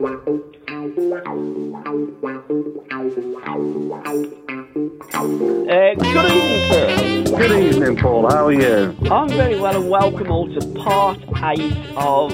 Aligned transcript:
Uh, 0.00 0.04
good 5.96 6.30
evening, 6.30 6.70
sir. 6.70 7.24
Good 7.36 7.50
evening, 7.74 7.96
Paul. 7.96 8.30
How 8.30 8.46
are 8.46 8.52
you? 8.52 8.94
I'm 9.10 9.28
very 9.28 9.58
well, 9.58 9.74
and 9.80 9.90
welcome 9.90 10.30
all 10.30 10.46
to 10.54 10.60
part 10.84 11.18
eight 11.58 11.76
of 11.96 12.30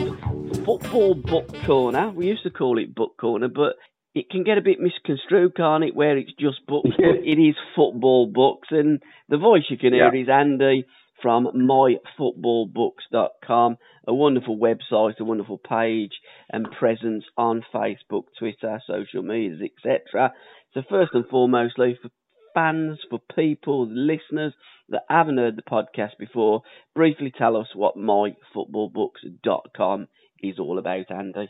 Football 0.66 1.14
Book 1.14 1.54
Corner. 1.64 2.10
We 2.10 2.27
used 2.27 2.42
to 2.42 2.50
call 2.50 2.77
it 2.78 2.95
Book 2.95 3.16
Corner, 3.18 3.48
but 3.48 3.76
it 4.15 4.28
can 4.28 4.45
get 4.45 4.59
a 4.59 4.62
bit 4.62 4.78
misconstrued, 4.80 5.56
can't 5.56 5.84
it? 5.84 5.95
Where 5.95 6.18
it's 6.18 6.32
just 6.38 6.66
books, 6.66 6.90
but 6.98 7.16
it 7.24 7.38
is 7.40 7.54
football 7.74 8.26
books, 8.26 8.68
and 8.73 9.01
the 9.30 9.38
voice 9.38 9.62
you 9.70 9.78
can 9.78 9.95
hear 9.95 10.15
Yeah. 10.15 10.20
is 10.23 10.28
Andy 10.28 10.84
from 11.23 11.46
myfootballbooks.com, 11.46 13.78
a 14.06 14.12
wonderful 14.12 14.59
website, 14.59 15.18
a 15.18 15.24
wonderful 15.24 15.56
page, 15.56 16.12
and 16.51 16.71
presence 16.79 17.25
on 17.37 17.65
Facebook, 17.75 18.25
Twitter, 18.38 18.80
social 18.87 19.23
medias, 19.23 19.60
etc. 19.63 20.32
So 20.73 20.82
first 20.88 21.10
and 21.15 21.27
foremost, 21.27 21.74
foremostly, 21.79 22.01
for 22.01 22.10
fans, 22.55 22.99
for 23.10 23.18
people, 23.35 23.87
listeners 23.88 24.55
that 24.88 25.02
haven't 25.09 25.38
heard 25.38 25.57
the 25.57 25.63
podcast 25.63 26.18
before, 26.18 26.63
briefly 26.95 27.33
tell 27.37 27.57
us 27.57 27.68
what 27.74 27.96
myfootballbooks.com 27.96 30.07
is 30.43 30.59
all 30.59 30.79
about, 30.79 31.10
Andy. 31.10 31.49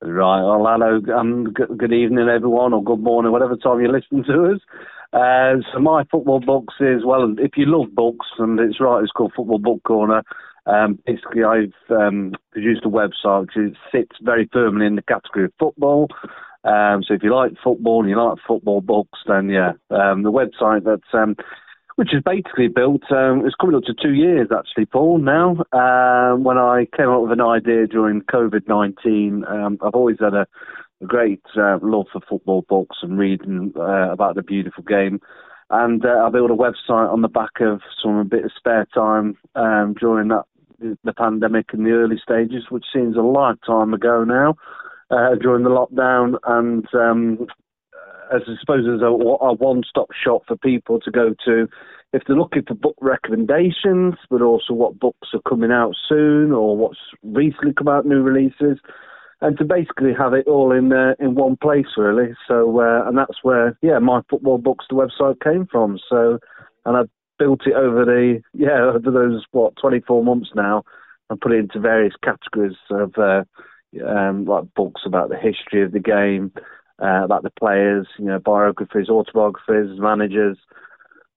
Right. 0.00 0.42
Well, 0.42 0.66
hello. 0.66 1.00
Um, 1.16 1.52
good, 1.52 1.78
good 1.78 1.92
evening, 1.92 2.28
everyone, 2.28 2.72
or 2.74 2.82
good 2.82 3.00
morning, 3.00 3.30
whatever 3.32 3.56
time 3.56 3.80
you 3.80 3.90
listen 3.90 4.22
to 4.24 4.52
us. 4.52 4.60
Uh, 5.12 5.62
so 5.72 5.78
my 5.80 6.04
football 6.10 6.40
books 6.40 6.74
is 6.80 7.04
well. 7.06 7.32
If 7.38 7.52
you 7.56 7.66
love 7.66 7.94
books, 7.94 8.26
and 8.38 8.58
it's 8.58 8.80
right, 8.80 9.02
it's 9.02 9.12
called 9.12 9.32
Football 9.36 9.60
Book 9.60 9.82
Corner. 9.84 10.22
Um, 10.66 10.98
basically, 11.06 11.44
I've 11.44 11.72
um, 11.90 12.32
produced 12.52 12.84
a 12.84 12.88
website 12.88 13.48
which 13.54 13.76
sits 13.92 14.16
very 14.22 14.48
firmly 14.52 14.86
in 14.86 14.96
the 14.96 15.02
category 15.02 15.44
of 15.46 15.52
football. 15.58 16.08
Um, 16.64 17.02
so 17.02 17.12
if 17.12 17.22
you 17.22 17.34
like 17.34 17.52
football 17.62 18.00
and 18.00 18.08
you 18.08 18.16
like 18.16 18.38
football 18.46 18.80
books, 18.80 19.18
then 19.26 19.50
yeah, 19.50 19.72
um, 19.90 20.22
the 20.22 20.32
website 20.32 20.84
that's 20.84 21.12
um, 21.12 21.36
which 21.96 22.12
is 22.14 22.22
basically 22.24 22.68
built. 22.68 23.02
Um, 23.12 23.44
it's 23.44 23.54
coming 23.54 23.76
up 23.76 23.84
to 23.84 23.94
two 23.94 24.14
years 24.14 24.48
actually, 24.56 24.86
Paul. 24.86 25.18
Now, 25.18 25.56
when 26.36 26.58
I 26.58 26.86
came 26.96 27.10
up 27.10 27.22
with 27.22 27.32
an 27.32 27.42
idea 27.42 27.86
during 27.86 28.22
COVID 28.22 28.66
nineteen, 28.66 29.44
I've 29.44 29.94
always 29.94 30.16
had 30.20 30.34
a, 30.34 30.46
a 31.02 31.06
great 31.06 31.42
uh, 31.56 31.78
love 31.82 32.06
for 32.12 32.20
football 32.28 32.64
books 32.68 32.96
and 33.02 33.18
reading 33.18 33.72
uh, 33.76 34.10
about 34.10 34.34
the 34.34 34.42
beautiful 34.42 34.84
game. 34.84 35.20
And 35.70 36.04
uh, 36.04 36.26
I 36.26 36.30
built 36.30 36.50
a 36.50 36.54
website 36.54 37.12
on 37.12 37.22
the 37.22 37.28
back 37.28 37.60
of 37.60 37.80
some 38.02 38.16
a 38.16 38.24
bit 38.24 38.44
of 38.44 38.52
spare 38.56 38.86
time 38.94 39.36
um, 39.54 39.94
during 39.98 40.28
that 40.28 40.44
the 41.04 41.12
pandemic 41.12 41.66
in 41.72 41.84
the 41.84 41.90
early 41.90 42.16
stages, 42.22 42.64
which 42.70 42.84
seems 42.92 43.16
a 43.16 43.20
lifetime 43.20 43.94
ago 43.94 44.24
now. 44.24 44.54
Uh, 45.10 45.34
during 45.40 45.62
the 45.62 45.70
lockdown, 45.70 46.34
and 46.44 46.86
um, 46.94 47.46
as 48.34 48.40
I 48.48 48.54
suppose 48.58 48.86
as 48.88 49.02
a, 49.02 49.06
a 49.06 49.52
one-stop 49.52 50.08
shop 50.12 50.42
for 50.48 50.56
people 50.56 50.98
to 51.00 51.10
go 51.10 51.34
to 51.44 51.68
if 52.14 52.22
they're 52.26 52.36
looking 52.36 52.62
for 52.66 52.74
book 52.74 52.96
recommendations, 53.00 54.14
but 54.30 54.40
also 54.40 54.72
what 54.72 54.98
books 54.98 55.28
are 55.34 55.42
coming 55.48 55.72
out 55.72 55.94
soon 56.08 56.52
or 56.52 56.76
what's 56.76 56.98
recently 57.22 57.74
come 57.74 57.88
out, 57.88 58.06
new 58.06 58.22
releases, 58.22 58.78
and 59.40 59.58
to 59.58 59.64
basically 59.64 60.12
have 60.16 60.32
it 60.32 60.46
all 60.46 60.72
in 60.72 60.92
uh, 60.92 61.14
in 61.18 61.34
one 61.34 61.56
place 61.56 61.98
really. 61.98 62.34
So 62.48 62.80
uh, 62.80 63.06
and 63.08 63.18
that's 63.18 63.42
where 63.42 63.76
yeah, 63.82 63.98
my 63.98 64.22
football 64.30 64.58
books 64.58 64.86
the 64.88 64.96
website 64.96 65.40
came 65.42 65.66
from. 65.70 65.98
So 66.08 66.38
and 66.86 66.96
I 66.96 67.02
built 67.38 67.66
it 67.66 67.74
over 67.74 68.04
the 68.04 68.40
yeah 68.52 68.92
over 68.94 69.10
those 69.10 69.44
what 69.52 69.74
24 69.80 70.24
months 70.24 70.50
now 70.54 70.84
and 71.30 71.40
put 71.40 71.52
it 71.52 71.58
into 71.58 71.80
various 71.80 72.14
categories 72.22 72.76
of 72.90 73.12
uh, 73.18 73.44
um, 74.06 74.44
like 74.44 74.64
books 74.74 75.02
about 75.06 75.28
the 75.28 75.36
history 75.36 75.82
of 75.82 75.92
the 75.92 76.00
game 76.00 76.52
uh, 77.02 77.24
about 77.24 77.42
the 77.42 77.50
players, 77.50 78.06
you 78.18 78.26
know, 78.26 78.38
biographies, 78.38 79.08
autobiographies, 79.08 79.98
managers, 79.98 80.58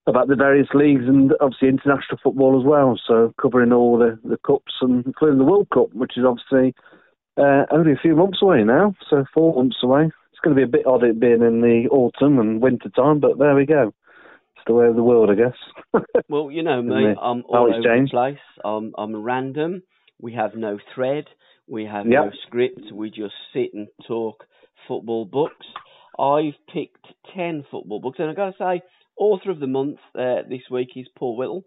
about 0.06 0.28
the 0.28 0.36
various 0.36 0.68
leagues 0.74 1.06
and 1.08 1.34
obviously 1.42 1.68
international 1.68 2.18
football 2.24 2.60
as 2.60 2.66
well. 2.66 3.00
So 3.08 3.34
covering 3.42 3.74
all 3.74 3.98
the, 3.98 4.20
the 4.24 4.38
cups 4.46 4.74
and 4.82 5.06
including 5.06 5.40
the 5.40 5.46
World 5.46 5.68
Cup, 5.74 5.94
which 5.94 6.18
is 6.18 6.24
obviously 6.26 6.74
uh, 7.38 7.66
only 7.72 7.92
a 7.92 8.02
few 8.02 8.16
months 8.16 8.42
away 8.42 8.64
now, 8.64 8.94
so 9.10 9.26
four 9.34 9.56
months 9.56 9.78
away. 9.84 10.10
It's 10.32 10.40
going 10.44 10.56
to 10.56 10.60
be 10.60 10.64
a 10.64 10.72
bit 10.72 10.86
odd 10.86 11.04
it 11.04 11.20
being 11.20 11.42
in 11.42 11.62
the 11.62 11.88
autumn 11.90 12.40
and 12.40 12.62
winter 12.62 12.90
time, 12.90 13.20
but 13.20 13.40
there 13.40 13.56
we 13.56 13.66
go. 13.66 13.94
The 14.68 14.74
way 14.74 14.88
of 14.88 14.96
the 14.96 15.04
world, 15.04 15.30
I 15.30 15.36
guess. 15.36 16.04
Well, 16.30 16.52
you 16.52 16.62
know 16.62 16.82
me? 16.82 17.16
I'm 17.22 17.44
all 17.48 17.74
over 17.74 17.82
changed. 17.82 18.12
the 18.12 18.16
place. 18.18 18.38
I'm, 18.66 18.94
I'm 18.98 19.16
random. 19.16 19.82
We 20.20 20.34
have 20.34 20.56
no 20.56 20.78
thread. 20.94 21.26
We 21.70 21.86
have 21.86 22.06
Yep. 22.06 22.24
no 22.26 22.32
script. 22.46 22.82
We 22.94 23.10
just 23.10 23.34
sit 23.54 23.74
and 23.74 23.88
talk 24.08 24.44
football 24.88 25.24
books. 25.26 25.66
I've 26.20 26.56
picked 26.74 27.06
10 27.36 27.66
football 27.72 28.02
books, 28.02 28.20
and 28.20 28.30
I've 28.30 28.36
got 28.36 28.58
to 28.58 28.58
say, 28.58 28.82
author 29.18 29.52
of 29.52 29.60
the 29.60 29.68
month 29.68 30.00
uh, 30.16 30.42
this 30.50 30.64
week 30.70 30.90
is 30.98 31.08
Paul 31.18 31.38
Whittle. 31.38 31.64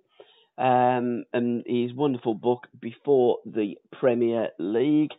Um, 0.58 1.24
and 1.32 1.62
his 1.66 1.94
wonderful 1.94 2.34
book, 2.34 2.66
Before 2.78 3.38
the 3.46 3.76
Premier 3.98 4.48
League. 4.58 5.12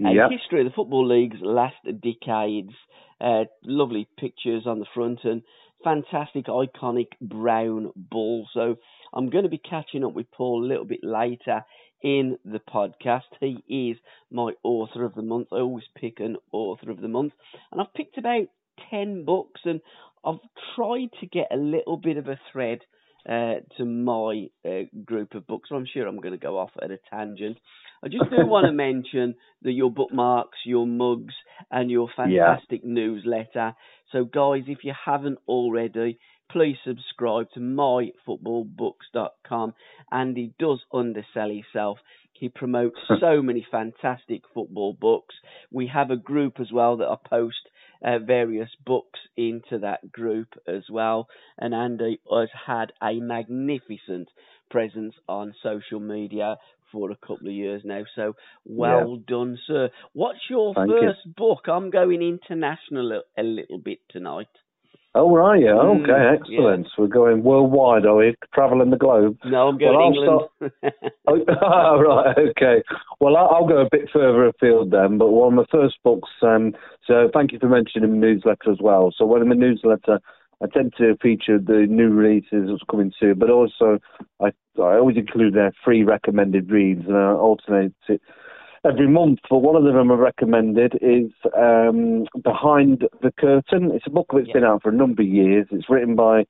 A 0.00 0.12
Yep. 0.14 0.30
history 0.30 0.60
of 0.60 0.66
the 0.66 0.72
Football 0.74 1.08
League's 1.08 1.40
last 1.42 1.74
decades. 1.84 2.72
Uh, 3.20 3.44
lovely 3.64 4.08
pictures 4.18 4.62
on 4.64 4.78
the 4.78 4.86
front 4.94 5.18
and 5.24 5.42
fantastic, 5.84 6.46
iconic 6.46 7.08
brown 7.20 7.92
bull. 7.96 8.48
So 8.52 8.76
I'm 9.12 9.30
going 9.30 9.44
to 9.44 9.50
be 9.50 9.58
catching 9.58 10.04
up 10.04 10.12
with 10.12 10.30
Paul 10.30 10.64
a 10.64 10.68
little 10.68 10.84
bit 10.84 11.00
later 11.02 11.64
in 12.02 12.38
the 12.44 12.60
podcast. 12.60 13.22
He 13.40 13.92
is 13.92 13.98
my 14.30 14.52
author 14.62 15.04
of 15.04 15.14
the 15.14 15.22
month. 15.22 15.48
I 15.52 15.56
always 15.56 15.84
pick 15.96 16.20
an 16.20 16.36
author 16.52 16.90
of 16.90 17.00
the 17.00 17.08
month. 17.08 17.32
And 17.72 17.80
I've 17.80 17.94
picked 17.94 18.18
about 18.18 18.48
10 18.90 19.24
books 19.24 19.60
and 19.64 19.80
I've 20.24 20.40
tried 20.76 21.10
to 21.20 21.26
get 21.26 21.48
a 21.52 21.56
little 21.56 21.96
bit 21.96 22.16
of 22.16 22.28
a 22.28 22.40
thread 22.52 22.80
uh, 23.28 23.54
to 23.76 23.84
my 23.84 24.46
uh, 24.66 24.82
group 25.04 25.34
of 25.34 25.46
books. 25.46 25.68
I'm 25.72 25.86
sure 25.92 26.06
I'm 26.06 26.20
going 26.20 26.32
to 26.32 26.38
go 26.38 26.58
off 26.58 26.70
at 26.82 26.90
a 26.90 26.98
tangent. 27.10 27.58
I 28.02 28.08
just 28.08 28.30
do 28.30 28.46
want 28.54 28.66
to 28.66 28.72
mention 28.72 29.34
that 29.62 29.72
your 29.72 29.90
bookmarks, 29.90 30.58
your 30.64 30.86
mugs, 30.86 31.34
and 31.70 31.90
your 31.90 32.08
Yeah. 32.18 32.24
fantastic 32.56 32.84
newsletter. 32.84 33.74
So, 34.12 34.24
guys, 34.24 34.64
if 34.66 34.84
you 34.84 34.92
haven't 35.04 35.38
already, 35.48 36.18
please 36.50 36.76
subscribe 36.84 37.50
to 37.54 37.60
myfootballbooks.com. 37.60 39.74
And 40.10 40.36
he 40.36 40.52
does 40.58 40.80
undersell 40.92 41.50
himself. 41.50 41.98
He 42.32 42.48
promotes 42.48 42.98
so 43.20 43.42
many 43.42 43.66
fantastic 43.70 44.42
football 44.54 44.96
books. 44.98 45.34
We 45.70 45.88
have 45.88 46.10
a 46.10 46.16
group 46.16 46.60
as 46.60 46.72
well 46.72 46.96
that 46.98 47.08
I 47.08 47.16
post 47.28 47.56
uh, 48.04 48.18
various 48.18 48.70
books 48.84 49.20
into 49.36 49.78
that 49.80 50.10
group 50.12 50.48
as 50.66 50.82
well. 50.90 51.28
And 51.58 51.74
Andy 51.74 52.20
has 52.30 52.48
had 52.66 52.92
a 53.02 53.20
magnificent 53.20 54.28
presence 54.70 55.14
on 55.28 55.54
social 55.62 56.00
media 56.00 56.56
for 56.92 57.10
a 57.10 57.16
couple 57.16 57.48
of 57.48 57.52
years 57.52 57.82
now. 57.84 58.04
So 58.14 58.34
well 58.64 59.16
done, 59.16 59.58
sir. 59.66 59.90
What's 60.12 60.40
your 60.48 60.74
Thank 60.74 60.90
you. 60.90 61.00
first 61.00 61.36
book? 61.36 61.66
I'm 61.66 61.90
going 61.90 62.22
international 62.22 63.12
a, 63.12 63.40
a 63.40 63.44
little 63.44 63.78
bit 63.78 63.98
tonight. 64.10 64.48
Oh, 65.18 65.34
right, 65.34 65.60
yeah. 65.60 65.70
Mm, 65.70 66.04
Okay, 66.04 66.36
excellent. 66.40 66.86
We're 66.96 67.08
going 67.08 67.42
worldwide, 67.42 68.06
are 68.06 68.14
we? 68.14 68.36
Travelling 68.54 68.90
the 68.90 68.96
globe. 68.96 69.36
No, 69.44 69.68
I'm 69.68 69.76
going 69.78 69.96
Well, 69.96 70.06
England. 70.06 70.72
Oh, 71.60 72.00
right, 72.00 72.38
okay. 72.50 72.84
Well, 73.18 73.36
I'll, 73.36 73.48
I'll 73.48 73.66
go 73.66 73.78
a 73.78 73.88
bit 73.90 74.08
further 74.12 74.46
afield 74.46 74.92
then. 74.92 75.18
But 75.18 75.30
one 75.30 75.48
of 75.48 75.54
my 75.54 75.64
first 75.72 75.96
books, 76.04 76.30
um, 76.42 76.72
so 77.04 77.28
thank 77.34 77.50
you 77.50 77.58
for 77.58 77.68
mentioning 77.68 78.10
the 78.10 78.16
newsletter 78.16 78.70
as 78.70 78.78
well. 78.80 79.12
So 79.16 79.26
when 79.26 79.42
in 79.42 79.48
the 79.48 79.56
newsletter, 79.56 80.20
I 80.62 80.66
tend 80.72 80.94
to 80.98 81.16
feature 81.20 81.58
the 81.58 81.86
new 81.88 82.10
releases 82.10 82.68
that's 82.68 82.82
coming 82.88 83.12
soon, 83.18 83.40
but 83.40 83.50
also 83.50 83.98
I 84.40 84.50
I 84.78 84.94
always 84.98 85.16
include 85.16 85.54
their 85.54 85.72
free 85.84 86.04
recommended 86.04 86.70
reads 86.70 87.06
and 87.06 87.16
I 87.16 87.32
alternate 87.32 87.94
it 88.08 88.22
every 88.84 89.08
month. 89.08 89.40
But 89.48 89.58
one 89.58 89.76
of 89.76 89.84
them 89.84 90.10
I 90.10 90.14
recommended 90.14 90.98
is 91.00 91.30
um, 91.56 92.26
Behind 92.42 93.04
the 93.22 93.32
Curtain. 93.38 93.90
It's 93.92 94.06
a 94.06 94.10
book 94.10 94.28
that's 94.32 94.52
been 94.52 94.64
out 94.64 94.82
for 94.82 94.90
a 94.90 94.94
number 94.94 95.22
of 95.22 95.28
years. 95.28 95.66
It's 95.70 95.90
written 95.90 96.16
by 96.16 96.46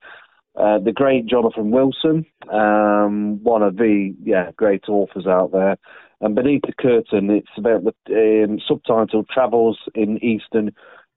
uh, 0.55 0.79
the 0.79 0.91
great 0.91 1.25
Jonathan 1.25 1.71
Wilson, 1.71 2.25
um, 2.51 3.41
one 3.43 3.61
of 3.61 3.77
the 3.77 4.13
yeah 4.23 4.51
great 4.57 4.89
authors 4.89 5.27
out 5.27 5.51
there. 5.51 5.77
And 6.21 6.35
beneath 6.35 6.63
the 6.63 6.73
curtain, 6.73 7.29
it's 7.29 7.47
about 7.57 7.83
the 8.05 8.45
um, 8.47 8.59
subtitle 8.67 9.23
"Travels 9.31 9.79
in 9.95 10.23
Eastern 10.23 10.73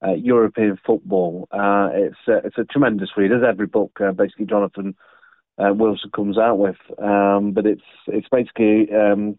uh, 0.06 0.12
European 0.12 0.78
Football." 0.86 1.48
Uh, 1.50 1.88
it's 1.92 2.16
uh, 2.28 2.40
it's 2.44 2.58
a 2.58 2.64
tremendous 2.64 3.10
read, 3.16 3.32
as 3.32 3.42
every 3.46 3.66
book 3.66 3.92
uh, 4.00 4.12
basically 4.12 4.46
Jonathan 4.46 4.94
uh, 5.58 5.72
Wilson 5.74 6.10
comes 6.14 6.38
out 6.38 6.58
with. 6.58 6.76
Um, 6.98 7.52
but 7.52 7.66
it's 7.66 7.82
it's 8.06 8.28
basically 8.30 8.88
um, 8.94 9.36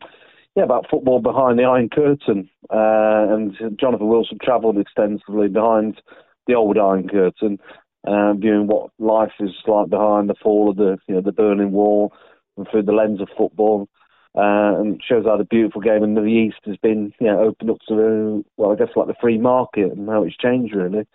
yeah 0.55 0.63
about 0.63 0.89
football 0.89 1.19
behind 1.19 1.57
the 1.57 1.63
Iron 1.63 1.89
Curtain, 1.89 2.49
uh, 2.69 3.33
and 3.33 3.55
Jonathan 3.79 4.07
Wilson 4.07 4.37
travelled 4.41 4.77
extensively 4.77 5.47
behind 5.47 6.01
the 6.47 6.55
old 6.55 6.77
Iron 6.77 7.07
Curtain, 7.07 7.59
uh, 8.05 8.33
viewing 8.33 8.67
what 8.67 8.91
life 8.99 9.33
is 9.39 9.51
like 9.67 9.89
behind 9.89 10.29
the 10.29 10.35
fall 10.41 10.69
of 10.69 10.77
the 10.77 10.97
you 11.07 11.15
know 11.15 11.21
the 11.21 11.31
Berlin 11.31 11.71
Wall, 11.71 12.13
and 12.57 12.67
through 12.69 12.83
the 12.83 12.91
lens 12.91 13.21
of 13.21 13.29
football. 13.37 13.87
Uh, 14.35 14.81
and 14.81 14.99
shows 15.07 15.25
how 15.25 15.37
the 15.37 15.43
beautiful 15.43 15.79
game 15.79 16.03
in 16.03 16.15
the 16.15 16.23
East 16.23 16.57
has 16.65 16.75
been, 16.77 17.13
you 17.19 17.27
know, 17.27 17.39
opened 17.39 17.69
up 17.69 17.77
to 17.87 17.93
the, 17.93 18.43
well, 18.57 18.71
I 18.71 18.75
guess 18.75 18.87
like 18.95 19.05
the 19.05 19.13
free 19.21 19.37
market 19.37 19.91
and 19.91 20.09
how 20.09 20.23
it's 20.23 20.35
changed 20.35 20.73
really. 20.73 21.05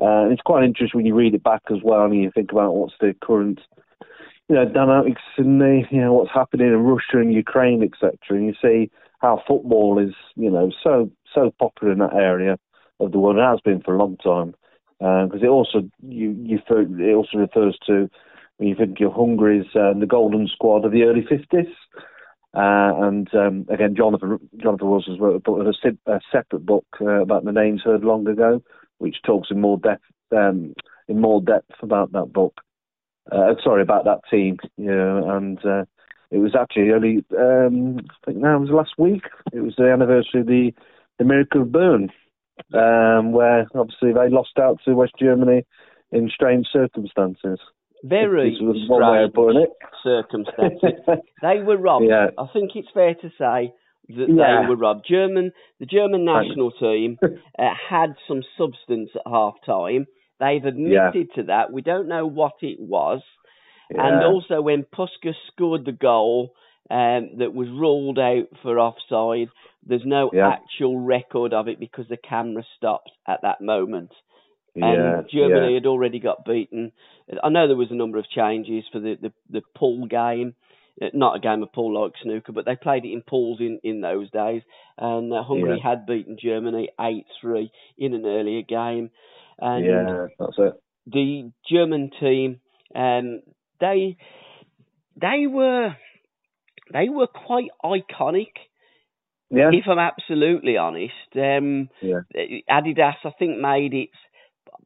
Uh, 0.00 0.24
and 0.24 0.32
it's 0.32 0.42
quite 0.42 0.64
interesting 0.64 0.98
when 0.98 1.06
you 1.06 1.14
read 1.14 1.34
it 1.34 1.42
back 1.42 1.62
as 1.70 1.78
well 1.82 2.04
and 2.04 2.14
you 2.14 2.30
think 2.30 2.52
about 2.52 2.74
what's 2.74 2.92
the 3.00 3.14
current 3.22 3.58
you 4.48 4.54
know, 4.54 4.64
dynamics 4.64 5.22
in 5.36 5.58
the, 5.58 5.82
you 5.90 6.00
know, 6.00 6.14
what's 6.14 6.32
happening 6.32 6.68
in 6.68 6.82
Russia 6.82 7.18
and 7.18 7.32
Ukraine, 7.32 7.82
etc. 7.82 8.16
And 8.30 8.46
you 8.46 8.54
see 8.62 8.90
how 9.18 9.42
football 9.46 9.98
is, 9.98 10.14
you 10.36 10.50
know, 10.50 10.72
so 10.82 11.10
so 11.34 11.52
popular 11.58 11.92
in 11.92 11.98
that 11.98 12.14
area 12.14 12.58
of 13.00 13.12
the 13.12 13.18
world. 13.18 13.36
It 13.36 13.42
has 13.42 13.60
been 13.60 13.82
for 13.82 13.94
a 13.94 13.98
long 13.98 14.16
time 14.16 14.54
because 14.98 15.42
uh, 15.42 15.46
it 15.46 15.48
also 15.48 15.82
you 16.00 16.34
you 16.42 16.58
it 16.68 17.14
also 17.14 17.38
refers 17.38 17.78
to 17.86 18.08
when 18.56 18.68
you 18.68 18.74
think 18.74 18.98
of 19.00 19.12
Hungary's 19.12 19.66
uh, 19.74 19.92
the 19.98 20.06
golden 20.06 20.48
squad 20.48 20.84
of 20.84 20.92
the 20.92 21.02
early 21.02 21.26
fifties. 21.28 21.72
Uh, 22.54 23.04
and 23.04 23.32
um, 23.34 23.66
again, 23.68 23.94
Jonathan 23.94 24.38
Jonathan 24.56 24.88
Wilson's 24.88 25.20
wrote 25.20 25.42
a, 25.46 26.10
a 26.10 26.20
separate 26.32 26.64
book 26.64 26.86
uh, 27.02 27.22
about 27.22 27.44
the 27.44 27.52
names 27.52 27.82
heard 27.84 28.02
long 28.02 28.26
ago, 28.26 28.62
which 28.96 29.16
talks 29.26 29.48
in 29.50 29.60
more 29.60 29.76
depth 29.78 30.04
um, 30.34 30.74
in 31.06 31.20
more 31.20 31.42
depth 31.42 31.74
about 31.82 32.10
that 32.12 32.32
book 32.32 32.54
uh, 33.32 33.54
sorry 33.62 33.82
about 33.82 34.04
that 34.04 34.20
team. 34.30 34.58
You 34.76 34.94
know, 34.94 35.36
and 35.36 35.58
uh, 35.64 35.84
it 36.30 36.38
was 36.38 36.54
actually 36.58 36.92
only 36.92 37.24
um, 37.38 37.98
I 37.98 38.26
think 38.26 38.38
now 38.38 38.56
it 38.56 38.60
was 38.60 38.70
last 38.70 38.92
week. 38.98 39.24
It 39.52 39.60
was 39.60 39.74
the 39.76 39.90
anniversary 39.90 40.40
of 40.40 40.46
the 40.46 40.72
the 41.18 41.24
miracle 41.24 41.62
of 41.62 41.72
Bern, 41.72 42.10
um, 42.74 43.32
where 43.32 43.66
obviously 43.74 44.12
they 44.12 44.28
lost 44.28 44.58
out 44.60 44.78
to 44.84 44.94
West 44.94 45.14
Germany 45.18 45.64
in 46.12 46.30
strange 46.32 46.66
circumstances. 46.72 47.58
Very 48.04 48.54
strange 48.54 48.88
circumstances. 50.04 51.00
they 51.42 51.60
were 51.64 51.76
robbed. 51.76 52.06
Yeah. 52.08 52.28
I 52.38 52.46
think 52.52 52.70
it's 52.76 52.88
fair 52.94 53.14
to 53.14 53.28
say 53.30 53.72
that 54.08 54.26
yeah. 54.28 54.62
they 54.62 54.68
were 54.68 54.76
robbed. 54.76 55.04
German, 55.08 55.52
the 55.80 55.86
German 55.86 56.24
national 56.24 56.70
team 56.72 57.18
uh, 57.58 57.62
had 57.90 58.14
some 58.26 58.42
substance 58.56 59.10
at 59.14 59.22
half 59.30 59.54
time. 59.66 60.06
They've 60.40 60.64
admitted 60.64 61.14
yeah. 61.14 61.34
to 61.36 61.42
that. 61.44 61.72
We 61.72 61.82
don't 61.82 62.08
know 62.08 62.26
what 62.26 62.54
it 62.62 62.78
was. 62.80 63.22
Yeah. 63.90 64.06
And 64.06 64.24
also, 64.24 64.60
when 64.60 64.84
Puskas 64.84 65.34
scored 65.52 65.84
the 65.84 65.92
goal 65.92 66.54
um, 66.90 67.38
that 67.38 67.54
was 67.54 67.68
ruled 67.68 68.18
out 68.18 68.48
for 68.62 68.78
offside, 68.78 69.48
there's 69.86 70.02
no 70.04 70.30
yeah. 70.32 70.48
actual 70.48 71.00
record 71.00 71.52
of 71.52 71.68
it 71.68 71.80
because 71.80 72.06
the 72.08 72.16
camera 72.16 72.62
stopped 72.76 73.10
at 73.26 73.40
that 73.42 73.60
moment. 73.60 74.10
And 74.80 75.28
Germany 75.28 75.74
had 75.74 75.86
already 75.86 76.20
got 76.20 76.44
beaten. 76.44 76.92
I 77.42 77.48
know 77.48 77.66
there 77.66 77.76
was 77.76 77.90
a 77.90 77.96
number 77.96 78.18
of 78.18 78.30
changes 78.30 78.84
for 78.92 79.00
the, 79.00 79.16
the, 79.20 79.32
the 79.50 79.62
pool 79.74 80.06
game 80.06 80.54
uh, 81.00 81.06
not 81.14 81.36
a 81.36 81.40
game 81.40 81.62
of 81.62 81.72
pool 81.72 82.02
like 82.02 82.12
snooker, 82.22 82.52
but 82.52 82.64
they 82.64 82.76
played 82.76 83.04
it 83.04 83.12
in 83.12 83.22
pools 83.22 83.60
in, 83.60 83.78
in 83.82 84.00
those 84.00 84.30
days. 84.30 84.62
And 84.96 85.32
uh, 85.32 85.42
Hungary 85.42 85.78
yeah. 85.82 85.90
had 85.90 86.06
beaten 86.06 86.36
Germany 86.40 86.90
8 87.00 87.24
3 87.40 87.70
in 87.98 88.14
an 88.14 88.26
earlier 88.26 88.62
game. 88.62 89.10
And 89.58 89.84
yeah, 89.84 90.26
that's 90.38 90.58
it. 90.58 90.72
The 91.06 91.50
German 91.70 92.10
team, 92.20 92.60
um, 92.94 93.40
they 93.80 94.16
they 95.20 95.46
were 95.48 95.96
they 96.92 97.08
were 97.08 97.26
quite 97.26 97.70
iconic. 97.84 98.52
Yeah. 99.50 99.70
If 99.72 99.84
I'm 99.88 99.98
absolutely 99.98 100.76
honest, 100.76 101.12
um, 101.36 101.88
yeah. 102.02 102.20
Adidas 102.70 103.14
I 103.24 103.30
think 103.38 103.58
made 103.58 103.94
its 103.94 104.12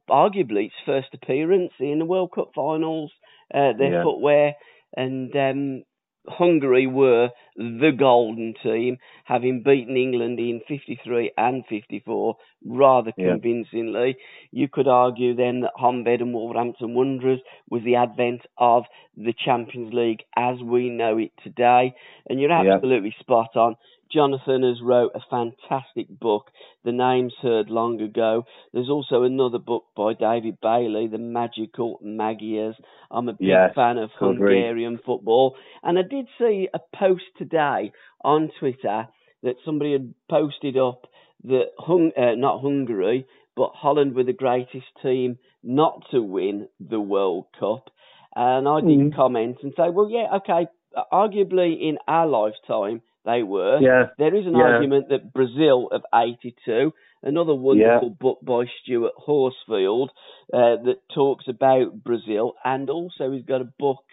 arguably 0.09 0.67
its 0.67 0.75
first 0.85 1.09
appearance 1.13 1.73
in 1.79 1.99
the 1.99 2.05
World 2.05 2.31
Cup 2.33 2.51
finals. 2.55 3.11
Uh, 3.53 3.73
their 3.77 3.93
yeah. 3.93 4.03
footwear 4.03 4.55
and 4.95 5.35
um, 5.35 5.83
Hungary 6.27 6.87
were 6.87 7.29
the 7.55 7.91
golden 7.97 8.53
team, 8.63 8.97
having 9.25 9.61
beaten 9.63 9.97
England 9.97 10.39
in 10.39 10.61
53 10.67 11.31
and 11.37 11.65
54 11.67 12.37
rather 12.65 13.11
convincingly. 13.11 14.15
Yeah. 14.51 14.61
You 14.61 14.67
could 14.69 14.87
argue 14.87 15.35
then 15.35 15.61
that 15.61 15.73
Honved 15.77 16.21
and 16.21 16.33
Wolverhampton 16.33 16.93
Wanderers 16.93 17.41
was 17.69 17.83
the 17.83 17.95
advent 17.95 18.41
of 18.57 18.83
the 19.17 19.33
Champions 19.33 19.93
League 19.93 20.23
as 20.35 20.57
we 20.63 20.89
know 20.89 21.17
it 21.17 21.31
today. 21.43 21.93
And 22.29 22.39
you're 22.39 22.51
absolutely 22.51 23.13
yeah. 23.15 23.21
spot 23.21 23.55
on. 23.55 23.75
Jonathan 24.13 24.61
has 24.63 24.81
wrote 24.81 25.11
a 25.15 25.19
fantastic 25.29 26.07
book, 26.07 26.51
The 26.83 26.91
Names 26.91 27.33
Heard 27.41 27.69
Long 27.69 27.99
Ago. 27.99 28.43
There's 28.71 28.89
also 28.89 29.23
another 29.23 29.57
book 29.57 29.85
by 29.95 30.13
David 30.13 30.59
Bailey, 30.61 31.07
The 31.07 31.17
Magical 31.17 31.99
Magyars. 32.03 32.75
I'm 33.09 33.27
a 33.27 33.33
big 33.33 33.47
yes, 33.47 33.71
fan 33.73 33.97
of 33.97 34.11
Hungarian 34.19 34.93
agree. 34.93 35.03
football. 35.05 35.55
And 35.81 35.97
I 35.97 36.03
did 36.03 36.27
see 36.37 36.67
a 36.73 36.79
post 36.95 37.23
today 37.37 37.91
on 38.23 38.51
Twitter 38.59 39.07
that 39.41 39.55
somebody 39.65 39.93
had 39.93 40.13
posted 40.29 40.77
up 40.77 41.07
that 41.45 41.71
hung, 41.79 42.11
uh, 42.15 42.35
not 42.35 42.61
Hungary, 42.61 43.25
but 43.55 43.71
Holland 43.73 44.15
were 44.15 44.23
the 44.23 44.33
greatest 44.33 44.85
team 45.01 45.37
not 45.63 46.03
to 46.11 46.21
win 46.21 46.67
the 46.79 46.99
World 46.99 47.45
Cup. 47.59 47.89
And 48.35 48.67
I 48.67 48.81
did 48.81 48.99
mm. 48.99 49.15
comment 49.15 49.57
and 49.63 49.73
say, 49.75 49.89
well, 49.89 50.09
yeah, 50.09 50.37
okay, 50.37 50.67
arguably 51.11 51.81
in 51.81 51.97
our 52.07 52.27
lifetime, 52.27 53.01
they 53.25 53.43
were. 53.43 53.79
Yeah. 53.79 54.07
There 54.17 54.35
is 54.35 54.45
an 54.45 54.55
yeah. 54.55 54.63
argument 54.63 55.09
that 55.09 55.33
Brazil 55.33 55.89
of 55.91 56.01
82, 56.13 56.91
another 57.21 57.53
wonderful 57.53 58.09
yeah. 58.09 58.15
book 58.19 58.39
by 58.41 58.65
Stuart 58.81 59.13
Horsfield 59.17 60.09
uh, 60.53 60.83
that 60.83 60.97
talks 61.13 61.45
about 61.47 62.03
Brazil, 62.03 62.53
and 62.63 62.89
also 62.89 63.31
he's 63.31 63.45
got 63.45 63.61
a 63.61 63.69
book 63.79 64.03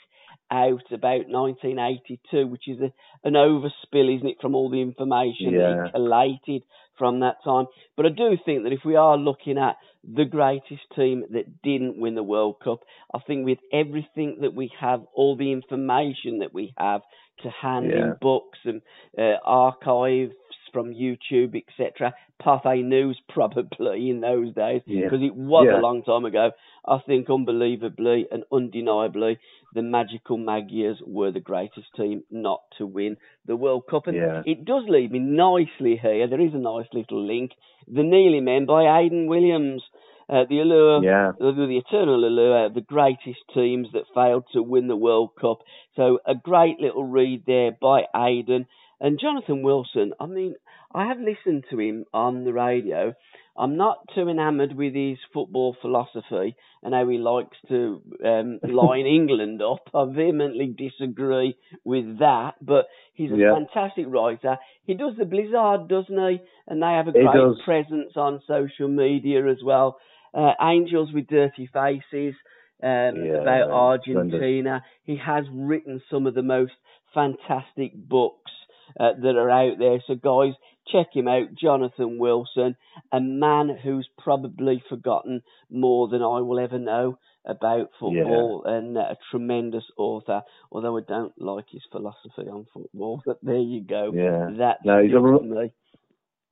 out 0.51 0.83
about 0.93 1.29
1982, 1.29 2.47
which 2.47 2.69
is 2.69 2.81
a, 2.81 2.93
an 3.27 3.35
overspill, 3.35 4.17
isn't 4.17 4.29
it, 4.29 4.37
from 4.41 4.55
all 4.55 4.71
the 4.71 4.83
information 4.83 5.53
yeah. 5.53 5.85
he 5.85 5.93
collated 5.93 6.63
from 6.99 7.21
that 7.21 7.37
time. 7.45 7.67
But 7.97 8.07
I 8.07 8.09
do 8.11 8.37
think 8.45 8.65
that 8.65 8.73
if 8.73 8.81
we 8.85 8.97
are 8.97 9.17
looking 9.17 9.59
at 9.59 9.77
the 10.05 10.25
greatest 10.25 10.83
team 10.97 11.25
that 11.31 11.63
didn't 11.63 11.99
win 11.99 12.15
the 12.15 12.23
World 12.23 12.57
Cup, 12.63 12.81
I 13.15 13.21
think 13.27 13.45
with 13.45 13.59
everything 13.73 14.39
that 14.43 14.55
we 14.55 14.71
have, 14.81 15.03
all 15.15 15.37
the 15.37 15.53
information 15.53 16.41
that 16.41 16.53
we 16.53 16.75
have 16.77 17.03
to 17.43 17.51
hand 17.51 17.87
yeah. 17.91 17.99
in 17.99 18.17
books 18.21 18.59
and 18.65 18.83
uh, 19.19 19.37
archives 19.45 20.33
from 20.73 20.95
YouTube, 20.95 21.57
etc. 21.57 22.15
Pathé 22.41 22.85
News 22.85 23.21
probably 23.29 24.11
in 24.11 24.21
those 24.21 24.55
days 24.55 24.83
because 24.87 25.21
yeah. 25.21 25.29
it 25.29 25.35
was 25.35 25.67
yeah. 25.69 25.79
a 25.79 25.81
long 25.81 26.03
time 26.03 26.25
ago. 26.25 26.51
I 26.87 26.99
think 27.07 27.29
unbelievably 27.29 28.27
and 28.31 28.45
undeniably, 28.51 29.39
the 29.75 29.83
Magical 29.83 30.39
Magyars 30.39 31.01
were 31.07 31.31
the 31.31 31.41
greatest 31.41 31.87
team 31.97 32.25
not 32.31 32.63
to 32.79 32.87
win 32.87 33.17
the 33.47 33.57
World 33.57 33.85
Cup. 33.89 34.07
And 34.07 34.17
yeah. 34.17 34.43
it 34.47 34.65
does 34.65 34.85
lead 34.89 35.13
me 35.13 35.19
nicely 35.19 35.99
here. 36.01 36.27
There 36.29 36.41
is 36.41 36.55
a 36.55 36.59
nice 36.59 36.87
little 36.93 37.25
link. 37.27 37.53
The 37.87 38.03
Nearly 38.03 38.41
Men 38.41 38.67
by 38.67 39.01
Aidan 39.01 39.27
Williams. 39.27 39.83
Uh, 40.31 40.45
the 40.49 40.61
allure, 40.61 41.03
yeah. 41.03 41.33
the, 41.41 41.83
eternal 41.85 42.25
allure, 42.25 42.69
the 42.69 42.81
greatest 42.81 43.41
teams 43.53 43.89
that 43.93 44.05
failed 44.15 44.45
to 44.53 44.63
win 44.63 44.87
the 44.87 44.95
World 44.95 45.31
Cup. 45.41 45.59
So 45.97 46.21
a 46.25 46.37
great 46.37 46.79
little 46.79 47.05
read 47.05 47.43
there 47.47 47.73
by 47.73 48.03
Aidan. 48.15 48.67
And 49.01 49.19
Jonathan 49.21 49.63
Wilson, 49.63 50.13
I 50.21 50.27
mean, 50.27 50.55
I 50.95 51.07
have 51.07 51.19
listened 51.19 51.65
to 51.71 51.81
him 51.81 52.05
on 52.15 52.45
the 52.45 52.53
radio. 52.53 53.15
I'm 53.57 53.77
not 53.77 54.09
too 54.15 54.29
enamoured 54.29 54.77
with 54.77 54.95
his 54.95 55.19
football 55.35 55.77
philosophy 55.83 56.55
and 56.83 56.95
how 56.95 57.09
he 57.09 57.19
likes 57.19 57.57
to 57.69 58.01
um, 58.25 58.61
line 58.73 59.07
England 59.07 59.61
up. 59.63 59.89
I 59.93 60.05
vehemently 60.05 60.75
disagree 60.77 61.57
with 61.85 62.21
that, 62.21 62.53
but 62.63 62.87
he's 63.15 63.33
a 63.33 63.37
yeah. 63.37 63.55
fantastic 63.55 64.07
writer. 64.09 64.59
He 64.85 64.95
does 64.95 65.15
the 65.19 65.25
Blizzard, 65.25 65.89
doesn't 65.89 66.31
he? 66.31 66.39
And 66.69 66.81
they 66.81 66.87
have 66.87 67.09
a 67.09 67.13
great 67.13 67.65
presence 67.65 68.13
on 68.17 68.43
social 68.47 68.89
media 68.89 69.47
as 69.47 69.59
well. 69.65 69.99
Uh, 70.33 70.53
Angels 70.61 71.11
with 71.13 71.27
Dirty 71.27 71.69
Faces. 71.73 72.35
Um, 72.83 73.25
yeah, 73.25 73.43
about 73.43 73.71
Argentina. 73.71 74.83
He 75.05 75.17
has 75.17 75.45
written 75.53 76.01
some 76.11 76.27
of 76.27 76.35
the 76.35 76.43
most 76.43 76.73
fantastic 77.13 77.93
books 77.95 78.51
uh, 78.99 79.13
that 79.21 79.37
are 79.37 79.51
out 79.51 79.79
there. 79.79 80.03
So, 80.07 80.15
guys, 80.15 80.55
check 80.91 81.09
him 81.15 81.29
out, 81.29 81.55
Jonathan 81.61 82.19
Wilson, 82.19 82.77
a 83.13 83.21
man 83.21 83.77
who's 83.83 84.09
probably 84.19 84.83
forgotten 84.89 85.43
more 85.71 86.09
than 86.09 86.23
I 86.23 86.41
will 86.41 86.59
ever 86.59 86.79
know. 86.79 87.19
about 87.45 87.89
football 87.99 88.65
yeah. 88.67 88.75
and 88.75 88.97
a 88.97 89.17
tremendous 89.31 89.85
author. 89.97 90.43
Although 90.71 90.99
I 90.99 91.01
don't 91.07 91.33
like 91.39 91.67
his 91.71 91.83
philosophy 91.91 92.49
on 92.51 92.67
football, 92.73 93.23
but 93.27 93.39
there 93.43 93.57
you 93.57 93.83
go. 93.83 94.13
Yeah, 94.15 94.51
that's 94.57 94.81
no, 94.85 95.03
he's 95.03 95.13
a, 95.13 95.71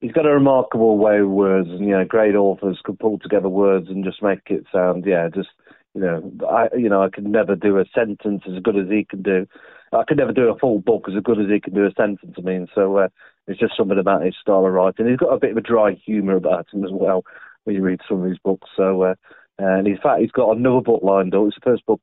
he's 0.01 0.13
got 0.13 0.27
a 0.27 0.31
remarkable 0.31 0.99
way 0.99 1.21
with 1.21 1.31
words, 1.31 1.69
and 1.71 1.81
you 1.81 1.91
know, 1.91 2.05
great 2.05 2.35
authors 2.35 2.81
can 2.85 2.97
pull 2.97 3.19
together 3.19 3.49
words 3.49 3.89
and 3.89 4.05
just 4.05 4.23
make 4.23 4.41
it 4.47 4.65
sound, 4.73 5.05
yeah, 5.07 5.29
just 5.33 5.49
you 5.95 6.01
know, 6.01 6.33
I 6.49 6.69
you 6.77 6.89
know, 6.89 7.03
I 7.03 7.09
could 7.09 7.27
never 7.27 7.57
do 7.57 7.79
a 7.79 7.85
sentence 7.95 8.43
as 8.47 8.63
good 8.63 8.77
as 8.77 8.89
he 8.89 9.05
can 9.05 9.23
do. 9.23 9.47
I 9.93 10.05
could 10.07 10.19
never 10.19 10.33
do 10.33 10.49
a 10.49 10.59
full 10.59 10.81
book 10.81 11.07
as 11.09 11.23
good 11.23 11.41
as 11.41 11.49
he 11.49 11.61
can 11.61 11.75
do 11.75 11.87
a 11.87 11.93
sentence. 11.97 12.35
I 12.37 12.41
mean, 12.43 12.69
so 12.75 12.99
uh, 12.99 13.09
it's 13.47 13.59
just 13.59 13.77
something 13.77 13.99
about 13.99 14.25
his 14.25 14.35
style 14.41 14.67
of 14.67 14.73
writing. 14.73 15.09
He's 15.09 15.17
got 15.17 15.33
a 15.33 15.39
bit 15.39 15.53
of 15.53 15.57
a 15.57 15.63
dry 15.63 15.93
humour 16.05 16.37
about 16.37 16.67
him 16.73 16.85
as 16.85 16.91
well 16.93 17.25
when 17.65 17.75
you 17.75 17.83
read 17.83 18.01
some 18.07 18.23
of 18.23 18.29
his 18.29 18.39
books. 18.39 18.69
So, 18.77 19.03
uh, 19.03 19.15
and 19.59 19.87
in 19.87 19.97
fact, 19.97 20.21
he's 20.21 20.31
got 20.31 20.57
another 20.57 20.83
book 20.83 21.03
lined 21.03 21.35
up. 21.35 21.47
It's 21.47 21.57
the 21.57 21.71
first 21.71 21.87
book 21.87 22.03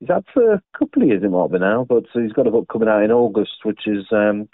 he's 0.00 0.08
had 0.08 0.24
for 0.34 0.54
a 0.54 0.62
couple 0.76 1.02
of 1.02 1.08
years, 1.08 1.22
it 1.22 1.30
might 1.30 1.52
be 1.52 1.58
now, 1.58 1.86
but 1.88 2.04
he's 2.12 2.32
got 2.32 2.48
a 2.48 2.50
book 2.50 2.68
coming 2.68 2.88
out 2.88 3.04
in 3.04 3.12
August, 3.12 3.64
which 3.64 3.86
is 3.86 4.06
um, 4.10 4.48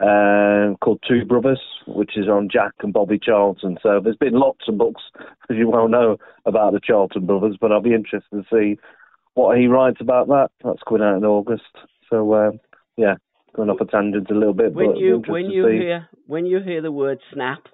uh, 0.00 0.74
called 0.80 1.02
Two 1.06 1.24
Brothers, 1.24 1.60
which 1.86 2.16
is 2.16 2.28
on 2.28 2.48
Jack 2.50 2.72
and 2.80 2.92
Bobby 2.92 3.18
Charlton. 3.18 3.78
So 3.82 4.00
there's 4.02 4.16
been 4.16 4.34
lots 4.34 4.68
of 4.68 4.78
books, 4.78 5.02
as 5.50 5.56
you 5.56 5.68
well 5.68 5.88
know, 5.88 6.18
about 6.46 6.72
the 6.72 6.80
Charlton 6.82 7.26
brothers, 7.26 7.56
but 7.60 7.72
I'll 7.72 7.80
be 7.80 7.94
interested 7.94 8.30
to 8.32 8.44
see 8.50 8.78
what 9.34 9.58
he 9.58 9.66
writes 9.66 9.98
about 10.00 10.28
that. 10.28 10.48
That's 10.64 10.82
coming 10.88 11.02
out 11.02 11.16
in 11.16 11.24
August. 11.24 11.62
So 12.10 12.32
uh, 12.32 12.50
yeah, 12.96 13.14
going 13.54 13.70
off 13.70 13.80
a 13.80 13.86
tangent 13.86 14.30
a 14.30 14.34
little 14.34 14.54
bit. 14.54 14.72
When 14.72 14.92
but 14.92 14.98
you 14.98 15.22
when 15.26 15.50
you 15.50 15.66
hear 15.66 16.08
when 16.26 16.46
you 16.46 16.60
hear 16.60 16.80
the 16.80 16.92
word 16.92 17.18
snap, 17.32 17.66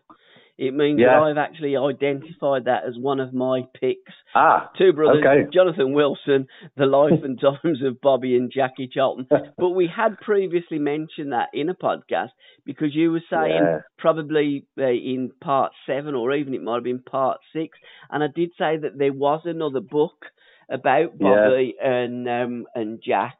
it 0.57 0.73
means 0.73 1.01
yeah. 1.01 1.19
that 1.19 1.23
I've 1.23 1.39
actually 1.39 1.77
identified 1.77 2.67
that 2.67 2.85
as 2.87 2.95
one 2.97 3.19
of 3.19 3.35
my 3.35 3.63
picks. 3.81 4.13
Ah, 4.37 4.71
two 4.79 4.93
brothers, 4.93 5.25
okay. 5.27 5.51
Jonathan 5.53 5.95
Wilson, 5.95 6.47
the 6.77 6.87
life 6.87 7.25
and 7.25 7.41
times 7.41 7.83
of 7.85 8.01
Bobby 8.01 8.37
and 8.37 8.53
Jackie 8.55 8.89
Charlton. 8.93 9.27
but 9.59 9.71
we 9.71 9.91
had 9.95 10.19
previously 10.19 10.79
mentioned 10.79 11.33
that 11.33 11.49
in 11.53 11.69
a 11.71 11.75
podcast 11.75 12.31
because 12.65 12.95
you 12.95 13.11
were 13.11 13.23
saying 13.29 13.63
yeah. 13.63 13.79
probably 13.99 14.67
uh, 14.79 14.85
in 14.85 15.33
part 15.43 15.73
seven 15.87 16.15
or 16.15 16.33
even 16.33 16.55
it 16.55 16.63
might 16.63 16.77
have 16.77 16.85
been 16.85 17.03
part 17.03 17.39
six, 17.53 17.77
and 18.11 18.23
I 18.23 18.29
did 18.35 18.51
say 18.57 18.77
that 18.77 18.97
there 18.97 19.13
was 19.13 19.41
another 19.45 19.81
book 19.81 20.27
about 20.71 21.19
Bobby 21.19 21.75
yeah. 21.81 21.93
and 21.93 22.29
um, 22.29 22.67
and 22.77 23.03
Jack, 23.05 23.39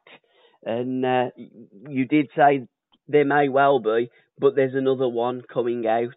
and 0.63 1.05
uh, 1.05 1.29
you 1.89 2.05
did 2.05 2.27
say 2.35 2.67
there 3.07 3.25
may 3.25 3.47
well 3.47 3.79
be, 3.79 4.09
but 4.37 4.55
there's 4.55 4.75
another 4.75 5.07
one 5.07 5.43
coming 5.51 5.87
out. 5.87 6.15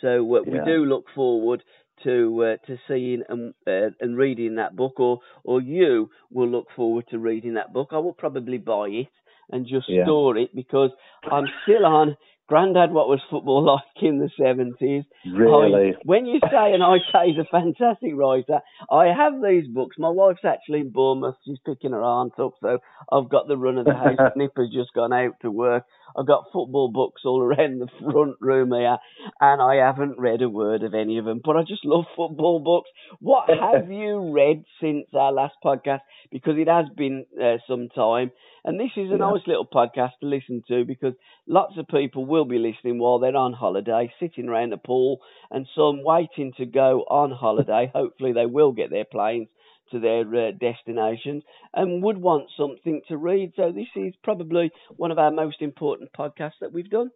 So 0.00 0.36
uh, 0.36 0.42
we 0.46 0.58
do 0.64 0.84
look 0.84 1.04
forward 1.14 1.62
to 2.04 2.44
uh, 2.44 2.66
to 2.66 2.78
seeing 2.88 3.22
and 3.28 3.54
uh, 3.66 3.94
and 4.00 4.16
reading 4.16 4.56
that 4.56 4.76
book, 4.76 4.98
or 4.98 5.20
or 5.44 5.60
you 5.60 6.10
will 6.30 6.48
look 6.48 6.68
forward 6.74 7.04
to 7.10 7.18
reading 7.18 7.54
that 7.54 7.72
book. 7.72 7.88
I 7.92 7.98
will 7.98 8.14
probably 8.14 8.58
buy 8.58 8.88
it 8.88 9.08
and 9.50 9.66
just 9.66 9.86
yeah. 9.88 10.04
store 10.04 10.36
it 10.36 10.54
because 10.54 10.90
I'm 11.30 11.46
still 11.64 11.84
on 11.84 12.16
Grandad, 12.50 12.90
what 12.90 13.06
was 13.06 13.20
football 13.30 13.64
like 13.76 14.02
in 14.02 14.18
the 14.18 14.28
70s? 14.36 15.04
Really? 15.24 15.90
I, 15.90 15.98
when 16.02 16.26
you 16.26 16.40
say, 16.42 16.72
and 16.74 16.82
I 16.82 16.96
say 17.12 17.28
he's 17.30 17.38
a 17.38 17.48
fantastic 17.48 18.10
writer, 18.16 18.58
I 18.90 19.06
have 19.06 19.34
these 19.40 19.68
books. 19.68 19.94
My 19.98 20.08
wife's 20.08 20.44
actually 20.44 20.80
in 20.80 20.90
Bournemouth. 20.90 21.36
She's 21.46 21.60
picking 21.64 21.92
her 21.92 22.02
aunt 22.02 22.32
up, 22.40 22.54
so 22.60 22.78
I've 23.12 23.30
got 23.30 23.46
the 23.46 23.56
run 23.56 23.78
of 23.78 23.84
the 23.84 23.94
house. 23.94 24.32
Nipper's 24.36 24.74
just 24.74 24.92
gone 24.94 25.12
out 25.12 25.34
to 25.42 25.50
work. 25.52 25.84
I've 26.16 26.26
got 26.26 26.46
football 26.52 26.90
books 26.90 27.22
all 27.24 27.40
around 27.42 27.80
the 27.80 27.88
front 28.00 28.36
room 28.40 28.72
here, 28.72 28.98
and 29.40 29.62
I 29.62 29.86
haven't 29.86 30.18
read 30.18 30.42
a 30.42 30.48
word 30.48 30.82
of 30.82 30.94
any 30.94 31.18
of 31.18 31.24
them, 31.24 31.40
but 31.44 31.56
I 31.56 31.62
just 31.62 31.84
love 31.84 32.04
football 32.16 32.60
books. 32.60 32.90
What 33.20 33.48
have 33.48 33.90
you 33.90 34.32
read 34.32 34.64
since 34.80 35.06
our 35.14 35.32
last 35.32 35.54
podcast? 35.64 36.00
Because 36.30 36.54
it 36.56 36.68
has 36.68 36.86
been 36.96 37.26
uh, 37.40 37.56
some 37.68 37.88
time. 37.94 38.30
And 38.62 38.78
this 38.78 38.90
is 38.96 39.08
a 39.08 39.12
yeah. 39.12 39.16
nice 39.16 39.40
little 39.46 39.66
podcast 39.66 40.12
to 40.20 40.26
listen 40.26 40.62
to 40.68 40.84
because 40.84 41.14
lots 41.46 41.74
of 41.78 41.88
people 41.88 42.26
will 42.26 42.44
be 42.44 42.58
listening 42.58 42.98
while 42.98 43.18
they're 43.18 43.34
on 43.34 43.54
holiday, 43.54 44.12
sitting 44.20 44.48
around 44.48 44.70
the 44.70 44.76
pool, 44.76 45.20
and 45.50 45.66
some 45.74 46.04
waiting 46.04 46.52
to 46.58 46.66
go 46.66 47.04
on 47.08 47.30
holiday. 47.30 47.90
Hopefully, 47.94 48.32
they 48.32 48.46
will 48.46 48.72
get 48.72 48.90
their 48.90 49.06
planes 49.06 49.48
to 49.92 50.00
their 50.00 50.22
uh, 50.22 50.50
destinations 50.52 51.42
and 51.74 52.02
would 52.02 52.18
want 52.18 52.48
something 52.56 53.00
to 53.08 53.16
read. 53.16 53.52
So, 53.56 53.72
this 53.72 53.88
is 53.96 54.14
probably 54.22 54.70
one 54.96 55.10
of 55.10 55.18
our 55.18 55.30
most 55.30 55.62
important 55.62 56.10
podcasts 56.16 56.60
that 56.60 56.72
we've 56.72 56.90
done. 56.90 57.10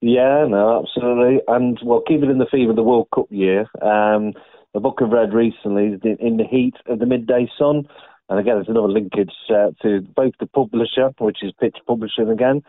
Yeah, 0.00 0.46
no, 0.48 0.84
absolutely. 0.84 1.40
And 1.48 1.78
well, 1.84 2.02
keep 2.06 2.22
it 2.22 2.30
in 2.30 2.38
the 2.38 2.46
theme 2.50 2.70
of 2.70 2.76
the 2.76 2.82
World 2.82 3.08
Cup 3.14 3.26
year. 3.30 3.62
Um, 3.82 4.32
the 4.74 4.80
book 4.80 4.98
I've 5.02 5.10
read 5.10 5.32
recently 5.32 5.86
is 5.86 6.00
In 6.20 6.36
the 6.36 6.44
Heat 6.44 6.74
of 6.86 6.98
the 6.98 7.06
Midday 7.06 7.50
Sun. 7.58 7.88
And 8.28 8.38
again, 8.38 8.58
it's 8.58 8.68
another 8.68 8.88
linkage 8.88 9.32
uh, 9.50 9.70
to 9.82 10.02
both 10.14 10.34
the 10.38 10.46
publisher, 10.46 11.10
which 11.18 11.38
is 11.42 11.52
Pitch 11.58 11.78
Publishing 11.86 12.28
again, 12.28 12.62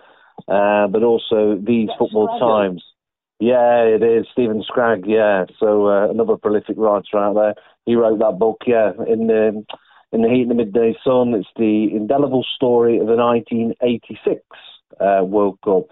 uh, 0.47 0.87
but 0.87 1.03
also 1.03 1.59
these 1.61 1.87
That's 1.87 1.99
football 1.99 2.27
Scraggy. 2.37 2.39
times. 2.39 2.83
Yeah, 3.39 3.83
it 3.83 4.01
is 4.01 4.25
Stephen 4.31 4.63
Scragg. 4.65 5.03
Yeah, 5.05 5.45
so 5.59 5.87
uh, 5.87 6.09
another 6.09 6.35
prolific 6.35 6.77
writer 6.77 7.17
out 7.17 7.35
there. 7.35 7.55
He 7.89 7.95
wrote 7.95 8.19
that 8.19 8.37
book. 8.37 8.61
Yeah, 8.67 8.91
in 9.07 9.27
the 9.27 9.65
in 10.11 10.21
the 10.21 10.29
heat 10.29 10.43
of 10.43 10.49
the 10.49 10.55
midday 10.55 10.95
sun. 11.03 11.33
It's 11.33 11.47
the 11.55 11.89
indelible 11.91 12.45
story 12.55 12.99
of 12.99 13.07
the 13.07 13.15
1986 13.15 14.41
uh, 14.99 15.23
World 15.23 15.59
Cup. 15.63 15.87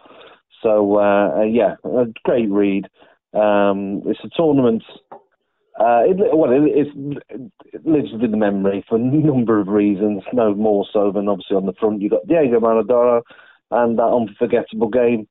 So 0.62 1.00
uh, 1.00 1.44
yeah, 1.44 1.76
a 1.84 2.06
great 2.24 2.50
read. 2.50 2.86
Um, 3.34 4.04
it's 4.06 4.24
a 4.24 4.30
tournament 4.36 4.84
uh, 5.80 6.02
it, 6.06 6.18
well, 6.36 6.50
it, 6.52 6.64
it, 6.66 7.86
lives 7.86 8.12
within 8.12 8.32
the 8.32 8.38
memory 8.38 8.84
for 8.90 8.96
a 8.96 9.00
number 9.00 9.60
of 9.60 9.68
reasons. 9.68 10.24
No 10.34 10.56
more 10.56 10.86
so 10.92 11.12
than 11.12 11.30
obviously 11.30 11.56
on 11.56 11.68
the 11.68 11.74
front 11.74 12.02
You've 12.02 12.12
got 12.12 12.28
Diego 12.28 12.60
Maradona 12.60 13.22
and 13.70 14.00
that 14.00 14.04
unforgettable 14.04 14.90
game 14.90 15.28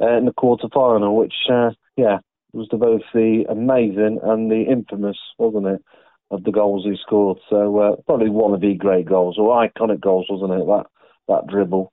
uh, 0.00 0.16
in 0.16 0.26
the 0.26 0.32
quarter 0.32 0.68
final, 0.72 1.16
which 1.16 1.34
uh, 1.50 1.70
yeah 1.96 2.18
was 2.52 2.68
both 2.70 3.02
the 3.14 3.44
amazing 3.48 4.20
and 4.22 4.50
the 4.50 4.64
infamous, 4.70 5.18
wasn't 5.38 5.66
it, 5.66 5.84
of 6.30 6.44
the 6.44 6.52
goals 6.52 6.84
he 6.84 6.96
scored. 7.00 7.38
So 7.48 7.78
uh, 7.78 7.96
probably 8.06 8.30
one 8.30 8.54
of 8.54 8.60
the 8.60 8.74
great 8.74 9.06
goals 9.06 9.36
or 9.38 9.48
iconic 9.66 10.00
goals, 10.00 10.26
wasn't 10.30 10.60
it? 10.60 10.66
That 10.66 10.86
that 11.28 11.46
dribble, 11.48 11.92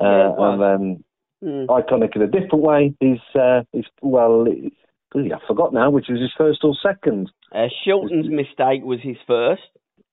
Yeah, 0.00 0.32
and 0.38 0.60
then 0.62 1.04
Mm. 1.42 1.66
iconic 1.66 2.16
in 2.16 2.22
a 2.22 2.26
different 2.26 2.64
way. 2.64 2.94
He's 2.98 3.20
uh, 3.34 3.62
he's 3.72 3.84
well. 4.02 4.44
I 5.14 5.38
forgot 5.46 5.72
now 5.72 5.88
which 5.88 6.06
was 6.08 6.20
his 6.20 6.32
first 6.36 6.64
or 6.64 6.74
second. 6.82 7.30
Uh, 7.54 7.68
Shilton's 7.86 8.28
mistake 8.28 8.82
was 8.82 8.98
his 9.00 9.16
first. 9.26 9.62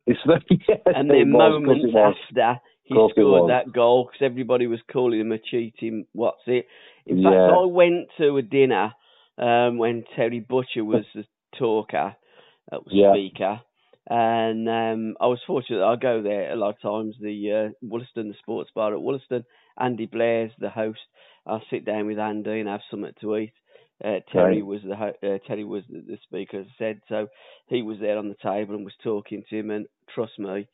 It's 0.06 0.20
very, 0.26 0.46
yes, 0.68 0.80
and 0.86 1.10
then 1.10 1.32
was, 1.32 1.52
moments 1.52 1.82
course 1.82 1.92
it 1.92 1.96
was. 1.96 2.16
after 2.32 2.62
he 2.84 2.94
Of 2.94 2.98
course 2.98 3.14
it 3.18 3.22
scored 3.22 3.50
that 3.50 3.74
goal 3.74 4.06
because 4.06 4.24
everybody 4.24 4.68
was 4.68 4.80
calling 4.92 5.20
him 5.20 5.32
a 5.32 5.40
cheating 5.40 6.06
what's 6.14 6.44
it. 6.46 6.68
In 7.08 7.24
fact, 7.24 7.36
Yeah. 7.36 7.56
I 7.58 7.66
went 7.66 8.10
to 8.20 8.38
a 8.38 8.44
dinner 8.44 8.94
um, 9.40 9.80
when 9.80 10.04
Terry 10.16 10.40
Butcher 10.40 10.86
was 10.86 11.06
the 11.16 11.26
talker, 11.58 12.16
uh, 12.72 12.80
Yeah. 12.90 13.12
speaker, 13.14 13.62
and 14.08 14.68
um, 14.70 15.18
I 15.20 15.28
was 15.28 15.40
fortunate. 15.48 15.84
I 15.84 15.96
go 15.96 16.22
there 16.22 16.52
a 16.52 16.56
lot 16.56 16.76
of 16.76 16.82
times. 16.82 17.16
The 17.20 17.52
uh, 17.52 17.74
Wollaston, 17.82 18.28
the 18.30 18.36
sports 18.40 18.70
bar 18.76 18.94
at 18.94 19.02
Wollaston. 19.02 19.46
Andy 19.80 20.06
Blair's 20.06 20.52
the 20.60 20.70
host. 20.70 21.00
I'll 21.46 21.62
sit 21.70 21.86
down 21.86 22.08
with 22.08 22.20
Andy 22.20 22.60
and 22.60 22.70
have 22.70 22.82
something 22.90 23.12
to 23.22 23.38
eat. 23.38 23.54
Uh, 24.04 24.20
Terry 24.32 24.58
Right. 24.62 24.66
was 24.66 24.82
the 24.84 24.96
ho- 24.96 25.14
uh, 25.24 25.38
Terry 25.48 25.64
was 25.64 25.84
the, 25.90 26.18
speaker, 26.24 26.60
as 26.60 26.66
I 26.66 26.78
said. 26.78 27.02
So 27.08 27.28
he 27.68 27.82
was 27.82 27.98
there 28.00 28.18
on 28.18 28.28
the 28.30 28.36
table 28.44 28.76
and 28.76 28.84
was 28.84 28.94
talking 29.04 29.44
to 29.50 29.56
him. 29.58 29.72
And 29.72 29.86
trust 30.14 30.38
me, 30.38 30.68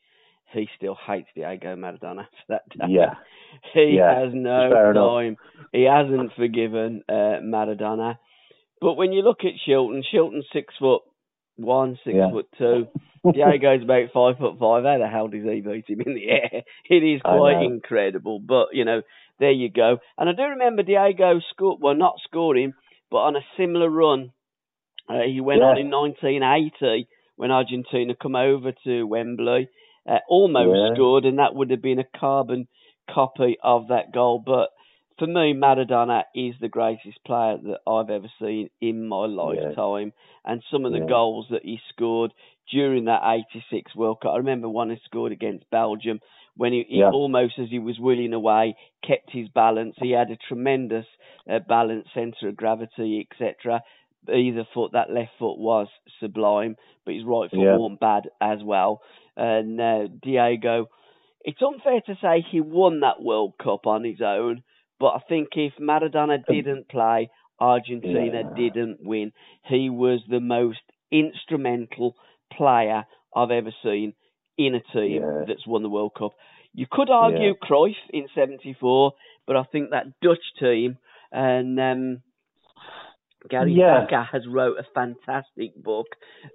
he 0.52 0.68
still 0.76 0.96
hates 1.06 1.28
Diego 1.34 1.76
Maradona 1.76 2.24
to 2.30 2.44
that 2.48 2.68
day. 2.70 2.86
Yeah. 2.88 3.14
he 3.74 3.94
Yeah, 3.96 4.24
has 4.24 4.32
no 4.34 4.92
time. 4.94 5.36
He 5.72 5.84
hasn't 5.84 6.32
forgiven 6.36 7.02
uh, 7.08 7.38
Maradona. 7.44 8.18
But 8.80 8.94
when 8.94 9.12
you 9.12 9.22
look 9.22 9.40
at 9.44 9.52
Shilton, 9.68 10.02
Shilton's 10.12 10.46
six 10.52 10.74
foot 10.80 11.02
one, 11.62 11.98
six 12.04 12.16
Yeah. 12.16 12.30
foot 12.30 12.46
two. 12.58 12.86
Diego's 13.32 13.82
about 13.84 14.10
five 14.12 14.38
foot 14.38 14.58
five. 14.58 14.84
How 14.84 14.98
the 14.98 15.08
hell 15.08 15.28
does 15.28 15.44
he 15.44 15.60
beat 15.60 15.88
him 15.88 16.00
in 16.04 16.14
the 16.14 16.28
air? 16.30 16.62
It 16.90 17.02
is 17.02 17.22
quite 17.22 17.62
incredible. 17.62 18.38
But 18.40 18.68
you 18.72 18.84
know, 18.84 19.02
there 19.38 19.50
you 19.52 19.70
go. 19.70 19.98
And 20.18 20.28
I 20.28 20.32
do 20.32 20.42
remember 20.42 20.82
Diego 20.82 21.40
scored. 21.50 21.80
Well, 21.80 21.94
not 21.94 22.16
scoring, 22.24 22.74
but 23.10 23.18
on 23.18 23.36
a 23.36 23.40
similar 23.56 23.88
run. 23.88 24.32
Uh, 25.08 25.22
he 25.26 25.40
went 25.40 25.60
Yeah. 25.60 25.66
on 25.68 25.78
in 25.78 25.90
1980 25.90 27.08
when 27.36 27.50
Argentina 27.50 28.14
come 28.14 28.36
over 28.36 28.72
to 28.84 29.02
Wembley. 29.04 29.68
Uh, 30.08 30.18
almost 30.28 30.80
Yeah. 30.80 30.94
scored, 30.94 31.24
and 31.24 31.38
that 31.38 31.54
would 31.54 31.70
have 31.70 31.82
been 31.82 31.98
a 32.00 32.18
carbon 32.18 32.66
copy 33.08 33.56
of 33.62 33.88
that 33.88 34.12
goal. 34.12 34.42
But 34.44 34.70
for 35.18 35.26
me, 35.26 35.54
Maradona 35.54 36.24
is 36.34 36.54
the 36.60 36.68
greatest 36.68 37.22
player 37.24 37.58
that 37.62 37.80
I've 37.86 38.10
ever 38.10 38.28
seen 38.40 38.70
in 38.80 39.06
my 39.06 39.26
lifetime. 39.26 40.12
And 40.44 40.62
some 40.70 40.84
of 40.84 40.92
the 40.92 40.98
Yeah. 41.00 41.06
goals 41.06 41.46
that 41.50 41.64
he 41.64 41.80
scored 41.90 42.32
during 42.70 43.04
that 43.06 43.22
86 43.24 43.94
World 43.94 44.20
Cup. 44.20 44.32
I 44.32 44.38
remember 44.38 44.68
one 44.68 44.90
he 44.90 44.96
scored 45.04 45.32
against 45.32 45.68
Belgium 45.70 46.20
when 46.56 46.72
he, 46.72 46.84
he 46.88 46.98
Yeah. 46.98 47.10
almost 47.10 47.58
as 47.58 47.68
he 47.70 47.78
was 47.78 47.98
wheeling 47.98 48.32
away, 48.32 48.76
kept 49.02 49.30
his 49.30 49.48
balance. 49.48 49.94
He 49.98 50.10
had 50.10 50.30
a 50.30 50.36
tremendous 50.36 51.06
uh, 51.48 51.58
balance, 51.60 52.06
centre 52.14 52.48
of 52.48 52.56
gravity, 52.56 53.26
etc. 53.30 53.82
Either 54.32 54.64
foot, 54.72 54.92
that 54.92 55.10
left 55.10 55.32
foot 55.38 55.58
was 55.58 55.88
sublime, 56.20 56.76
but 57.04 57.14
his 57.14 57.24
right 57.24 57.50
foot 57.50 57.58
Yeah. 57.60 57.76
wasn't 57.76 58.00
bad 58.00 58.28
as 58.40 58.62
well. 58.62 59.02
and 59.36 59.80
uh, 59.80 60.06
Diego. 60.22 60.88
It's 61.44 61.60
unfair 61.62 62.00
to 62.02 62.14
say 62.20 62.40
he 62.52 62.60
won 62.60 63.00
that 63.00 63.20
World 63.22 63.54
Cup 63.58 63.86
on 63.86 64.04
his 64.04 64.20
own, 64.20 64.62
but 65.02 65.14
I 65.16 65.20
think 65.28 65.48
if 65.56 65.72
Maradona 65.80 66.38
didn't 66.48 66.88
play, 66.88 67.28
Argentina 67.58 68.42
Yeah. 68.44 68.54
didn't 68.56 68.98
win. 69.04 69.32
He 69.64 69.90
was 69.90 70.20
the 70.28 70.38
most 70.40 70.82
instrumental 71.10 72.14
player 72.56 73.04
I've 73.34 73.50
ever 73.50 73.72
seen 73.82 74.14
in 74.56 74.76
a 74.76 74.80
team 74.94 75.22
Yeah. 75.22 75.44
that's 75.48 75.66
won 75.66 75.82
the 75.82 75.88
World 75.96 76.14
Cup. 76.14 76.32
You 76.72 76.86
could 76.88 77.10
argue 77.10 77.54
Cruyff 77.56 77.96
in 78.10 78.28
'74, 78.28 79.12
but 79.46 79.56
I 79.56 79.64
think 79.64 79.90
that 79.90 80.06
Dutch 80.20 80.46
team 80.60 80.98
and 81.32 81.80
um, 81.80 82.22
Gary 83.48 83.72
Yeah. 83.72 84.06
Has 84.30 84.46
wrote 84.46 84.78
a 84.78 84.84
fantastic 84.94 85.74
book, 85.74 86.06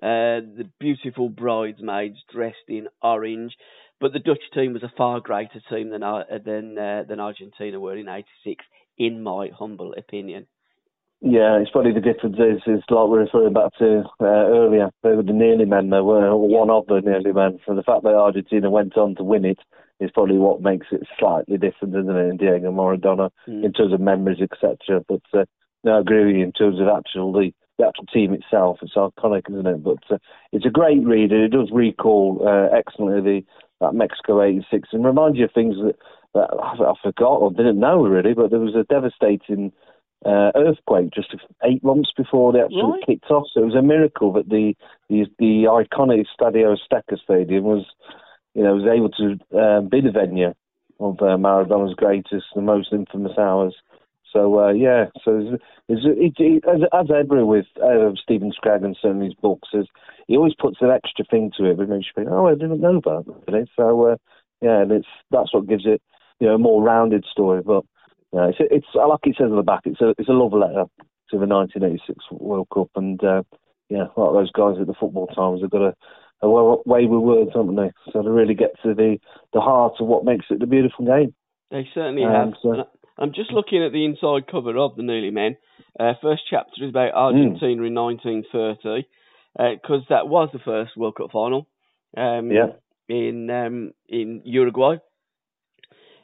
uh, 0.02 0.40
The 0.60 0.70
Beautiful 0.80 1.28
Bridesmaids 1.30 2.24
Dressed 2.32 2.70
in 2.70 2.88
Orange. 3.02 3.58
But 4.00 4.14
the 4.14 4.20
Dutch 4.20 4.44
team 4.54 4.74
was 4.74 4.84
a 4.84 4.94
far 4.96 5.20
greater 5.20 5.60
team 5.70 5.90
than 5.90 6.02
than 6.02 6.78
uh, 6.78 7.04
than 7.08 7.20
Argentina 7.20 7.80
were 7.80 7.98
in 7.98 8.08
'86, 8.08 8.64
in 8.98 9.24
my 9.24 9.50
humble 9.58 9.94
opinion. 9.98 10.48
Yeah, 11.20 11.58
it's 11.58 11.72
probably 11.72 11.94
the 11.94 12.00
difference 12.00 12.38
is, 12.38 12.62
is 12.68 12.84
like 12.92 13.06
we 13.06 13.10
were 13.10 13.20
referring 13.26 13.54
back 13.54 13.74
to 13.80 14.04
uh, 14.22 14.24
earlier. 14.24 14.92
They 15.02 15.14
were 15.14 15.24
the 15.24 15.34
nearly 15.34 15.66
men. 15.66 15.90
They 15.90 16.02
were 16.02 16.36
one 16.38 16.70
of 16.70 16.86
the 16.86 17.02
nearly 17.02 17.34
men. 17.34 17.60
So 17.66 17.74
the 17.74 17.82
fact 17.82 18.04
that 18.04 18.14
Argentina 18.14 18.70
went 18.70 18.96
on 18.98 19.16
to 19.16 19.24
win 19.24 19.44
it 19.44 19.58
is 20.00 20.12
probably 20.14 20.38
what 20.38 20.62
makes 20.62 20.86
it 20.92 21.02
slightly 21.18 21.58
different, 21.58 21.96
isn't 21.96 22.16
it? 22.16 22.30
In 22.30 22.38
Diego 22.38 22.72
Maradona, 22.72 23.32
Mm. 23.48 23.64
in 23.66 23.74
terms 23.74 23.94
of 23.94 24.00
memories, 24.00 24.42
etc. 24.42 25.04
But 25.08 25.22
uh, 25.34 25.46
no, 25.84 25.98
I 25.98 26.00
agree 26.02 26.26
with 26.26 26.36
you 26.36 26.44
in 26.44 26.52
terms 26.52 26.80
of 26.80 26.88
actual 26.88 27.32
the, 27.32 27.52
the 27.80 27.88
actual 27.88 28.06
team 28.06 28.34
itself. 28.34 28.78
It's 28.84 28.94
iconic, 28.94 29.50
isn't 29.50 29.66
it? 29.66 29.84
But 29.84 30.04
uh, 30.12 30.18
it's 30.52 30.68
a 30.68 30.70
great 30.70 31.04
read, 31.04 31.32
and 31.32 31.42
it 31.42 31.52
does 31.52 31.72
recall 31.72 32.44
uh, 32.48 32.76
excellently 32.78 33.22
the 33.42 33.46
that 33.82 33.94
Mexico 33.94 34.42
'86 34.42 34.90
and 34.92 35.06
remind 35.06 35.38
you 35.38 35.46
of 35.46 35.52
things 35.52 35.76
that, 35.78 35.96
that 36.34 36.50
I, 36.62 36.92
I 36.92 36.94
forgot 37.02 37.38
or 37.42 37.52
didn't 37.52 37.80
know 37.80 38.04
really. 38.06 38.34
But 38.34 38.52
there 38.52 38.60
was 38.60 38.76
a 38.76 38.84
devastating 38.84 39.72
uh, 40.26 40.52
earthquake 40.56 41.12
just 41.14 41.36
eight 41.64 41.84
months 41.84 42.12
before 42.16 42.52
they 42.52 42.60
actually 42.60 42.92
Right. 42.92 43.06
kicked 43.06 43.30
off. 43.30 43.46
So 43.54 43.62
it 43.62 43.66
was 43.66 43.76
a 43.76 43.82
miracle 43.82 44.34
that 44.34 44.50
the 44.50 44.76
the, 45.10 45.26
the 45.40 45.66
iconic 45.66 46.26
Stadio 46.40 46.76
Azteca 46.76 47.20
Stadium 47.24 47.64
was, 47.64 47.86
you 48.54 48.64
know, 48.64 48.76
was 48.76 48.86
able 48.86 49.10
to 49.10 49.58
uh, 49.58 49.82
be 49.82 50.02
the 50.02 50.12
venue 50.12 50.54
of 51.00 51.22
uh, 51.22 51.38
Maradona's 51.38 51.94
greatest 51.94 52.48
and 52.56 52.66
most 52.66 52.92
infamous 52.92 53.38
hours. 53.38 53.76
So 54.34 54.60
uh, 54.60 54.72
yeah, 54.74 55.06
so 55.24 55.38
it's, 55.40 55.64
it's, 55.88 56.02
it, 56.06 56.44
it, 56.44 56.64
as, 56.68 56.82
as 56.94 57.08
ever 57.16 57.46
with 57.46 57.66
uh, 57.82 58.12
Stephen 58.22 58.52
Scraggan, 58.52 58.96
certainly 59.02 59.28
his 59.28 59.36
books, 59.36 59.70
is 59.74 59.88
he 60.28 60.36
always 60.36 60.54
puts 60.60 60.78
an 60.82 60.92
extra 60.92 61.26
thing 61.26 61.52
to 61.58 61.66
it, 61.66 61.78
which 61.78 61.90
makes 61.90 62.08
you 62.08 62.12
think, 62.24 62.28
oh, 62.32 62.48
I 62.48 62.54
didn't 62.54 62.82
know 62.82 62.98
about 62.98 63.26
that. 63.26 63.68
So 63.76 64.12
uh, 64.12 64.16
yeah, 64.62 64.82
and 64.82 64.92
it's 64.92 65.08
that's 65.32 65.54
what 65.54 65.68
gives 65.68 65.86
it, 65.86 66.02
you 66.40 66.48
know, 66.48 66.56
a 66.56 66.60
more 66.60 66.84
rounded 66.84 67.26
story. 67.32 67.62
But 67.66 67.84
yeah, 68.34 68.48
it's 68.50 68.58
it's 68.60 68.88
like 68.94 69.20
it 69.24 69.36
says 69.38 69.50
on 69.50 69.56
the 69.56 69.64
back, 69.64 69.82
it's 69.86 70.02
a 70.02 70.14
it's 70.18 70.30
a 70.30 70.34
love 70.34 70.54
letter 70.54 70.86
to 71.32 71.38
the 71.38 71.46
1986 71.46 72.26
World 72.32 72.68
Cup, 72.74 72.90
and 72.96 73.22
uh, 73.24 73.44
yeah, 73.90 74.08
like 74.18 74.34
those 74.34 74.52
guys 74.52 74.76
at 74.80 74.88
the 74.88 74.94
Football 75.00 75.28
Times 75.28 75.62
have 75.62 75.72
got 75.72 75.82
a, 75.82 75.94
a 76.42 76.50
way 76.86 77.06
with 77.06 77.22
words, 77.22 77.52
haven't 77.56 77.76
they? 77.76 77.92
So 78.12 78.22
they 78.22 78.30
really 78.30 78.56
get 78.56 78.72
to 78.84 78.94
the 78.94 79.18
the 79.54 79.62
heart 79.62 79.94
of 80.00 80.08
what 80.08 80.26
makes 80.26 80.46
it 80.50 80.60
the 80.60 80.68
beautiful 80.68 81.06
game. 81.06 81.34
They 81.72 81.88
certainly 81.94 82.24
Um, 82.24 82.32
have. 82.32 82.54
so- 82.62 82.88
I'm 83.18 83.34
just 83.34 83.52
looking 83.52 83.84
at 83.84 83.92
the 83.92 84.06
inside 84.06 84.48
cover 84.50 84.78
of 84.78 84.96
the 84.96 85.04
Nearly 85.04 85.32
Men. 85.32 85.58
Uh, 86.00 86.14
first 86.22 86.44
chapter 86.50 86.84
is 86.84 86.90
about 86.90 87.14
Argentina 87.14 87.84
in 87.84 87.96
1930, 87.96 89.08
because 89.76 90.04
that 90.10 90.28
was 90.28 90.50
the 90.54 90.60
first 90.60 90.96
World 90.96 91.16
Cup 91.16 91.32
final 91.32 91.68
um, 92.16 92.52
Yeah. 92.52 92.68
in 93.10 93.50
um, 93.50 93.94
in 94.08 94.42
Uruguay, 94.46 94.98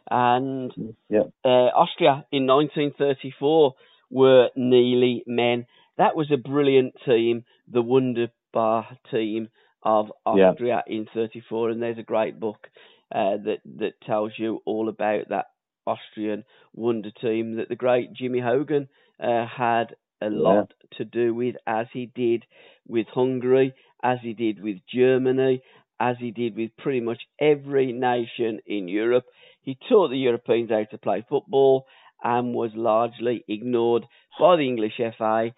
and 0.10 0.72
Yeah, 1.10 1.24
uh, 1.44 1.70
Austria 1.74 2.26
in 2.32 2.46
1934 2.46 3.74
were 4.12 4.50
Nearly 4.56 5.24
Men. 5.26 5.66
That 5.98 6.16
was 6.16 6.32
a 6.32 6.38
brilliant 6.38 6.94
team, 7.06 7.46
the 7.72 7.82
Wunderbar 7.82 8.88
team 9.12 9.50
of 9.82 10.12
Yeah. 10.25 10.51
Austria 10.51 10.84
in 10.88 11.08
34, 11.14 11.72
and 11.72 11.82
there's 11.82 11.98
a 11.98 12.03
great 12.03 12.40
book 12.40 12.68
uh, 13.12 13.38
that 13.46 13.60
that 13.79 14.00
tells 14.06 14.32
you 14.38 14.62
all 14.66 14.90
about 14.90 15.29
that 15.29 15.48
Austrian 15.85 16.43
wonder 16.74 17.11
team 17.11 17.55
that 17.57 17.69
the 17.69 17.75
great 17.75 18.13
Jimmy 18.13 18.39
Hogan 18.39 18.87
uh, 19.19 19.46
had 19.46 19.96
a 20.22 20.29
lot 20.29 20.74
to 20.98 21.05
do 21.05 21.33
with, 21.33 21.55
as 21.67 21.87
he 21.91 22.05
did 22.05 22.46
with 22.87 23.07
Hungary, 23.13 23.74
as 24.03 24.19
he 24.22 24.33
did 24.33 24.61
with 24.63 24.77
Germany, 24.93 25.61
as 26.00 26.15
he 26.19 26.31
did 26.31 26.55
with 26.55 26.72
pretty 26.77 27.00
much 27.01 27.22
every 27.39 27.91
nation 27.91 28.59
in 28.65 28.87
Europe. 28.87 29.25
He 29.61 29.77
taught 29.89 30.09
the 30.09 30.17
Europeans 30.17 30.69
how 30.72 30.83
to 30.83 30.98
play 30.98 31.25
football 31.27 31.85
and 32.24 32.53
was 32.53 32.72
largely 32.75 33.43
ignored 33.48 34.05
by 34.39 34.55
the 34.55 34.63
English 34.63 35.00
FA. 35.17 35.50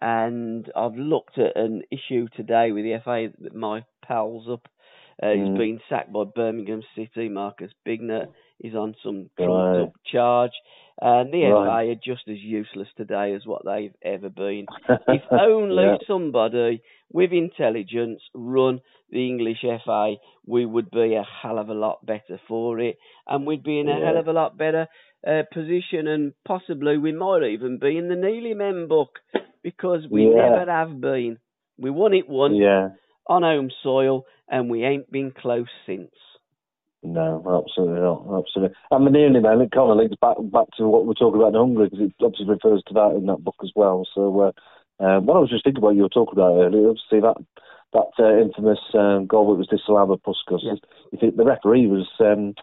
And 0.00 0.70
I've 0.74 0.96
looked 0.96 1.38
at 1.38 1.56
an 1.56 1.82
issue 1.90 2.26
today 2.36 2.72
with 2.72 2.84
the 2.84 2.98
FA 3.04 3.28
that 3.42 3.54
my 3.54 3.84
pal's 4.06 4.48
up. 4.50 4.66
Uh, 5.22 5.30
He's 5.30 5.48
Mm. 5.48 5.56
been 5.56 5.80
sacked 5.88 6.12
by 6.12 6.24
Birmingham 6.24 6.82
City. 6.96 7.28
Marcus 7.28 7.72
Bignot 7.86 8.28
is 8.64 8.74
on 8.74 8.94
some 9.04 9.28
trumped 9.38 9.74
Right. 9.76 9.82
up 9.82 9.92
charge. 10.10 10.52
And 11.00 11.32
the 11.32 11.42
Right. 11.50 11.86
FA 11.86 11.90
are 11.92 11.94
just 12.12 12.28
as 12.28 12.38
useless 12.40 12.88
today 12.96 13.34
as 13.34 13.44
what 13.46 13.64
they've 13.64 13.94
ever 14.02 14.28
been. 14.30 14.66
If 15.08 15.22
only 15.32 15.82
Yeah. 15.84 15.96
somebody 16.06 16.82
with 17.12 17.32
intelligence 17.32 18.22
run 18.34 18.80
the 19.10 19.26
English 19.28 19.62
FA, 19.84 20.16
we 20.46 20.64
would 20.66 20.90
be 20.90 21.14
a 21.14 21.22
hell 21.42 21.58
of 21.58 21.68
a 21.68 21.74
lot 21.74 22.04
better 22.06 22.40
for 22.48 22.80
it, 22.80 22.96
and 23.28 23.46
we'd 23.46 23.62
be 23.64 23.78
in 23.80 23.88
a 23.88 23.98
Yeah. 23.98 24.06
hell 24.06 24.16
of 24.18 24.28
a 24.28 24.32
lot 24.32 24.56
better 24.56 24.88
uh, 25.26 25.42
position, 25.52 26.06
and 26.06 26.32
possibly 26.44 26.96
we 26.98 27.12
might 27.12 27.42
even 27.44 27.78
be 27.78 27.96
in 27.96 28.08
the 28.08 28.16
Nearly 28.16 28.54
Men 28.54 28.88
book 28.88 29.18
because 29.62 30.06
we 30.08 30.26
Yeah. 30.26 30.34
never 30.50 30.70
have 30.70 31.00
been. 31.00 31.38
We 31.78 31.90
won 31.90 32.14
it 32.14 32.28
once 32.28 32.56
yeah. 32.58 32.90
on 33.26 33.42
home 33.42 33.70
soil, 33.82 34.26
and 34.48 34.70
we 34.70 34.84
ain't 34.84 35.10
been 35.10 35.32
close 35.32 35.70
since. 35.86 36.14
No, 37.04 37.36
absolutely 37.62 38.00
not. 38.00 38.24
Absolutely. 38.32 38.74
And 38.90 39.14
the 39.14 39.24
only 39.24 39.40
man, 39.40 39.60
it 39.60 39.72
kind 39.72 39.90
of 39.90 39.98
links 39.98 40.16
back 40.22 40.36
back 40.50 40.66
to 40.78 40.88
what 40.88 41.04
we're 41.04 41.12
talking 41.12 41.38
about 41.38 41.52
in 41.52 41.60
Hungary 41.60 41.90
because 41.90 42.06
it 42.06 42.14
obviously 42.24 42.48
refers 42.48 42.82
to 42.88 42.94
that 42.94 43.14
in 43.16 43.26
that 43.26 43.44
book 43.44 43.56
as 43.62 43.70
well. 43.76 44.08
So, 44.14 44.40
uh, 44.40 44.52
uh, 45.04 45.20
what 45.20 45.36
I 45.36 45.40
was 45.40 45.50
just 45.50 45.64
thinking 45.64 45.82
about, 45.82 45.96
you 45.96 46.02
were 46.02 46.08
talking 46.08 46.32
about 46.32 46.56
earlier, 46.56 46.88
obviously 46.88 47.20
that 47.20 47.36
that 47.92 48.10
uh, 48.18 48.40
infamous 48.40 48.80
um, 48.94 49.26
goal 49.26 49.52
that 49.52 49.58
was 49.58 49.68
disallowed 49.68 50.08
by 50.08 50.16
Puskas. 50.16 50.60
Yeah. 50.62 50.80
You 51.12 51.18
think 51.20 51.36
the 51.36 51.44
referee 51.44 51.86
was, 51.86 52.08
um, 52.20 52.54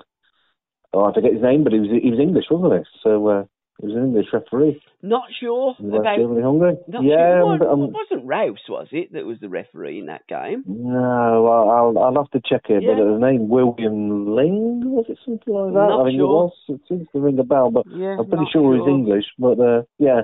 oh, 0.91 1.05
I 1.05 1.13
forget 1.13 1.33
his 1.33 1.41
name, 1.41 1.63
but 1.63 1.73
he 1.73 1.79
was 1.79 1.89
he 2.01 2.09
was 2.09 2.19
English, 2.19 2.45
wasn't 2.49 2.81
he? 2.81 2.99
So 3.03 3.27
uh, 3.27 3.43
was 3.81 3.93
an 3.95 4.03
English 4.03 4.27
referee. 4.33 4.81
Not 5.01 5.23
sure 5.39 5.75
about. 5.79 6.17
Germany, 6.17 6.41
Hungary. 6.41 6.77
Not 6.87 7.03
yeah, 7.03 7.41
sure. 7.41 7.57
but, 7.57 7.67
um, 7.67 7.83
It 7.83 7.93
wasn't 7.93 8.27
Rouse, 8.27 8.65
was 8.69 8.87
it, 8.91 9.13
that 9.13 9.25
was 9.25 9.37
the 9.39 9.49
referee 9.49 9.99
in 9.99 10.05
that 10.07 10.27
game? 10.27 10.63
No, 10.67 11.47
I'll, 11.47 11.69
I'll 11.69 11.97
I'll 11.97 12.23
have 12.23 12.31
to 12.31 12.41
check 12.47 12.69
it. 12.69 12.83
Yeah. 12.83 12.95
But 12.95 13.03
the 13.03 13.17
name 13.19 13.49
William 13.49 14.35
Ling 14.35 14.83
was 14.85 15.05
it 15.09 15.17
something 15.25 15.53
like 15.53 15.73
that? 15.73 15.89
Not 15.89 16.01
I 16.01 16.03
think 16.05 16.19
sure. 16.19 16.25
it 16.25 16.27
was. 16.27 16.53
It 16.69 16.81
seems 16.87 17.07
to 17.13 17.19
ring 17.19 17.39
a 17.39 17.43
bell, 17.43 17.71
but 17.71 17.85
Yeah, 17.89 18.17
I'm 18.19 18.27
pretty 18.27 18.43
not 18.43 18.51
sure 18.51 18.75
he's 18.75 18.87
English. 18.87 19.25
But 19.37 19.59
uh, 19.59 19.81
yeah. 19.97 20.21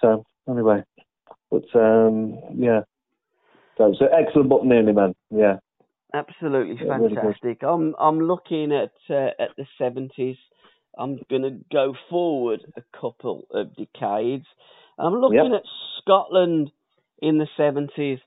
So 0.00 0.24
anyway, 0.48 0.84
but 1.50 1.64
um, 1.74 2.38
yeah. 2.56 2.80
So 3.78 3.94
so 3.98 4.06
excellent 4.06 4.64
nearly 4.66 4.92
man. 4.92 5.14
Yeah. 5.30 5.56
Absolutely 6.12 6.76
Yeah, 6.84 6.96
really 6.96 7.16
fantastic. 7.16 7.62
I'm 7.62 7.94
I'm 7.98 8.20
looking 8.20 8.72
at 8.72 8.92
uh, 9.10 9.30
at 9.38 9.50
the 9.56 9.66
seventies. 9.78 10.36
I'm 10.98 11.20
gonna 11.30 11.58
go 11.72 11.94
forward 12.10 12.60
a 12.76 12.82
couple 12.98 13.46
of 13.50 13.74
decades. 13.76 14.46
I'm 14.98 15.14
looking 15.20 15.52
Yep. 15.52 15.60
at 15.60 15.66
Scotland 15.98 16.70
in 17.20 17.38
the 17.38 17.48
seventies. 17.56 18.20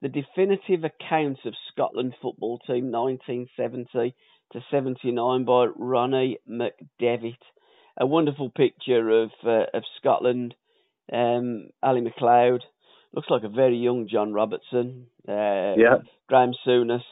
The 0.00 0.08
definitive 0.08 0.84
account 0.84 1.38
of 1.44 1.54
Scotland 1.72 2.14
football 2.22 2.58
team 2.60 2.90
1970 2.92 4.14
to 4.52 4.64
79 4.70 5.44
by 5.44 5.66
Ronnie 5.76 6.38
McDevitt. 6.48 7.36
A 8.00 8.06
wonderful 8.06 8.48
picture 8.50 9.10
of 9.22 9.30
uh, 9.44 9.66
of 9.74 9.82
Scotland. 9.98 10.54
Um, 11.12 11.70
Ally 11.82 12.00
MacLeod 12.00 12.62
looks 13.12 13.28
like 13.30 13.42
a 13.44 13.48
very 13.48 13.76
young 13.76 14.06
John 14.08 14.32
Robertson. 14.32 15.06
Uh, 15.28 15.74
Yeah. 15.76 15.98
Graeme 16.28 16.54
Souness, 16.66 17.02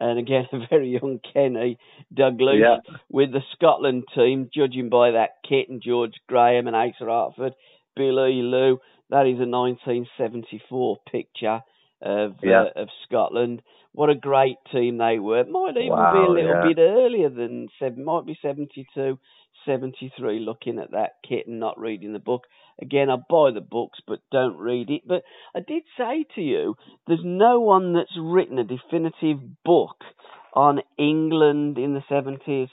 and 0.00 0.18
again 0.18 0.46
a 0.52 0.58
very 0.70 0.88
young 0.90 1.20
Kenny 1.32 1.78
Dalglish 2.12 2.60
Yeah. 2.60 2.76
with 3.10 3.32
the 3.32 3.42
Scotland 3.54 4.04
team, 4.14 4.50
judging 4.54 4.88
by 4.88 5.12
that 5.12 5.36
kit 5.48 5.68
and 5.68 5.82
George 5.82 6.14
Graham 6.28 6.66
and 6.66 6.76
Asa 6.76 7.04
Hartford, 7.04 7.54
Billy 7.96 8.42
Lou. 8.42 8.78
That 9.10 9.26
is 9.26 9.38
a 9.38 9.46
1974 9.46 10.98
picture 11.10 11.62
of 12.02 12.36
Yeah. 12.42 12.64
uh, 12.76 12.82
of 12.82 12.88
Scotland. 13.06 13.62
What 13.92 14.10
a 14.10 14.14
great 14.16 14.56
team 14.72 14.98
they 14.98 15.18
were. 15.20 15.40
It 15.40 15.48
might 15.48 15.76
even 15.76 15.86
be 15.86 16.18
a 16.18 16.30
little 16.30 16.50
yeah. 16.50 16.64
bit 16.66 16.78
earlier 16.80 17.28
than 17.28 17.68
seven. 17.78 18.04
Might 18.04 18.26
be 18.26 18.36
72, 18.42 19.18
73. 19.64 20.40
Looking 20.40 20.78
at 20.80 20.90
that 20.90 21.12
kit 21.26 21.46
and 21.46 21.60
not 21.60 21.78
reading 21.78 22.12
the 22.12 22.18
book. 22.18 22.46
Again, 22.80 23.10
I 23.10 23.16
buy 23.16 23.50
the 23.52 23.60
books 23.60 24.00
but 24.06 24.20
don't 24.30 24.56
read 24.58 24.90
it. 24.90 25.02
But 25.06 25.22
I 25.54 25.60
did 25.60 25.84
say 25.96 26.24
to 26.34 26.40
you, 26.40 26.74
there's 27.06 27.24
no 27.24 27.60
one 27.60 27.94
that's 27.94 28.16
written 28.18 28.58
a 28.58 28.64
definitive 28.64 29.38
book 29.64 29.96
on 30.54 30.80
England 30.98 31.78
in 31.78 31.94
the 31.94 32.02
70s. 32.10 32.68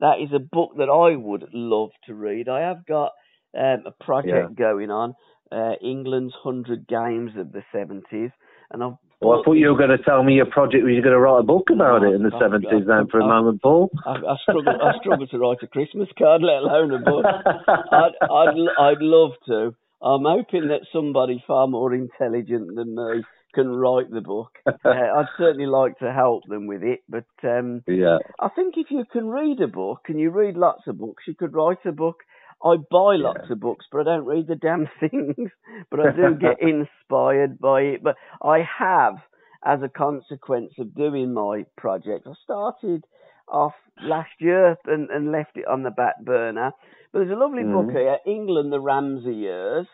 That 0.00 0.20
is 0.20 0.32
a 0.34 0.38
book 0.38 0.72
that 0.78 0.88
I 0.90 1.16
would 1.16 1.48
love 1.52 1.90
to 2.06 2.14
read. 2.14 2.48
I 2.48 2.60
have 2.60 2.86
got 2.86 3.12
um, 3.56 3.84
a 3.86 4.04
project 4.04 4.48
Yeah. 4.50 4.54
going 4.56 4.90
on, 4.90 5.14
uh, 5.50 5.74
England's 5.82 6.34
100 6.42 6.88
Games 6.88 7.32
of 7.36 7.52
the 7.52 7.62
70s, 7.74 8.32
and 8.70 8.82
I've 8.82 8.96
Well, 9.22 9.40
I 9.40 9.42
thought 9.44 9.52
you 9.54 9.68
were 9.70 9.78
going 9.78 9.96
to 9.96 10.02
tell 10.02 10.22
me 10.24 10.34
your 10.34 10.46
project 10.46 10.82
was 10.84 10.94
you 10.94 11.02
going 11.02 11.14
to 11.14 11.20
write 11.20 11.40
a 11.40 11.42
book 11.44 11.68
about 11.72 12.02
it 12.02 12.12
in 12.14 12.22
the 12.22 12.34
I've- 12.34 12.44
70s 12.44 12.86
then 12.86 13.06
for 13.06 13.20
a 13.20 13.24
I've- 13.24 13.28
moment, 13.32 13.62
Paul. 13.62 13.90
I, 14.04 14.10
I 14.12 14.36
struggle. 14.42 14.68
I 14.82 14.98
struggle 14.98 15.26
to 15.28 15.38
write 15.38 15.58
a 15.62 15.66
Christmas 15.68 16.08
card, 16.18 16.42
let 16.42 16.58
alone 16.62 16.92
a 16.92 16.98
book. 16.98 17.24
I'd, 17.68 18.12
I'd, 18.20 18.56
I'd 18.78 19.00
love 19.00 19.32
to. 19.46 19.74
I'm 20.02 20.24
hoping 20.24 20.68
that 20.68 20.80
somebody 20.92 21.42
far 21.46 21.68
more 21.68 21.94
intelligent 21.94 22.74
than 22.74 22.96
me 22.96 23.22
can 23.54 23.68
write 23.68 24.10
the 24.10 24.20
book. 24.20 24.50
Uh, 24.84 24.88
I'd 24.90 25.26
certainly 25.38 25.66
like 25.66 25.98
to 26.00 26.10
help 26.12 26.42
them 26.48 26.66
with 26.66 26.82
it, 26.82 27.00
but 27.08 27.24
um, 27.44 27.84
yeah. 27.86 28.18
I 28.40 28.48
think 28.48 28.74
if 28.76 28.88
you 28.90 29.04
can 29.12 29.28
read 29.28 29.60
a 29.60 29.68
book 29.68 30.00
and 30.08 30.18
you 30.18 30.30
read 30.30 30.56
lots 30.56 30.82
of 30.88 30.98
books, 30.98 31.22
you 31.28 31.34
could 31.36 31.54
write 31.54 31.78
a 31.86 31.92
book. 31.92 32.16
I 32.64 32.76
buy 32.76 33.16
lots 33.16 33.50
of 33.50 33.60
books, 33.60 33.86
but 33.90 34.00
I 34.00 34.04
don't 34.04 34.26
read 34.26 34.46
the 34.46 34.56
damn 34.56 34.88
things. 35.00 35.50
but 35.90 36.00
I 36.00 36.08
do 36.08 36.34
get 36.34 36.58
inspired 36.60 37.58
by 37.58 37.82
it. 37.82 38.02
But 38.02 38.16
I 38.42 38.60
have, 38.78 39.16
as 39.64 39.82
a 39.82 39.88
consequence 39.88 40.72
of 40.78 40.94
doing 40.94 41.32
my 41.34 41.64
project, 41.76 42.26
I 42.26 42.32
started 42.44 43.04
off 43.48 43.74
last 44.00 44.30
year 44.40 44.76
and, 44.86 45.10
and 45.10 45.32
left 45.32 45.56
it 45.56 45.66
on 45.66 45.82
the 45.82 45.90
back 45.90 46.20
burner. 46.24 46.72
But 47.12 47.20
there's 47.20 47.32
a 47.32 47.40
lovely 47.40 47.64
book 47.64 47.90
Mhm. 47.90 47.92
here, 47.92 48.18
England, 48.26 48.72
the 48.72 48.80
Ramsey 48.80 49.34
Years, 49.34 49.86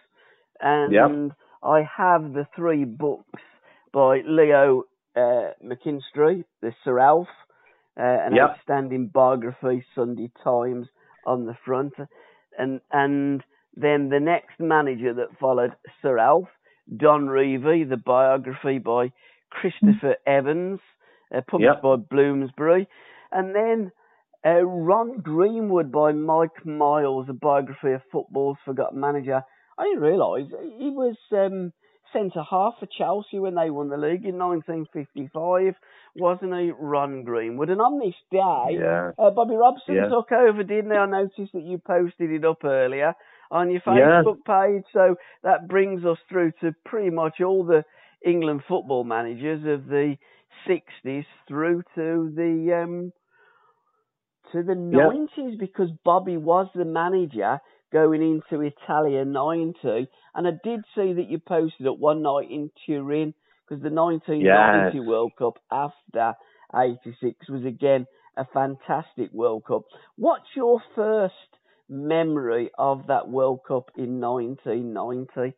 and 0.61 0.93
Yep. 0.93 1.13
I 1.63 1.83
have 1.97 2.33
the 2.33 2.47
three 2.55 2.85
books 2.85 3.43
by 3.93 4.21
Leo 4.27 4.85
uh, 5.17 5.53
McKinstry, 5.65 6.45
the 6.61 6.73
Sir 6.85 6.99
Alf, 6.99 7.29
uh, 7.99 8.03
an 8.03 8.35
Yep. 8.35 8.51
outstanding 8.51 9.09
biography, 9.09 9.85
Sunday 9.95 10.31
Times 10.45 10.87
on 11.25 11.47
the 11.47 11.57
front, 11.65 11.95
and 12.59 12.81
and 12.93 13.43
then 13.77 14.09
the 14.11 14.21
next 14.21 14.59
manager 14.59 15.15
that 15.15 15.39
followed 15.39 15.73
Sir 16.03 16.19
Alf, 16.19 16.49
Don 16.97 17.27
Revie, 17.27 17.89
the 17.89 17.97
biography 17.97 18.79
by 18.79 19.13
Christopher 19.51 20.17
Evans, 20.27 20.81
uh, 21.35 21.41
published 21.49 21.75
Yep. 21.77 21.83
by 21.83 21.97
Bloomsbury, 21.97 22.89
and 23.33 23.55
then 23.55 23.93
uh, 24.45 24.63
Ron 24.65 25.19
Greenwood 25.21 25.93
by 25.93 26.13
Mike 26.13 26.65
Miles, 26.65 27.27
a 27.29 27.33
biography 27.33 27.93
of 27.93 28.03
football's 28.11 28.59
forgotten 28.65 29.01
manager. 29.01 29.43
I 29.79 29.85
didn't 29.85 30.01
realise 30.01 30.47
he 30.79 30.91
was 30.91 31.17
um, 31.33 31.73
centre 32.13 32.43
half 32.49 32.75
for 32.79 32.87
Chelsea 32.87 33.39
when 33.39 33.55
they 33.55 33.71
won 33.71 33.89
the 33.89 33.97
league 33.97 34.25
in 34.25 34.39
1955, 34.39 35.75
wasn't 36.17 36.55
he, 36.55 36.73
Ron 36.79 37.25
Greenwood? 37.25 37.71
And 37.71 37.81
on 37.81 37.99
this 37.99 38.15
day, 38.31 38.79
Yeah. 38.81 39.13
uh, 39.19 39.31
Bobby 39.31 39.55
Robson 39.57 39.97
Yeah. 39.97 40.09
took 40.09 40.33
over, 40.33 40.63
didn't 40.63 40.91
he? 40.91 40.97
I 40.97 41.07
noticed 41.07 41.53
that 41.53 41.63
you 41.63 41.79
posted 41.79 42.31
it 42.31 42.45
up 42.45 42.65
earlier 42.65 43.15
on 43.51 43.71
your 43.71 43.81
Yeah. 43.87 44.23
Facebook 44.23 44.45
page. 44.45 44.85
So 44.93 45.17
that 45.43 45.69
brings 45.69 46.05
us 46.05 46.19
through 46.29 46.53
to 46.61 46.75
pretty 46.85 47.11
much 47.11 47.41
all 47.41 47.65
the 47.65 47.85
England 48.25 48.63
football 48.67 49.05
managers 49.05 49.65
of 49.67 49.87
the 49.87 50.17
60s 50.67 51.25
through 51.47 51.83
to 51.95 52.33
the 52.35 52.83
um, 52.83 53.13
to 54.53 54.63
the 54.63 54.75
Yeah. 54.91 55.09
90s 55.09 55.59
because 55.59 55.91
Bobby 56.05 56.37
was 56.37 56.69
the 56.75 56.85
manager 56.85 57.61
going 57.93 58.23
into 58.23 58.63
Italia 58.63 59.25
90. 59.25 60.09
And 60.35 60.47
I 60.47 60.53
did 60.63 60.81
see 60.95 61.13
that 61.15 61.29
you 61.29 61.39
posted 61.39 61.87
it 61.87 61.99
one 61.99 62.23
night 62.23 62.51
in 62.51 62.71
Turin 62.87 63.35
because 63.69 63.83
the 63.83 63.91
1990 63.91 64.99
Yes. 64.99 65.07
World 65.07 65.33
Cup 65.39 65.55
after 65.71 66.35
86 66.75 67.49
was 67.49 67.65
again 67.65 68.07
a 68.37 68.45
fantastic 68.53 69.33
World 69.33 69.65
Cup. 69.67 69.83
What's 70.17 70.47
your 70.55 70.81
first 70.95 71.35
memory 71.89 72.71
of 72.79 73.07
that 73.09 73.29
World 73.29 73.61
Cup 73.67 73.91
in 73.97 74.21
1990? 74.21 75.57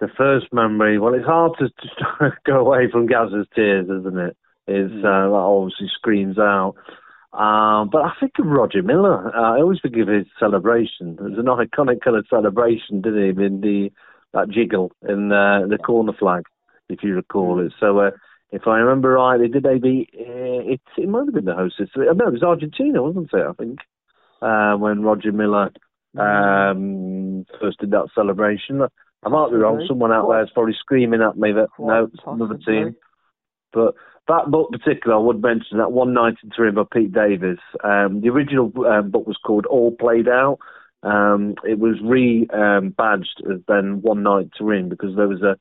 The 0.00 0.08
first 0.16 0.46
memory, 0.52 0.98
well, 0.98 1.14
it's 1.14 1.26
hard 1.26 1.52
to 1.58 1.68
go 2.46 2.60
away 2.60 2.90
from 2.90 3.06
Gazza's 3.06 3.46
tears, 3.54 3.86
isn't 3.86 4.18
it? 4.18 4.36
It's, 4.66 4.92
Mm. 4.92 5.04
uh, 5.04 5.28
that 5.30 5.34
obviously 5.34 5.88
screams 5.94 6.38
out. 6.38 6.74
Um, 7.32 7.90
but 7.90 8.02
I 8.02 8.12
think 8.18 8.32
of 8.38 8.46
Roger 8.46 8.82
Milla. 8.82 9.30
Uh, 9.34 9.40
I 9.40 9.58
always 9.58 9.78
think 9.80 9.96
of 9.96 10.08
his 10.08 10.26
celebration. 10.38 11.16
It 11.18 11.22
was 11.22 11.38
an 11.38 11.46
iconic 11.46 12.00
kind 12.00 12.16
of 12.16 12.26
celebration, 12.28 13.00
didn't 13.00 13.38
he? 13.38 13.44
In 13.44 13.60
the 13.60 13.90
that 14.32 14.50
jiggle 14.50 14.92
in 15.08 15.32
uh, 15.32 15.66
the 15.68 15.78
corner 15.78 16.12
flag, 16.18 16.44
if 16.88 17.02
you 17.02 17.14
recall 17.14 17.64
it. 17.64 17.72
So, 17.80 17.98
uh, 17.98 18.10
if 18.52 18.66
I 18.66 18.78
remember 18.78 19.10
rightly, 19.10 19.48
did 19.48 19.62
they 19.62 19.78
beat? 19.78 20.10
Uh, 20.14 20.72
it, 20.72 20.80
it 20.96 21.08
might 21.08 21.26
have 21.26 21.34
been 21.34 21.44
the 21.44 21.54
hostess. 21.54 21.88
No, 21.96 22.10
it 22.10 22.32
was 22.32 22.42
Argentina, 22.42 23.02
wasn't 23.02 23.30
it? 23.32 23.46
I 23.48 23.52
think 23.52 23.78
uh, 24.42 24.74
when 24.76 25.02
Roger 25.02 25.32
Milla 25.32 25.70
um, 26.18 27.46
first 27.60 27.78
did 27.78 27.90
that 27.90 28.08
celebration. 28.14 28.82
I 29.22 29.28
might 29.28 29.50
be 29.50 29.56
wrong. 29.56 29.84
Someone 29.86 30.12
out 30.12 30.28
there 30.28 30.42
is 30.42 30.50
probably 30.52 30.74
screaming 30.78 31.22
at 31.22 31.36
me 31.36 31.52
that 31.52 31.68
no, 31.78 32.08
it's 32.12 32.22
another 32.26 32.58
team. 32.58 32.96
But 33.72 33.94
that 34.30 34.50
book 34.50 34.70
particular, 34.70 35.16
I 35.16 35.20
would 35.20 35.42
mention 35.42 35.78
that 35.78 35.92
One 35.92 36.14
Night 36.14 36.36
in 36.42 36.50
Turin 36.50 36.74
by 36.74 36.84
Pete 36.90 37.12
Davies. 37.12 37.58
Um, 37.82 38.20
the 38.20 38.28
original 38.28 38.72
um, 38.86 39.10
book 39.10 39.26
was 39.26 39.38
called 39.44 39.66
All 39.66 39.90
Played 39.90 40.28
Out. 40.28 40.58
Um, 41.02 41.54
it 41.64 41.78
was 41.78 41.96
re-badged 42.02 43.42
as 43.50 43.60
then 43.66 44.02
One 44.02 44.22
Night 44.22 44.42
in 44.42 44.50
Turin 44.56 44.88
because 44.88 45.16
there 45.16 45.28
was 45.28 45.42
a, 45.42 45.56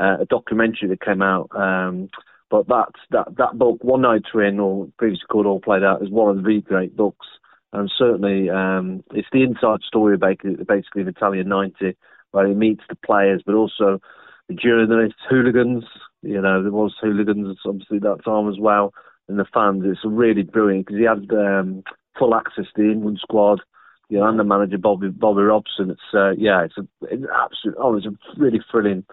uh, 0.00 0.18
a 0.20 0.26
documentary 0.26 0.88
that 0.88 1.00
came 1.00 1.22
out. 1.22 1.48
Um, 1.54 2.10
but 2.50 2.66
that 2.68 2.88
that 3.10 3.36
that 3.38 3.58
book, 3.58 3.78
One 3.82 4.02
Night 4.02 4.16
in 4.16 4.22
Turin, 4.30 4.60
or 4.60 4.88
previously 4.98 5.26
called 5.30 5.46
All 5.46 5.60
Played 5.60 5.84
Out, 5.84 6.02
is 6.02 6.10
one 6.10 6.36
of 6.36 6.44
the 6.44 6.60
great 6.60 6.96
books. 6.96 7.26
And 7.72 7.90
certainly, 7.96 8.50
um, 8.50 9.04
it's 9.14 9.28
the 9.32 9.44
inside 9.44 9.80
story 9.82 10.16
basically 10.18 11.02
of 11.02 11.08
Italia 11.08 11.44
90, 11.44 11.96
where 12.32 12.46
he 12.46 12.54
meets 12.54 12.82
the 12.88 12.96
players, 12.96 13.42
but 13.46 13.54
also 13.54 14.00
the 14.48 14.54
journalists, 14.54 15.20
hooligans. 15.28 15.84
You 16.22 16.40
know, 16.40 16.62
there 16.62 16.72
was 16.72 16.94
hooligans 17.00 17.58
obviously 17.64 17.98
that 18.00 18.24
time 18.24 18.48
as 18.48 18.58
well, 18.58 18.92
and 19.28 19.38
the 19.38 19.46
fans. 19.52 19.82
It's 19.86 20.00
really 20.04 20.42
brilliant 20.42 20.86
because 20.86 20.98
he 20.98 21.04
had 21.04 21.30
um, 21.32 21.82
full 22.18 22.34
access 22.34 22.66
to 22.76 22.82
the 22.82 22.90
England 22.90 23.18
squad. 23.20 23.60
You 24.08 24.18
know, 24.18 24.26
and 24.26 24.38
the 24.38 24.44
manager 24.44 24.76
Bobby 24.76 25.08
Bobby 25.08 25.42
Robson. 25.42 25.90
It's 25.90 26.00
uh, 26.14 26.32
yeah, 26.32 26.64
it's, 26.64 26.76
a, 26.76 26.86
it's 27.02 27.24
absolute. 27.32 27.76
Oh, 27.78 27.96
it's 27.96 28.06
a 28.06 28.16
really 28.36 28.60
thrilling 28.70 29.04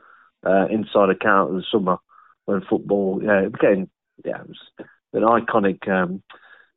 uh, 0.46 0.66
inside 0.70 1.10
account 1.10 1.52
of 1.52 1.56
the 1.58 1.64
summer 1.72 1.98
when 2.46 2.62
football. 2.68 3.22
Yeah, 3.24 3.46
it 3.46 3.54
became 3.54 3.90
yeah, 4.26 4.42
it 4.42 4.48
was 4.48 4.60
an 5.14 5.22
iconic 5.22 5.88
um, 5.88 6.24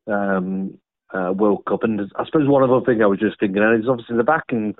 um, 0.07 0.77
uh, 1.13 1.33
World 1.33 1.65
Cup. 1.65 1.83
And 1.83 1.99
I 2.15 2.25
suppose 2.25 2.47
one 2.47 2.63
other 2.63 2.85
thing 2.85 3.01
I 3.01 3.07
was 3.07 3.19
just 3.19 3.39
thinking 3.39 3.61
of 3.63 3.79
is 3.79 3.89
obviously 3.89 4.17
the 4.17 4.23
back 4.23 4.45
in 4.51 4.75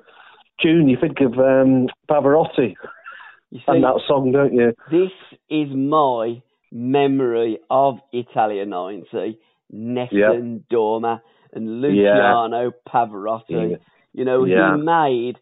June. 0.60 0.88
You 0.88 0.96
think 1.00 1.20
of 1.20 1.34
um, 1.34 1.88
Pavarotti 2.08 2.74
You 3.52 3.58
see, 3.58 3.64
and 3.68 3.84
that 3.84 4.00
song, 4.08 4.32
don't 4.32 4.54
you? 4.54 4.72
this 4.90 5.10
is 5.50 5.68
my 5.74 6.42
memory 6.72 7.58
of 7.68 7.96
Italia 8.10 8.64
90, 8.64 9.38
Nessun 9.70 10.64
Dorma 10.72 11.20
and 11.52 11.82
Luciano 11.82 12.72
Pavarotti. 12.88 13.72
Yeah. 13.72 13.76
You 14.14 14.24
know, 14.24 14.44
Yeah. 14.46 14.76
he 14.76 14.82
made 14.82 15.34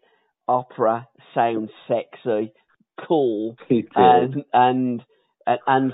opera 0.48 1.06
sound 1.34 1.70
sexy, 1.86 2.52
cool, 3.06 3.54
and 3.94 4.44
and 4.52 5.04
and, 5.46 5.58
and 5.68 5.92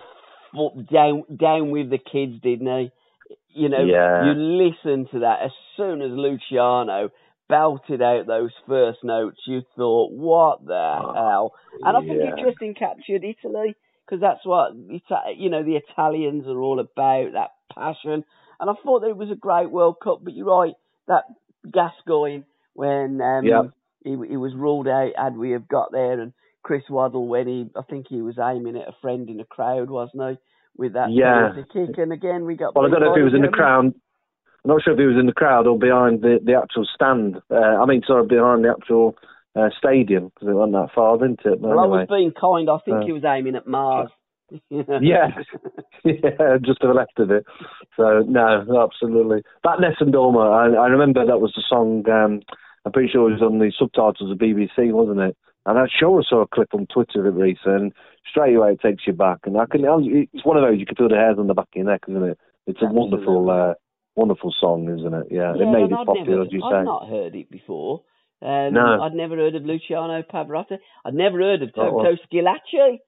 down 0.90 1.24
down 1.38 1.70
with 1.70 1.90
the 1.90 1.98
kids, 1.98 2.40
didn't 2.42 2.66
he? 2.66 2.90
You 3.52 3.68
know, 3.68 3.85
Yeah. 3.85 4.24
you 4.24 4.33
listen 4.33 5.07
to 5.12 5.18
that 5.20 5.40
as 5.44 5.50
soon 5.76 6.00
as 6.00 6.12
Luciano 6.12 7.11
belted 7.48 8.02
out 8.02 8.26
those 8.26 8.52
first 8.66 8.98
notes, 9.04 9.38
you 9.46 9.62
thought, 9.76 10.12
"What 10.12 10.64
the 10.64 10.74
Oh, 10.74 11.12
hell?" 11.14 11.52
And 11.85 11.96
I 11.96 12.00
think 12.00 12.22
yeah. 12.22 12.35
it 12.35 12.44
just 12.44 12.61
encaptured 12.62 13.24
Italy 13.24 13.74
because 14.04 14.20
that's 14.20 14.44
what 14.44 14.74
you 15.37 15.50
know 15.50 15.62
the 15.62 15.76
Italians 15.76 16.46
are 16.46 16.61
all 16.61 16.80
about 16.80 17.32
that 17.32 17.50
passion. 17.74 18.24
And 18.59 18.70
I 18.70 18.74
thought 18.82 19.00
that 19.00 19.11
it 19.11 19.16
was 19.16 19.30
a 19.30 19.37
great 19.37 19.70
World 19.70 19.96
Cup. 20.02 20.20
But 20.22 20.35
you're 20.35 20.46
right, 20.46 20.74
that 21.09 21.24
Gascoigne 21.70 22.44
when 22.74 23.20
um, 23.20 23.44
Yeah. 23.44 23.62
he 24.04 24.11
he 24.28 24.37
was 24.37 24.54
ruled 24.54 24.88
out, 24.88 25.12
had 25.16 25.37
we 25.37 25.50
have 25.52 25.68
got 25.68 25.92
there, 25.92 26.20
and 26.20 26.32
Chris 26.62 26.82
Waddle 26.88 27.28
when 27.28 27.46
he 27.46 27.70
I 27.76 27.82
think 27.82 28.06
he 28.09 28.22
was 28.22 28.38
aiming 28.38 28.76
at 28.76 28.88
a 28.88 28.96
friend 29.00 29.28
in 29.28 29.38
the 29.38 29.44
crowd, 29.44 29.90
wasn't 29.90 30.30
he? 30.30 30.38
With 30.76 30.92
that 30.92 31.11
Yeah. 31.11 31.52
kick, 31.72 31.96
and 31.98 32.12
again 32.12 32.44
we 32.44 32.56
got. 32.56 32.74
Well, 32.74 32.87
I 32.87 32.90
don't 32.90 33.00
know 33.00 33.12
if 33.12 33.16
he 33.16 33.22
was 33.22 33.35
in 33.35 33.42
the 33.42 33.48
crowd. 33.48 33.94
I'm 34.66 34.74
not 34.74 34.83
sure 34.83 34.94
if 34.94 34.98
he 34.98 35.07
was 35.07 35.16
in 35.16 35.26
the 35.26 35.33
crowd 35.33 35.68
or 35.68 35.79
behind 35.79 36.22
the, 36.22 36.40
the 36.42 36.55
actual 36.55 36.85
stand. 36.92 37.37
Uh, 37.48 37.55
I 37.55 37.87
mean, 37.87 38.02
sorry, 38.05 38.26
behind 38.26 38.64
the 38.64 38.70
actual 38.70 39.14
uh, 39.55 39.68
stadium 39.79 40.33
because 40.35 40.48
it 40.48 40.55
wasn't 40.55 40.72
that 40.74 40.90
far, 40.92 41.16
didn't 41.18 41.38
it? 41.44 41.62
But 41.62 41.70
Well, 41.70 41.79
I 41.79 41.87
was 41.87 42.09
being 42.11 42.33
kind. 42.33 42.68
I 42.68 42.79
think 42.85 42.96
Uh, 42.96 43.07
he 43.07 43.12
was 43.12 43.22
aiming 43.24 43.55
at 43.55 43.68
Mars. 43.68 44.11
Yeah. 44.70 45.35
yeah, 46.05 46.59
just 46.62 46.81
to 46.81 46.87
the 46.87 46.94
left 46.94 47.18
of 47.18 47.31
it. 47.33 47.44
So 47.96 48.22
no, 48.26 48.62
absolutely. 48.83 49.42
That 49.64 49.81
Nessun 49.81 50.12
Dorma, 50.12 50.50
I, 50.50 50.85
I 50.85 50.87
remember 50.87 51.26
that 51.26 51.40
was 51.40 51.52
the 51.57 51.62
song. 51.68 52.09
Um, 52.09 52.42
I'm 52.85 52.92
pretty 52.92 53.09
sure 53.09 53.29
it 53.29 53.35
was 53.35 53.42
on 53.42 53.59
the 53.59 53.72
subtitles 53.76 54.31
of 54.31 54.38
BBC, 54.38 54.92
wasn't 54.92 55.18
it? 55.20 55.37
And 55.66 55.79
I'm 55.79 55.88
sure 55.88 56.22
saw 56.22 56.42
a 56.42 56.46
clip 56.46 56.74
on 56.74 56.87
Twitter 56.87 57.26
of 57.26 57.37
it 57.37 57.40
recently, 57.40 57.74
and 57.74 57.92
straight 58.29 58.55
away 58.55 58.72
it 58.72 58.81
takes 58.81 59.05
you 59.07 59.12
back. 59.12 59.40
And 59.44 59.59
I 59.59 59.66
can, 59.66 59.83
it's 59.85 60.44
one 60.44 60.57
of 60.57 60.62
those 60.62 60.79
you 60.79 60.87
can 60.87 60.94
feel 60.94 61.09
the 61.09 61.16
hairs 61.16 61.38
on 61.38 61.48
the 61.48 61.55
back 61.55 61.66
of 61.74 61.74
your 61.76 61.87
neck, 61.87 62.02
isn't 62.09 62.22
it? 62.22 62.38
It's 62.68 62.83
a 62.83 62.87
wonderful, 62.87 63.50
uh, 63.50 63.74
wonderful 64.16 64.52
song, 64.59 64.88
isn't 64.98 65.14
it? 65.14 65.26
Yeah, 65.31 65.55
Yeah, 65.55 65.62
it 65.62 65.70
made 65.70 65.92
it 65.92 65.98
I'd 65.98 66.07
popular, 66.07 66.31
never, 66.31 66.42
as 66.42 66.48
you 66.52 66.61
say. 66.61 66.66
I'd 66.76 66.81
say. 66.81 66.85
not 66.85 67.09
heard 67.09 67.35
it 67.35 67.50
before. 67.50 68.02
Um, 68.42 68.74
No. 68.74 69.02
I'd 69.02 69.14
never 69.14 69.37
heard 69.37 69.55
of 69.55 69.64
Luciano 69.64 70.22
Pavarotti. 70.22 70.79
I'd 71.05 71.14
never 71.14 71.38
heard 71.40 71.62
of 71.62 71.70
Oh, 71.76 71.90
Toto 71.90 71.96
well. 72.02 72.16
Schillaci. 72.33 72.98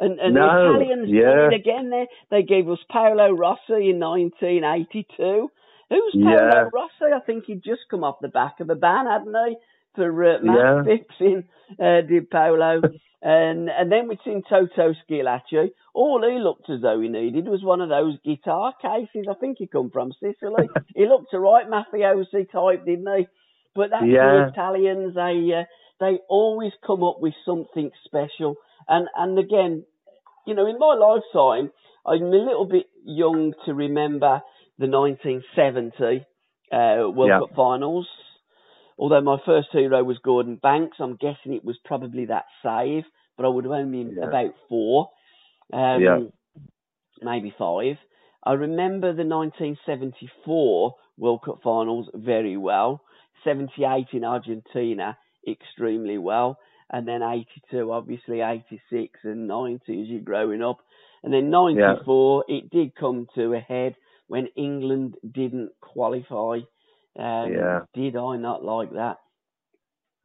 And, 0.00 0.20
and 0.20 0.34
No, 0.34 0.46
the 0.74 0.80
Italians 0.80 1.08
yeah. 1.10 1.48
did 1.50 1.60
again 1.60 1.90
there. 1.90 2.06
They 2.30 2.42
gave 2.42 2.68
us 2.68 2.78
Paolo 2.90 3.32
Rossi 3.32 3.90
in 3.90 3.98
1982. 3.98 5.50
Who's 5.90 6.12
Paolo 6.12 6.30
Yeah. 6.36 6.68
Rossi? 6.72 7.12
I 7.14 7.20
think 7.24 7.44
he'd 7.46 7.64
just 7.64 7.82
come 7.90 8.04
off 8.04 8.16
the 8.20 8.28
back 8.28 8.60
of 8.60 8.68
a 8.70 8.74
ban, 8.74 9.06
hadn't 9.06 9.34
he? 9.48 9.56
For 9.94 10.24
uh, 10.24 10.38
Matt 10.42 10.56
Yeah. 10.56 10.82
Phipps 10.84 11.14
in 11.20 11.44
uh, 11.84 12.02
did 12.02 12.30
Paolo. 12.30 12.82
and 13.22 13.68
and 13.68 13.90
then 13.90 14.08
we'd 14.08 14.18
seen 14.24 14.42
Toto 14.48 14.94
Schillaci. 15.10 15.70
All 15.94 16.22
he 16.22 16.38
looked 16.38 16.70
as 16.70 16.80
though 16.82 17.00
he 17.00 17.08
needed 17.08 17.48
was 17.48 17.62
one 17.64 17.80
of 17.80 17.88
those 17.88 18.16
guitar 18.24 18.72
cases. 18.80 19.26
I 19.30 19.34
think 19.34 19.58
he 19.58 19.66
come 19.66 19.90
from 19.90 20.12
Sicily. 20.20 20.68
he 20.94 21.06
looked 21.06 21.34
a 21.34 21.38
right 21.40 21.66
mafiosi 21.68 22.50
type, 22.50 22.84
didn't 22.84 23.18
he? 23.18 23.26
But 23.74 23.90
that's 23.90 24.04
Yeah. 24.06 24.20
the 24.20 24.48
Italians. 24.52 25.14
They 25.14 25.50
uh, 25.54 25.64
they 26.00 26.18
always 26.28 26.72
come 26.86 27.02
up 27.02 27.16
with 27.20 27.34
something 27.44 27.90
special. 28.04 28.56
And 28.88 29.08
and 29.16 29.38
again, 29.38 29.84
you 30.46 30.54
know, 30.54 30.66
in 30.66 30.78
my 30.78 30.94
lifetime, 30.94 31.72
I'm 32.06 32.22
a 32.22 32.36
little 32.36 32.66
bit 32.66 32.86
young 33.04 33.52
to 33.66 33.74
remember 33.74 34.42
the 34.78 34.86
1970 34.86 36.24
uh, 36.72 37.10
World 37.10 37.28
Yeah. 37.30 37.38
Cup 37.40 37.50
finals. 37.56 38.08
Although 38.98 39.20
my 39.20 39.38
first 39.46 39.68
hero 39.72 40.02
was 40.02 40.18
Gordon 40.18 40.56
Banks, 40.56 40.96
I'm 40.98 41.16
guessing 41.16 41.54
it 41.54 41.64
was 41.64 41.78
probably 41.84 42.26
that 42.26 42.46
save, 42.62 43.04
but 43.36 43.46
I 43.46 43.48
would 43.48 43.64
have 43.64 43.72
only 43.72 44.04
been 44.04 44.16
Yeah. 44.16 44.24
about 44.24 44.54
four, 44.68 45.10
um, 45.72 46.02
Yeah. 46.02 46.20
maybe 47.22 47.50
five. 47.50 47.98
I 48.42 48.54
remember 48.54 49.12
the 49.12 49.24
1974 49.24 50.96
World 51.16 51.42
Cup 51.42 51.62
finals 51.62 52.10
very 52.14 52.56
well. 52.56 53.04
78 53.44 54.12
in 54.14 54.24
Argentina 54.24 55.16
extremely 55.46 56.18
well, 56.18 56.58
and 56.90 57.06
then 57.06 57.22
82, 57.22 57.92
obviously 57.92 58.40
86 58.40 59.24
and 59.24 59.46
90 59.46 60.00
as 60.02 60.08
you're 60.08 60.20
growing 60.20 60.62
up, 60.62 60.78
and 61.22 61.32
then 61.32 61.50
94 61.50 62.44
it 62.48 62.70
did 62.70 62.94
come 62.96 63.26
to 63.34 63.54
a 63.54 63.60
head 63.60 63.96
when 64.26 64.48
England 64.56 65.16
didn't 65.30 65.70
qualify. 65.80 66.60
Um, 67.16 67.52
Yeah. 67.52 67.80
Did 67.94 68.16
I 68.16 68.36
not 68.36 68.64
like 68.64 68.92
that? 68.92 69.18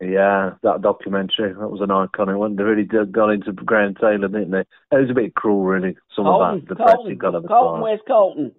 Yeah, 0.02 0.56
that 0.64 0.82
documentary, 0.82 1.54
that 1.54 1.70
was 1.70 1.80
an 1.82 1.90
iconic 1.90 2.38
one. 2.38 2.56
They 2.56 2.64
really 2.64 2.84
did, 2.84 3.12
got 3.14 3.30
into 3.30 3.54
Graham 3.54 3.96
Taylor, 3.96 4.28
didn't 4.28 4.52
they? 4.52 4.60
It 4.62 4.68
was 5.02 5.10
a 5.10 5.14
bit 5.14 5.34
cruel, 5.36 5.64
really, 5.64 5.96
some 6.16 6.26
Colton, 6.26 6.56
of 6.56 6.62
that, 6.62 6.68
the 6.70 6.76
press 6.76 6.98
he 7.08 7.16
got 7.16 7.32
Colton, 7.48 7.82
where's 7.82 8.02
Colton? 8.06 8.52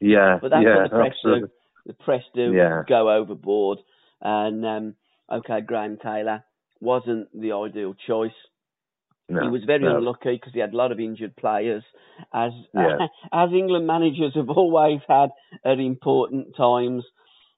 Yeah, 0.00 0.38
But 0.40 0.50
that's 0.50 0.64
yeah, 0.64 0.76
what 0.82 0.90
the 0.90 0.96
press 0.96 1.12
absolutely. 1.12 1.48
do. 1.48 1.52
The 1.86 1.92
press 2.04 2.22
do 2.34 2.52
Yeah. 2.52 2.82
go 2.88 3.10
overboard. 3.10 3.78
And 4.20 4.66
um, 4.66 4.94
okay, 5.30 5.60
Graham 5.60 5.96
Taylor 6.02 6.42
wasn't 6.80 7.28
the 7.38 7.52
ideal 7.52 7.94
choice. 8.06 8.32
No, 9.28 9.42
he 9.42 9.48
was 9.48 9.62
very 9.64 9.84
no. 9.84 9.98
unlucky 9.98 10.34
because 10.36 10.52
he 10.52 10.60
had 10.60 10.72
a 10.72 10.76
lot 10.76 10.90
of 10.90 10.98
injured 10.98 11.36
players, 11.36 11.84
as 12.34 12.50
Yeah. 12.74 13.06
as 13.32 13.50
England 13.52 13.86
managers 13.86 14.34
have 14.34 14.50
always 14.50 15.00
had 15.06 15.30
at 15.64 15.78
important 15.78 16.56
times. 16.56 17.04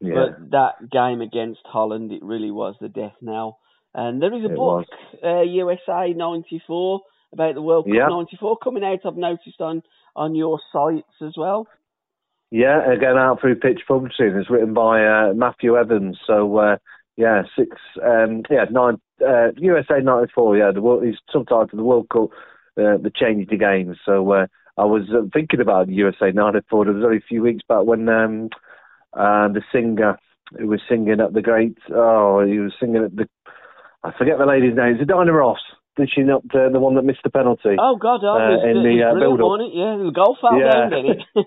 Yeah, 0.02 0.14
But 0.14 0.50
that 0.50 0.90
game 0.90 1.20
against 1.20 1.60
Holland, 1.64 2.12
it 2.12 2.22
really 2.22 2.50
was 2.50 2.74
the 2.80 2.88
death 2.88 3.14
knell. 3.20 3.58
And 3.94 4.20
there 4.22 4.34
is 4.34 4.42
a 4.44 4.52
It 4.52 4.56
book, 4.56 4.86
uh, 5.22 5.42
USA 5.42 6.12
'94, 6.14 7.00
about 7.32 7.54
the 7.54 7.62
World 7.62 7.84
Cup 7.86 7.94
Yeah. 7.94 8.08
'94 8.08 8.56
coming 8.58 8.84
out. 8.84 9.04
I've 9.04 9.16
noticed 9.16 9.60
on 9.60 9.82
on 10.16 10.34
your 10.34 10.60
sites 10.72 11.22
as 11.22 11.34
well. 11.36 11.66
yeah, 12.50 12.90
again 12.92 13.16
out 13.16 13.40
through 13.40 13.56
Pitch 13.56 13.80
Publishing. 13.88 14.34
It's 14.36 14.50
written 14.50 14.74
by 14.74 15.04
uh, 15.06 15.32
Matthew 15.34 15.76
Evans. 15.76 16.18
So 16.26 16.56
uh, 16.58 16.76
yeah, 17.16 17.42
six, 17.56 17.76
um, 18.02 18.42
yeah, 18.50 18.64
nine, 18.70 19.00
uh, 19.26 19.52
USA 19.56 20.00
'94. 20.00 20.56
Yeah, 20.58 20.70
the 20.72 20.82
world, 20.82 21.04
he's 21.04 21.16
subtitled 21.34 21.70
the 21.76 21.82
World 21.84 22.08
Cup, 22.10 22.30
uh, 22.78 22.96
the 22.98 23.12
change 23.14 23.48
the 23.48 23.56
game. 23.56 23.94
So 24.04 24.32
uh, 24.32 24.46
I 24.76 24.84
was 24.84 25.04
uh, 25.14 25.22
thinking 25.32 25.60
about 25.60 25.88
USA 25.88 26.30
'94. 26.32 26.84
There 26.86 26.94
was 26.94 27.04
only 27.04 27.18
a 27.18 27.28
few 27.28 27.42
weeks 27.42 27.62
back 27.68 27.84
when 27.84 28.08
um, 28.08 28.48
uh, 29.14 29.48
the 29.48 29.62
singer 29.72 30.18
who 30.58 30.66
was 30.68 30.80
singing 30.88 31.20
at 31.20 31.32
the 31.32 31.42
great, 31.42 31.76
oh, 31.94 32.44
he 32.46 32.58
was 32.58 32.72
singing 32.78 33.04
at 33.04 33.16
the, 33.16 33.28
I 34.04 34.12
forget 34.18 34.38
the 34.38 34.46
lady's 34.46 34.76
name. 34.76 34.96
Is 34.96 35.00
it 35.02 35.08
Diana 35.08 35.32
Ross? 35.32 35.60
Did 35.96 36.10
she 36.14 36.22
not 36.22 36.42
uh, 36.54 36.70
the 36.70 36.80
one 36.80 36.94
that 36.94 37.02
missed 37.04 37.20
the 37.22 37.30
penalty? 37.30 37.76
Oh 37.78 37.96
God, 37.96 38.20
oh, 38.24 38.32
Uh, 38.36 38.56
was, 38.56 38.64
in 38.64 38.82
the, 38.82 39.04
uh, 39.04 39.12
build-up. 39.12 39.60
Yeah, 39.72 39.96
the 40.00 40.10
goal 40.10 40.36
fell 40.40 40.58
Yeah. 40.58 40.72
down, 40.72 40.90
did 40.90 41.04
it? 41.04 41.22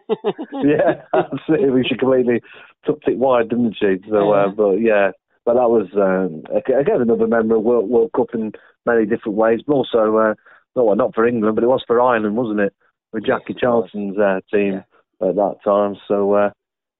yeah, 0.63 1.01
absolutely. 1.13 1.81
She 1.89 1.97
completely 1.97 2.41
tucked 2.85 3.07
it 3.07 3.17
wide, 3.17 3.49
didn't 3.49 3.73
she? 3.79 3.97
So, 4.09 4.33
uh, 4.33 4.45
Yeah. 4.47 4.53
but 4.55 4.71
yeah, 4.81 5.11
but 5.45 5.55
that 5.55 5.69
was 5.69 5.87
um, 5.97 6.43
again 6.55 7.01
another 7.01 7.25
member 7.27 7.55
of 7.55 7.63
World, 7.63 7.89
World 7.89 8.11
Cup 8.15 8.33
in 8.35 8.51
many 8.85 9.05
different 9.07 9.35
ways. 9.37 9.61
But 9.65 9.73
also, 9.73 10.15
uh, 10.17 10.33
no, 10.75 10.83
well, 10.85 10.95
not 10.95 11.15
for 11.15 11.25
England, 11.25 11.55
but 11.55 11.63
it 11.63 11.67
was 11.67 11.83
for 11.87 11.99
Ireland, 11.99 12.35
wasn't 12.37 12.59
it? 12.59 12.73
With 13.13 13.25
Jackie 13.25 13.53
Yes. 13.53 13.61
Charlton's 13.61 14.17
uh, 14.17 14.41
team 14.53 14.83
at 15.21 15.35
that 15.35 15.55
time. 15.63 15.95
So. 16.07 16.33
Uh, 16.33 16.49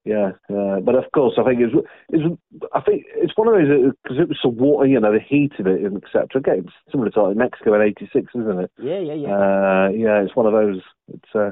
yeah, 0.06 0.32
uh, 0.54 0.80
but 0.82 0.94
of 0.96 1.06
course, 1.14 1.34
I 1.40 1.44
think 1.44 1.62
it's, 1.62 1.74
it's 2.10 2.42
I 2.74 2.82
think 2.82 3.04
it's 3.16 3.34
one 3.36 3.48
of 3.48 3.56
those 3.56 3.92
because 4.04 4.20
it 4.20 4.30
was 4.30 4.38
so 4.42 4.50
water, 4.50 4.86
you 4.86 5.00
know, 5.00 5.12
the 5.12 5.20
heat 5.20 5.54
of 5.60 5.66
it 5.66 5.82
and 5.82 5.98
etc. 5.98 6.28
Again, 6.36 6.66
it's 6.66 6.92
similar 6.92 7.10
to 7.10 7.24
like 7.24 7.38
Mexico 7.38 7.74
in 7.74 7.82
'86, 7.82 8.28
isn't 8.36 8.60
it? 8.60 8.72
yeah, 8.78 9.00
yeah, 9.00 9.14
yeah. 9.14 9.28
Uh, 9.30 9.90
yeah, 9.90 10.22
it's 10.24 10.36
one 10.36 10.46
of 10.46 10.54
those. 10.54 10.82
It's 11.12 11.36
uh, 11.36 11.52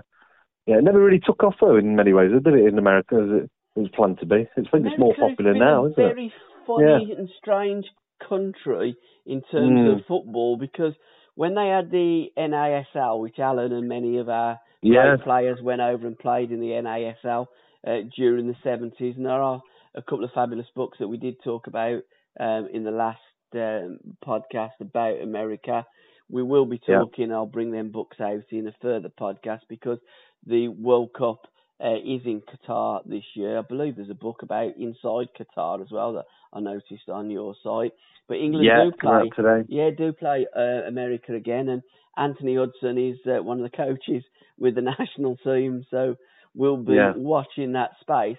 yeah, 0.68 0.78
it 0.78 0.84
never 0.84 1.04
really 1.04 1.20
took 1.20 1.44
off 1.44 1.56
though 1.60 1.76
in 1.78 1.96
many 1.96 2.14
ways, 2.14 2.32
did 2.32 2.54
it? 2.54 2.68
In 2.68 2.78
America, 2.78 3.16
as 3.16 3.44
it 3.44 3.50
was 3.80 3.90
planned 3.96 4.20
to 4.20 4.28
be. 4.28 4.48
It's, 4.56 4.68
I 4.68 4.78
think 4.78 4.86
it's 4.86 5.00
more 5.00 5.16
popular 5.20 5.54
now, 5.56 5.88
isn't 5.88 5.98
it? 5.98 6.06
It's 6.06 6.14
very 6.14 6.34
funny 6.68 7.16
and 7.18 7.30
strange 7.40 7.86
country 8.30 8.96
in 9.26 9.42
terms 9.52 9.80
Mm. 9.80 9.98
of 10.00 10.06
football 10.08 10.58
because 10.58 10.94
when 11.36 11.56
they 11.56 11.68
had 11.70 11.90
the 11.90 12.28
NASL, 12.38 13.20
which 13.20 13.40
Alan 13.40 13.74
and 13.74 13.88
many 13.90 14.20
of 14.20 14.30
our 14.30 14.60
Yeah, 14.84 15.16
players 15.24 15.60
went 15.62 15.82
over 15.82 16.06
and 16.06 16.18
played 16.20 16.52
in 16.52 16.60
the 16.60 16.68
NASL 16.68 17.48
uh, 17.88 18.00
during 18.16 18.48
the 18.48 18.56
70s, 18.64 19.16
and 19.16 19.26
there 19.26 19.42
are 19.42 19.62
a 19.96 20.02
couple 20.02 20.24
of 20.24 20.32
fabulous 20.34 20.68
books 20.76 20.98
that 21.00 21.08
we 21.08 21.18
did 21.18 21.36
talk 21.44 21.68
about 21.68 22.02
um, 22.40 22.68
in 22.74 22.84
the 22.84 22.92
last 22.92 23.20
um, 23.56 24.00
podcast 24.26 24.72
about 24.82 25.22
America. 25.22 25.86
We 26.30 26.42
will 26.44 26.66
be 26.66 26.80
Yeah. 26.88 27.00
talking. 27.00 27.32
I'll 27.32 27.46
bring 27.46 27.72
them 27.72 27.92
books 27.92 28.20
out 28.20 28.44
in 28.52 28.68
a 28.68 28.74
further 28.82 29.10
podcast 29.10 29.62
because 29.70 30.00
the 30.46 30.68
World 30.70 31.12
Cup 31.18 31.42
uh, 31.84 31.96
is 31.98 32.22
in 32.26 32.42
Qatar 32.42 33.02
this 33.06 33.24
year. 33.36 33.58
I 33.60 33.62
believe 33.62 33.96
there's 33.96 34.10
a 34.10 34.16
book 34.16 34.42
about 34.42 34.76
inside 34.78 35.28
Qatar 35.40 35.82
as 35.82 35.92
well 35.92 36.14
that 36.14 36.26
I 36.54 36.60
noticed 36.60 37.10
on 37.10 37.30
your 37.30 37.56
site. 37.64 37.92
But 38.28 38.38
England 38.38 38.66
yeah, 38.66 38.86
do 38.86 38.92
play. 39.00 39.30
today. 39.36 39.64
Yeah, 39.68 39.90
do 39.96 40.14
play 40.14 40.48
uh, 40.56 40.88
America 40.88 41.34
again, 41.36 41.68
and 41.70 41.82
Anthony 42.18 42.56
Hudson 42.56 42.98
is 42.98 43.18
uh, 43.28 43.44
one 43.44 43.60
of 43.62 43.70
the 43.70 43.76
coaches 43.78 44.24
with 44.58 44.76
the 44.76 44.82
national 45.00 45.36
team, 45.38 45.86
so 45.92 46.16
we'll 46.56 46.78
be 46.78 46.94
Yeah. 46.96 47.14
watching 47.16 47.74
that 47.74 47.92
space. 48.00 48.38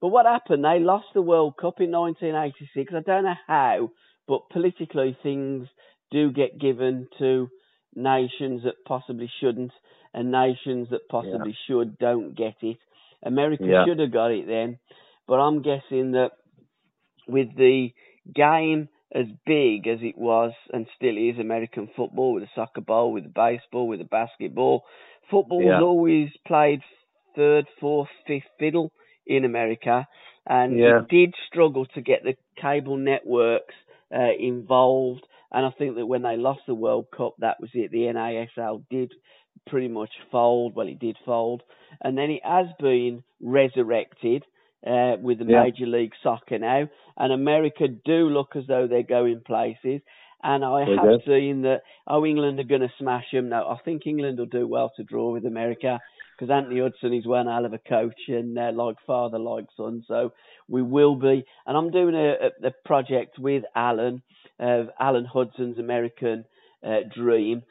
But 0.00 0.08
what 0.08 0.26
happened? 0.26 0.64
They 0.64 0.78
lost 0.78 1.06
the 1.14 1.22
World 1.22 1.56
Cup 1.56 1.80
in 1.80 1.90
1986. 1.90 2.92
I 2.94 3.00
don't 3.00 3.24
know 3.24 3.34
how, 3.46 3.90
but 4.28 4.48
politically 4.50 5.16
things 5.22 5.68
do 6.10 6.30
get 6.30 6.58
given 6.58 7.08
to 7.18 7.48
nations 7.94 8.62
that 8.64 8.84
possibly 8.86 9.30
shouldn't, 9.40 9.72
and 10.12 10.30
nations 10.30 10.90
that 10.90 11.08
possibly 11.08 11.56
should 11.66 11.98
don't 11.98 12.34
get 12.34 12.56
it. 12.62 12.78
America 13.22 13.64
Yeah. 13.66 13.84
should 13.84 13.98
have 13.98 14.10
got 14.12 14.30
it 14.30 14.46
then, 14.46 14.78
but 15.26 15.40
I'm 15.40 15.62
guessing 15.62 16.12
that 16.12 16.32
with 17.26 17.54
the 17.56 17.92
game 18.32 18.88
as 19.12 19.26
big 19.46 19.86
as 19.86 20.02
it 20.02 20.18
was 20.18 20.52
and 20.72 20.86
still 20.96 21.16
is 21.16 21.38
American 21.38 21.86
football 21.88 22.34
with 22.34 22.42
the 22.44 22.50
soccer 22.54 22.80
ball, 22.82 23.12
with 23.12 23.24
the 23.24 23.30
baseball, 23.30 23.88
with 23.88 24.00
the 24.00 24.04
basketball. 24.04 24.84
Football 25.30 25.62
Yeah. 25.62 25.76
was 25.76 25.82
always 25.84 26.36
played 26.46 26.82
third, 27.36 27.66
fourth, 27.80 28.08
fifth 28.26 28.50
fiddle 28.58 28.90
in 29.26 29.44
America, 29.44 30.06
and 30.46 30.78
Yeah. 30.78 31.00
it 31.00 31.08
did 31.08 31.34
struggle 31.46 31.86
to 31.94 32.00
get 32.00 32.24
the 32.24 32.36
cable 32.60 32.96
networks 32.96 33.74
uh, 34.14 34.32
involved. 34.38 35.24
And 35.52 35.64
I 35.66 35.70
think 35.70 35.96
that 35.96 36.06
when 36.06 36.22
they 36.22 36.36
lost 36.36 36.60
the 36.66 36.74
World 36.74 37.06
Cup, 37.16 37.34
that 37.38 37.60
was 37.60 37.70
it. 37.74 37.90
The 37.90 38.06
NASL 38.06 38.82
did 38.90 39.12
pretty 39.66 39.88
much 39.88 40.10
fold. 40.30 40.74
Well, 40.74 40.88
it 40.88 40.98
did 40.98 41.16
fold, 41.24 41.62
and 42.02 42.16
then 42.16 42.30
it 42.30 42.44
has 42.44 42.66
been 42.80 43.22
resurrected 43.40 44.44
uh, 44.86 45.16
with 45.20 45.38
the 45.38 45.46
Yeah. 45.46 45.62
Major 45.64 45.86
League 45.86 46.12
Soccer 46.22 46.58
now, 46.58 46.88
and 47.16 47.32
America 47.32 47.88
do 47.88 48.28
look 48.28 48.54
as 48.56 48.66
though 48.66 48.86
they're 48.86 49.02
going 49.02 49.40
places. 49.40 50.00
And 50.42 50.64
I 50.64 50.84
They 50.84 50.94
have 50.96 51.22
seen 51.26 51.62
that. 51.62 51.80
Oh, 52.06 52.24
England 52.24 52.60
are 52.60 52.64
going 52.64 52.82
to 52.82 52.92
smash 52.98 53.24
them. 53.32 53.48
No, 53.48 53.68
I 53.68 53.78
think 53.84 54.06
England 54.06 54.38
will 54.38 54.46
do 54.46 54.68
well 54.68 54.92
to 54.96 55.02
draw 55.02 55.32
with 55.32 55.46
America. 55.46 55.98
Because 56.36 56.50
Anthony 56.50 56.80
Hudson 56.80 57.14
is 57.14 57.26
one 57.26 57.46
hell 57.46 57.64
of 57.64 57.72
a 57.72 57.78
coach 57.78 58.20
and 58.28 58.58
uh, 58.58 58.72
like 58.74 58.96
father, 59.06 59.38
like 59.38 59.66
son. 59.76 60.04
So 60.06 60.32
we 60.68 60.82
will 60.82 61.16
be, 61.16 61.44
and 61.66 61.76
I'm 61.76 61.90
doing 61.90 62.14
a, 62.14 62.66
a, 62.66 62.70
project 62.84 63.38
with 63.38 63.64
Alan, 63.74 64.22
uh, 64.60 64.84
Alan 64.98 65.24
Hudson's 65.24 65.78
American 65.78 66.44
uh, 66.84 67.00
Dream. 67.14 67.62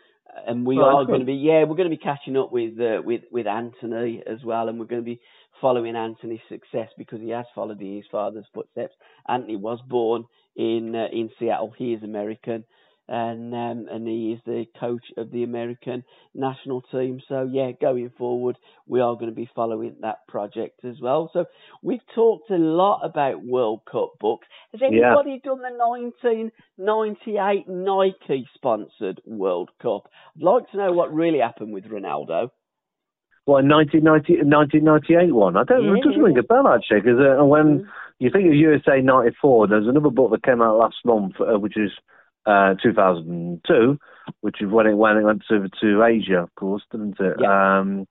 And 0.48 0.66
we 0.66 0.78
Oh, 0.78 0.84
are 0.84 1.06
going 1.06 1.22
to 1.22 1.26
be, 1.26 1.36
yeah, 1.36 1.64
we're 1.64 1.78
going 1.78 1.90
to 1.90 1.96
be 1.96 2.02
catching 2.02 2.36
up 2.36 2.52
with 2.52 2.78
uh, 2.80 3.02
with 3.06 3.22
with 3.32 3.48
Anthony 3.48 4.22
as 4.28 4.44
well, 4.44 4.68
and 4.68 4.78
we're 4.78 4.86
going 4.86 5.02
to 5.02 5.06
be 5.06 5.22
following 5.62 5.96
Anthony's 5.96 6.42
success 6.50 6.90
because 6.98 7.22
he 7.22 7.30
has 7.30 7.46
followed 7.56 7.80
in 7.80 7.96
his 7.96 8.06
father's 8.12 8.46
footsteps. 8.54 8.94
Anthony 9.30 9.56
was 9.56 9.80
born 9.88 10.26
in 10.58 10.94
uh, 10.94 11.08
in 11.14 11.30
Seattle. 11.40 11.74
He 11.78 11.94
is 11.94 12.04
American, 12.04 12.66
and 13.08 13.54
um, 13.54 13.88
and 13.92 14.08
he 14.08 14.34
is 14.34 14.40
the 14.46 14.66
coach 14.80 15.04
of 15.18 15.32
the 15.32 15.44
American 15.44 16.04
national 16.34 16.82
team. 16.84 17.22
So 17.28 17.48
yeah, 17.52 17.72
going 17.80 18.12
forward, 18.18 18.58
we 18.88 19.00
are 19.02 19.14
going 19.16 19.30
to 19.30 19.36
be 19.36 19.50
following 19.56 19.98
that 20.02 20.28
project 20.28 20.84
as 20.84 20.96
well. 21.02 21.30
So 21.34 21.46
we've 21.82 22.06
talked 22.14 22.50
a 22.50 22.56
lot 22.58 23.02
about 23.04 23.44
World 23.44 23.82
Cup 23.92 24.14
books. 24.20 24.48
Has 24.72 24.82
Yeah. 24.82 24.88
anybody 25.18 25.40
done 25.44 25.62
the 25.62 25.70
1998 26.78 27.68
Nike 27.68 28.48
sponsored 28.56 29.22
World 29.26 29.70
Cup? 29.82 30.10
I'd 30.36 30.44
like 30.44 30.70
to 30.72 30.78
know 30.78 30.92
what 30.92 31.14
really 31.14 31.40
happened 31.40 31.74
with 31.74 31.86
Ronaldo. 31.86 32.50
Well, 33.48 33.64
1990, 33.64 34.44
1998 34.44 35.32
one. 35.32 35.56
I 35.56 35.64
don't. 35.64 35.86
It 35.86 36.02
doesn't 36.04 36.18
Yeah. 36.20 36.26
ring 36.26 36.38
a 36.40 36.44
bell 36.44 36.68
actually, 36.68 37.02
because 37.02 37.20
uh, 37.20 37.46
when 37.46 37.82
Mm. 37.82 37.88
you 38.18 38.32
think 38.32 38.48
of 38.48 38.56
USA 38.56 39.02
'94, 39.02 39.68
there's 39.68 39.88
another 39.88 40.10
book 40.10 40.32
that 40.32 40.42
came 40.42 40.64
out 40.64 40.78
last 40.80 41.06
month, 41.06 41.40
uh, 41.40 41.60
which 41.60 41.78
is 41.78 41.92
uh, 42.46 42.76
2002, 42.82 43.98
which 44.42 44.62
is 44.62 44.70
when 44.70 44.88
it 44.88 44.96
when 44.96 45.18
it 45.18 45.24
went 45.24 45.44
over 45.52 45.68
to 45.82 46.04
Asia, 46.04 46.38
of 46.38 46.54
course, 46.56 46.84
didn't 46.92 47.20
it? 47.20 47.38
Yeah. 47.40 47.80
Um, 47.80 48.08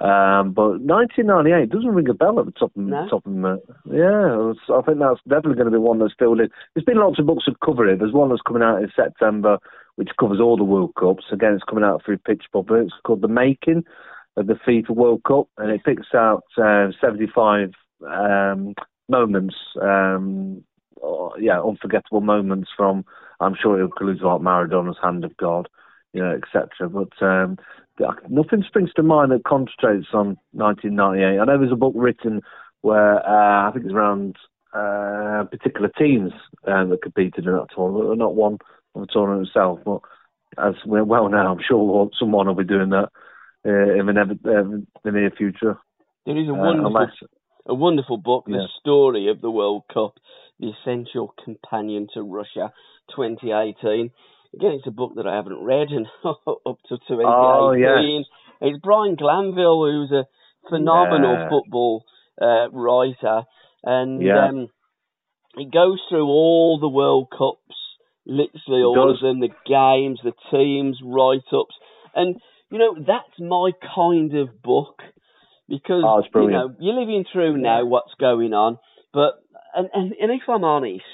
um, 0.00 0.52
but 0.52 0.80
1998 0.80 1.68
doesn't 1.68 1.94
ring 1.94 2.08
a 2.08 2.14
bell 2.14 2.40
at 2.40 2.46
the 2.46 2.52
top 2.52 2.74
of 2.74 2.82
No. 2.82 3.06
top 3.08 3.26
of 3.26 3.32
my. 3.32 3.56
Yeah, 3.84 4.36
was, 4.36 4.56
I 4.72 4.80
think 4.82 4.98
that's 4.98 5.20
definitely 5.28 5.54
going 5.54 5.70
to 5.70 5.78
be 5.78 5.78
one 5.78 5.98
that's 5.98 6.14
still 6.14 6.32
in. 6.32 6.48
There's 6.74 6.84
been 6.84 6.98
lots 6.98 7.18
of 7.18 7.26
books 7.26 7.44
that 7.46 7.60
cover 7.64 7.86
it. 7.88 7.98
There's 7.98 8.12
one 8.12 8.30
that's 8.30 8.42
coming 8.42 8.62
out 8.62 8.82
in 8.82 8.90
September, 8.96 9.58
which 9.96 10.08
covers 10.18 10.40
all 10.40 10.56
the 10.56 10.64
World 10.64 10.94
Cups. 10.98 11.24
Again, 11.30 11.52
it's 11.52 11.64
coming 11.64 11.84
out 11.84 12.02
through 12.04 12.18
Pitch 12.18 12.44
Pupper. 12.54 12.82
It's 12.82 12.94
called 13.04 13.20
The 13.20 13.28
Making 13.28 13.84
of 14.36 14.46
the 14.46 14.54
FIFA 14.66 14.90
World 14.90 15.22
Cup, 15.24 15.48
and 15.58 15.70
it 15.70 15.84
picks 15.84 16.14
out 16.14 16.44
uh, 16.56 16.88
75 17.00 17.72
um, 18.08 18.74
moments, 19.08 19.54
um, 19.80 20.64
or, 20.96 21.34
yeah, 21.38 21.60
unforgettable 21.60 22.22
moments 22.22 22.70
from. 22.76 23.04
I'm 23.42 23.56
sure 23.60 23.80
it 23.80 23.84
includes 23.84 24.20
like 24.22 24.40
Maradona's 24.40 24.98
hand 25.02 25.24
of 25.24 25.36
God, 25.36 25.68
you 26.12 26.22
know, 26.22 26.36
etc. 26.36 26.88
But 26.88 27.24
um, 27.24 27.58
nothing 28.28 28.64
springs 28.66 28.92
to 28.96 29.02
mind 29.02 29.32
that 29.32 29.44
concentrates 29.44 30.08
on 30.12 30.36
1998. 30.52 31.40
I 31.40 31.44
know 31.44 31.58
there's 31.58 31.72
a 31.72 31.76
book 31.76 31.94
written 31.96 32.42
where 32.82 33.18
uh, 33.26 33.68
I 33.68 33.72
think 33.72 33.86
it's 33.86 33.94
around 33.94 34.36
uh, 34.74 35.44
particular 35.50 35.90
teams 35.98 36.32
um, 36.66 36.90
that 36.90 37.02
competed 37.02 37.46
in 37.46 37.52
that 37.52 37.68
tournament, 37.74 38.18
not 38.18 38.34
one 38.34 38.58
of 38.94 39.00
the 39.00 39.06
tournament 39.12 39.46
itself, 39.48 39.80
but 39.84 40.00
as 40.58 40.74
we're 40.84 41.04
well 41.04 41.28
now, 41.28 41.52
I'm 41.52 41.62
sure 41.66 42.10
someone 42.18 42.46
will 42.46 42.54
be 42.54 42.64
doing 42.64 42.90
that 42.90 43.08
uh, 43.66 43.98
in 43.98 44.06
the, 44.06 44.12
never, 44.12 44.32
uh, 44.32 44.80
the 45.04 45.12
near 45.12 45.30
future. 45.30 45.78
There 46.26 46.36
is 46.36 46.48
a 46.48 46.52
Uh, 46.52 46.56
wonderful 46.56 46.86
unless, 46.86 47.12
a 47.66 47.74
wonderful 47.74 48.16
book, 48.16 48.44
The 48.46 48.68
Story 48.80 49.28
of 49.28 49.40
the 49.40 49.50
World 49.50 49.84
Cup, 49.92 50.14
The 50.62 50.70
Essential 50.80 51.34
Companion 51.44 52.06
to 52.14 52.22
Russia 52.22 52.72
2018. 53.16 54.10
Again, 54.54 54.70
it's 54.72 54.86
a 54.86 54.92
book 54.92 55.14
that 55.16 55.26
I 55.26 55.34
haven't 55.34 55.64
read 55.64 55.88
and 55.88 56.06
up 56.24 56.78
to 56.88 56.98
2018. 57.08 57.26
Oh, 57.26 57.72
yes. 57.72 58.24
It's 58.60 58.78
Brian 58.80 59.16
Glanville, 59.16 59.84
who's 59.84 60.12
a 60.12 60.24
phenomenal 60.70 61.34
Yeah. 61.36 61.48
football 61.48 62.04
uh, 62.40 62.70
writer. 62.70 63.42
And 63.82 64.22
Yeah. 64.22 64.48
um, 64.48 64.68
it 65.56 65.72
goes 65.72 65.98
through 66.08 66.26
all 66.26 66.78
the 66.78 66.88
World 66.88 67.26
Cups, 67.36 67.76
literally 68.24 68.84
all 68.84 69.10
of 69.10 69.20
them, 69.20 69.40
the 69.40 69.50
games, 69.66 70.20
the 70.22 70.32
teams, 70.52 71.00
write-ups. 71.04 71.74
And, 72.14 72.36
you 72.70 72.78
know, 72.78 72.94
that's 72.94 73.40
my 73.40 73.72
kind 73.96 74.32
of 74.36 74.62
book 74.62 75.02
because 75.68 76.04
Oh, 76.06 76.22
you 76.40 76.50
know 76.50 76.74
you're 76.78 77.00
living 77.00 77.24
through 77.32 77.56
now 77.56 77.84
what's 77.84 78.14
going 78.20 78.52
on. 78.52 78.78
But 79.12 79.32
and, 79.74 79.88
and 79.92 80.12
and 80.20 80.30
if 80.32 80.42
I'm 80.48 80.64
honest, 80.64 81.04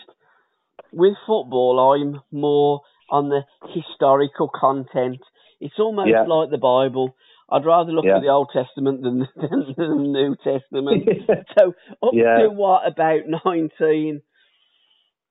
with 0.93 1.15
football, 1.27 1.93
I'm 1.95 2.21
more 2.31 2.81
on 3.11 3.29
the 3.29 3.43
historical 3.75 4.49
content. 4.55 5.19
It's 5.61 5.79
almost 5.79 6.09
Yeah. 6.11 6.23
like 6.23 6.51
the 6.51 6.59
Bible. 6.59 7.15
I'd 7.51 7.65
rather 7.65 7.93
look 7.93 8.05
Yeah. 8.05 8.17
at 8.17 8.23
the 8.23 8.29
Old 8.29 8.51
Testament 8.53 9.03
than, 9.03 9.21
than 9.37 9.75
the 9.77 9.89
New 9.97 10.37
Testament. 10.37 11.09
so 11.59 11.75
up 12.03 12.13
Yeah. 12.13 12.39
to 12.43 12.51
what 12.51 12.87
about 12.87 13.23
nineteen? 13.45 14.23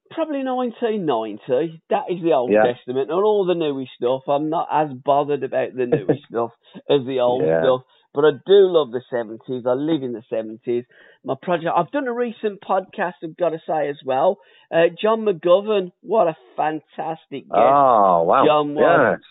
Probably 0.09 0.41
1990. 0.43 1.81
That 1.89 2.05
is 2.09 2.23
the 2.23 2.31
Old. 2.33 2.49
Testament, 2.51 3.11
and 3.11 3.23
all 3.23 3.45
the 3.45 3.55
newy 3.55 3.89
stuff. 3.97 4.21
I'm 4.27 4.49
not 4.49 4.67
as 4.71 4.89
bothered 4.93 5.43
about 5.43 5.75
the 5.75 5.85
newy 5.85 6.23
stuff 6.29 6.51
as 6.89 7.05
the 7.05 7.19
old 7.19 7.43
stuff. 7.43 7.81
But 8.13 8.25
I 8.25 8.31
do 8.31 8.41
love 8.71 8.91
the 8.91 9.01
70s. 9.13 9.65
I 9.67 9.73
live 9.73 10.01
in 10.01 10.13
the 10.13 10.23
70s. 10.31 10.85
My 11.23 11.35
project, 11.41 11.69
I've 11.75 11.91
done 11.91 12.07
a 12.07 12.13
recent 12.13 12.61
podcast, 12.61 13.13
I've 13.23 13.37
got 13.37 13.49
to 13.49 13.59
say 13.67 13.89
as 13.89 13.97
well. 14.05 14.37
Uh, 14.71 14.85
John 14.99 15.25
McGovern, 15.25 15.91
what 16.01 16.27
a 16.27 16.35
fantastic 16.55 17.43
guest. 17.49 17.53
Oh, 17.53 18.23
wow. 18.23 18.43
John 18.45 18.73
was- 18.75 19.19
yes. 19.19 19.27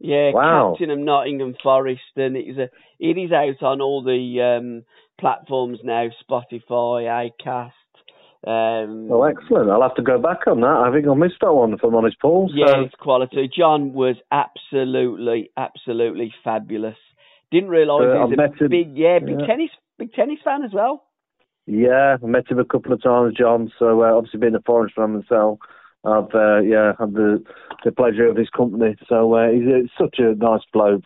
Yeah, 0.00 0.30
Wow. 0.32 0.70
captain 0.78 0.90
of 0.92 0.98
Nottingham 1.00 1.56
Forest, 1.60 2.02
and 2.14 2.36
it 2.36 2.44
is 2.46 2.56
a 2.56 2.68
it 3.00 3.18
is 3.18 3.32
out 3.32 3.60
on 3.64 3.80
all 3.80 4.04
the 4.04 4.40
um, 4.40 4.84
platforms 5.20 5.80
now, 5.82 6.06
Spotify, 6.30 7.30
Acast. 7.44 7.72
Um, 8.46 9.08
Oh, 9.10 9.24
excellent. 9.24 9.70
I'll 9.70 9.82
have 9.82 9.96
to 9.96 10.02
go 10.02 10.16
back 10.22 10.46
on 10.46 10.60
that. 10.60 10.84
I 10.86 10.92
think 10.92 11.08
I 11.08 11.14
missed 11.14 11.40
that 11.40 11.52
one, 11.52 11.72
if 11.72 11.82
I'm 11.82 11.96
honest, 11.96 12.20
Paul. 12.20 12.48
yeah, 12.54 12.82
it's 12.84 12.94
quality. 12.94 13.50
John 13.52 13.92
was 13.92 14.14
absolutely, 14.30 15.50
absolutely 15.56 16.32
fabulous. 16.44 16.96
Didn't 17.50 17.70
realise 17.70 18.06
Uh, 18.08 18.12
he 18.14 18.18
I've 18.18 18.28
was 18.30 18.36
met 18.36 18.60
a 18.60 18.64
him- 18.64 18.70
big, 18.70 18.96
yeah, 18.96 19.18
big 19.18 19.40
yeah. 19.40 19.46
tennis, 19.46 19.70
big 19.98 20.12
tennis 20.12 20.38
fan 20.44 20.62
as 20.64 20.72
well. 20.72 21.04
yeah, 21.66 22.16
I 22.22 22.26
met 22.26 22.50
him 22.50 22.58
a 22.58 22.64
couple 22.64 22.92
of 22.92 23.02
times, 23.02 23.34
John. 23.34 23.70
So, 23.78 24.02
uh, 24.02 24.12
obviously, 24.16 24.40
being 24.40 24.54
a 24.54 24.60
Forest 24.62 24.94
fan 24.96 25.14
myself, 25.16 25.58
I've, 26.04 26.34
uh, 26.34 26.60
yeah, 26.60 26.92
had 26.98 27.12
the, 27.14 27.42
the 27.84 27.92
pleasure 27.92 28.26
of 28.26 28.36
his 28.36 28.48
company. 28.50 28.96
So, 29.08 29.34
uh, 29.34 29.50
he's 29.50 29.66
uh, 29.68 30.02
such 30.02 30.18
a 30.18 30.34
nice 30.34 30.62
bloke, 30.72 31.04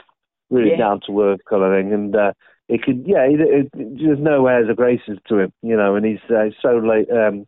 really 0.50 0.70
Yeah. 0.70 0.78
down 0.78 1.00
to 1.06 1.20
earth 1.22 1.40
kind 1.48 1.62
of 1.64 1.72
thing. 1.72 1.92
And, 1.92 2.14
uh, 2.14 2.32
he 2.68 2.78
could, 2.78 3.02
yeah, 3.06 3.28
he, 3.28 3.34
it, 3.34 3.70
there's 3.74 4.20
no 4.20 4.46
airs 4.46 4.68
or 4.68 4.74
graces 4.74 5.18
to 5.28 5.38
him, 5.40 5.52
you 5.62 5.76
know, 5.76 5.96
and 5.96 6.06
he's, 6.06 6.20
uh, 6.30 6.50
so 6.60 6.78
late, 6.78 7.10
um, 7.10 7.46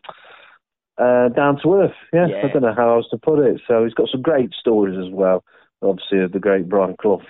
uh, 0.98 1.28
down 1.30 1.61
to 1.62 1.74
earth. 1.74 1.94
Yeah, 2.12 2.26
Yeah. 2.28 2.42
I 2.44 2.48
don't 2.52 2.62
know 2.62 2.74
how 2.74 2.94
else 2.96 3.07
to 3.11 3.18
put 3.18 3.38
it. 3.40 3.61
So 3.66 3.85
he's 3.85 3.94
got 3.94 4.09
some 4.09 4.22
great 4.22 4.52
stories 4.54 4.98
as 4.98 5.12
well. 5.12 5.44
Obviously, 5.83 6.20
of 6.20 6.33
the 6.33 6.38
great 6.40 6.68
Brian 6.68 6.96
Clough. 7.00 7.22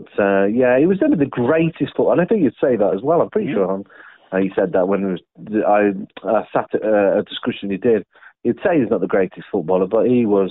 But 0.00 0.22
uh, 0.22 0.46
yeah, 0.46 0.78
he 0.78 0.86
was 0.86 0.98
never 1.00 1.16
the 1.16 1.26
greatest 1.26 1.92
footballer. 1.96 2.12
And 2.12 2.20
I 2.20 2.24
think 2.24 2.42
you'd 2.42 2.54
say 2.60 2.76
that 2.76 2.94
as 2.94 3.02
well. 3.02 3.20
I'm 3.20 3.30
pretty 3.30 3.52
sure 3.52 3.70
um, 3.70 3.84
uh, 4.32 4.38
he 4.38 4.50
said 4.56 4.72
that 4.72 4.88
when 4.88 5.00
he 5.00 5.06
was, 5.06 5.20
I 5.66 6.28
uh, 6.28 6.42
sat 6.52 6.74
at 6.74 6.82
uh, 6.82 7.18
a 7.18 7.22
discussion 7.22 7.70
he 7.70 7.76
did. 7.76 8.04
He'd 8.42 8.56
say 8.64 8.80
he's 8.80 8.90
not 8.90 9.00
the 9.00 9.06
greatest 9.06 9.46
footballer, 9.52 9.86
but 9.86 10.06
he 10.06 10.26
was 10.26 10.50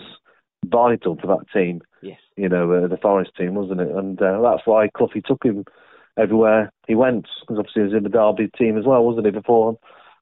vital 0.65 1.15
to 1.17 1.27
that 1.27 1.45
team. 1.53 1.81
Yes. 2.01 2.19
You 2.37 2.47
know, 2.47 2.71
uh, 2.71 2.87
the 2.87 2.97
Forest 2.97 3.31
team, 3.37 3.55
wasn't 3.55 3.81
it? 3.81 3.89
And 3.89 4.21
uh, 4.21 4.41
that's 4.41 4.65
why 4.65 4.89
Cloughie 4.95 5.23
took 5.25 5.43
him 5.43 5.65
everywhere 6.17 6.71
he 6.87 6.95
went. 6.95 7.27
Because 7.41 7.59
obviously 7.59 7.81
he 7.81 7.87
was 7.87 7.93
in 7.97 8.03
the 8.03 8.09
Derby 8.09 8.49
team 8.57 8.77
as 8.77 8.85
well, 8.85 9.03
wasn't 9.03 9.25
he? 9.25 9.31
Before 9.31 9.77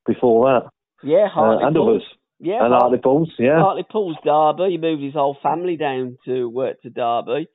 before 0.06 0.46
that, 0.46 0.70
Yeah, 1.04 1.28
uh, 1.36 1.60
and 1.60 1.76
Pools. 1.76 1.90
others, 1.90 2.04
Yeah, 2.40 2.66
and 2.66 2.74
Hartley 2.74 2.98
Pools. 2.98 3.32
Yeah, 3.38 3.60
Hartley 3.60 3.86
Pools 3.90 4.18
Derby. 4.24 4.72
He 4.72 4.78
moved 4.78 5.04
his 5.04 5.14
whole 5.14 5.38
family 5.44 5.78
down 5.78 6.18
to 6.26 6.50
work 6.50 6.82
to 6.82 6.90
Derby. 6.90 7.48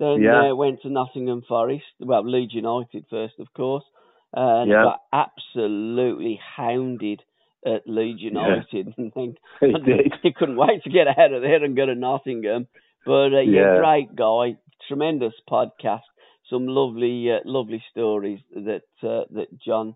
Then 0.00 0.22
Yeah. 0.22 0.50
uh, 0.50 0.54
went 0.56 0.82
to 0.82 0.88
Nottingham 0.90 1.42
Forest. 1.46 1.84
Well, 2.00 2.24
Leeds 2.28 2.54
United 2.54 3.04
first, 3.08 3.34
of 3.38 3.52
course. 3.54 3.84
And 4.32 4.70
Yeah. 4.70 4.82
got 4.84 5.00
absolutely 5.12 6.40
hounded 6.56 7.22
at 7.64 7.86
Leeds 7.86 8.22
United. 8.22 8.94
And 8.98 9.12
then 9.14 9.36
he 10.22 10.32
couldn't 10.38 10.56
wait 10.56 10.82
to 10.84 10.90
get 10.90 11.06
out 11.06 11.32
of 11.32 11.42
there 11.42 11.62
and 11.62 11.76
go 11.76 11.86
to 11.86 11.94
Nottingham. 11.94 12.66
But 13.04 13.34
uh, 13.34 13.40
yeah, 13.40 13.74
Yeah. 13.74 13.78
great 13.78 14.16
guy, 14.16 14.56
tremendous 14.88 15.34
podcast, 15.48 16.08
some 16.48 16.66
lovely, 16.66 17.30
uh, 17.30 17.40
lovely 17.44 17.82
stories 17.90 18.40
that 18.54 18.82
uh, 19.02 19.24
that 19.36 19.48
John 19.64 19.94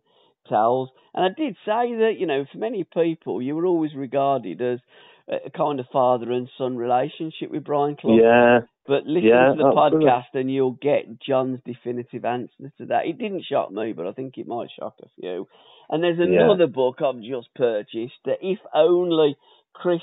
tells. 0.49 0.90
And 1.14 1.25
I 1.25 1.29
did 1.29 1.55
say 1.64 1.95
that 2.03 2.15
you 2.19 2.27
know, 2.27 2.44
for 2.52 2.59
many 2.59 2.85
people, 2.85 3.40
you 3.40 3.57
were 3.57 3.67
always 3.67 3.94
regarded 3.94 4.61
as 4.61 4.81
a 5.29 5.50
kind 5.50 5.81
of 5.81 5.87
father 5.92 6.31
and 6.31 6.48
son 6.59 6.77
relationship 6.77 7.50
with 7.50 7.65
Brian 7.65 7.96
Clough. 7.96 8.19
Yeah, 8.19 8.61
But 8.87 9.07
listen 9.07 9.29
Yeah, 9.29 9.53
to 9.53 9.57
the 9.57 9.73
podcast 9.73 10.35
and 10.35 10.53
you'll 10.53 10.73
get 10.81 11.19
John's 11.21 11.61
definitive 11.65 12.25
answer 12.25 12.71
to 12.79 12.87
that. 12.87 13.07
It 13.07 13.19
didn't 13.19 13.45
shock 13.45 13.71
me, 13.71 13.93
but 13.93 14.07
I 14.07 14.13
think 14.13 14.37
it 14.37 14.47
might 14.47 14.69
shock 14.79 14.97
a 15.03 15.09
few. 15.19 15.49
And 15.89 16.03
there's 16.03 16.19
Yeah. 16.19 16.43
another 16.43 16.67
book 16.67 17.01
I've 17.01 17.21
just 17.21 17.55
purchased 17.55 18.23
that 18.25 18.39
if 18.43 18.59
only 18.75 19.37
Chris 19.73 20.03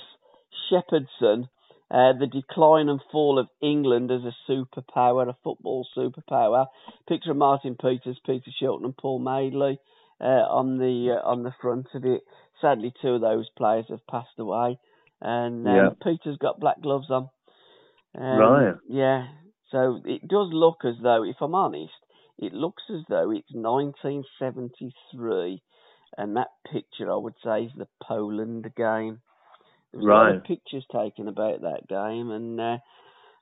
Shepherdson 0.70 1.50
Uh, 1.94 2.14
the 2.14 2.26
decline 2.26 2.88
and 2.88 3.02
fall 3.12 3.38
of 3.38 3.50
England 3.60 4.10
as 4.12 4.22
a 4.24 4.34
superpower, 4.50 5.28
a 5.28 5.34
football 5.44 5.86
superpower. 5.94 6.68
Picture 7.06 7.32
of 7.32 7.36
Martin 7.38 7.76
Peters, 7.76 8.18
Peter 8.26 8.50
Shilton, 8.62 8.86
and 8.86 8.96
Paul 8.96 9.20
Madeley 9.20 9.78
uh, 10.22 10.24
on 10.50 10.78
the 10.78 11.18
uh, 11.22 11.28
on 11.28 11.44
the 11.44 11.52
front 11.62 11.88
of 11.94 12.06
it. 12.06 12.22
Sadly, 12.62 12.94
two 13.02 13.16
of 13.16 13.20
those 13.22 13.50
players 13.58 13.88
have 13.90 14.08
passed 14.08 14.40
away, 14.40 14.80
and 15.20 15.68
um, 15.68 15.76
Yeah. 15.76 15.90
Peter's 16.02 16.38
got 16.38 16.62
black 16.62 16.80
gloves 16.80 17.12
on. 17.12 17.30
Um, 18.18 18.38
Right. 18.38 18.76
Yeah. 18.88 19.28
So 19.72 20.02
it 20.06 20.28
does 20.28 20.50
look 20.52 20.84
as 20.86 20.96
though, 21.02 21.24
if 21.24 21.38
I'm 21.42 21.56
honest, 21.56 21.94
it 22.38 22.54
looks 22.54 22.84
as 22.90 23.02
though 23.10 23.32
it's 23.32 23.54
1973, 23.54 25.62
and 26.18 26.36
that 26.36 26.50
picture 26.72 27.12
I 27.12 27.16
would 27.16 27.36
say 27.44 27.64
is 27.66 27.72
the 27.78 27.88
Poland 28.04 28.70
game. 28.76 29.22
There 29.92 30.00
was 30.02 30.08
a 30.08 30.12
lot 30.12 30.28
of 30.30 30.34
Right. 30.34 30.44
pictures 30.44 30.86
taken 30.92 31.28
about 31.28 31.62
that 31.62 31.88
game, 31.88 32.32
and 32.32 32.60
uh, 32.60 32.78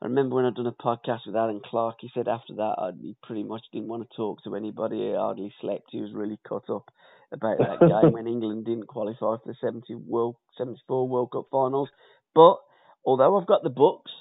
I 0.02 0.06
remember 0.06 0.36
when 0.36 0.46
I'd 0.46 0.56
done 0.56 0.68
a 0.68 0.72
podcast 0.72 1.26
with 1.26 1.36
Allan 1.36 1.62
Clarke, 1.66 1.98
he 2.02 2.10
said 2.14 2.28
after 2.28 2.54
that 2.56 2.76
I, 2.78 2.92
he 3.02 3.16
pretty 3.24 3.44
much 3.44 3.64
didn't 3.72 3.88
want 3.90 4.08
to 4.10 4.16
talk 4.16 4.44
to 4.44 4.56
anybody. 4.56 4.98
He 5.10 5.14
hardly 5.14 5.54
slept. 5.62 5.88
He 5.92 6.02
was 6.02 6.14
really 6.14 6.40
cut 6.48 6.70
up 6.70 6.86
about 7.32 7.62
that 7.62 7.84
game 7.86 8.14
when 8.14 8.28
England 8.28 8.66
didn't 8.66 8.88
qualify 8.88 9.38
for 9.38 9.42
the 9.46 9.56
70 9.62 9.96
World 9.96 10.36
74 10.58 11.08
World 11.08 11.32
Cup 11.32 11.46
finals. 11.52 11.90
But 12.36 12.58
although 13.06 13.38
I've 13.40 13.48
got 13.48 13.64
the 13.64 13.70
books 13.70 14.12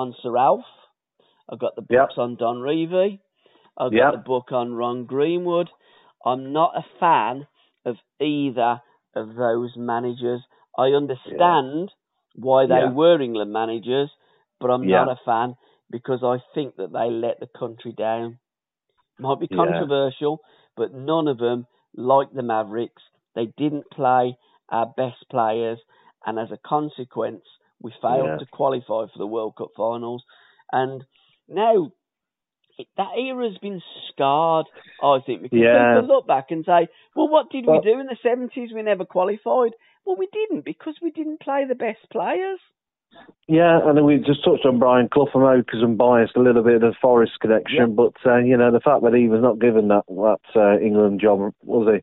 on 0.00 0.14
Sir 0.22 0.34
Alf, 0.36 0.64
I've 1.50 1.58
got 1.58 1.76
the 1.76 1.82
Yep. 1.90 2.08
books 2.08 2.14
on 2.16 2.36
Don 2.36 2.56
Revie, 2.56 3.20
I've 3.76 3.92
Yep. 3.92 4.02
got 4.02 4.12
the 4.12 4.18
book 4.18 4.52
on 4.52 4.74
Ron 4.74 5.04
Greenwood. 5.04 5.68
I'm 6.24 6.52
not 6.52 6.72
a 6.76 6.84
fan 6.98 7.46
of 7.84 7.96
either 8.20 8.80
of 9.14 9.34
those 9.34 9.72
managers. 9.76 10.40
I 10.76 10.88
understand 10.88 11.90
why 12.34 12.66
they 12.66 12.80
Yeah. 12.80 12.92
were 12.92 13.20
England 13.20 13.52
managers, 13.52 14.10
but 14.60 14.70
I'm 14.70 14.88
Yeah. 14.88 15.04
not 15.04 15.08
a 15.08 15.20
fan 15.24 15.56
because 15.90 16.20
I 16.22 16.38
think 16.54 16.76
that 16.76 16.92
they 16.92 17.10
let 17.10 17.40
the 17.40 17.58
country 17.58 17.92
down. 17.92 18.38
Might 19.18 19.40
be 19.40 19.48
Yeah. 19.48 19.56
controversial, 19.56 20.40
but 20.76 20.94
none 20.94 21.28
of 21.28 21.38
them, 21.38 21.66
like 21.94 22.32
the 22.32 22.42
Mavericks, 22.42 23.02
they 23.34 23.46
didn't 23.58 23.90
play 23.90 24.36
our 24.70 24.86
best 24.96 25.28
players, 25.30 25.78
and 26.24 26.38
as 26.38 26.50
a 26.52 26.58
consequence, 26.66 27.44
we 27.80 27.92
failed 28.02 28.26
Yeah. 28.26 28.36
to 28.38 28.46
qualify 28.46 29.06
for 29.06 29.18
the 29.18 29.26
World 29.26 29.54
Cup 29.56 29.70
finals. 29.76 30.24
And 30.72 31.04
now 31.48 31.90
that 32.96 33.10
era's 33.18 33.58
been 33.58 33.82
scarred, 34.08 34.66
I 35.02 35.18
think, 35.20 35.42
because 35.42 35.58
Yeah. 35.58 36.00
people 36.00 36.08
look 36.14 36.26
back 36.26 36.50
and 36.50 36.64
say, 36.64 36.88
well, 37.14 37.28
what 37.28 37.50
did 37.50 37.66
Well- 37.66 37.80
we 37.80 37.92
do 37.92 37.98
in 38.00 38.06
the 38.06 38.16
70s? 38.22 38.72
We 38.72 38.82
never 38.82 39.04
qualified. 39.04 39.74
Well, 40.06 40.16
we 40.16 40.28
didn't 40.32 40.64
because 40.64 41.00
we 41.02 41.10
didn't 41.10 41.40
play 41.40 41.64
the 41.64 41.74
best 41.74 42.08
players. 42.10 42.60
Yeah, 43.48 43.80
and 43.86 43.96
then 43.98 44.04
we 44.04 44.18
just 44.18 44.44
touched 44.44 44.64
on 44.64 44.78
Brian 44.78 45.08
Clough, 45.08 45.28
I 45.34 45.38
know, 45.38 45.58
because 45.58 45.82
I'm 45.82 45.96
biased 45.96 46.36
a 46.36 46.40
little 46.40 46.62
bit 46.62 46.76
of 46.76 46.80
the 46.82 46.94
Forest 47.02 47.40
connection, 47.40 47.96
but 47.96 48.14
uh, 48.24 48.36
you 48.36 48.56
know 48.56 48.70
the 48.70 48.78
fact 48.80 49.02
that 49.02 49.14
he 49.14 49.28
was 49.28 49.42
not 49.42 49.58
given 49.58 49.88
that 49.88 50.04
that 50.06 50.38
uh, 50.54 50.78
England 50.78 51.20
job 51.20 51.52
was 51.64 51.88
he 51.88 51.96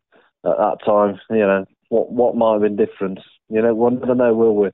at 0.49 0.57
that 0.57 0.77
time? 0.85 1.17
You 1.29 1.47
know 1.47 1.65
what 1.87 2.11
what 2.11 2.35
might 2.35 2.53
have 2.53 2.61
been 2.61 2.75
different? 2.75 3.19
You 3.49 3.61
know 3.61 3.73
we'll 3.73 3.91
never 3.91 4.15
know, 4.15 4.33
will 4.33 4.55
we? 4.57 4.69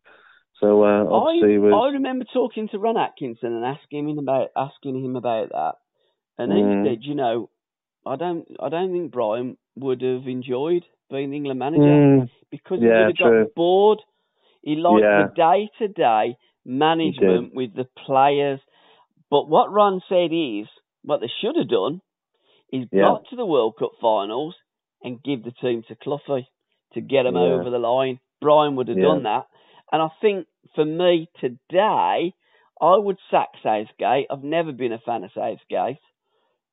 So 0.64 0.84
uh, 0.84 1.03
obviously, 1.11 1.57
I, 1.72 1.76
I 1.76 1.89
remember 1.91 2.26
talking 2.34 2.70
to 2.70 2.80
Ron 2.80 2.97
Atkinson 2.97 3.53
and 3.53 3.66
asking 3.66 4.09
him 4.09 4.20
about 4.20 4.49
asking 4.55 5.03
him 5.03 5.16
about 5.16 5.49
that, 5.49 5.74
and 6.38 6.51
Mm. 6.51 6.84
he 6.84 6.89
said, 6.89 6.99
you 7.03 7.16
know, 7.16 7.49
I 8.05 8.16
don't 8.16 8.47
I 8.59 8.70
don't 8.70 8.91
think 8.91 9.11
Brian 9.11 9.57
would 9.76 10.01
have 10.01 10.28
enjoyed 10.28 10.84
being 11.09 11.32
the 11.32 11.38
England 11.38 11.59
manager 11.59 11.82
Mm, 11.82 12.30
because 12.51 12.80
he 12.82 12.88
would 12.88 13.09
have 13.09 13.18
true. 13.18 13.45
got 13.45 13.55
bored. 13.55 13.99
He 14.61 14.76
liked 14.76 15.01
Yeah. 15.01 15.28
the 15.28 15.34
day 15.36 15.70
to 15.80 15.88
day 15.88 16.38
management 16.66 17.53
with 17.53 17.74
the 17.76 17.86
players. 18.05 18.59
But 19.30 19.49
what 19.49 19.72
Ron 19.72 20.01
said 20.07 20.32
is 20.32 20.68
what 21.03 21.22
they 21.22 21.32
should 21.41 21.55
have 21.57 21.68
done 21.70 22.01
is 22.72 22.88
Yeah. 22.91 23.03
got 23.03 23.28
to 23.30 23.36
the 23.36 23.45
World 23.45 23.76
Cup 23.78 23.91
finals 24.01 24.55
and 25.03 25.22
give 25.24 25.43
the 25.43 25.51
team 25.51 25.84
to 25.88 25.95
Cloughie 25.95 26.47
to 26.93 27.01
get 27.01 27.24
them 27.24 27.36
Yeah. 27.36 27.41
over 27.57 27.70
the 27.70 27.80
line. 27.80 28.20
Brian 28.41 28.76
would 28.76 28.88
have 28.88 28.97
Yeah. 28.97 29.03
done 29.03 29.24
that. 29.24 29.47
And 29.91 30.01
I 30.01 30.07
think 30.22 30.47
for 30.76 30.86
me 30.86 31.30
today, 31.39 32.34
I 32.82 32.97
would 32.97 33.18
sack 33.32 33.49
Southgate. 33.61 34.28
I've 34.30 34.43
never 34.43 34.72
been 34.72 34.93
a 34.93 34.99
fan 34.99 35.24
of 35.24 35.32
Southgate. 35.34 35.97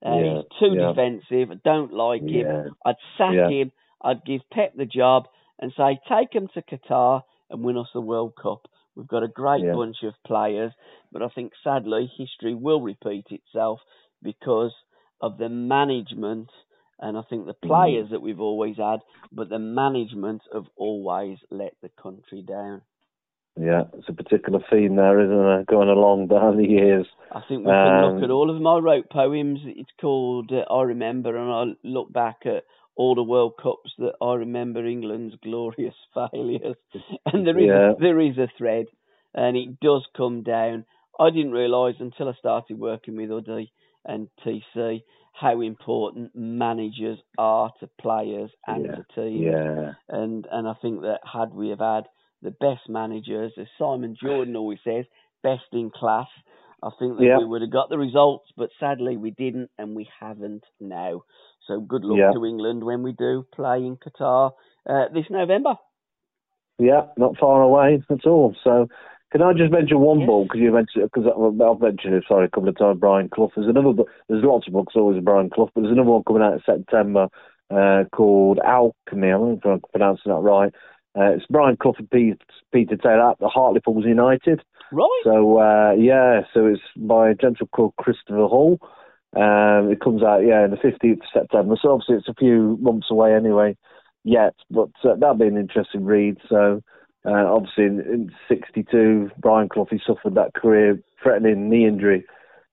Uh, 0.04 0.16
Yeah, 0.16 0.34
He's 0.34 0.44
too 0.60 0.74
yeah. 0.76 0.88
defensive. 0.88 1.50
I 1.50 1.60
don't 1.64 1.92
like 1.92 2.22
him. 2.22 2.46
yeah, 2.46 2.64
I'd 2.84 2.96
sack 3.18 3.32
him. 3.50 3.72
I'd 4.02 4.24
give 4.24 4.40
Pep 4.52 4.74
the 4.76 4.86
job 4.86 5.24
and 5.60 5.72
say, 5.76 5.98
take 6.08 6.32
him 6.32 6.48
to 6.54 6.62
Qatar 6.62 7.22
and 7.50 7.62
win 7.62 7.76
us 7.76 7.88
the 7.92 8.00
World 8.00 8.32
Cup. 8.40 8.66
We've 8.96 9.06
got 9.06 9.22
a 9.22 9.28
great 9.28 9.62
bunch 9.76 9.96
of 10.02 10.14
players, 10.26 10.72
but 11.12 11.22
I 11.22 11.28
think 11.28 11.52
sadly 11.62 12.10
history 12.16 12.54
will 12.54 12.80
repeat 12.80 13.26
itself 13.30 13.80
because 14.22 14.72
of 15.20 15.36
the 15.38 15.48
management 15.48 16.48
and 16.98 17.16
I 17.16 17.22
think 17.22 17.46
the 17.46 17.54
Mm. 17.54 17.66
players 17.68 18.10
that 18.10 18.20
we've 18.22 18.40
always 18.40 18.76
had, 18.76 19.00
but 19.32 19.48
the 19.48 19.58
management 19.58 20.42
have 20.52 20.66
always 20.76 21.38
let 21.50 21.74
the 21.82 21.88
country 21.90 22.42
down. 22.42 22.82
Yeah. 23.58 23.84
It's 23.94 24.08
a 24.08 24.12
particular 24.12 24.60
theme 24.70 24.96
there, 24.96 25.20
isn't 25.20 25.60
it? 25.60 25.66
Going 25.66 25.88
along 25.88 26.28
down 26.28 26.56
the 26.56 26.68
years. 26.68 27.06
I 27.32 27.40
think 27.48 27.60
we 27.64 27.72
can 27.72 28.04
Um, 28.04 28.14
look 28.14 28.22
at 28.22 28.30
all 28.30 28.50
of 28.50 28.56
them. 28.56 28.66
I 28.66 28.78
wrote 28.78 29.10
poems. 29.10 29.60
It's 29.64 29.90
called 30.00 30.52
uh, 30.52 30.64
I 30.72 30.82
Remember, 30.82 31.36
and 31.36 31.50
I 31.50 31.76
look 31.86 32.12
back 32.12 32.46
at 32.46 32.64
all 32.96 33.14
the 33.14 33.22
World 33.22 33.54
Cups 33.62 33.92
that 33.98 34.14
I 34.20 34.34
remember 34.34 34.84
England's 34.84 35.36
glorious 35.42 35.94
failures. 36.14 36.76
And 37.26 37.46
there 37.46 37.58
is 37.58 37.68
Yeah. 37.68 37.90
a, 37.92 37.94
there 38.00 38.20
is 38.20 38.38
a 38.38 38.48
thread, 38.58 38.86
and 39.34 39.56
it 39.56 39.80
does 39.80 40.06
come 40.16 40.42
down. 40.42 40.84
I 41.18 41.30
didn't 41.30 41.52
realise 41.52 41.96
until 42.00 42.28
I 42.28 42.34
started 42.34 42.78
working 42.78 43.16
with 43.16 43.30
Uddy 43.30 43.70
and 44.04 44.28
TC 44.44 45.02
how 45.32 45.60
important 45.60 46.34
managers 46.34 47.18
are 47.38 47.70
to 47.80 47.86
players 48.00 48.50
and 48.66 48.84
Yeah. 48.86 48.94
to 48.96 49.04
teams 49.14 49.44
Yeah, 49.44 49.92
and 50.08 50.46
and 50.50 50.66
I 50.66 50.74
think 50.82 51.02
that 51.02 51.20
had 51.24 51.52
we 51.54 51.68
have 51.68 51.78
had 51.80 52.08
the 52.42 52.50
best 52.52 52.88
managers, 52.88 53.52
as 53.58 53.66
Simon 53.78 54.16
Jordan 54.20 54.56
always 54.56 54.78
says, 54.84 55.04
best 55.42 55.64
in 55.72 55.90
class, 55.90 56.28
I 56.82 56.90
think 56.98 57.18
that 57.18 57.24
Yeah. 57.24 57.38
we 57.38 57.44
would 57.44 57.62
have 57.62 57.70
got 57.70 57.88
the 57.90 57.98
results. 57.98 58.50
But 58.56 58.70
sadly, 58.80 59.16
we 59.16 59.30
didn't, 59.32 59.70
and 59.78 59.94
we 59.94 60.08
haven't 60.18 60.64
now. 60.80 61.22
So 61.66 61.80
good 61.80 62.04
luck 62.04 62.18
Yeah. 62.18 62.32
to 62.32 62.44
England 62.46 62.82
when 62.82 63.02
we 63.02 63.12
do 63.12 63.44
play 63.52 63.84
in 63.84 63.96
Qatar 63.96 64.52
uh, 64.88 65.08
this 65.12 65.28
November. 65.30 65.76
yeah, 66.78 67.06
not 67.18 67.36
far 67.36 67.60
away 67.62 68.02
at 68.08 68.26
all. 68.26 68.54
So, 68.64 68.88
can 69.32 69.42
I 69.42 69.52
just 69.52 69.70
mention 69.70 70.00
one 70.00 70.20
Yes. 70.20 70.26
book 70.26 70.44
because 70.44 70.60
you 70.60 70.72
mentioned 70.72 71.04
because 71.12 71.26
I've 71.26 71.80
mentioned 71.80 72.14
it 72.14 72.24
sorry 72.26 72.46
a 72.46 72.48
couple 72.48 72.70
of 72.70 72.78
times. 72.78 72.98
Brian 72.98 73.28
Clough. 73.28 73.50
There's 73.54 73.68
another 73.68 73.92
book. 73.92 74.08
There's 74.28 74.42
lots 74.42 74.66
of 74.66 74.72
books 74.72 74.96
always 74.96 75.22
Brian 75.22 75.50
Clough, 75.50 75.70
but 75.74 75.82
there's 75.82 75.92
another 75.92 76.10
one 76.10 76.24
coming 76.24 76.42
out 76.42 76.54
in 76.54 76.62
September 76.64 77.28
uh, 77.70 78.04
called 78.12 78.58
Alchemy. 78.64 79.28
I 79.28 79.32
don't 79.32 79.48
know 79.50 79.58
if 79.58 79.64
I'm 79.66 79.80
pronouncing 79.92 80.32
that 80.32 80.40
right. 80.40 80.74
Uh, 81.18 81.32
it's 81.32 81.46
Brian 81.50 81.76
Clough 81.76 81.94
and 81.98 82.10
Peter, 82.10 82.38
Peter 82.72 82.96
Taylor 82.96 83.30
at 83.30 83.38
the 83.40 83.48
Hartlepool 83.48 84.06
United. 84.06 84.62
Right? 84.92 85.20
So 85.24 85.58
uh, 85.58 85.92
yeah, 85.92 86.42
so 86.54 86.66
it's 86.66 86.82
by 86.96 87.30
a 87.30 87.34
gentleman 87.34 87.68
called 87.72 87.94
Christopher 87.96 88.46
Hall. 88.46 88.78
Um, 89.34 89.90
it 89.90 90.00
comes 90.00 90.22
out 90.22 90.40
yeah 90.40 90.64
in 90.64 90.70
the 90.70 90.76
15th 90.76 91.12
of 91.12 91.28
September. 91.32 91.76
So 91.80 91.92
obviously 91.92 92.16
it's 92.16 92.28
a 92.28 92.34
few 92.34 92.78
months 92.80 93.08
away 93.10 93.34
anyway 93.34 93.76
yet, 94.24 94.54
but 94.70 94.90
uh, 95.04 95.14
that'll 95.18 95.34
be 95.34 95.46
an 95.46 95.56
interesting 95.56 96.04
read. 96.04 96.36
So 96.48 96.82
uh, 97.24 97.54
obviously 97.54 97.84
in, 97.84 98.00
in 98.00 98.30
62, 98.48 99.30
Brian 99.38 99.68
Clough 99.68 99.88
he 99.90 100.00
suffered 100.06 100.34
that 100.34 100.54
career-threatening 100.54 101.68
knee 101.68 101.86
injury, 101.86 102.24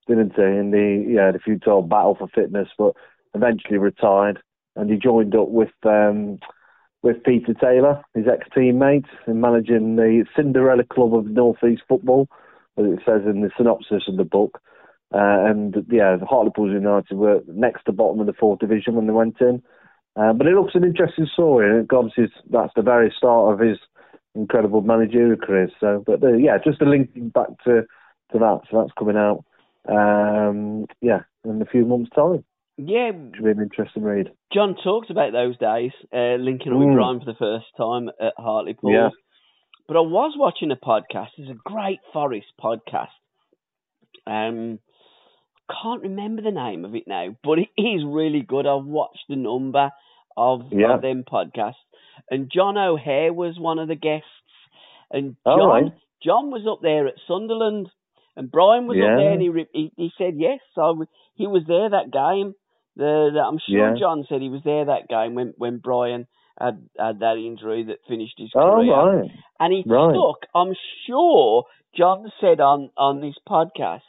didn't 0.07 0.35
he? 0.35 0.41
In 0.41 0.71
the 0.71 1.05
yeah 1.07 1.31
the 1.31 1.39
futile 1.39 1.81
battle 1.81 2.15
for 2.15 2.27
fitness, 2.27 2.69
but 2.77 2.93
eventually 3.33 3.79
retired, 3.79 4.39
and 4.75 4.91
he 4.91 4.97
joined 4.97 5.35
up 5.35 5.49
with. 5.49 5.71
Um, 5.83 6.37
with 7.03 7.23
Peter 7.23 7.53
Taylor, 7.53 8.03
his 8.13 8.25
ex-teammate, 8.27 9.05
in 9.27 9.39
managing 9.39 9.95
the 9.95 10.25
Cinderella 10.35 10.83
Club 10.83 11.13
of 11.15 11.27
North 11.27 11.63
East 11.63 11.83
Football, 11.87 12.27
as 12.77 12.85
it 12.85 12.99
says 13.05 13.21
in 13.25 13.41
the 13.41 13.51
synopsis 13.57 14.03
of 14.07 14.17
the 14.17 14.23
book. 14.23 14.59
Uh, 15.13 15.45
and 15.45 15.75
yeah, 15.89 16.17
Hartlepool 16.27 16.71
United 16.71 17.17
were 17.17 17.41
next 17.47 17.85
to 17.85 17.91
bottom 17.91 18.19
of 18.19 18.27
the 18.27 18.33
fourth 18.33 18.59
division 18.59 18.95
when 18.95 19.07
they 19.07 19.13
went 19.13 19.39
in. 19.39 19.61
Uh, 20.17 20.33
but 20.33 20.47
it 20.47 20.55
looks 20.55 20.75
an 20.75 20.83
interesting 20.83 21.27
story, 21.31 21.69
and 21.69 21.87
obviously 21.93 22.25
that's 22.49 22.73
the 22.75 22.81
very 22.81 23.13
start 23.15 23.53
of 23.53 23.65
his 23.65 23.77
incredible 24.35 24.81
managerial 24.81 25.37
career. 25.37 25.69
So, 25.79 26.03
but 26.05 26.23
uh, 26.23 26.33
yeah, 26.33 26.57
just 26.63 26.81
a 26.81 26.85
link 26.85 27.09
back 27.33 27.49
to 27.65 27.83
to 28.31 28.39
that. 28.39 28.61
So 28.69 28.81
that's 28.81 28.93
coming 28.97 29.15
out, 29.15 29.45
um, 29.87 30.87
yeah, 31.01 31.21
in 31.45 31.61
a 31.61 31.65
few 31.65 31.85
months' 31.85 32.11
time. 32.15 32.43
Yeah, 32.77 33.11
Should 33.33 33.43
be 33.43 33.49
an 33.51 33.59
interesting 33.61 34.03
read. 34.03 34.31
John 34.53 34.75
talked 34.83 35.09
about 35.09 35.31
those 35.31 35.57
days, 35.57 35.91
uh, 36.13 36.35
linking 36.39 36.71
up 36.73 36.79
with 36.79 36.89
Mm. 36.89 36.95
Brian 36.95 37.19
for 37.19 37.25
the 37.25 37.33
first 37.35 37.65
time 37.75 38.09
at 38.19 38.33
Hartlepool. 38.37 38.91
Yeah. 38.91 39.09
But 39.87 39.97
I 39.97 40.01
was 40.01 40.35
watching 40.37 40.69
a 40.71 40.75
podcast. 40.75 41.29
It's 41.37 41.49
a 41.49 41.53
great 41.55 41.99
Forest 42.13 42.47
podcast. 42.61 43.07
Um, 44.27 44.79
can't 45.81 46.01
remember 46.03 46.41
the 46.41 46.51
name 46.51 46.85
of 46.85 46.95
it 46.95 47.07
now, 47.07 47.35
but 47.43 47.59
it 47.59 47.69
is 47.77 48.03
really 48.05 48.41
good. 48.41 48.67
I've 48.67 48.85
watched 48.85 49.25
a 49.29 49.35
number 49.35 49.91
of, 50.35 50.71
Yeah. 50.71 50.95
of 50.95 51.01
them 51.01 51.23
podcasts, 51.23 51.75
and 52.29 52.51
John 52.51 52.77
O'Hare 52.77 53.33
was 53.33 53.57
one 53.59 53.79
of 53.79 53.87
the 53.87 53.95
guests. 53.95 54.29
And 55.09 55.35
John 55.45 55.59
right. 55.69 55.93
John 56.21 56.51
was 56.51 56.67
up 56.67 56.81
there 56.81 57.07
at 57.07 57.15
Sunderland, 57.27 57.89
and 58.35 58.51
Brian 58.51 58.87
was 58.87 58.97
Yeah. 58.97 59.13
up 59.13 59.17
there, 59.17 59.31
and 59.33 59.41
he, 59.41 59.65
he 59.73 59.91
he 59.95 60.11
said 60.17 60.35
yes. 60.37 60.59
So 60.75 61.05
he 61.35 61.47
was 61.47 61.63
there 61.65 61.89
that 61.89 62.11
game. 62.11 62.53
The, 62.97 63.29
the 63.33 63.39
I'm 63.39 63.59
sure 63.69 63.93
Yeah. 63.93 63.95
John 63.99 64.25
said 64.27 64.41
he 64.41 64.49
was 64.49 64.61
there 64.65 64.85
that 64.85 65.07
game 65.07 65.35
when 65.35 65.53
when 65.57 65.77
Brian 65.77 66.27
had 66.59 66.81
had 66.97 67.19
that 67.19 67.37
injury 67.37 67.83
that 67.83 67.99
finished 68.07 68.35
his 68.37 68.51
career, 68.51 68.65
Oh, 68.65 68.75
career. 68.75 69.21
right. 69.21 69.31
And 69.59 69.73
he 69.73 69.83
Right. 69.85 70.13
took, 70.13 70.45
I'm 70.55 70.73
sure 71.05 71.65
John 71.95 72.31
said 72.41 72.59
on, 72.59 72.89
on 72.97 73.21
this 73.21 73.35
podcast 73.47 74.01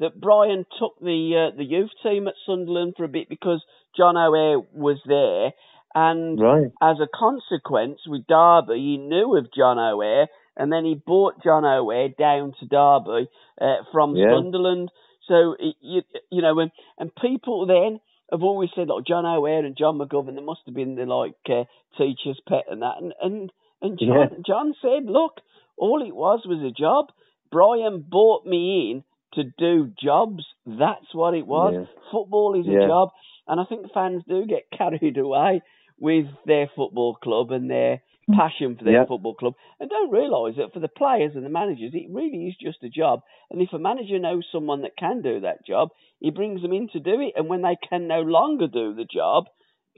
that 0.00 0.20
Brian 0.20 0.66
took 0.80 0.98
the 1.00 1.50
uh, 1.52 1.56
the 1.56 1.64
youth 1.64 1.90
team 2.02 2.26
at 2.26 2.34
Sunderland 2.44 2.94
for 2.96 3.04
a 3.04 3.08
bit 3.08 3.28
because 3.28 3.64
John 3.96 4.16
O'Hare 4.16 4.58
was 4.74 4.98
there. 5.06 5.52
And 5.94 6.40
Right. 6.40 6.72
as 6.80 6.96
a 7.00 7.06
consequence, 7.14 8.00
with 8.06 8.26
Derby, 8.26 8.78
he 8.80 8.96
knew 8.96 9.36
of 9.36 9.52
John 9.54 9.78
O'Hare, 9.78 10.26
and 10.56 10.72
then 10.72 10.84
he 10.84 10.94
brought 10.94 11.42
John 11.44 11.64
O'Hare 11.64 12.08
down 12.08 12.54
to 12.58 12.66
Derby 12.66 13.28
uh, 13.60 13.84
from 13.92 14.16
Yeah. 14.16 14.30
Sunderland. 14.30 14.90
So, 15.28 15.54
it, 15.58 15.76
you, 15.80 16.02
you 16.30 16.42
know, 16.42 16.58
and, 16.58 16.72
and 16.98 17.14
people 17.14 17.66
then 17.66 18.00
have 18.32 18.42
always 18.42 18.70
said, 18.74 18.88
like, 18.88 19.06
John 19.06 19.24
O'Hare 19.26 19.64
and 19.64 19.76
John 19.76 19.98
McGovern, 19.98 20.34
they 20.34 20.42
must 20.42 20.62
have 20.66 20.74
been 20.74 20.96
the, 20.96 21.04
like, 21.04 21.34
uh, 21.48 21.64
teacher's 21.98 22.40
pet 22.48 22.64
and 22.70 22.82
that. 22.82 22.94
And, 23.00 23.12
and, 23.22 23.52
and 23.80 23.98
John, 23.98 24.08
Yeah. 24.08 24.38
John 24.46 24.74
said, 24.82 25.04
look, 25.06 25.40
all 25.76 26.02
it 26.06 26.14
was 26.14 26.40
was 26.46 26.60
a 26.62 26.70
job. 26.72 27.06
Brian 27.50 28.04
bought 28.08 28.46
me 28.46 28.90
in 28.90 29.04
to 29.34 29.44
do 29.58 29.92
jobs. 30.02 30.44
That's 30.66 31.12
what 31.14 31.34
it 31.34 31.46
was. 31.46 31.74
Yeah. 31.74 31.84
Football 32.10 32.58
is 32.58 32.66
Yeah. 32.66 32.84
a 32.84 32.88
job. 32.88 33.10
And 33.46 33.60
I 33.60 33.64
think 33.64 33.92
fans 33.92 34.22
do 34.28 34.46
get 34.46 34.70
carried 34.76 35.18
away 35.18 35.62
with 36.00 36.26
their 36.46 36.68
football 36.74 37.14
club 37.14 37.50
and 37.52 37.70
their 37.70 38.00
passion 38.30 38.76
for 38.76 38.84
their 38.84 38.94
Yeah. 38.94 39.04
football 39.04 39.34
club 39.34 39.54
and 39.80 39.90
don't 39.90 40.10
realise 40.10 40.56
that 40.56 40.72
for 40.72 40.80
the 40.80 40.88
players 40.88 41.34
and 41.34 41.44
the 41.44 41.50
managers, 41.50 41.92
it 41.94 42.08
really 42.10 42.46
is 42.46 42.56
just 42.56 42.82
a 42.84 42.88
job. 42.88 43.20
And 43.50 43.60
if 43.60 43.72
a 43.72 43.78
manager 43.78 44.18
knows 44.18 44.46
someone 44.52 44.82
that 44.82 44.96
can 44.96 45.22
do 45.22 45.40
that 45.40 45.66
job, 45.66 45.90
he 46.20 46.30
brings 46.30 46.62
them 46.62 46.72
in 46.72 46.88
to 46.90 47.00
do 47.00 47.20
it. 47.20 47.32
And 47.36 47.48
when 47.48 47.62
they 47.62 47.76
can 47.88 48.06
no 48.06 48.20
longer 48.22 48.68
do 48.68 48.94
the 48.94 49.04
job, 49.04 49.46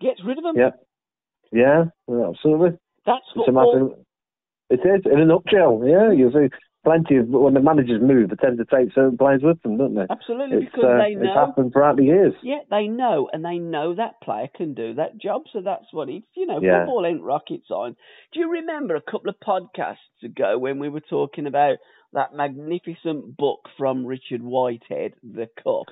gets 0.00 0.24
rid 0.24 0.38
of 0.38 0.44
them. 0.44 0.56
Yeah. 0.56 0.70
Yeah, 1.52 1.84
absolutely. 2.08 2.78
That's 3.06 3.24
It's 3.28 3.36
a 3.36 3.44
football. 3.44 3.74
matter. 3.78 3.94
It 4.70 4.80
is 4.80 5.02
in 5.12 5.20
a 5.20 5.26
nutshell. 5.26 5.82
Yeah, 5.84 6.10
you 6.10 6.32
see 6.32 6.48
plenty 6.84 7.16
of 7.16 7.28
when 7.28 7.54
the 7.54 7.60
managers 7.60 8.00
move, 8.02 8.30
they 8.30 8.36
tend 8.36 8.58
to 8.58 8.64
take 8.64 8.92
certain 8.94 9.16
players 9.16 9.42
with 9.42 9.60
them, 9.62 9.78
don't 9.78 9.94
they? 9.94 10.02
Absolutely, 10.10 10.56
It's, 10.56 10.66
because 10.66 10.84
uh, 10.84 10.98
they 10.98 11.14
it's 11.14 11.24
know. 11.24 11.34
happened 11.34 11.72
throughout 11.72 11.96
the 11.96 12.04
years. 12.04 12.34
Yeah, 12.42 12.60
they 12.70 12.86
know, 12.88 13.28
and 13.32 13.44
they 13.44 13.58
know 13.58 13.94
that 13.94 14.20
player 14.22 14.48
can 14.54 14.74
do 14.74 14.94
that 14.94 15.18
job. 15.18 15.42
So 15.52 15.60
that's 15.62 15.86
what 15.92 16.08
it's. 16.10 16.26
You 16.36 16.46
know, 16.46 16.60
Yeah. 16.60 16.84
football 16.84 17.06
ain't 17.06 17.22
rocket 17.22 17.62
science. 17.66 17.96
Do 18.32 18.40
you 18.40 18.50
remember 18.50 18.96
a 18.96 19.00
couple 19.00 19.30
of 19.30 19.36
podcasts 19.40 20.22
ago 20.22 20.58
when 20.58 20.78
we 20.78 20.88
were 20.88 21.00
talking 21.00 21.46
about 21.46 21.78
that 22.12 22.34
magnificent 22.34 23.36
book 23.36 23.60
from 23.78 24.06
Richard 24.06 24.42
Whitehead, 24.42 25.14
The 25.22 25.48
Cup, 25.62 25.86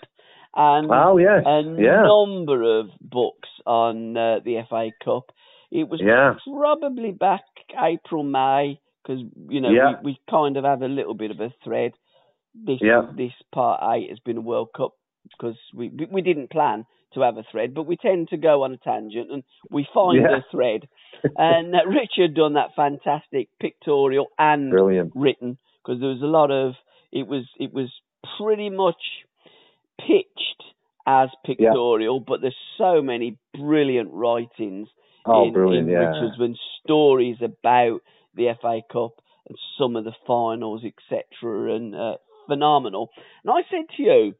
and 0.54 0.90
Oh 0.90 1.16
yes, 1.16 1.42
a 1.46 1.62
yeah, 1.80 2.02
number 2.04 2.80
of 2.80 2.86
books 3.00 3.48
on 3.66 4.16
uh, 4.16 4.40
the 4.44 4.62
FA 4.68 4.90
Cup. 5.02 5.30
It 5.70 5.88
was 5.88 6.00
yeah, 6.02 6.34
probably 6.54 7.12
back 7.12 7.44
April, 7.82 8.22
May, 8.24 8.78
because 9.02 9.22
you 9.48 9.60
know 9.60 9.70
Yeah. 9.70 9.94
we, 10.02 10.12
we 10.12 10.20
kind 10.30 10.56
of 10.56 10.64
have 10.64 10.82
a 10.82 10.88
little 10.88 11.14
bit 11.14 11.30
of 11.30 11.40
a 11.40 11.52
thread. 11.64 11.92
This 12.54 12.78
Yeah. 12.80 13.02
this 13.16 13.32
part 13.52 13.80
eight 13.94 14.10
has 14.10 14.18
been 14.20 14.36
a 14.38 14.42
World 14.42 14.70
Cup 14.76 14.92
because 15.30 15.56
we, 15.74 15.90
we 16.10 16.20
didn't 16.22 16.50
plan 16.50 16.84
to 17.14 17.20
have 17.20 17.36
a 17.36 17.44
thread, 17.50 17.74
but 17.74 17.86
we 17.86 17.96
tend 17.96 18.28
to 18.28 18.36
go 18.38 18.62
on 18.62 18.72
a 18.72 18.76
tangent 18.78 19.30
and 19.30 19.42
we 19.70 19.86
find 19.94 20.20
Yeah. 20.22 20.38
a 20.38 20.42
thread. 20.50 20.88
and 21.36 21.74
uh, 21.74 21.80
Richard 21.86 22.34
done 22.34 22.54
that 22.54 22.74
fantastic 22.74 23.48
pictorial 23.60 24.28
and 24.38 24.70
brilliant. 24.70 25.12
written 25.14 25.58
because 25.84 26.00
there 26.00 26.08
was 26.10 26.22
a 26.22 26.26
lot 26.26 26.50
of 26.50 26.74
it 27.12 27.26
was 27.26 27.44
it 27.58 27.72
was 27.72 27.90
pretty 28.38 28.70
much 28.70 29.02
pitched 29.98 30.62
as 31.06 31.28
pictorial, 31.44 32.20
but 32.20 32.40
there's 32.40 32.56
so 32.78 33.02
many 33.02 33.36
brilliant 33.54 34.10
writings 34.12 34.88
Oh, 35.26 35.46
in, 35.46 35.52
brilliant! 35.52 35.88
in 35.88 35.92
yeah, 35.92 35.98
Richard's 36.08 36.38
when 36.38 36.56
stories 36.84 37.36
about 37.42 38.00
the 38.34 38.52
FA 38.60 38.80
Cup 38.90 39.20
and 39.48 39.58
some 39.78 39.96
of 39.96 40.04
the 40.04 40.14
finals, 40.26 40.82
etc., 40.84 41.74
and 41.74 41.94
uh, 41.94 42.14
phenomenal. 42.46 43.10
And 43.44 43.52
I 43.52 43.62
said 43.70 43.86
to 43.96 44.02
you, 44.02 44.34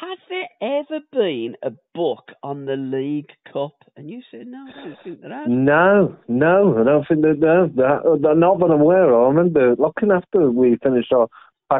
has 0.00 0.18
there 0.28 0.48
ever 0.80 1.00
been 1.12 1.54
a 1.62 1.70
book 1.94 2.32
on 2.42 2.64
the 2.64 2.76
League 2.76 3.30
Cup? 3.52 3.76
And 3.96 4.10
you 4.10 4.22
said, 4.30 4.46
no, 4.46 4.64
I 4.66 4.88
don't 4.88 4.98
think 5.04 5.20
there 5.20 5.32
has. 5.32 5.46
No, 5.48 6.16
no, 6.28 6.78
I 6.80 6.84
don't 6.84 7.06
think 7.06 7.20
that, 7.22 7.72
that 7.76 8.34
not 8.36 8.58
that 8.58 8.64
I'm 8.64 8.80
aware 8.80 9.12
of. 9.12 9.24
I 9.24 9.28
remember 9.28 9.76
looking 9.78 10.10
after 10.10 10.50
we 10.50 10.78
finished 10.82 11.12
our 11.12 11.28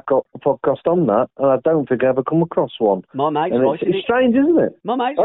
podcast 0.00 0.86
on 0.86 1.06
that, 1.06 1.28
and 1.38 1.46
I 1.50 1.56
don't 1.64 1.88
think 1.88 2.02
I 2.04 2.08
ever 2.08 2.22
come 2.22 2.42
across 2.42 2.70
one. 2.78 3.02
My 3.14 3.30
mate's 3.30 3.54
And 3.54 3.62
it's, 3.62 3.82
writing 3.82 3.88
it's 3.94 4.04
strange, 4.04 4.34
isn't 4.36 4.58
it? 4.58 4.78
My 4.84 4.96
mate's 4.96 5.18
Oh. 5.20 5.24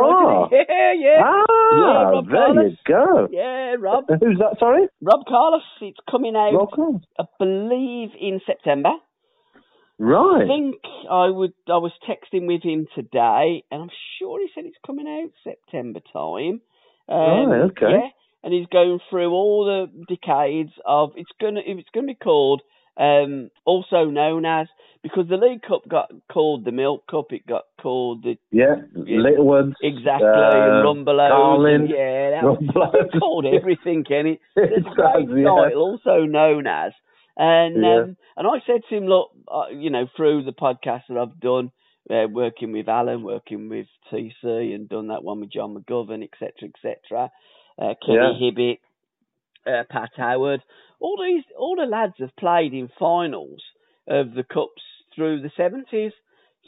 writing 0.49 0.59
it. 0.59 0.67
Yeah, 0.69 0.93
yeah. 0.93 1.21
Ah, 1.23 1.45
Yeah, 1.77 2.09
Rob 2.11 2.27
there 2.29 2.35
Carlos. 2.45 2.71
you 2.71 2.77
go. 2.87 3.27
Yeah, 3.31 3.75
Rob. 3.79 4.05
Who's 4.21 4.37
that? 4.39 4.57
Sorry, 4.59 4.87
Rob 5.01 5.21
Carlos. 5.27 5.61
It's 5.81 5.97
coming 6.09 6.35
out, 6.35 6.53
Welcome. 6.53 7.01
I 7.19 7.23
believe, 7.39 8.09
in 8.19 8.39
September. 8.45 8.91
Right. 9.99 10.43
I 10.43 10.47
think 10.47 10.75
I 11.09 11.29
would. 11.29 11.53
I 11.67 11.77
was 11.77 11.91
texting 12.07 12.45
with 12.47 12.61
him 12.63 12.85
today, 12.93 13.63
and 13.71 13.81
I'm 13.81 13.89
sure 14.19 14.39
he 14.39 14.47
said 14.53 14.65
it's 14.65 14.77
coming 14.85 15.07
out 15.07 15.31
September 15.43 16.01
time. 16.13 16.61
Um, 17.09 17.49
Right, 17.49 17.61
okay. 17.71 17.89
Yeah, 17.89 18.07
and 18.43 18.53
he's 18.53 18.67
going 18.67 18.99
through 19.09 19.31
all 19.31 19.65
the 19.65 20.05
decades 20.15 20.71
of. 20.85 21.13
It's 21.15 21.31
gonna. 21.41 21.61
It's 21.65 21.89
gonna 21.95 22.07
be 22.07 22.13
called. 22.15 22.61
Um, 22.99 23.51
also 23.65 24.05
known 24.05 24.45
as 24.45 24.67
because 25.03 25.27
the 25.29 25.37
League 25.37 25.61
Cup 25.61 25.87
got 25.87 26.11
called 26.31 26.65
the 26.65 26.71
Milk 26.71 27.05
Cup. 27.09 27.31
It 27.31 27.45
got 27.45 27.63
called 27.81 28.23
the 28.23 28.37
Yeah, 28.51 28.77
Yeah. 29.05 29.19
little 29.19 29.45
ones. 29.45 29.75
exactly 29.81 30.27
Uh, 30.27 30.81
Rumbelows. 30.83 31.29
Carlin, 31.29 31.87
yeah, 31.87 32.41
Rumbelows. 32.41 32.93
it's 33.05 33.19
called 33.19 33.45
everything, 33.53 34.03
Kenny. 34.03 34.39
It 34.55 34.71
It's 34.73 34.87
a 34.87 34.89
great 34.95 35.27
does, 35.29 35.37
yeah. 35.37 35.45
title, 35.45 35.81
also 35.81 36.25
known 36.25 36.65
as. 36.65 36.93
And 37.37 37.83
Yeah. 37.83 37.95
um, 38.01 38.17
and 38.35 38.47
I 38.47 38.59
said 38.65 38.81
to 38.89 38.95
him, 38.97 39.05
look, 39.05 39.29
uh, 39.47 39.67
you 39.71 39.91
know, 39.91 40.07
through 40.15 40.43
the 40.43 40.51
podcast 40.53 41.03
that 41.09 41.17
I've 41.17 41.39
done, 41.39 41.71
uh, 42.09 42.27
working 42.31 42.71
with 42.71 42.89
Alan, 42.89 43.21
working 43.23 43.69
with 43.69 43.85
TC, 44.11 44.73
and 44.73 44.89
done 44.89 45.09
that 45.09 45.23
one 45.23 45.41
with 45.41 45.51
John 45.51 45.75
McGovern, 45.75 46.23
etc., 46.23 46.69
etc. 46.69 47.29
Uh, 47.79 47.93
Kenny 48.03 48.17
Yeah. 48.17 48.39
Hibbitt, 48.41 48.79
uh, 49.67 49.83
Pat 49.89 50.09
Howard, 50.17 50.61
all 50.99 51.17
these, 51.23 51.43
all 51.57 51.75
the 51.75 51.85
lads 51.85 52.15
have 52.19 52.35
played 52.37 52.73
in 52.73 52.89
finals 52.99 53.61
of 54.07 54.33
the 54.33 54.43
cups 54.43 54.81
through 55.15 55.41
the 55.41 55.51
seventies. 55.57 56.11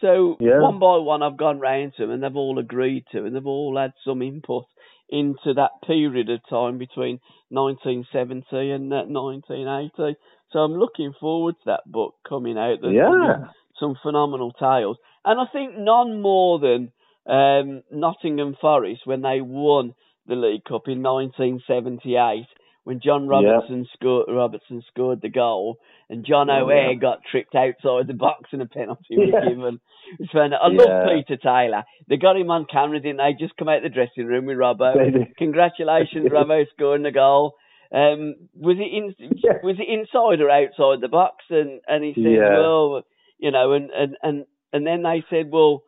So 0.02 0.38
Yeah. 0.40 0.60
one 0.62 0.80
by 0.80 0.98
one, 0.98 1.22
I've 1.24 1.38
gone 1.38 1.60
round 1.60 1.94
to 1.96 2.04
them, 2.04 2.12
and 2.12 2.24
they've 2.24 2.36
all 2.36 2.58
agreed 2.60 3.06
to, 3.12 3.26
and 3.26 3.36
they've 3.36 3.46
all 3.46 3.78
had 3.78 3.94
some 4.06 4.22
input 4.22 4.66
into 5.10 5.54
that 5.56 5.72
period 5.86 6.30
of 6.30 6.40
time 6.50 6.78
between 6.78 7.20
1970 7.50 8.46
and 8.72 8.94
uh, 8.94 9.04
1980. 9.08 10.16
So 10.52 10.60
I'm 10.60 10.74
looking 10.74 11.14
forward 11.20 11.56
to 11.56 11.66
that 11.66 11.84
book 11.86 12.16
coming 12.28 12.58
out. 12.58 12.78
There's 12.82 12.96
Yeah. 12.96 13.48
some 13.80 13.96
phenomenal 14.02 14.52
tales, 14.52 14.98
and 15.26 15.40
I 15.40 15.46
think 15.52 15.78
none 15.78 16.22
more 16.22 16.60
than 16.60 16.92
um, 17.26 17.84
Nottingham 17.92 18.56
Forest 18.60 19.02
when 19.06 19.22
they 19.22 19.42
won 19.42 19.94
the 20.28 20.36
League 20.36 20.64
Cup 20.64 20.88
in 20.88 21.02
1978. 21.02 22.46
When 22.86 23.02
John 23.04 23.28
Robertson 23.28 23.86
scored, 23.94 24.26
Robertson 24.30 24.82
scored 24.88 25.22
the 25.22 25.30
goal, 25.30 25.78
and 26.10 26.26
John 26.26 26.50
Oh, 26.50 26.64
O'Hare 26.66 26.92
yeah. 26.94 27.00
got 27.00 27.20
tripped 27.30 27.54
outside 27.54 28.08
the 28.08 28.14
box 28.14 28.50
and 28.52 28.62
a 28.62 28.66
penalty 28.66 29.18
was 29.18 29.30
Yeah. 29.32 29.50
given. 29.50 29.80
It's 30.18 30.32
fun. 30.32 30.54
I 30.54 30.68
love 30.70 31.08
Peter 31.10 31.38
Taylor. 31.38 31.84
They 32.08 32.18
got 32.18 32.38
him 32.38 32.50
on 32.50 32.66
camera, 32.66 33.00
didn't 33.00 33.18
they? 33.18 33.34
Just 33.40 33.56
come 33.58 33.70
out 33.70 33.84
the 33.84 33.90
dressing 33.90 34.26
room 34.26 34.46
with 34.46 34.58
Robbo. 34.58 34.96
Congratulations, 35.38 36.30
Robbo, 36.32 36.66
scoring 36.70 37.04
the 37.04 37.12
goal. 37.12 37.56
Um, 37.92 38.36
was 38.56 38.78
it 38.80 38.92
in? 38.94 39.16
Yeah. 39.38 39.60
Was 39.64 39.78
it 39.80 39.88
inside 39.90 40.42
or 40.42 40.50
outside 40.50 41.02
the 41.02 41.08
box? 41.10 41.46
And 41.50 41.82
and 41.88 42.04
he 42.04 42.14
said, 42.14 42.32
Yeah. 42.32 42.58
well, 42.60 43.04
you 43.40 43.52
know, 43.52 43.74
and 43.74 43.90
and 43.92 44.16
and 44.24 44.46
and 44.74 44.86
then 44.88 45.04
they 45.04 45.24
said, 45.30 45.50
well, 45.52 45.84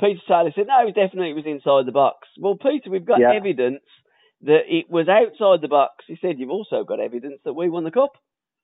Peter 0.00 0.20
Taylor 0.28 0.52
said, 0.54 0.66
no, 0.66 0.86
definitely 0.88 1.30
it 1.30 1.34
was 1.36 1.46
inside 1.46 1.86
the 1.86 1.92
box. 1.92 2.28
Well, 2.38 2.56
Peter, 2.56 2.90
we've 2.90 3.04
got 3.06 3.20
Yeah. 3.20 3.32
evidence 3.32 3.82
that 4.42 4.60
it 4.68 4.90
was 4.90 5.08
outside 5.08 5.60
the 5.62 5.68
box. 5.68 6.04
He 6.06 6.16
said, 6.20 6.38
you've 6.38 6.50
also 6.50 6.84
got 6.84 7.00
evidence 7.00 7.40
that 7.44 7.54
we 7.54 7.68
won 7.68 7.84
the 7.84 7.90
cup. 7.90 8.12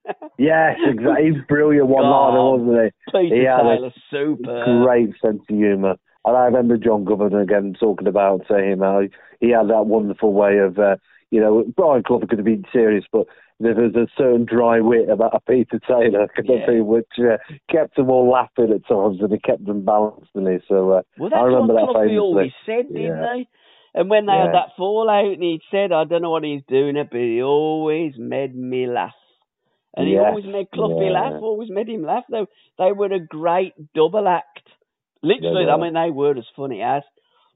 Yes, 0.39 0.77
exactly. 0.85 1.27
He's 1.31 1.43
brilliant 1.49 1.87
one 1.87 2.03
liner, 2.03 2.37
God. 2.37 2.61
wasn't 2.61 2.93
he? 3.07 3.11
Peter 3.13 3.37
He 3.37 3.45
had 3.45 3.61
a 3.61 3.77
Taylor, 3.77 3.93
super. 4.11 4.83
Great 4.85 5.11
sense 5.25 5.43
of 5.49 5.57
humour. 5.57 5.95
And 6.25 6.37
I 6.37 6.45
remember 6.47 6.77
John 6.77 7.05
McGovern 7.05 7.41
again 7.41 7.75
talking 7.79 8.09
about 8.09 8.51
uh, 8.51 8.57
him 8.57 8.81
how 8.81 9.03
he 9.41 9.51
had 9.51 9.69
that 9.69 9.87
wonderful 9.87 10.33
way 10.33 10.59
of, 10.59 10.79
uh, 10.79 10.97
you 11.31 11.41
know, 11.41 11.65
Brian 11.77 12.03
Clough 12.03 12.21
could 12.29 12.39
have 12.39 12.45
been 12.45 12.65
serious, 12.73 13.05
but 13.13 13.27
there 13.61 13.75
was 13.75 13.95
a 13.95 14.09
certain 14.19 14.45
dry 14.45 14.81
wit 14.81 15.09
about 15.09 15.35
a 15.35 15.41
Peter 15.41 15.79
Taylor, 15.87 16.29
Yeah. 16.45 16.81
which 16.81 17.07
uh, 17.21 17.37
kept 17.71 17.95
them 17.97 18.11
all 18.11 18.29
laughing 18.29 18.73
at 18.73 18.87
times 18.89 19.19
and 19.21 19.33
it 19.33 19.43
kept 19.45 19.65
them 19.67 19.85
balanced, 19.85 20.33
didn't 20.35 20.53
he? 20.53 20.65
So 20.69 20.91
uh, 20.91 21.03
Well, 21.19 21.31
I 21.35 21.43
remember 21.43 21.75
what 21.75 21.87
that 21.93 21.99
famously. 22.01 22.19
always 22.19 22.53
said, 22.67 22.89
didn't 22.89 23.03
Yeah. 23.03 23.35
he? 23.37 23.49
And 23.95 24.09
when 24.09 24.27
they 24.27 24.33
had 24.33 24.55
that 24.55 24.77
fallout, 24.77 25.33
and 25.33 25.43
he 25.43 25.61
said, 25.71 25.93
"I 25.93 26.05
don't 26.05 26.23
know 26.23 26.31
what 26.31 26.45
he's 26.45 26.63
doing 26.67 26.97
it, 26.97 27.09
but 27.11 27.21
he 27.21 27.43
always 27.43 28.15
made 28.17 28.55
me 28.55 28.87
laugh." 28.87 29.15
and 29.97 30.09
he 30.09 30.17
always 30.19 30.45
made 30.47 30.71
Cloughie 30.71 31.05
yeah. 31.05 31.11
laugh. 31.11 31.43
Always 31.43 31.71
made 31.71 31.89
him 31.89 32.03
laugh. 32.03 32.25
Though 32.31 32.47
they 32.79 32.93
were 32.93 33.13
a 33.13 33.21
great 33.21 33.75
double 33.95 34.27
act. 34.27 34.67
Literally, 35.23 35.67
Yeah, 35.67 35.75
I 35.75 35.81
mean, 35.81 35.95
they 35.95 36.11
were 36.11 36.37
as 36.37 36.45
funny 36.57 36.83
as, 36.83 37.03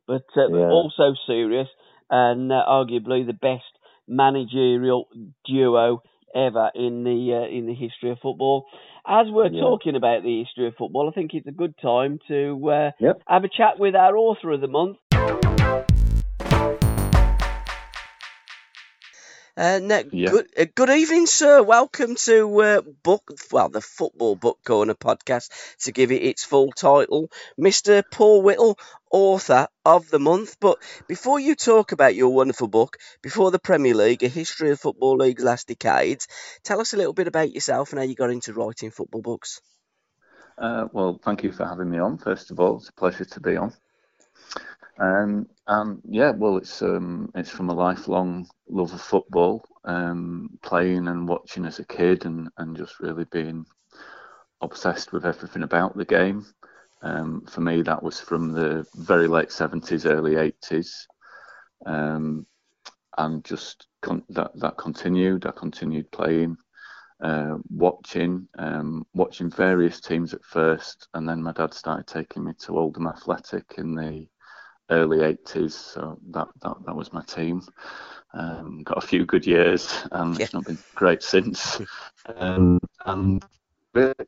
but 0.07 0.25
uh, 0.37 0.49
Yeah. 0.49 0.71
also 0.71 1.15
serious, 1.27 1.69
and 2.11 2.53
uh, 2.53 2.63
arguably 2.69 3.27
the 3.27 3.33
best 3.33 3.65
managerial 4.07 5.09
duo 5.47 6.03
ever 6.35 6.71
in 6.75 7.03
the 7.03 7.43
uh, 7.43 7.57
in 7.57 7.67
the 7.67 7.75
history 7.75 8.11
of 8.11 8.19
football. 8.23 8.67
As 9.07 9.27
we're 9.31 9.49
Yeah. 9.49 9.61
talking 9.61 9.97
about 9.97 10.23
the 10.23 10.43
history 10.45 10.69
of 10.69 10.75
football, 10.77 11.09
I 11.09 11.13
think 11.13 11.31
it's 11.33 11.47
a 11.47 11.53
good 11.53 11.75
time 11.81 12.19
to 12.29 12.71
uh, 12.71 12.91
Yep. 13.01 13.23
have 13.27 13.45
a 13.45 13.49
chat 13.49 13.79
with 13.79 13.95
our 13.95 14.17
author 14.17 14.53
of 14.53 14.61
the 14.61 14.69
month. 14.69 14.99
Uh, 19.57 19.81
Yeah. 20.11 20.31
good, 20.31 20.49
uh, 20.59 20.67
good 20.75 20.91
evening, 20.91 21.27
sir. 21.27 21.63
Welcome 21.63 22.15
to 22.27 22.61
uh, 22.61 22.81
book, 23.03 23.23
well, 23.51 23.69
the 23.71 23.81
Football 23.81 24.37
Book 24.37 24.59
Corner 24.65 24.95
podcast. 24.95 25.51
To 25.85 25.93
give 25.93 26.13
it 26.13 26.23
its 26.23 26.45
full 26.45 26.73
title, 26.73 27.31
Mr. 27.57 28.03
Paul 28.03 28.43
Whittle, 28.43 28.79
author 29.11 29.69
of 29.85 30.11
the 30.11 30.19
month. 30.19 30.57
But 30.61 30.79
before 31.09 31.41
you 31.41 31.55
talk 31.55 31.93
about 31.93 32.15
your 32.15 32.35
wonderful 32.35 32.69
book, 32.69 32.99
before 33.23 33.51
the 33.51 33.59
Premier 33.59 33.95
League, 33.95 34.23
a 34.23 34.29
history 34.29 34.71
of 34.73 34.81
football 34.81 35.17
league's 35.17 35.43
last 35.45 35.69
decades, 35.69 36.29
tell 36.63 36.81
us 36.81 36.93
a 36.93 36.97
little 36.99 37.15
bit 37.15 37.29
about 37.29 37.53
yourself 37.55 37.93
and 37.93 37.99
how 37.99 38.05
you 38.05 38.15
got 38.15 38.31
into 38.31 38.53
writing 38.53 38.91
football 38.91 39.23
books. 39.23 39.61
Uh, 40.59 40.89
well, 40.93 41.19
thank 41.23 41.43
you 41.43 41.53
for 41.53 41.65
having 41.67 41.91
me 41.91 41.99
on. 41.99 42.19
First 42.19 42.51
of 42.51 42.61
all, 42.61 42.77
it's 42.77 42.89
a 42.91 42.93
pleasure 42.93 43.25
to 43.25 43.41
be 43.41 43.57
on. 43.57 43.73
Um, 44.99 45.49
and 45.67 46.01
yeah, 46.09 46.31
well, 46.31 46.57
it's 46.57 46.81
um, 46.83 47.31
it's 47.35 47.51
from 47.51 47.69
a 47.69 47.75
lifelong 47.75 48.49
love 48.69 48.93
of 48.93 49.01
football, 49.01 49.65
um, 49.85 50.59
playing 50.63 51.09
and 51.09 51.29
watching 51.29 51.67
as 51.67 51.79
a 51.79 51.85
kid, 51.85 52.25
and, 52.25 52.49
and 52.57 52.77
just 52.77 53.01
really 53.01 53.25
being 53.25 53.67
obsessed 54.63 55.13
with 55.13 55.27
everything 55.27 55.63
about 55.63 55.97
the 55.97 56.05
game. 56.05 56.47
Um, 57.03 57.43
for 57.47 57.61
me, 57.61 57.83
that 57.83 58.03
was 58.03 58.21
from 58.21 58.53
the 58.53 58.87
very 58.95 59.29
late 59.29 59.53
seventies, 59.53 60.07
early 60.07 60.37
eighties, 60.37 61.07
um, 61.85 62.47
and 63.19 63.45
just 63.45 63.87
con- 64.01 64.25
that 64.31 64.53
that 64.61 64.79
continued. 64.79 65.45
I 65.47 65.51
continued 65.51 66.11
playing 66.11 66.57
uh, 67.21 67.57
watching, 67.71 68.49
um, 68.59 69.07
watching 69.15 69.51
various 69.51 70.01
teams 70.01 70.35
at 70.35 70.45
first, 70.45 71.09
and 71.15 71.29
then 71.29 71.43
my 71.43 71.53
dad 71.53 71.75
started 71.75 72.07
taking 72.07 72.45
me 72.45 72.53
to 72.61 72.79
Oldham 72.79 73.07
Athletic 73.07 73.75
in 73.79 73.95
the 73.95 74.27
early 74.91 75.23
80s. 75.23 75.73
So 75.73 76.19
that 76.31 76.49
that, 76.63 76.77
that 76.87 76.97
was 76.97 77.13
my 77.13 77.23
team. 77.23 77.63
Um, 78.35 78.83
got 78.83 79.03
a 79.03 79.07
few 79.07 79.25
good 79.25 79.47
years, 79.47 80.07
and 80.13 80.37
it's 80.41 80.53
not 80.53 80.65
been 80.65 80.79
great 80.95 81.23
since. 81.23 81.81
Um, 82.37 82.79
and 83.05 83.45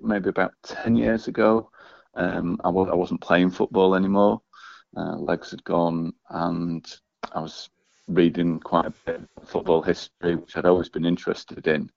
maybe 0.01 0.29
about 0.29 0.55
10 0.65 0.97
years 0.97 1.29
ago, 1.29 1.71
um, 2.15 2.59
I 2.65 2.69
w- 2.69 2.91
I 2.91 2.95
wasn't 2.95 3.21
playing 3.21 3.51
football 3.51 3.95
anymore. 3.95 4.41
Uh, 4.97 5.17
legs 5.17 5.51
had 5.51 5.65
gone, 5.65 6.13
and 6.31 6.87
I 7.33 7.41
was 7.41 7.69
reading 8.07 8.61
quite 8.61 8.87
a 8.87 8.95
bit 9.05 9.21
of 9.37 9.49
football 9.49 9.83
history, 9.83 10.37
which 10.37 10.57
I'd 10.57 10.65
always 10.67 10.89
been 10.89 11.05
interested 11.05 11.67
in 11.67 11.91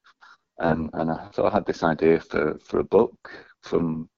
and 0.60 0.90
and 0.94 1.12
I 1.12 1.30
sort 1.34 1.48
of 1.48 1.54
had 1.54 1.66
this 1.66 1.84
idea 1.84 2.20
for 2.20 2.58
for 2.60 2.80
a 2.80 2.84
book 2.84 3.32
from 3.62 4.10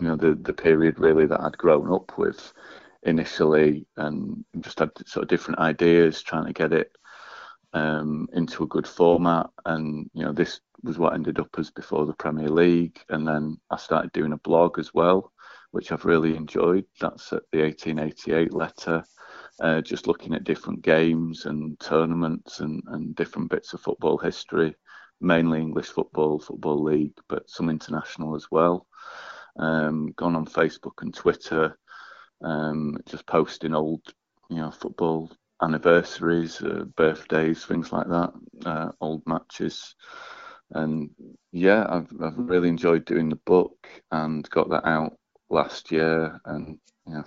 you 0.00 0.08
know 0.08 0.16
the 0.16 0.34
the 0.34 0.52
period 0.52 0.98
really 0.98 1.26
that 1.26 1.40
I'd 1.40 1.58
grown 1.58 1.92
up 1.92 2.18
with 2.18 2.52
initially, 3.02 3.86
and 3.96 4.44
just 4.60 4.78
had 4.78 4.90
sort 5.06 5.24
of 5.24 5.28
different 5.28 5.60
ideas, 5.60 6.22
trying 6.22 6.46
to 6.46 6.52
get 6.52 6.72
it 6.72 6.90
um, 7.72 8.28
into 8.32 8.64
a 8.64 8.68
good 8.68 8.86
format. 8.86 9.46
And 9.64 10.10
you 10.14 10.24
know 10.24 10.32
this 10.32 10.60
was 10.82 10.98
what 10.98 11.14
ended 11.14 11.38
up 11.38 11.50
as 11.58 11.70
before 11.70 12.06
the 12.06 12.14
Premier 12.14 12.48
League, 12.48 13.00
and 13.08 13.26
then 13.26 13.58
I 13.70 13.76
started 13.76 14.12
doing 14.12 14.32
a 14.32 14.38
blog 14.38 14.78
as 14.78 14.94
well, 14.94 15.32
which 15.70 15.92
I've 15.92 16.04
really 16.04 16.36
enjoyed. 16.36 16.84
That's 17.00 17.32
at 17.32 17.42
the 17.52 17.62
1888 17.62 18.52
letter. 18.54 19.04
Uh, 19.60 19.80
just 19.80 20.06
looking 20.06 20.34
at 20.34 20.44
different 20.44 20.82
games 20.82 21.44
and 21.44 21.78
tournaments 21.80 22.60
and, 22.60 22.80
and 22.88 23.16
different 23.16 23.50
bits 23.50 23.72
of 23.72 23.80
football 23.80 24.16
history 24.16 24.76
mainly 25.20 25.60
English 25.60 25.88
football, 25.88 26.38
football 26.38 26.82
league, 26.82 27.18
but 27.28 27.48
some 27.50 27.68
international 27.68 28.34
as 28.36 28.46
well. 28.50 28.86
Um, 29.56 30.12
gone 30.16 30.36
on 30.36 30.46
Facebook 30.46 31.02
and 31.02 31.12
Twitter, 31.12 31.76
um, 32.42 32.98
just 33.06 33.26
posting 33.26 33.74
old, 33.74 34.02
you 34.50 34.56
know, 34.56 34.70
football 34.70 35.30
anniversaries, 35.62 36.62
uh, 36.62 36.84
birthdays, 36.96 37.64
things 37.64 37.92
like 37.92 38.08
that, 38.08 38.32
uh, 38.64 38.92
old 39.00 39.22
matches, 39.26 39.94
and 40.72 41.10
yeah, 41.52 41.86
I've 41.88 42.12
I've 42.22 42.38
really 42.38 42.68
enjoyed 42.68 43.04
doing 43.04 43.28
the 43.28 43.36
book 43.36 43.88
and 44.10 44.48
got 44.50 44.70
that 44.70 44.86
out 44.86 45.16
last 45.50 45.90
year, 45.90 46.40
and 46.44 46.78
know. 47.06 47.24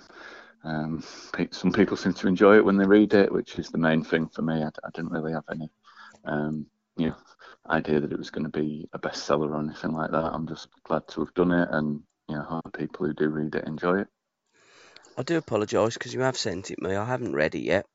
Um, 0.64 1.02
some 1.50 1.72
people 1.72 1.96
seem 1.96 2.12
to 2.14 2.28
enjoy 2.28 2.56
it 2.56 2.64
when 2.64 2.76
they 2.76 2.86
read 2.86 3.14
it, 3.14 3.32
which 3.32 3.58
is 3.58 3.70
the 3.70 3.78
main 3.78 4.04
thing 4.04 4.28
for 4.28 4.42
me. 4.42 4.62
I, 4.62 4.68
I 4.68 4.90
didn't 4.94 5.10
really 5.10 5.32
have 5.32 5.44
any 5.50 5.68
um, 6.24 6.66
you 6.96 7.08
know, 7.08 7.16
idea 7.70 8.00
that 8.00 8.12
it 8.12 8.18
was 8.18 8.30
going 8.30 8.44
to 8.44 8.50
be 8.60 8.88
a 8.92 8.98
bestseller 8.98 9.50
or 9.50 9.60
anything 9.60 9.92
like 9.92 10.10
that. 10.10 10.32
I'm 10.32 10.46
just 10.46 10.68
glad 10.84 11.06
to 11.08 11.20
have 11.20 11.34
done 11.34 11.52
it, 11.52 11.68
and 11.72 12.00
you 12.28 12.36
know, 12.36 12.42
hope 12.42 12.76
people 12.76 13.06
who 13.06 13.12
do 13.12 13.28
read 13.28 13.54
it 13.54 13.66
enjoy 13.66 14.00
it. 14.00 14.08
I 15.16 15.22
do 15.22 15.36
apologise 15.36 15.94
because 15.94 16.14
you 16.14 16.20
have 16.20 16.36
sent 16.36 16.70
it 16.70 16.80
me. 16.80 16.94
I 16.94 17.04
haven't 17.04 17.34
read 17.34 17.54
it 17.54 17.60
yet, 17.64 17.86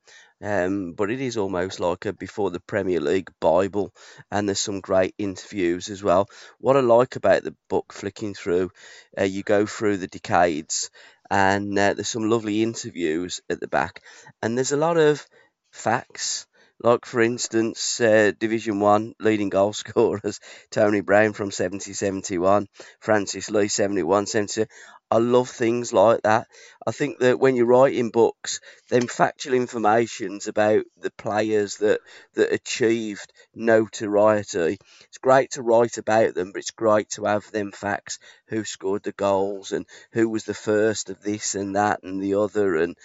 um, 0.42 0.94
but 0.94 1.10
it 1.12 1.20
is 1.22 1.38
almost 1.38 1.80
like 1.80 2.06
a 2.06 2.14
before 2.14 2.52
the 2.52 2.60
Premier 2.60 3.00
League 3.00 3.32
Bible, 3.40 3.94
and 4.32 4.48
there's 4.48 4.60
some 4.60 4.82
great 4.82 5.16
interviews 5.18 5.90
as 5.90 6.04
well. 6.04 6.30
What 6.60 6.78
I 6.78 6.82
like 6.82 7.16
about 7.16 7.44
the 7.44 7.56
book, 7.70 7.94
flicking 7.94 8.34
through, 8.34 8.72
uh, 9.20 9.24
you 9.24 9.44
go 9.44 9.66
through 9.66 9.98
the 9.98 10.08
decades, 10.08 10.90
and 11.30 11.78
uh, 11.78 11.94
there's 11.94 12.10
some 12.10 12.30
lovely 12.30 12.62
interviews 12.64 13.42
at 13.50 13.60
the 13.60 13.68
back, 13.68 14.02
and 14.42 14.56
there's 14.58 14.72
a 14.72 14.78
lot 14.78 14.98
of 14.98 15.26
facts. 15.72 16.46
Like 16.80 17.06
for 17.06 17.22
instance, 17.22 18.00
uh, 18.00 18.32
Division 18.38 18.80
One 18.80 19.16
leading 19.20 19.50
goal 19.50 19.74
scorers 19.82 20.40
Tony 20.70 21.02
Brown 21.02 21.34
from 21.34 21.50
70 21.50 21.94
71, 21.94 22.68
Francis 23.00 23.50
Lee 23.50 23.68
71 23.68 24.28
72. 24.28 24.68
I 25.10 25.20
love 25.20 25.50
things 25.50 25.94
like 25.94 26.24
that. 26.24 26.48
I 26.86 26.92
think 26.92 27.20
that 27.20 27.40
when 27.40 27.56
you're 27.56 27.66
writing 27.66 28.10
books, 28.10 28.60
then 28.90 29.08
factual 29.08 29.54
informations 29.54 30.48
about 30.48 30.84
the 30.98 31.12
players 31.12 31.78
that 31.78 32.02
that 32.34 32.52
achieved 32.52 33.32
notoriety, 33.56 34.78
it's 35.06 35.18
great 35.18 35.52
to 35.52 35.62
write 35.62 35.98
about 35.98 36.36
them, 36.36 36.52
but 36.52 36.60
it's 36.60 36.72
great 36.72 37.10
to 37.12 37.24
have 37.26 37.50
them 37.52 37.72
facts: 37.72 38.20
who 38.48 38.66
scored 38.66 39.04
the 39.04 39.14
goals 39.14 39.72
and 39.72 39.86
who 40.12 40.28
was 40.28 40.44
the 40.44 40.54
first 40.54 41.10
of 41.10 41.22
this 41.22 41.56
and 41.56 41.76
that 41.78 42.04
and 42.04 42.22
the 42.22 42.36
other, 42.36 42.76
and 42.76 42.98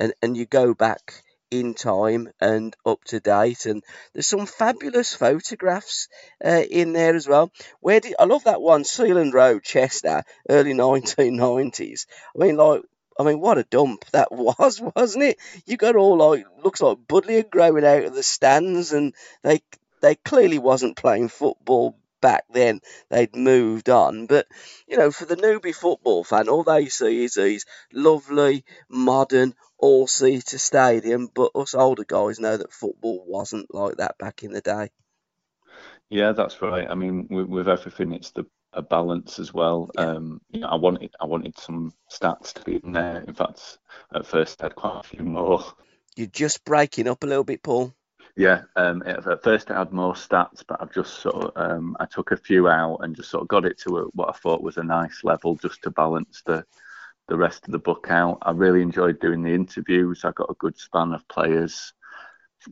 and 0.00 0.14
and 0.22 0.36
you 0.36 0.46
go 0.46 0.72
back 0.72 1.22
in 1.50 1.74
time 1.74 2.28
and 2.40 2.74
up 2.84 3.02
to 3.04 3.20
date. 3.20 3.66
And 3.66 3.82
there's 4.12 4.26
some 4.26 4.46
fabulous 4.46 5.14
photographs 5.14 6.08
uh, 6.44 6.62
in 6.70 6.92
there 6.92 7.14
as 7.14 7.28
well. 7.28 7.50
Where 7.80 8.00
did 8.00 8.14
I 8.18 8.24
love 8.24 8.44
that 8.44 8.62
one, 8.62 8.84
Sealand 8.84 9.32
Road, 9.32 9.62
Chester, 9.62 10.22
early 10.48 10.74
1990s. 10.74 12.06
I 12.34 12.44
mean, 12.44 12.56
like. 12.56 12.82
I 13.18 13.22
mean, 13.22 13.40
what 13.40 13.58
a 13.58 13.64
dump 13.64 14.06
that 14.12 14.28
was, 14.32 14.80
wasn't 14.80 15.24
it? 15.24 15.38
You 15.66 15.76
got 15.76 15.94
all 15.94 16.16
like 16.16 16.46
looks 16.64 16.80
like 16.80 17.06
buddleia 17.06 17.42
growing 17.42 17.84
out 17.84 18.04
of 18.04 18.14
the 18.14 18.22
stands, 18.22 18.92
and 18.92 19.12
they 19.42 19.60
they 20.00 20.14
clearly 20.14 20.58
wasn't 20.58 20.96
playing 20.96 21.28
football 21.28 21.99
back 22.20 22.44
then. 22.50 22.80
They'd 23.08 23.34
moved 23.34 23.88
on, 23.88 24.26
but 24.26 24.46
you 24.86 24.96
know, 24.96 25.10
for 25.10 25.24
the 25.24 25.36
newbie 25.36 25.74
football 25.74 26.24
fan, 26.24 26.48
all 26.48 26.64
they 26.64 26.86
see 26.86 27.24
is 27.24 27.34
these 27.34 27.66
lovely, 27.92 28.64
modern, 28.88 29.54
all-seater 29.78 30.58
stadium. 30.58 31.28
But 31.32 31.52
us 31.54 31.74
older 31.74 32.04
guys 32.04 32.40
know 32.40 32.56
that 32.56 32.72
football 32.72 33.24
wasn't 33.26 33.74
like 33.74 33.96
that 33.96 34.18
back 34.18 34.42
in 34.42 34.52
the 34.52 34.60
day. 34.60 34.90
Yeah, 36.08 36.32
that's 36.32 36.60
right. 36.60 36.88
I 36.90 36.94
mean, 36.94 37.28
with, 37.30 37.46
with 37.46 37.68
everything, 37.68 38.12
it's 38.12 38.30
the 38.30 38.46
a 38.72 38.82
balance 38.82 39.38
as 39.38 39.52
well. 39.52 39.90
Um, 39.96 40.40
you 40.50 40.60
know, 40.60 40.68
I 40.68 40.76
wanted 40.76 41.14
I 41.20 41.26
wanted 41.26 41.58
some 41.58 41.92
stats 42.10 42.52
to 42.54 42.62
be 42.62 42.80
in 42.82 42.92
there. 42.92 43.24
In 43.26 43.34
fact, 43.34 43.78
at 44.14 44.26
first 44.26 44.60
I 44.62 44.66
had 44.66 44.74
quite 44.74 45.00
a 45.00 45.02
few 45.02 45.24
more. 45.24 45.64
You're 46.16 46.28
just 46.28 46.64
breaking 46.64 47.08
up 47.08 47.24
a 47.24 47.26
little 47.26 47.44
bit, 47.44 47.62
Paul. 47.62 47.94
Yeah, 48.36 48.62
um, 48.76 49.02
at 49.06 49.26
at 49.26 49.42
first 49.42 49.70
I 49.70 49.78
had 49.78 49.92
more 49.92 50.14
stats, 50.14 50.64
but 50.66 50.80
I've 50.80 50.92
just 50.92 51.14
sort 51.20 51.36
of 51.36 51.52
um, 51.56 51.96
I 52.00 52.06
took 52.06 52.30
a 52.32 52.36
few 52.36 52.68
out 52.68 52.98
and 53.02 53.14
just 53.14 53.30
sort 53.30 53.42
of 53.42 53.48
got 53.48 53.64
it 53.64 53.78
to 53.80 53.98
a, 53.98 54.02
what 54.14 54.28
I 54.30 54.32
thought 54.38 54.62
was 54.62 54.76
a 54.76 54.82
nice 54.84 55.24
level, 55.24 55.56
just 55.56 55.82
to 55.82 55.90
balance 55.90 56.42
the 56.46 56.64
the 57.28 57.36
rest 57.36 57.66
of 57.66 57.72
the 57.72 57.78
book 57.78 58.06
out. 58.10 58.38
I 58.42 58.52
really 58.52 58.82
enjoyed 58.82 59.20
doing 59.20 59.42
the 59.42 59.54
interviews. 59.54 60.24
I 60.24 60.32
got 60.32 60.50
a 60.50 60.54
good 60.58 60.78
span 60.78 61.12
of 61.12 61.26
players 61.28 61.92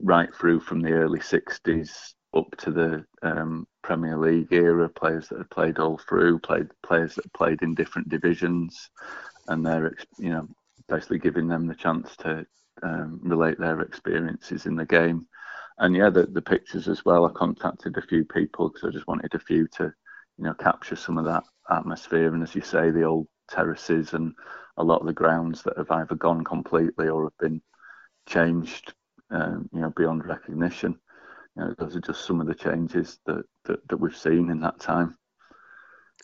right 0.01 0.35
through 0.35 0.61
from 0.61 0.81
the 0.81 0.93
early 0.93 1.21
'60s 1.21 2.15
up 2.35 2.55
to 2.59 2.71
the 2.71 3.05
um, 3.23 3.67
Premier 3.83 4.17
League 4.19 4.53
era, 4.53 4.89
players 4.89 5.29
that 5.29 5.39
had 5.39 5.51
played 5.51 5.79
all 5.79 5.99
through, 5.99 6.39
played 6.41 6.69
players 6.83 7.15
that 7.17 7.33
played 7.33 7.63
in 7.63 7.75
different 7.75 8.09
divisions, 8.09 8.91
and 9.49 9.65
they're 9.67 9.97
you 10.19 10.31
know 10.31 10.49
basically 10.89 11.19
giving 11.19 11.49
them 11.49 11.67
the 11.67 11.75
chance 11.75 12.17
to 12.17 12.47
um, 12.83 13.21
relate 13.23 13.59
their 13.59 13.81
experiences 13.81 14.67
in 14.67 14.77
the 14.77 14.87
game. 14.87 15.27
And 15.79 15.95
yeah, 15.97 16.11
the 16.11 16.27
the 16.27 16.43
pictures 16.43 16.89
as 16.89 17.05
well. 17.05 17.25
I 17.25 17.31
contacted 17.31 17.97
a 17.97 18.03
few 18.03 18.25
people 18.25 18.69
because 18.69 18.89
I 18.89 18.93
just 18.93 19.07
wanted 19.07 19.35
a 19.35 19.39
few 19.39 19.69
to, 19.77 19.93
you 20.39 20.45
know, 20.45 20.55
capture 20.55 20.97
some 20.97 21.19
of 21.19 21.25
that 21.27 21.45
atmosphere. 21.71 22.33
And 22.35 22.43
as 22.43 22.55
you 22.55 22.63
say, 22.63 22.91
the 22.91 23.05
old 23.05 23.27
terraces 23.51 24.13
and 24.13 24.35
a 24.77 24.85
lot 24.85 25.01
of 25.01 25.07
the 25.07 25.13
grounds 25.13 25.63
that 25.63 25.77
have 25.77 25.91
either 25.91 26.15
gone 26.15 26.45
completely 26.45 27.09
or 27.09 27.25
have 27.25 27.39
been 27.39 27.61
changed, 28.27 28.93
um, 29.31 29.69
you 29.73 29.81
know, 29.81 29.93
beyond 29.97 30.27
recognition. 30.27 30.99
You 31.57 31.65
know, 31.65 31.75
those 31.79 31.97
are 31.97 32.01
just 32.01 32.25
some 32.25 32.41
of 32.41 32.47
the 32.47 32.55
changes 32.55 33.19
that, 33.27 33.45
that, 33.65 33.89
that 33.89 33.97
we've 33.97 34.17
seen 34.17 34.51
in 34.51 34.61
that 34.61 34.81
time. 34.81 35.17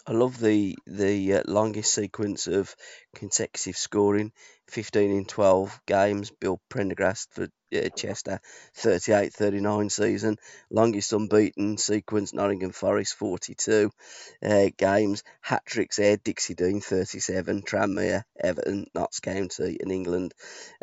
I 0.06 0.12
love 0.12 0.38
the 0.38 0.76
the 0.86 1.34
uh, 1.34 1.42
longest 1.46 1.94
sequence 1.94 2.46
of 2.46 2.74
consecutive 3.14 3.76
scoring, 3.76 4.32
15 4.68 5.10
in 5.10 5.24
12 5.24 5.80
games. 5.86 6.30
Bill 6.30 6.60
Prendergast 6.68 7.32
for 7.32 7.48
uh, 7.74 7.88
Chester, 7.96 8.40
38-39 8.76 9.90
season. 9.90 10.36
Longest 10.70 11.12
unbeaten 11.12 11.76
sequence, 11.76 12.32
Nottingham 12.32 12.72
Forest, 12.72 13.14
42 13.16 13.90
uh, 14.44 14.66
games. 14.76 15.22
Hat 15.40 15.62
tricks 15.66 15.96
there, 15.96 16.16
Dixie 16.16 16.54
Dean, 16.54 16.80
37. 16.80 17.62
Tranmere, 17.62 18.22
Everton, 18.38 18.86
Notts 18.94 19.20
County, 19.20 19.78
and 19.80 19.90
England. 19.90 20.34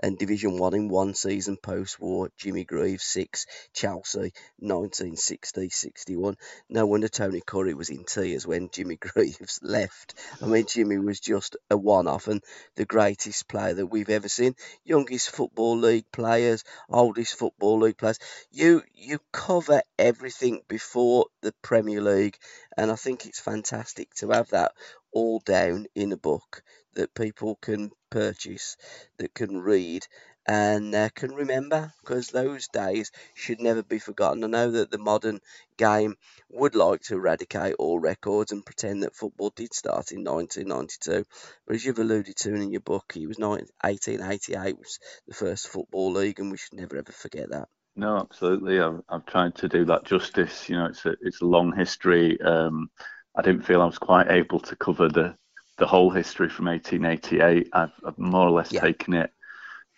And 0.01 0.17
Division 0.17 0.57
1 0.57 0.73
in 0.73 0.89
one 0.89 1.13
season 1.13 1.57
post-war, 1.57 2.29
Jimmy 2.37 2.63
Greaves, 2.63 3.03
6. 3.03 3.45
Chelsea, 3.73 4.33
1960-61. 4.61 6.35
No 6.69 6.85
wonder 6.85 7.07
Tony 7.07 7.41
Curry 7.45 7.73
was 7.73 7.89
in 7.89 8.03
tears 8.03 8.45
when 8.45 8.69
Jimmy 8.71 8.95
Greaves 8.99 9.59
left. 9.61 10.15
I 10.41 10.45
mean, 10.45 10.65
Jimmy 10.67 10.97
was 10.97 11.19
just 11.19 11.55
a 11.69 11.77
one-off 11.77 12.27
and 12.27 12.43
the 12.75 12.85
greatest 12.85 13.47
player 13.47 13.70
that 13.73 13.87
we've 13.87 14.09
ever 14.09 14.29
seen. 14.29 14.55
Youngest 14.83 15.29
Football 15.29 15.77
League 15.77 16.11
players, 16.11 16.63
oldest 16.89 17.35
Football 17.35 17.79
League 17.79 17.97
players. 17.97 18.19
You 18.51 18.83
you 18.93 19.19
cover 19.31 19.81
everything 19.97 20.61
before 20.67 21.27
the 21.41 21.53
Premier 21.61 22.01
League, 22.01 22.37
and 22.77 22.91
I 22.91 22.95
think 22.95 23.25
it's 23.25 23.39
fantastic 23.39 24.13
to 24.15 24.29
have 24.31 24.49
that 24.49 24.73
all 25.11 25.39
down 25.39 25.87
in 25.95 26.11
a 26.11 26.17
book 26.17 26.63
that 26.93 27.13
people 27.13 27.55
can 27.61 27.91
purchase, 28.09 28.77
that 29.17 29.33
can 29.33 29.61
read, 29.61 30.05
and 30.47 30.93
uh, 30.95 31.09
can 31.09 31.33
remember 31.33 31.93
because 32.01 32.27
those 32.27 32.67
days 32.67 33.11
should 33.33 33.59
never 33.59 33.83
be 33.83 33.99
forgotten. 33.99 34.43
I 34.43 34.47
know 34.47 34.71
that 34.71 34.91
the 34.91 34.97
modern 34.97 35.39
game 35.77 36.15
would 36.49 36.75
like 36.75 37.01
to 37.03 37.15
eradicate 37.15 37.75
all 37.77 37.99
records 37.99 38.51
and 38.51 38.65
pretend 38.65 39.03
that 39.03 39.15
football 39.15 39.51
did 39.55 39.73
start 39.73 40.11
in 40.11 40.23
1992, 40.23 41.25
but 41.65 41.75
as 41.75 41.85
you've 41.85 41.99
alluded 41.99 42.35
to 42.37 42.55
in 42.55 42.71
your 42.71 42.81
book, 42.81 43.13
it 43.15 43.27
was 43.27 43.37
1888 43.37 44.77
was 44.77 44.99
the 45.27 45.33
first 45.33 45.67
football 45.67 46.11
league, 46.11 46.39
and 46.39 46.51
we 46.51 46.57
should 46.57 46.73
never 46.73 46.97
ever 46.97 47.11
forget 47.11 47.49
that. 47.51 47.67
No, 47.95 48.17
absolutely. 48.17 48.79
I've, 48.79 49.01
I've 49.09 49.25
tried 49.25 49.55
to 49.55 49.67
do 49.67 49.85
that 49.85 50.05
justice. 50.05 50.69
You 50.69 50.77
know, 50.77 50.85
it's 50.85 51.05
a 51.05 51.15
it's 51.21 51.41
a 51.41 51.45
long 51.45 51.75
history. 51.75 52.39
Um, 52.41 52.89
I 53.35 53.41
didn't 53.41 53.65
feel 53.65 53.81
I 53.81 53.85
was 53.85 53.97
quite 53.97 54.29
able 54.31 54.59
to 54.61 54.75
cover 54.75 55.09
the 55.09 55.35
the 55.77 55.87
whole 55.87 56.09
history 56.09 56.49
from 56.49 56.65
1888. 56.65 57.69
I've, 57.73 57.91
I've 58.05 58.17
more 58.17 58.47
or 58.47 58.51
less 58.51 58.71
yeah. 58.71 58.81
taken 58.81 59.13
it 59.13 59.31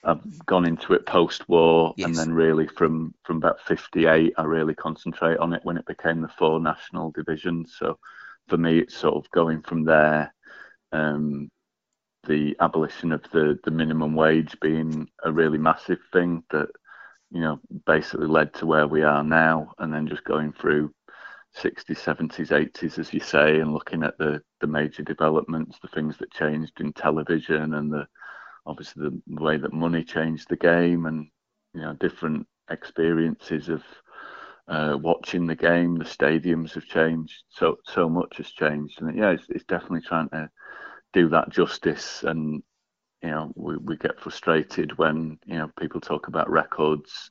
I've 0.03 0.45
gone 0.45 0.65
into 0.65 0.93
it 0.93 1.05
post-war, 1.05 1.93
yes. 1.97 2.07
and 2.07 2.15
then 2.15 2.33
really 2.33 2.67
from 2.67 3.13
from 3.23 3.37
about 3.37 3.61
'58, 3.61 4.33
I 4.37 4.43
really 4.43 4.75
concentrate 4.75 5.37
on 5.37 5.53
it 5.53 5.61
when 5.63 5.77
it 5.77 5.85
became 5.85 6.21
the 6.21 6.27
four 6.27 6.59
national 6.59 7.11
divisions. 7.11 7.75
So 7.77 7.97
for 8.49 8.57
me, 8.57 8.79
it's 8.79 8.97
sort 8.97 9.15
of 9.15 9.31
going 9.31 9.61
from 9.61 9.85
there. 9.85 10.33
Um, 10.91 11.49
the 12.27 12.55
abolition 12.59 13.11
of 13.11 13.23
the 13.31 13.59
the 13.63 13.71
minimum 13.71 14.15
wage 14.15 14.57
being 14.61 15.07
a 15.23 15.31
really 15.31 15.57
massive 15.57 15.99
thing 16.11 16.43
that 16.51 16.69
you 17.31 17.41
know 17.41 17.59
basically 17.85 18.27
led 18.27 18.53
to 18.55 18.65
where 18.65 18.87
we 18.87 19.03
are 19.03 19.23
now, 19.23 19.71
and 19.79 19.93
then 19.93 20.07
just 20.07 20.23
going 20.25 20.51
through 20.53 20.93
60s, 21.57 21.99
70s, 21.99 22.49
80s, 22.49 22.97
as 22.97 23.13
you 23.13 23.19
say, 23.19 23.59
and 23.59 23.73
looking 23.73 24.03
at 24.03 24.17
the 24.17 24.41
the 24.59 24.67
major 24.67 25.03
developments, 25.03 25.77
the 25.81 25.87
things 25.89 26.17
that 26.17 26.31
changed 26.33 26.81
in 26.81 26.91
television 26.93 27.75
and 27.75 27.91
the 27.91 28.05
obviously 28.65 29.09
the 29.09 29.43
way 29.43 29.57
that 29.57 29.73
money 29.73 30.03
changed 30.03 30.49
the 30.49 30.57
game 30.57 31.05
and 31.05 31.27
you 31.73 31.81
know 31.81 31.93
different 31.93 32.47
experiences 32.69 33.69
of 33.69 33.83
uh, 34.67 34.97
watching 35.01 35.45
the 35.45 35.55
game. 35.55 35.97
The 35.97 36.05
stadiums 36.05 36.73
have 36.73 36.85
changed 36.85 37.43
so 37.49 37.77
so 37.85 38.09
much 38.09 38.37
has 38.37 38.51
changed, 38.51 39.01
and 39.01 39.17
yeah, 39.17 39.31
it's, 39.31 39.45
it's 39.49 39.65
definitely 39.65 40.01
trying 40.01 40.29
to 40.29 40.49
do 41.11 41.29
that 41.29 41.49
justice. 41.49 42.23
And 42.23 42.63
you 43.21 43.29
know, 43.29 43.51
we, 43.55 43.77
we 43.77 43.97
get 43.97 44.19
frustrated 44.19 44.97
when 44.97 45.37
you 45.45 45.57
know 45.57 45.69
people 45.79 46.01
talk 46.01 46.27
about 46.27 46.49
records 46.49 47.29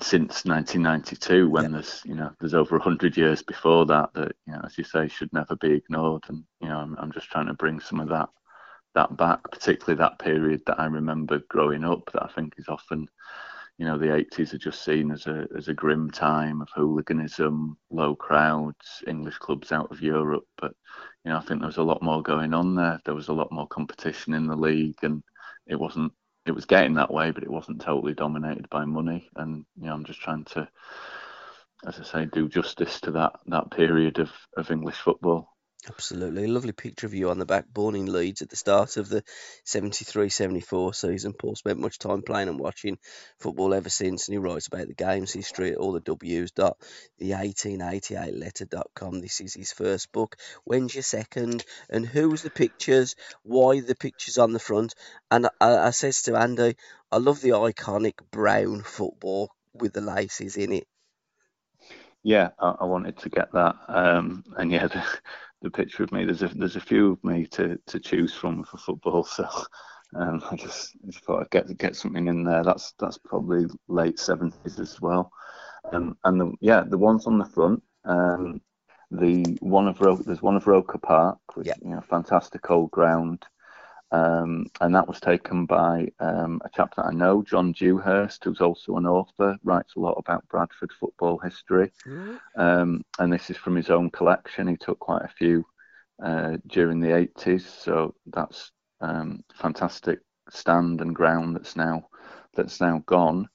since 0.00 0.46
1992 0.46 1.50
when 1.50 1.64
yeah. 1.64 1.68
there's 1.70 2.00
you 2.06 2.14
know 2.14 2.30
there's 2.40 2.54
over 2.54 2.78
100 2.78 3.14
years 3.14 3.42
before 3.42 3.84
that 3.84 4.08
that 4.14 4.32
you 4.46 4.52
know 4.54 4.60
as 4.64 4.78
you 4.78 4.84
say 4.84 5.06
should 5.06 5.30
never 5.34 5.54
be 5.56 5.70
ignored 5.74 6.22
and 6.28 6.44
you 6.62 6.68
know 6.68 6.78
I'm, 6.78 6.96
I'm 6.98 7.12
just 7.12 7.30
trying 7.30 7.48
to 7.48 7.52
bring 7.52 7.78
some 7.78 8.00
of 8.00 8.08
that 8.08 8.30
that 8.94 9.16
back, 9.16 9.40
particularly 9.50 9.98
that 9.98 10.18
period 10.18 10.62
that 10.66 10.80
I 10.80 10.86
remember 10.86 11.40
growing 11.48 11.84
up. 11.84 12.10
That 12.12 12.24
I 12.24 12.28
think 12.28 12.54
is 12.58 12.68
often, 12.68 13.08
you 13.78 13.86
know, 13.86 13.98
the 13.98 14.12
80s 14.12 14.54
are 14.54 14.58
just 14.58 14.84
seen 14.84 15.10
as 15.10 15.26
a 15.26 15.46
as 15.56 15.68
a 15.68 15.74
grim 15.74 16.10
time 16.10 16.60
of 16.62 16.68
hooliganism, 16.74 17.76
low 17.90 18.14
crowds, 18.16 19.02
English 19.06 19.38
clubs 19.38 19.72
out 19.72 19.90
of 19.90 20.02
Europe. 20.02 20.46
But 20.60 20.74
you 21.24 21.30
know, 21.30 21.38
I 21.38 21.40
think 21.42 21.60
there 21.60 21.68
was 21.68 21.78
a 21.78 21.82
lot 21.82 22.02
more 22.02 22.22
going 22.22 22.54
on 22.54 22.74
there. 22.74 23.00
There 23.04 23.14
was 23.14 23.28
a 23.28 23.32
lot 23.34 23.52
more 23.52 23.68
competition 23.68 24.34
in 24.34 24.46
the 24.46 24.56
league, 24.56 24.98
and 25.02 25.22
it 25.66 25.76
wasn't. 25.78 26.12
It 26.46 26.52
was 26.52 26.64
getting 26.66 26.94
that 26.94 27.12
way, 27.12 27.30
but 27.30 27.44
it 27.44 27.50
wasn't 27.50 27.80
totally 27.80 28.14
dominated 28.14 28.68
by 28.70 28.84
money. 28.84 29.30
And 29.36 29.64
you 29.76 29.86
know, 29.86 29.94
I'm 29.94 30.04
just 30.04 30.20
trying 30.20 30.44
to, 30.46 30.68
as 31.86 32.00
I 32.00 32.02
say, 32.04 32.26
do 32.26 32.48
justice 32.48 33.00
to 33.02 33.12
that 33.12 33.32
that 33.46 33.70
period 33.70 34.18
of 34.18 34.30
of 34.56 34.70
English 34.70 34.96
football. 34.96 35.51
Absolutely. 35.88 36.44
A 36.44 36.48
lovely 36.48 36.70
picture 36.70 37.08
of 37.08 37.14
you 37.14 37.30
on 37.30 37.40
the 37.40 37.44
back, 37.44 37.64
born 37.68 37.96
in 37.96 38.06
Leeds 38.06 38.40
at 38.40 38.48
the 38.48 38.56
start 38.56 38.96
of 38.96 39.08
the 39.08 39.24
73 39.64 40.28
74 40.28 40.94
season. 40.94 41.32
Paul 41.32 41.56
spent 41.56 41.80
much 41.80 41.98
time 41.98 42.22
playing 42.22 42.48
and 42.48 42.60
watching 42.60 42.98
football 43.40 43.74
ever 43.74 43.88
since, 43.88 44.28
and 44.28 44.34
he 44.34 44.38
writes 44.38 44.68
about 44.68 44.86
the 44.86 44.94
game's 44.94 45.32
history 45.32 45.72
at 45.72 45.78
all 45.78 45.90
the 45.90 45.98
W's. 45.98 46.52
Dot, 46.52 46.76
the 47.18 47.30
1888letter.com. 47.32 49.20
This 49.20 49.40
is 49.40 49.54
his 49.54 49.72
first 49.72 50.12
book. 50.12 50.36
When's 50.62 50.94
your 50.94 51.02
second? 51.02 51.64
And 51.90 52.06
who's 52.06 52.42
the 52.42 52.50
pictures? 52.50 53.16
Why 53.42 53.80
the 53.80 53.96
pictures 53.96 54.38
on 54.38 54.52
the 54.52 54.60
front? 54.60 54.94
And 55.32 55.48
I, 55.60 55.76
I 55.78 55.90
says 55.90 56.22
to 56.22 56.36
Andy, 56.36 56.76
I 57.10 57.16
love 57.16 57.40
the 57.40 57.50
iconic 57.50 58.18
brown 58.30 58.82
football 58.82 59.50
with 59.74 59.94
the 59.94 60.00
laces 60.00 60.56
in 60.56 60.72
it. 60.72 60.86
Yeah, 62.22 62.50
I, 62.56 62.84
wanted 62.84 63.18
to 63.18 63.28
get 63.30 63.52
that. 63.52 63.74
Um, 63.88 64.44
and 64.56 64.70
yeah, 64.70 64.86
the 65.62 65.70
picture 65.70 66.02
of 66.02 66.12
me. 66.12 66.24
There's 66.24 66.42
a 66.42 66.48
there's 66.48 66.76
a 66.76 66.80
few 66.80 67.12
of 67.12 67.24
me 67.24 67.46
to, 67.46 67.78
to 67.86 68.00
choose 68.00 68.34
from 68.34 68.64
for 68.64 68.76
football, 68.78 69.24
so 69.24 69.46
um, 70.14 70.42
I 70.50 70.56
just, 70.56 70.96
just 71.06 71.24
thought 71.24 71.40
I'd 71.40 71.50
get 71.50 71.76
get 71.78 71.96
something 71.96 72.28
in 72.28 72.44
there. 72.44 72.62
That's 72.64 72.94
that's 72.98 73.18
probably 73.18 73.66
late 73.88 74.18
seventies 74.18 74.78
as 74.78 75.00
well. 75.00 75.32
Um, 75.92 76.16
and 76.24 76.40
the, 76.40 76.52
yeah, 76.60 76.84
the 76.86 76.98
ones 76.98 77.26
on 77.26 77.38
the 77.38 77.44
front. 77.44 77.82
Um, 78.04 78.60
the 79.10 79.58
one 79.60 79.88
of 79.88 80.00
Ro- 80.00 80.16
there's 80.16 80.42
one 80.42 80.56
of 80.56 80.66
Roker 80.66 80.98
Park, 80.98 81.38
which 81.54 81.66
yeah. 81.66 81.74
you 81.82 81.90
know, 81.90 82.00
fantastic 82.08 82.70
old 82.70 82.90
ground. 82.90 83.44
Um, 84.12 84.66
and 84.82 84.94
that 84.94 85.08
was 85.08 85.20
taken 85.20 85.64
by 85.64 86.08
um, 86.20 86.60
a 86.64 86.68
chap 86.68 86.94
that 86.96 87.06
I 87.06 87.12
know, 87.12 87.42
John 87.42 87.72
Dewhurst, 87.72 88.44
who's 88.44 88.60
also 88.60 88.98
an 88.98 89.06
author, 89.06 89.56
writes 89.64 89.94
a 89.96 90.00
lot 90.00 90.16
about 90.18 90.46
Bradford 90.48 90.92
football 91.00 91.38
history. 91.38 91.90
Mm-hmm. 92.06 92.60
Um, 92.60 93.02
and 93.18 93.32
this 93.32 93.48
is 93.48 93.56
from 93.56 93.74
his 93.74 93.88
own 93.88 94.10
collection. 94.10 94.68
He 94.68 94.76
took 94.76 94.98
quite 94.98 95.22
a 95.22 95.32
few 95.38 95.64
uh, 96.22 96.58
during 96.66 97.00
the 97.00 97.08
80s, 97.08 97.62
so 97.62 98.14
that's 98.26 98.70
um, 99.00 99.42
fantastic 99.54 100.20
stand 100.50 101.00
and 101.00 101.14
ground 101.14 101.56
that's 101.56 101.74
now 101.74 102.06
that's 102.54 102.82
now 102.82 103.02
gone. 103.06 103.48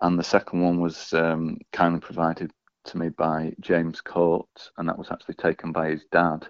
And 0.00 0.18
the 0.18 0.24
second 0.24 0.62
one 0.62 0.80
was 0.80 1.12
um, 1.12 1.58
kindly 1.74 2.00
provided 2.00 2.50
to 2.86 2.96
me 2.96 3.10
by 3.10 3.52
James 3.60 4.00
Court, 4.00 4.48
and 4.78 4.88
that 4.88 4.96
was 4.96 5.10
actually 5.10 5.34
taken 5.34 5.72
by 5.72 5.90
his 5.90 6.06
dad, 6.10 6.48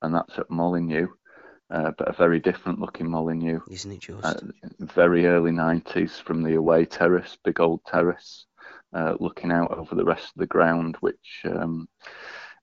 and 0.00 0.14
that's 0.14 0.38
at 0.38 0.50
Molineux 0.50 1.08
uh, 1.70 1.92
but 1.98 2.08
a 2.08 2.12
very 2.12 2.40
different 2.40 2.80
looking 2.80 3.10
Molineux. 3.10 3.60
Isn't 3.70 3.92
it 3.92 4.00
just? 4.00 4.24
Uh, 4.24 4.34
very 4.80 5.26
early 5.26 5.50
90s 5.50 6.20
from 6.22 6.42
the 6.42 6.54
away 6.54 6.84
terrace, 6.84 7.36
big 7.44 7.60
old 7.60 7.84
terrace, 7.84 8.46
uh, 8.94 9.14
looking 9.20 9.52
out 9.52 9.76
over 9.76 9.94
the 9.94 10.04
rest 10.04 10.24
of 10.24 10.38
the 10.38 10.46
ground, 10.46 10.96
which 11.00 11.42
um, 11.44 11.88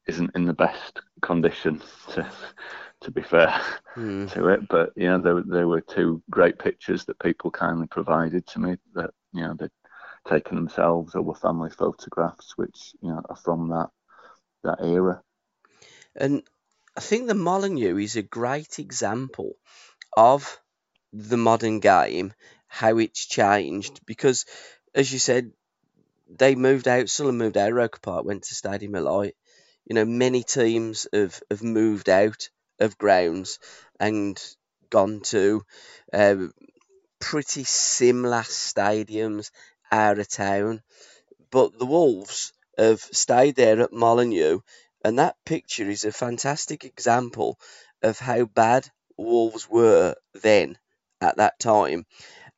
isn't 0.08 0.32
in 0.36 0.46
the 0.46 0.54
best 0.54 1.00
condition, 1.22 1.82
to, 2.10 2.30
to 3.02 3.12
be 3.12 3.22
fair 3.22 3.62
mm. 3.96 4.32
to 4.32 4.48
it. 4.48 4.68
But, 4.68 4.92
you 4.96 5.08
know, 5.08 5.20
there, 5.20 5.44
there 5.46 5.68
were 5.68 5.82
two 5.82 6.24
great 6.30 6.58
pictures 6.58 7.06
that 7.06 7.20
people 7.20 7.52
kindly 7.52 7.88
provided 7.88 8.48
to 8.48 8.60
me 8.60 8.78
that, 8.96 9.12
you 9.34 9.42
know, 9.42 9.56
they'd 9.58 9.70
taken 10.28 10.56
themselves 10.56 11.14
or 11.14 11.22
were 11.22 11.36
family 11.36 11.70
photographs, 11.70 12.58
which, 12.58 12.96
you 13.02 13.10
know, 13.10 13.22
are 13.30 13.36
from 13.36 13.70
that, 13.70 13.90
that 14.64 14.80
era. 14.82 15.22
And 16.16 16.44
I 16.98 17.02
think 17.02 17.28
the 17.28 17.34
Molineux 17.36 17.98
is 17.98 18.16
a 18.16 18.22
great 18.22 18.80
example 18.80 19.56
of 20.18 20.60
the 21.14 21.38
modern 21.38 21.80
game, 21.80 22.34
how 22.68 22.98
it's 22.98 23.26
changed. 23.26 24.06
Because, 24.06 24.46
as 24.94 25.12
you 25.12 25.20
said, 25.20 25.52
they 26.30 26.56
moved 26.56 26.88
out. 26.88 27.10
Sunderland 27.10 27.40
moved 27.40 27.58
out. 27.58 27.74
Roker 27.74 28.00
Park 28.02 28.26
went 28.26 28.44
to 28.44 28.56
Stadium 28.56 28.96
of 28.96 29.04
Light. 29.04 29.36
You 29.86 29.96
know, 29.96 30.06
many 30.06 30.44
teams 30.44 31.08
have, 31.14 31.42
have 31.52 31.64
moved 31.64 32.10
out 32.10 32.50
of 32.80 32.98
grounds 32.98 33.60
and 34.00 34.42
gone 34.90 35.22
to 35.22 35.66
uh, 36.14 36.36
pretty 37.20 37.64
similar 37.64 38.42
stadiums 38.42 39.52
out 39.92 40.20
of 40.20 40.30
town. 40.30 40.82
But 41.52 41.78
the 41.78 41.86
Wolves 41.86 42.54
have 42.78 43.02
stayed 43.02 43.56
there 43.56 43.82
at 43.82 43.94
Molineux, 43.94 44.62
and 45.06 45.20
that 45.20 45.36
picture 45.46 45.88
is 45.88 46.04
a 46.04 46.12
fantastic 46.12 46.84
example 46.84 47.60
of 48.02 48.18
how 48.18 48.46
bad 48.46 48.90
Wolves 49.18 49.70
were 49.70 50.16
then 50.42 50.80
at 51.22 51.38
that 51.38 51.60
time 51.60 52.08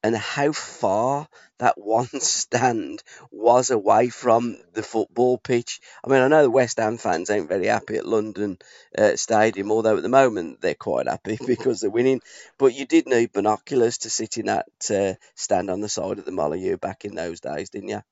and 0.01 0.15
how 0.15 0.53
far 0.53 1.27
that 1.59 1.77
one 1.77 2.07
stand 2.21 3.03
was 3.31 3.69
away 3.69 4.07
from 4.07 4.55
the 4.71 4.81
football 4.81 5.37
pitch. 5.37 5.81
I 6.01 6.09
mean, 6.09 6.21
I 6.21 6.29
know 6.29 6.41
the 6.41 6.49
West 6.49 6.79
Ham 6.79 6.97
fans 6.97 7.29
ain't 7.29 7.49
very 7.49 7.65
happy 7.65 7.97
at 7.97 8.07
London 8.07 8.59
uh, 8.97 9.17
Stadium, 9.17 9.69
although 9.69 9.97
at 9.97 10.03
the 10.03 10.07
moment 10.07 10.61
they're 10.61 10.73
quite 10.73 11.09
happy 11.09 11.37
because 11.45 11.81
they're 11.81 11.89
winning. 11.89 12.21
But 12.57 12.73
you 12.73 12.85
did 12.85 13.09
need 13.09 13.33
binoculars 13.33 13.97
to 13.99 14.09
sit 14.09 14.37
in 14.37 14.45
that 14.45 14.67
uh, 14.89 15.15
stand 15.35 15.69
on 15.69 15.81
the 15.81 15.89
side 15.89 16.17
of 16.17 16.23
the 16.23 16.31
Molineux 16.31 16.77
back 16.77 17.03
in 17.03 17.13
those 17.13 17.41
days, 17.41 17.71
didn't 17.71 17.89
you? 17.89 18.03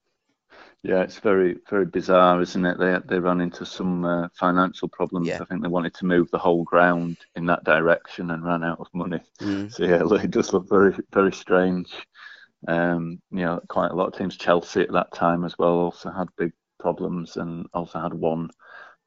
Yeah, 0.86 1.01
it's 1.01 1.17
very 1.17 1.57
very 1.67 1.88
bizarre, 1.88 2.39
isn't 2.41 2.63
it? 2.63 2.77
They 2.77 2.99
they 3.07 3.19
ran 3.19 3.41
into 3.41 3.65
some 3.65 4.05
uh, 4.05 4.27
financial 4.39 4.88
problems. 4.88 5.27
Yeah. 5.27 5.39
I 5.41 5.45
think 5.45 5.63
they 5.63 5.67
wanted 5.67 5.95
to 5.95 6.05
move 6.05 6.29
the 6.29 6.38
whole 6.38 6.63
ground 6.63 7.17
in 7.36 7.47
that 7.47 7.63
direction 7.63 8.29
and 8.29 8.45
ran 8.45 8.63
out 8.63 8.79
of 8.79 8.88
money. 8.93 9.19
Mm. 9.41 9.73
So 9.73 9.83
yeah, 9.83 10.03
it 10.23 10.29
does 10.29 10.53
look 10.53 10.69
very 10.69 10.95
very 11.11 11.33
strange. 11.33 11.91
Um, 12.67 13.19
you 13.31 13.39
know, 13.39 13.61
quite 13.67 13.89
a 13.89 13.95
lot 13.95 14.09
of 14.09 14.15
teams. 14.15 14.38
Chelsea 14.38 14.81
at 14.81 14.91
that 14.91 15.11
time 15.11 15.43
as 15.43 15.57
well 15.57 15.73
also 15.73 16.11
had 16.11 16.27
big 16.38 16.51
problems 16.79 17.38
and 17.38 17.65
also 17.73 17.99
had 17.99 18.13
one, 18.13 18.51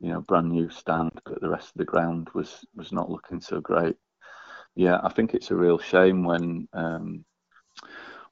you 0.00 0.08
know, 0.08 0.20
brand 0.20 0.48
new 0.48 0.68
stand, 0.70 1.12
but 1.24 1.40
the 1.40 1.48
rest 1.48 1.68
of 1.68 1.78
the 1.78 1.84
ground 1.84 2.28
was 2.34 2.64
was 2.74 2.90
not 2.90 3.08
looking 3.08 3.40
so 3.40 3.60
great. 3.60 3.94
Yeah, 4.74 4.98
I 5.04 5.10
think 5.12 5.32
it's 5.32 5.52
a 5.52 5.56
real 5.56 5.78
shame 5.78 6.24
when 6.24 6.66
um, 6.72 7.24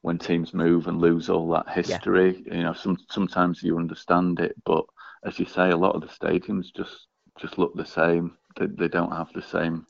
when 0.07 0.17
teams 0.17 0.53
move 0.53 0.87
and 0.87 1.01
lose 1.01 1.29
all 1.29 1.49
that 1.49 1.67
history. 1.67 2.41
You 2.45 2.63
know, 2.63 2.71
some 2.71 2.97
sometimes 3.11 3.61
you 3.61 3.77
understand 3.77 4.39
it, 4.39 4.55
but 4.63 4.85
as 5.25 5.37
you 5.37 5.45
say, 5.45 5.69
a 5.69 5.75
lot 5.75 5.95
of 5.95 6.01
the 6.01 6.07
stadiums 6.07 6.73
just 6.73 7.07
just 7.37 7.57
look 7.57 7.75
the 7.75 7.85
same. 7.85 8.37
They 8.57 8.67
they 8.67 8.87
don't 8.87 9.11
have 9.11 9.33
the 9.33 9.41
same 9.41 9.85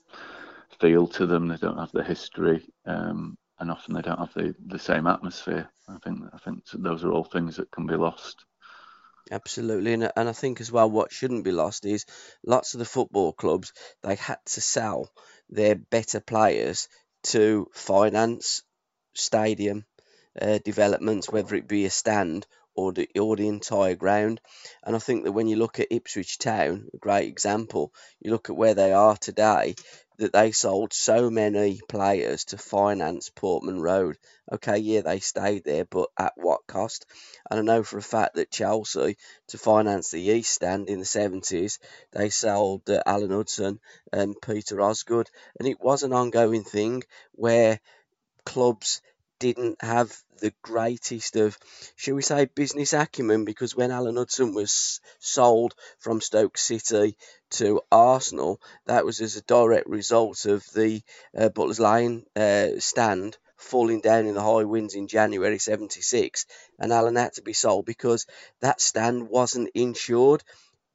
feel 0.79 1.05
to 1.09 1.27
them. 1.27 1.47
They 1.47 1.57
don't 1.57 1.77
have 1.77 1.91
the 1.91 2.03
history, 2.03 2.67
um, 2.87 3.37
and 3.59 3.69
often 3.69 3.93
they 3.93 4.01
don't 4.01 4.17
have 4.17 4.33
the, 4.33 4.55
the 4.65 4.79
same 4.79 5.05
atmosphere. 5.05 5.69
I 5.87 5.99
think 6.03 6.23
I 6.33 6.39
think 6.39 6.63
those 6.73 7.03
are 7.03 7.11
all 7.11 7.23
things 7.23 7.57
that 7.57 7.69
can 7.69 7.85
be 7.85 7.95
lost. 7.95 8.43
Absolutely, 9.29 9.93
and, 9.93 10.11
and 10.15 10.27
I 10.27 10.33
think 10.33 10.61
as 10.61 10.71
well, 10.71 10.89
what 10.89 11.11
shouldn't 11.11 11.43
be 11.43 11.51
lost 11.51 11.85
is 11.85 12.07
lots 12.43 12.73
of 12.73 12.79
the 12.79 12.85
football 12.85 13.33
clubs 13.33 13.71
they 14.01 14.15
had 14.15 14.39
to 14.45 14.61
sell 14.61 15.11
their 15.47 15.75
better 15.75 16.19
players 16.21 16.89
to 17.35 17.69
finance 17.71 18.63
stadium 19.13 19.85
uh, 20.41 20.59
developments, 20.63 21.29
whether 21.29 21.55
it 21.55 21.67
be 21.67 21.85
a 21.85 21.89
stand 21.89 22.45
or 22.75 22.93
the 22.93 23.09
or 23.19 23.35
the 23.35 23.47
entire 23.47 23.95
ground. 23.95 24.39
And 24.83 24.95
I 24.95 24.99
think 24.99 25.23
that 25.23 25.31
when 25.31 25.47
you 25.47 25.55
look 25.57 25.79
at 25.79 25.91
Ipswich 25.91 26.37
Town, 26.37 26.89
a 26.93 26.97
great 26.97 27.27
example, 27.27 27.91
you 28.19 28.31
look 28.31 28.49
at 28.49 28.55
where 28.55 28.75
they 28.75 28.93
are 28.93 29.17
today, 29.17 29.75
that 30.17 30.33
they 30.33 30.51
sold 30.51 30.93
so 30.93 31.29
many 31.29 31.79
players 31.87 32.45
to 32.45 32.57
finance 32.57 33.29
Portman 33.29 33.81
Road. 33.81 34.17
Okay, 34.51 34.77
yeah, 34.77 35.01
they 35.01 35.19
stayed 35.19 35.63
there, 35.63 35.85
but 35.85 36.09
at 36.17 36.33
what 36.35 36.65
cost? 36.67 37.05
And 37.49 37.59
I 37.59 37.63
know 37.63 37.83
for 37.83 37.97
a 37.97 38.03
fact 38.03 38.35
that 38.35 38.51
Chelsea, 38.51 39.17
to 39.49 39.57
finance 39.57 40.11
the 40.11 40.21
East 40.21 40.53
Stand 40.53 40.89
in 40.89 40.99
the 40.99 41.05
70s, 41.05 41.79
they 42.11 42.29
sold 42.29 42.89
uh, 42.89 43.01
Alan 43.05 43.31
Hudson 43.31 43.79
and 44.11 44.35
Peter 44.41 44.81
Osgood. 44.81 45.29
And 45.59 45.67
it 45.67 45.79
was 45.79 46.03
an 46.03 46.13
ongoing 46.13 46.63
thing 46.63 47.03
where 47.33 47.79
clubs 48.45 49.01
didn't 49.39 49.81
have 49.81 50.15
the 50.39 50.53
greatest 50.61 51.35
of, 51.35 51.57
shall 51.95 52.15
we 52.15 52.21
say, 52.21 52.45
business 52.45 52.93
acumen 52.93 53.45
because 53.45 53.75
when 53.75 53.91
Alan 53.91 54.17
Hudson 54.17 54.53
was 54.53 55.01
sold 55.19 55.75
from 55.99 56.21
Stoke 56.21 56.57
City 56.57 57.17
to 57.51 57.81
Arsenal, 57.91 58.61
that 58.85 59.05
was 59.05 59.21
as 59.21 59.35
a 59.35 59.41
direct 59.41 59.87
result 59.87 60.45
of 60.45 60.63
the 60.73 61.01
uh, 61.35 61.49
Butler's 61.49 61.79
Lane 61.79 62.25
uh, 62.35 62.79
stand 62.79 63.37
falling 63.57 64.01
down 64.01 64.27
in 64.27 64.35
the 64.35 64.41
high 64.41 64.63
winds 64.63 64.93
in 64.93 65.07
January 65.07 65.57
76 65.59 66.45
and 66.79 66.93
Alan 66.93 67.15
had 67.15 67.33
to 67.33 67.41
be 67.41 67.53
sold 67.53 67.85
because 67.85 68.27
that 68.61 68.79
stand 68.79 69.29
wasn't 69.29 69.69
insured. 69.73 70.43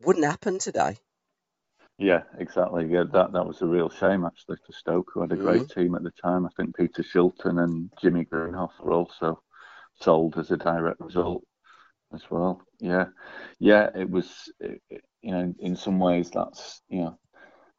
Wouldn't 0.01 0.24
happen 0.24 0.59
today. 0.59 0.99
Yeah, 1.99 2.22
exactly. 2.38 2.86
Yeah, 2.90 3.05
that 3.12 3.32
that 3.32 3.47
was 3.47 3.62
a 3.62 3.66
real 3.66 3.88
shame 3.88 4.24
actually 4.24 4.57
for 4.66 4.72
Stoke, 4.72 5.11
who 5.14 5.20
had 5.20 5.32
a 5.32 5.36
great 5.36 5.62
Mm-hmm. 5.62 5.70
team 5.70 5.95
at 5.95 6.03
the 6.03 6.11
time. 6.22 6.47
I 6.47 6.51
think 6.57 6.76
Peter 6.76 7.03
Shilton 7.03 7.62
and 7.62 7.93
Jimmy 8.01 8.24
Greenhoff 8.24 8.72
were 8.80 8.93
also 8.93 9.40
sold 10.01 10.38
as 10.38 10.51
a 10.51 10.57
direct 10.57 11.01
result 11.01 11.45
as 12.14 12.30
well. 12.30 12.62
Yeah, 12.80 13.07
yeah. 13.61 13.90
It 13.95 14.11
was, 14.11 14.53
it, 14.61 14.82
you 15.22 15.32
know, 15.32 15.55
in 15.61 15.76
some 15.76 15.99
ways 16.01 16.30
that's 16.32 16.82
you 16.88 17.01
know 17.03 17.18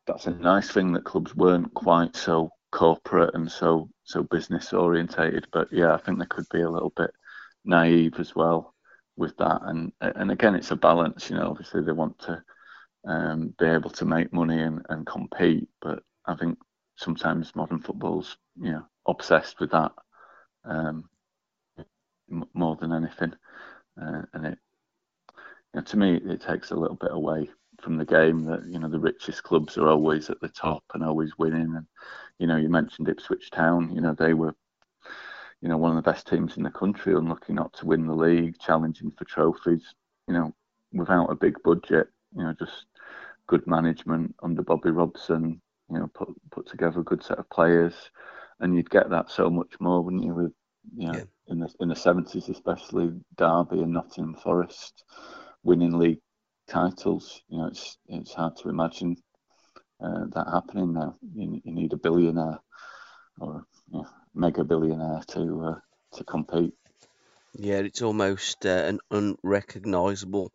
that's 0.07 0.28
a 0.28 0.32
nice 0.32 0.72
thing 0.72 0.93
that 0.93 1.05
clubs 1.05 1.36
weren't 1.36 1.74
quite 1.74 2.16
so 2.16 2.49
corporate 2.72 3.36
and 3.36 3.51
so 3.51 3.89
so 4.03 4.24
business 4.24 4.74
orientated. 4.74 5.47
But 5.53 5.70
yeah, 5.72 5.93
I 5.93 5.97
think 5.97 6.20
they 6.20 6.26
could 6.26 6.47
be 6.51 6.61
a 6.61 6.70
little 6.70 6.93
bit 6.95 7.11
naive 7.66 8.16
as 8.20 8.36
well 8.36 8.74
with 9.18 9.38
that. 9.38 9.61
And 9.64 9.91
and 10.01 10.32
again, 10.32 10.55
it's 10.55 10.72
a 10.72 10.76
balance. 10.76 11.30
You 11.30 11.38
know, 11.38 11.49
obviously 11.49 11.84
they 11.84 11.91
want 11.93 12.20
to 12.22 12.43
um, 13.05 13.53
be 13.59 13.65
able 13.65 13.89
to 13.91 14.05
make 14.05 14.33
money 14.33 14.61
and, 14.61 14.81
and 14.89 15.05
compete. 15.05 15.67
But 15.81 16.03
I 16.25 16.35
think 16.35 16.57
sometimes 16.97 17.55
modern 17.55 17.79
football's 17.79 18.37
you 18.59 18.71
know 18.71 18.85
obsessed 19.07 19.59
with 19.59 19.71
that 19.71 19.91
um, 20.65 21.09
m- 22.31 22.45
more 22.53 22.75
than 22.75 22.93
anything, 22.93 23.33
uh, 24.01 24.23
and 24.33 24.45
it 24.47 24.59
you 25.73 25.79
know, 25.79 25.83
to 25.83 25.97
me 25.97 26.15
it 26.25 26.41
takes 26.41 26.71
a 26.71 26.75
little 26.75 26.97
bit 26.97 27.11
away 27.11 27.49
from 27.81 27.97
the 27.97 28.05
game 28.05 28.45
that 28.45 28.63
you 28.67 28.79
know 28.79 28.89
the 28.89 28.99
richest 28.99 29.43
clubs 29.43 29.77
are 29.77 29.87
always 29.87 30.29
at 30.29 30.39
the 30.41 30.49
top 30.49 30.83
and 30.93 31.03
always 31.03 31.37
winning. 31.37 31.73
And 31.75 31.85
you 32.39 32.47
know 32.47 32.57
you 32.57 32.69
mentioned 32.69 33.09
Ipswich 33.09 33.51
Town. 33.51 33.93
You 33.95 34.01
know 34.01 34.15
they 34.17 34.33
were 34.33 34.53
you 35.61 35.69
know 35.69 35.77
one 35.77 35.95
of 35.95 36.03
the 36.03 36.09
best 36.11 36.27
teams 36.27 36.57
in 36.57 36.63
the 36.63 36.71
country, 36.71 37.13
unlucky 37.13 37.53
not 37.53 37.73
to 37.73 37.85
win 37.85 38.07
the 38.07 38.13
league, 38.15 38.57
challenging 38.59 39.11
for 39.11 39.25
trophies. 39.25 39.93
You 40.27 40.33
know 40.33 40.53
without 40.93 41.31
a 41.31 41.35
big 41.35 41.55
budget. 41.63 42.07
You 42.35 42.43
know 42.43 42.53
just 42.59 42.85
good 43.47 43.65
management 43.67 44.35
under 44.43 44.61
Bobby 44.63 44.91
Robson, 44.91 45.61
you 45.89 45.99
know, 45.99 46.07
put 46.13 46.29
put 46.51 46.67
together 46.67 47.01
a 47.01 47.03
good 47.03 47.23
set 47.23 47.39
of 47.39 47.49
players, 47.49 47.93
and 48.59 48.75
you'd 48.75 48.89
get 48.89 49.09
that 49.09 49.31
so 49.31 49.49
much 49.49 49.73
more, 49.79 50.01
wouldn't 50.03 50.23
you? 50.23 50.33
With 50.33 50.53
you 50.95 51.07
know, 51.07 51.19
Yeah. 51.19 51.25
in 51.47 51.59
the 51.59 51.73
in 51.79 51.89
the 51.89 51.95
seventies, 51.95 52.49
especially 52.49 53.11
Derby 53.37 53.81
and 53.81 53.93
Nottingham 53.93 54.35
Forest 54.35 55.03
winning 55.63 55.97
league 55.97 56.21
titles. 56.67 57.41
You 57.49 57.59
know, 57.59 57.67
it's 57.67 57.97
it's 58.07 58.33
hard 58.33 58.55
to 58.57 58.69
imagine 58.69 59.15
uh, 60.03 60.25
that 60.33 60.47
happening 60.51 60.93
now. 60.93 61.15
You, 61.33 61.61
you 61.63 61.73
need 61.73 61.93
a 61.93 61.97
billionaire 61.97 62.59
or 63.39 63.65
you 63.91 63.99
know, 63.99 64.07
mega 64.33 64.63
billionaire 64.63 65.21
to 65.29 65.63
uh, 65.65 65.79
to 66.17 66.23
compete. 66.23 66.73
Yeah, 67.55 67.79
it's 67.79 68.01
almost 68.01 68.65
uh, 68.65 68.69
an 68.87 68.99
unrecognisable 69.11 70.51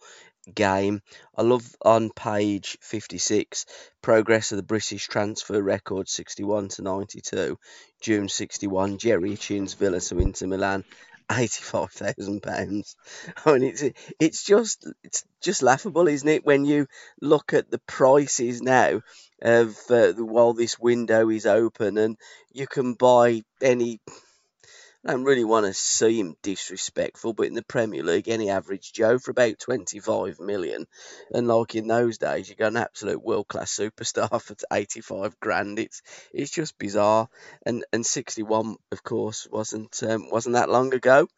game. 0.54 1.02
I 1.36 1.42
love 1.42 1.64
on 1.82 2.10
page 2.10 2.78
56 2.80 3.66
progress 4.02 4.52
of 4.52 4.56
the 4.56 4.62
British 4.62 5.06
transfer 5.08 5.62
record 5.62 6.08
61 6.08 6.68
to 6.70 6.82
92, 6.82 7.58
June 8.00 8.28
61, 8.28 8.98
Gerry 8.98 9.30
Hitchens, 9.32 9.76
Villa 9.76 10.00
to 10.00 10.18
Inter 10.18 10.46
Milan. 10.46 10.84
Eighty-five 11.30 11.92
thousand 11.92 12.42
pounds. 12.42 12.96
I 13.44 13.52
mean, 13.52 13.64
it's 13.64 13.84
it's 14.18 14.44
just 14.44 14.88
it's 15.04 15.26
just 15.42 15.62
laughable, 15.62 16.08
isn't 16.08 16.26
it? 16.26 16.46
When 16.46 16.64
you 16.64 16.86
look 17.20 17.52
at 17.52 17.70
the 17.70 17.80
prices 17.80 18.62
now 18.62 19.02
of 19.42 19.76
uh, 19.90 20.12
while 20.14 20.54
this 20.54 20.78
window 20.78 21.28
is 21.28 21.44
open, 21.44 21.98
and 21.98 22.16
you 22.50 22.66
can 22.66 22.94
buy 22.94 23.42
any 23.60 24.00
I 25.06 25.12
don't 25.12 25.24
really 25.24 25.44
want 25.44 25.64
to 25.64 25.74
seem 25.74 26.34
disrespectful, 26.42 27.32
but 27.32 27.46
in 27.46 27.54
the 27.54 27.62
Premier 27.62 28.02
League, 28.02 28.28
any 28.28 28.50
average 28.50 28.92
Joe 28.92 29.18
for 29.18 29.30
about 29.30 29.60
25 29.60 30.40
million. 30.40 30.86
And 31.32 31.46
like 31.46 31.76
in 31.76 31.86
those 31.86 32.18
days, 32.18 32.48
you 32.48 32.56
got 32.56 32.72
an 32.72 32.78
absolute 32.78 33.22
world 33.22 33.46
class 33.46 33.76
superstar 33.76 34.42
for 34.42 34.56
85 34.72 35.38
grand. 35.38 35.78
It's 35.78 36.02
it's 36.32 36.50
just 36.50 36.78
bizarre. 36.78 37.28
And 37.64 37.84
and 37.92 38.04
61, 38.04 38.76
of 38.90 39.02
course, 39.04 39.46
wasn't 39.50 40.02
um, 40.02 40.30
wasn't 40.30 40.54
that 40.54 40.70
long 40.70 40.92
ago. 40.92 41.28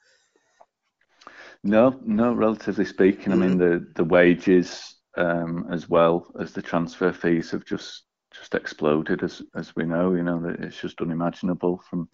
No, 1.62 2.00
no. 2.02 2.32
Relatively 2.32 2.86
speaking, 2.86 3.32
I 3.32 3.36
mean 3.36 3.58
the 3.58 3.86
the 3.94 4.04
wages 4.04 4.96
um, 5.18 5.68
as 5.70 5.86
well 5.86 6.32
as 6.40 6.52
the 6.52 6.62
transfer 6.62 7.12
fees 7.12 7.50
have 7.50 7.66
just 7.66 8.04
just 8.32 8.54
exploded, 8.54 9.22
as 9.22 9.42
as 9.54 9.76
we 9.76 9.84
know. 9.84 10.14
You 10.14 10.22
know 10.22 10.56
it's 10.61 10.80
just 10.80 11.02
unimaginable 11.02 11.82
from 11.90 12.08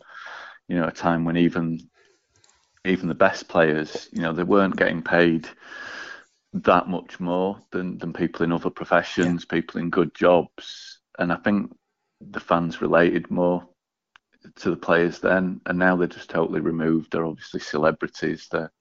you 0.69 0.77
know 0.77 0.87
a 0.87 0.93
time 0.93 1.25
when 1.25 1.37
even 1.37 1.81
even 2.87 3.09
the 3.09 3.15
best 3.15 3.49
players, 3.49 4.09
you 4.13 4.23
know, 4.23 4.33
they 4.33 4.45
weren't 4.45 4.77
getting 4.77 5.03
paid 5.03 5.49
that 6.53 6.89
much 6.89 7.21
more 7.21 7.61
than, 7.73 7.99
than 7.99 8.13
people 8.13 8.45
in 8.45 8.53
other 8.53 8.71
professions, 8.71 9.45
yeah. 9.45 9.57
people 9.57 9.81
in 9.81 9.91
good 9.91 10.15
jobs. 10.15 11.01
And 11.19 11.33
I 11.33 11.37
think 11.37 11.75
the 12.21 12.41
fans 12.41 12.81
related 12.81 13.31
more 13.31 13.69
to 14.57 14.71
the 14.71 14.77
players 14.77 15.19
then, 15.19 15.61
and 15.67 15.79
now 15.79 15.97
they're 15.97 16.07
just 16.07 16.31
totally 16.31 16.61
removed. 16.61 17.13
They're 17.13 17.27
obviously 17.27 17.61
celebrities, 17.61 18.47
they're 18.51 18.73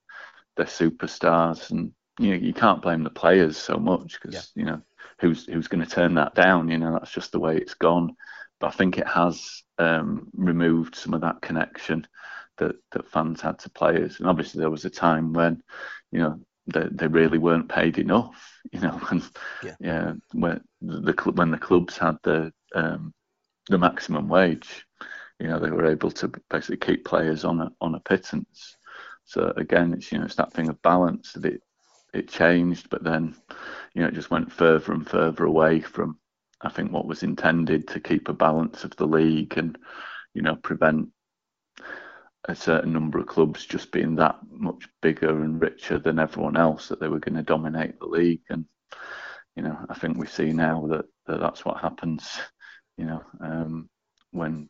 they're 0.56 0.66
superstars, 0.66 1.70
and 1.70 1.92
you 2.18 2.30
know 2.30 2.36
you 2.36 2.54
can't 2.54 2.80
blame 2.80 3.02
the 3.02 3.10
players 3.10 3.58
so 3.58 3.76
much 3.76 4.18
because 4.20 4.52
yeah. 4.54 4.62
you 4.62 4.66
know 4.66 4.80
who's 5.20 5.44
who's 5.46 5.68
going 5.68 5.84
to 5.84 5.90
turn 5.90 6.14
that 6.14 6.34
down? 6.34 6.68
You 6.68 6.78
know 6.78 6.92
that's 6.92 7.10
just 7.10 7.32
the 7.32 7.40
way 7.40 7.56
it's 7.56 7.74
gone. 7.74 8.14
But 8.60 8.68
I 8.68 8.70
think 8.70 8.98
it 8.98 9.06
has 9.06 9.62
um, 9.78 10.28
removed 10.34 10.94
some 10.94 11.14
of 11.14 11.20
that 11.20 11.40
connection 11.40 12.06
that 12.58 12.76
that 12.92 13.10
fans 13.10 13.40
had 13.40 13.58
to 13.60 13.70
players, 13.70 14.18
and 14.18 14.28
obviously 14.28 14.60
there 14.60 14.70
was 14.70 14.84
a 14.84 14.90
time 14.90 15.32
when 15.32 15.62
you 16.10 16.18
know 16.20 16.40
they, 16.66 16.88
they 16.90 17.06
really 17.06 17.38
weren't 17.38 17.68
paid 17.68 17.98
enough. 17.98 18.52
You 18.72 18.80
know, 18.80 18.98
when 19.08 19.22
yeah, 19.62 19.76
yeah 19.78 20.12
when 20.32 20.60
the 20.82 21.12
when 21.36 21.52
the 21.52 21.56
clubs 21.56 21.96
had 21.96 22.16
the 22.24 22.52
um, 22.74 23.14
the 23.68 23.78
maximum 23.78 24.28
wage, 24.28 24.84
you 25.38 25.46
know, 25.46 25.60
they 25.60 25.70
were 25.70 25.86
able 25.86 26.10
to 26.10 26.32
basically 26.50 26.78
keep 26.78 27.04
players 27.04 27.44
on 27.44 27.60
a 27.60 27.70
on 27.80 27.94
a 27.94 28.00
pittance. 28.00 28.76
So 29.24 29.52
again, 29.56 29.92
it's 29.92 30.10
you 30.10 30.18
know 30.18 30.24
it's 30.24 30.34
that 30.34 30.52
thing 30.52 30.68
of 30.68 30.82
balance 30.82 31.32
that 31.34 31.44
it 31.44 31.62
it 32.12 32.28
changed, 32.28 32.90
but 32.90 33.04
then 33.04 33.36
you 33.94 34.02
know 34.02 34.08
it 34.08 34.14
just 34.14 34.30
went 34.30 34.50
further 34.50 34.92
and 34.92 35.08
further 35.08 35.44
away 35.44 35.80
from 35.80 36.18
I 36.60 36.68
think 36.70 36.90
what 36.92 37.06
was 37.06 37.22
intended 37.22 37.88
to 37.88 38.00
keep 38.00 38.28
a 38.28 38.32
balance 38.32 38.84
of 38.84 38.96
the 38.96 39.06
league 39.06 39.56
and 39.58 39.76
you 40.34 40.42
know 40.42 40.56
prevent 40.56 41.08
a 42.48 42.54
certain 42.54 42.92
number 42.92 43.18
of 43.18 43.26
clubs 43.26 43.66
just 43.66 43.90
being 43.90 44.14
that 44.16 44.38
much 44.48 44.88
bigger 45.02 45.42
and 45.42 45.60
richer 45.60 45.98
than 45.98 46.18
everyone 46.18 46.56
else 46.56 46.88
that 46.88 47.00
they 47.00 47.08
were 47.08 47.18
going 47.18 47.34
to 47.34 47.42
dominate 47.42 47.98
the 47.98 48.06
league. 48.06 48.42
And 48.48 48.64
you 49.56 49.62
know 49.62 49.76
I 49.88 49.94
think 49.94 50.16
we 50.16 50.26
see 50.26 50.52
now 50.52 50.86
that, 50.88 51.06
that 51.26 51.40
that's 51.40 51.64
what 51.64 51.80
happens 51.80 52.38
you 52.96 53.04
know 53.06 53.22
um, 53.40 53.88
when 54.30 54.68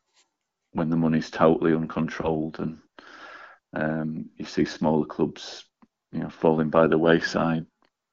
when 0.73 0.91
the 0.91 0.97
money's 0.97 1.31
totally 1.31 1.75
uncontrolled 1.75 2.59
and 2.61 2.79
um, 3.75 4.27
you 4.37 4.45
see 4.45 4.65
smaller 4.65 5.07
clubs 5.07 5.65
you 6.13 6.21
know 6.21 6.31
falling 6.31 6.71
by 6.71 6.87
the 6.87 6.99
wayside 6.99 7.67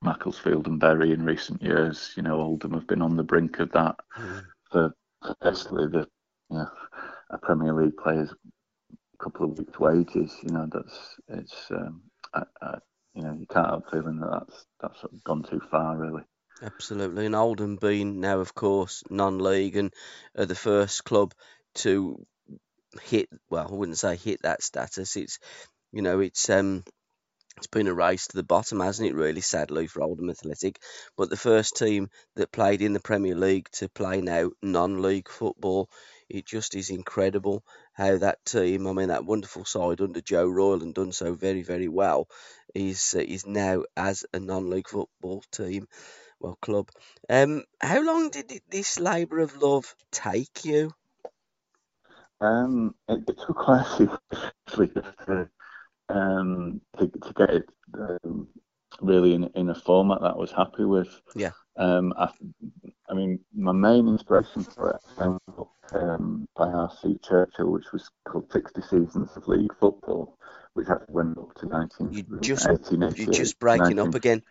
Macclesfield 0.04 0.68
and 0.68 0.80
Bury 0.80 1.12
in 1.12 1.26
recent 1.26 1.62
years 1.62 2.14
you 2.16 2.24
know 2.24 2.40
Oldham 2.40 2.74
have 2.74 2.88
been 2.88 3.02
on 3.02 3.16
the 3.16 3.24
brink 3.24 3.60
of 3.60 3.72
that 3.72 3.96
mm. 4.18 4.44
for 4.72 4.94
basically 5.42 5.88
the 5.88 6.08
you 6.50 6.58
know, 6.58 6.70
a 7.30 7.38
Premier 7.38 7.74
League 7.74 7.98
player's 7.98 8.34
couple 9.24 9.46
of 9.46 9.58
weeks' 9.58 9.80
wages. 9.80 10.36
You 10.44 10.54
know, 10.54 10.68
that's 10.72 11.16
it's 11.30 11.72
um, 11.72 12.02
I, 12.34 12.44
I, 12.62 12.78
you 13.16 13.24
know 13.24 13.34
you 13.40 13.46
can't 13.48 13.70
have 13.70 13.84
a 13.88 13.92
feeling 13.92 14.20
that 14.20 14.30
that's 14.32 14.66
that's 14.82 15.02
sort 15.02 15.14
of 15.14 15.24
gone 15.24 15.44
too 15.44 15.62
far 15.72 15.98
really. 15.98 16.24
Absolutely, 16.62 17.26
and 17.26 17.36
Oldham 17.36 17.78
being 17.78 18.20
now, 18.20 18.40
of 18.40 18.54
course, 18.54 19.04
non-league 19.10 19.76
and 19.76 19.92
uh, 20.38 20.46
the 20.46 20.56
first 20.56 21.04
club 21.04 21.34
to 21.76 22.24
hit. 23.02 23.30
Well, 23.50 23.68
I 23.70 23.74
wouldn't 23.74 23.98
say 23.98 24.16
hit 24.16 24.42
that 24.44 24.62
status. 24.62 25.16
It's 25.16 25.40
you 25.92 26.02
know, 26.02 26.20
it's 26.20 26.50
um, 26.50 26.84
it's 27.64 27.68
been 27.68 27.88
a 27.88 27.94
race 27.94 28.28
to 28.28 28.36
the 28.36 28.44
bottom, 28.44 28.82
hasn't 28.82 29.10
it? 29.10 29.16
Really, 29.16 29.40
sadly 29.40 29.88
for 29.88 30.04
Oldham 30.04 30.30
Athletic, 30.30 30.80
but 31.16 31.30
the 31.30 31.38
first 31.38 31.78
team 31.78 32.10
that 32.36 32.52
played 32.52 32.82
in 32.82 32.92
the 32.92 33.00
Premier 33.00 33.36
League 33.36 33.70
to 33.72 33.88
play 33.88 34.20
now 34.20 34.52
non-league 34.62 35.30
football 35.30 35.90
it 36.30 36.46
just 36.46 36.76
is 36.76 36.90
incredible 36.90 37.64
how 37.94 38.18
that 38.18 38.44
team, 38.44 38.88
I 38.88 38.92
mean, 38.92 39.10
that 39.10 39.24
wonderful 39.24 39.66
side 39.66 40.02
under 40.02 40.20
Joe 40.20 40.48
Royle 40.48 40.82
and 40.82 40.94
done 40.94 41.12
so 41.12 41.34
very, 41.34 41.62
very 41.62 41.88
well, 41.88 42.28
is 42.74 43.14
uh, 43.16 43.20
is 43.20 43.46
now 43.46 43.84
as 43.96 44.26
a 44.34 44.40
non-league 44.40 44.90
football 44.90 45.44
team, 45.52 45.88
well, 46.40 46.58
club. 46.62 46.90
Um, 47.30 47.64
how 47.80 48.04
long 48.04 48.30
did 48.30 48.52
this 48.70 49.00
labour 49.00 49.40
of 49.40 49.62
love 49.62 49.96
take 50.12 50.66
you? 50.66 50.92
Um, 52.42 52.96
it, 53.08 53.26
took 53.28 53.56
quite 53.56 53.86
a 53.86 53.96
few 53.96 54.18
to, 54.72 55.50
um, 56.10 56.82
to, 56.98 57.08
to 57.08 57.34
get 57.36 57.50
it 57.50 57.70
um, 57.98 58.48
really 59.02 59.34
in, 59.34 59.46
in 59.56 59.70
a 59.70 59.76
format 59.76 60.22
that 60.22 60.34
I 60.34 60.38
was 60.38 60.52
happy 60.52 60.86
with. 60.86 61.10
Yeah. 61.36 61.52
Um, 61.78 62.14
I, 62.18 62.30
I 63.10 63.14
mean, 63.14 63.40
my 63.56 63.72
main 63.72 64.08
inspiration 64.08 64.64
for 64.64 64.92
it 64.92 65.02
came 65.18 65.40
um, 65.94 66.48
by 66.56 66.68
R.C. 66.68 67.20
Churchill, 67.24 67.72
which 67.72 67.92
was 67.92 68.10
called 68.28 68.52
60 68.52 68.82
Seasons 68.82 69.30
of 69.36 69.48
League 69.48 69.74
Football, 69.80 70.38
which 70.74 70.88
actually 70.90 71.14
went 71.14 71.38
up 71.38 71.54
to 71.56 71.68
19. 71.68 72.14
You 72.14 72.40
just, 72.42 72.68
you're 72.92 73.32
just 73.32 73.60
breaking 73.60 73.98
19... 73.98 74.00
up 74.00 74.16
again. 74.16 74.42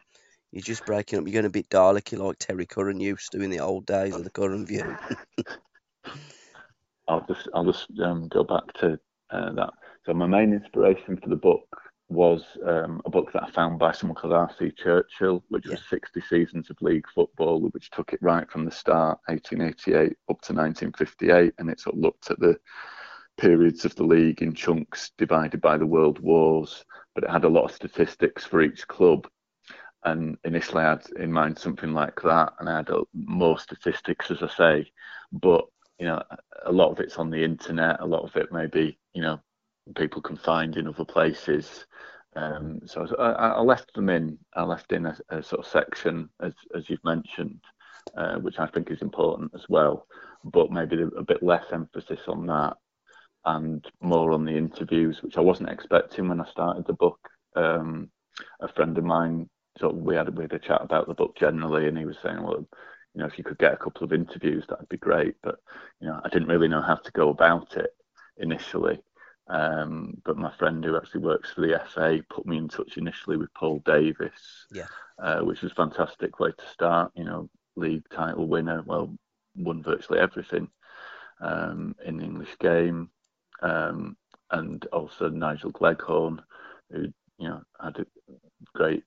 You're 0.50 0.62
just 0.62 0.84
breaking 0.84 1.18
up. 1.18 1.26
You're 1.26 1.32
going 1.32 1.46
a 1.46 1.50
bit 1.50 1.70
Dalek 1.70 2.18
like 2.18 2.38
Terry 2.38 2.66
Curran 2.66 3.00
used 3.00 3.32
to 3.32 3.40
in 3.40 3.50
the 3.50 3.60
old 3.60 3.86
days 3.86 4.14
of 4.14 4.22
the 4.22 4.30
Curran 4.30 4.66
View. 4.66 4.96
I'll 7.08 7.24
just 7.26 7.48
I'll 7.54 7.64
just 7.64 7.88
um, 8.00 8.28
go 8.28 8.44
back 8.44 8.72
to 8.74 8.98
uh, 9.30 9.52
that. 9.52 9.72
So 10.04 10.12
my 10.14 10.26
main 10.26 10.52
inspiration 10.52 11.16
for 11.16 11.28
the 11.28 11.36
book 11.36 11.66
was 12.08 12.44
um, 12.66 13.00
a 13.04 13.10
book 13.10 13.32
that 13.32 13.44
I 13.44 13.50
found 13.50 13.78
by 13.78 13.92
someone 13.92 14.16
called 14.16 14.32
R.C. 14.32 14.72
Churchill, 14.72 15.44
which 15.48 15.64
yeah. 15.66 15.72
was 15.72 15.82
60 15.88 16.20
seasons 16.22 16.70
of 16.70 16.82
league 16.82 17.06
football, 17.14 17.60
which 17.60 17.90
took 17.90 18.12
it 18.12 18.20
right 18.20 18.50
from 18.50 18.64
the 18.64 18.70
start, 18.70 19.18
1888 19.26 20.16
up 20.28 20.40
to 20.42 20.52
1958, 20.52 21.54
and 21.58 21.70
it 21.70 21.80
sort 21.80 21.96
of 21.96 22.02
looked 22.02 22.30
at 22.30 22.38
the 22.40 22.58
periods 23.38 23.84
of 23.84 23.94
the 23.94 24.04
league 24.04 24.42
in 24.42 24.54
chunks 24.54 25.12
divided 25.16 25.60
by 25.60 25.78
the 25.78 25.86
world 25.86 26.18
wars, 26.18 26.84
but 27.14 27.24
it 27.24 27.30
had 27.30 27.44
a 27.44 27.48
lot 27.48 27.64
of 27.64 27.72
statistics 27.72 28.44
for 28.44 28.60
each 28.60 28.86
club. 28.88 29.26
And 30.04 30.36
initially, 30.44 30.82
I 30.82 30.90
had 30.90 31.06
in 31.18 31.32
mind 31.32 31.58
something 31.58 31.94
like 31.94 32.20
that, 32.22 32.52
and 32.58 32.68
I 32.68 32.78
had 32.78 32.90
more 33.14 33.58
statistics, 33.58 34.30
as 34.30 34.42
I 34.42 34.48
say, 34.48 34.92
but 35.32 35.64
you 35.98 36.06
know, 36.06 36.20
a 36.66 36.72
lot 36.72 36.90
of 36.90 36.98
it's 36.98 37.16
on 37.16 37.30
the 37.30 37.44
internet, 37.44 38.00
a 38.00 38.06
lot 38.06 38.24
of 38.24 38.34
it 38.36 38.50
may 38.50 38.66
be, 38.66 38.98
you 39.14 39.22
know, 39.22 39.40
people 39.96 40.22
can 40.22 40.36
find 40.36 40.76
in 40.76 40.88
other 40.88 41.04
places. 41.04 41.86
Um, 42.34 42.80
so 42.86 43.06
I, 43.18 43.30
I, 43.30 43.60
left 43.60 43.92
them 43.94 44.08
in. 44.08 44.38
I 44.54 44.62
left 44.62 44.92
in 44.92 45.06
a, 45.06 45.16
a 45.28 45.42
sort 45.42 45.66
of 45.66 45.70
section, 45.70 46.30
as 46.40 46.54
as 46.74 46.88
you've 46.88 47.04
mentioned, 47.04 47.60
uh, 48.16 48.36
which 48.36 48.58
I 48.58 48.66
think 48.66 48.90
is 48.90 49.02
important 49.02 49.52
as 49.54 49.68
well, 49.68 50.06
but 50.44 50.70
maybe 50.70 51.02
a 51.02 51.22
bit 51.22 51.42
less 51.42 51.66
emphasis 51.72 52.20
on 52.28 52.46
that 52.46 52.76
and 53.44 53.84
more 54.00 54.32
on 54.32 54.44
the 54.44 54.56
interviews, 54.56 55.22
which 55.22 55.36
I 55.36 55.40
wasn't 55.40 55.70
expecting 55.70 56.28
when 56.28 56.40
I 56.40 56.46
started 56.46 56.86
the 56.86 56.92
book. 56.92 57.18
Um, 57.56 58.10
a 58.60 58.68
friend 58.68 58.96
of 58.96 59.04
mine, 59.04 59.48
sort 59.78 59.94
of, 59.94 60.00
we 60.00 60.14
had 60.14 60.34
we 60.36 60.44
had 60.44 60.52
a 60.52 60.58
chat 60.58 60.80
about 60.80 61.08
the 61.08 61.14
book 61.14 61.36
generally, 61.36 61.88
and 61.88 61.98
he 61.98 62.04
was 62.04 62.16
saying, 62.22 62.42
well, 62.42 62.66
you 63.14 63.20
know, 63.20 63.26
if 63.26 63.36
you 63.36 63.44
could 63.44 63.58
get 63.58 63.74
a 63.74 63.78
couple 63.78 64.04
of 64.04 64.12
interviews, 64.12 64.64
that'd 64.68 64.88
be 64.88 64.96
great. 64.96 65.34
But 65.42 65.56
you 66.00 66.08
know, 66.08 66.20
I 66.24 66.28
didn't 66.28 66.48
really 66.48 66.68
know 66.68 66.82
how 66.82 66.96
to 66.96 67.12
go 67.12 67.28
about 67.28 67.76
it 67.76 67.90
initially. 68.38 69.00
Um, 69.48 70.20
but 70.24 70.36
my 70.38 70.50
friend 70.52 70.84
who 70.84 70.96
actually 70.96 71.22
works 71.22 71.52
for 71.52 71.62
the 71.62 71.74
FA 71.74 72.22
put 72.30 72.46
me 72.46 72.56
in 72.58 72.68
touch 72.68 72.96
initially 72.96 73.36
with 73.36 73.52
Paul 73.54 73.82
Davis, 73.84 74.66
yeah, 74.70 74.86
uh, 75.18 75.40
which 75.40 75.62
was 75.62 75.72
a 75.72 75.76
fantastic 75.76 76.38
way 76.40 76.52
to 76.56 76.68
start. 76.68 77.12
You 77.14 77.24
know, 77.24 77.48
league 77.76 78.08
title 78.10 78.46
winner, 78.46 78.82
well, 78.86 79.14
won 79.56 79.82
virtually 79.82 80.20
everything 80.20 80.68
um, 81.40 81.94
in 82.04 82.18
the 82.18 82.24
English 82.24 82.56
game, 82.58 83.10
um, 83.62 84.16
and 84.50 84.84
also 84.92 85.28
Nigel 85.28 85.70
Gleghorn, 85.70 86.40
who 86.90 87.02
you 87.38 87.48
know 87.48 87.62
had 87.80 87.98
a 87.98 88.06
great 88.74 89.04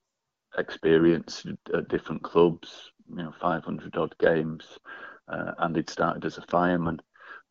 experience 0.58 1.46
at 1.74 1.88
different 1.90 2.24
clubs, 2.24 2.92
you 3.10 3.18
know, 3.18 3.34
500 3.40 3.96
odd 3.98 4.18
games, 4.20 4.80
uh, 5.28 5.52
and 5.60 5.76
he'd 5.76 5.90
started 5.90 6.26
as 6.26 6.38
a 6.38 6.42
fireman, 6.44 7.00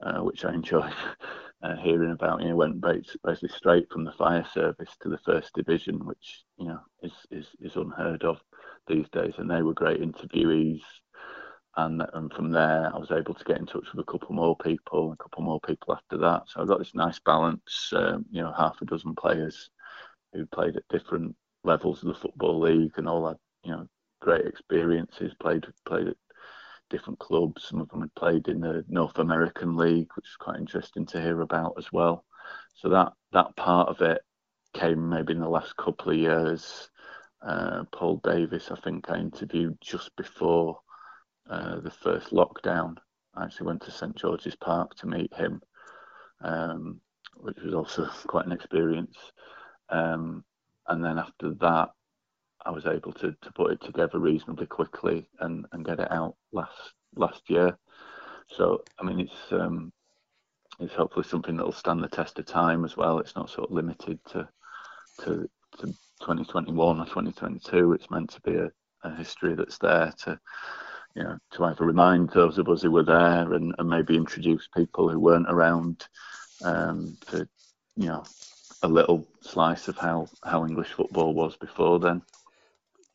uh, 0.03 0.21
which 0.21 0.45
I 0.45 0.53
enjoyed. 0.53 0.93
uh, 1.65 1.77
hearing 1.77 2.13
about. 2.13 2.43
You 2.43 2.51
know, 2.51 2.57
went 2.57 2.81
basically 2.81 3.49
straight 3.49 3.91
from 3.91 4.05
the 4.05 4.13
fire 4.13 4.47
service 4.53 4.95
to 5.01 5.09
the 5.09 5.19
first 5.19 5.53
division, 5.55 6.05
which 6.05 6.45
you 6.59 6.67
know 6.67 6.81
is 7.03 7.13
is, 7.31 7.47
is 7.61 7.77
unheard 7.77 8.23
of 8.25 8.39
these 8.87 9.09
days. 9.11 9.35
And 9.39 9.51
they 9.51 9.63
were 9.63 9.75
great 9.75 10.01
interviewees. 10.01 10.83
And, 11.77 12.05
and 12.13 12.33
from 12.33 12.53
there, 12.53 12.93
I 12.95 12.99
was 12.99 13.11
able 13.11 13.35
to 13.35 13.45
get 13.45 13.59
in 13.59 13.67
touch 13.67 13.87
with 13.93 14.07
a 14.07 14.13
couple 14.13 14.33
more 14.33 14.57
people, 14.57 15.11
a 15.11 15.17
couple 15.17 15.43
more 15.43 15.59
people 15.67 15.93
after 15.93 16.17
that. 16.19 16.43
So 16.47 16.63
I 16.63 16.67
got 16.67 16.79
this 16.79 16.95
nice 16.95 17.19
balance. 17.19 17.93
Um, 17.93 18.25
you 18.31 18.43
know, 18.43 18.53
half 18.57 18.81
a 18.81 18.85
dozen 18.85 19.17
players 19.17 19.71
who 20.33 20.47
played 20.47 20.77
at 20.77 20.87
different 20.89 21.35
levels 21.65 22.03
of 22.03 22.09
the 22.09 22.21
football 22.21 22.61
league 22.61 22.93
and 22.97 23.09
all 23.09 23.27
that. 23.27 23.39
You 23.65 23.73
know, 23.73 23.89
great 24.21 24.47
experiences. 24.47 25.35
Played 25.41 25.67
played 25.85 26.09
at 26.09 26.17
different 26.95 27.19
clubs. 27.19 27.65
Some 27.65 27.81
of 27.81 27.89
them 27.89 28.03
had 28.03 28.15
played 28.15 28.47
in 28.47 28.61
the 28.61 28.85
North 28.89 29.19
American 29.19 29.77
League, 29.77 30.11
which 30.15 30.27
is 30.27 30.37
quite 30.39 30.61
interesting 30.61 31.05
to 31.07 31.21
hear 31.21 31.41
about 31.41 31.75
as 31.77 31.93
well. 31.93 32.25
So 32.75 32.89
that 32.91 33.13
that 33.33 33.57
part 33.57 33.89
of 33.89 34.01
it 34.01 34.23
came 34.75 35.09
maybe 35.09 35.33
in 35.33 35.41
the 35.41 35.49
last 35.49 35.77
couple 35.77 36.13
of 36.13 36.19
years. 36.19 36.91
Uh, 37.43 37.83
Paul 37.93 38.21
Davis, 38.23 38.71
I 38.71 38.77
think 38.77 39.11
I 39.11 39.19
interviewed 39.19 39.77
just 39.81 40.15
before 40.17 40.79
uh, 41.51 41.81
the 41.81 41.91
first 41.91 42.31
lockdown. 42.31 42.97
I 43.35 43.45
actually 43.45 43.67
went 43.67 43.83
to 43.83 43.91
St 43.91 44.15
George's 44.15 44.57
Park 44.57 44.95
to 44.97 45.09
meet 45.09 45.35
him, 45.35 45.61
um, 46.43 47.01
which 47.37 47.59
was 47.65 47.75
also 47.75 48.09
quite 48.29 48.47
an 48.47 48.53
experience. 48.53 49.17
Um, 49.89 50.45
and 50.87 51.05
then 51.05 51.19
after 51.19 51.55
that, 51.55 51.91
I 52.65 52.71
was 52.71 52.87
able 52.87 53.13
to, 53.15 53.35
to 53.41 53.53
put 53.53 53.73
it 53.73 53.81
together 53.83 54.19
reasonably 54.19 54.67
quickly 54.67 55.29
and, 55.41 55.67
and 55.73 55.85
get 55.85 56.01
it 56.01 56.11
out 56.11 56.37
last 56.53 56.93
last 57.17 57.43
year. 57.49 57.77
So 58.49 58.83
I 58.99 59.05
mean, 59.05 59.21
it's 59.21 59.53
um, 59.53 59.93
it's 60.81 60.95
hopefully 60.95 61.27
something 61.29 61.57
that'll 61.57 61.73
stand 61.73 62.03
the 62.03 62.09
test 62.09 62.39
of 62.39 62.47
time 62.47 62.85
as 62.85 62.97
well. 62.97 63.19
It's 63.19 63.37
not 63.37 63.51
sort 63.51 63.69
of 63.71 63.75
limited 63.75 64.19
to 64.31 64.49
to, 65.21 65.49
to 65.79 65.87
2021 66.21 67.01
or 67.01 67.05
2022. 67.05 67.93
It's 67.93 68.11
meant 68.11 68.31
to 68.31 68.41
be 68.41 68.57
a, 68.57 68.71
a 69.03 69.15
history 69.15 69.55
that's 69.55 69.79
there 69.79 70.13
to 70.25 70.39
you 71.15 71.23
know 71.23 71.39
to 71.53 71.65
either 71.65 71.85
remind 71.85 72.31
those 72.31 72.59
of 72.59 72.69
us 72.69 72.83
who 72.83 72.91
were 72.91 73.05
there 73.05 73.53
and, 73.53 73.75
and 73.79 73.89
maybe 73.89 74.17
introduce 74.17 74.69
people 74.75 75.09
who 75.09 75.21
weren't 75.21 75.51
around 75.51 76.07
um, 76.63 77.17
to 77.31 77.47
you 77.97 78.07
know 78.07 78.25
a 78.83 78.89
little 78.89 79.27
slice 79.41 79.89
of 79.89 79.97
how 79.97 80.29
how 80.45 80.67
English 80.67 80.93
football 80.93 81.35
was 81.35 81.57
before 81.57 81.99
then. 81.99 82.23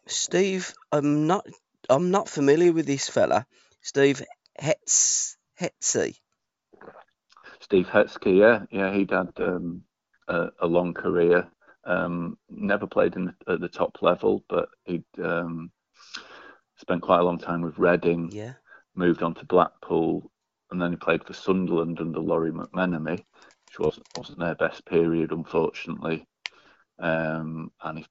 Steve, 0.10 0.74
I'm 0.91 1.28
not 1.28 1.45
I'm 1.89 2.12
not 2.12 2.30
familiar 2.30 2.74
with 2.74 2.86
this 2.86 3.10
fella. 3.10 3.45
Steve 3.82 4.24
Hetz 4.60 5.38
Hetsy. 5.60 6.16
Steve 7.60 7.88
Hetzke, 7.88 8.38
yeah, 8.38 8.66
yeah, 8.72 8.93
he'd 8.93 9.12
had 9.12 9.30
um, 9.38 9.84
a, 10.28 10.49
a, 10.62 10.68
long 10.68 10.93
career. 10.93 11.47
Um, 11.84 12.38
never 12.49 12.88
played 12.88 13.16
in 13.16 13.26
the, 13.26 13.53
at 13.53 13.60
the 13.60 13.68
top 13.68 14.01
level, 14.01 14.43
but 14.49 14.70
he'd 14.86 15.03
um, 15.24 15.72
spent 16.78 17.01
quite 17.01 17.20
a 17.20 17.24
long 17.24 17.38
time 17.38 17.62
with 17.62 17.78
Reading. 17.78 18.30
Yeah. 18.32 18.53
Moved 18.95 19.22
on 19.22 19.36
to 19.36 19.45
Blackpool, 19.45 20.32
and 20.72 20.82
then 20.82 20.91
he 20.91 20.97
played 20.97 21.24
for 21.24 21.34
Sunderland 21.34 21.99
under 21.99 22.20
Lawrie 22.20 22.51
McMenemy, 22.51 23.18
which 23.18 23.80
wasn't 23.80 24.07
wasn't 24.18 24.39
their 24.39 24.55
best 24.55 24.86
period, 24.86 25.32
unfortunately. 25.32 26.26
Um, 26.97 27.72
and 27.84 27.99
he 27.99 28.05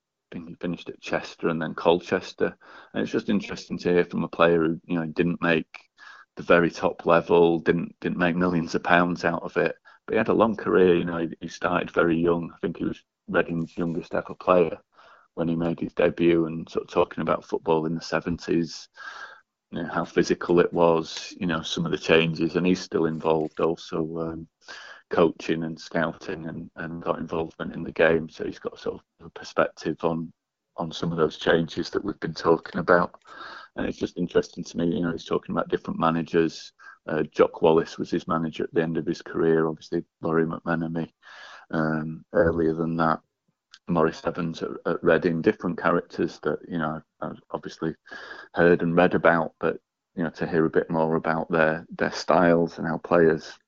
finished 0.61 0.89
at 0.89 1.01
Chester 1.01 1.49
and 1.49 1.61
then 1.61 1.75
Colchester. 1.75 2.57
And 2.93 3.03
it's 3.03 3.13
just 3.13 3.29
interesting 3.29 3.79
to 3.79 3.93
hear 3.93 4.05
from 4.05 4.25
a 4.25 4.29
player 4.29 4.63
who, 4.65 4.81
you 4.85 4.99
know, 4.99 5.07
didn't 5.07 5.43
make 5.43 5.67
the 6.37 6.43
very 6.43 6.71
top 6.71 7.05
level, 7.07 7.59
didn't 7.59 7.95
didn't 8.01 8.19
make 8.19 8.37
millions 8.37 8.75
of 8.75 8.83
pounds 8.83 9.25
out 9.25 9.43
of 9.43 9.57
it, 9.57 9.75
but 10.07 10.15
he 10.15 10.19
had 10.19 10.29
a 10.29 10.33
long 10.33 10.57
career. 10.57 10.95
You 10.95 11.05
know, 11.05 11.19
he, 11.19 11.29
he 11.41 11.49
started 11.49 11.91
very 11.91 12.17
young. 12.17 12.51
I 12.55 12.59
think 12.61 12.79
he 12.79 12.85
was 12.85 13.03
Reading's 13.29 13.77
youngest 13.77 14.15
ever 14.15 14.35
player 14.35 14.79
when 15.35 15.49
he 15.49 15.57
made 15.57 15.81
his 15.81 15.93
debut, 15.93 16.47
and 16.47 16.69
sort 16.69 16.85
of 16.85 16.91
talking 16.91 17.23
about 17.23 17.45
football 17.45 17.87
in 17.87 17.95
the 17.95 18.01
seventies. 18.01 18.89
You 19.71 19.83
know, 19.83 19.89
how 19.89 20.05
physical 20.05 20.61
it 20.61 20.73
was, 20.73 21.35
you 21.39 21.47
know, 21.47 21.63
some 21.63 21.85
of 21.85 21.93
the 21.93 21.99
changes, 21.99 22.57
and 22.57 22.67
he's 22.67 22.81
still 22.81 23.05
involved 23.05 23.61
also 23.61 23.99
um, 24.19 24.49
coaching 25.11 25.65
and 25.65 25.79
scouting 25.79 26.47
and, 26.47 26.71
and 26.77 27.03
got 27.03 27.19
involvement 27.19 27.75
in 27.75 27.83
the 27.83 27.93
game. 27.93 28.29
So 28.29 28.45
he's 28.45 28.59
got 28.59 28.79
sort 28.79 29.01
of 29.21 29.27
a 29.27 29.31
perspective 29.31 29.97
on 30.03 30.33
on 30.79 30.93
some 30.93 31.11
of 31.11 31.19
those 31.19 31.39
changes 31.39 31.91
that 31.91 32.05
we've 32.05 32.21
been 32.21 32.33
talking 32.33 32.79
about. 32.79 33.21
And 33.77 33.87
it's 33.87 33.99
just 33.99 34.17
interesting 34.17 34.63
to 34.65 34.77
me, 34.77 34.87
you 34.87 35.01
know, 35.01 35.11
he's 35.11 35.25
talking 35.25 35.53
about 35.53 35.69
different 35.69 35.99
managers. 35.99 36.73
Uh, 37.07 37.25
Jock 37.33 37.63
Wallace 37.63 37.99
was 37.99 38.11
his 38.11 38.29
manager 38.29 38.65
at 38.65 38.73
the 38.73 38.83
end 38.83 38.97
of 38.97 39.07
his 39.07 39.21
career, 39.21 39.67
obviously 39.67 40.05
Lawrie 40.21 40.47
McMenemy. 40.47 41.11
Um, 41.71 42.25
earlier 42.33 42.75
than 42.75 42.97
that, 42.97 43.21
Maurice 43.89 44.23
Evans 44.25 44.63
at, 44.63 44.71
at 44.87 45.03
Reading, 45.03 45.43
different 45.43 45.79
characters 45.79 46.39
that, 46.45 46.59
you 46.69 46.79
know, 46.79 47.03
I've 47.21 47.41
obviously 47.51 47.95
heard 48.55 48.83
and 48.83 48.95
read 48.95 49.15
about, 49.15 49.55
but, 49.59 49.79
you 50.15 50.23
know, 50.23 50.31
to 50.31 50.47
hear 50.47 50.67
a 50.67 50.71
bit 50.71 50.91
more 50.91 51.17
about 51.17 51.51
their, 51.51 51.87
their 51.97 52.13
styles 52.13 52.79
and 52.79 52.87
how 52.87 52.99
players 52.99 53.59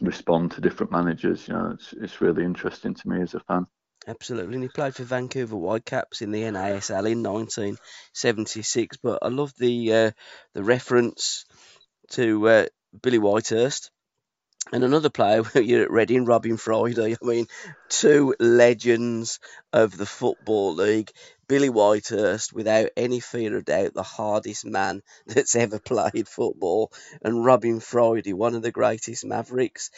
respond 0.00 0.52
to 0.52 0.60
different 0.60 0.92
managers. 0.92 1.48
You 1.48 1.54
know, 1.54 1.70
it's 1.74 1.92
it's 1.92 2.20
really 2.20 2.44
interesting 2.44 2.94
to 2.94 3.08
me 3.08 3.22
as 3.22 3.34
a 3.34 3.40
fan. 3.40 3.66
Absolutely, 4.06 4.54
and 4.54 4.62
he 4.62 4.68
played 4.68 4.94
for 4.94 5.04
Vancouver 5.04 5.56
Whitecaps 5.56 6.22
in 6.22 6.30
the 6.30 6.42
NASL 6.42 7.10
in 7.10 7.22
1976. 7.22 8.96
But 9.02 9.18
I 9.22 9.28
love 9.28 9.52
the 9.58 9.92
uh, 9.92 10.10
the 10.54 10.64
reference 10.64 11.44
to 12.12 12.48
uh, 12.48 12.66
Billy 13.02 13.18
Whitehurst 13.18 13.90
and 14.72 14.84
another 14.84 15.10
player 15.10 15.42
you're 15.54 15.84
at 15.84 15.90
Reading, 15.90 16.24
Robin 16.24 16.56
Friday. 16.56 17.16
I 17.20 17.24
mean, 17.24 17.46
two 17.88 18.34
legends 18.38 19.40
of 19.72 19.96
the 19.96 20.06
Football 20.06 20.74
League. 20.74 21.10
Billy 21.48 21.70
Whitehurst, 21.70 22.52
without 22.52 22.90
any 22.94 23.20
fear 23.20 23.56
of 23.56 23.64
doubt, 23.64 23.94
the 23.94 24.02
hardest 24.02 24.66
man 24.66 25.02
that's 25.26 25.56
ever 25.56 25.78
played 25.78 26.28
football, 26.28 26.92
and 27.22 27.44
Robin 27.44 27.80
Friday, 27.80 28.34
one 28.34 28.54
of 28.54 28.62
the 28.62 28.72
greatest 28.72 29.24
Mavericks. 29.24 29.90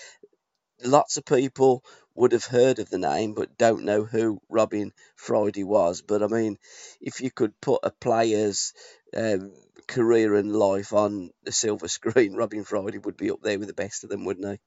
Lots 0.85 1.17
of 1.17 1.25
people 1.25 1.85
would 2.15 2.33
have 2.33 2.45
heard 2.45 2.79
of 2.79 2.89
the 2.89 2.99
name 2.99 3.35
but 3.35 3.59
don't 3.59 3.85
know 3.85 4.05
who 4.05 4.41
Robin 4.49 4.93
Friday 5.17 5.65
was. 5.65 6.03
But 6.03 6.23
I 6.23 6.27
mean, 6.27 6.59
if 7.01 7.21
you 7.21 7.31
could 7.31 7.61
put 7.61 7.81
a 7.83 7.91
player's 7.91 8.73
um, 9.17 9.53
career 9.91 10.37
and 10.37 10.55
life 10.55 10.93
on 10.93 11.31
the 11.45 11.53
silver 11.53 11.89
screen, 11.99 12.35
Robin 12.35 12.65
Friday 12.65 12.99
would 12.99 13.17
be 13.17 13.31
up 13.31 13.43
there 13.43 13.59
with 13.59 13.69
the 13.69 13.75
best 13.75 14.05
of 14.05 14.11
them, 14.11 14.25
wouldn't 14.25 14.53
he? 14.53 14.59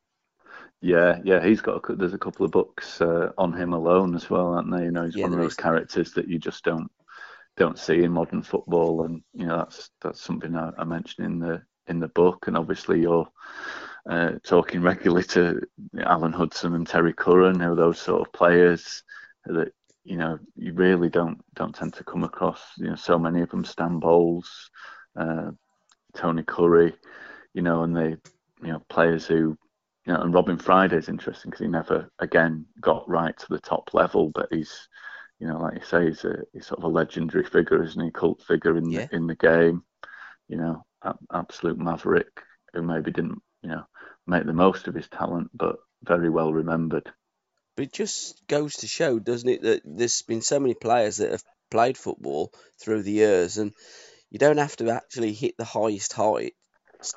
Yeah, 0.82 1.20
yeah, 1.24 1.44
he's 1.44 1.62
got. 1.62 1.90
A, 1.90 1.96
there's 1.96 2.14
a 2.14 2.20
couple 2.20 2.46
of 2.46 2.52
books 2.52 3.00
uh, 3.00 3.32
on 3.38 3.54
him 3.54 3.74
alone 3.74 4.16
as 4.16 4.30
well, 4.30 4.54
aren't 4.54 4.70
there? 4.70 4.84
You 4.84 4.92
know, 4.92 5.06
he's 5.06 5.16
yeah, 5.16 5.24
one 5.24 5.34
of 5.34 5.40
those 5.40 5.52
is. 5.52 5.58
characters 5.58 6.12
that 6.14 6.28
you 6.28 6.38
just 6.38 6.64
don't 6.64 6.92
don't 7.56 7.80
see 7.80 8.04
in 8.04 8.12
modern 8.12 8.44
football, 8.44 9.04
and 9.04 9.24
you 9.34 9.46
know 9.46 9.58
that's 9.58 9.90
that's 10.02 10.22
something 10.22 10.56
I, 10.56 10.72
I 10.78 10.84
mentioned 10.84 11.26
in 11.26 11.40
the 11.40 11.62
in 11.88 12.00
the 12.00 12.10
book, 12.10 12.48
and 12.48 12.58
obviously 12.58 13.02
you're 13.02 13.30
uh, 14.10 14.32
talking 14.44 14.82
regularly 14.92 15.24
to 15.24 15.62
Alan 16.00 16.34
Hudson 16.34 16.76
and 16.76 16.86
Terry 16.86 17.14
Curran, 17.14 17.60
who 17.60 17.72
are 17.72 17.76
those 17.76 18.00
sort 18.00 18.22
of 18.22 18.34
players 18.34 19.04
that 19.46 19.72
you 20.04 20.18
know 20.18 20.38
you 20.56 20.74
really 20.74 21.10
don't 21.10 21.40
don't 21.56 21.74
tend 21.74 21.94
to 21.94 22.04
come 22.04 22.24
across. 22.26 22.62
You 22.78 22.90
know, 22.90 22.96
so 22.96 23.18
many 23.18 23.42
of 23.42 23.50
them, 23.50 23.64
Stan 23.64 24.00
Bowles, 24.00 24.70
uh, 25.16 25.52
Tony 26.16 26.44
Currie, 26.44 26.94
you 27.54 27.62
know, 27.62 27.84
and 27.84 27.96
the 27.96 28.20
you 28.62 28.72
know 28.72 28.82
players 28.90 29.26
who 29.26 29.58
you 30.06 30.14
know, 30.14 30.22
and 30.22 30.34
Robin 30.34 30.58
Friday 30.58 30.98
is 30.98 31.10
interesting 31.10 31.50
because 31.50 31.64
he 31.64 31.68
never 31.68 32.10
again 32.20 32.66
got 32.82 33.08
right 33.08 33.38
to 33.38 33.46
the 33.50 33.60
top 33.60 33.94
level, 33.94 34.30
but 34.30 34.48
he's, 34.52 34.90
you 35.40 35.48
know, 35.48 35.60
like 35.60 35.76
you 35.76 35.86
say, 35.86 36.08
he's 36.08 36.26
a 36.26 36.44
he's 36.52 36.68
sort 36.68 36.80
of 36.80 36.84
a 36.86 36.94
legendary 36.94 37.46
figure, 37.46 37.82
isn't 37.84 38.04
he? 38.04 38.12
Cult 38.12 38.42
figure 38.42 38.78
in 38.78 38.90
yeah. 38.90 39.06
the 39.06 39.16
in 39.16 39.28
the 39.28 39.36
game. 39.36 39.84
You 40.50 40.58
know, 40.58 40.86
absolute 41.32 41.78
maverick 41.78 42.42
who 42.74 42.82
maybe 42.82 43.12
didn't, 43.12 43.42
you 43.62 43.70
know, 43.70 43.84
make 44.28 44.46
the 44.46 44.54
most 44.54 44.88
of 44.88 44.96
his 44.96 45.08
talent, 45.08 45.50
but 45.54 45.78
very 46.04 46.30
well 46.30 46.52
remembered. 46.52 47.10
But 47.76 47.86
it 47.86 47.94
just 47.94 48.46
goes 48.48 48.74
to 48.78 48.88
show, 48.88 49.20
doesn't 49.20 49.50
it, 49.50 49.62
that 49.62 49.82
there's 49.86 50.22
been 50.24 50.42
so 50.42 50.60
many 50.60 50.74
players 50.74 51.18
that 51.18 51.32
have 51.32 51.44
played 51.72 51.98
football 51.98 52.52
through 52.80 53.04
the 53.04 53.12
years, 53.12 53.58
and 53.58 53.74
you 54.34 54.40
don't 54.40 54.58
have 54.58 54.76
to 54.78 54.90
actually 54.90 55.34
hit 55.34 55.56
the 55.58 55.64
highest 55.66 56.14
height 56.14 56.56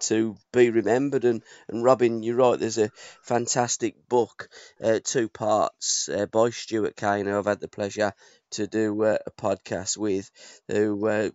to 0.01 0.37
be 0.53 0.71
remembered. 0.71 1.25
And, 1.25 1.43
and 1.69 1.83
Robin, 1.83 2.23
you're 2.23 2.37
right, 2.37 2.61
there's 2.61 2.79
a 2.79 2.93
fantastic 3.23 4.09
book, 4.09 4.49
uh, 4.83 5.01
two 5.03 5.29
parts, 5.29 6.09
uh, 6.11 6.27
by 6.27 6.51
Stuart 6.51 6.97
Kane, 6.97 7.27
who 7.27 7.39
I've 7.39 7.47
had 7.47 7.61
the 7.61 7.69
pleasure 7.69 8.13
to 8.53 8.67
do 8.69 9.03
uh, 9.03 9.19
a 9.27 9.31
podcast 9.33 9.97
with, 9.97 10.31
who 10.69 11.09
uh, 11.09 11.31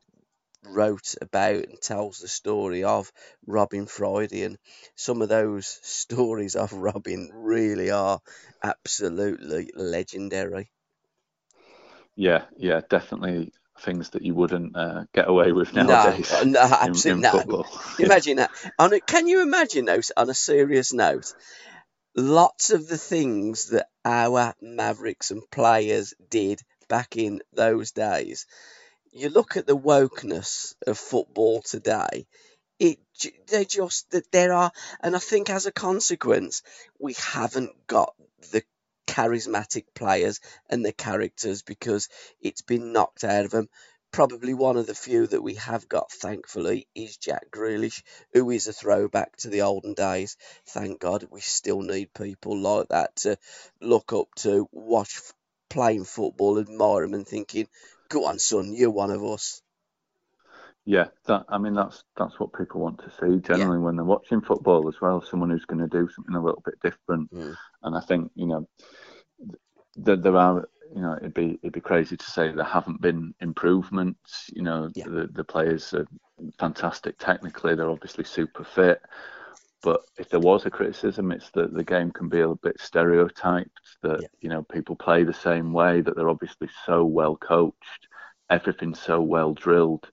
wrote 0.66 1.16
about 1.22 1.66
and 1.66 1.82
tells 1.82 2.20
the 2.20 2.28
story 2.28 2.84
of 2.84 3.12
Robin 3.48 3.88
Friday. 3.88 4.44
And 4.44 4.58
some 4.96 5.22
of 5.22 5.30
those 5.30 5.68
stories 5.84 6.56
of 6.56 6.74
Robin 6.74 7.32
really 7.34 7.92
are 7.92 8.20
absolutely 8.64 9.72
legendary. 9.76 10.72
Yeah, 12.16 12.46
yeah, 12.58 12.82
definitely 12.90 13.52
things 13.82 14.12
that 14.12 14.22
you 14.22 14.34
wouldn't 14.34 14.76
uh, 14.76 15.06
get 15.14 15.28
away 15.28 15.52
with 15.52 15.74
nowadays. 15.74 16.32
No, 16.46 16.52
no 16.52 16.60
absolutely 16.60 17.12
in, 17.12 17.36
in 17.44 17.50
no. 17.50 17.66
imagine 18.00 18.38
that. 18.38 18.52
On 18.80 18.94
a, 18.94 19.00
can 19.00 19.28
you 19.28 19.42
imagine 19.42 19.86
those? 19.86 20.12
On 20.16 20.30
a 20.30 20.34
serious 20.34 20.94
note, 20.94 21.34
lots 22.16 22.70
of 22.70 22.88
the 22.88 22.98
things 22.98 23.70
that 23.70 23.88
our 24.06 24.54
Mavericks 24.62 25.32
and 25.32 25.44
players 25.52 26.14
did 26.30 26.62
back 26.88 27.18
in 27.18 27.42
those 27.54 27.92
days. 27.92 28.46
You 29.12 29.30
look 29.30 29.58
at 29.58 29.68
the 29.68 29.78
wokeness 29.78 30.76
of 30.88 30.98
football 30.98 31.62
today. 31.62 32.28
It 32.80 33.00
they 33.48 33.66
just 33.66 34.10
that 34.12 34.32
there 34.32 34.54
are, 34.54 34.72
and 35.02 35.16
I 35.16 35.20
think 35.20 35.50
as 35.50 35.68
a 35.68 35.72
consequence, 35.72 36.64
we 37.00 37.14
haven't 37.14 37.72
got 37.88 38.16
the 38.52 38.64
charismatic 39.12 39.84
players 39.94 40.40
and 40.70 40.86
the 40.86 40.94
characters 40.94 41.64
because 41.64 42.08
it's 42.40 42.62
been 42.62 42.94
knocked 42.94 43.26
out 43.26 43.44
of 43.44 43.52
them. 43.52 43.68
Probably 44.12 44.54
one 44.54 44.78
of 44.78 44.88
the 44.88 44.96
few 44.96 45.28
that 45.28 45.44
we 45.44 45.56
have 45.56 45.90
got, 45.90 46.12
thankfully, 46.12 46.88
is 46.96 47.18
Jack 47.18 47.52
Grealish, 47.52 48.04
who 48.34 48.50
is 48.52 48.68
a 48.68 48.74
throwback 48.74 49.36
to 49.38 49.50
the 49.50 49.64
olden 49.64 49.96
days. 49.96 50.38
Thank 50.68 51.02
God 51.02 51.28
we 51.30 51.42
still 51.42 51.82
need 51.82 52.14
people 52.14 52.58
like 52.58 52.88
that 52.90 53.16
to 53.18 53.38
look 53.82 54.14
up 54.14 54.28
to, 54.38 54.70
watch 54.72 55.20
playing 55.70 56.06
football, 56.06 56.60
admire 56.60 57.02
them, 57.02 57.14
and 57.14 57.28
thinking, 57.28 57.68
"Go 58.08 58.26
on, 58.26 58.40
son, 58.40 58.74
you're 58.74 58.92
one 58.92 59.12
of 59.12 59.24
us." 59.26 59.62
Yeah, 60.86 61.08
that 61.28 61.46
I 61.48 61.58
mean 61.58 61.76
that's 61.76 62.04
that's 62.18 62.40
what 62.40 62.54
people 62.54 62.82
want 62.82 63.00
to 63.00 63.12
see 63.12 63.40
generally 63.42 63.78
yeah. 63.78 63.84
when 63.86 63.96
they're 63.96 64.06
watching 64.06 64.42
football 64.42 64.88
as 64.88 65.00
well. 65.00 65.22
Someone 65.22 65.52
who's 65.52 65.66
going 65.66 65.82
to 65.82 65.88
do 65.88 66.10
something 66.10 66.36
a 66.36 66.44
little 66.44 66.64
bit 66.66 66.80
different, 66.82 67.32
mm. 67.32 67.56
and 67.84 67.96
I 67.96 68.00
think 68.02 68.32
you 68.36 68.48
know 68.48 68.68
there, 69.96 70.16
there 70.16 70.36
are 70.36 70.68
you 70.96 71.02
know 71.02 71.16
it'd 71.18 71.36
be 71.36 71.60
it'd 71.62 71.74
be 71.74 71.82
crazy 71.82 72.18
to 72.18 72.26
say 72.26 72.52
there 72.52 72.66
haven't 72.66 73.00
been 73.00 73.34
improvements. 73.42 74.50
You 74.54 74.64
know 74.64 74.90
Yeah. 74.96 75.06
the 75.06 75.30
the 75.32 75.44
players 75.44 75.94
are 75.94 76.08
fantastic 76.60 77.18
technically. 77.20 77.76
They're 77.76 77.92
obviously 77.92 78.24
super 78.24 78.64
fit. 78.64 79.02
But 79.84 80.02
if 80.18 80.30
there 80.30 80.40
was 80.40 80.66
a 80.66 80.70
criticism, 80.70 81.32
it's 81.32 81.50
that 81.52 81.74
the 81.74 81.84
game 81.84 82.12
can 82.12 82.30
be 82.30 82.42
a 82.42 82.54
bit 82.56 82.80
stereotyped. 82.80 83.98
That 84.02 84.22
Yeah. 84.22 84.28
you 84.40 84.50
know 84.50 84.64
people 84.64 84.96
play 84.96 85.24
the 85.24 85.34
same 85.34 85.74
way. 85.74 86.02
That 86.02 86.16
they're 86.16 86.30
obviously 86.30 86.70
so 86.86 87.06
well 87.06 87.36
coached. 87.36 88.08
Everything's 88.50 89.00
so 89.00 89.22
well 89.22 89.54
drilled. 89.54 90.10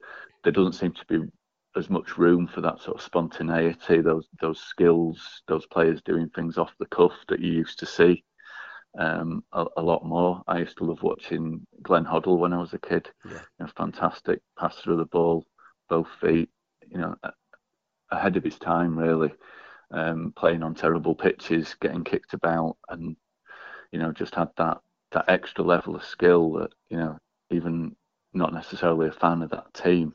There 0.49 0.65
doesn't 0.65 0.81
seem 0.81 0.93
to 0.93 1.05
be 1.07 1.31
as 1.77 1.91
much 1.91 2.17
room 2.17 2.47
for 2.47 2.63
that 2.63 2.81
sort 2.81 2.97
of 2.97 3.03
spontaneity. 3.03 4.01
Those 4.01 4.27
those 4.41 4.59
skills. 4.59 5.43
Those 5.47 5.67
players 5.67 6.01
doing 6.01 6.31
things 6.31 6.57
off 6.57 6.73
the 6.79 6.87
cuff 6.87 7.13
that 7.29 7.41
you 7.41 7.53
used 7.53 7.79
to 7.81 7.85
see 7.85 8.25
um, 8.99 9.45
a, 9.53 9.67
a 9.77 9.83
lot 9.83 10.07
more. 10.07 10.43
I 10.49 10.61
used 10.61 10.79
to 10.79 10.85
love 10.85 11.03
watching 11.03 11.67
Glenn 11.83 12.07
Hoddle 12.07 12.39
when 12.39 12.55
I 12.55 12.61
was 12.61 12.73
a 12.73 12.79
kid. 12.79 13.11
Yeah. 13.27 13.33
You 13.33 13.67
know, 13.67 13.67
fantastic 13.77 14.41
passer 14.59 14.93
of 14.93 14.97
the 14.97 15.05
ball, 15.05 15.45
both 15.91 16.09
feet. 16.19 16.49
You 16.91 16.97
know, 16.97 17.15
ahead 18.11 18.39
of 18.39 18.45
his 18.45 18.59
time 18.59 18.99
really. 18.99 19.35
Um, 19.91 20.33
playing 20.35 20.63
on 20.63 20.75
terrible 20.75 21.15
pitches, 21.15 21.77
getting 21.79 22.05
kicked 22.05 22.33
about, 22.33 22.79
and 22.89 23.17
you 23.93 23.99
know, 23.99 24.13
just 24.13 24.35
had 24.35 24.49
that 24.57 24.79
that 25.13 25.27
extra 25.29 25.63
level 25.63 25.95
of 25.95 26.05
skill 26.05 26.53
that 26.55 26.73
you 26.89 26.97
know, 26.97 27.19
even 27.51 27.95
not 28.39 28.55
necessarily 28.55 29.09
a 29.09 29.13
fan 29.13 29.43
of 29.43 29.51
that 29.51 29.75
team, 29.75 30.15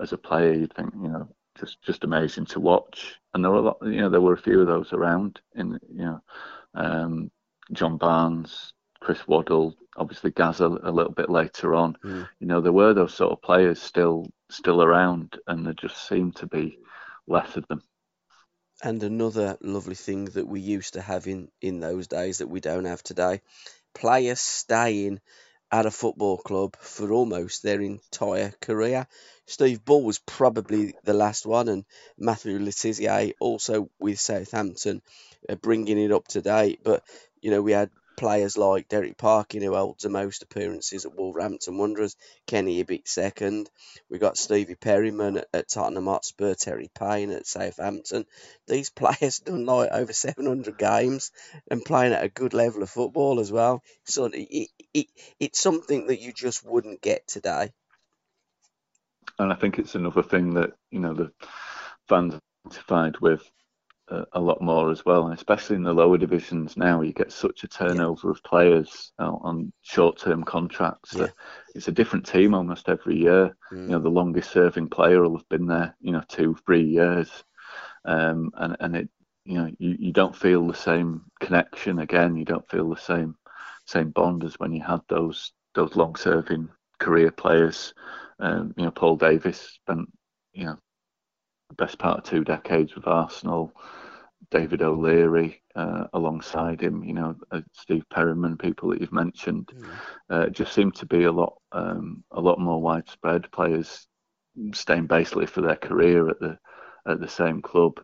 as 0.00 0.12
a 0.12 0.18
player, 0.18 0.52
you'd 0.52 0.74
think 0.74 0.92
you 0.94 1.08
know, 1.08 1.28
just 1.58 1.82
just 1.82 2.04
amazing 2.04 2.46
to 2.46 2.60
watch. 2.60 3.14
And 3.32 3.44
there 3.44 3.50
were 3.50 3.58
a 3.58 3.62
lot, 3.62 3.78
you 3.82 4.00
know, 4.00 4.10
there 4.10 4.20
were 4.20 4.34
a 4.34 4.42
few 4.42 4.60
of 4.60 4.66
those 4.66 4.92
around 4.92 5.40
in 5.54 5.78
you 5.88 6.04
know, 6.04 6.20
um, 6.74 7.30
John 7.72 7.96
Barnes, 7.96 8.72
Chris 9.00 9.26
Waddle, 9.26 9.74
obviously 9.96 10.30
Gaza 10.30 10.66
a 10.66 10.90
little 10.90 11.12
bit 11.12 11.30
later 11.30 11.74
on. 11.74 11.96
Mm. 12.04 12.28
You 12.40 12.46
know, 12.46 12.60
there 12.60 12.72
were 12.72 12.94
those 12.94 13.14
sort 13.14 13.32
of 13.32 13.42
players 13.42 13.80
still 13.80 14.26
still 14.50 14.82
around, 14.82 15.38
and 15.46 15.66
there 15.66 15.74
just 15.74 16.08
seemed 16.08 16.36
to 16.36 16.46
be 16.46 16.78
less 17.26 17.56
of 17.56 17.66
them. 17.68 17.82
And 18.82 19.02
another 19.02 19.56
lovely 19.62 19.94
thing 19.94 20.26
that 20.26 20.46
we 20.46 20.60
used 20.60 20.94
to 20.94 21.00
have 21.00 21.26
in, 21.26 21.48
in 21.62 21.80
those 21.80 22.08
days 22.08 22.38
that 22.38 22.48
we 22.48 22.60
don't 22.60 22.84
have 22.84 23.02
today 23.02 23.40
players 23.94 24.40
staying 24.40 25.20
at 25.74 25.86
a 25.86 25.90
football 25.90 26.38
club 26.38 26.76
for 26.78 27.10
almost 27.10 27.64
their 27.64 27.80
entire 27.80 28.52
career. 28.60 29.08
Steve 29.46 29.84
Bull 29.84 30.04
was 30.04 30.20
probably 30.20 30.94
the 31.02 31.12
last 31.12 31.46
one, 31.46 31.68
and 31.68 31.84
Matthew 32.16 32.60
Le 32.60 32.70
Tissier 32.70 33.32
also 33.40 33.90
with 33.98 34.20
Southampton 34.20 35.02
uh, 35.48 35.56
bringing 35.56 35.98
it 35.98 36.12
up 36.12 36.28
to 36.28 36.40
date. 36.40 36.78
But, 36.84 37.02
you 37.42 37.50
know, 37.50 37.60
we 37.60 37.72
had 37.72 37.90
players 38.16 38.56
like 38.56 38.88
Derek 38.88 39.16
Parkin, 39.16 39.62
who 39.62 39.74
holds 39.74 40.02
the 40.02 40.08
most 40.08 40.42
appearances 40.42 41.04
at 41.04 41.14
Wolverhampton 41.14 41.76
Wanderers, 41.76 42.16
Kenny 42.46 42.82
Hibbitt 42.82 43.08
second. 43.08 43.70
We 44.08 44.18
got 44.18 44.36
Stevie 44.36 44.74
Perryman 44.74 45.38
at, 45.38 45.48
at 45.52 45.68
Tottenham 45.68 46.06
Hotspur, 46.06 46.54
Terry 46.54 46.90
Payne 46.94 47.30
at 47.30 47.46
Southampton. 47.46 48.26
These 48.66 48.90
players 48.94 49.40
done 49.40 49.66
like 49.66 49.90
over 49.92 50.12
700 50.12 50.78
games 50.78 51.30
and 51.70 51.84
playing 51.84 52.12
at 52.12 52.24
a 52.24 52.28
good 52.28 52.54
level 52.54 52.82
of 52.82 52.90
football 52.90 53.40
as 53.40 53.50
well. 53.50 53.82
So 54.04 54.26
it, 54.26 54.68
it, 54.92 55.06
it's 55.40 55.60
something 55.60 56.08
that 56.08 56.20
you 56.20 56.32
just 56.32 56.64
wouldn't 56.64 57.02
get 57.02 57.26
today. 57.26 57.72
And 59.38 59.52
I 59.52 59.56
think 59.56 59.78
it's 59.78 59.94
another 59.94 60.22
thing 60.22 60.54
that 60.54 60.72
you 60.90 61.00
know 61.00 61.14
the 61.14 61.32
fans 62.08 62.38
identified 62.66 63.18
with 63.20 63.42
a 64.32 64.40
lot 64.40 64.60
more 64.60 64.90
as 64.90 65.04
well, 65.04 65.24
and 65.24 65.34
especially 65.34 65.76
in 65.76 65.82
the 65.82 65.92
lower 65.92 66.18
divisions 66.18 66.76
now, 66.76 67.00
you 67.00 67.12
get 67.12 67.32
such 67.32 67.64
a 67.64 67.68
turnover 67.68 68.30
of 68.30 68.42
players 68.42 69.12
on 69.18 69.72
short-term 69.82 70.44
contracts 70.44 71.14
Yeah. 71.14 71.26
that 71.26 71.32
it's 71.74 71.88
a 71.88 71.92
different 71.92 72.26
team 72.26 72.54
almost 72.54 72.88
every 72.88 73.16
year. 73.16 73.56
You 73.86 73.92
know, 73.92 73.98
the 74.00 74.10
longest-serving 74.10 74.88
player 74.90 75.22
will 75.22 75.36
have 75.36 75.48
been 75.48 75.66
there, 75.66 75.94
you 76.00 76.12
know, 76.12 76.22
two, 76.28 76.56
three 76.66 76.84
years, 76.84 77.44
um, 78.04 78.50
and 78.56 78.76
and 78.80 78.96
it, 78.96 79.08
you 79.44 79.58
know, 79.58 79.70
you, 79.78 79.96
you 79.98 80.12
don't 80.12 80.36
feel 80.36 80.66
the 80.66 80.74
same 80.74 81.22
connection 81.40 81.98
again. 81.98 82.36
You 82.36 82.44
don't 82.44 82.68
feel 82.68 82.90
the 82.90 82.96
same 83.00 83.36
same 83.86 84.10
bond 84.10 84.44
as 84.44 84.58
when 84.58 84.72
you 84.72 84.82
had 84.82 85.00
those 85.08 85.52
those 85.74 85.96
long-serving 85.96 86.68
career 86.98 87.30
players. 87.30 87.94
Um, 88.38 88.74
you 88.76 88.84
know, 88.84 88.90
Paul 88.90 89.16
Davis 89.16 89.58
spent, 89.60 90.08
you 90.52 90.66
know, 90.66 90.76
best 91.74 91.98
part 91.98 92.18
of 92.18 92.24
two 92.24 92.44
decades 92.44 92.94
with 92.94 93.06
Arsenal. 93.06 93.72
David 94.50 94.82
O'Leary 94.82 95.62
uh, 95.74 96.04
alongside 96.12 96.80
him, 96.80 97.02
you 97.02 97.14
know, 97.14 97.34
uh, 97.50 97.60
Steve 97.72 98.04
Perryman, 98.10 98.56
people 98.56 98.90
that 98.90 99.00
you've 99.00 99.12
mentioned, 99.12 99.72
uh, 100.30 100.48
just 100.48 100.72
seem 100.72 100.92
to 100.92 101.06
be 101.06 101.24
a 101.24 101.32
lot, 101.32 101.54
um, 101.72 102.22
a 102.30 102.40
lot 102.40 102.60
more 102.60 102.80
widespread. 102.80 103.50
Players 103.50 104.06
staying 104.72 105.06
basically 105.06 105.46
for 105.46 105.62
their 105.62 105.76
career 105.76 106.28
at 106.28 106.38
the 106.40 106.58
at 107.06 107.20
the 107.20 107.28
same 107.28 107.60
club, 107.62 108.00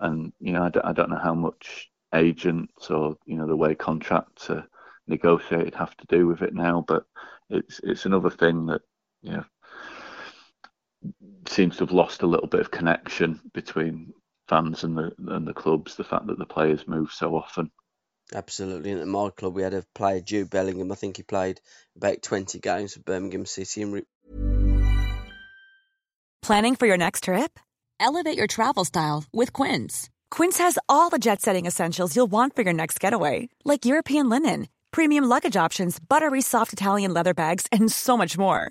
and 0.00 0.32
you 0.40 0.52
know, 0.52 0.64
I 0.64 0.70
don't, 0.70 0.84
I 0.86 0.92
don't 0.92 1.10
know 1.10 1.20
how 1.22 1.34
much 1.34 1.90
agents 2.14 2.90
or 2.90 3.16
you 3.26 3.36
know 3.36 3.46
the 3.46 3.56
way 3.56 3.74
contracts 3.74 4.50
are 4.50 4.66
negotiated 5.06 5.74
have 5.74 5.96
to 5.98 6.06
do 6.08 6.26
with 6.26 6.42
it 6.42 6.54
now, 6.54 6.84
but 6.86 7.04
it's 7.50 7.80
it's 7.84 8.06
another 8.06 8.30
thing 8.30 8.66
that 8.66 8.82
you 9.22 9.32
know 9.32 9.44
seems 11.48 11.76
to 11.76 11.84
have 11.84 11.92
lost 11.92 12.22
a 12.22 12.26
little 12.26 12.46
bit 12.46 12.60
of 12.60 12.70
connection 12.70 13.40
between 13.52 14.12
fans 14.48 14.84
and 14.84 14.96
the 14.96 15.12
and 15.18 15.46
the 15.46 15.54
clubs. 15.54 15.96
The 15.96 16.04
fact 16.04 16.26
that 16.26 16.38
the 16.38 16.46
players 16.46 16.86
move 16.86 17.12
so 17.12 17.34
often. 17.36 17.70
Absolutely. 18.34 18.90
And 18.90 19.00
at 19.00 19.06
my 19.06 19.30
club, 19.30 19.54
we 19.54 19.62
had 19.62 19.74
a 19.74 19.84
player, 19.94 20.20
Jude 20.20 20.50
Bellingham. 20.50 20.90
I 20.90 20.96
think 20.96 21.16
he 21.16 21.22
played 21.22 21.60
about 21.96 22.22
20 22.22 22.58
games 22.58 22.94
for 22.94 23.00
Birmingham 23.00 23.46
City 23.46 23.82
and 23.82 23.92
re- 23.92 24.02
Planning 26.42 26.76
for 26.76 26.86
your 26.86 26.96
next 26.96 27.24
trip? 27.24 27.58
Elevate 27.98 28.36
your 28.36 28.46
travel 28.46 28.84
style 28.84 29.24
with 29.32 29.52
Quince. 29.52 30.08
Quince 30.30 30.58
has 30.58 30.78
all 30.88 31.10
the 31.10 31.18
jet 31.18 31.40
setting 31.40 31.66
essentials 31.66 32.14
you'll 32.14 32.26
want 32.30 32.54
for 32.54 32.62
your 32.62 32.72
next 32.72 33.00
getaway, 33.00 33.48
like 33.64 33.84
European 33.84 34.28
linen, 34.28 34.68
premium 34.90 35.24
luggage 35.24 35.56
options, 35.56 35.98
buttery 35.98 36.40
soft 36.40 36.72
Italian 36.72 37.12
leather 37.12 37.34
bags, 37.34 37.66
and 37.72 37.90
so 37.90 38.16
much 38.16 38.38
more. 38.38 38.70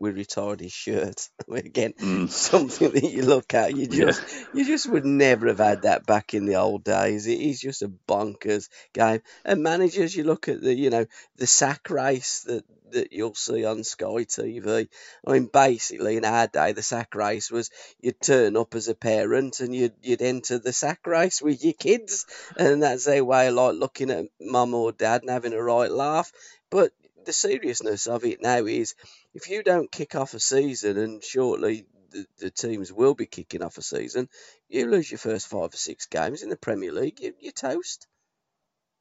We 0.00 0.10
retired 0.10 0.60
his 0.60 0.72
shirt. 0.72 1.28
Again, 1.50 1.94
Mm. 1.98 2.28
something 2.50 2.90
that 2.92 3.04
you 3.04 3.22
look 3.22 3.54
at, 3.54 3.74
you 3.74 3.86
Yeah. 3.90 4.06
just 4.06 4.22
you 4.54 4.64
just 4.64 4.88
would 4.88 5.04
never 5.04 5.48
have 5.48 5.58
had 5.58 5.82
that 5.82 6.06
back 6.06 6.34
in 6.34 6.46
the 6.46 6.56
old 6.56 6.84
days. 6.84 7.26
It 7.26 7.40
is 7.40 7.60
just 7.60 7.82
a 7.82 7.88
bonkers 7.88 8.68
game. 8.92 9.20
And 9.44 9.62
managers, 9.62 10.14
you 10.14 10.24
look 10.24 10.48
at 10.48 10.60
the 10.60 10.74
you 10.74 10.90
know 10.90 11.06
the 11.36 11.46
sack 11.46 11.90
race 11.90 12.42
that 12.46 12.64
that 12.90 13.12
you'll 13.12 13.34
see 13.34 13.64
on 13.66 13.84
Sky 13.84 14.24
TV. 14.24 14.88
I 15.26 15.32
mean, 15.32 15.50
basically 15.52 16.16
in 16.16 16.24
our 16.24 16.46
day, 16.46 16.72
the 16.72 16.82
sack 16.82 17.14
race 17.14 17.50
was 17.50 17.70
you'd 18.00 18.20
turn 18.20 18.56
up 18.56 18.74
as 18.74 18.88
a 18.88 18.94
parent 18.94 19.60
and 19.60 19.74
you'd 19.74 19.94
you'd 20.02 20.22
enter 20.22 20.58
the 20.58 20.72
sack 20.72 21.06
race 21.06 21.42
with 21.42 21.62
your 21.64 21.74
kids, 21.74 22.24
and 22.56 22.82
that's 22.82 23.04
their 23.04 23.24
way 23.24 23.48
of 23.48 23.54
like 23.54 23.74
looking 23.74 24.10
at 24.10 24.26
mum 24.40 24.74
or 24.74 24.92
dad 24.92 25.22
and 25.22 25.30
having 25.30 25.52
a 25.52 25.62
right 25.62 25.90
laugh. 25.90 26.32
But 26.70 26.92
the 27.28 27.34
seriousness 27.34 28.08
of 28.08 28.24
it 28.24 28.42
now 28.42 28.66
is 28.66 28.96
if 29.34 29.50
you 29.50 29.62
don't 29.62 29.92
kick 29.92 30.16
off 30.16 30.34
a 30.34 30.40
season, 30.40 30.98
and 30.98 31.24
shortly 31.24 31.86
the, 32.10 32.26
the 32.40 32.50
teams 32.50 32.92
will 32.92 33.14
be 33.14 33.26
kicking 33.26 33.62
off 33.62 33.78
a 33.78 33.82
season, 33.82 34.30
you 34.68 34.90
lose 34.90 35.12
your 35.12 35.18
first 35.18 35.48
five 35.48 35.74
or 35.74 35.78
six 35.78 36.06
games 36.06 36.42
in 36.42 36.50
the 36.50 36.56
Premier 36.58 36.92
League, 36.92 37.20
you, 37.20 37.34
you're 37.40 37.52
toast. 37.52 38.08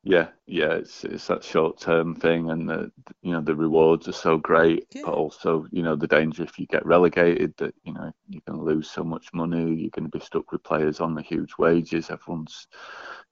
Yeah, 0.04 0.30
yeah, 0.48 0.74
it's 0.76 1.04
it's 1.04 1.28
that 1.28 1.44
short 1.44 1.80
term 1.80 2.16
thing, 2.16 2.50
and 2.50 2.70
the 2.70 2.92
you 3.22 3.34
know 3.34 3.42
the 3.42 3.56
rewards 3.56 4.08
are 4.08 4.14
so 4.14 4.38
great, 4.38 4.88
Yeah. 4.96 5.04
but 5.06 5.14
also 5.14 5.68
you 5.72 5.84
know 5.84 5.96
the 5.98 6.08
danger 6.08 6.44
if 6.44 6.60
you 6.60 6.68
get 6.68 6.86
relegated 6.86 7.54
that 7.58 7.76
you 7.84 7.94
know 7.94 8.12
you're 8.30 8.42
going 8.48 8.60
to 8.60 8.66
lose 8.66 8.90
so 8.90 9.04
much 9.04 9.28
money. 9.34 9.76
You're 9.76 9.92
going 9.92 10.10
to 10.10 10.18
be 10.18 10.24
stuck 10.26 10.52
with 10.52 10.64
players 10.64 11.02
on 11.02 11.16
the 11.16 11.22
huge 11.24 11.54
wages. 11.60 12.10
Everyone's, 12.10 12.68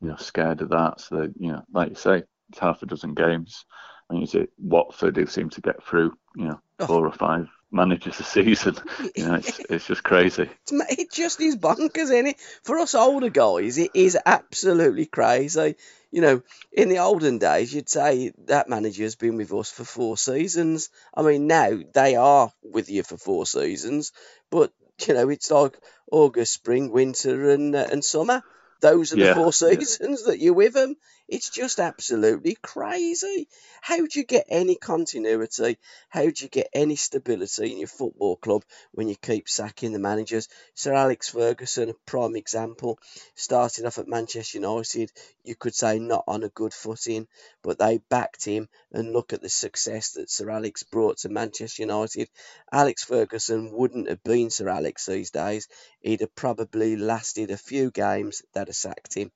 you 0.02 0.10
know, 0.10 0.18
scared 0.18 0.62
of 0.62 0.70
that. 0.70 1.02
So 1.02 1.18
that, 1.22 1.34
you 1.40 1.54
know, 1.54 1.64
like 1.74 1.90
you 1.90 1.96
say, 1.96 2.24
it's 2.50 2.60
half 2.60 2.84
a 2.84 2.88
dozen 2.88 3.14
games. 3.16 3.66
Mean, 4.12 4.24
is 4.24 4.36
it 4.36 4.52
Watford 4.58 5.18
who 5.18 5.26
seem 5.26 5.50
to 5.52 5.62
get 5.62 5.84
through, 5.84 6.16
you 6.36 6.46
know, 6.46 6.60
oh. 6.80 6.88
four 6.88 7.06
or 7.06 7.12
five 7.12 7.50
managers 7.76 8.20
a 8.20 8.24
season. 8.24 8.76
You 9.16 9.28
know, 9.28 9.36
it's, 9.36 9.60
it's 9.70 9.88
just 9.88 10.04
crazy. 10.04 10.50
It 10.72 11.12
just 11.12 11.40
is 11.40 11.56
bonkers, 11.56 11.96
isn't 11.96 12.28
it? 12.28 12.40
For 12.64 12.80
us 12.80 12.96
older 12.96 13.30
guys, 13.30 13.78
it 13.78 13.92
is 13.94 14.18
absolutely 14.26 15.06
crazy. 15.06 15.76
You 16.12 16.22
know, 16.22 16.42
in 16.74 16.90
the 16.90 17.00
olden 17.00 17.38
days, 17.38 17.74
you'd 17.74 17.90
say 17.90 18.34
that 18.46 18.68
manager's 18.68 19.16
been 19.16 19.38
with 19.38 19.54
us 19.54 19.72
for 19.72 19.84
four 19.84 20.18
seasons. 20.18 20.90
I 21.14 21.22
mean, 21.22 21.48
now 21.48 21.80
they 21.94 22.16
are 22.16 22.52
with 22.64 22.90
you 22.90 23.04
for 23.04 23.18
four 23.18 23.46
seasons, 23.46 24.12
but 24.50 24.72
you 25.08 25.14
know, 25.14 25.30
it's 25.30 25.52
like 25.52 25.78
August, 26.12 26.54
spring, 26.54 26.92
winter, 26.92 27.52
and 27.52 27.76
uh, 27.76 27.88
and 27.92 28.04
summer. 28.04 28.44
Those 28.82 29.14
are 29.14 29.18
the 29.18 29.26
yeah, 29.26 29.34
four 29.34 29.54
seasons 29.54 30.24
yeah. 30.26 30.32
that 30.32 30.40
you're 30.40 30.54
with 30.54 30.74
them. 30.74 30.96
It's 31.28 31.50
just 31.50 31.80
absolutely 31.80 32.56
crazy. 32.62 33.48
How 33.82 33.98
do 33.98 34.08
you 34.14 34.24
get 34.24 34.46
any 34.48 34.76
continuity? 34.76 35.80
How 36.08 36.22
do 36.22 36.34
you 36.38 36.50
get 36.50 36.70
any 36.72 36.96
stability 36.98 37.72
in 37.72 37.80
your 37.80 37.88
football 37.88 38.36
club 38.36 38.64
when 38.92 39.08
you 39.08 39.16
keep 39.16 39.50
sacking 39.50 39.92
the 39.92 39.98
managers? 39.98 40.48
Sir 40.76 40.94
Alex 40.94 41.30
Ferguson, 41.30 41.90
a 41.90 41.96
prime 42.06 42.36
example, 42.36 43.00
starting 43.34 43.88
off 43.88 43.98
at 43.98 44.08
Manchester 44.08 44.60
United, 44.60 45.12
you 45.44 45.56
could 45.56 45.74
say 45.74 45.98
not 45.98 46.26
on 46.28 46.44
a 46.44 46.50
good 46.50 46.76
footing, 46.76 47.28
but 47.64 47.80
they 47.80 47.98
backed 47.98 48.46
him 48.46 48.70
and 48.92 49.12
look 49.12 49.34
at 49.34 49.42
the 49.42 49.50
success 49.50 50.12
that 50.12 50.30
Sir 50.30 50.52
Alex 50.52 50.84
brought 50.84 51.18
to 51.18 51.30
Manchester 51.30 51.82
United. 51.82 52.30
Alex 52.72 53.04
Ferguson 53.04 53.72
wouldn't 53.72 54.10
have 54.10 54.24
been 54.24 54.52
Sir 54.52 54.70
Alex 54.70 55.08
these 55.08 55.32
days. 55.32 55.68
He'd 56.02 56.22
have 56.22 56.36
probably 56.36 56.96
lasted 56.96 57.50
a 57.50 57.58
few 57.58 57.90
games 57.90 58.44
that 58.54 58.68
have 58.68 58.76
sacked 58.76 59.16
him. 59.16 59.32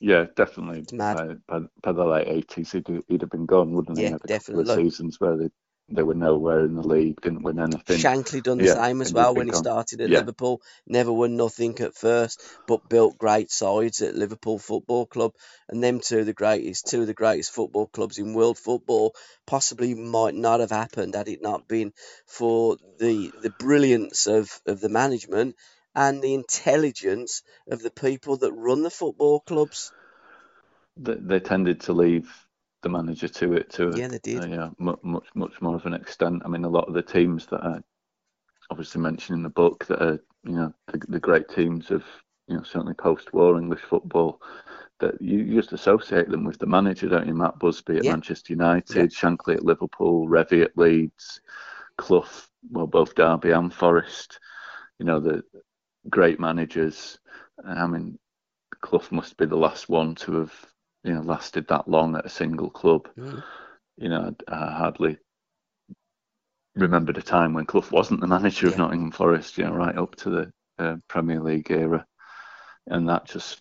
Yeah, 0.00 0.26
definitely. 0.36 0.84
Uh, 0.98 1.34
by, 1.46 1.60
by 1.82 1.92
the 1.92 2.04
late 2.04 2.28
eighties, 2.28 2.72
he'd, 2.72 2.86
he'd 3.08 3.20
have 3.20 3.30
been 3.30 3.46
gone, 3.46 3.72
wouldn't 3.72 3.98
he? 3.98 4.04
Yeah, 4.04 4.18
definitely. 4.26 4.84
seasons 4.84 5.20
where 5.20 5.36
they 5.36 5.50
they 5.90 6.02
were 6.02 6.14
nowhere 6.14 6.60
in 6.66 6.74
the 6.74 6.86
league, 6.86 7.20
didn't 7.22 7.42
win 7.42 7.58
anything. 7.58 7.96
Shankly 7.96 8.42
done 8.42 8.58
the 8.58 8.66
yeah, 8.66 8.74
same 8.74 9.00
as 9.00 9.12
well 9.12 9.34
when 9.34 9.46
he 9.46 9.52
gone. 9.52 9.64
started 9.64 10.02
at 10.02 10.10
yeah. 10.10 10.18
Liverpool. 10.18 10.60
Never 10.86 11.10
won 11.10 11.36
nothing 11.36 11.78
at 11.80 11.94
first, 11.94 12.42
but 12.66 12.90
built 12.90 13.16
great 13.16 13.50
sides 13.50 14.02
at 14.02 14.14
Liverpool 14.14 14.58
Football 14.58 15.06
Club. 15.06 15.32
And 15.68 15.82
them 15.82 16.00
two, 16.00 16.24
the 16.24 16.34
greatest, 16.34 16.88
two 16.88 17.00
of 17.00 17.06
the 17.06 17.14
greatest 17.14 17.52
football 17.52 17.86
clubs 17.86 18.18
in 18.18 18.34
world 18.34 18.58
football, 18.58 19.14
possibly 19.46 19.94
might 19.94 20.34
not 20.34 20.60
have 20.60 20.70
happened 20.70 21.14
had 21.14 21.28
it 21.28 21.40
not 21.40 21.66
been 21.66 21.94
for 22.26 22.76
the 22.98 23.32
the 23.42 23.50
brilliance 23.58 24.26
of, 24.26 24.60
of 24.66 24.80
the 24.80 24.90
management 24.90 25.56
and 25.98 26.22
the 26.22 26.32
intelligence 26.32 27.42
of 27.68 27.82
the 27.82 27.90
people 27.90 28.36
that 28.36 28.52
run 28.52 28.84
the 28.84 28.90
football 28.90 29.40
clubs. 29.40 29.92
They, 30.96 31.16
they 31.16 31.40
tended 31.40 31.80
to 31.82 31.92
leave 31.92 32.32
the 32.82 32.88
manager 32.88 33.26
to 33.26 33.54
it 33.54 33.70
to 33.70 33.92
yeah, 33.96 34.06
they 34.06 34.20
did. 34.20 34.44
Uh, 34.44 34.46
yeah, 34.46 34.70
much 34.78 35.26
much 35.34 35.60
more 35.60 35.74
of 35.74 35.86
an 35.86 35.94
extent. 35.94 36.42
I 36.44 36.48
mean, 36.48 36.64
a 36.64 36.68
lot 36.68 36.86
of 36.86 36.94
the 36.94 37.02
teams 37.02 37.46
that 37.46 37.64
I 37.64 37.80
obviously 38.70 39.00
mentioned 39.00 39.38
in 39.38 39.42
the 39.42 39.48
book 39.48 39.86
that 39.86 40.00
are 40.00 40.22
you 40.44 40.52
know 40.52 40.72
the, 40.86 41.00
the 41.08 41.18
great 41.18 41.48
teams 41.48 41.90
of 41.90 42.04
you 42.46 42.56
know 42.56 42.62
certainly 42.62 42.94
post-war 42.94 43.58
English 43.58 43.82
football 43.82 44.40
that 45.00 45.20
you 45.20 45.52
just 45.52 45.72
associate 45.72 46.28
them 46.28 46.44
with 46.44 46.58
the 46.58 46.66
manager, 46.66 47.08
don't 47.08 47.26
you? 47.26 47.34
Matt 47.34 47.58
Busby 47.58 47.96
at 47.96 48.04
yeah. 48.04 48.12
Manchester 48.12 48.52
United, 48.52 48.96
yeah. 49.12 49.20
Shankly 49.20 49.56
at 49.56 49.64
Liverpool, 49.64 50.28
Revie 50.28 50.62
at 50.62 50.76
Leeds, 50.78 51.40
Clough, 51.96 52.26
well, 52.70 52.86
both 52.86 53.16
Derby 53.16 53.50
and 53.50 53.74
Forest. 53.74 54.38
You 54.98 55.06
know, 55.06 55.20
the 55.20 55.44
great 56.08 56.40
managers. 56.40 57.18
I 57.64 57.86
mean, 57.86 58.18
Clough 58.80 59.08
must 59.10 59.36
be 59.36 59.46
the 59.46 59.56
last 59.56 59.88
one 59.88 60.14
to 60.16 60.40
have 60.40 60.66
you 61.04 61.14
know 61.14 61.20
lasted 61.20 61.66
that 61.68 61.88
long 61.88 62.16
at 62.16 62.26
a 62.26 62.30
single 62.30 62.70
club. 62.70 63.08
Mm. 63.18 63.42
You 63.96 64.08
know, 64.08 64.34
I 64.46 64.72
hardly 64.72 65.18
remembered 66.76 67.18
a 67.18 67.22
time 67.22 67.54
when 67.54 67.66
Clough 67.66 67.90
wasn't 67.90 68.20
the 68.20 68.26
manager 68.26 68.66
yeah. 68.66 68.72
of 68.72 68.78
Nottingham 68.78 69.10
Forest. 69.10 69.58
You 69.58 69.64
know, 69.64 69.72
right 69.72 69.96
up 69.96 70.14
to 70.16 70.30
the 70.30 70.52
uh, 70.78 70.96
Premier 71.08 71.40
League 71.40 71.70
era, 71.70 72.06
and 72.86 73.08
that 73.08 73.26
just 73.26 73.60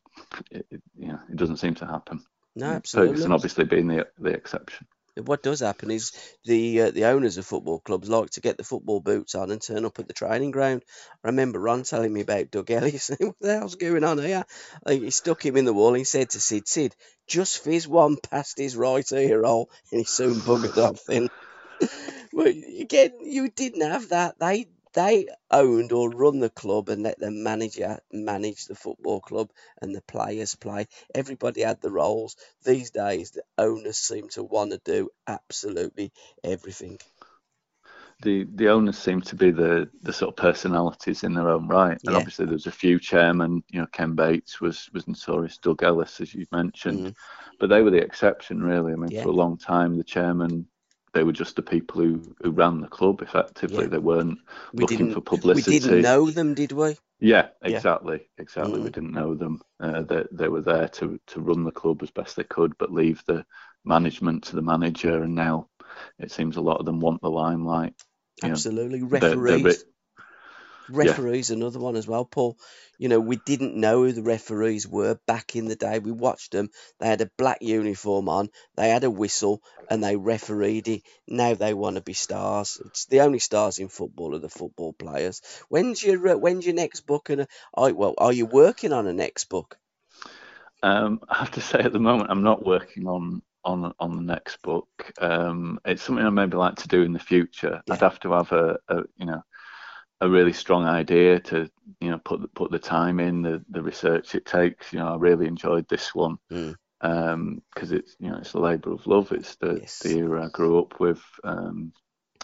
it, 0.51 0.65
you 0.95 1.07
know 1.07 1.19
it 1.29 1.35
doesn't 1.35 1.57
seem 1.57 1.75
to 1.75 1.85
happen. 1.85 2.23
No, 2.55 2.67
absolutely. 2.67 3.13
Ferguson 3.13 3.31
obviously 3.31 3.65
being 3.65 3.87
the 3.87 4.07
the 4.17 4.31
exception 4.31 4.87
what 5.25 5.43
does 5.43 5.59
happen 5.59 5.91
is 5.91 6.11
the 6.45 6.81
uh, 6.81 6.91
the 6.91 7.05
owners 7.05 7.37
of 7.37 7.45
football 7.45 7.79
clubs 7.79 8.09
like 8.09 8.29
to 8.31 8.41
get 8.41 8.57
the 8.57 8.63
football 8.63 8.99
boots 8.99 9.35
on 9.35 9.51
and 9.51 9.61
turn 9.61 9.85
up 9.85 9.99
at 9.99 10.07
the 10.07 10.13
training 10.13 10.51
ground. 10.51 10.83
I 11.23 11.27
remember 11.27 11.59
Ron 11.59 11.83
telling 11.83 12.13
me 12.13 12.21
about 12.21 12.51
Doug 12.51 12.71
Ellis. 12.71 13.11
what 13.19 13.35
the 13.39 13.57
hell's 13.57 13.75
going 13.75 14.03
on 14.03 14.17
here? 14.19 14.45
He 14.87 15.09
stuck 15.11 15.45
him 15.45 15.57
in 15.57 15.65
the 15.65 15.73
wall 15.73 15.89
and 15.89 15.97
he 15.97 16.03
said 16.03 16.29
to 16.31 16.39
Sid, 16.39 16.67
Sid, 16.67 16.95
just 17.27 17.63
fizz 17.63 17.87
one 17.87 18.17
past 18.17 18.57
his 18.57 18.75
right 18.75 19.09
ear 19.11 19.43
hole, 19.43 19.69
and 19.91 19.99
he 19.99 20.05
soon 20.05 20.35
buggered 20.35 20.77
off. 20.77 21.03
Then, 21.05 21.29
well, 22.33 22.47
again, 22.47 23.11
you 23.21 23.49
didn't 23.49 23.89
have 23.89 24.09
that. 24.09 24.39
They 24.39 24.67
they 24.93 25.27
owned 25.51 25.91
or 25.91 26.09
run 26.09 26.39
the 26.39 26.49
club 26.49 26.89
and 26.89 27.03
let 27.03 27.19
the 27.19 27.31
manager 27.31 27.99
manage 28.11 28.65
the 28.65 28.75
football 28.75 29.21
club 29.21 29.51
and 29.81 29.95
the 29.95 30.01
players 30.01 30.55
play. 30.55 30.87
Everybody 31.13 31.61
had 31.61 31.81
the 31.81 31.91
roles. 31.91 32.35
These 32.63 32.91
days, 32.91 33.31
the 33.31 33.43
owners 33.57 33.97
seem 33.97 34.29
to 34.29 34.43
want 34.43 34.71
to 34.71 34.81
do 34.83 35.09
absolutely 35.27 36.11
everything. 36.43 36.99
The 38.23 38.47
the 38.55 38.69
owners 38.69 38.97
seem 38.97 39.21
to 39.21 39.35
be 39.35 39.51
the, 39.51 39.89
the 40.01 40.11
sort 40.11 40.29
of 40.29 40.37
personalities 40.37 41.23
in 41.23 41.35
their 41.35 41.49
own 41.49 41.67
right, 41.67 41.99
and 42.03 42.13
yeah. 42.13 42.17
obviously 42.17 42.47
there's 42.47 42.65
a 42.65 42.71
few 42.71 42.99
chairmen. 42.99 43.63
You 43.69 43.81
know, 43.81 43.87
Ken 43.91 44.15
Bates 44.15 44.59
was 44.59 44.89
was 44.91 45.07
notorious. 45.07 45.59
Doug 45.59 45.83
Ellis, 45.83 46.19
as 46.19 46.33
you 46.33 46.47
mentioned, 46.51 46.99
mm. 46.99 47.15
but 47.59 47.69
they 47.69 47.83
were 47.83 47.91
the 47.91 48.01
exception, 48.01 48.63
really. 48.63 48.93
I 48.93 48.95
mean, 48.95 49.11
yeah. 49.11 49.21
for 49.21 49.29
a 49.29 49.33
long 49.33 49.55
time, 49.55 49.97
the 49.97 50.03
chairman 50.03 50.65
they 51.17 51.23
were 51.23 51.31
just 51.31 51.55
the 51.55 51.63
people 51.63 51.99
who, 51.99 52.21
who 52.43 52.51
ran 52.51 52.79
the 52.79 52.87
club 52.87 53.23
effectively. 53.23 53.85
Yeah. 53.85 53.89
They 53.89 53.97
weren't 53.97 54.37
we 54.71 54.81
looking 54.81 55.11
for 55.11 55.19
publicity. 55.19 55.71
We 55.71 55.79
didn't 55.79 56.01
know 56.03 56.29
them, 56.29 56.53
did 56.53 56.71
we? 56.71 56.95
Yeah, 57.19 57.47
exactly, 57.63 58.17
yeah. 58.17 58.43
exactly. 58.43 58.79
Mm. 58.79 58.83
We 58.83 58.89
didn't 58.91 59.13
know 59.13 59.33
them. 59.33 59.61
Uh, 59.79 60.03
they, 60.03 60.25
they 60.31 60.47
were 60.47 60.61
there 60.61 60.87
to, 60.89 61.19
to 61.25 61.41
run 61.41 61.63
the 61.63 61.71
club 61.71 62.03
as 62.03 62.11
best 62.11 62.35
they 62.35 62.43
could, 62.43 62.77
but 62.77 62.93
leave 62.93 63.23
the 63.25 63.43
management 63.83 64.43
to 64.43 64.55
the 64.55 64.61
manager. 64.61 65.23
And 65.23 65.33
now 65.33 65.69
it 66.19 66.31
seems 66.31 66.55
a 66.55 66.61
lot 66.61 66.77
of 66.77 66.85
them 66.85 66.99
want 66.99 67.23
the 67.23 67.31
limelight. 67.31 67.95
Absolutely, 68.43 68.99
know, 68.99 69.07
referees. 69.07 69.63
They're, 69.63 69.73
they're, 69.73 69.83
Referees, 70.89 71.49
yeah. 71.49 71.57
another 71.57 71.79
one 71.79 71.95
as 71.95 72.07
well, 72.07 72.25
Paul. 72.25 72.57
You 72.97 73.09
know, 73.09 73.19
we 73.19 73.35
didn't 73.35 73.75
know 73.75 74.03
who 74.03 74.11
the 74.11 74.23
referees 74.23 74.87
were 74.87 75.19
back 75.27 75.55
in 75.55 75.65
the 75.65 75.75
day. 75.75 75.99
We 75.99 76.11
watched 76.11 76.51
them. 76.51 76.69
They 76.99 77.07
had 77.07 77.21
a 77.21 77.29
black 77.37 77.59
uniform 77.61 78.29
on, 78.29 78.49
they 78.75 78.89
had 78.89 79.03
a 79.03 79.11
whistle, 79.11 79.61
and 79.89 80.03
they 80.03 80.15
refereed 80.15 80.87
it. 80.87 81.03
Now 81.27 81.53
they 81.53 81.73
want 81.73 81.95
to 81.97 82.01
be 82.01 82.13
stars. 82.13 82.81
It's 82.85 83.05
the 83.05 83.21
only 83.21 83.39
stars 83.39 83.77
in 83.79 83.89
football 83.89 84.35
are 84.35 84.39
the 84.39 84.49
football 84.49 84.93
players. 84.93 85.41
When's 85.69 86.03
your 86.03 86.27
uh, 86.27 86.37
When's 86.37 86.65
your 86.65 86.75
next 86.75 87.01
book? 87.01 87.29
And 87.29 87.47
well, 87.75 88.15
are 88.17 88.33
you 88.33 88.45
working 88.45 88.93
on 88.93 89.07
a 89.07 89.13
next 89.13 89.45
book? 89.45 89.77
Um, 90.83 91.21
I 91.27 91.37
have 91.37 91.51
to 91.51 91.61
say, 91.61 91.79
at 91.79 91.91
the 91.91 91.99
moment, 91.99 92.29
I'm 92.29 92.43
not 92.43 92.65
working 92.65 93.07
on 93.07 93.41
on 93.63 93.93
on 93.99 94.15
the 94.15 94.21
next 94.21 94.61
book. 94.61 94.87
Um, 95.19 95.79
it's 95.85 96.01
something 96.01 96.25
I 96.25 96.29
maybe 96.29 96.57
like 96.57 96.77
to 96.77 96.87
do 96.87 97.03
in 97.03 97.13
the 97.13 97.19
future. 97.19 97.81
Yeah. 97.85 97.93
I'd 97.93 97.99
have 97.99 98.19
to 98.21 98.31
have 98.31 98.51
a, 98.51 98.79
a 98.87 99.03
you 99.17 99.25
know 99.25 99.43
a 100.21 100.29
really 100.29 100.53
strong 100.53 100.85
idea 100.85 101.39
to 101.39 101.69
you 102.01 102.09
know 102.09 102.17
put 102.19 102.53
put 102.53 102.71
the 102.71 102.79
time 102.79 103.19
in 103.19 103.41
the 103.41 103.63
the 103.69 103.81
research 103.81 104.35
it 104.35 104.45
takes 104.45 104.91
you 104.91 104.99
know 104.99 105.09
I 105.09 105.15
really 105.17 105.47
enjoyed 105.47 105.87
this 105.87 106.15
one 106.15 106.37
because 106.49 106.75
mm. 107.03 107.33
um, 107.33 107.61
it's 107.75 108.15
you 108.19 108.29
know 108.29 108.37
it's 108.37 108.53
a 108.53 108.59
labour 108.59 108.93
of 108.93 109.05
love 109.05 109.31
it's 109.31 109.55
the 109.57 109.79
yes. 109.81 109.99
the 109.99 110.17
era 110.17 110.45
I 110.45 110.49
grew 110.49 110.79
up 110.79 110.99
with 110.99 111.21
um, 111.43 111.93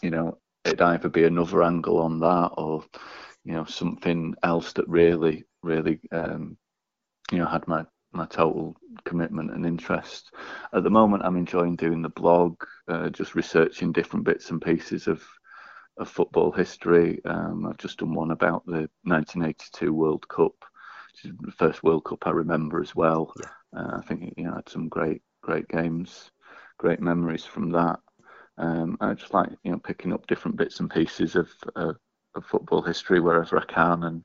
you 0.01 0.11
know 0.11 0.37
it'd 0.63 0.81
either 0.81 1.09
be 1.09 1.23
another 1.23 1.63
angle 1.63 1.99
on 1.99 2.19
that 2.19 2.51
or 2.57 2.85
you 3.43 3.53
know 3.53 3.65
something 3.65 4.35
else 4.43 4.73
that 4.73 4.87
really 4.87 5.43
really 5.63 5.99
um, 6.11 6.57
you 7.31 7.39
know 7.39 7.47
had 7.47 7.67
my 7.67 7.85
my 8.13 8.25
total 8.27 8.75
commitment 9.05 9.51
and 9.51 9.65
interest. 9.65 10.31
At 10.71 10.83
the 10.83 10.89
moment, 10.91 11.23
I'm 11.25 11.35
enjoying 11.35 11.75
doing 11.75 12.03
the 12.03 12.09
blog, 12.09 12.63
uh, 12.87 13.09
just 13.09 13.33
researching 13.33 13.91
different 13.91 14.23
bits 14.23 14.51
and 14.51 14.61
pieces 14.61 15.07
of 15.07 15.23
of 15.97 16.09
football 16.09 16.51
history. 16.51 17.21
Um, 17.25 17.65
I've 17.65 17.77
just 17.77 17.99
done 17.99 18.13
one 18.13 18.31
about 18.31 18.65
the 18.65 18.89
1982 19.03 19.93
World 19.93 20.27
Cup, 20.27 20.53
which 21.11 21.31
is 21.31 21.37
the 21.39 21.51
first 21.51 21.83
World 21.83 22.05
Cup 22.05 22.25
I 22.25 22.31
remember 22.31 22.81
as 22.81 22.95
well. 22.95 23.33
Yeah. 23.39 23.79
Uh, 23.79 23.97
I 23.97 24.01
think 24.01 24.33
you 24.37 24.45
know 24.45 24.55
had 24.55 24.69
some 24.69 24.89
great 24.89 25.21
great 25.41 25.67
games, 25.67 26.31
great 26.77 27.01
memories 27.01 27.45
from 27.45 27.71
that. 27.71 27.99
Um, 28.57 28.97
I 29.01 29.13
just 29.13 29.33
like 29.33 29.49
you 29.63 29.71
know 29.71 29.79
picking 29.79 30.13
up 30.13 30.27
different 30.27 30.57
bits 30.57 30.79
and 30.79 30.89
pieces 30.89 31.35
of, 31.35 31.49
uh, 31.75 31.93
of 32.35 32.45
football 32.45 32.81
history 32.81 33.19
wherever 33.19 33.59
I 33.59 33.65
can, 33.65 34.03
and 34.03 34.23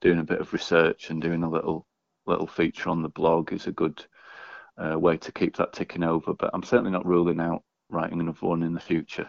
doing 0.00 0.18
a 0.18 0.24
bit 0.24 0.40
of 0.40 0.52
research 0.52 1.10
and 1.10 1.20
doing 1.20 1.42
a 1.42 1.50
little 1.50 1.86
little 2.26 2.46
feature 2.46 2.90
on 2.90 3.02
the 3.02 3.08
blog 3.08 3.52
is 3.52 3.66
a 3.66 3.72
good 3.72 4.04
uh, 4.78 4.98
way 4.98 5.16
to 5.18 5.32
keep 5.32 5.56
that 5.56 5.72
ticking 5.72 6.02
over. 6.02 6.34
But 6.34 6.50
I'm 6.54 6.62
certainly 6.62 6.90
not 6.90 7.06
ruling 7.06 7.40
out 7.40 7.62
writing 7.90 8.20
another 8.20 8.46
one 8.46 8.62
in 8.62 8.74
the 8.74 8.80
future. 8.80 9.28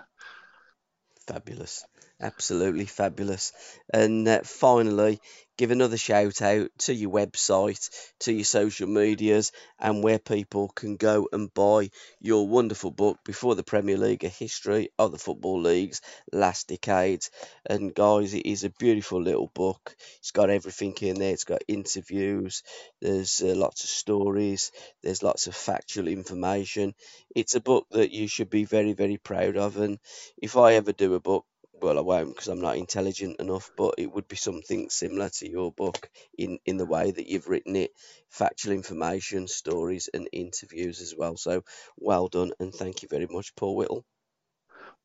Fabulous. 1.27 1.85
Absolutely 2.19 2.85
fabulous. 2.85 3.53
And 3.93 4.27
uh, 4.27 4.41
finally, 4.43 5.19
give 5.57 5.72
another 5.72 5.98
shout 5.98 6.41
out 6.41 6.69
to 6.77 6.94
your 6.94 7.11
website, 7.11 7.90
to 8.19 8.34
your 8.34 8.44
social 8.45 8.88
medias, 8.88 9.52
and 9.80 10.03
where 10.03 10.19
people 10.19 10.69
can 10.69 10.98
go 10.98 11.27
and 11.32 11.53
buy 11.53 11.90
your 12.19 12.48
wonderful 12.48 12.91
book, 12.91 13.19
Before 13.26 13.56
the 13.56 13.64
Premier 13.64 13.98
League 13.98 14.23
A 14.23 14.30
History 14.30 14.90
of 14.99 15.11
the 15.11 15.18
Football 15.18 15.61
League's 15.61 16.02
Last 16.32 16.68
Decades. 16.68 17.32
And 17.65 17.94
guys, 17.94 18.34
it 18.34 18.45
is 18.45 18.64
a 18.64 18.69
beautiful 18.69 19.22
little 19.22 19.52
book. 19.53 19.95
It's 20.19 20.32
got 20.32 20.49
everything 20.49 20.95
in 21.02 21.19
there, 21.19 21.32
it's 21.32 21.44
got 21.44 21.64
interviews, 21.68 22.64
there's 23.02 23.41
uh, 23.41 23.56
lots 23.56 23.84
of 23.84 23.90
stories, 23.90 24.72
there's 25.03 25.23
lots 25.23 25.48
of 25.48 25.56
factual 25.56 26.07
information. 26.07 26.94
It's 27.36 27.56
a 27.56 27.61
book 27.61 27.88
that 27.91 28.11
you 28.11 28.27
should 28.27 28.49
be 28.49 28.65
very, 28.65 28.94
very 28.94 29.18
proud 29.18 29.57
of. 29.57 29.77
And 29.77 29.99
if 30.38 30.57
I 30.57 30.73
ever 30.73 30.91
do 30.91 31.14
a 31.14 31.19
book, 31.19 31.45
well, 31.81 31.97
I 31.97 32.02
won't 32.02 32.30
because 32.30 32.47
I'm 32.47 32.61
not 32.61 32.77
intelligent 32.77 33.39
enough, 33.39 33.72
but 33.77 33.95
it 33.97 34.11
would 34.11 34.27
be 34.27 34.35
something 34.35 34.89
similar 34.89 35.30
to 35.30 35.49
your 35.49 35.72
book 35.72 36.10
in, 36.38 36.60
in 36.65 36.77
the 36.77 36.85
way 36.85 37.11
that 37.11 37.27
you've 37.27 37.47
written 37.47 37.76
it 37.76 37.91
factual 38.30 38.73
information, 38.73 39.47
stories, 39.47 40.10
and 40.14 40.30
interviews 40.31 41.02
as 41.02 41.15
well. 41.18 41.38
So 41.38 41.64
well 41.97 42.27
done, 42.27 42.52
and 42.60 42.72
thank 42.73 43.03
you 43.03 43.10
very 43.10 43.27
much, 43.30 43.56
Paul 43.56 43.76
Whittle. 43.76 44.06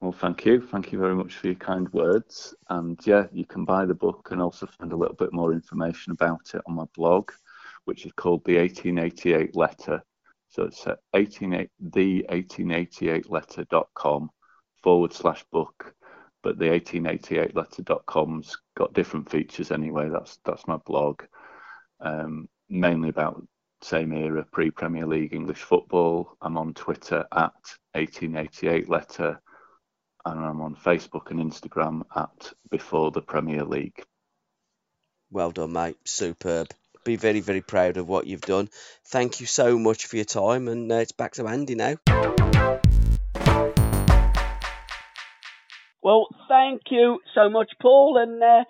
Well, 0.00 0.12
thank 0.12 0.46
you. 0.46 0.66
Thank 0.66 0.92
you 0.92 0.98
very 0.98 1.14
much 1.14 1.34
for 1.34 1.48
your 1.48 1.56
kind 1.56 1.92
words. 1.92 2.54
And 2.70 2.98
yeah, 3.06 3.26
you 3.32 3.44
can 3.44 3.66
buy 3.66 3.84
the 3.84 3.94
book 3.94 4.28
and 4.30 4.40
also 4.40 4.66
find 4.66 4.92
a 4.92 4.96
little 4.96 5.16
bit 5.16 5.32
more 5.32 5.52
information 5.52 6.12
about 6.12 6.54
it 6.54 6.62
on 6.66 6.74
my 6.74 6.86
blog, 6.96 7.30
which 7.84 8.06
is 8.06 8.12
called 8.12 8.42
The 8.46 8.56
1888 8.56 9.54
Letter. 9.54 10.02
So 10.48 10.62
it's 10.64 10.86
at 10.86 11.00
18, 11.14 11.68
the1888letter.com 11.90 14.30
forward 14.82 15.12
slash 15.12 15.44
book 15.52 15.94
but 16.42 16.58
the 16.58 16.66
1888letter.com's 16.66 18.56
got 18.76 18.94
different 18.94 19.30
features 19.30 19.70
anyway. 19.70 20.08
That's 20.08 20.38
that's 20.44 20.66
my 20.66 20.76
blog, 20.76 21.22
um, 22.00 22.48
mainly 22.68 23.08
about 23.08 23.42
same 23.82 24.12
era 24.12 24.46
pre 24.50 24.70
Premier 24.70 25.06
League 25.06 25.32
English 25.32 25.62
football. 25.62 26.36
I'm 26.40 26.56
on 26.56 26.74
Twitter 26.74 27.26
at 27.32 27.52
1888letter, 27.94 29.38
and 30.24 30.40
I'm 30.40 30.60
on 30.60 30.76
Facebook 30.76 31.30
and 31.30 31.40
Instagram 31.40 32.02
at 32.14 32.52
Before 32.70 33.10
the 33.10 33.22
Premier 33.22 33.64
League. 33.64 34.02
Well 35.30 35.50
done, 35.50 35.72
mate. 35.72 35.96
Superb. 36.04 36.68
Be 37.04 37.16
very, 37.16 37.40
very 37.40 37.62
proud 37.62 37.96
of 37.96 38.08
what 38.08 38.26
you've 38.26 38.42
done. 38.42 38.68
Thank 39.06 39.40
you 39.40 39.46
so 39.46 39.78
much 39.78 40.06
for 40.06 40.16
your 40.16 40.26
time, 40.26 40.68
and 40.68 40.90
uh, 40.92 40.96
it's 40.96 41.12
back 41.12 41.32
to 41.34 41.46
Andy 41.46 41.74
now. 41.74 41.96
Well, 46.02 46.28
thank 46.48 46.82
you 46.90 47.20
so 47.34 47.50
much, 47.50 47.70
Paul, 47.80 48.18
and 48.20 48.42
uh, 48.42 48.64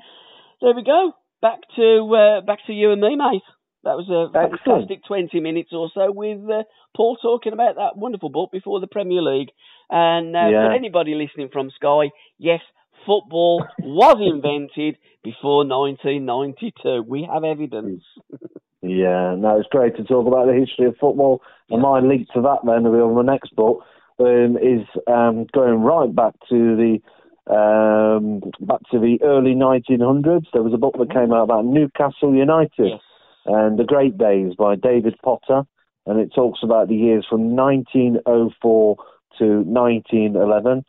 there 0.61 0.75
we 0.75 0.83
go. 0.83 1.13
Back 1.41 1.61
to 1.77 2.15
uh, 2.15 2.41
back 2.45 2.59
to 2.67 2.73
you 2.73 2.93
and 2.93 3.01
me, 3.01 3.17
mate. 3.17 3.43
That 3.83 3.97
was 3.97 4.11
a 4.11 4.37
Excellent. 4.37 4.89
fantastic 4.89 5.05
20 5.07 5.41
minutes 5.41 5.71
or 5.73 5.91
so 5.95 6.13
with 6.13 6.41
uh, 6.51 6.65
Paul 6.95 7.17
talking 7.17 7.55
about 7.55 7.77
that 7.77 7.97
wonderful 7.97 8.29
book 8.29 8.51
before 8.53 8.79
the 8.79 8.87
Premier 8.87 9.23
League. 9.23 9.49
And 9.89 10.37
uh, 10.37 10.49
yeah. 10.49 10.67
for 10.67 10.73
anybody 10.73 11.15
listening 11.15 11.49
from 11.51 11.71
Sky, 11.71 12.11
yes, 12.39 12.61
football 13.07 13.65
was 13.81 14.19
invented 14.21 14.99
before 15.25 15.65
1992. 15.67 17.05
We 17.09 17.27
have 17.33 17.45
evidence. 17.45 18.03
yeah, 18.83 19.35
no, 19.39 19.59
it's 19.59 19.69
great 19.71 19.97
to 19.97 20.05
talk 20.05 20.27
about 20.27 20.47
the 20.47 20.55
history 20.55 20.87
of 20.87 20.97
football. 21.01 21.41
And 21.71 21.81
my 21.81 22.01
link 22.01 22.29
to 22.35 22.43
that 22.43 22.59
then 22.65 22.85
will 22.85 22.93
be 22.93 22.99
on 22.99 23.17
the 23.17 23.33
next 23.33 23.57
book 23.57 23.83
um, 24.19 24.59
is 24.59 24.87
um, 25.07 25.47
going 25.53 25.81
right 25.81 26.15
back 26.15 26.35
to 26.51 26.77
the 26.77 26.99
um, 27.47 28.41
back 28.61 28.81
to 28.91 28.99
the 28.99 29.19
early 29.23 29.55
1900s. 29.55 30.47
There 30.53 30.63
was 30.63 30.75
a 30.75 30.79
book 30.79 30.97
that 30.99 31.13
came 31.13 31.33
out 31.33 31.45
about 31.45 31.65
Newcastle 31.65 32.35
United 32.35 32.71
yes. 32.79 33.01
and 33.47 33.79
the 33.79 33.85
Great 33.85 34.19
Days 34.19 34.55
by 34.59 34.77
David 34.77 35.17
Potter, 35.23 35.63
and 36.07 36.21
it 36.21 36.33
talks 36.35 36.61
about 36.63 36.89
the 36.89 36.97
years 36.97 37.27
from 37.29 37.57
1904 37.57 38.97
to 39.39 39.45
1911. 39.63 40.85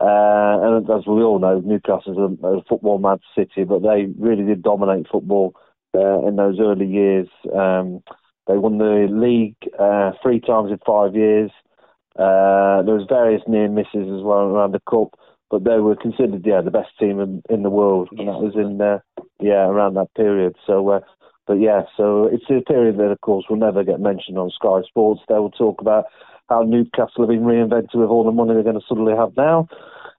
Uh, 0.00 0.58
and 0.62 0.90
as 0.90 1.06
we 1.06 1.22
all 1.22 1.38
know, 1.38 1.60
Newcastle's 1.60 2.18
a, 2.18 2.46
a 2.46 2.62
football 2.68 2.98
mad 2.98 3.20
city, 3.36 3.64
but 3.64 3.82
they 3.82 4.06
really 4.18 4.44
did 4.44 4.62
dominate 4.62 5.06
football 5.10 5.54
uh, 5.94 6.26
in 6.26 6.36
those 6.36 6.58
early 6.58 6.86
years. 6.86 7.28
Um, 7.54 8.02
they 8.48 8.56
won 8.56 8.78
the 8.78 9.06
league 9.10 9.56
uh, 9.78 10.12
three 10.22 10.40
times 10.40 10.70
in 10.72 10.78
five 10.84 11.14
years. 11.14 11.50
Uh, 12.16 12.82
there 12.82 12.96
was 12.96 13.06
various 13.08 13.42
near 13.46 13.68
misses 13.68 14.08
as 14.08 14.22
well 14.22 14.50
around 14.50 14.72
the 14.72 14.82
cup 14.90 15.14
but 15.52 15.64
they 15.64 15.78
were 15.78 15.94
considered 15.94 16.42
yeah 16.46 16.62
the 16.62 16.70
best 16.70 16.88
team 16.98 17.20
in, 17.20 17.42
in 17.50 17.62
the 17.62 17.70
world, 17.70 18.08
and 18.10 18.26
that 18.26 18.40
was 18.40 18.54
in 18.56 18.80
uh, 18.80 18.98
yeah 19.38 19.68
around 19.68 19.94
that 19.94 20.12
period. 20.16 20.56
So, 20.66 20.88
uh, 20.88 21.00
but 21.46 21.60
yeah, 21.60 21.82
so 21.94 22.24
it's 22.24 22.48
a 22.48 22.62
period 22.62 22.96
that 22.96 23.12
of 23.12 23.20
course 23.20 23.44
will 23.48 23.58
never 23.58 23.84
get 23.84 24.00
mentioned 24.00 24.38
on 24.38 24.50
Sky 24.50 24.80
Sports. 24.88 25.20
They 25.28 25.34
will 25.34 25.50
talk 25.50 25.80
about 25.82 26.06
how 26.48 26.62
Newcastle 26.62 27.20
have 27.20 27.28
been 27.28 27.44
reinvented 27.44 27.94
with 27.94 28.08
all 28.08 28.24
the 28.24 28.32
money 28.32 28.54
they're 28.54 28.62
going 28.62 28.80
to 28.80 28.86
suddenly 28.88 29.14
have 29.14 29.36
now. 29.36 29.68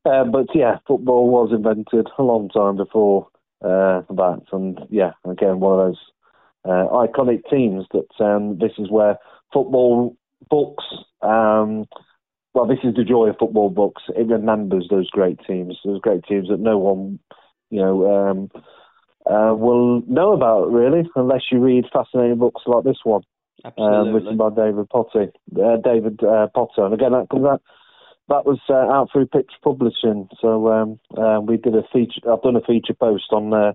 Uh, 0.06 0.24
but 0.24 0.46
yeah, 0.54 0.78
football 0.88 1.30
was 1.30 1.50
invented 1.52 2.08
a 2.18 2.24
long 2.24 2.48
time 2.50 2.78
before 2.78 3.28
uh, 3.64 4.02
that, 4.10 4.44
and 4.52 4.82
yeah, 4.92 5.14
again 5.26 5.60
one 5.60 5.80
of 5.80 5.88
those 5.88 6.02
uh, 6.66 6.88
iconic 6.94 7.42
teams 7.50 7.86
that 7.92 8.24
um, 8.24 8.60
this 8.60 8.74
is 8.78 8.92
where 8.92 9.18
football 9.52 10.16
books. 10.48 10.84
Um, 11.24 11.88
well, 12.54 12.68
this 12.68 12.80
is 12.84 12.96
the 12.96 13.04
joy 13.04 13.30
of 13.30 13.38
football 13.40 13.70
books. 13.70 14.04
It 14.10 14.28
remembers 14.28 14.88
those 14.90 15.10
great 15.10 15.40
teams, 15.48 15.80
those 15.84 16.02
great 16.02 16.24
teams 16.26 16.50
that 16.50 16.60
no 16.60 16.78
one, 16.78 17.20
you 17.70 17.82
know, 17.82 18.30
um, 18.30 18.52
uh, 19.26 19.56
will 19.56 20.02
know 20.08 20.34
about 20.34 20.72
really, 20.72 21.10
unless 21.16 21.44
you 21.52 21.60
read 21.60 21.86
fascinating 21.92 22.38
books 22.38 22.62
like 22.66 22.84
this 22.84 23.00
one, 23.04 23.24
um, 23.78 24.14
written 24.14 24.38
by 24.38 24.50
David 24.50 24.90
Potter. 24.90 25.32
Uh, 25.56 25.78
David 25.84 26.24
uh, 26.24 26.48
Potter, 26.54 26.86
and 26.86 26.94
again, 26.94 27.14
that 27.14 27.30
comes 27.32 27.46
out. 27.46 27.62
That 28.30 28.46
was 28.46 28.60
uh, 28.70 28.74
out 28.74 29.10
through 29.12 29.28
Pitch 29.28 29.52
Publishing. 29.64 30.30
So 30.40 30.72
um, 30.72 31.00
uh, 31.18 31.42
we 31.42 31.58
did 31.58 31.76
a 31.76 31.84
feature. 31.92 32.22
I've 32.32 32.42
done 32.42 32.56
a 32.56 32.62
feature 32.62 32.94
post 32.94 33.26
on 33.32 33.54
uh, 33.54 33.74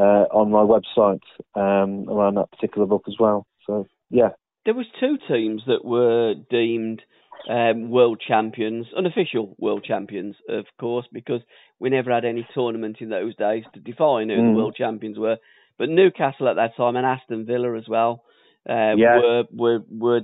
on 0.00 0.50
my 0.50 0.62
website 0.62 1.20
um, 1.54 2.08
around 2.08 2.36
that 2.36 2.50
particular 2.50 2.86
book 2.86 3.04
as 3.08 3.14
well. 3.18 3.46
So 3.66 3.86
yeah, 4.10 4.30
there 4.64 4.74
was 4.74 4.86
two 5.00 5.18
teams 5.28 5.62
that 5.66 5.84
were 5.84 6.34
deemed 6.50 7.02
um, 7.48 7.90
world 7.90 8.22
champions, 8.26 8.86
unofficial 8.96 9.54
world 9.58 9.84
champions, 9.84 10.36
of 10.48 10.66
course, 10.78 11.06
because 11.12 11.40
we 11.78 11.90
never 11.90 12.12
had 12.12 12.24
any 12.24 12.46
tournament 12.54 12.98
in 13.00 13.08
those 13.08 13.36
days 13.36 13.64
to 13.74 13.80
define 13.80 14.28
who 14.28 14.36
mm. 14.36 14.52
the 14.52 14.56
world 14.56 14.74
champions 14.76 15.18
were. 15.18 15.36
But 15.78 15.88
Newcastle 15.88 16.48
at 16.48 16.56
that 16.56 16.76
time 16.76 16.96
and 16.96 17.06
Aston 17.06 17.46
Villa 17.46 17.76
as 17.76 17.88
well 17.88 18.24
uh, 18.68 18.94
yeah. 18.96 19.18
were, 19.18 19.44
were 19.52 19.78
were 19.90 20.20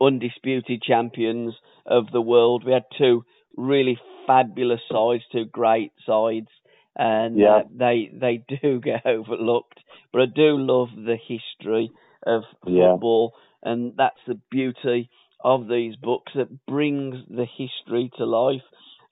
undisputed 0.00 0.82
champions 0.82 1.54
of 1.86 2.06
the 2.12 2.20
world. 2.20 2.64
We 2.64 2.72
had 2.72 2.84
two 2.98 3.24
really 3.56 3.98
fabulous 4.26 4.80
sides, 4.90 5.22
two 5.30 5.44
great 5.44 5.92
sides, 6.06 6.48
and 6.96 7.38
yeah. 7.38 7.48
uh, 7.48 7.62
they 7.74 8.10
they 8.12 8.44
do 8.62 8.80
get 8.80 9.06
overlooked. 9.06 9.78
But 10.12 10.22
I 10.22 10.26
do 10.26 10.56
love 10.56 10.88
the 10.96 11.16
history 11.16 11.90
of 12.26 12.42
football, 12.64 13.34
yeah. 13.62 13.72
and 13.72 13.92
that's 13.96 14.20
the 14.26 14.40
beauty 14.50 15.10
of 15.42 15.68
these 15.68 15.96
books 15.96 16.32
that 16.34 16.66
brings 16.66 17.16
the 17.28 17.46
history 17.46 18.10
to 18.18 18.24
life. 18.24 18.62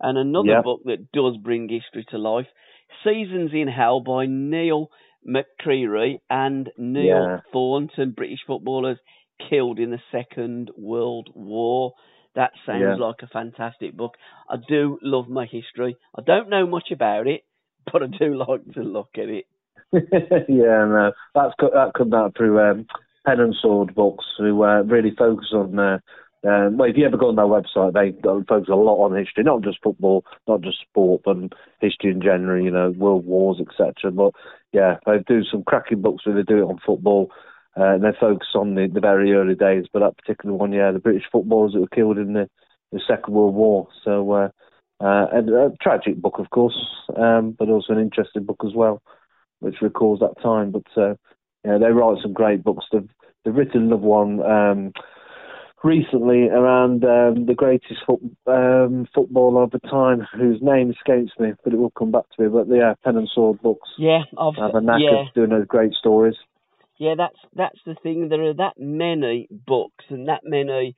And 0.01 0.17
another 0.17 0.49
yep. 0.49 0.65
book 0.65 0.81
that 0.85 1.11
does 1.13 1.37
bring 1.43 1.69
history 1.69 2.07
to 2.11 2.19
life, 2.19 2.47
Seasons 3.05 3.51
in 3.53 3.69
Hell 3.69 4.01
by 4.01 4.27
Neil 4.27 4.91
McCreery 5.27 6.21
and 6.31 6.71
Neil 6.79 7.05
yeah. 7.05 7.41
Thornton, 7.53 8.13
British 8.17 8.41
footballers 8.47 8.99
killed 9.51 9.79
in 9.79 9.91
the 9.91 10.01
Second 10.13 10.71
World 10.77 11.31
War. 11.35 11.95
That 12.35 12.53
sounds 12.67 12.99
yeah. 12.99 13.05
like 13.05 13.17
a 13.23 13.27
fantastic 13.27 13.97
book. 13.97 14.15
I 14.49 14.57
do 14.69 14.99
love 15.03 15.29
my 15.29 15.47
history. 15.47 15.97
I 16.17 16.23
don't 16.23 16.49
know 16.49 16.67
much 16.67 16.91
about 16.93 17.27
it, 17.27 17.45
but 17.93 18.03
I 18.03 18.07
do 18.07 18.37
like 18.37 18.65
to 18.75 18.83
look 18.83 19.11
at 19.15 19.29
it. 19.29 19.47
yeah, 19.93 20.85
no, 20.85 21.13
that's 21.35 21.55
that 21.61 21.93
come 21.97 22.13
out 22.13 22.37
through 22.37 22.61
um, 22.61 22.87
pen 23.29 23.41
and 23.41 23.55
sword 23.55 23.95
books 23.95 24.25
who 24.39 24.63
uh, 24.65 24.83
really 24.83 25.15
focus 25.17 25.49
on. 25.53 25.79
Uh, 25.79 25.99
uh, 26.47 26.71
well, 26.71 26.89
if 26.89 26.97
you 26.97 27.05
ever 27.05 27.17
go 27.17 27.29
on 27.29 27.37
their 27.37 27.45
website, 27.45 27.93
they 27.95 28.17
focus 28.23 28.69
a 28.71 28.75
lot 28.75 29.05
on 29.05 29.17
history, 29.17 29.43
not 29.43 29.63
just 29.63 29.83
football, 29.83 30.25
not 30.47 30.61
just 30.61 30.81
sport, 30.81 31.23
but 31.25 31.37
history 31.81 32.11
in 32.11 32.23
general. 32.23 32.63
You 32.63 32.71
know, 32.71 32.91
world 32.91 33.27
wars, 33.27 33.61
etc. 33.61 34.13
But 34.13 34.33
yeah, 34.73 34.99
they 35.05 35.19
do 35.27 35.43
some 35.45 35.65
cracking 35.65 36.01
books 36.01 36.25
where 36.25 36.37
they 36.37 36.43
do 36.43 36.59
it 36.59 36.71
on 36.71 36.79
football. 36.85 37.31
Uh, 37.77 37.95
and 37.95 38.03
they 38.03 38.11
focus 38.19 38.49
on 38.55 38.75
the, 38.75 38.89
the 38.93 39.01
very 39.01 39.33
early 39.33 39.55
days, 39.55 39.85
but 39.93 40.01
that 40.01 40.17
particular 40.17 40.53
one, 40.53 40.73
yeah, 40.73 40.91
the 40.91 40.99
British 40.99 41.23
footballers 41.31 41.75
that 41.75 41.81
were 41.81 41.87
killed 41.87 42.19
in 42.19 42.33
the, 42.33 42.49
the 42.91 43.01
Second 43.07 43.35
World 43.35 43.55
War. 43.55 43.87
So, 44.05 44.33
uh, 44.33 44.49
uh, 45.01 45.27
and 45.33 45.49
a 45.51 45.71
tragic 45.81 46.17
book, 46.17 46.41
of 46.41 46.51
course, 46.51 46.77
um, 47.17 47.55
but 47.57 47.69
also 47.69 47.93
an 47.93 48.01
interesting 48.01 48.43
book 48.43 48.63
as 48.67 48.75
well, 48.75 49.01
which 49.61 49.77
recalls 49.81 50.19
that 50.19 50.43
time. 50.43 50.73
But 50.73 50.87
uh, 51.01 51.15
yeah, 51.65 51.79
they 51.79 51.93
write 51.93 52.19
some 52.23 52.33
great 52.33 52.65
books. 52.65 52.87
They've, 52.91 53.09
they've 53.45 53.55
written 53.55 53.83
another 53.83 54.03
one 54.03 54.43
um, 54.43 54.93
recently 55.85 56.49
around 56.49 57.05
um, 57.05 57.47
the 57.47 57.55
greatest 57.57 58.01
foot, 58.07 58.21
um, 58.47 59.07
footballer 59.15 59.63
of 59.63 59.71
the 59.71 59.81
time, 59.81 60.27
whose 60.35 60.59
name 60.61 60.91
escapes 60.91 61.33
me, 61.39 61.53
but 61.65 61.73
it 61.73 61.77
will 61.77 61.91
come 61.91 62.11
back 62.11 62.25
to 62.37 62.43
me. 62.43 62.49
But 62.49 62.75
yeah, 62.75 62.95
pen 63.05 63.17
and 63.17 63.29
sword 63.35 63.61
books. 63.63 63.89
Yeah, 63.99 64.23
I've 64.39 64.57
have 64.57 64.75
a 64.75 64.81
knack 64.81 65.01
yeah. 65.01 65.23
of 65.23 65.35
doing 65.35 65.51
those 65.51 65.67
great 65.67 65.95
stories. 65.95 66.35
Yeah, 66.99 67.15
that's 67.17 67.39
that's 67.55 67.79
the 67.87 67.95
thing. 68.03 68.29
There 68.29 68.43
are 68.43 68.55
that 68.55 68.75
many 68.77 69.49
books 69.51 70.05
and 70.09 70.29
that 70.29 70.41
many 70.45 70.97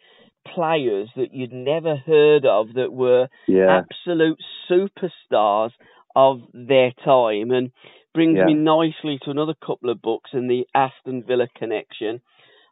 players 0.54 1.10
that 1.16 1.34
you'd 1.34 1.52
never 1.52 1.96
heard 1.96 2.46
of 2.46 2.74
that 2.74 2.92
were 2.92 3.28
Yeah, 3.46 3.82
absolute 3.82 4.38
superstars 4.70 5.70
of 6.16 6.40
their 6.54 6.92
time 7.04 7.50
and 7.50 7.70
brings 8.15 8.37
Yeah. 8.37 8.45
me 8.47 8.55
nicely 8.55 9.19
to 9.24 9.31
another 9.31 9.55
couple 9.55 9.91
of 9.91 10.03
books 10.03 10.31
in 10.32 10.49
the 10.49 10.66
Aston 10.74 11.23
Villa 11.23 11.49
connection. 11.57 12.20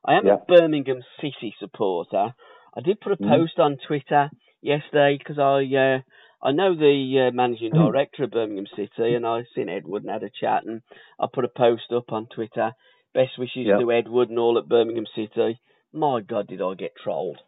I 0.05 0.15
am 0.15 0.27
Yeah. 0.27 0.35
a 0.35 0.44
Birmingham 0.47 1.02
City 1.20 1.55
supporter. 1.59 2.35
I 2.77 2.81
did 2.81 3.01
put 3.01 3.12
a 3.12 3.16
Mhm. 3.16 3.28
post 3.28 3.59
on 3.59 3.77
Twitter 3.78 4.31
yesterday 4.62 5.16
because 5.19 5.39
I 5.39 5.65
uh, 5.74 6.01
I 6.40 6.52
know 6.52 6.74
the 6.74 7.28
uh, 7.28 7.31
managing 7.32 7.73
Mm. 7.73 7.86
director 7.86 8.24
of 8.24 8.31
Birmingham 8.31 8.66
City 8.77 9.15
and 9.15 9.27
I 9.27 9.43
seen 9.55 9.69
Edward 9.69 10.02
and 10.02 10.10
had 10.12 10.23
a 10.23 10.31
chat 10.31 10.65
and 10.65 10.82
I 11.19 11.27
put 11.32 11.44
a 11.44 11.48
post 11.48 11.93
up 11.93 12.12
on 12.12 12.27
Twitter. 12.27 12.73
Best 13.15 13.39
wishes 13.39 13.66
Yeah. 13.66 13.78
to 13.78 13.90
Edward 13.93 14.28
and 14.31 14.39
all 14.39 14.59
at 14.59 14.69
Birmingham 14.69 15.06
City. 15.15 15.59
My 15.93 16.20
God, 16.20 16.47
did 16.47 16.62
I 16.62 16.74
get 16.74 16.94
trolled? 16.97 17.40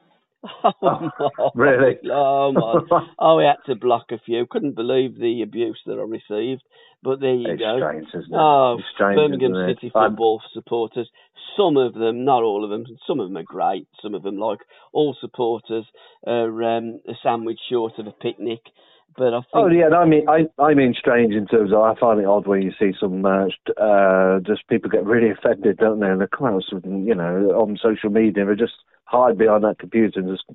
Oh, 0.64 0.72
my. 0.82 1.50
really? 1.54 1.98
Oh 2.10 2.52
my! 2.52 3.00
Oh, 3.18 3.36
we 3.36 3.44
had 3.44 3.56
to 3.66 3.74
block 3.74 4.06
a 4.10 4.18
few. 4.24 4.46
Couldn't 4.48 4.74
believe 4.74 5.18
the 5.18 5.42
abuse 5.42 5.78
that 5.86 5.98
I 5.98 6.02
received. 6.02 6.62
But 7.02 7.20
there 7.20 7.34
you 7.34 7.50
it's 7.50 7.60
go. 7.60 7.78
strange, 7.78 8.08
isn't 8.08 8.32
it? 8.32 8.36
Oh, 8.36 8.76
it's 8.78 8.88
strange, 8.94 9.16
Birmingham? 9.16 9.74
City 9.74 9.90
I'm- 9.94 10.10
football 10.10 10.42
supporters. 10.52 11.08
Some 11.56 11.76
of 11.76 11.94
them, 11.94 12.24
not 12.24 12.42
all 12.42 12.64
of 12.64 12.70
them, 12.70 12.84
some 13.06 13.20
of 13.20 13.28
them 13.28 13.36
are 13.36 13.42
great. 13.42 13.88
Some 14.02 14.14
of 14.14 14.22
them, 14.22 14.38
like 14.38 14.60
all 14.92 15.16
supporters, 15.20 15.84
are 16.26 16.62
um, 16.62 17.00
a 17.08 17.12
sandwich 17.22 17.58
short 17.68 17.98
of 17.98 18.06
a 18.06 18.12
picnic. 18.12 18.60
But 19.20 19.34
I 19.34 19.40
think 19.40 19.52
Oh 19.52 19.68
yeah, 19.68 19.94
I 19.94 20.06
mean, 20.06 20.26
I 20.26 20.48
I 20.56 20.72
mean 20.72 20.94
strange 20.98 21.34
in 21.34 21.46
terms 21.46 21.74
of 21.74 21.80
I 21.82 21.92
find 22.00 22.18
it 22.18 22.24
odd 22.24 22.46
when 22.46 22.62
you 22.62 22.72
see 22.80 22.92
some 22.98 23.22
uh, 23.26 23.48
uh, 23.76 24.40
just 24.40 24.66
people 24.68 24.88
get 24.88 25.04
really 25.04 25.28
offended, 25.28 25.76
don't 25.76 26.00
they? 26.00 26.06
And 26.06 26.22
they 26.22 26.26
come 26.26 26.46
out 26.46 26.64
with, 26.72 26.86
you 26.86 27.14
know 27.14 27.52
on 27.52 27.76
social 27.76 28.08
media 28.08 28.46
they 28.46 28.54
just 28.54 28.80
hide 29.04 29.36
behind 29.36 29.64
that 29.64 29.78
computer 29.78 30.20
and 30.20 30.30
just 30.30 30.48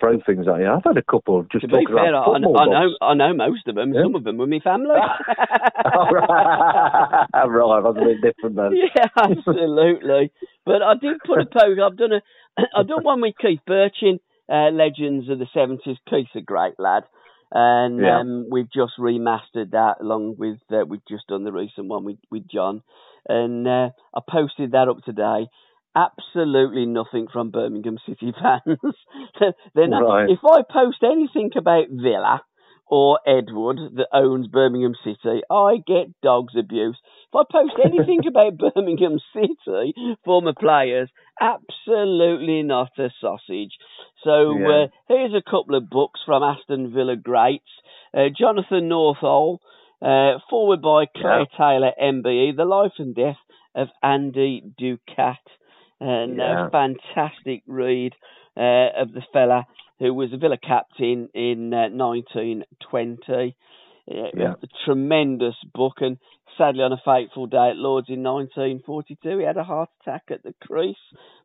throw 0.00 0.18
things 0.24 0.48
at 0.48 0.60
you. 0.60 0.66
I've 0.66 0.80
had 0.82 0.96
a 0.96 1.02
couple 1.02 1.44
just 1.52 1.60
to 1.60 1.68
be 1.68 1.84
fair, 1.84 2.08
about 2.08 2.32
I, 2.32 2.36
I 2.36 2.66
know. 2.66 2.88
I 3.02 3.12
know 3.12 3.34
most 3.34 3.68
of 3.68 3.74
them. 3.74 3.92
Yeah. 3.92 4.04
Some 4.04 4.14
of 4.14 4.24
them 4.24 4.38
were 4.38 4.46
my 4.46 4.60
family. 4.64 4.96
oh, 4.96 6.08
right, 6.08 7.28
right, 7.36 7.82
that's 7.84 8.00
a 8.00 8.04
bit 8.04 8.24
different 8.24 8.56
then. 8.56 8.72
Yeah, 8.96 9.08
absolutely. 9.14 10.32
but 10.64 10.80
I 10.80 10.94
did 10.94 11.20
put 11.20 11.40
a 11.40 11.44
post. 11.44 11.80
I've 11.84 11.98
done 11.98 12.12
a, 12.12 12.20
I've 12.76 12.88
done 12.88 13.04
one 13.04 13.20
with 13.20 13.34
Keith 13.36 13.60
Bertschin, 13.68 14.20
uh, 14.48 14.72
Legends 14.72 15.28
of 15.28 15.38
the 15.38 15.52
Seventies. 15.52 15.98
Keith's 16.08 16.32
a 16.34 16.40
great 16.40 16.78
lad, 16.78 17.04
and 17.52 18.04
Yeah. 18.04 18.20
um, 18.20 18.46
we've 18.50 18.70
just 18.72 18.94
remastered 18.98 19.70
that 19.72 19.96
along 20.00 20.36
with 20.38 20.58
uh, 20.72 20.84
we've 20.86 21.06
just 21.08 21.26
done 21.28 21.44
the 21.44 21.52
recent 21.52 21.88
one 21.88 22.04
with 22.04 22.18
with 22.30 22.46
John, 22.48 22.82
and 23.28 23.66
uh, 23.66 23.90
I 24.14 24.20
posted 24.28 24.72
that 24.72 24.88
up 24.88 24.98
today. 25.04 25.48
Absolutely 25.94 26.84
nothing 26.84 27.26
from 27.32 27.50
Birmingham 27.50 27.98
City 28.06 28.32
fans. 28.42 28.78
Not, 29.74 30.02
Right. 30.02 30.30
If 30.30 30.40
I 30.44 30.60
post 30.70 30.98
anything 31.02 31.50
about 31.56 31.86
Villa 31.90 32.42
or 32.86 33.18
Edward 33.26 33.78
that 33.96 34.08
owns 34.12 34.46
Birmingham 34.46 34.94
City, 35.04 35.42
I 35.50 35.76
get 35.86 36.20
dogs 36.22 36.54
abuse. 36.58 36.96
If 37.32 37.34
I 37.34 37.42
post 37.50 37.74
anything 37.84 38.20
about 38.28 38.58
Birmingham 38.74 39.18
City, 39.34 39.94
former 40.24 40.52
players, 40.58 41.10
absolutely 41.40 42.62
not 42.62 42.90
a 42.98 43.10
sausage. 43.20 43.72
So 44.24 44.56
Yeah. 44.56 44.68
uh, 44.68 44.86
here's 45.08 45.34
a 45.34 45.42
couple 45.42 45.74
of 45.74 45.90
books 45.90 46.20
from 46.24 46.42
Aston 46.42 46.92
Villa 46.92 47.16
greats. 47.16 47.64
Uh, 48.14 48.28
Jonathan 48.36 48.88
Northall, 48.88 49.58
uh, 50.00 50.38
forward 50.48 50.80
by 50.82 51.06
Claire 51.06 51.46
Taylor, 51.56 51.92
MBE, 52.00 52.52
The 52.56 52.64
Life 52.64 52.92
and 52.98 53.14
Death 53.14 53.36
of 53.74 53.88
Andy 54.02 54.62
Ducat. 54.78 55.38
And 56.00 56.36
Yeah. 56.38 56.66
a 56.66 56.70
fantastic 56.70 57.62
read 57.66 58.14
uh, 58.56 58.88
of 59.02 59.12
the 59.12 59.22
fella 59.32 59.66
who 59.98 60.12
was 60.12 60.32
a 60.32 60.36
Villa 60.36 60.58
captain 60.58 61.28
in 61.34 61.72
uh, 61.72 61.88
1920. 61.90 63.56
Uh, 64.08 64.14
Yeah. 64.34 64.54
A 64.62 64.66
tremendous 64.84 65.56
book, 65.74 65.94
and 66.00 66.18
sadly, 66.56 66.82
on 66.82 66.92
a 66.92 67.00
fateful 67.04 67.46
day 67.46 67.70
at 67.70 67.76
Lords 67.76 68.08
in 68.08 68.22
1942, 68.22 69.38
he 69.38 69.44
had 69.44 69.56
a 69.56 69.64
heart 69.64 69.88
attack 70.00 70.24
at 70.30 70.42
the 70.44 70.54
crease. 70.60 70.96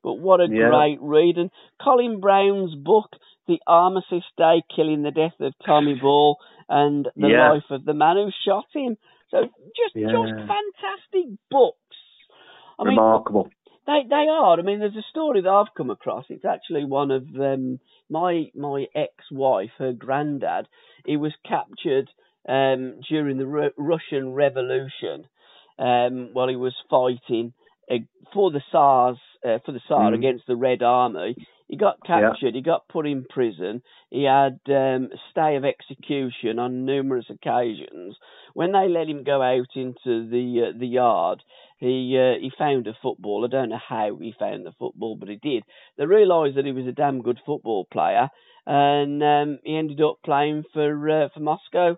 But 0.03 0.15
what 0.19 0.41
a 0.41 0.47
Yeah. 0.47 0.69
great 0.69 0.99
read! 1.01 1.37
And 1.37 1.49
Colin 1.81 2.19
Brown's 2.19 2.75
book, 2.75 3.15
The 3.47 3.59
Armistice 3.65 4.29
Day 4.37 4.61
Killing 4.75 5.01
the 5.01 5.11
Death 5.11 5.39
of 5.39 5.53
Tommy 5.65 5.95
Ball 5.95 6.37
and 6.69 7.09
the 7.15 7.29
Yeah. 7.29 7.51
Life 7.51 7.71
of 7.71 7.83
the 7.85 7.93
Man 7.95 8.17
Who 8.17 8.29
Shot 8.45 8.67
Him. 8.73 8.97
So 9.29 9.49
just 9.75 9.95
just 9.95 10.33
fantastic 10.47 11.25
books. 11.49 11.77
I 12.77 12.83
mean, 12.83 12.89
Remarkable. 12.97 13.49
They 13.87 14.01
they 14.09 14.27
are. 14.29 14.59
I 14.59 14.61
mean, 14.61 14.79
there's 14.79 14.95
a 14.95 15.09
story 15.09 15.41
that 15.41 15.49
I've 15.49 15.73
come 15.75 15.89
across. 15.89 16.25
It's 16.29 16.45
actually 16.45 16.85
one 16.85 17.11
of 17.11 17.23
um, 17.39 17.79
my 18.09 18.51
my 18.55 18.85
ex-wife, 18.95 19.71
her 19.77 19.93
granddad. 19.93 20.67
He 21.05 21.17
was 21.17 21.33
captured 21.47 22.09
um, 22.47 23.01
during 23.09 23.37
the 23.37 23.47
Ru- 23.47 23.71
Russian 23.77 24.33
Revolution 24.33 25.25
um, 25.79 26.29
while 26.33 26.47
he 26.47 26.55
was 26.55 26.75
fighting 26.89 27.53
uh, 27.89 27.95
for 28.33 28.51
the 28.51 28.61
SARS 28.71 29.17
uh, 29.45 29.59
for 29.65 29.71
the 29.71 29.79
Tsar 29.87 30.11
Mhm. 30.11 30.15
against 30.15 30.47
the 30.47 30.55
Red 30.55 30.83
Army. 30.83 31.35
He 31.67 31.77
got 31.77 31.99
Yeah. 32.05 32.29
captured. 32.29 32.53
He 32.53 32.61
got 32.61 32.87
put 32.89 33.07
in 33.07 33.23
prison. 33.23 33.81
He 34.09 34.23
had 34.23 34.59
um, 34.67 35.09
a 35.13 35.17
stay 35.31 35.55
of 35.55 35.63
execution 35.65 36.59
on 36.59 36.85
numerous 36.85 37.29
occasions. 37.29 38.17
When 38.53 38.73
they 38.73 38.89
let 38.89 39.07
him 39.07 39.23
go 39.23 39.41
out 39.41 39.73
into 39.75 40.27
the 40.27 40.67
uh, 40.67 40.77
the 40.77 40.87
yard, 40.87 41.41
he 41.81 42.15
uh, 42.15 42.39
he 42.39 42.51
found 42.57 42.85
a 42.85 42.95
football. 43.01 43.43
I 43.43 43.49
don't 43.49 43.69
know 43.69 43.79
how 43.89 44.15
he 44.21 44.35
found 44.37 44.65
the 44.65 44.71
football, 44.77 45.17
but 45.19 45.29
he 45.29 45.37
did. 45.37 45.63
They 45.97 46.05
realised 46.05 46.55
that 46.55 46.65
he 46.65 46.71
was 46.71 46.85
a 46.85 46.91
damn 46.91 47.23
good 47.23 47.39
football 47.43 47.85
player, 47.91 48.29
and 48.67 49.21
um, 49.23 49.59
he 49.63 49.75
ended 49.75 49.99
up 49.99 50.19
playing 50.23 50.63
for 50.73 51.09
uh, 51.09 51.29
for 51.33 51.39
Moscow, 51.39 51.97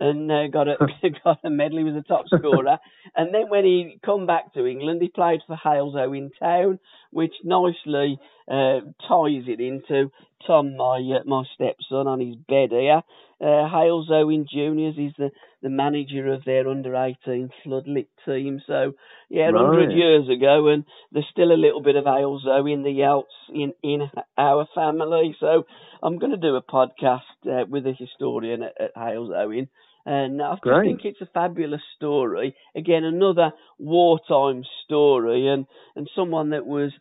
and 0.00 0.30
uh, 0.30 0.48
got 0.48 0.66
a 0.66 0.76
got 1.24 1.38
a 1.44 1.50
medal. 1.50 1.78
He 1.78 1.84
was 1.84 1.94
a 1.94 2.02
top 2.02 2.24
scorer. 2.26 2.78
and 3.16 3.32
then 3.32 3.48
when 3.48 3.64
he 3.64 4.00
come 4.04 4.26
back 4.26 4.52
to 4.54 4.66
England, 4.66 5.00
he 5.00 5.08
played 5.08 5.40
for 5.46 5.56
Halesowen 5.56 6.30
town, 6.40 6.80
which 7.12 7.34
nicely 7.44 8.18
uh, 8.48 8.80
ties 9.08 9.44
it 9.46 9.60
into 9.60 10.10
Tom, 10.46 10.76
my 10.76 10.98
uh, 10.98 11.24
my 11.24 11.44
stepson, 11.54 12.06
on 12.06 12.20
his 12.20 12.36
bed 12.36 12.70
here. 12.70 13.02
Uh, 13.40 13.68
Halesowen 13.68 14.46
juniors, 14.48 14.94
he's 14.96 15.12
the, 15.18 15.30
the 15.62 15.68
manager 15.68 16.32
of 16.32 16.44
their 16.44 16.68
under 16.68 16.94
18 16.94 17.50
floodlit 17.64 18.06
team. 18.24 18.62
So, 18.68 18.92
yeah, 19.28 19.48
a 19.48 19.52
100 19.52 19.90
years 19.90 20.28
ago, 20.28 20.68
and 20.68 20.84
there's 21.10 21.26
still 21.32 21.50
a 21.50 21.58
little 21.58 21.82
bit 21.82 21.96
of 21.96 22.04
Halesowen 22.04 22.84
the 22.84 22.90
Yeltz 22.90 23.24
in, 23.52 23.72
in 23.82 24.02
our 24.38 24.68
family. 24.76 25.34
So, 25.40 25.64
I'm 26.02 26.18
going 26.18 26.30
to 26.30 26.36
do 26.36 26.54
a 26.54 26.62
podcast 26.62 27.20
uh, 27.46 27.66
with 27.68 27.84
a 27.86 27.92
historian 27.92 28.62
at, 28.62 28.80
at 28.80 28.94
Halesowen. 28.94 29.68
And 30.04 30.42
I 30.42 30.54
just 30.54 30.62
Great. 30.62 30.84
think 30.84 31.00
it's 31.04 31.20
a 31.20 31.26
fabulous 31.32 31.80
story. 31.96 32.54
Again, 32.74 33.04
another 33.04 33.52
wartime 33.78 34.64
story, 34.84 35.48
and, 35.48 35.66
and 35.96 36.10
someone 36.16 36.50
that 36.50 36.66
was 36.66 36.92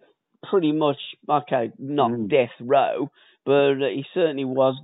pretty 0.49 0.71
much, 0.71 0.97
okay, 1.29 1.71
not 1.79 2.11
Mm. 2.11 2.29
death 2.29 2.49
row, 2.59 3.09
but 3.45 3.75
he 3.75 4.05
certainly 4.13 4.45
was 4.45 4.75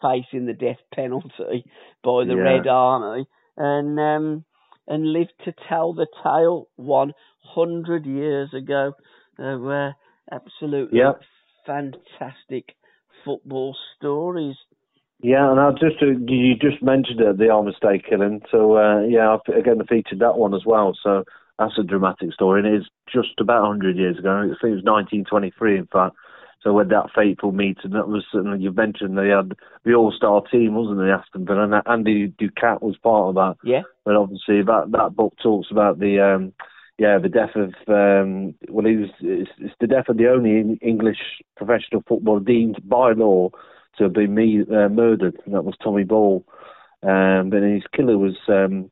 facing 0.00 0.46
the 0.46 0.52
death 0.52 0.78
penalty 0.94 1.64
by 2.04 2.24
the 2.24 2.36
Yeah. 2.36 2.44
Red 2.44 2.66
Army, 2.66 3.26
and 3.56 3.98
um, 3.98 4.44
and 4.86 5.12
lived 5.12 5.32
to 5.44 5.52
tell 5.68 5.92
the 5.94 6.06
tale 6.22 6.68
100 6.76 8.06
years 8.06 8.54
ago. 8.54 8.92
Uh, 9.38 9.64
uh, 9.68 9.92
absolutely 10.30 10.98
Yep. 10.98 11.20
fantastic 11.66 12.74
football 13.24 13.76
stories. 13.96 14.56
Yeah, 15.20 15.50
and 15.50 15.58
I 15.58 15.72
just 15.72 16.00
uh, 16.00 16.06
you 16.26 16.54
just 16.54 16.82
mentioned 16.82 17.20
it, 17.20 17.38
the 17.38 17.44
Armistead 17.44 18.08
killing. 18.08 18.42
So 18.50 18.76
uh, 18.76 19.00
yeah, 19.00 19.34
I've 19.34 19.54
again 19.54 19.84
featured 19.88 20.20
that 20.20 20.36
one 20.36 20.54
as 20.54 20.62
well. 20.64 20.96
So 21.02 21.24
that's 21.58 21.78
a 21.78 21.82
dramatic 21.82 22.32
story, 22.32 22.60
and 22.60 22.72
it 22.72 22.78
is 22.82 22.88
just 23.12 23.40
about 23.40 23.62
100 23.62 23.96
years 23.96 24.18
ago. 24.18 24.30
I 24.30 24.42
think 24.42 24.72
it 24.72 24.84
was 24.84 24.84
1923, 24.84 25.78
in 25.78 25.86
fact. 25.86 26.14
So 26.62 26.72
with 26.72 26.88
that 26.90 27.10
fateful 27.14 27.52
meeting, 27.52 27.92
that 27.92 28.08
was 28.08 28.24
and 28.32 28.62
you 28.62 28.72
mentioned 28.72 29.16
they 29.16 29.28
had 29.28 29.52
the 29.84 29.94
all-star 29.94 30.42
team, 30.50 30.74
wasn't 30.74 31.00
it, 31.00 31.10
Aston 31.10 31.46
Villa, 31.46 31.64
and 31.64 31.82
Andy 31.86 32.28
Ducat 32.38 32.82
was 32.82 32.96
part 32.96 33.28
of 33.28 33.34
that. 33.36 33.56
Yeah, 33.62 33.82
But 34.04 34.16
obviously 34.16 34.62
that 34.62 34.90
that 34.92 35.16
book 35.16 35.34
talks 35.42 35.68
about 35.70 35.98
the 35.98 36.20
um, 36.20 36.52
yeah 36.98 37.18
the 37.18 37.28
death 37.28 37.54
of 37.54 37.74
um, 37.88 38.54
well 38.68 38.86
he 38.86 38.96
was 38.96 39.10
it's, 39.20 39.50
it's 39.58 39.74
the 39.80 39.86
death 39.86 40.08
of 40.08 40.16
the 40.16 40.28
only 40.28 40.78
English 40.82 41.42
professional 41.56 42.02
footballer 42.08 42.40
deemed 42.40 42.80
by 42.88 43.12
law 43.12 43.50
to 43.98 44.08
been 44.08 44.34
me, 44.34 44.62
uh, 44.62 44.88
murdered, 44.88 45.36
and 45.44 45.54
that 45.54 45.64
was 45.64 45.74
Tommy 45.82 46.04
Ball. 46.04 46.44
Um, 47.02 47.50
but 47.50 47.62
his 47.62 47.84
killer 47.94 48.18
was 48.18 48.36
um, 48.48 48.90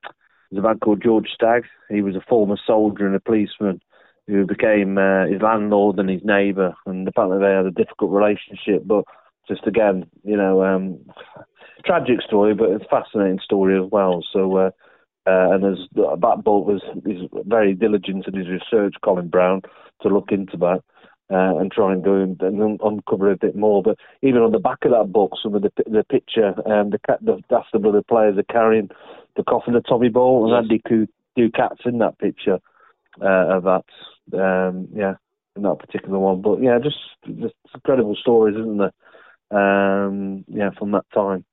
was 0.51 0.59
a 0.59 0.63
man 0.63 0.79
called 0.79 1.03
George 1.03 1.29
Stagg. 1.35 1.65
He 1.89 2.03
was 2.03 2.15
a 2.15 2.25
former 2.29 2.57
soldier 2.67 3.07
and 3.07 3.17
a 3.17 3.21
policeman 3.21 3.81
who 4.27 4.45
became 4.45 4.99
uh, 4.99 5.27
his 5.27 5.41
landlord 5.41 5.99
and 5.99 6.11
his 6.11 6.23
neighbour, 6.25 6.75
and 6.87 7.07
apparently 7.07 7.39
they 7.39 7.53
had 7.53 7.67
a 7.67 7.71
difficult 7.71 8.11
relationship. 8.11 8.83
But 8.85 9.05
just 9.49 9.67
again, 9.67 10.07
you 10.25 10.37
know, 10.37 10.65
um, 10.65 10.99
tragic 11.85 12.21
story, 12.23 12.55
but 12.55 12.71
a 12.71 12.81
fascinating 12.91 13.41
story 13.43 13.81
as 13.83 13.89
well. 13.91 14.25
So, 14.33 14.57
uh, 14.57 14.71
uh, 15.27 15.51
and 15.55 15.65
as 15.65 15.79
that 15.95 16.43
book 16.45 16.67
was, 16.67 16.83
he's 17.05 17.29
very 17.47 17.75
diligent 17.75 18.27
in 18.27 18.35
his 18.35 18.49
research, 18.49 18.95
Colin 19.05 19.29
Brown, 19.29 19.63
to 20.03 20.09
look 20.09 20.31
into 20.31 20.57
that. 20.59 20.83
Uh, 21.29 21.59
and 21.59 21.73
try 21.73 21.93
and 21.93 22.05
go 22.05 22.15
and, 22.15 22.41
and, 22.41 22.81
uncover 22.85 23.33
a 23.33 23.37
bit 23.37 23.57
more. 23.57 23.83
But 23.83 23.99
even 24.23 24.43
on 24.43 24.53
the 24.53 24.61
back 24.61 24.85
of 24.85 24.93
that 24.93 25.13
book, 25.13 25.33
some 25.43 25.57
of 25.57 25.63
the 25.63 25.73
the 25.85 26.05
picture, 26.05 26.55
um, 26.71 26.91
the 26.91 27.01
the 27.21 27.43
Aston 27.51 27.83
Villa 27.83 28.01
players 28.05 28.39
are 28.39 28.45
carrying 28.45 28.91
the 29.37 29.43
coffin 29.43 29.75
of 29.75 29.85
Tommy 29.89 30.09
Ball, 30.09 30.55
and. 30.55 30.71
Andy 30.71 30.81
Ducat's 31.37 31.81
in 31.85 31.99
that 31.99 32.19
picture 32.21 32.61
uh, 33.21 33.57
of 33.57 33.65
that. 33.65 33.85
Um, 34.33 34.89
yeah, 34.95 35.15
in 35.57 35.63
that 35.63 35.79
particular 35.79 36.19
one. 36.19 36.43
But 36.43 36.63
yeah, 36.63 36.79
just 36.83 36.97
just 37.41 37.55
incredible 37.75 38.17
stories, 38.21 38.57
isn't 38.57 38.79
there? 38.79 38.93
Um, 39.51 40.45
yeah, 40.49 40.71
from 40.79 40.93
that 40.93 41.07
time. 41.15 41.45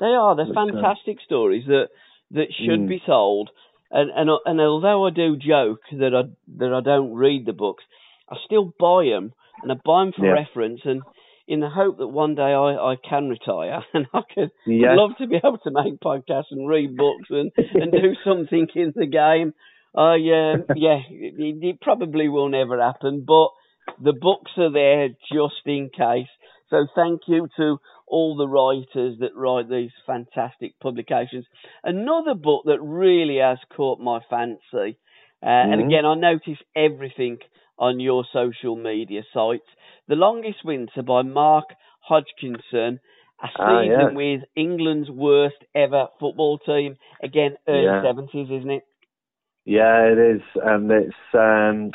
They 0.00 0.06
are. 0.06 0.36
They're 0.36 0.46
uh, 0.46 0.54
fantastic 0.54 1.18
uh, 1.18 1.24
stories 1.24 1.64
that 1.66 1.88
that 2.32 2.48
should 2.56 2.80
mm. 2.80 2.88
be 2.88 3.02
told. 3.04 3.50
And, 3.90 4.10
and 4.14 4.30
and 4.44 4.60
although 4.60 5.06
I 5.06 5.10
do 5.10 5.36
joke 5.36 5.80
that 5.92 6.14
I 6.14 6.28
that 6.58 6.72
I 6.72 6.80
don't 6.82 7.14
read 7.14 7.46
the 7.46 7.52
books, 7.52 7.84
I 8.30 8.36
still 8.44 8.72
buy 8.78 9.06
them 9.10 9.32
and 9.62 9.72
I 9.72 9.76
buy 9.84 10.04
them 10.04 10.12
for 10.16 10.26
yeah. 10.26 10.32
reference 10.32 10.80
and 10.84 11.02
in 11.48 11.60
the 11.60 11.70
hope 11.70 11.96
that 11.96 12.06
one 12.06 12.34
day 12.34 12.42
I, 12.42 12.92
I 12.92 12.96
can 12.96 13.28
retire 13.28 13.82
and 13.94 14.06
I 14.12 14.20
could 14.34 14.50
yes. 14.66 14.90
love 14.92 15.12
to 15.18 15.26
be 15.26 15.36
able 15.36 15.58
to 15.58 15.70
make 15.70 15.98
podcasts 15.98 16.50
and 16.52 16.68
read 16.68 16.96
books 16.96 17.28
and, 17.30 17.50
and 17.56 17.90
do 17.90 18.14
something 18.24 18.68
in 18.74 18.92
the 18.94 19.06
game. 19.06 19.54
I 19.96 20.14
uh, 20.14 20.74
yeah, 20.76 21.00
it, 21.10 21.64
it 21.64 21.80
probably 21.80 22.28
will 22.28 22.50
never 22.50 22.80
happen, 22.80 23.24
but 23.26 23.48
the 24.02 24.12
books 24.12 24.52
are 24.58 24.72
there 24.72 25.08
just 25.32 25.66
in 25.66 25.88
case. 25.88 26.28
So 26.70 26.86
thank 26.94 27.22
you 27.26 27.48
to 27.56 27.78
all 28.06 28.36
the 28.36 28.46
writers 28.46 29.18
that 29.20 29.34
write 29.34 29.70
these 29.70 29.90
fantastic 30.06 30.78
publications. 30.80 31.46
Another 31.82 32.34
book 32.34 32.64
that 32.66 32.80
really 32.80 33.38
has 33.38 33.58
caught 33.74 34.00
my 34.00 34.20
fancy, 34.28 34.98
uh, 35.42 35.46
mm-hmm. 35.46 35.72
and 35.72 35.86
again, 35.86 36.04
I 36.04 36.14
notice 36.14 36.58
everything 36.76 37.38
on 37.78 38.00
your 38.00 38.24
social 38.32 38.76
media 38.76 39.22
sites. 39.32 39.68
The 40.08 40.14
Longest 40.14 40.64
Winter 40.64 41.02
by 41.02 41.22
Mark 41.22 41.66
Hodgkinson, 42.00 43.00
a 43.42 43.46
ah, 43.58 43.80
season 43.82 43.90
yeah. 43.90 44.12
with 44.12 44.40
England's 44.56 45.10
worst 45.10 45.64
ever 45.74 46.06
football 46.18 46.58
team. 46.58 46.96
Again, 47.22 47.56
early 47.68 47.84
yeah. 47.84 48.02
70s, 48.04 48.58
isn't 48.58 48.70
it? 48.70 48.82
Yeah, 49.64 50.04
it 50.04 50.18
is. 50.18 50.42
And 50.56 50.90
it's 50.90 51.14
um, 51.34 51.92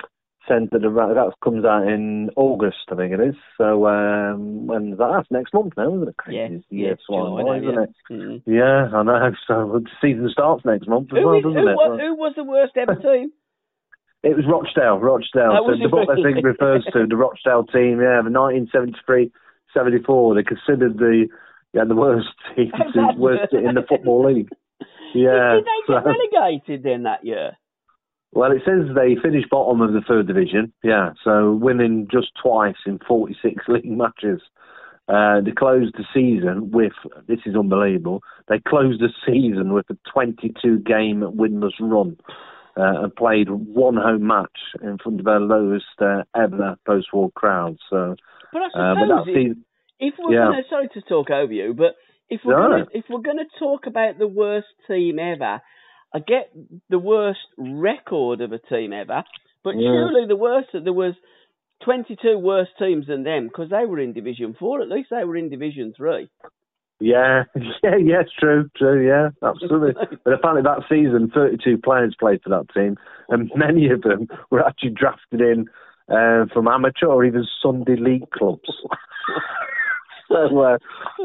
centred 0.47 0.85
around 0.85 1.15
that 1.15 1.33
comes 1.43 1.65
out 1.65 1.87
in 1.87 2.29
August, 2.35 2.85
I 2.91 2.95
think 2.95 3.13
it 3.13 3.19
is. 3.19 3.35
So 3.57 3.87
um, 3.87 4.67
when's 4.67 4.97
that? 4.97 5.11
That's 5.15 5.31
next 5.31 5.53
month 5.53 5.73
now, 5.77 5.95
isn't 5.95 6.07
it? 6.07 6.17
Crazy 6.17 6.63
yeah, 6.69 6.89
yeah, 6.89 6.93
July, 7.07 7.57
isn't 7.57 7.73
yeah. 7.73 7.83
it? 7.83 7.89
Mm-hmm. 8.11 8.51
Yeah, 8.51 8.89
I 8.93 9.03
know. 9.03 9.31
So 9.47 9.79
the 9.79 9.89
season 10.01 10.29
starts 10.31 10.63
next 10.65 10.87
month 10.87 11.09
as 11.11 11.19
who 11.19 11.27
well, 11.27 11.37
is, 11.37 11.43
doesn't 11.43 11.57
who, 11.57 11.69
it? 11.69 11.75
Was, 11.75 11.99
who 11.99 12.15
was 12.15 12.33
the 12.35 12.43
worst 12.43 12.73
ever 12.77 12.95
team? 13.01 13.31
It 14.23 14.37
was 14.37 14.45
Rochdale, 14.47 14.99
Rochdale. 14.99 15.67
so 15.67 15.75
the 15.75 15.89
book 15.89 16.07
I 16.09 16.15
think 16.23 16.45
refers 16.45 16.85
to 16.93 17.05
the 17.07 17.17
Rochdale 17.17 17.65
team, 17.65 17.99
yeah, 17.99 18.23
the 18.23 18.31
1973 18.31 19.31
74. 19.73 20.35
They 20.35 20.43
considered 20.43 20.97
the 20.97 21.27
yeah 21.73 21.83
the 21.85 21.95
worst 21.95 22.29
team, 22.55 22.71
worst 23.17 23.51
in 23.51 23.75
the 23.75 23.85
football 23.87 24.31
league. 24.33 24.49
Yeah. 25.15 25.59
Did 25.61 25.65
they 25.65 25.93
get 25.93 26.03
so, 26.03 26.09
relegated 26.41 26.81
then 26.81 27.03
that 27.03 27.23
year? 27.23 27.51
Well, 28.31 28.51
it 28.51 28.63
says 28.65 28.95
they 28.95 29.15
finished 29.21 29.47
bottom 29.51 29.79
of 29.79 29.93
the 29.93 30.01
third 30.01 30.25
division. 30.25 30.73
Yeah, 30.83 31.11
so 31.23 31.53
winning 31.53 32.07
just 32.11 32.31
twice 32.41 32.77
in 32.87 32.97
46 33.07 33.63
league 33.67 33.85
matches. 33.85 34.41
Uh, 35.07 35.41
they 35.41 35.51
closed 35.51 35.93
the 35.95 36.05
season 36.15 36.71
with 36.71 36.93
this 37.27 37.37
is 37.45 37.55
unbelievable. 37.55 38.23
They 38.47 38.59
closed 38.67 39.01
the 39.01 39.09
season 39.23 39.71
with 39.71 39.85
a 39.91 39.97
22 40.11 40.79
game 40.79 41.21
winless 41.21 41.79
run 41.79 42.17
uh, 42.77 43.03
and 43.03 43.15
played 43.15 43.49
one 43.49 43.95
home 43.95 44.27
match 44.27 44.57
in 44.81 44.97
front 44.97 45.19
of 45.19 45.25
their 45.25 45.39
lowest 45.39 45.85
uh, 46.01 46.23
ever 46.35 46.77
post 46.85 47.07
war 47.13 47.31
crowd. 47.35 47.77
So, 47.89 48.15
but 48.51 48.61
I 48.61 48.65
uh, 48.65 48.95
suppose 48.95 49.25
but 49.25 49.31
if, 49.31 49.57
if 49.99 50.13
we're 50.19 50.33
yeah. 50.33 50.61
to 50.61 50.69
sorry 50.69 50.89
to 50.93 51.01
talk 51.01 51.29
over 51.29 51.53
you, 51.53 51.73
but 51.73 51.95
if 52.29 52.41
we're 52.43 52.57
no. 52.57 52.69
gonna, 52.69 52.85
if 52.93 53.05
we're 53.09 53.21
going 53.21 53.37
to 53.37 53.59
talk 53.59 53.85
about 53.87 54.17
the 54.17 54.27
worst 54.27 54.67
team 54.87 55.19
ever, 55.19 55.61
I 56.13 56.19
get 56.19 56.51
the 56.89 56.99
worst 56.99 57.39
record 57.57 58.41
of 58.41 58.51
a 58.51 58.59
team 58.59 58.93
ever, 58.93 59.23
but 59.63 59.75
yeah. 59.75 59.89
surely 59.89 60.27
the 60.27 60.35
worst 60.35 60.69
there 60.73 60.93
was 60.93 61.13
22 61.85 62.37
worse 62.37 62.69
teams 62.79 63.07
than 63.07 63.23
them 63.23 63.47
because 63.47 63.69
they 63.69 63.85
were 63.85 63.99
in 63.99 64.13
Division 64.13 64.55
Four. 64.57 64.81
At 64.81 64.89
least 64.89 65.09
they 65.11 65.23
were 65.23 65.37
in 65.37 65.49
Division 65.49 65.93
Three. 65.95 66.29
Yeah, 66.99 67.43
yeah, 67.83 67.97
yeah, 67.97 68.21
true, 68.39 68.69
true, 68.77 69.05
yeah, 69.05 69.29
absolutely. 69.45 69.93
but 70.23 70.33
apparently 70.33 70.63
that 70.63 70.83
season, 70.87 71.29
32 71.33 71.79
players 71.83 72.15
played 72.17 72.41
for 72.41 72.49
that 72.49 72.73
team, 72.73 72.95
and 73.27 73.51
many 73.55 73.89
of 73.89 74.03
them 74.03 74.27
were 74.51 74.65
actually 74.65 74.91
drafted 74.91 75.41
in 75.41 75.65
uh, 76.07 76.45
from 76.53 76.67
amateur 76.67 77.07
or 77.07 77.25
even 77.25 77.45
Sunday 77.61 77.97
league 77.97 78.29
clubs. 78.31 78.69
so 80.29 80.59
uh, 80.59 80.77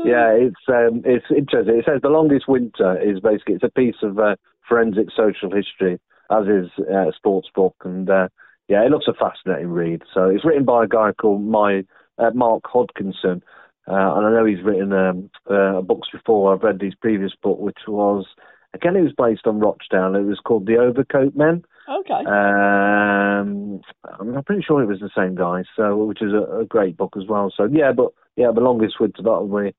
yeah, 0.04 0.30
it's 0.32 0.56
um, 0.68 1.02
it's 1.04 1.26
interesting. 1.30 1.78
It 1.78 1.84
says 1.86 2.00
the 2.02 2.08
longest 2.08 2.48
winter 2.48 3.00
is 3.00 3.20
basically 3.20 3.54
it's 3.54 3.64
a 3.64 3.70
piece 3.70 4.02
of 4.02 4.18
uh, 4.18 4.36
forensic 4.68 5.08
social 5.16 5.54
history, 5.54 6.00
as 6.30 6.46
is 6.46 6.70
uh, 6.90 7.08
a 7.08 7.12
sports 7.14 7.48
book, 7.54 7.76
and 7.84 8.08
uh, 8.10 8.28
yeah, 8.68 8.84
it 8.84 8.90
looks 8.90 9.06
a 9.08 9.14
fascinating 9.14 9.68
read. 9.70 10.02
So 10.12 10.28
it's 10.28 10.44
written 10.44 10.64
by 10.64 10.84
a 10.84 10.88
guy 10.88 11.12
called 11.12 11.44
my 11.44 11.84
uh, 12.18 12.30
Mark 12.34 12.64
Hodgkinson, 12.66 13.42
uh, 13.88 14.14
and 14.16 14.26
I 14.26 14.30
know 14.30 14.44
he's 14.44 14.62
written 14.62 14.92
um, 14.92 15.30
uh, 15.48 15.80
books 15.80 16.08
before. 16.12 16.54
I've 16.54 16.62
read 16.62 16.80
his 16.80 16.94
previous 16.94 17.32
book, 17.42 17.58
which 17.58 17.78
was 17.86 18.26
again 18.74 18.96
it 18.96 19.02
was 19.02 19.14
based 19.16 19.46
on 19.46 19.60
Rochdale. 19.60 20.14
It 20.14 20.24
was 20.24 20.40
called 20.44 20.66
The 20.66 20.76
Overcoat 20.76 21.34
Men. 21.34 21.64
Okay. 21.88 22.26
Um, 22.26 23.80
I'm 24.20 24.44
pretty 24.44 24.62
sure 24.62 24.82
it 24.82 24.86
was 24.86 25.00
the 25.00 25.10
same 25.16 25.34
guy. 25.34 25.62
So, 25.74 26.04
which 26.04 26.20
is 26.20 26.32
a, 26.34 26.60
a 26.60 26.64
great 26.66 26.96
book 26.96 27.14
as 27.16 27.26
well. 27.26 27.52
So 27.56 27.64
yeah, 27.64 27.92
but 27.92 28.12
yeah, 28.36 28.50
the 28.54 28.60
longest 28.60 29.00
winter 29.00 29.22
that'll 29.22 29.48
be 29.48 29.74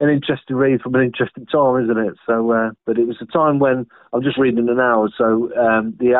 an 0.00 0.10
interesting 0.10 0.56
read 0.56 0.82
from 0.82 0.94
an 0.96 1.04
interesting 1.04 1.46
time, 1.46 1.84
isn't 1.84 1.98
it? 1.98 2.14
So, 2.26 2.50
uh, 2.52 2.70
but 2.84 2.98
it 2.98 3.06
was 3.06 3.16
a 3.20 3.26
time 3.26 3.58
when 3.58 3.86
I'm 4.12 4.22
just 4.22 4.38
reading 4.38 4.68
it 4.68 4.76
now. 4.76 5.08
So 5.16 5.50
um, 5.56 5.96
the 5.98 6.14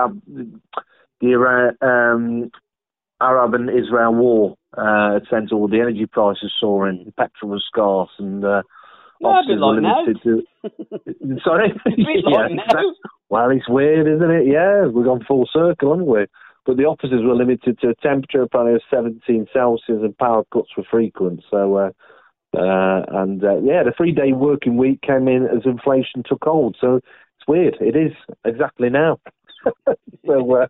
the 1.20 1.74
um, 1.82 2.51
Arab 3.20 3.55
and 3.55 3.69
Israel 3.69 4.15
war 4.15 4.57
uh, 4.77 5.16
it 5.16 5.24
sent 5.31 5.53
all 5.53 5.69
the 5.69 5.81
energy 5.81 6.07
prices 6.07 6.53
soaring, 6.61 7.12
petrol 7.16 7.53
was 7.53 7.65
scarce, 7.66 8.11
and 8.19 8.44
uh, 8.44 8.62
officers 9.23 9.61
were 9.61 9.81
limited 9.81 10.19
to. 10.23 10.43
Sorry, 11.44 11.73
yeah, 11.97 12.48
well, 13.28 13.51
it's 13.51 13.69
weird, 13.69 14.07
isn't 14.07 14.31
it? 14.31 14.47
Yeah, 14.47 14.86
we've 14.86 15.05
gone 15.05 15.24
full 15.27 15.48
circle, 15.53 15.93
haven't 15.93 16.07
we? 16.07 16.27
But 16.65 16.77
the 16.77 16.85
officers 16.85 17.23
were 17.23 17.35
limited 17.35 17.78
to 17.81 17.90
a 17.90 17.94
temperature 17.94 18.43
apparently 18.43 18.74
of 18.74 18.82
17 18.90 19.47
Celsius, 19.53 20.03
and 20.03 20.19
power 20.19 20.44
cuts 20.53 20.77
were 20.77 20.85
frequent. 20.90 21.43
So. 21.51 21.77
Uh, 21.77 21.90
uh, 22.57 23.03
and 23.09 23.44
uh, 23.44 23.59
yeah, 23.59 23.82
the 23.82 23.93
three 23.94 24.12
day 24.12 24.32
working 24.32 24.78
week 24.78 25.03
came 25.03 25.28
in 25.28 25.44
as 25.44 25.66
inflation 25.66 26.23
took 26.24 26.43
hold. 26.43 26.74
So 26.81 26.97
it's 26.97 27.47
weird. 27.47 27.77
It 27.81 27.97
is 27.97 28.12
exactly 28.47 28.89
now. 28.89 29.19
So 30.26 30.55
uh, 30.55 30.66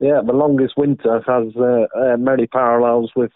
yeah, 0.00 0.20
the 0.24 0.32
longest 0.32 0.74
winter 0.76 1.20
has 1.26 1.54
uh, 1.56 1.86
uh, 1.98 2.16
many 2.16 2.46
parallels 2.46 3.12
with 3.14 3.32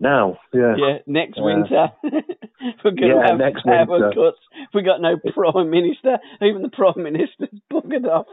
now. 0.00 0.38
Yeah. 0.52 0.74
Yeah. 0.76 0.98
Next 1.06 1.38
winter, 1.40 1.88
we're 2.02 2.90
going 2.92 2.96
to 2.96 3.06
yeah, 3.06 3.30
have 3.30 3.38
next 3.38 3.64
winter. 3.64 4.10
cuts. 4.14 4.38
We 4.74 4.82
got 4.82 5.00
no 5.00 5.16
prime 5.16 5.70
minister. 5.70 6.18
Even 6.42 6.62
the 6.62 6.70
prime 6.70 7.02
minister's 7.02 7.48
buggered 7.72 8.06
off. 8.06 8.26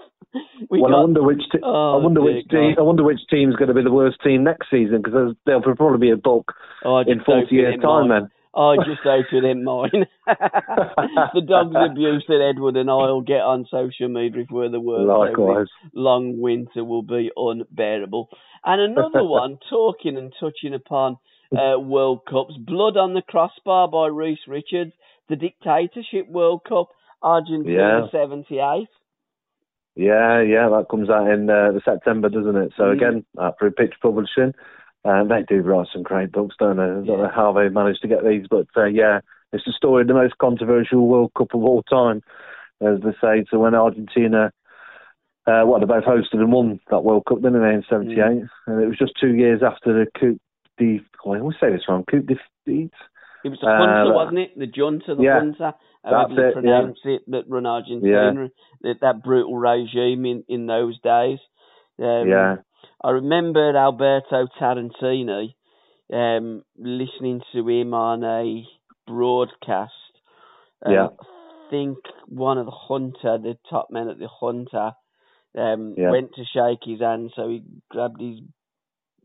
We 0.69 0.81
well, 0.81 0.91
got... 0.91 0.97
I 0.97 1.01
wonder 1.01 1.23
which. 1.23 1.41
Te- 1.51 1.59
oh, 1.63 1.99
I 1.99 2.03
wonder 2.03 2.21
which 2.21 2.47
team. 2.49 2.75
I 2.77 2.81
wonder 2.81 3.03
which 3.03 3.21
team's 3.29 3.55
going 3.55 3.69
to 3.69 3.73
be 3.73 3.83
the 3.83 3.91
worst 3.91 4.17
team 4.23 4.43
next 4.43 4.69
season 4.69 5.01
because 5.03 5.35
there'll 5.45 5.61
probably 5.61 5.99
be 5.99 6.11
a 6.11 6.17
book 6.17 6.53
oh, 6.83 6.99
in 6.99 7.23
forty 7.25 7.55
years' 7.55 7.81
time. 7.81 8.09
Then. 8.09 8.29
I 8.55 8.77
just 8.77 9.01
it 9.05 9.43
ain't 9.43 9.63
mine. 9.63 10.05
the 10.25 11.41
dog's 11.45 11.75
abuse 11.91 12.23
that 12.27 12.53
Edward 12.53 12.77
and 12.77 12.89
I 12.89 12.93
will 12.93 13.21
get 13.21 13.41
on 13.41 13.67
social 13.69 14.07
media 14.07 14.43
if 14.43 14.47
we're 14.49 14.69
the 14.69 14.79
worst. 14.79 15.07
Likewise. 15.07 15.67
Long 15.93 16.39
winter 16.39 16.83
will 16.83 17.03
be 17.03 17.31
unbearable. 17.35 18.29
And 18.63 18.81
another 18.81 19.23
one, 19.27 19.59
talking 19.69 20.17
and 20.17 20.33
touching 20.39 20.73
upon 20.73 21.17
uh, 21.51 21.79
World 21.79 22.21
Cups, 22.29 22.55
Blood 22.57 22.97
on 22.97 23.13
the 23.13 23.21
Crossbar 23.21 23.89
by 23.89 24.07
Rhys 24.07 24.39
Richards, 24.47 24.93
the 25.27 25.35
Dictatorship 25.35 26.29
World 26.29 26.61
Cup, 26.67 26.89
Argentina 27.21 28.07
yeah. 28.13 28.19
78. 28.19 28.87
Yeah, 29.97 30.41
yeah, 30.41 30.69
that 30.69 30.87
comes 30.89 31.09
out 31.09 31.29
in 31.29 31.49
uh, 31.49 31.71
September, 31.83 32.29
doesn't 32.29 32.55
it? 32.55 32.73
So 32.75 32.83
mm. 32.83 32.93
again, 32.93 33.25
uh, 33.37 33.51
for 33.57 33.69
Pitch 33.71 33.93
Publishing. 34.01 34.53
And 35.05 35.29
they 35.29 35.43
do 35.47 35.61
write 35.61 35.87
some 35.93 36.03
great 36.03 36.31
books, 36.31 36.55
don't 36.57 36.77
they? 36.77 36.83
I 36.83 36.87
don't 36.87 37.05
know 37.05 37.31
how 37.33 37.53
they 37.53 37.69
managed 37.69 38.01
to 38.01 38.07
get 38.07 38.25
these, 38.25 38.47
but 38.49 38.65
uh, 38.75 38.85
yeah, 38.85 39.19
it's 39.53 39.63
the 39.65 39.71
story 39.71 40.01
of 40.01 40.07
the 40.07 40.15
most 40.15 40.37
controversial 40.39 41.07
World 41.07 41.31
Cup 41.37 41.53
of 41.53 41.63
all 41.63 41.83
time, 41.83 42.21
as 42.81 42.99
they 43.03 43.11
say. 43.21 43.45
So 43.51 43.59
when 43.59 43.75
Argentina 43.75 44.51
uh, 45.47 45.61
what 45.63 45.79
they 45.79 45.85
both 45.85 46.03
hosted 46.03 46.39
and 46.39 46.51
won 46.51 46.79
that 46.89 47.03
World 47.03 47.23
Cup, 47.27 47.37
didn't 47.37 47.61
they, 47.61 47.73
in 47.73 47.83
'78? 47.87 48.17
Mm. 48.17 48.47
And 48.67 48.83
it 48.83 48.87
was 48.87 48.97
just 48.97 49.13
two 49.19 49.35
years 49.35 49.61
after 49.63 49.93
the 49.93 50.07
coup 50.19 50.39
de. 50.77 51.01
I 51.25 51.39
always 51.39 51.57
say 51.59 51.71
this 51.71 51.83
wrong. 51.87 52.03
Coupe 52.09 52.27
de. 52.27 52.35
It 53.45 53.49
was 53.49 53.59
the 53.61 53.67
Hunter, 53.67 54.11
uh, 54.11 54.15
wasn't 54.15 54.39
it? 54.39 54.57
The 54.57 54.65
Junta, 54.65 55.13
the 55.15 55.23
yeah, 55.23 55.39
Hunter. 55.39 55.73
That's 56.03 56.31
it. 56.31 56.53
Pronounce 56.53 56.99
yeah. 57.05 57.15
it 57.15 57.21
that 57.27 57.43
run 57.47 57.65
Argentina. 57.65 58.33
Yeah. 58.41 58.47
That, 58.81 59.01
that 59.01 59.23
brutal 59.23 59.55
regime 59.55 60.25
in 60.25 60.43
in 60.47 60.65
those 60.65 60.99
days. 61.01 61.39
Um, 61.99 62.27
yeah. 62.27 62.55
I 63.03 63.11
remember 63.11 63.75
Alberto 63.75 64.47
Tarantini 64.59 65.53
um, 66.11 66.63
listening 66.77 67.41
to 67.53 67.67
him 67.67 67.93
on 67.93 68.23
a 68.23 68.65
broadcast. 69.07 69.91
Um, 70.85 70.93
yeah. 70.93 71.07
I 71.19 71.69
think 71.69 71.97
one 72.27 72.57
of 72.57 72.65
the 72.65 72.71
Hunter, 72.71 73.37
the 73.37 73.57
top 73.69 73.87
men 73.89 74.07
at 74.09 74.19
the 74.19 74.27
Hunter, 74.27 74.91
um, 75.57 75.95
yeah. 75.97 76.11
went 76.11 76.31
to 76.35 76.43
shake 76.43 76.79
his 76.83 76.99
hand, 76.99 77.31
so 77.35 77.49
he 77.49 77.63
grabbed 77.89 78.21
his 78.21 78.39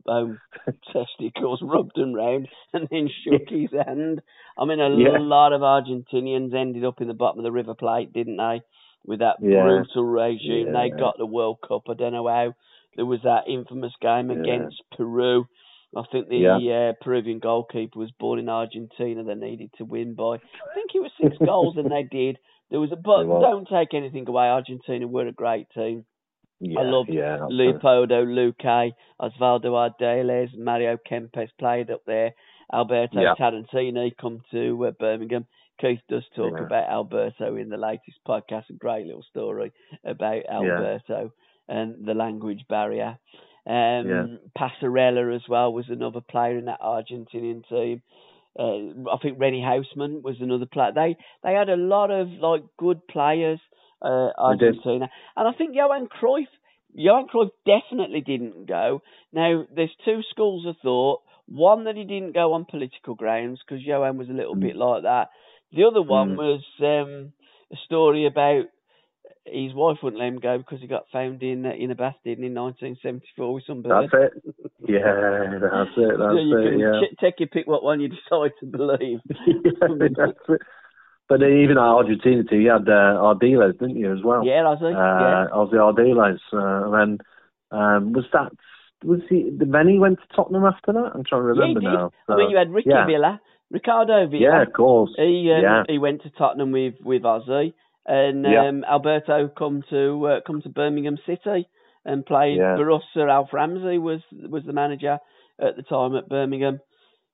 own 0.07 0.39
testicles, 0.93 1.61
rubbed 1.61 1.95
them 1.95 2.13
round, 2.13 2.47
and 2.73 2.87
then 2.89 3.09
shook 3.23 3.49
his 3.49 3.69
hand. 3.71 4.21
I 4.57 4.65
mean, 4.65 4.79
a 4.79 4.89
yeah. 4.89 5.17
lot 5.19 5.53
of 5.53 5.61
Argentinians 5.61 6.53
ended 6.55 6.85
up 6.85 7.01
in 7.01 7.07
the 7.07 7.13
bottom 7.13 7.39
of 7.39 7.43
the 7.43 7.51
River 7.51 7.75
Plate, 7.75 8.13
didn't 8.13 8.37
they? 8.37 8.61
With 9.03 9.19
that 9.19 9.37
yeah. 9.41 9.63
brutal 9.63 10.05
regime, 10.05 10.73
they 10.73 10.91
got 10.95 11.17
the 11.17 11.25
World 11.25 11.57
Cup. 11.67 11.83
I 11.89 11.95
don't 11.95 12.13
know 12.13 12.27
how. 12.27 12.53
There 12.95 13.05
was 13.05 13.21
that 13.23 13.47
infamous 13.47 13.93
game 14.01 14.29
against 14.31 14.81
Peru. 14.95 15.45
I 15.95 16.03
think 16.11 16.29
the 16.29 16.93
uh, 16.93 17.03
Peruvian 17.03 17.39
goalkeeper 17.39 17.99
was 17.99 18.11
born 18.17 18.39
in 18.39 18.47
Argentina. 18.47 19.23
They 19.23 19.35
needed 19.35 19.71
to 19.77 19.85
win 19.85 20.13
by, 20.15 20.35
I 20.35 20.73
think 20.73 20.91
it 20.93 21.01
was 21.01 21.11
six 21.21 21.35
goals, 21.45 21.75
and 21.77 21.91
they 21.91 22.03
did. 22.03 22.37
There 22.69 22.79
was 22.79 22.91
a 22.91 22.95
but. 22.95 23.23
Don't 23.23 23.67
take 23.67 23.93
anything 23.93 24.27
away. 24.27 24.45
Argentina 24.45 25.05
were 25.07 25.27
a 25.27 25.33
great 25.33 25.67
team. 25.73 26.05
Yeah, 26.61 26.79
I 26.79 26.83
loved 26.83 27.09
yeah, 27.11 27.39
Leopoldo 27.49 28.23
Luque, 28.23 28.91
Osvaldo 29.19 29.71
Ardiles, 29.73 30.55
Mario 30.55 30.97
Kempes 31.09 31.49
played 31.59 31.89
up 31.89 32.03
there. 32.05 32.33
Alberto 32.71 33.19
yeah. 33.19 33.33
Tarantini 33.37 34.11
come 34.19 34.41
to 34.51 34.85
uh, 34.85 34.91
Birmingham. 34.91 35.45
Keith 35.81 35.99
does 36.07 36.23
talk 36.35 36.53
Yeah. 36.55 36.65
about 36.65 36.89
Alberto 36.89 37.55
in 37.55 37.69
the 37.69 37.77
latest 37.77 38.19
podcast. 38.27 38.69
A 38.69 38.73
great 38.73 39.07
little 39.07 39.23
story 39.23 39.73
about 40.05 40.43
Alberto 40.49 41.31
and 41.71 42.05
the 42.05 42.13
language 42.13 42.63
barrier. 42.69 43.17
Um, 43.65 44.05
Yeah. 44.07 44.25
Passarella 44.57 45.35
as 45.35 45.47
well 45.47 45.71
was 45.73 45.85
another 45.89 46.21
player 46.21 46.57
in 46.57 46.65
that 46.65 46.81
Argentinian 46.81 47.67
team. 47.69 48.01
Uh, 48.59 49.09
I 49.09 49.17
think 49.21 49.39
René 49.39 49.63
Houseman 49.63 50.21
was 50.23 50.35
another 50.41 50.65
player. 50.65 50.91
They 50.93 51.15
they 51.43 51.53
had 51.53 51.69
a 51.69 51.77
lot 51.77 52.11
of 52.11 52.27
like 52.27 52.63
good 52.77 53.07
players, 53.07 53.59
uh, 54.01 54.29
Argentina, 54.37 55.09
and 55.37 55.47
I 55.47 55.53
think 55.57 55.75
Johan 55.75 56.07
Cruyff. 56.07 56.47
Johan 56.93 57.27
Cruyff 57.33 57.51
definitely 57.65 58.19
didn't 58.21 58.65
go. 58.67 59.01
Now 59.31 59.63
there's 59.73 59.95
two 60.03 60.21
schools 60.31 60.65
of 60.65 60.75
thought. 60.83 61.21
One 61.47 61.85
that 61.85 61.95
he 61.95 62.03
didn't 62.03 62.33
go 62.33 62.53
on 62.53 62.65
political 62.65 63.15
grounds 63.15 63.59
because 63.65 63.85
Johan 63.85 64.17
was 64.17 64.29
a 64.29 64.33
little 64.33 64.55
Mm. 64.55 64.61
bit 64.61 64.75
like 64.75 65.03
that. 65.03 65.29
The 65.71 65.85
other 65.85 66.01
one 66.01 66.35
Mm. 66.35 66.37
was 66.37 66.63
um, 66.81 67.33
a 67.71 67.77
story 67.85 68.25
about 68.25 68.65
his 69.45 69.73
wife 69.73 69.97
wouldn't 70.03 70.19
let 70.19 70.27
him 70.27 70.39
go 70.39 70.57
because 70.57 70.79
he 70.81 70.87
got 70.87 71.05
found 71.11 71.41
in 71.41 71.65
uh, 71.65 71.71
in 71.77 71.91
a 71.91 71.95
bath 71.95 72.15
didn't 72.23 72.43
in 72.45 72.53
1974 72.53 73.53
with 73.53 73.63
some 73.65 73.81
bird. 73.81 74.09
That's 74.11 74.33
it. 74.35 74.55
Yeah, 74.87 75.59
that's 75.61 75.97
it. 75.97 76.17
That's 76.17 76.33
so 76.33 76.39
you 76.39 76.57
it. 76.57 76.69
can 76.69 76.79
Yeah. 76.79 77.01
ch- 77.01 77.19
take 77.19 77.39
your 77.39 77.47
pick 77.49 77.67
what 77.67 77.83
one 77.83 78.01
you 78.01 78.07
decide 78.09 78.51
to 78.59 78.65
believe. 78.65 79.19
yeah, 79.47 80.07
That's 80.15 80.37
it. 80.49 80.61
But 81.27 81.43
even 81.43 81.77
at 81.77 81.83
Argentina 81.83 82.43
too, 82.43 82.57
you 82.57 82.69
had 82.69 82.89
uh, 82.89 83.15
Ardiles, 83.23 83.79
didn't 83.79 83.95
you, 83.95 84.11
as 84.11 84.21
well? 84.23 84.45
Yeah, 84.45 84.67
I 84.67 84.75
think. 84.75 84.95
yeah. 84.97 85.45
Uh, 85.45 85.55
Ozzy 85.55 85.75
Ardiles. 85.75 86.39
Uh, 86.51 86.91
and 86.91 86.93
then 86.93 87.79
um, 87.79 88.13
was 88.13 88.25
that 88.33 88.51
was 89.03 89.21
he? 89.29 89.49
Then 89.51 89.87
he 89.87 89.97
went 89.97 90.19
to 90.19 90.35
Tottenham 90.35 90.65
after 90.65 90.93
that. 90.93 91.11
I'm 91.15 91.23
trying 91.23 91.41
to 91.41 91.47
remember 91.47 91.79
did. 91.79 91.87
now. 91.87 92.11
I 92.27 92.35
mean, 92.35 92.49
you 92.51 92.57
had 92.57 92.69
Ricky 92.71 92.89
yeah. 92.89 93.05
Villa, 93.05 93.39
Ricardo 93.69 94.27
Villa. 94.27 94.41
Yeah, 94.41 94.61
of 94.63 94.73
course. 94.73 95.11
He 95.15 95.51
um, 95.55 95.61
yeah, 95.63 95.83
he 95.87 95.97
went 95.97 96.23
to 96.23 96.29
Tottenham 96.31 96.71
with 96.71 96.95
with 97.01 97.23
Ozzy, 97.23 97.73
and 98.11 98.43
Yeah. 98.45 98.67
um, 98.67 98.83
Alberto 98.83 99.47
come 99.47 99.83
to 99.89 100.27
uh, 100.27 100.41
come 100.45 100.61
to 100.63 100.69
Birmingham 100.69 101.17
City 101.25 101.67
and 102.03 102.25
played 102.25 102.57
Yeah. 102.57 102.75
for 102.75 102.91
us. 102.91 103.03
Sir 103.13 103.29
Alf 103.29 103.53
Ramsey 103.53 103.97
was 103.99 104.21
was 104.31 104.63
the 104.65 104.73
manager 104.73 105.19
at 105.59 105.75
the 105.77 105.83
time 105.83 106.15
at 106.15 106.27
Birmingham. 106.27 106.79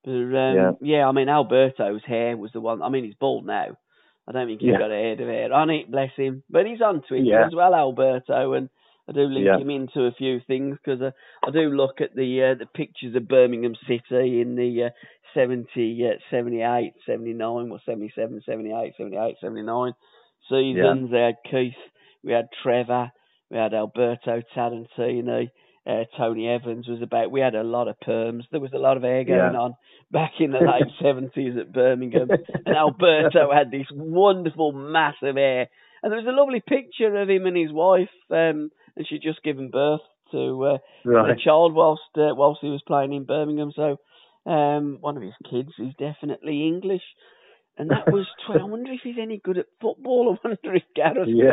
But 0.05 0.11
um, 0.11 0.77
Yeah. 0.81 1.07
I 1.09 1.11
mean 1.13 1.29
Alberto's 1.29 2.03
hair 2.05 2.37
was 2.37 2.51
the 2.51 2.61
one. 2.61 2.81
I 2.83 2.89
mean 2.89 3.05
he's 3.05 3.15
bald 3.15 3.45
now. 3.45 3.75
I 4.27 4.31
don't 4.33 4.47
think 4.47 4.61
he's 4.61 4.71
Yeah. 4.71 4.77
got 4.79 4.91
a 4.91 5.01
head 5.07 5.21
of 5.21 5.27
hair 5.27 5.51
on 5.53 5.69
it, 5.69 5.89
bless 5.89 6.13
him. 6.15 6.43
But 6.49 6.65
he's 6.67 6.81
on 6.81 7.01
Twitter 7.01 7.23
Yeah. 7.23 7.47
as 7.47 7.55
well, 7.55 7.73
Alberto, 7.73 8.53
and 8.53 8.69
I 9.09 9.13
do 9.13 9.21
link 9.21 9.45
Yeah. 9.45 9.57
him 9.57 9.69
into 9.69 10.03
a 10.05 10.11
few 10.11 10.41
things 10.41 10.77
because 10.77 11.01
I, 11.01 11.11
I 11.47 11.51
do 11.51 11.69
look 11.69 12.01
at 12.01 12.13
the 12.13 12.29
uh, 12.43 12.53
the 12.55 12.65
pictures 12.67 13.15
of 13.15 13.27
Birmingham 13.27 13.75
City 13.87 14.41
in 14.41 14.55
the 14.55 14.83
uh, 14.83 14.89
70, 15.33 16.07
uh, 16.07 16.17
78, 16.29 16.93
79, 17.05 17.71
or 17.71 17.79
77, 17.85 18.41
78, 18.45 18.93
78, 18.97 19.37
79 19.39 19.93
seasons. 20.49 21.11
They 21.11 21.19
had 21.19 21.35
Keith, 21.49 21.73
we 22.23 22.33
had 22.33 22.49
Trevor, 22.63 23.11
we 23.49 23.57
had 23.57 23.73
Alberto 23.73 24.41
Tarantini, 24.55 25.49
uh, 25.87 26.03
Tony 26.17 26.49
Evans 26.49 26.87
was 26.87 27.01
about. 27.01 27.31
We 27.31 27.39
had 27.39 27.55
a 27.55 27.63
lot 27.63 27.87
of 27.87 27.95
perms. 28.05 28.43
There 28.51 28.59
was 28.59 28.73
a 28.73 28.77
lot 28.77 28.97
of 28.97 29.03
hair 29.03 29.23
going 29.23 29.53
Yeah. 29.53 29.59
on 29.59 29.75
back 30.11 30.33
in 30.39 30.51
the 30.51 30.59
late 30.59 30.91
seventies 31.01 31.55
at 31.57 31.71
Birmingham, 31.71 32.29
and 32.29 32.75
Alberto 32.75 33.51
had 33.53 33.71
this 33.71 33.87
wonderful 33.93 34.73
massive 34.73 35.35
hair. 35.35 35.69
And 36.03 36.11
there 36.11 36.19
was 36.19 36.27
a 36.27 36.37
lovely 36.37 36.61
picture 36.65 37.15
of 37.15 37.29
him 37.29 37.45
and 37.45 37.55
his 37.57 37.71
wife, 37.71 38.09
um, 38.29 38.69
and 38.95 39.07
she'd 39.07 39.21
just 39.23 39.41
given 39.43 39.69
birth 39.69 40.01
to 40.31 40.65
uh, 40.65 40.77
right. 41.05 41.31
a 41.31 41.35
child 41.41 41.73
whilst 41.73 42.01
uh, 42.17 42.35
whilst 42.35 42.59
he 42.61 42.69
was 42.69 42.81
playing 42.85 43.13
in 43.13 43.23
Birmingham. 43.23 43.71
So 43.73 43.97
um, 44.45 44.97
one 44.99 45.15
of 45.15 45.23
his 45.23 45.33
kids 45.49 45.71
is 45.79 45.93
definitely 45.97 46.67
English. 46.67 47.03
And 47.77 47.91
that 47.91 48.11
was, 48.11 48.25
tw- 48.45 48.59
I 48.59 48.63
wonder 48.63 48.91
if 48.91 49.01
he's 49.03 49.17
any 49.21 49.37
good 49.43 49.57
at 49.57 49.67
football. 49.79 50.37
I 50.43 50.47
wonder 50.47 50.75
if 50.75 50.83
Gareth 50.95 51.27
Yeah. 51.27 51.51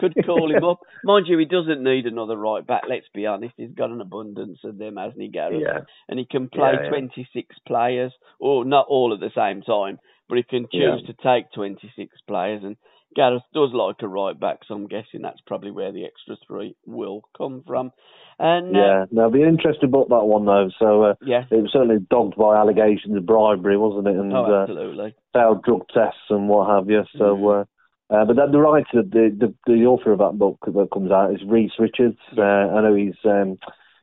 could, 0.00 0.14
could 0.14 0.26
call 0.26 0.50
him 0.50 0.64
up. 0.64 0.80
Mind 1.04 1.26
you, 1.28 1.38
he 1.38 1.44
doesn't 1.44 1.82
need 1.82 2.06
another 2.06 2.36
right 2.36 2.66
back, 2.66 2.84
let's 2.88 3.08
be 3.14 3.26
honest. 3.26 3.54
He's 3.56 3.70
got 3.76 3.90
an 3.90 4.00
abundance 4.00 4.58
of 4.64 4.78
them, 4.78 4.96
hasn't 4.96 5.20
he, 5.20 5.28
Gareth? 5.28 5.60
Yeah, 5.62 5.80
And 6.08 6.18
he 6.18 6.24
can 6.24 6.48
play 6.48 6.72
Yeah, 6.74 6.82
yeah. 6.84 6.88
26 6.88 7.56
players, 7.66 8.12
or 8.40 8.64
not 8.64 8.86
all 8.88 9.12
at 9.12 9.20
the 9.20 9.30
same 9.36 9.62
time, 9.62 9.98
but 10.28 10.38
he 10.38 10.42
can 10.44 10.66
choose 10.72 11.02
to 11.06 11.12
take 11.22 11.52
26 11.52 12.16
players. 12.26 12.62
And 12.64 12.76
Gareth 13.14 13.42
does 13.54 13.70
like 13.72 13.96
a 14.02 14.08
right 14.08 14.38
back, 14.38 14.60
so 14.66 14.74
I'm 14.74 14.88
guessing 14.88 15.22
that's 15.22 15.40
probably 15.46 15.70
where 15.70 15.92
the 15.92 16.04
extra 16.04 16.36
three 16.46 16.76
will 16.86 17.22
come 17.36 17.62
from. 17.66 17.92
And 18.38 18.76
uh, 18.76 18.78
yeah. 18.78 19.04
Now, 19.10 19.28
an 19.28 19.40
interesting 19.40 19.90
book 19.90 20.08
that 20.10 20.24
one 20.26 20.44
though. 20.44 20.68
So 20.78 21.02
uh, 21.04 21.14
yeah, 21.22 21.44
it 21.50 21.54
was 21.62 21.70
certainly 21.72 22.04
dogged 22.10 22.36
by 22.36 22.56
allegations 22.56 23.16
of 23.16 23.24
bribery, 23.24 23.78
wasn't 23.78 24.08
it? 24.08 24.16
And 24.16 24.30
oh, 24.34 24.44
uh, 24.44 24.62
absolutely. 24.62 25.14
Failed 25.36 25.62
drug 25.64 25.82
tests 25.92 26.30
and 26.30 26.48
what 26.48 26.68
have 26.68 26.88
you. 26.88 27.04
So, 27.18 27.36
Mhm. 27.36 27.66
uh, 28.10 28.14
uh, 28.14 28.24
but 28.24 28.36
that, 28.36 28.52
the 28.52 28.58
writer, 28.60 29.02
the, 29.02 29.34
the 29.36 29.54
the 29.66 29.84
author 29.86 30.12
of 30.12 30.18
that 30.18 30.38
book 30.38 30.58
that 30.64 30.90
comes 30.92 31.10
out 31.10 31.32
is 31.34 31.44
Rhys 31.44 31.72
Richards. 31.78 32.18
Uh, 32.36 32.42
I 32.42 32.80
know 32.80 32.94
he's 32.94 33.16
um, 33.24 33.58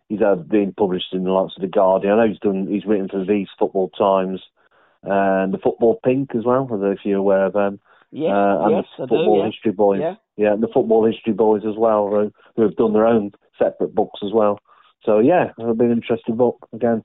he's 0.10 0.19
had 0.19 0.47
been 0.49 0.73
published 0.73 1.14
in 1.14 1.23
the 1.23 1.31
likes 1.31 1.55
of 1.55 1.61
the 1.61 1.68
Guardian. 1.68 2.14
I 2.14 2.18
know 2.18 2.30
he's 2.30 2.39
done 2.39 2.68
he's 2.68 2.85
written 2.85 3.10
for 3.10 3.23
these 3.26 3.47
Football 3.57 3.89
Times 3.89 4.41
and 5.01 5.53
the 5.53 5.57
Football 5.57 5.99
Pink 6.03 6.35
as 6.35 6.45
well. 6.45 6.65
I 6.65 6.68
don't 6.68 6.81
know 6.81 6.91
if 6.91 7.03
you're 7.03 7.18
aware 7.18 7.45
of 7.45 7.53
them. 7.53 7.80
Yes, 8.11 8.31
uh, 8.31 8.57
and 8.65 8.72
yes, 8.76 8.85
the 8.97 9.03
I 9.05 9.07
Football 9.07 9.35
do. 9.35 9.39
Yeah. 9.39 9.45
History 9.47 9.72
Boys. 9.72 10.01
Yeah. 10.01 10.15
Yeah, 10.38 10.55
the 10.60 10.68
Football 10.73 11.05
History 11.05 11.34
Boys 11.34 11.64
as 11.65 11.77
well, 11.77 12.10
who, 12.10 12.31
who 12.55 12.61
have 12.64 12.76
done 12.76 12.93
their 12.93 13.07
own 13.07 13.31
separate 13.57 13.95
books 13.95 14.19
as 14.23 14.31
well. 14.31 14.60
So 15.03 15.19
yeah, 15.19 15.51
it'll 15.60 15.76
be 15.76 15.85
an 15.85 15.91
interesting 15.91 16.38
book 16.38 16.68
again. 16.73 17.03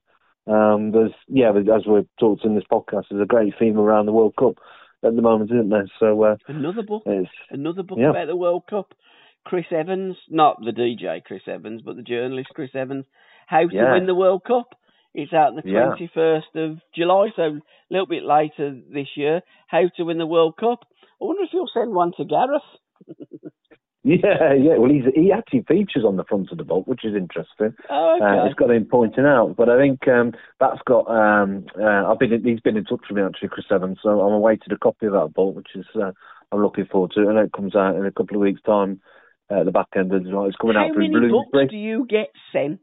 Um, 0.49 0.93
there's 0.93 1.13
yeah, 1.29 1.51
as 1.51 1.87
we've 1.87 2.09
talked 2.19 2.45
in 2.45 2.55
this 2.55 2.65
podcast, 2.71 3.05
there's 3.11 3.23
a 3.23 3.27
great 3.27 3.55
theme 3.59 3.79
around 3.79 4.07
the 4.07 4.13
World 4.13 4.35
Cup 4.39 4.55
at 5.05 5.15
the 5.15 5.23
moment, 5.23 5.51
isn't 5.51 5.69
there? 5.69 5.89
So 6.01 6.23
uh, 6.25 6.37
Another 6.49 6.83
book. 6.83 7.03
Another 7.51 7.83
book 7.83 7.99
Yeah. 8.01 8.11
about 8.11 8.27
the 8.29 8.37
World 8.37 8.63
Cup. 8.69 8.95
Chris 9.45 9.67
Evans, 9.71 10.17
not 10.29 10.59
the 10.61 10.73
DJ 10.73 11.23
Chris 11.25 11.43
Evans, 11.47 11.83
but 11.85 11.97
the 11.97 12.03
journalist 12.03 12.49
Chris 12.55 12.71
Evans. 12.75 13.05
How 13.47 13.67
to 13.69 13.75
Yeah. 13.75 13.93
win 13.95 14.07
the 14.07 14.15
World 14.15 14.43
Cup. 14.45 14.75
It's 15.15 15.33
out 15.33 15.49
on 15.49 15.57
the 15.57 15.63
Yeah. 15.65 15.87
21st 15.97 16.55
of 16.57 16.79
July, 16.95 17.31
so 17.35 17.43
a 17.43 17.61
little 17.91 18.07
bit 18.07 18.25
later 18.25 18.75
this 18.93 19.09
year. 19.17 19.43
How 19.67 19.89
to 19.97 20.05
win 20.05 20.19
the 20.19 20.27
World 20.27 20.57
Cup. 20.59 20.81
I 21.21 21.25
wonder 21.25 21.43
if 21.43 21.51
you'll 21.53 21.71
send 21.73 21.95
one 21.95 22.13
to 22.17 22.25
Gareth. 22.25 22.63
yeah, 24.05 24.55
yeah. 24.55 24.79
Well, 24.79 24.91
he's 24.91 25.05
he 25.15 25.33
actually 25.33 25.65
features 25.67 26.05
on 26.07 26.17
the 26.17 26.25
front 26.25 26.53
of 26.53 26.59
the 26.59 26.65
book, 26.65 26.87
which 26.87 27.05
is 27.05 27.15
interesting. 27.15 27.75
Oh, 27.91 28.17
okay. 28.17 28.25
Uh, 28.25 28.47
it's 28.47 28.55
got 28.55 28.71
him 28.71 28.87
pointing 28.91 29.27
out, 29.27 29.55
but 29.57 29.69
I 29.69 29.79
think 29.79 30.07
um, 30.09 30.33
that's 30.61 30.81
got. 30.87 31.11
Um, 31.11 31.67
uh, 31.79 32.11
I've 32.11 32.19
been 32.19 32.43
he's 32.45 32.61
been 32.61 32.77
in 32.77 32.85
touch 32.85 33.03
with 33.09 33.17
me 33.17 33.23
actually, 33.23 33.49
Chris 33.49 33.67
Evans. 33.71 33.99
So 34.03 34.21
I'm 34.21 34.33
awaiting 34.33 34.73
a 34.73 34.79
copy 34.79 35.07
of 35.07 35.13
that 35.13 35.35
book, 35.35 35.57
which 35.57 35.75
is 35.75 35.87
uh, 35.97 36.13
I'm 36.53 36.63
looking 36.63 36.87
forward 36.87 37.11
to. 37.13 37.23
Know 37.23 37.39
it 37.39 37.53
comes 37.53 37.75
out 37.75 37.97
in 37.97 38.07
a 38.07 38.13
couple 38.13 38.37
of 38.37 38.43
weeks' 38.43 38.63
time. 38.63 39.01
Uh, 39.51 39.61
at 39.61 39.65
the 39.65 39.73
back 39.73 39.87
end 39.97 40.13
of 40.13 40.23
July. 40.23 40.45
It's 40.47 40.57
coming 40.57 40.77
How 40.77 40.89
out 40.89 40.93
through 40.93 41.11
many 41.11 41.31
books 41.31 41.71
do 41.71 41.77
you 41.77 42.07
get 42.07 42.29
sent? 42.53 42.81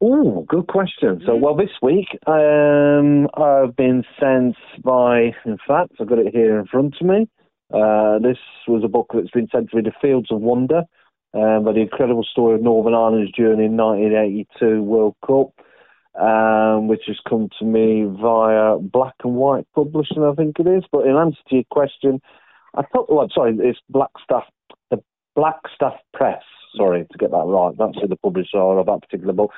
Oh, 0.00 0.46
good 0.48 0.66
question. 0.66 1.22
So, 1.26 1.32
Mm. 1.32 1.40
well, 1.40 1.54
this 1.54 1.70
week 1.82 2.08
um, 2.26 3.28
I've 3.34 3.76
been 3.76 4.02
sent 4.18 4.56
by, 4.82 5.34
in 5.44 5.58
fact, 5.66 5.92
I've 6.00 6.08
got 6.08 6.18
it 6.18 6.34
here 6.34 6.58
in 6.58 6.64
front 6.66 6.96
of 7.00 7.06
me. 7.06 7.28
Uh, 7.72 8.18
this 8.18 8.38
was 8.68 8.82
a 8.84 8.88
book 8.88 9.10
that's 9.14 9.30
been 9.30 9.48
sent 9.50 9.70
to 9.70 9.76
me, 9.76 9.82
The 9.82 9.92
Fields 10.00 10.30
of 10.30 10.40
Wonder 10.40 10.82
um, 11.34 11.64
but 11.64 11.74
the 11.74 11.80
incredible 11.80 12.24
story 12.24 12.56
of 12.56 12.62
Northern 12.62 12.94
Ireland's 12.94 13.32
journey 13.32 13.64
in 13.64 13.76
1982 13.76 14.82
World 14.82 15.16
Cup, 15.24 15.52
um, 16.20 16.88
which 16.88 17.04
has 17.06 17.18
come 17.26 17.48
to 17.58 17.64
me 17.64 18.04
via 18.04 18.76
Black 18.78 19.14
and 19.24 19.34
White 19.34 19.66
Publishing, 19.74 20.22
I 20.22 20.34
think 20.34 20.58
it 20.58 20.66
is. 20.66 20.84
But 20.92 21.06
in 21.06 21.16
answer 21.16 21.38
to 21.48 21.54
your 21.54 21.64
question, 21.70 22.20
I 22.74 22.82
thought, 22.82 23.10
well, 23.10 23.28
sorry, 23.32 23.56
it's 23.60 23.78
Black 23.88 24.10
Blackstaff, 24.30 24.44
the 24.90 25.02
Black 25.34 25.56
Blackstaff 25.80 25.96
Press. 26.12 26.42
Sorry 26.76 27.06
to 27.10 27.18
get 27.18 27.30
that 27.30 27.36
right. 27.36 27.74
That's 27.78 27.98
who 28.00 28.08
the 28.08 28.16
publisher 28.16 28.58
of 28.58 28.86
that 28.86 29.02
particular 29.02 29.32
book. 29.32 29.52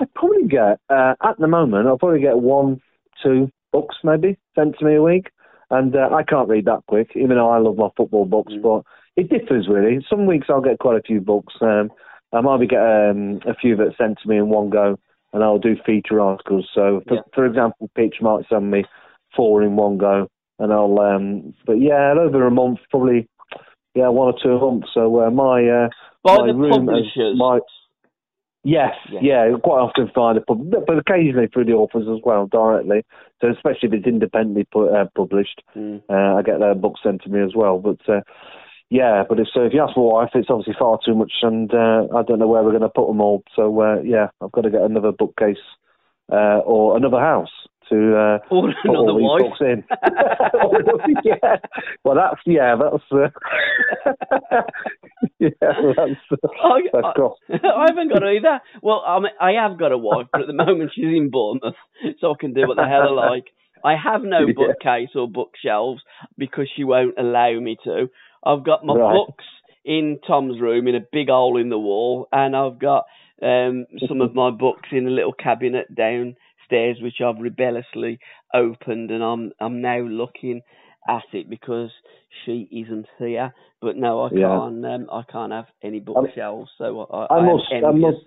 I 0.00 0.04
probably 0.14 0.46
get 0.46 0.78
uh, 0.90 1.14
at 1.24 1.38
the 1.38 1.48
moment. 1.48 1.88
I'll 1.88 1.98
probably 1.98 2.20
get 2.20 2.38
one, 2.38 2.80
two 3.22 3.50
books 3.72 3.96
maybe 4.04 4.36
sent 4.54 4.78
to 4.78 4.84
me 4.84 4.94
a 4.94 5.02
week, 5.02 5.30
and 5.70 5.94
uh, 5.94 6.08
I 6.14 6.22
can't 6.22 6.48
read 6.48 6.66
that 6.66 6.82
quick, 6.88 7.10
even 7.14 7.36
though 7.36 7.50
I 7.50 7.58
love 7.58 7.76
my 7.76 7.88
football 7.96 8.24
books. 8.24 8.52
Mm. 8.52 8.62
But 8.62 8.82
it 9.16 9.30
differs 9.30 9.68
really. 9.68 10.04
Some 10.08 10.26
weeks 10.26 10.46
I'll 10.48 10.60
get 10.60 10.78
quite 10.78 10.98
a 10.98 11.02
few 11.02 11.20
books. 11.20 11.54
Um, 11.60 11.90
I 12.32 12.40
might 12.40 12.68
get 12.68 12.78
um, 12.80 13.40
a 13.46 13.54
few 13.54 13.76
that 13.76 13.94
sent 13.96 14.18
to 14.22 14.28
me 14.28 14.36
in 14.36 14.48
one 14.48 14.70
go, 14.70 14.98
and 15.32 15.42
I'll 15.42 15.58
do 15.58 15.76
feature 15.84 16.20
articles. 16.20 16.68
So, 16.74 17.02
for, 17.08 17.14
yeah. 17.14 17.20
for 17.34 17.46
example, 17.46 17.90
Pitch 17.94 18.16
might 18.20 18.44
send 18.48 18.70
me 18.70 18.84
four 19.34 19.62
in 19.62 19.76
one 19.76 19.98
go, 19.98 20.28
and 20.58 20.72
I'll. 20.72 20.98
Um, 21.00 21.54
but 21.66 21.80
yeah, 21.80 22.14
over 22.18 22.46
a 22.46 22.50
month, 22.50 22.80
probably. 22.90 23.28
Yeah, 23.94 24.08
one 24.08 24.34
or 24.34 24.38
two 24.42 24.50
a 24.50 24.60
month. 24.60 24.84
So 24.92 25.22
uh, 25.22 25.30
my 25.30 25.66
uh, 25.66 25.88
by 26.22 26.36
my 26.36 26.46
the 26.48 26.54
room 26.54 26.86
publishers. 26.86 27.34
My, 27.38 27.60
Yes, 28.66 28.94
yes, 29.12 29.22
yeah, 29.22 29.48
quite 29.62 29.78
often 29.78 30.10
find 30.12 30.36
a 30.36 30.40
pub, 30.40 30.74
but 30.86 30.98
occasionally 30.98 31.46
through 31.46 31.66
the 31.66 31.72
authors 31.74 32.08
as 32.08 32.20
well 32.24 32.48
directly. 32.48 33.04
So 33.40 33.48
especially 33.48 33.88
if 33.88 33.92
it's 33.94 34.06
independently 34.06 34.66
pu- 34.72 34.88
uh, 34.88 35.06
published, 35.14 35.62
mm. 35.76 36.02
uh, 36.10 36.36
I 36.36 36.42
get 36.42 36.58
their 36.58 36.74
books 36.74 37.00
sent 37.04 37.22
to 37.22 37.28
me 37.28 37.42
as 37.42 37.54
well. 37.54 37.78
But 37.78 38.00
uh, 38.08 38.22
yeah, 38.90 39.22
but 39.28 39.38
if 39.38 39.46
so, 39.54 39.62
if 39.62 39.72
you 39.72 39.80
ask 39.80 39.96
my 39.96 40.02
wife, 40.02 40.30
it's 40.34 40.50
obviously 40.50 40.74
far 40.76 40.98
too 41.04 41.14
much, 41.14 41.32
and 41.42 41.72
uh, 41.72 42.08
I 42.12 42.22
don't 42.26 42.40
know 42.40 42.48
where 42.48 42.64
we're 42.64 42.70
going 42.76 42.82
to 42.82 42.88
put 42.88 43.06
them 43.06 43.20
all. 43.20 43.44
So 43.54 43.80
uh, 43.80 44.00
yeah, 44.02 44.28
I've 44.40 44.50
got 44.50 44.62
to 44.62 44.70
get 44.70 44.82
another 44.82 45.12
bookcase 45.12 45.62
uh, 46.32 46.58
or 46.66 46.96
another 46.96 47.20
house 47.20 47.52
to 47.90 48.16
uh, 48.16 48.38
or 48.50 48.68
put 48.84 48.94
another 48.94 49.12
all 49.12 49.20
wife. 49.20 49.40
these 49.40 49.48
books 49.48 49.60
in. 49.60 49.84
yeah, 51.24 51.56
well, 52.04 52.16
that's 52.16 52.40
yeah, 52.46 52.76
that's 52.76 53.04
uh, 53.12 54.60
yeah, 55.38 55.48
that's 55.60 56.20
uh, 56.32 56.48
I, 56.62 56.80
that's 56.92 57.06
cool. 57.16 57.36
I, 57.50 57.56
I 57.66 57.86
haven't 57.88 58.08
got 58.10 58.22
either. 58.22 58.60
Well, 58.82 59.02
I 59.06 59.18
mean, 59.20 59.32
I 59.40 59.52
have 59.52 59.78
got 59.78 59.92
a 59.92 59.98
wife, 59.98 60.26
but 60.32 60.42
at 60.42 60.46
the 60.46 60.52
moment 60.52 60.92
she's 60.94 61.04
in 61.04 61.30
Bournemouth, 61.30 61.74
so 62.20 62.32
I 62.32 62.34
can 62.38 62.54
do 62.54 62.66
what 62.66 62.76
the 62.76 62.86
hell 62.86 63.18
I 63.18 63.30
like. 63.30 63.44
I 63.84 63.94
have 64.02 64.22
no 64.22 64.46
Yeah. 64.46 64.54
bookcase 64.56 65.10
or 65.14 65.28
bookshelves 65.28 66.02
because 66.36 66.68
she 66.74 66.84
won't 66.84 67.18
allow 67.18 67.58
me 67.60 67.76
to. 67.84 68.08
I've 68.44 68.64
got 68.64 68.84
my 68.84 68.94
Right. 68.94 69.14
books 69.14 69.44
in 69.84 70.18
Tom's 70.26 70.60
room 70.60 70.88
in 70.88 70.96
a 70.96 71.00
big 71.12 71.28
hole 71.28 71.56
in 71.58 71.68
the 71.68 71.78
wall, 71.78 72.26
and 72.32 72.56
I've 72.56 72.78
got 72.78 73.04
um, 73.42 73.86
some 74.08 74.20
of 74.22 74.34
my 74.34 74.50
books 74.50 74.88
in 74.92 75.06
a 75.06 75.10
little 75.10 75.32
cabinet 75.32 75.94
downstairs, 76.68 76.98
which 77.02 77.20
I've 77.24 77.40
rebelliously 77.40 78.18
opened, 78.54 79.10
and 79.10 79.22
I'm 79.22 79.52
I'm 79.60 79.80
now 79.80 80.00
looking 80.00 80.62
at 81.08 81.22
it 81.32 81.48
because 81.48 81.90
she 82.44 82.68
isn't 82.70 83.06
here. 83.18 83.52
But 83.80 83.96
no, 83.96 84.24
I 84.24 84.30
Yeah. 84.30 84.48
can't. 84.48 84.84
Um, 84.84 85.08
I 85.12 85.22
can't 85.30 85.52
have 85.52 85.66
any 85.82 86.00
bookshelves, 86.00 86.70
so 86.78 87.06
I, 87.10 87.26
I 87.34 87.38
I, 87.38 87.46
must, 87.46 87.72
I 87.72 87.90
must, 87.92 88.18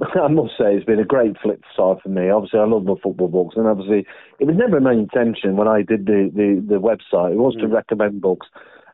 I 0.22 0.28
must 0.28 0.52
say 0.58 0.74
it's 0.74 0.86
been 0.86 1.00
a 1.00 1.04
great 1.04 1.36
flip 1.42 1.62
side 1.76 1.96
for 2.02 2.08
me. 2.08 2.30
Obviously, 2.30 2.60
I 2.60 2.64
love 2.64 2.84
my 2.84 2.94
football 3.02 3.28
books, 3.28 3.56
and 3.56 3.66
obviously, 3.66 4.06
it 4.38 4.46
was 4.46 4.56
never 4.56 4.80
my 4.80 4.92
intention 4.92 5.56
when 5.56 5.68
I 5.68 5.82
did 5.82 6.06
the 6.06 6.30
the, 6.34 6.64
the 6.66 6.80
website. 6.80 7.32
It 7.32 7.38
was 7.38 7.56
to 7.60 7.66
Mm. 7.66 7.72
recommend 7.72 8.20
books, 8.20 8.46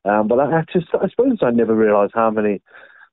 um, 0.04 0.28
but 0.28 0.40
I, 0.40 0.60
I 0.60 0.64
just, 0.72 0.88
I 0.94 1.08
suppose, 1.08 1.38
I 1.42 1.50
never 1.50 1.74
realised 1.74 2.12
how 2.14 2.30
many. 2.30 2.60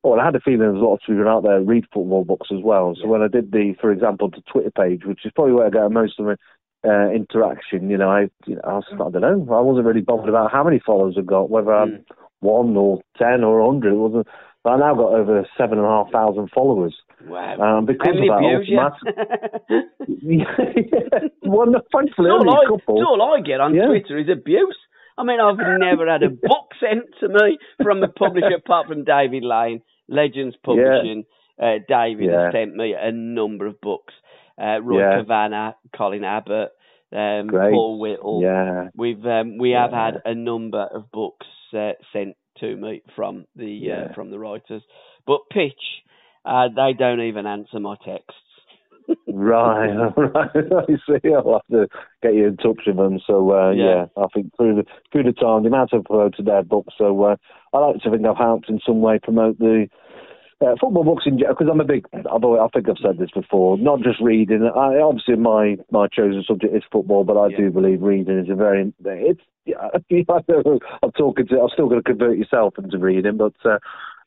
Well, 0.04 0.20
I 0.20 0.26
had 0.26 0.36
a 0.36 0.40
feeling 0.40 0.60
there 0.60 0.72
was 0.72 0.82
a 0.82 0.86
lot 0.86 0.94
of 0.96 1.00
people 1.06 1.28
out 1.28 1.44
there 1.44 1.62
read 1.62 1.86
football 1.94 2.26
books 2.26 2.48
as 2.52 2.60
well. 2.64 2.96
So 2.96 3.04
Yeah. 3.04 3.10
when 3.10 3.22
I 3.22 3.28
did 3.28 3.52
the, 3.52 3.76
for 3.80 3.92
example, 3.92 4.30
the 4.30 4.42
Twitter 4.52 4.72
page, 4.72 5.06
which 5.06 5.26
is 5.26 5.32
probably 5.36 5.54
where 5.54 5.68
I 5.68 5.70
get 5.70 5.92
most 5.92 6.20
of 6.20 6.26
my 6.26 6.36
uh, 6.84 7.10
interaction, 7.12 7.90
you 7.92 7.98
know, 7.98 8.10
I, 8.10 8.22
you 8.48 8.56
know, 8.56 8.62
I, 8.66 8.74
was, 8.74 8.86
I 8.92 8.98
don't 8.98 9.22
know, 9.22 9.56
I 9.56 9.62
wasn't 9.62 9.86
really 9.86 10.02
bothered 10.02 10.30
about 10.30 10.52
how 10.52 10.64
many 10.64 10.80
followers 10.84 11.16
I 11.18 11.22
got, 11.22 11.50
whether 11.52 11.70
Mm. 11.72 12.04
one 12.40 12.76
or 12.76 13.02
ten 13.18 13.44
or 13.44 13.60
a 13.60 13.66
hundred. 13.68 13.94
It 13.94 13.98
wasn't. 13.98 14.28
But 14.64 14.72
I 14.74 14.78
now 14.78 14.96
got 14.96 15.14
over 15.14 15.46
seven 15.58 15.78
and 15.78 15.86
a 15.88 15.90
half 15.90 16.12
thousand 16.12 16.50
followers. 16.54 16.96
Wow. 17.26 17.58
Um, 17.80 17.86
because 17.86 18.16
of 18.16 18.26
that 18.26 18.42
automatic- 18.42 19.86
yeah, 20.08 21.28
well, 21.44 21.68
no, 21.68 21.82
thankfully, 21.94 22.30
It's 22.30 22.34
all, 22.34 22.42
only 22.42 22.54
I, 22.54 22.66
a 22.66 22.70
couple. 22.78 22.98
it's 22.98 23.06
all 23.08 23.22
I 23.38 23.42
get 23.42 23.60
on 23.62 23.76
Yeah. 23.76 23.86
Twitter 23.88 24.18
is 24.18 24.30
abuse. 24.30 24.78
I 25.18 25.24
mean, 25.24 25.40
I've 25.40 25.58
never 25.58 26.10
had 26.10 26.24
a 26.24 26.30
book 26.30 26.72
sent 26.80 27.04
to 27.20 27.28
me 27.30 27.58
from 27.84 28.02
a 28.02 28.08
publisher 28.08 28.56
apart 28.58 28.88
from 28.88 29.04
David 29.04 29.44
Lane, 29.44 29.82
Legends 30.12 30.56
Publishing. 30.64 31.26
Uh, 31.62 31.80
David 31.88 32.26
Yeah. 32.30 32.46
has 32.46 32.54
sent 32.54 32.76
me 32.76 32.94
a 32.94 33.12
number 33.12 33.66
of 33.66 33.80
books. 33.82 34.14
Uh, 34.62 34.80
Roy 34.82 35.00
Yeah. 35.00 35.18
Cavanagh, 35.18 35.74
Colin 35.96 36.24
Abbott, 36.24 36.72
um, 37.12 37.50
Paul 37.50 38.00
Whittle. 38.00 38.42
Yeah, 38.44 38.90
We've 38.96 39.26
um, 39.26 39.58
we 39.58 39.72
have 39.72 39.92
had 39.92 40.22
a 40.26 40.36
number 40.36 40.82
of 40.94 41.12
books 41.12 41.48
uh, 41.74 41.94
sent 42.14 42.36
to 42.60 42.76
me 42.76 43.02
from 43.16 43.46
the 43.56 43.64
uh, 43.92 43.96
Yeah. 44.08 44.14
from 44.14 44.30
the 44.32 44.40
writers, 44.40 44.84
but 45.26 45.42
Pitch, 45.52 46.04
uh, 46.46 46.68
they 46.76 46.94
don't 46.94 47.22
even 47.22 47.46
answer 47.48 47.80
my 47.80 47.96
texts. 48.06 48.36
right, 49.28 49.92
right. 50.16 50.50
I 50.56 50.86
see. 51.08 51.34
I'll 51.34 51.54
have 51.54 51.68
to 51.72 51.88
get 52.22 52.34
you 52.36 52.48
in 52.48 52.58
touch 52.58 52.82
with 52.86 52.98
them. 52.98 53.20
So 53.26 53.52
uh, 53.52 53.72
Yeah. 53.72 53.86
yeah. 53.86 54.06
I 54.24 54.26
think 54.34 54.56
through 54.58 54.76
the 54.76 54.86
through 55.12 55.24
the 55.24 55.34
time, 55.34 55.64
the 55.64 55.70
amount 55.70 55.94
I've 55.94 56.04
promoted 56.06 56.46
their 56.46 56.64
books. 56.64 56.94
So 56.98 57.24
uh, 57.24 57.36
I 57.74 57.78
like 57.80 58.02
to 58.02 58.12
think 58.12 58.26
I've 58.26 58.38
helped 58.38 58.70
in 58.70 58.80
some 58.86 59.02
way 59.02 59.20
promote 59.22 59.58
the. 59.60 59.88
Uh, 60.62 60.76
football 60.80 61.04
books 61.04 61.24
in 61.26 61.38
because 61.38 61.68
I'm 61.72 61.82
a 61.82 61.86
big. 61.86 62.06
I've 62.14 62.26
I 62.44 62.68
think 62.74 62.88
I've 62.88 62.98
said 63.02 63.18
this 63.18 63.32
before. 63.32 63.78
Not 63.80 64.02
just 64.02 64.22
reading. 64.22 64.64
I, 64.76 65.00
obviously, 65.00 65.36
my 65.36 65.78
my 65.90 66.08
chosen 66.08 66.44
subject 66.48 66.76
is 66.76 66.84
football, 66.92 67.24
but 67.24 67.36
I 67.36 67.48
Yeah. 67.48 67.58
do 67.58 67.72
believe 67.72 68.02
reading 68.04 68.38
is 68.38 68.50
a 68.50 68.56
very. 68.56 68.94
It's. 69.04 69.42
Yeah, 69.66 69.90
I'm 71.04 71.12
talking 71.18 71.48
to. 71.48 71.62
I'm 71.62 71.70
still 71.74 71.88
going 71.88 72.02
to 72.02 72.10
convert 72.10 72.38
yourself 72.38 72.76
into 72.78 72.98
reading, 73.00 73.38
but 73.38 73.54
uh, 73.66 73.78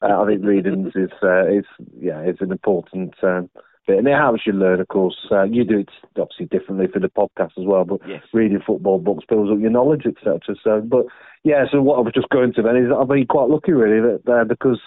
uh, 0.02 0.22
I 0.22 0.26
think 0.26 0.44
reading 0.44 0.86
is. 0.94 1.10
Uh, 1.22 1.46
it's 1.46 1.68
yeah, 2.00 2.18
it's 2.20 2.40
an 2.40 2.50
important. 2.50 3.14
Um, 3.22 3.48
bit. 3.86 3.98
And 3.98 4.08
it 4.08 4.16
helps 4.16 4.46
you 4.46 4.52
learn, 4.54 4.80
of 4.80 4.88
course. 4.88 5.16
Uh, 5.30 5.44
you 5.44 5.64
do 5.64 5.80
it 5.80 5.90
obviously 6.18 6.46
differently 6.46 6.86
for 6.92 7.00
the 7.00 7.08
podcast 7.08 7.52
as 7.58 7.64
well, 7.66 7.84
but 7.84 8.00
Yes. 8.08 8.22
reading 8.32 8.60
football 8.66 8.98
books 8.98 9.24
builds 9.28 9.52
up 9.52 9.60
your 9.60 9.70
knowledge, 9.70 10.06
etc. 10.06 10.40
So, 10.62 10.80
but 10.80 11.04
yeah, 11.44 11.64
so 11.70 11.80
what 11.82 11.98
I 11.98 12.00
was 12.00 12.12
just 12.14 12.28
going 12.30 12.52
to 12.54 12.62
then 12.62 12.76
is 12.76 12.90
I've 12.90 13.08
been 13.08 13.26
quite 13.26 13.50
lucky 13.50 13.72
really 13.72 14.00
that 14.00 14.32
uh, 14.32 14.44
because 14.44 14.80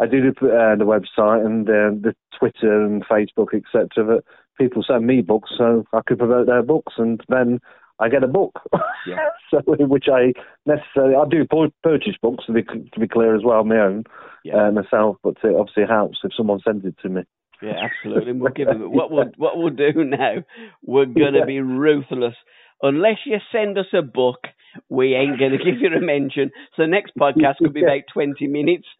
I 0.00 0.06
do 0.06 0.20
the, 0.20 0.46
uh, 0.48 0.76
the 0.76 0.84
website 0.84 1.44
and 1.44 1.68
uh, 1.68 1.90
the 2.08 2.14
Twitter 2.38 2.84
and 2.84 3.04
Facebook, 3.06 3.54
etc. 3.54 3.88
That 3.96 4.22
people 4.58 4.84
send 4.86 5.06
me 5.06 5.22
books, 5.22 5.50
so 5.56 5.84
I 5.92 6.00
could 6.06 6.18
promote 6.18 6.46
their 6.46 6.62
books, 6.62 6.94
and 6.98 7.20
then 7.28 7.60
I 7.98 8.08
get 8.08 8.22
a 8.24 8.28
book. 8.28 8.60
Yeah. 9.06 9.16
so, 9.50 9.62
which 9.66 10.06
I 10.12 10.32
necessarily 10.66 11.14
I 11.14 11.24
do 11.28 11.46
purchase 11.82 12.16
books 12.20 12.44
to 12.46 12.52
be 12.52 12.62
to 12.62 13.00
be 13.00 13.08
clear 13.08 13.34
as 13.34 13.42
well, 13.44 13.64
my 13.64 13.78
own 13.78 14.04
Yeah. 14.44 14.66
uh, 14.66 14.70
myself, 14.70 15.16
but 15.22 15.36
it 15.42 15.54
obviously 15.54 15.84
helps 15.88 16.18
if 16.24 16.32
someone 16.36 16.60
sends 16.64 16.84
it 16.84 16.96
to 17.02 17.08
me. 17.08 17.22
Yeah, 17.62 17.88
absolutely. 17.88 18.32
And 18.32 18.40
we'll 18.40 18.52
give 18.52 18.66
them 18.72 18.92
what 18.92 19.10
we'll 19.10 19.30
what 19.38 19.56
we'll 19.56 19.70
do 19.70 20.04
now. 20.04 20.44
We're 20.84 21.06
gonna 21.06 21.38
Yeah. 21.38 21.44
be 21.46 21.60
ruthless. 21.60 22.34
Unless 22.82 23.18
you 23.26 23.38
send 23.52 23.78
us 23.78 23.86
a 23.92 24.02
book, 24.02 24.40
we 24.88 25.14
ain't 25.14 25.38
gonna 25.38 25.58
give 25.64 25.80
you 25.80 25.88
a 25.94 26.00
mention. 26.00 26.50
So 26.76 26.86
next 26.86 27.12
podcast 27.20 27.56
could 27.62 27.74
be 27.74 27.80
Yeah. 27.80 27.86
about 27.86 28.02
twenty 28.12 28.46
minutes. 28.46 28.86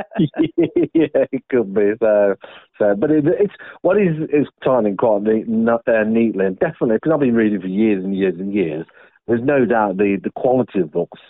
yeah, 0.18 1.26
it 1.32 1.42
could 1.50 1.74
be. 1.74 1.92
So, 2.00 2.34
so 2.78 2.94
but 2.96 3.10
it, 3.10 3.24
it's 3.26 3.54
what 3.82 3.98
is 4.00 4.16
is 4.32 4.46
timing 4.64 4.96
quite 4.96 5.22
neat, 5.22 5.48
not, 5.48 5.82
uh, 5.88 6.04
neatly 6.04 6.46
and 6.46 6.58
definitely 6.58 6.96
because 6.96 7.12
I've 7.14 7.20
been 7.20 7.34
reading 7.34 7.60
for 7.60 7.66
years 7.68 8.04
and 8.04 8.16
years 8.16 8.34
and 8.38 8.52
years. 8.52 8.86
There's 9.26 9.42
no 9.42 9.64
doubt 9.64 9.96
the 9.98 10.18
the 10.22 10.30
quality 10.30 10.80
of 10.80 10.92
books 10.92 11.20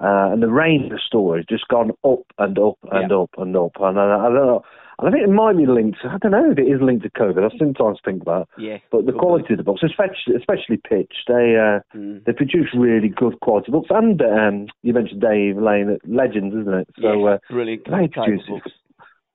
uh, 0.00 0.30
and 0.32 0.42
the 0.42 0.48
range 0.48 0.84
of 0.86 0.90
the 0.90 1.00
stories 1.04 1.44
just 1.48 1.68
gone 1.68 1.90
up 2.04 2.20
and 2.38 2.58
up 2.58 2.78
and 2.92 3.12
up 3.12 3.30
and 3.38 3.56
up. 3.56 3.72
And 3.80 3.98
I, 3.98 4.04
I 4.04 4.22
don't 4.28 4.34
know. 4.34 4.62
And 5.00 5.08
I 5.08 5.10
think 5.12 5.22
it 5.22 5.30
might 5.30 5.56
be 5.56 5.64
linked. 5.64 5.98
I 6.04 6.18
don't 6.18 6.32
know 6.32 6.50
if 6.50 6.58
it 6.58 6.62
is 6.66 6.80
linked 6.82 7.04
to 7.04 7.10
COVID. 7.10 7.38
I 7.44 7.56
sometimes 7.56 7.98
think 8.04 8.24
that. 8.24 8.46
yeah. 8.58 8.78
But 8.90 9.06
the 9.06 9.12
could 9.12 9.20
quality 9.20 9.54
of 9.54 9.58
the 9.58 9.62
books, 9.62 9.82
especially 9.84 10.34
especially 10.36 10.76
Pitch, 10.88 11.12
they 11.28 11.54
uh. 11.56 11.80
Mm. 11.96 12.24
they 12.24 12.32
produce 12.32 12.74
really 12.76 13.08
good 13.08 13.38
quality 13.40 13.70
books. 13.70 13.88
And 13.90 14.20
um, 14.22 14.66
you 14.82 14.92
mentioned 14.92 15.20
Dave 15.20 15.56
Lane 15.56 15.90
at 15.90 16.08
Legends, 16.08 16.54
isn't 16.54 16.74
it? 16.74 16.88
So. 17.00 17.26
yeah, 17.26 17.34
Uh, 17.34 17.38
brilliant. 17.48 17.84
they 17.84 18.08
produce 18.08 18.42
books. 18.48 18.72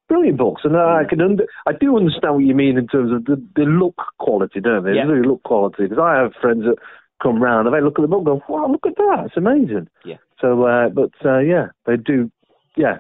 brilliant 0.10 0.38
books, 0.38 0.62
and 0.66 0.76
I 0.76 1.04
can 1.10 1.22
under, 1.22 1.46
I 1.66 1.72
do 1.80 1.96
understand 1.98 2.36
what 2.36 2.44
you 2.44 2.54
mean 2.56 2.78
in 2.78 2.88
terms 2.88 3.12
of 3.14 3.26
the, 3.26 3.42
the 3.56 3.64
look 3.64 3.96
quality, 4.20 4.60
don't 4.60 4.84
they? 4.84 4.94
Yeah. 4.96 5.06
The 5.08 5.14
look 5.14 5.44
quality, 5.44 5.84
because 5.84 5.98
I 5.98 6.18
have 6.22 6.34
friends 6.42 6.64
that 6.66 6.76
come 7.22 7.42
round 7.42 7.68
and 7.68 7.76
they 7.76 7.82
look 7.82 7.98
at 7.98 8.02
the 8.02 8.08
book 8.10 8.24
and 8.28 8.42
go, 8.42 8.44
"Wow, 8.50 8.68
look 8.70 8.86
at 8.86 8.98
that! 8.98 9.28
It's 9.28 9.38
amazing." 9.38 9.88
Yeah. 10.04 10.18
So, 10.44 10.64
uh, 10.66 10.90
but 10.90 11.12
uh, 11.26 11.40
yeah, 11.40 11.68
they 11.88 11.96
do. 11.98 12.30
Yeah, 12.76 12.98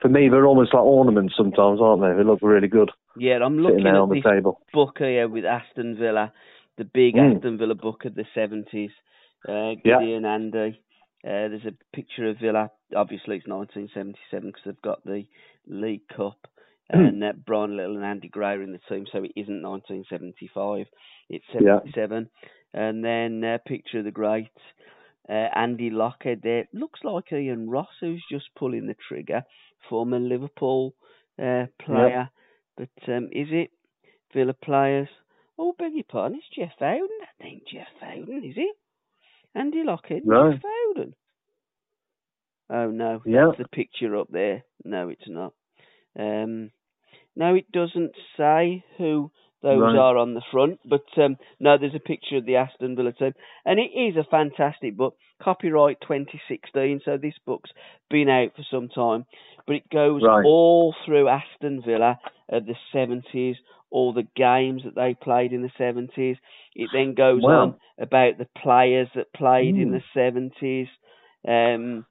for 0.00 0.08
me, 0.08 0.28
they're 0.28 0.46
almost 0.46 0.74
like 0.74 0.82
ornaments 0.82 1.34
sometimes, 1.36 1.80
aren't 1.80 2.02
they? 2.02 2.12
They 2.16 2.24
look 2.28 2.40
really 2.42 2.68
good 2.68 2.90
Yeah, 3.16 3.38
I'm 3.42 3.58
looking 3.58 3.86
at 3.86 3.94
on 3.94 4.08
the 4.10 4.16
this 4.16 4.24
table. 4.24 4.60
book 4.72 4.96
here 4.98 5.28
with 5.28 5.44
Aston 5.44 5.96
Villa, 5.98 6.32
the 6.76 6.84
big 6.84 7.14
Mm. 7.14 7.36
Aston 7.36 7.56
Villa 7.58 7.74
book 7.74 8.04
of 8.04 8.14
the 8.14 8.26
seventies. 8.34 8.90
Uh, 9.48 9.74
Yeah. 9.84 10.00
Gideon 10.00 10.24
Andy. 10.26 10.80
Uh, 11.24 11.48
there's 11.48 11.64
a 11.66 11.96
picture 11.96 12.28
of 12.28 12.36
Villa. 12.38 12.70
Obviously, 12.94 13.36
it's 13.36 13.46
1977 13.46 14.48
because 14.50 14.62
they've 14.64 14.82
got 14.82 15.04
the 15.04 15.24
League 15.66 16.06
Cup. 16.08 16.36
And 16.90 17.24
uh, 17.24 17.32
Brian 17.46 17.76
Little 17.76 17.96
and 17.96 18.04
Andy 18.04 18.28
Gray 18.28 18.54
are 18.54 18.62
in 18.62 18.72
the 18.72 18.80
team, 18.88 19.06
so 19.10 19.22
it 19.24 19.32
isn't 19.36 19.62
1975. 19.62 20.86
It's 21.30 21.44
77. 21.52 22.28
Yeah. 22.74 22.80
And 22.88 23.04
then 23.04 23.42
a 23.44 23.58
picture 23.58 24.00
of 24.00 24.04
the 24.04 24.10
great 24.10 24.48
uh, 25.32 25.48
Andy 25.54 25.90
Lochhead 25.90 26.42
there. 26.42 26.68
Looks 26.74 27.00
like 27.02 27.32
Ian 27.32 27.70
Ross, 27.70 27.88
who's 28.00 28.22
just 28.30 28.46
pulling 28.58 28.86
the 28.86 28.96
trigger, 29.08 29.42
former 29.88 30.18
Liverpool 30.18 30.94
uh, 31.42 31.66
player. 31.84 32.28
But 32.76 32.90
um, 33.08 33.24
is 33.32 33.48
it 33.50 33.70
Villa 34.34 34.52
players? 34.54 35.08
Oh, 35.58 35.74
beg 35.78 35.94
your 35.94 36.04
pardon, 36.04 36.38
it's 36.38 36.54
Jeff 36.54 36.72
Foden. 36.80 37.06
That 37.20 37.46
ain't 37.46 37.62
Jeff 37.72 37.86
Foden, 38.02 38.48
is 38.48 38.56
it? 38.56 38.76
Andy 39.54 39.82
Lochhead, 39.84 40.22
No. 40.24 40.52
Jeff 40.52 40.62
Foden. 40.62 41.12
Oh 42.70 42.90
no, 42.90 43.22
Yeah. 43.24 43.46
that's 43.46 43.58
the 43.58 43.68
picture 43.68 44.16
up 44.16 44.28
there. 44.30 44.64
No, 44.84 45.08
it's 45.08 45.28
not. 45.28 45.52
Um, 46.18 46.70
no, 47.36 47.54
it 47.54 47.70
doesn't 47.72 48.12
say 48.36 48.84
who 48.98 49.30
those 49.62 49.80
Right. 49.80 49.96
are 49.96 50.16
on 50.16 50.34
the 50.34 50.42
front, 50.50 50.80
but 50.84 51.04
um, 51.16 51.36
no, 51.60 51.78
there's 51.78 51.94
a 51.94 52.00
picture 52.00 52.36
of 52.38 52.46
the 52.46 52.56
Aston 52.56 52.96
Villa 52.96 53.12
team, 53.12 53.32
and 53.64 53.78
it 53.78 53.90
is 53.96 54.16
a 54.16 54.24
fantastic 54.30 54.96
book. 54.96 55.16
Copyright 55.42 56.00
2016, 56.02 57.00
so 57.04 57.16
this 57.16 57.34
book's 57.46 57.70
been 58.10 58.28
out 58.28 58.50
for 58.54 58.62
some 58.70 58.88
time, 58.88 59.24
but 59.66 59.76
it 59.76 59.88
goes 59.90 60.22
Right. 60.22 60.44
all 60.44 60.94
through 61.04 61.28
Aston 61.28 61.82
Villa 61.84 62.18
of 62.48 62.66
the 62.66 62.76
70s, 62.94 63.56
all 63.90 64.12
the 64.12 64.26
games 64.36 64.82
that 64.84 64.94
they 64.94 65.14
played 65.14 65.52
in 65.52 65.62
the 65.62 65.70
70s. 65.78 66.36
It 66.74 66.90
then 66.92 67.14
goes 67.14 67.42
Wow. 67.42 67.62
on 67.62 67.74
about 67.98 68.38
the 68.38 68.46
players 68.62 69.08
that 69.14 69.32
played 69.32 69.76
in 69.76 69.90
Mm. 69.90 69.92
the 69.92 70.02
70s. 70.14 70.88
Um, 71.46 72.06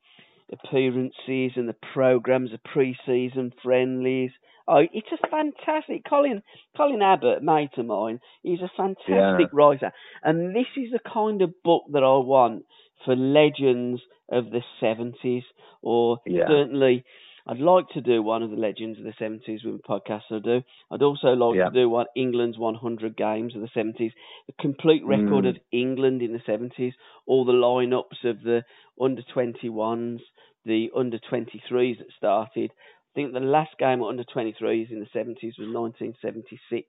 appearances 0.52 1.54
and 1.56 1.68
the 1.68 1.76
programs, 1.94 2.52
the 2.52 2.60
pre-season 2.74 3.54
friendlies. 3.64 4.32
Oh, 4.68 4.84
it's 4.94 5.08
a 5.12 5.28
fantastic 5.28 6.04
Colin 6.08 6.44
Colin 6.78 7.02
Abbott, 7.02 7.42
mate 7.44 7.72
of 7.78 7.86
mine. 7.88 8.20
He's 8.44 8.62
a 8.62 8.72
fantastic 8.78 9.48
writer, 9.54 9.92
and 10.24 10.56
this 10.56 10.68
is 10.78 10.92
the 10.92 11.00
kind 11.00 11.42
of 11.42 11.54
book 11.64 11.84
that 11.92 12.04
I 12.04 12.18
want 12.18 12.66
for 13.06 13.16
legends 13.16 14.02
of 14.32 14.52
the 14.52 14.62
seventies, 14.80 15.44
or 15.82 16.20
Yeah. 16.26 16.48
certainly. 16.48 17.04
I'd 17.48 17.58
like 17.60 17.90
to 17.90 18.02
do 18.02 18.22
one 18.22 18.44
of 18.44 18.52
the 18.52 18.56
legends 18.56 19.00
of 19.00 19.04
the 19.04 19.14
70s 19.14 19.64
with 19.66 19.74
a 19.74 19.80
podcast 19.80 20.22
I 20.30 20.38
do. 20.38 20.62
I'd 20.92 21.02
also 21.02 21.30
like 21.34 21.56
Yeah. 21.58 21.66
to 21.66 21.72
do 21.72 21.90
one 21.90 22.06
England's 22.16 22.60
100 22.60 23.18
games 23.18 23.56
of 23.56 23.62
the 23.62 23.68
70s, 23.70 24.14
a 24.48 24.52
complete 24.62 25.04
record 25.04 25.46
Mm. 25.46 25.50
of 25.50 25.60
England 25.72 26.22
in 26.22 26.34
the 26.34 26.40
70s, 26.40 26.94
all 27.26 27.44
the 27.44 27.52
lineups 27.52 28.24
of 28.26 28.44
the 28.44 28.64
under 29.02 29.24
21s, 29.24 30.22
the 30.66 30.92
under 30.96 31.18
23s 31.20 31.98
that 31.98 32.08
started. 32.16 32.72
I 32.72 33.12
think 33.16 33.34
the 33.34 33.40
last 33.40 33.78
game 33.78 34.02
at 34.02 34.08
under 34.08 34.24
23s 34.24 34.92
in 34.92 35.00
the 35.00 35.08
70s 35.20 35.58
was 35.60 35.68
1976, 35.68 36.88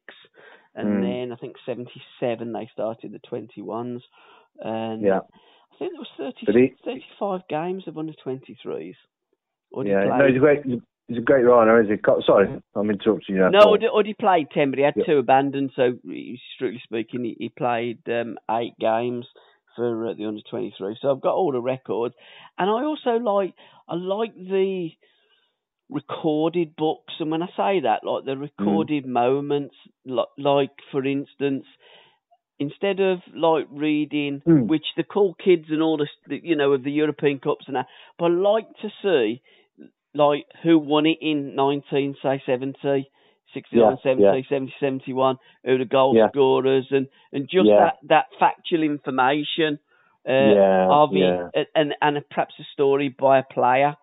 and 0.75 0.89
Mm. 0.89 1.01
then 1.03 1.33
I 1.33 1.37
think 1.37 1.57
77 1.67 2.53
they 2.53 2.67
started 2.73 3.13
the 3.13 3.19
21s, 3.21 4.03
and 4.61 5.03
Yeah. 5.03 5.21
I 5.73 5.77
think 5.79 5.93
there 5.93 6.01
was 6.01 6.11
30, 6.17 6.47
he- 6.53 6.75
35 6.85 7.49
games 7.49 7.89
of 7.89 7.99
under 7.99 8.13
23s. 8.13 8.97
Or 9.73 9.83
did 9.83 9.91
he 9.91 9.95
Yeah, 9.95 10.19
no, 10.19 10.27
he's 10.27 10.37
a 10.37 10.39
great, 10.39 10.65
he's 11.09 11.19
a 11.19 11.23
great 11.23 11.45
writer, 11.45 11.81
is 11.81 11.89
he? 11.89 11.97
Sorry, 12.23 12.61
I'm 12.75 12.91
interrupting 12.91 13.37
you. 13.37 13.41
Now, 13.51 13.75
no, 13.75 13.77
Udi 13.77 14.17
played 14.17 14.51
ten, 14.51 14.71
but 14.71 14.79
he 14.79 14.85
had 14.85 14.95
Yeah. 14.97 15.05
two 15.05 15.19
abandoned. 15.19 15.73
So, 15.75 15.99
strictly 16.55 16.81
speaking, 16.85 17.25
he, 17.25 17.37
he 17.39 17.49
played 17.49 18.07
um, 18.09 18.39
eight 18.51 18.79
games 18.79 19.27
for 19.77 20.09
uh, 20.09 20.15
the 20.15 20.27
under 20.27 20.41
23. 20.49 20.97
So 21.01 21.11
I've 21.11 21.21
got 21.21 21.35
all 21.35 21.53
the 21.53 21.61
records, 21.61 22.15
and 22.59 22.69
I 22.69 22.85
also 22.85 23.13
like 23.23 23.55
I 23.89 23.95
like 23.95 24.35
the 24.35 24.91
recorded 25.91 26.75
books. 26.77 27.15
And 27.21 27.31
when 27.31 27.43
I 27.43 27.49
say 27.57 27.81
that, 27.81 28.05
like 28.05 28.25
the 28.25 28.37
recorded 28.37 29.05
mm. 29.05 29.09
moments, 29.09 29.75
like, 30.05 30.29
like 30.39 30.71
for 30.91 31.05
instance, 31.05 31.65
instead 32.59 33.01
of 33.01 33.19
like 33.35 33.67
reading, 33.71 34.43
mm. 34.47 34.67
which 34.67 34.87
the 34.97 35.05
cool 35.05 35.35
kids 35.43 35.67
and 35.69 35.83
all 35.83 35.99
the 35.99 36.41
you 36.43 36.57
know 36.57 36.73
of 36.73 36.85
the 36.85 36.93
European 36.93 37.39
Cups 37.39 37.65
and 37.67 37.77
that, 37.77 37.87
but 38.19 38.27
I 38.27 38.29
like 38.29 38.69
to 38.83 38.89
see 39.03 39.43
like 40.15 40.47
who 40.63 40.79
won 40.79 41.07
it 41.07 41.19
in 41.21 41.55
nineteen 41.55 42.15
say 42.23 42.43
seventy. 42.47 43.11
67, 43.55 43.81
yeah, 43.81 43.97
70, 44.03 44.23
yeah. 44.23 44.43
70, 44.49 44.75
71, 44.81 45.37
who 45.65 45.79
the 45.79 45.85
goal 45.85 46.15
yeah. 46.17 46.29
scorers, 46.31 46.87
and, 46.91 47.09
and 47.33 47.45
just 47.45 47.67
yeah. 47.67 47.91
that, 48.03 48.09
that 48.09 48.25
factual 48.39 48.83
information 48.83 49.79
uh, 50.29 50.89
of 50.91 51.11
it, 51.13 51.69
and, 51.75 51.95
and 52.01 52.19
perhaps 52.31 52.55
a 52.61 52.65
story 52.73 53.09
by 53.09 53.39
a 53.39 53.43
player. 53.43 53.97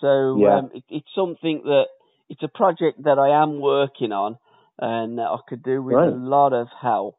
So 0.00 0.06
um, 0.46 0.70
it, 0.74 0.84
it's 0.88 1.08
something 1.14 1.62
that 1.64 1.84
it's 2.28 2.42
a 2.42 2.48
project 2.48 3.04
that 3.04 3.18
I 3.18 3.42
am 3.42 3.60
working 3.60 4.12
on, 4.12 4.38
and 4.78 5.20
I 5.20 5.36
could 5.48 5.62
do 5.62 5.82
with 5.82 5.94
right. 5.94 6.08
a 6.08 6.16
lot 6.16 6.52
of 6.52 6.68
help. 6.80 7.16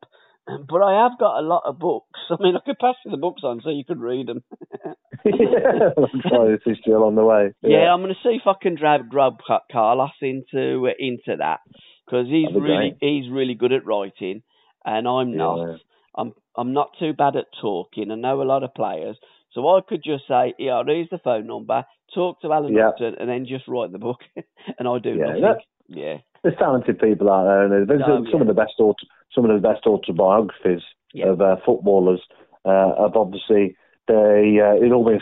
but 0.69 0.81
I 0.81 1.03
have 1.03 1.17
got 1.19 1.39
a 1.39 1.41
lot 1.47 1.63
of 1.65 1.79
books. 1.79 2.19
I 2.29 2.35
mean, 2.39 2.55
I 2.55 2.59
could 2.65 2.79
pass 2.79 2.95
you 3.05 3.11
the 3.11 3.17
books 3.17 3.41
on 3.43 3.61
so 3.63 3.69
you 3.69 3.83
could 3.85 3.99
read 3.99 4.27
them. 4.27 4.43
yeah, 5.25 5.89
I'm 5.97 6.51
this 6.51 6.61
is 6.65 6.77
still 6.81 7.03
on 7.03 7.15
the 7.15 7.23
way. 7.23 7.53
Yeah, 7.61 7.93
I'm 7.93 8.01
going 8.01 8.13
to 8.13 8.19
see 8.23 8.35
if 8.41 8.47
I 8.47 8.53
can 8.61 8.75
drag 8.75 9.09
grab 9.09 9.33
Ca- 9.45 9.61
Carlos 9.71 10.09
into 10.21 10.87
uh, 10.87 10.91
into 10.99 11.37
that 11.37 11.59
because 12.05 12.27
he's 12.27 12.47
That'd 12.47 12.61
really 12.61 12.97
he's 12.99 13.31
really 13.31 13.53
good 13.55 13.71
at 13.73 13.85
writing, 13.85 14.43
and 14.85 15.07
I'm 15.07 15.35
not. 15.37 15.67
Yeah. 15.67 15.77
I'm 16.15 16.33
I'm 16.55 16.73
not 16.73 16.91
too 16.99 17.13
bad 17.13 17.35
at 17.35 17.45
talking. 17.61 18.11
I 18.11 18.15
know 18.15 18.41
a 18.41 18.43
lot 18.43 18.63
of 18.63 18.73
players, 18.75 19.17
so 19.53 19.67
I 19.67 19.79
could 19.87 20.03
just 20.03 20.27
say, 20.27 20.53
"Yeah, 20.59 20.83
here's 20.85 21.09
the 21.09 21.17
phone 21.23 21.47
number. 21.47 21.85
Talk 22.13 22.41
to 22.41 22.51
Alan 22.53 22.73
Yeah. 22.75 22.89
Upton, 22.89 23.15
and 23.19 23.29
then 23.29 23.45
just 23.47 23.67
write 23.67 23.91
the 23.91 23.97
book." 23.99 24.19
and 24.77 24.87
I 24.87 24.99
do 24.99 25.11
Yeah, 25.15 25.25
nothing. 25.25 25.41
that- 25.41 25.57
yeah, 25.87 26.17
There's 26.43 26.57
talented 26.57 26.99
people 26.99 27.31
out 27.31 27.45
there, 27.45 27.63
and 27.63 27.89
there's 27.89 28.01
Oh, 28.05 28.23
some 28.25 28.35
yeah. 28.35 28.41
of 28.41 28.47
the 28.47 28.53
best 28.53 28.73
auto, 28.79 29.05
some 29.33 29.49
of 29.49 29.61
the 29.61 29.65
best 29.67 29.85
autobiographies 29.87 30.83
Yeah. 31.13 31.27
of 31.29 31.41
uh, 31.41 31.55
footballers. 31.65 32.21
Uh, 32.65 32.93
of 32.97 33.15
obviously, 33.17 33.75
they 34.07 34.59
uh, 34.59 34.75
it 34.85 34.91
always 34.91 35.21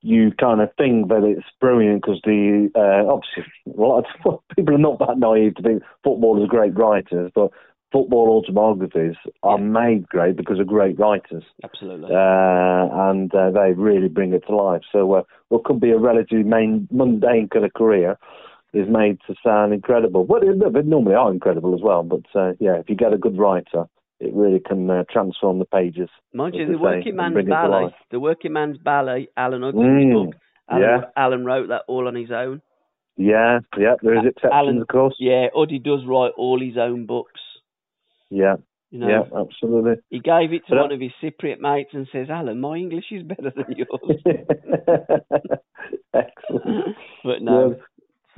you 0.00 0.30
kind 0.38 0.60
of 0.60 0.70
think 0.78 1.08
that 1.08 1.24
it's 1.24 1.46
brilliant 1.60 2.02
because 2.02 2.20
the 2.24 2.70
uh, 2.74 3.10
obviously 3.12 3.44
a 3.76 3.80
lot 3.80 4.04
of 4.24 4.38
people 4.54 4.74
are 4.74 4.78
not 4.78 4.98
that 5.00 5.18
naive 5.18 5.54
to 5.56 5.62
think 5.62 5.82
footballers 6.04 6.44
are 6.44 6.46
great 6.46 6.76
writers, 6.78 7.30
but 7.34 7.50
football 7.90 8.28
autobiographies 8.30 9.16
are 9.42 9.58
made 9.58 10.06
great 10.08 10.36
because 10.36 10.60
of 10.60 10.66
great 10.66 10.98
writers. 10.98 11.42
absolutely. 11.64 12.14
uh, 12.14 13.10
and 13.10 13.34
uh, 13.34 13.50
they 13.50 13.72
really 13.72 14.08
bring 14.08 14.32
it 14.34 14.44
to 14.46 14.54
life. 14.54 14.82
So 14.92 15.12
uh, 15.14 15.22
what 15.48 15.64
could 15.64 15.80
be 15.80 15.90
a 15.90 15.98
relatively 15.98 16.44
main, 16.44 16.86
mundane 16.90 17.48
kind 17.48 17.64
of 17.64 17.72
career 17.72 18.18
is 18.72 18.86
made 18.88 19.18
to 19.26 19.34
sound 19.44 19.72
incredible. 19.72 20.24
But 20.24 20.42
they 20.42 20.82
normally 20.82 21.14
are 21.14 21.32
incredible 21.32 21.74
as 21.74 21.80
well. 21.82 22.02
But 22.02 22.24
uh, 22.34 22.52
yeah, 22.60 22.74
if 22.76 22.88
you 22.88 22.96
get 22.96 23.12
a 23.12 23.18
good 23.18 23.38
writer, 23.38 23.86
it 24.20 24.32
really 24.34 24.60
can 24.60 24.90
uh, 24.90 25.04
transform 25.10 25.58
the 25.58 25.64
pages. 25.64 26.08
Mind 26.34 26.54
you, 26.54 26.66
the 26.66 26.72
say, 26.74 26.78
working 26.78 27.16
man's 27.16 27.48
ballet, 27.48 27.94
the 28.10 28.20
working 28.20 28.52
man's 28.52 28.78
ballet, 28.78 29.28
Alan 29.36 29.62
Hudson's 29.62 29.84
Mm, 30.04 30.12
book. 30.26 30.34
Alan, 30.70 30.82
yeah. 30.82 31.00
Alan 31.16 31.44
wrote 31.44 31.68
that 31.68 31.82
all 31.88 32.06
on 32.08 32.14
his 32.14 32.30
own. 32.30 32.60
Yeah, 33.16 33.60
yeah, 33.76 33.94
there 34.02 34.14
is 34.14 34.26
exceptions, 34.26 34.52
Alan- 34.52 34.80
of 34.82 34.88
course. 34.88 35.16
Yeah, 35.18 35.46
Uddy 35.56 35.82
does 35.82 36.04
write 36.06 36.32
all 36.36 36.60
his 36.60 36.76
own 36.76 37.06
books. 37.06 37.40
Yeah, 38.30 38.56
You 38.90 38.98
know, 39.00 39.08
yeah, 39.08 39.40
absolutely. 39.40 39.94
he 40.10 40.20
gave 40.20 40.52
it 40.52 40.62
to 40.66 40.70
But, 40.74 40.78
uh, 40.78 40.82
one 40.82 40.92
of 40.92 41.00
his 41.00 41.10
Cypriot 41.22 41.58
mates 41.58 41.90
and 41.94 42.06
says, 42.12 42.28
"Alan, 42.30 42.60
my 42.60 42.76
English 42.76 43.06
is 43.10 43.22
better 43.24 43.50
than 43.56 43.74
yours." 43.76 44.22
Excellent. 46.14 46.96
but 47.24 47.42
no. 47.42 47.76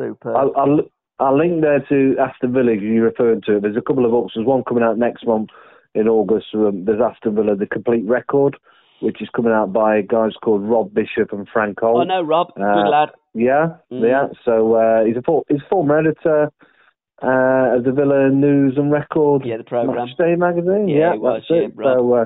Super. 0.01 0.37
I'll, 0.37 0.53
I'll, 0.57 0.81
I'll 1.19 1.39
link 1.39 1.61
there 1.63 1.81
to 1.89 2.17
Aston 2.19 2.53
Villa 2.53 2.73
you 2.75 3.03
referred 3.03 3.43
to. 3.45 3.61
There's 3.61 3.77
a 3.77 3.83
couple 3.83 4.05
of 4.05 4.11
books. 4.11 4.33
There's 4.35 4.47
one 4.47 4.65
coming 4.65 4.83
out 4.85 4.99
next 4.99 5.27
month 5.27 5.51
in 5.95 6.09
August. 6.09 6.47
Um, 6.55 6.85
there's 6.85 7.01
Aston 7.01 7.35
Villa, 7.35 7.57
The 7.57 7.67
Complete 7.67 8.05
Record, 8.07 8.57
which 9.01 9.21
is 9.21 9.29
coming 9.35 9.53
out 9.53 9.73
by 9.73 10.01
guys 10.03 10.33
called 10.43 10.63
Rob 10.63 10.95
Bishop 10.95 11.33
and 11.33 11.47
Frank 11.53 11.79
Holt. 11.81 12.01
I 12.03 12.05
know, 12.05 12.23
Rob, 12.23 12.49
good 12.55 12.63
Uh, 12.63 12.89
lad. 12.89 13.09
Yeah, 13.35 13.77
Mm. 13.93 14.09
yeah. 14.09 14.27
So 14.45 14.75
uh, 14.75 15.05
he's 15.05 15.17
a 15.17 15.23
for, 15.23 15.45
he's 15.49 15.61
former 15.71 15.99
editor 15.99 16.51
uh, 17.23 17.77
of 17.77 17.85
the 17.85 17.93
Villa 17.93 18.31
News 18.31 18.75
and 18.77 18.91
Record 18.91 19.43
Yeah, 19.45 19.59
the 19.59 19.65
programme. 19.65 19.97
Match 19.97 20.17
Day 20.17 20.35
magazine. 20.37 20.89
Yeah, 20.89 21.13
Yeah, 21.13 21.15
was, 21.17 21.43
that's 21.49 21.51
yeah, 21.51 21.67
it. 21.67 21.73
Rob. 21.77 21.99
So 21.99 22.13
uh, 22.15 22.25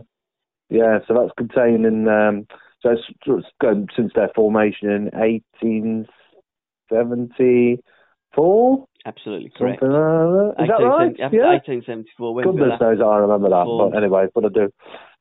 yeah, 0.71 0.99
so 1.07 1.15
that's 1.15 1.33
containing. 1.37 2.09
Um, 2.09 2.47
so 2.81 2.91
it's, 2.93 3.03
it's 3.27 3.47
going 3.61 3.89
since 3.97 4.13
their 4.15 4.31
formation 4.35 4.89
in 4.91 5.11
1874. 6.95 8.87
Absolutely 9.07 9.53
correct. 9.57 9.81
Something 9.81 9.97
like 9.97 10.57
that. 10.57 10.63
Is 10.65 10.69
that 10.69 10.81
right? 10.85 11.13
1870 11.19 11.37
Yeah. 11.37 11.61
1874. 11.61 12.43
Goodness 12.43 12.81
knows 12.81 13.01
I 13.05 13.17
remember 13.19 13.49
that. 13.51 13.65
Formed. 13.65 13.93
But 13.93 13.99
anyway, 14.03 14.27
but 14.35 14.45
I 14.45 14.49
do. 14.49 14.71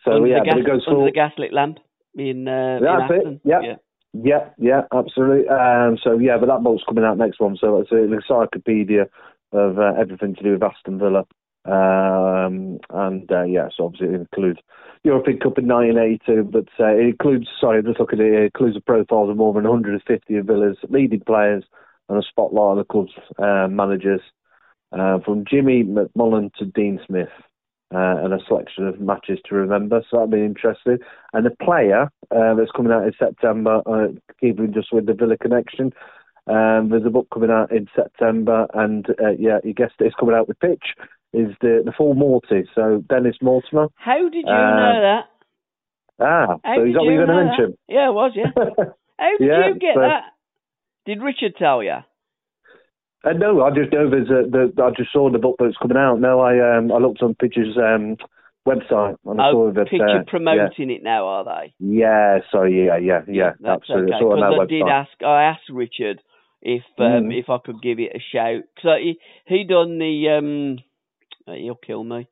So 0.05 0.11
under, 0.13 0.27
yeah, 0.27 0.39
gas, 0.43 0.53
but 0.55 0.59
it 0.59 0.65
goes 0.67 0.83
under 0.87 0.99
full. 0.99 1.05
the 1.05 1.11
gaslit 1.11 1.53
lamp 1.53 1.79
in, 2.15 2.47
uh, 2.47 2.77
in 2.79 2.83
That's 2.83 3.11
it, 3.11 3.17
Aston. 3.17 3.41
yeah. 3.43 3.61
yeah. 3.61 3.75
Yeah, 4.15 4.49
yeah, 4.59 4.81
absolutely. 4.93 5.49
Um, 5.49 5.97
so 6.03 6.19
yeah, 6.19 6.37
but 6.37 6.45
that 6.45 6.61
book's 6.61 6.83
coming 6.87 7.03
out 7.03 7.17
next 7.17 7.39
one. 7.39 7.57
So 7.59 7.79
it's 7.81 7.91
an 7.91 8.13
encyclopedia 8.13 9.07
of 9.51 9.79
uh, 9.79 9.93
everything 9.99 10.35
to 10.35 10.43
do 10.43 10.51
with 10.51 10.61
Aston 10.61 10.99
Villa. 10.99 11.25
Um, 11.65 12.79
and 12.89 13.31
uh, 13.31 13.43
yes, 13.43 13.73
obviously 13.79 14.07
it 14.09 14.21
includes 14.21 14.59
European 15.03 15.39
Cup 15.39 15.57
in 15.57 15.67
1982, 15.67 16.43
but 16.51 16.67
uh, 16.79 16.93
it 16.93 17.07
includes, 17.07 17.47
sorry, 17.59 17.81
just 17.83 17.99
looking 17.99 18.19
at 18.19 18.25
it, 18.25 18.33
it 18.33 18.43
includes 18.45 18.75
the 18.75 18.81
profiles 18.81 19.29
of 19.29 19.37
more 19.37 19.53
than 19.53 19.63
150 19.63 20.35
of 20.35 20.45
Villa's 20.45 20.77
leading 20.89 21.21
players 21.21 21.63
and 22.09 22.17
a 22.17 22.27
spotlight 22.27 22.61
on 22.61 22.77
the 22.77 22.83
club's 22.83 23.13
uh, 23.37 23.67
managers, 23.69 24.21
uh, 24.91 25.19
from 25.19 25.45
Jimmy 25.49 25.83
McMullan 25.83 26.53
to 26.55 26.65
Dean 26.65 26.99
Smith. 27.05 27.29
Uh, 27.93 28.25
and 28.25 28.33
a 28.33 28.39
selection 28.47 28.87
of 28.87 28.99
matches 28.99 29.37
to 29.45 29.53
remember, 29.53 30.01
so 30.09 30.17
that'll 30.17 30.25
be 30.25 30.43
interesting. 30.43 30.97
And 31.33 31.45
the 31.45 31.55
player 31.63 32.09
uh, 32.31 32.55
that's 32.55 32.71
coming 32.75 32.91
out 32.91 33.03
in 33.03 33.13
September, 33.19 33.83
keeping 34.41 34.73
just 34.73 34.91
with 34.91 35.05
the 35.05 35.13
Villa 35.13 35.37
connection, 35.37 35.93
um, 36.47 36.89
there's 36.89 37.05
a 37.05 37.11
book 37.11 37.27
coming 37.31 37.51
out 37.51 37.71
in 37.71 37.87
September, 37.95 38.65
and 38.73 39.05
yeah, 39.37 39.59
you 39.63 39.75
guessed 39.75 39.93
it, 39.99 40.05
it's 40.05 40.15
coming 40.15 40.33
out 40.33 40.47
with 40.47 40.59
Pitch. 40.59 40.95
Is 41.33 41.49
the 41.61 41.81
the 41.85 41.91
full 41.97 42.13
Morty? 42.13 42.63
So 42.75 43.03
Dennis 43.09 43.35
Mortimer. 43.41 43.87
How 43.95 44.21
did 44.29 44.33
you 44.35 44.43
know 44.45 44.99
that? 45.01 45.23
Ah, 46.19 46.57
How 46.63 46.75
so 46.75 46.81
did 46.83 46.89
is 46.89 46.93
that 46.93 46.99
what 46.99 47.05
you 47.05 47.11
you're 47.13 47.25
going 47.25 47.27
to 47.27 47.33
know 47.33 47.49
that? 47.49 47.57
mention? 47.57 47.77
Yeah, 47.89 48.09
it 48.09 48.13
was, 48.13 48.31
yeah. 48.35 48.51
How 49.17 49.37
did 49.39 49.47
Yeah, 49.47 49.67
you 49.69 49.73
get 49.79 49.95
so- 49.95 50.01
that? 50.01 50.23
Did 51.05 51.21
Richard 51.21 51.55
tell 51.57 51.81
you? 51.83 51.97
Uh, 53.25 53.31
no, 53.33 53.61
I 53.63 53.69
just 53.71 53.91
know 53.93 54.09
there's 54.09 54.29
a, 54.29 54.49
the, 54.49 54.83
I 54.83 54.89
just 54.95 55.11
saw 55.11 55.29
the 55.31 55.39
book 55.39 55.55
that's 55.59 55.75
coming 55.81 55.97
out. 55.97 56.19
No, 56.19 56.39
I 56.41 56.77
um 56.77 56.91
I 56.91 56.97
looked 56.97 57.21
on 57.23 57.35
Pitch's 57.35 57.75
um 57.77 58.17
website 58.67 59.15
and 59.25 59.41
I 59.41 59.51
saw 59.51 59.67
Oh, 59.67 59.71
that. 59.71 59.87
Picture 59.89 60.05
uh, 60.07 60.15
yeah. 60.17 60.23
promoting 60.27 60.91
it 60.91 61.03
now, 61.03 61.25
are 61.25 61.43
they? 61.45 61.73
Yeah, 61.79 62.39
so 62.51 62.63
yeah, 62.63 62.97
yeah, 62.97 63.21
yeah, 63.27 63.51
That's 63.59 63.81
absolutely. 63.81 64.13
okay. 64.13 64.15
I 64.15 64.19
saw 64.19 64.31
on 64.31 64.37
Because 64.37 64.53
their 64.53 64.61
I 64.61 64.79
did 64.79 64.87
ask, 64.89 65.23
I 65.23 65.43
asked 65.43 65.69
Richard 65.71 66.21
if 66.61 66.83
um, 66.99 67.05
Mm. 67.29 67.39
if 67.39 67.49
I 67.49 67.57
could 67.63 67.81
give 67.81 67.99
it 67.99 68.11
a 68.15 68.19
shout. 68.31 68.63
Because 68.75 68.99
he 69.01 69.19
he 69.45 69.63
done 69.63 69.97
the 69.99 70.29
um, 70.37 70.77
he'll 71.47 71.75
kill 71.75 72.03
me. 72.03 72.27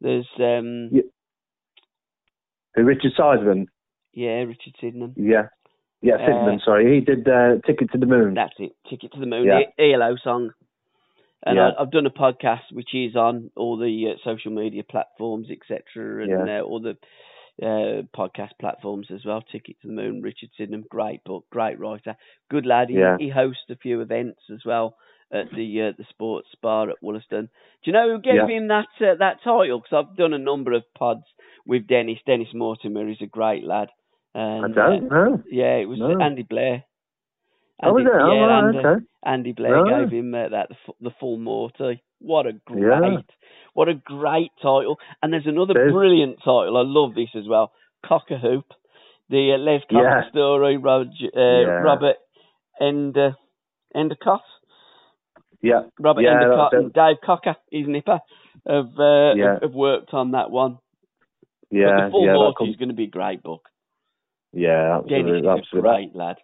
There's 0.00 0.26
um, 0.38 0.90
Yeah. 0.92 1.02
Richard 2.76 3.12
Seidman? 3.18 3.66
yeah, 4.12 4.42
Richard 4.42 4.74
Sydenham. 4.80 5.14
Yeah, 5.16 5.48
yeah, 6.02 6.14
Uh, 6.14 6.18
Sidman. 6.28 6.64
sorry, 6.64 6.94
he 6.94 7.00
did 7.00 7.26
uh, 7.28 7.56
Ticket 7.66 7.90
to 7.92 7.98
the 7.98 8.06
Moon. 8.06 8.34
That's 8.34 8.54
it. 8.58 8.72
Ticket 8.88 9.12
to 9.12 9.20
the 9.20 9.26
Moon. 9.26 9.44
Yeah. 9.46 9.60
ELO 9.78 10.16
song. 10.22 10.50
And 11.46 11.56
Yeah. 11.56 11.70
I, 11.78 11.82
I've 11.82 11.90
done 11.90 12.06
a 12.06 12.10
podcast 12.10 12.72
which 12.72 12.94
is 12.94 13.16
on 13.16 13.50
all 13.56 13.76
the 13.76 14.12
uh, 14.14 14.18
social 14.24 14.50
media 14.52 14.82
platforms, 14.82 15.48
etc., 15.50 16.22
and 16.24 16.48
Yeah. 16.48 16.60
uh, 16.60 16.62
all 16.62 16.80
the 16.80 16.96
uh, 17.62 18.02
podcast 18.16 18.50
platforms 18.58 19.08
as 19.12 19.24
well. 19.24 19.40
Ticket 19.40 19.76
to 19.82 19.86
the 19.88 19.92
Moon. 19.92 20.22
Richard 20.22 20.50
Sydenham, 20.56 20.84
great 20.88 21.22
book, 21.24 21.44
great 21.50 21.78
writer, 21.78 22.16
good 22.50 22.66
lad. 22.66 22.88
He, 22.90 22.96
Yeah. 22.98 23.16
he 23.18 23.28
hosts 23.28 23.70
a 23.70 23.76
few 23.76 24.00
events 24.00 24.40
as 24.52 24.64
well 24.64 24.96
at 25.34 25.50
the 25.50 25.88
uh, 25.88 25.92
the 25.98 26.04
sports 26.10 26.48
bar 26.62 26.88
at 26.90 26.96
Wollaston. 27.02 27.46
Do 27.46 27.90
you 27.90 27.92
know 27.92 28.08
who 28.14 28.20
gave 28.22 28.34
Yeah. 28.34 28.46
him 28.56 28.68
that 28.68 28.86
uh, 29.00 29.14
that 29.18 29.38
title? 29.44 29.80
Because 29.80 30.06
I've 30.08 30.16
done 30.16 30.32
a 30.32 30.38
number 30.38 30.72
of 30.72 30.84
pods 30.96 31.24
with 31.66 31.86
Dennis. 31.86 32.18
Dennis 32.26 32.48
Mortimer 32.54 33.08
is 33.10 33.18
a 33.20 33.26
great 33.26 33.64
lad. 33.64 33.88
I 34.36 34.60
don't 34.74 34.78
uh, 34.78 35.14
know. 35.14 35.42
yeah, 35.50 35.76
it 35.76 35.88
was 35.88 35.98
No. 35.98 36.20
Andy 36.20 36.42
Blair. 36.42 36.84
Oh, 37.82 37.96
is 37.98 38.06
Andy- 38.06 38.10
it? 38.10 38.20
Oh, 38.22 38.34
yeah, 38.34 38.40
right, 38.46 38.64
Andy, 38.66 38.78
okay. 38.78 39.04
Andy 39.24 39.52
Blair 39.52 39.76
Oh. 39.78 39.84
gave 40.04 40.10
him 40.12 40.34
uh, 40.34 40.48
that 40.48 40.68
the, 40.70 40.76
the 41.00 41.10
full 41.20 41.38
Morty. 41.38 42.02
What 42.20 42.46
a 42.46 42.52
great, 42.66 42.82
Yeah. 42.82 43.18
what 43.74 43.88
a 43.88 43.94
great 43.94 44.50
title! 44.62 44.96
And 45.22 45.32
there's 45.32 45.46
another 45.46 45.74
There's- 45.74 45.92
brilliant 45.92 46.38
title. 46.38 46.76
I 46.76 46.82
love 46.84 47.14
this 47.14 47.28
as 47.36 47.46
well. 47.48 47.72
Cock 48.06 48.30
a 48.30 48.38
hoop, 48.38 48.66
the 49.28 49.54
uh, 49.54 49.58
Les 49.58 49.80
Cocker 49.90 50.02
Yeah. 50.02 50.30
story. 50.30 50.76
Roger, 50.78 51.30
uh. 51.36 51.82
Robert 51.82 52.16
Ender, 52.80 53.36
Endeacott, 53.94 54.40
Yeah, 55.64 55.82
Robert 55.98 56.20
yeah, 56.22 56.42
Endeacott, 56.42 56.76
and 56.76 56.92
Dave 56.92 57.16
Cocker, 57.24 57.56
his 57.70 57.86
nipper, 57.88 58.20
have 58.66 58.98
uh, 58.98 59.34
Yeah. 59.34 59.54
have, 59.54 59.62
have 59.62 59.72
worked 59.72 60.12
on 60.12 60.32
that 60.32 60.50
one. 60.50 60.78
yeah, 61.70 61.86
but 61.96 62.04
the 62.04 62.10
full 62.10 62.26
yeah. 62.26 62.34
Morty 62.34 62.70
is 62.70 62.76
going 62.76 62.90
to 62.90 62.94
be 62.94 63.04
a 63.04 63.10
great 63.10 63.42
book. 63.42 63.62
yeah, 64.52 65.00
Dennis 65.08 65.14
absolutely, 65.32 65.38
is 65.40 65.46
a 65.46 65.50
absolutely. 65.50 65.90
great 65.90 66.14
lad. 66.16 66.36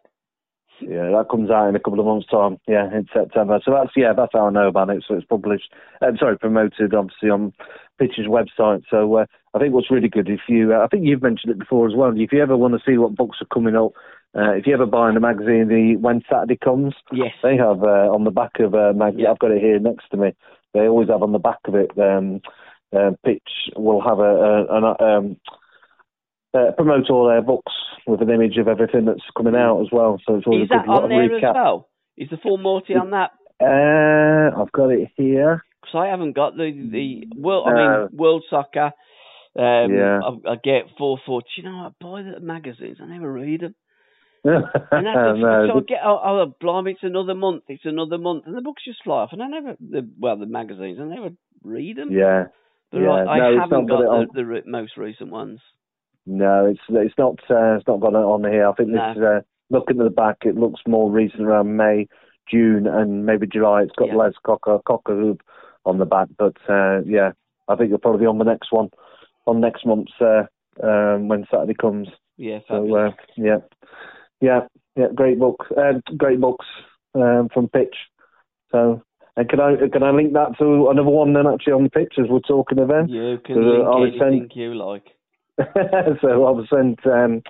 Yeah, 0.81 1.11
that 1.13 1.27
comes 1.31 1.51
out 1.51 1.69
in 1.69 1.77
a 1.77 1.81
couple 1.81 2.01
of 2.01 2.07
months' 2.07 2.27
time. 2.29 2.57
Yeah, 2.67 2.87
in 2.87 3.07
September. 3.13 3.61
So 3.63 3.73
that's 3.73 3.91
yeah, 3.95 4.15
that's 4.17 4.33
how 4.33 4.47
I 4.47 4.51
know 4.51 4.69
about 4.69 4.89
it. 4.89 5.05
So 5.07 5.15
it's 5.15 5.27
published. 5.27 5.71
I'm 6.01 6.17
sorry, 6.17 6.39
promoted 6.39 6.95
obviously 6.95 7.29
on 7.29 7.53
Pitch's 7.99 8.27
website. 8.27 8.85
So 8.91 9.17
uh, 9.17 9.27
I 9.53 9.59
think 9.59 9.75
what's 9.75 9.91
really 9.91 10.09
good 10.09 10.31
if 10.31 10.41
you, 10.49 10.73
uh, 10.73 10.83
I 10.83 10.87
think 10.87 11.05
you've 11.05 11.21
mentioned 11.23 11.53
it 11.53 11.59
before 11.59 11.87
as 11.87 11.95
well. 11.95 12.13
If 12.17 12.33
you 12.33 12.43
ever 12.43 12.57
want 12.57 12.73
to 12.73 12.81
see 12.91 12.97
what 12.97 13.15
books 13.15 13.39
are 13.43 13.53
coming 13.55 13.77
up, 13.77 13.93
uh, 14.37 14.53
if 14.53 14.67
you 14.67 14.75
ever 14.75 14.87
buy 14.87 15.11
in 15.11 15.17
a 15.17 15.21
magazine, 15.21 15.69
the 15.69 15.97
when 16.01 16.23
Saturday 16.31 16.57
comes, 16.63 16.95
Yes. 17.13 17.33
they 17.43 17.57
have 17.57 17.83
uh, 17.83 18.09
on 18.15 18.25
the 18.25 18.31
back 18.31 18.61
of 18.61 18.75
a 18.75 18.93
magazine. 18.95 19.25
Yeah. 19.25 19.31
I've 19.33 19.39
got 19.39 19.51
it 19.51 19.61
here 19.61 19.79
next 19.79 20.09
to 20.11 20.17
me. 20.17 20.33
They 20.75 20.87
always 20.87 21.09
have 21.09 21.23
on 21.23 21.33
the 21.33 21.39
back 21.39 21.59
of 21.67 21.75
it. 21.75 21.91
Um, 21.99 22.41
uh, 22.97 23.11
Pitch 23.25 23.49
will 23.77 24.01
have 24.01 24.19
a, 24.19 24.23
a 24.23 24.77
an 24.77 24.85
um, 25.01 25.37
uh, 26.55 26.73
promote 26.77 27.11
all 27.11 27.29
their 27.29 27.43
books 27.43 27.73
with 28.07 28.23
an 28.23 28.31
image 28.31 28.57
of 28.57 28.69
everything 28.69 29.05
that's 29.05 29.21
coming 29.37 29.55
out 29.57 29.81
as 29.81 29.89
well. 29.93 30.21
So 30.27 30.37
it's 30.37 30.47
always 30.47 30.65
Is 30.65 30.71
a 30.71 30.75
that 30.75 30.87
good 30.87 30.93
lot 30.93 31.05
on 31.05 31.05
of 31.05 31.11
there 31.11 31.29
recap. 31.41 31.51
as 31.51 31.55
well? 31.55 31.89
Is 32.17 32.29
the 32.31 32.37
full 32.43 32.59
Morty 32.59 32.95
on 32.95 33.11
that? 33.11 33.31
Uh, 33.61 34.61
I've 34.61 34.73
got 34.73 34.91
it 34.91 35.09
here. 35.17 35.65
Because 35.81 35.95
I 35.99 36.07
haven't 36.09 36.33
got 36.35 36.57
the 36.57 36.71
the 36.93 37.27
world. 37.41 37.67
I 37.69 37.73
mean, 37.75 38.09
World 38.17 38.45
Soccer. 38.51 38.93
Um, 39.59 39.93
Yeah. 39.95 40.21
I, 40.23 40.53
I 40.53 40.57
get 40.63 40.85
four 40.99 41.19
four. 41.27 41.41
Do 41.41 41.47
you 41.57 41.63
know 41.69 41.77
what? 42.01 42.17
I 42.21 42.23
buy 42.23 42.31
the 42.35 42.41
magazines. 42.41 42.99
I 43.03 43.07
never 43.07 43.31
read 43.33 43.61
them. 43.61 43.75
And 44.45 44.65
that's 44.65 44.83
no, 45.39 45.69
so 45.73 45.79
I 45.79 45.81
get. 45.87 45.99
Oh, 46.05 46.21
oh, 46.25 46.55
blimey! 46.61 46.93
It's 46.93 47.01
another 47.03 47.35
month. 47.35 47.65
It's 47.69 47.85
another 47.85 48.19
month, 48.19 48.45
and 48.47 48.57
the 48.57 48.63
books 48.63 48.83
just 48.85 49.03
fly 49.05 49.23
off. 49.23 49.31
And 49.33 49.43
I 49.43 49.49
never. 49.49 49.77
The, 49.81 50.09
well, 50.19 50.37
the 50.37 50.47
magazines. 50.47 50.99
I 51.01 51.05
never 51.05 51.31
read 51.63 51.97
them. 51.97 52.11
yeah, 52.11 52.45
But 52.91 53.01
yeah. 53.01 53.11
I, 53.11 53.23
I 53.23 53.39
No, 53.39 53.61
haven't 53.61 53.87
not 53.87 53.89
got 53.89 54.01
the, 54.01 54.27
the 54.35 54.47
re- 54.47 54.63
most 54.67 54.97
recent 54.97 55.31
ones. 55.31 55.61
no, 56.27 56.67
it's 56.67 56.81
it's 56.89 57.15
not 57.19 57.39
uh, 57.51 57.77
it's 57.77 57.87
not 57.87 58.01
got 58.01 58.15
it 58.15 58.17
on 58.17 58.45
here. 58.51 58.69
I 58.69 58.73
think 58.73 58.91
this 58.93 59.17
is 59.17 59.23
uh, 59.23 59.41
looking 59.71 59.99
at 60.01 60.05
the 60.05 60.11
back. 60.11 60.37
It 60.45 60.57
looks 60.57 60.81
more 60.89 61.11
recent, 61.11 61.43
around 61.43 61.77
May, 61.77 62.09
June, 62.51 62.87
and 62.87 63.27
maybe 63.27 63.47
July. 63.47 63.83
It's 63.83 63.97
got 63.97 64.09
Yeah. 64.09 64.17
Les 64.17 64.33
Cocker 64.45 64.79
Cocker 64.87 65.19
Hoop 65.21 65.43
on 65.85 65.99
the 65.99 66.05
back, 66.07 66.29
but 66.39 66.57
uh, 66.69 67.01
yeah, 67.07 67.33
I 67.69 67.77
think 67.77 67.91
you'll 67.91 67.99
probably 67.99 68.21
be 68.21 68.27
on 68.27 68.39
the 68.39 68.45
next 68.45 68.73
one, 68.73 68.89
on 69.47 69.61
next 69.61 69.85
month's 69.87 70.13
uh, 70.21 70.45
um, 70.83 71.29
when 71.29 71.47
Saturday 71.51 71.75
comes. 71.75 72.09
Yeah, 72.37 72.61
So 72.69 72.81
fabulous. 72.83 73.13
uh, 73.13 73.23
yeah, 73.37 73.57
yeah, 74.41 74.61
yeah, 74.97 75.07
great 75.15 75.39
book, 75.39 75.67
uh, 75.77 76.01
great 76.17 76.41
books 76.41 76.67
um, 77.15 77.49
from 77.53 77.69
Pitch. 77.69 77.97
So, 78.71 79.03
and 79.37 79.49
can 79.49 79.61
I 79.61 79.77
can 79.93 80.03
I 80.03 80.11
link 80.11 80.33
that 80.35 80.59
to 80.59 80.89
another 80.91 81.09
one 81.09 81.33
then 81.33 81.47
actually 81.47 81.73
on 81.73 81.85
the 81.85 81.91
pitch 81.91 82.15
as 82.19 82.27
we're 82.29 82.41
talking 82.41 82.79
about? 82.79 83.09
you 83.09 83.39
can 83.45 83.57
uh, 83.57 83.99
link 83.99 84.21
I 84.23 84.27
anything 84.27 84.51
you 84.55 84.75
like. 84.75 85.07
so 85.59 86.45
I 86.45 86.51
was 86.51 86.67
sent. 86.71 87.05
Um, 87.07 87.43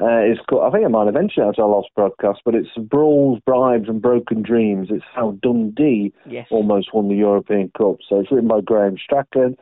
uh, 0.00 0.22
it's 0.22 0.40
called, 0.48 0.62
I 0.62 0.70
think 0.70 0.84
I 0.84 0.88
might 0.88 1.06
have 1.06 1.14
mentioned 1.14 1.46
it 1.46 1.58
at 1.58 1.58
our 1.58 1.68
last 1.68 1.88
broadcast, 1.96 2.42
but 2.44 2.54
it's 2.54 2.68
Brawls, 2.76 3.40
Bribes, 3.44 3.88
and 3.88 4.00
Broken 4.00 4.42
Dreams. 4.42 4.88
It's 4.90 5.04
how 5.12 5.36
Dundee 5.42 6.12
Yes. 6.24 6.46
almost 6.52 6.94
won 6.94 7.08
the 7.08 7.16
European 7.16 7.72
Cup. 7.76 7.96
So 8.08 8.20
it's 8.20 8.30
written 8.30 8.46
by 8.46 8.60
Graham 8.60 8.96
Strachan. 8.96 9.56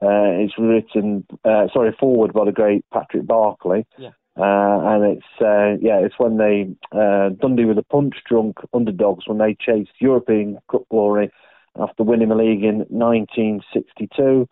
Uh, 0.00 0.38
it's 0.38 0.54
written, 0.56 1.26
uh, 1.44 1.66
sorry, 1.72 1.94
forward 1.98 2.32
by 2.32 2.44
the 2.44 2.52
great 2.52 2.84
Patrick 2.92 3.26
Barclay. 3.26 3.84
Yeah. 3.98 4.10
Uh, 4.36 4.80
and 4.84 5.04
it's 5.04 5.26
uh, 5.40 5.76
yeah, 5.80 5.98
it's 5.98 6.14
when 6.18 6.38
they 6.38 6.68
uh, 6.92 7.30
Dundee 7.40 7.64
were 7.64 7.74
the 7.74 7.82
punch 7.82 8.14
drunk 8.28 8.58
underdogs 8.72 9.26
when 9.26 9.38
they 9.38 9.56
chased 9.58 9.90
European 9.98 10.58
Cup 10.70 10.82
glory 10.90 11.30
after 11.78 12.04
winning 12.04 12.28
the 12.28 12.34
league 12.34 12.64
in 12.64 12.86
1962. 12.88 14.48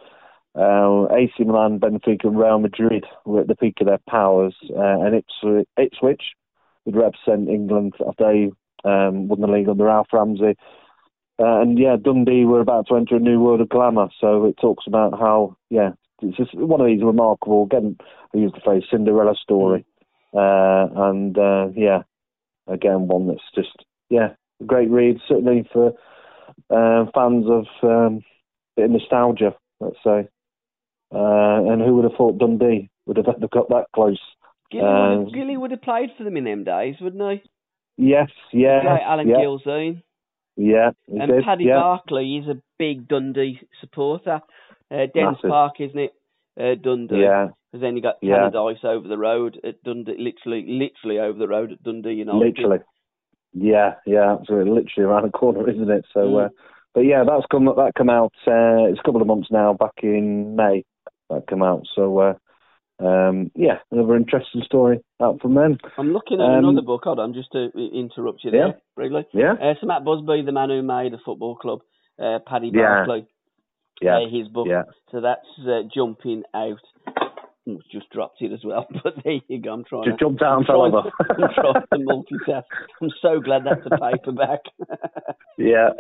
Uh, 0.55 1.07
AC 1.15 1.33
Milan, 1.45 1.79
Benfica, 1.79 2.25
and 2.25 2.39
Real 2.39 2.59
Madrid 2.59 3.05
were 3.25 3.41
at 3.41 3.49
the 3.49 3.55
peak 3.55 3.77
of 3.81 3.87
their 3.87 4.01
powers, 4.09 4.55
uh, 4.77 5.01
and 5.01 5.15
Ipswich, 5.77 6.23
would 6.85 6.97
represent 6.97 7.49
England 7.49 7.95
after 8.07 8.25
they 8.25 8.51
um, 8.89 9.29
won 9.29 9.41
the 9.41 9.47
league 9.47 9.69
under 9.69 9.89
Alf 9.89 10.09
Ramsey. 10.13 10.57
Uh, 11.41 11.61
and 11.61 11.79
yeah, 11.79 11.97
Dundee 12.03 12.45
were 12.45 12.61
about 12.61 12.89
to 12.89 12.97
enter 12.97 13.17
a 13.17 13.21
new 13.21 13.39
world 13.39 13.61
of 13.61 13.69
glamour. 13.69 14.09
So 14.21 14.47
it 14.47 14.57
talks 14.61 14.85
about 14.87 15.19
how, 15.19 15.57
yeah, 15.71 15.91
it's 16.23 16.37
just 16.37 16.55
one 16.55 16.81
of 16.81 16.87
these 16.87 17.03
remarkable, 17.03 17.65
again, 17.65 17.97
I 18.35 18.39
use 18.39 18.53
the 18.55 18.61
phrase 18.65 18.83
Cinderella 18.91 19.35
story. 19.41 19.85
Uh, 20.35 20.87
and 20.95 21.39
uh, 21.39 21.69
yeah, 21.75 22.03
again, 22.67 23.09
one 23.09 23.29
that's 23.29 23.41
just, 23.55 23.85
yeah, 24.11 24.31
a 24.61 24.65
great 24.65 24.91
read, 24.91 25.19
certainly 25.29 25.69
for 25.73 25.89
uh, 26.71 27.07
fans 27.15 27.47
of 27.49 27.67
um, 27.83 28.17
a 28.19 28.23
bit 28.77 28.85
of 28.87 28.91
nostalgia, 28.91 29.55
let's 29.81 29.97
say. 30.05 30.29
Uh, 31.15 31.73
and 31.73 31.81
who 31.81 31.95
would 31.95 32.05
have 32.05 32.13
thought 32.19 32.39
Dundee 32.39 32.91
would 33.07 33.17
have 33.17 33.27
got 33.51 33.69
that 33.71 33.87
close? 33.95 34.21
Gilly, 34.71 34.83
would 34.85 34.91
have, 34.91 35.19
Um, 35.19 35.33
Gilly 35.33 35.57
would 35.57 35.71
have 35.71 35.83
played 35.83 36.11
for 36.19 36.25
them 36.25 36.37
in 36.37 36.45
them 36.45 36.65
days, 36.65 36.97
wouldn't 37.01 37.41
he? 37.43 37.51
Yes, 37.97 38.29
yeah, 38.53 38.83
Like 38.85 39.03
Alan 39.03 39.29
yeah, 39.29 39.37
Gilzean. 39.37 40.03
yeah, 40.57 40.91
he 41.07 41.19
And 41.19 41.33
did, 41.33 41.45
Paddy 41.45 41.65
yeah. 41.65 41.81
Barclay 41.81 42.27
is 42.43 42.49
a 42.49 42.61
big 42.79 43.09
Dundee 43.09 43.61
supporter. 43.81 44.41
Uh, 44.91 45.07
Dens 45.13 45.37
Massive. 45.37 45.51
Park, 45.51 45.75
isn't 45.81 45.99
it? 45.99 46.13
Uh, 46.59 46.75
Dundee. 46.75 47.21
Yeah, 47.21 47.49
Because 47.71 47.83
then 47.83 47.97
you 47.97 48.03
got 48.03 48.17
Yeah. 48.23 48.49
Tannadice 48.51 48.85
over 48.85 49.07
the 49.07 49.19
road 49.19 49.61
at 49.63 49.83
Dundee, 49.85 50.17
literally, 50.19 50.65
literally 50.67 51.19
over 51.21 51.39
the 51.39 51.47
road 51.49 51.73
at 51.73 51.83
Dundee 51.83 52.15
United. 52.15 52.39
literally. 52.39 52.79
Yeah, 53.53 53.95
yeah, 54.07 54.33
absolutely. 54.35 54.73
Literally 54.73 55.09
around 55.09 55.25
the 55.25 55.31
corner, 55.31 55.69
isn't 55.71 55.91
it? 55.91 56.05
So, 56.13 56.21
Mm. 56.29 56.47
uh, 56.47 56.49
but 56.95 57.05
yeah, 57.05 57.25
that's 57.25 57.47
come 57.47 57.67
that 57.67 57.93
come 57.97 58.11
out. 58.11 58.33
Uh, 58.47 58.89
it's 58.89 58.99
a 58.99 59.03
couple 59.03 59.21
of 59.21 59.27
months 59.27 59.51
now. 59.51 59.73
Back 59.75 59.93
in 60.03 60.57
May, 60.57 60.85
that 61.31 61.47
come 61.47 61.63
out. 61.63 61.87
So 61.95 62.19
uh, 62.19 62.35
um, 63.01 63.51
yeah, 63.55 63.79
another 63.93 64.17
interesting 64.17 64.63
story 64.63 65.01
out 65.21 65.41
from 65.41 65.55
them. 65.55 65.79
I'm 65.97 66.13
looking 66.13 66.41
at 66.41 66.47
Um, 66.47 66.65
another 66.65 66.83
book. 66.83 67.05
Hold 67.05 67.21
on, 67.21 67.33
just 67.35 67.53
to 67.53 67.71
interrupt 67.77 68.43
you 68.45 68.51
there, 68.51 68.67
Yeah. 68.69 68.73
briefly. 68.97 69.27
Yeah, 69.33 69.53
Uh, 69.53 69.75
so 69.81 69.87
Matt 69.87 70.05
Busby, 70.05 70.43
the 70.43 70.53
man 70.53 70.71
who 70.71 70.83
made 70.83 71.13
the 71.13 71.19
football 71.19 71.55
club, 71.55 71.81
uh, 72.19 72.41
Paddy 72.41 72.69
Yeah. 72.75 73.05
Barclay, 73.07 73.27
yeah, 74.03 74.17
uh, 74.19 74.29
his 74.31 74.49
book. 74.49 74.67
yeah. 74.69 74.83
So 75.11 75.21
that's 75.21 75.47
uh, 75.67 75.83
jumping 75.95 76.43
out. 76.55 76.79
Ooh, 77.69 77.81
Just 77.93 78.09
dropped 78.11 78.41
it 78.41 78.51
as 78.53 78.61
well, 78.65 78.87
but 79.05 79.15
there 79.25 79.41
you 79.47 79.61
go. 79.61 79.73
I'm 79.75 79.85
trying. 79.85 80.05
Just 80.05 80.19
to, 80.19 80.25
jumped 80.25 80.43
out 80.43 80.53
I'm 80.53 80.59
and 80.59 80.67
fell 80.67 80.89
trying, 80.91 80.95
over. 80.95 81.11
I'm 81.31 81.55
trying 81.55 81.85
to 81.93 81.99
multitask. 82.53 82.63
I'm 83.03 83.11
so 83.21 83.41
glad 83.41 83.63
that's 83.67 83.85
a 83.85 83.91
paperback. 83.91 84.61
yeah, 85.59 85.91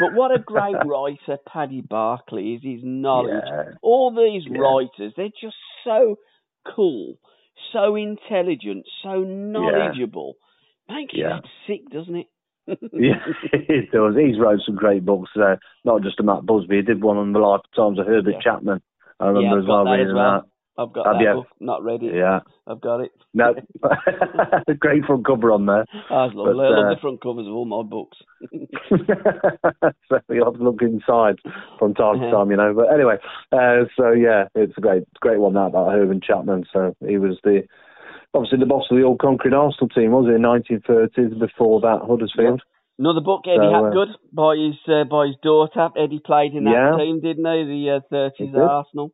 but 0.00 0.12
what 0.12 0.30
a 0.32 0.38
great 0.38 0.76
writer 0.84 1.38
Paddy 1.50 1.80
Barclay 1.80 2.54
is. 2.56 2.62
His 2.62 2.80
knowledge. 2.82 3.42
yeah, 3.46 3.62
All 3.82 4.10
these 4.14 4.42
Yeah. 4.50 4.58
writers, 4.60 5.14
they're 5.16 5.28
just 5.40 5.56
so 5.84 6.16
cool, 6.76 7.14
so 7.72 7.94
intelligent, 7.96 8.84
so 9.02 9.20
knowledgeable. 9.24 10.34
Makes 10.90 11.14
Yeah. 11.14 11.36
you 11.36 11.40
sick, 11.66 11.90
doesn't 11.90 12.16
it? 12.16 12.26
Yeah. 12.92 13.24
He 13.52 13.88
does. 13.92 14.14
He's 14.16 14.38
wrote 14.38 14.60
some 14.64 14.76
great 14.76 15.04
books. 15.04 15.30
Uh, 15.36 15.56
not 15.84 16.02
just 16.02 16.20
about 16.20 16.46
Busby. 16.46 16.76
He 16.76 16.82
did 16.82 17.02
one 17.02 17.16
on 17.16 17.32
the 17.32 17.38
lifetimes 17.38 17.98
of 17.98 18.06
Herbert 18.06 18.34
Yeah. 18.34 18.40
Chapman. 18.42 18.82
I 19.20 19.24
Yeah, 19.24 19.30
remember 19.30 19.56
I've 19.58 19.62
as 19.64 19.68
well 19.68 19.84
that 19.84 19.90
reading 19.92 20.14
well. 20.14 20.48
I've 20.78 20.92
got 20.92 21.06
Have 21.06 21.16
that 21.18 21.34
book, 21.34 21.46
not 21.58 21.82
read 21.82 22.04
it. 22.04 22.14
Yeah. 22.14 22.38
I've 22.68 22.80
got 22.80 23.00
it. 23.00 23.10
No, 23.34 23.52
great 24.78 25.04
front 25.06 25.26
cover 25.26 25.50
on 25.50 25.66
there. 25.66 25.84
Oh, 26.08 26.30
lovely. 26.32 26.54
But, 26.54 26.62
I 26.64 26.68
love 26.68 26.86
uh, 26.86 26.94
the 26.94 27.00
front 27.00 27.20
covers 27.20 27.48
of 27.48 27.52
all 27.52 27.64
my 27.64 27.82
books. 27.82 28.16
so 30.08 30.20
you'll 30.30 30.44
have 30.44 30.54
to 30.58 30.62
look 30.62 30.80
inside 30.82 31.36
from 31.80 31.94
time 31.94 32.20
Yeah. 32.22 32.26
to 32.26 32.30
time, 32.30 32.50
you 32.52 32.56
know. 32.56 32.74
But 32.74 32.92
anyway, 32.94 33.16
uh, 33.50 33.86
so 33.96 34.12
yeah, 34.12 34.44
it's 34.54 34.74
a 34.76 34.80
great, 34.80 35.02
great 35.20 35.40
one 35.40 35.54
that 35.54 35.66
about 35.66 35.90
Herman 35.92 36.20
Chapman. 36.20 36.64
So 36.72 36.94
he 37.06 37.18
was 37.18 37.38
the 37.42 37.62
obviously 38.34 38.58
the 38.58 38.66
boss 38.66 38.86
of 38.90 38.96
the 38.96 39.02
old 39.04 39.18
concrete 39.20 39.54
Arsenal 39.54 39.88
team, 39.88 40.12
was? 40.12 40.26
In 40.26 40.42
1930s. 40.42 41.38
Before 41.38 41.80
that, 41.80 42.00
Huddersfield. 42.06 42.62
Another 42.98 43.20
book, 43.20 43.42
Eddie 43.46 43.70
So, 43.70 44.02
uh, 44.02 44.06
by 44.32 44.56
his 44.56 44.74
uh, 44.88 45.04
by 45.04 45.26
his 45.28 45.36
daughter. 45.42 45.88
Eddie 45.96 46.18
played 46.24 46.54
in 46.54 46.64
that 46.64 46.72
Yeah. 46.72 46.96
team, 46.98 47.20
didn't 47.20 47.44
he? 47.46 47.64
The 47.64 47.90
uh, 47.96 48.00
30s 48.12 48.52
He. 48.52 48.58
Arsenal. 48.58 49.12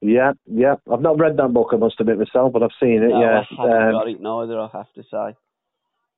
Yeah, 0.00 0.32
yeah. 0.46 0.76
I've 0.90 1.00
not 1.00 1.18
read 1.18 1.36
that 1.38 1.52
book, 1.52 1.70
I 1.72 1.76
must 1.76 2.00
admit 2.00 2.18
myself, 2.18 2.52
but 2.52 2.62
I've 2.62 2.76
seen 2.80 3.02
it. 3.02 3.08
no, 3.10 3.20
yeah, 3.20 3.40
I 3.40 3.54
haven't 3.56 3.82
Um, 3.88 3.92
got 3.92 4.08
it 4.08 4.20
neither. 4.20 4.58
I 4.58 4.68
have 4.72 4.92
to 4.94 5.02
say. 5.02 5.36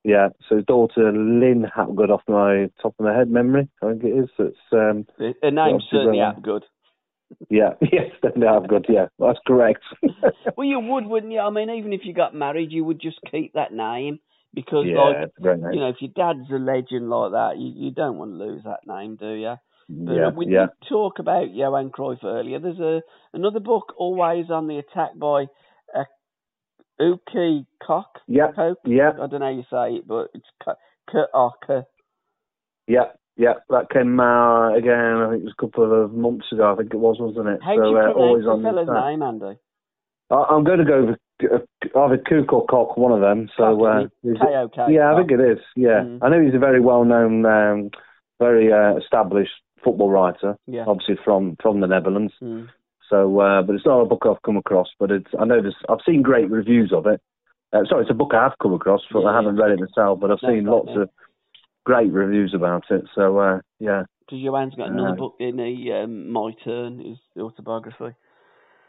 yeah. 0.05 0.29
So 0.49 0.57
his 0.57 0.65
daughter 0.65 1.13
Lynn 1.13 1.65
Hapgood, 1.77 2.11
off 2.11 2.23
my 2.29 2.71
top 2.83 2.95
of 2.99 3.05
my 3.05 3.15
head 3.17 3.31
memory, 3.31 3.69
I 3.83 3.91
think 3.91 4.05
it 4.05 4.17
is. 4.25 4.31
It's 4.39 4.57
um, 4.73 5.07
Her 5.19 5.51
name's 5.51 5.85
certainly 5.91 6.19
Hapgood. 6.19 6.63
Yeah, 7.51 7.71
yes, 7.81 8.11
definitely 8.23 8.47
Hapgood. 8.47 8.87
Yeah, 8.89 9.07
that's 9.19 9.39
correct. 9.47 9.83
Well, 10.57 10.67
you 10.67 10.81
would, 10.81 11.07
wouldn't 11.07 11.33
you? 11.33 11.41
I 11.41 11.51
mean, 11.51 11.69
even 11.71 11.93
if 11.93 12.03
you 12.05 12.15
got 12.15 12.35
married, 12.35 12.73
you 12.73 12.85
would 12.85 13.01
just 13.01 13.19
keep 13.31 13.53
that 13.55 13.73
name 13.73 14.21
because, 14.55 14.87
yeah, 14.87 15.01
like, 15.01 15.17
it's 15.25 15.35
a 15.39 15.43
great 15.43 15.59
name. 15.59 15.73
you 15.73 15.81
know, 15.81 15.89
if 15.89 15.97
your 16.01 16.13
dad's 16.15 16.51
a 16.51 16.55
legend 16.55 17.11
like 17.11 17.33
that, 17.33 17.59
you, 17.59 17.73
you 17.77 17.91
don't 17.91 18.17
want 18.17 18.33
to 18.33 18.39
lose 18.39 18.63
that 18.65 18.87
name, 18.87 19.17
do 19.17 19.33
you? 19.35 19.55
But 19.89 20.13
yeah, 20.15 20.31
we 20.35 20.47
yeah. 20.47 20.61
did 20.61 20.89
talk 20.89 21.19
about 21.19 21.53
Johan 21.53 21.91
Cruyff 21.91 22.25
earlier. 22.25 22.59
There's 22.59 22.79
a 22.79 23.03
another 23.35 23.61
book, 23.61 23.95
Always 23.97 24.51
on 24.51 24.67
the 24.67 24.79
Attack 24.79 25.17
by 25.17 25.47
uh, 25.95 26.05
Uki 27.01 27.67
Kok. 27.87 28.21
Yeah, 28.27 28.49
Koch? 28.55 28.79
yeah, 28.85 29.11
I 29.15 29.27
don't 29.27 29.41
know 29.41 29.47
how 29.47 29.49
you 29.51 29.65
say 29.71 29.99
it, 29.99 30.09
but 30.09 30.29
it's 30.35 30.47
K 30.65 30.73
K 31.13 31.19
K. 31.67 31.81
yeah, 32.89 33.13
yeah. 33.37 33.55
That 33.71 33.91
came 33.91 34.19
out 34.21 34.77
again. 34.77 35.17
I 35.23 35.31
think 35.31 35.43
it 35.43 35.45
was 35.45 35.55
a 35.59 35.61
couple 35.61 36.05
of 36.05 36.13
months 36.13 36.47
ago. 36.53 36.73
I 36.73 36.77
think 36.77 36.93
it 36.93 36.99
was, 36.99 37.17
wasn't 37.21 37.49
it? 37.49 37.61
How 37.63 37.77
so 37.77 37.83
do 37.83 37.89
you 37.91 37.99
uh, 37.99 38.13
always 38.13 38.45
the 38.45 38.51
on 38.51 38.63
fella's 38.63 38.87
the 38.87 39.09
name, 39.11 39.23
Andy? 39.23 39.59
I- 40.31 40.47
I'm 40.51 40.65
going 40.65 40.79
to 40.79 40.85
go 40.85 41.05
with 41.07 41.19
uh, 41.53 41.99
either 42.01 42.19
Cook 42.27 42.53
or 42.53 42.67
Cock, 42.67 42.97
one 42.97 43.13
of 43.13 43.21
them. 43.21 43.49
So 43.57 43.85
uh, 43.87 43.99
isn't 44.01 44.13
it? 44.25 44.29
is 44.31 44.37
it- 44.37 44.41
K-O-K, 44.41 44.93
yeah, 44.93 45.13
I 45.13 45.17
think 45.19 45.31
it 45.31 45.41
is. 45.41 45.59
Yeah, 45.77 46.01
Mm. 46.03 46.19
I 46.23 46.29
know 46.31 46.41
he's 46.43 46.55
a 46.55 46.59
very 46.59 46.81
well-known, 46.81 47.45
um, 47.47 47.91
very 48.41 48.73
uh, 48.73 48.97
established 48.97 49.53
football 49.85 50.11
writer. 50.11 50.57
Yeah. 50.67 50.85
Obviously 50.87 51.17
from 51.25 51.57
from 51.63 51.81
the 51.81 51.87
Netherlands. 51.87 52.33
Mm. 52.43 52.69
So, 53.09 53.39
uh, 53.39 53.63
but 53.63 53.77
it's 53.77 53.87
not 53.87 54.01
a 54.01 54.07
book 54.07 54.25
I've 54.29 54.43
come 54.43 54.57
across. 54.57 54.89
But 54.99 55.13
it's 55.13 55.31
I 55.39 55.45
know 55.45 55.61
there's 55.63 55.77
I've 55.89 56.03
seen 56.05 56.23
great 56.23 56.51
reviews 56.51 56.93
of 56.93 57.07
it. 57.07 57.21
Uh, 57.73 57.85
sorry, 57.89 58.03
it's 58.03 58.11
a 58.11 58.15
book 58.15 58.33
I 58.35 58.43
have 58.45 58.59
come 58.61 58.73
across, 58.73 59.03
but 59.13 59.21
Yeah, 59.23 59.29
I 59.29 59.37
haven't 59.37 59.57
read 59.57 59.71
it 59.73 59.81
myself. 59.81 60.19
But 60.21 60.31
I've 60.33 60.43
No, 60.43 60.49
seen 60.49 60.65
lots 60.65 60.89
of 60.97 61.09
great 61.87 62.13
reviews 62.13 62.53
about 62.53 62.85
it. 62.91 63.05
So 63.15 63.39
uh, 63.39 63.61
yeah, 63.79 64.03
Because 64.21 64.43
Johan's 64.45 64.75
got 64.75 64.91
another 64.91 65.13
Uh, 65.13 65.15
book 65.15 65.37
in 65.41 65.59
he, 65.59 65.91
um, 65.93 66.31
My 66.31 66.51
Turn, 66.65 66.99
his 66.99 67.19
autobiography. 67.43 68.15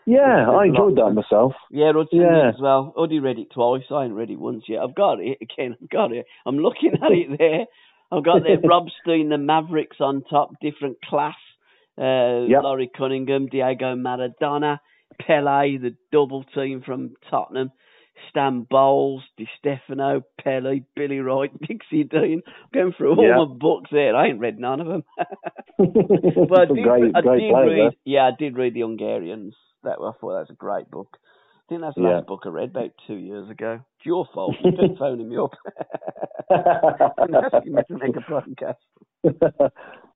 yeah, 0.06 0.49
I 0.49 0.65
enjoyed 0.65 0.95
that 0.98 1.11
myself. 1.11 1.53
Yeah, 1.72 1.91
Hudson 1.94 2.19
Yeah. 2.19 2.49
as 2.49 2.60
well. 2.60 2.94
Already 2.98 3.19
read 3.19 3.40
it 3.40 3.52
twice. 3.53 3.84
I 3.91 4.06
ain't 4.06 4.14
read 4.15 4.32
it 4.32 4.40
once 4.40 4.64
yet. 4.68 4.82
I've 4.82 4.95
got 4.95 5.19
it 5.22 5.38
again. 5.41 5.78
I've 5.82 5.90
got 5.90 6.11
it. 6.11 6.26
I'm 6.45 6.57
looking 6.57 6.94
at 7.02 7.11
it 7.11 7.38
there. 7.40 7.65
I've 8.11 8.24
got 8.26 8.44
there 8.44 8.60
Rob 8.64 8.88
Steen, 9.02 9.30
the 9.30 9.38
Mavericks 9.38 9.98
on 9.99 10.24
top, 10.30 10.52
different 10.61 10.98
class. 11.02 11.36
Uh, 11.98 12.45
Yep. 12.48 12.64
Laurie 12.64 12.91
Cunningham, 12.95 13.48
Diego 13.48 13.95
Maradona, 13.95 14.80
Pele, 15.19 15.78
the 15.78 15.95
double 16.11 16.44
team 16.56 16.82
from 16.86 17.15
Tottenham, 17.30 17.72
Stan 18.30 18.61
Bowles, 18.69 19.23
Di 19.38 19.48
Stefano, 19.60 20.22
Pele, 20.44 20.81
Billy 20.95 21.19
Wright, 21.19 21.52
Dixie 21.68 22.03
Dean. 22.03 22.41
I'm 22.45 22.69
going 22.73 22.94
through 22.98 23.15
all 23.15 23.23
Yeah. 23.27 23.38
my 23.38 23.45
books 23.45 23.89
there. 23.91 24.15
I 24.15 24.27
ain't 24.27 24.39
read 24.39 24.60
none 24.60 24.80
of 24.81 24.88
them. 24.88 25.03
But 25.77 26.60
I 26.61 26.65
did, 26.65 26.84
great, 26.84 27.11
I 27.15 27.22
great 27.22 27.39
did 27.41 27.52
player, 27.53 27.85
read, 27.85 27.94
yeah, 28.06 28.23
I 28.23 28.31
did 28.38 28.57
read 28.57 28.73
the 28.73 28.81
Hungarians. 28.81 29.53
That 29.84 29.98
I 29.99 30.11
thought 30.19 30.22
that 30.22 30.48
was 30.48 30.48
a 30.49 30.53
great 30.53 30.89
book. 30.89 31.10
I 31.15 31.69
think 31.69 31.81
that's 31.81 31.95
the 31.95 32.02
Yeah. 32.02 32.15
last 32.18 32.27
book 32.27 32.41
I 32.45 32.49
read 32.49 32.69
about 32.69 32.91
two 33.06 33.15
years 33.15 33.49
ago. 33.49 33.80
It's 33.98 34.06
your 34.06 34.26
fault. 34.34 34.56
You 34.64 34.72
keep 34.72 34.98
phoning 34.98 35.30
me 35.30 35.38
up. 35.38 35.52
asking 36.52 37.73
me 37.76 37.81
to 37.88 37.98
make 37.98 38.15
a 38.15 38.22
podcast. 38.22 38.77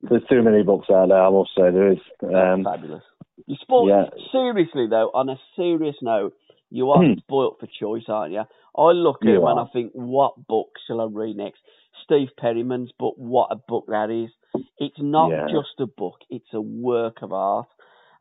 There's 0.01 0.23
too 0.29 0.41
many 0.41 0.63
books 0.63 0.87
out 0.89 1.09
there, 1.09 1.21
I 1.21 1.29
must 1.29 1.51
say 1.55 1.69
there 1.71 1.91
is. 1.91 1.99
Um, 2.23 2.63
Fabulous. 2.63 3.03
You 3.45 3.55
spoil 3.61 3.89
yeah. 3.89 4.05
seriously 4.31 4.87
though. 4.89 5.11
On 5.13 5.29
a 5.29 5.35
serious 5.55 5.95
note, 6.01 6.33
you 6.71 6.89
are 6.91 7.03
Hmm. 7.03 7.13
spoilt 7.19 7.59
for 7.59 7.67
choice, 7.67 8.05
aren't 8.07 8.33
you? 8.33 8.43
I 8.75 8.91
look 8.91 9.25
at 9.27 9.27
You 9.29 9.45
are. 9.45 9.59
I 9.59 9.69
think, 9.71 9.91
what 9.93 10.47
book 10.47 10.69
shall 10.87 11.01
I 11.01 11.05
read 11.05 11.35
next? 11.37 11.59
Steve 12.03 12.29
Perryman's 12.37 12.91
book. 12.97 13.15
What 13.17 13.49
a 13.51 13.55
book 13.55 13.85
that 13.89 14.09
is! 14.09 14.31
It's 14.79 14.99
not 14.99 15.29
Yeah. 15.29 15.47
just 15.51 15.79
a 15.79 15.85
book; 15.85 16.17
it's 16.29 16.53
a 16.53 16.61
work 16.61 17.21
of 17.21 17.33
art. 17.33 17.67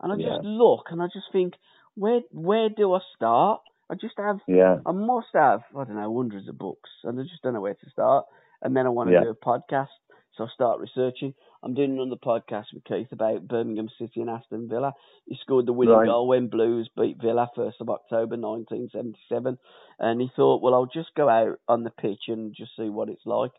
And 0.02 0.12
I 0.12 0.16
Yeah. 0.16 0.32
just 0.32 0.44
look 0.44 0.86
and 0.90 1.00
I 1.02 1.06
just 1.06 1.30
think, 1.32 1.54
where 1.94 2.20
where 2.32 2.68
do 2.68 2.92
I 2.94 3.00
start? 3.16 3.60
I 3.88 3.94
just 3.94 4.18
have 4.18 4.40
yeah, 4.46 4.78
I 4.86 4.92
must 4.92 5.28
have, 5.34 5.62
I 5.76 5.84
don't 5.84 5.96
know, 5.96 6.16
hundreds 6.16 6.48
of 6.48 6.58
books, 6.58 6.90
and 7.04 7.18
I 7.18 7.22
just 7.22 7.42
don't 7.42 7.54
know 7.54 7.60
where 7.60 7.74
to 7.74 7.90
start. 7.90 8.26
And 8.62 8.76
then 8.76 8.86
I 8.86 8.90
want 8.90 9.08
to 9.08 9.14
Yeah. 9.14 9.20
do 9.22 9.30
a 9.30 9.34
podcast, 9.34 9.88
so 10.36 10.44
I 10.44 10.48
start 10.48 10.80
researching. 10.80 11.34
I'm 11.62 11.74
doing 11.74 11.92
another 11.92 12.16
podcast 12.16 12.66
with 12.72 12.84
Keith 12.84 13.12
about 13.12 13.46
Birmingham 13.46 13.88
City 13.98 14.20
and 14.22 14.30
Aston 14.30 14.68
Villa. 14.68 14.94
He 15.26 15.36
scored 15.42 15.66
the 15.66 15.72
winning 15.74 15.94
Right. 15.94 16.06
goal 16.06 16.26
when 16.28 16.48
Blues 16.48 16.88
beat 16.96 17.20
Villa 17.20 17.50
1st 17.56 17.80
of 17.80 17.90
October 17.90 18.36
1977. 18.36 19.58
And 19.98 20.20
he 20.20 20.30
thought, 20.34 20.62
well, 20.62 20.72
I'll 20.74 20.86
just 20.86 21.14
go 21.14 21.28
out 21.28 21.58
on 21.68 21.84
the 21.84 21.90
pitch 21.90 22.24
and 22.28 22.54
just 22.54 22.70
see 22.76 22.88
what 22.88 23.10
it's 23.10 23.26
like. 23.26 23.52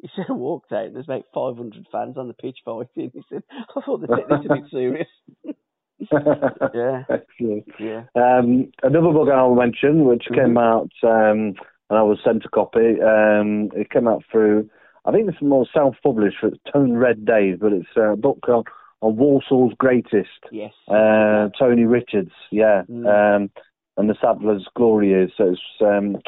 He 0.00 0.08
said, 0.16 0.26
I 0.28 0.32
walked 0.34 0.70
out, 0.72 0.86
and 0.86 0.94
there's 0.94 1.06
about 1.06 1.24
500 1.34 1.86
fans 1.90 2.16
on 2.16 2.28
the 2.28 2.34
pitch 2.34 2.58
fighting. 2.64 3.10
He 3.14 3.22
said, 3.28 3.42
I 3.50 3.80
thought 3.80 4.02
they 4.02 4.14
take 4.14 4.28
this 4.28 4.44
a 4.44 4.54
bit 4.54 4.64
serious. 4.70 5.08
Yeah. 6.74 7.02
Excellent. 7.10 7.64
Yeah. 7.80 8.04
Um, 8.14 8.70
another 8.82 9.12
book 9.12 9.28
I'll 9.32 9.54
mention, 9.54 10.04
which 10.04 10.24
Mhm. 10.30 10.34
came 10.34 10.58
out, 10.58 10.90
um, 11.02 11.54
and 11.90 11.98
I 11.98 12.02
was 12.02 12.18
sent 12.24 12.44
a 12.44 12.48
copy. 12.48 13.00
Um, 13.02 13.70
it 13.74 13.90
came 13.90 14.06
out 14.06 14.22
through, 14.30 14.70
I 15.04 15.12
think 15.12 15.28
it's 15.28 15.40
more 15.42 15.66
self-published. 15.72 16.36
It's 16.42 16.58
Tone 16.72 16.92
Red 16.94 17.24
Days, 17.24 17.58
but 17.60 17.72
it's 17.72 17.88
a 17.96 18.16
book 18.16 18.38
on, 18.48 18.64
on 19.00 19.16
Walsall's 19.16 19.74
greatest. 19.78 20.28
Yes. 20.50 20.72
Uh, 20.88 21.48
Tony 21.58 21.84
Richards, 21.84 22.32
yeah, 22.50 22.82
Mm. 22.90 23.06
um, 23.36 23.50
and 23.96 24.08
the 24.08 24.14
Saddlers' 24.20 24.66
Glory 24.76 25.08
Years. 25.08 25.32
So 25.36 25.50
it's 25.52 25.60
um, 25.80 26.18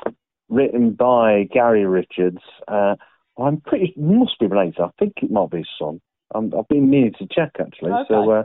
written 0.48 0.92
by 0.92 1.44
Gary 1.52 1.86
Richards. 1.86 2.42
Uh, 2.66 2.96
I'm 3.38 3.60
pretty 3.60 3.94
must 3.96 4.38
be 4.38 4.46
related. 4.46 4.80
I 4.80 4.90
think 4.98 5.14
it 5.22 5.30
might 5.30 5.50
be 5.50 5.58
his 5.58 5.68
son. 5.78 6.00
I'm, 6.34 6.52
I've 6.56 6.68
been 6.68 6.90
meaning 6.90 7.14
to 7.18 7.26
check 7.30 7.52
actually. 7.60 7.92
So 8.08 8.14
Okay. 8.30 8.40
uh, 8.40 8.42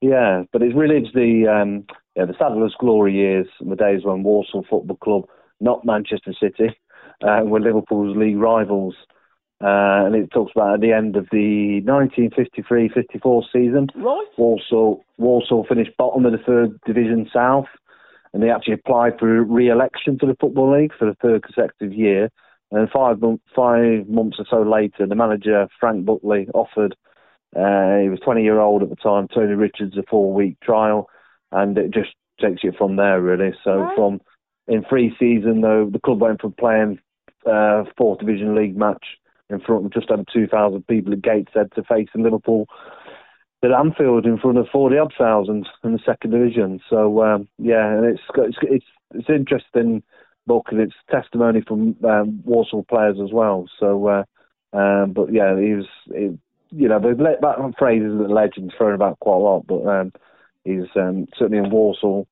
yeah, 0.00 0.42
but 0.52 0.62
it 0.62 0.74
relates 0.74 1.08
the 1.14 1.46
um, 1.48 1.84
yeah 2.16 2.24
the 2.26 2.34
Saddlers' 2.38 2.74
Glory 2.78 3.14
Years, 3.14 3.46
the 3.60 3.76
days 3.76 4.04
when 4.04 4.22
Walsall 4.22 4.64
Football 4.68 4.96
Club, 4.96 5.24
not 5.60 5.84
Manchester 5.84 6.32
City, 6.38 6.76
uh, 7.22 7.40
were 7.44 7.60
Liverpool's 7.60 8.16
league 8.16 8.38
rivals. 8.38 8.94
Uh, 9.64 10.04
and 10.06 10.14
it 10.14 10.30
talks 10.30 10.52
about 10.54 10.74
at 10.74 10.80
the 10.82 10.92
end 10.92 11.16
of 11.16 11.26
the 11.32 11.80
1953-54 11.86 13.44
season, 13.52 13.88
Right. 13.96 14.26
Walsall 14.36 15.04
Walsall 15.16 15.64
finished 15.68 15.96
bottom 15.96 16.26
of 16.26 16.32
the 16.32 16.38
third 16.38 16.78
division 16.84 17.28
south, 17.32 17.66
and 18.32 18.42
they 18.42 18.50
actually 18.50 18.74
applied 18.74 19.18
for 19.18 19.42
re-election 19.42 20.18
to 20.18 20.26
the 20.26 20.36
football 20.40 20.70
league 20.78 20.92
for 20.98 21.06
the 21.06 21.14
third 21.22 21.42
consecutive 21.44 21.92
year. 21.96 22.28
And 22.72 22.90
five 22.90 23.20
months 23.20 23.44
five 23.54 24.08
months 24.08 24.38
or 24.38 24.46
so 24.50 24.62
later, 24.62 25.06
the 25.06 25.14
manager 25.14 25.68
Frank 25.80 26.04
Buckley 26.04 26.48
offered 26.54 26.94
Uh, 27.56 27.98
he 28.02 28.08
was 28.08 28.18
20 28.24 28.42
year 28.42 28.58
old 28.58 28.82
at 28.82 28.90
the 28.90 28.96
time. 28.96 29.28
Tony 29.28 29.54
Richards, 29.54 29.96
a 29.96 30.02
four 30.10 30.32
week 30.34 30.56
trial, 30.60 31.08
and 31.52 31.78
it 31.78 31.92
just 31.92 32.10
takes 32.40 32.64
you 32.64 32.72
from 32.76 32.96
there 32.96 33.20
really. 33.22 33.52
So 33.62 33.78
Right. 33.78 33.94
from 33.96 34.20
in 34.66 34.82
free 34.90 35.14
season 35.20 35.60
though, 35.60 35.88
the 35.88 36.00
club 36.00 36.20
went 36.20 36.40
from 36.40 36.52
playing 36.52 36.98
uh, 37.46 37.84
fourth 37.96 38.18
division 38.18 38.54
league 38.56 38.76
match 38.76 39.06
in 39.54 39.60
front 39.60 39.86
of 39.86 39.92
just 39.92 40.10
under 40.10 40.24
2,000 40.32 40.86
people 40.86 41.12
at 41.12 41.22
Gateshead 41.22 41.72
to 41.74 41.82
facing 41.82 42.22
Liverpool 42.22 42.66
at 43.62 43.72
Anfield 43.72 44.26
in 44.26 44.38
front 44.38 44.58
of 44.58 44.66
40 44.70 44.98
odd 44.98 45.12
thousand 45.18 45.66
in 45.82 45.92
the 45.92 45.98
second 46.04 46.32
division. 46.32 46.80
So 46.90 47.24
um, 47.24 47.48
yeah, 47.58 47.96
and 47.96 48.04
it's 48.04 48.22
it's 48.62 48.86
it's 49.14 49.30
interesting 49.30 50.02
book 50.46 50.66
and 50.70 50.80
it's 50.80 50.94
testimony 51.10 51.62
from 51.66 51.96
um, 52.04 52.42
Walsall 52.44 52.84
players 52.84 53.16
as 53.22 53.32
well. 53.32 53.66
So, 53.78 54.06
uh, 54.06 54.24
um, 54.76 55.12
but 55.12 55.32
yeah, 55.32 55.58
he 55.58 55.74
was, 55.74 55.86
he, 56.06 56.38
you 56.70 56.88
know, 56.88 56.98
the 56.98 57.08
le- 57.08 57.40
that 57.40 57.74
phrase 57.78 58.02
is 58.02 58.20
a 58.20 58.32
legend 58.32 58.72
thrown 58.76 58.94
about 58.94 59.18
quite 59.20 59.36
a 59.36 59.38
lot, 59.38 59.66
but 59.66 59.86
um, 59.86 60.12
he's 60.64 60.88
um, 60.96 61.26
certainly 61.38 61.64
in 61.64 61.70
Walsall 61.70 62.26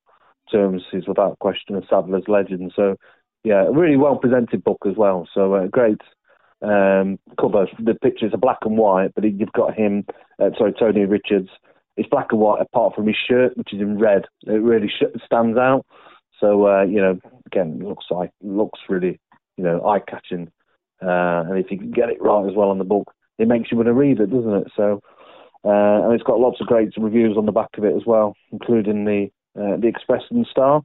terms, 0.50 0.82
he's 0.90 1.06
without 1.06 1.38
question 1.38 1.76
a 1.76 1.82
Saddlers 1.82 2.28
legend. 2.28 2.72
So, 2.74 2.96
yeah, 3.44 3.66
a 3.66 3.72
really 3.72 3.96
well 3.96 4.16
presented 4.16 4.62
book 4.64 4.82
as 4.86 4.96
well. 4.96 5.28
So, 5.32 5.54
uh, 5.54 5.66
great 5.66 6.00
um, 6.62 7.18
cover. 7.40 7.66
The 7.78 7.94
pictures 7.94 8.32
are 8.32 8.38
black 8.38 8.58
and 8.62 8.78
white, 8.78 9.14
but 9.14 9.24
you've 9.24 9.52
got 9.52 9.74
him, 9.74 10.04
uh, 10.38 10.50
sorry, 10.56 10.72
Tony 10.78 11.04
Richards. 11.04 11.48
It's 11.96 12.08
black 12.08 12.28
and 12.30 12.40
white 12.40 12.62
apart 12.62 12.94
from 12.94 13.06
his 13.06 13.16
shirt, 13.28 13.56
which 13.56 13.72
is 13.72 13.80
in 13.80 13.98
red. 13.98 14.24
It 14.46 14.52
really 14.52 14.88
sh- 14.88 15.20
stands 15.24 15.58
out. 15.58 15.84
So 16.40 16.66
uh, 16.66 16.82
you 16.82 17.00
know, 17.00 17.18
again, 17.46 17.78
it 17.80 17.86
looks 17.86 18.06
like 18.10 18.30
looks 18.42 18.80
really, 18.88 19.20
you 19.56 19.64
know, 19.64 19.86
eye 19.86 20.00
catching. 20.00 20.50
Uh, 21.00 21.44
and 21.48 21.58
if 21.58 21.70
you 21.70 21.78
can 21.78 21.90
get 21.90 22.08
it 22.08 22.22
right 22.22 22.48
as 22.48 22.54
well 22.54 22.70
on 22.70 22.78
the 22.78 22.84
book, 22.84 23.12
it 23.38 23.48
makes 23.48 23.70
you 23.70 23.76
want 23.76 23.88
to 23.88 23.92
read 23.92 24.20
it, 24.20 24.30
doesn't 24.30 24.54
it? 24.54 24.68
So, 24.76 25.00
uh, 25.64 26.04
and 26.04 26.12
it's 26.12 26.22
got 26.22 26.40
lots 26.40 26.60
of 26.60 26.66
great 26.66 26.90
reviews 26.96 27.36
on 27.36 27.46
the 27.46 27.52
back 27.52 27.70
of 27.76 27.84
it 27.84 27.94
as 27.96 28.02
well, 28.06 28.34
including 28.52 29.04
the 29.04 29.28
uh, 29.60 29.76
the 29.78 29.88
Express 29.88 30.22
and 30.30 30.46
Star. 30.50 30.82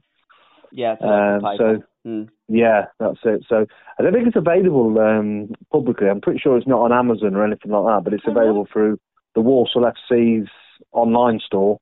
Yeah, 0.70 0.96
Um, 1.00 1.56
so 1.56 1.82
Hmm. 2.08 2.22
yeah, 2.48 2.86
that's 2.98 3.18
it. 3.24 3.44
So 3.48 3.66
I 3.98 4.02
don't 4.02 4.14
think 4.14 4.26
it's 4.26 4.36
available 4.36 4.98
um, 4.98 5.50
publicly. 5.70 6.08
I'm 6.08 6.22
pretty 6.22 6.38
sure 6.38 6.56
it's 6.56 6.66
not 6.66 6.80
on 6.80 6.92
Amazon 6.92 7.34
or 7.36 7.44
anything 7.44 7.70
like 7.70 7.84
that, 7.84 8.04
but 8.04 8.14
it's 8.14 8.24
Oh, 8.26 8.30
available 8.30 8.66
through 8.72 8.98
the 9.34 9.42
Walsall 9.42 9.84
FC's 10.10 10.48
online 10.92 11.38
store. 11.44 11.78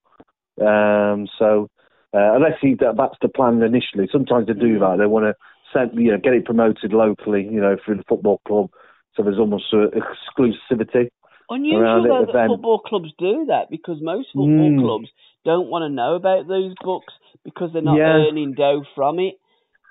Um, 0.61 1.29
so 1.39 1.69
uh, 2.13 2.35
unless 2.35 2.59
he, 2.61 2.75
that, 2.81 2.95
that's 2.97 3.15
the 3.23 3.29
plan 3.29 3.63
initially, 3.63 4.09
sometimes 4.11 4.49
they 4.49 4.55
do 4.55 4.79
Mhm. 4.79 4.81
that. 4.81 4.97
They 4.99 5.07
want 5.07 5.27
to 5.27 5.35
send, 5.73 5.95
you 5.95 6.11
know, 6.11 6.19
get 6.19 6.33
it 6.35 6.45
promoted 6.45 6.93
locally, 6.93 7.45
you 7.45 7.61
know, 7.61 7.77
through 7.85 7.97
the 7.99 8.05
football 8.09 8.41
club. 8.49 8.71
So 9.15 9.23
there's 9.23 9.39
almost 9.39 9.73
uh, 9.73 9.89
exclusivity. 9.95 11.09
Unusual 11.49 12.03
though 12.03 12.33
that 12.33 12.49
football 12.49 12.81
clubs 12.81 13.13
do 13.19 13.45
that 13.47 13.71
because 13.71 13.99
most 14.03 14.29
football 14.35 14.71
Mm. 14.73 14.81
clubs 14.81 15.09
don't 15.45 15.69
want 15.69 15.83
to 15.85 15.89
know 15.95 16.17
about 16.17 16.49
these 16.49 16.75
books 16.83 17.15
because 17.45 17.73
they're 17.73 17.83
not 17.83 17.99
Yeah. 17.99 18.27
earning 18.27 18.55
dough 18.55 18.83
from 18.97 19.21
it. 19.21 19.35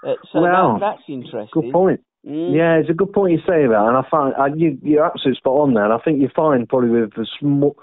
Uh, 0.06 0.14
so 0.32 0.42
Well, 0.42 0.80
that, 0.80 0.98
that's 0.98 1.10
interesting. 1.10 1.50
Good 1.52 1.72
point. 1.72 2.02
Mm. 2.26 2.56
Yeah, 2.56 2.78
it's 2.78 2.90
a 2.90 2.94
good 2.94 3.14
point 3.14 3.34
you 3.34 3.40
say 3.40 3.68
that, 3.68 3.86
and 3.88 3.98
I 3.98 4.04
find 4.10 4.34
I, 4.36 4.48
you, 4.56 4.78
you're 4.82 5.06
absolutely 5.06 5.38
spot 5.38 5.60
on 5.62 5.74
there. 5.74 5.86
And 5.86 5.94
I 5.94 6.00
think 6.00 6.22
you 6.22 6.30
find 6.36 6.68
probably 6.68 6.90
with 6.90 7.14
the 7.16 7.28
small, 7.40 7.76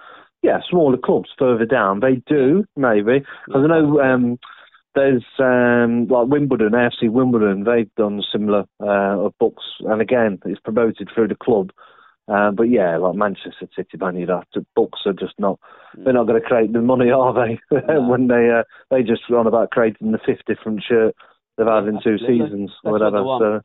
yeah, 0.42 0.58
smaller 0.68 0.96
clubs 0.96 1.30
further 1.38 1.64
down, 1.64 2.00
they 2.00 2.16
do 2.26 2.64
maybe. 2.76 3.24
Because 3.46 3.62
I 3.64 3.66
know 3.68 4.00
um, 4.00 4.38
there's 4.94 5.24
um, 5.38 6.08
like 6.08 6.26
Wimbledon, 6.26 6.72
AFC 6.72 7.10
Wimbledon, 7.10 7.64
they've 7.64 7.94
done 7.96 8.20
similar 8.32 8.64
uh, 8.80 9.26
of 9.26 9.32
books, 9.38 9.64
and 9.80 10.00
again, 10.00 10.38
it's 10.44 10.60
promoted 10.60 11.08
through 11.14 11.28
the 11.28 11.36
club. 11.36 11.70
Uh, 12.28 12.50
but 12.50 12.64
yeah, 12.64 12.96
like 12.96 13.16
Manchester 13.16 13.68
City, 13.76 13.96
Man 13.98 14.16
United, 14.16 14.66
books 14.74 15.00
are 15.06 15.12
just 15.12 15.34
not. 15.38 15.58
They're 15.96 16.12
not 16.12 16.26
going 16.26 16.40
to 16.40 16.46
create 16.46 16.72
the 16.72 16.80
money, 16.80 17.10
are 17.10 17.34
they? 17.34 17.60
No. 17.88 18.08
when 18.08 18.28
they 18.28 18.50
uh, 18.50 18.62
they 18.90 19.02
just 19.02 19.22
run 19.28 19.46
about 19.46 19.70
creating 19.70 20.12
the 20.12 20.18
fifth 20.24 20.44
different 20.46 20.82
shirt 20.88 21.14
they've 21.56 21.66
had 21.66 21.84
in 21.88 22.00
two 22.02 22.14
Absolutely. 22.14 22.38
seasons 22.38 22.70
That's 22.70 22.92
what 22.92 23.00
whatever. 23.00 23.18
they. 23.22 23.38
So 23.38 23.60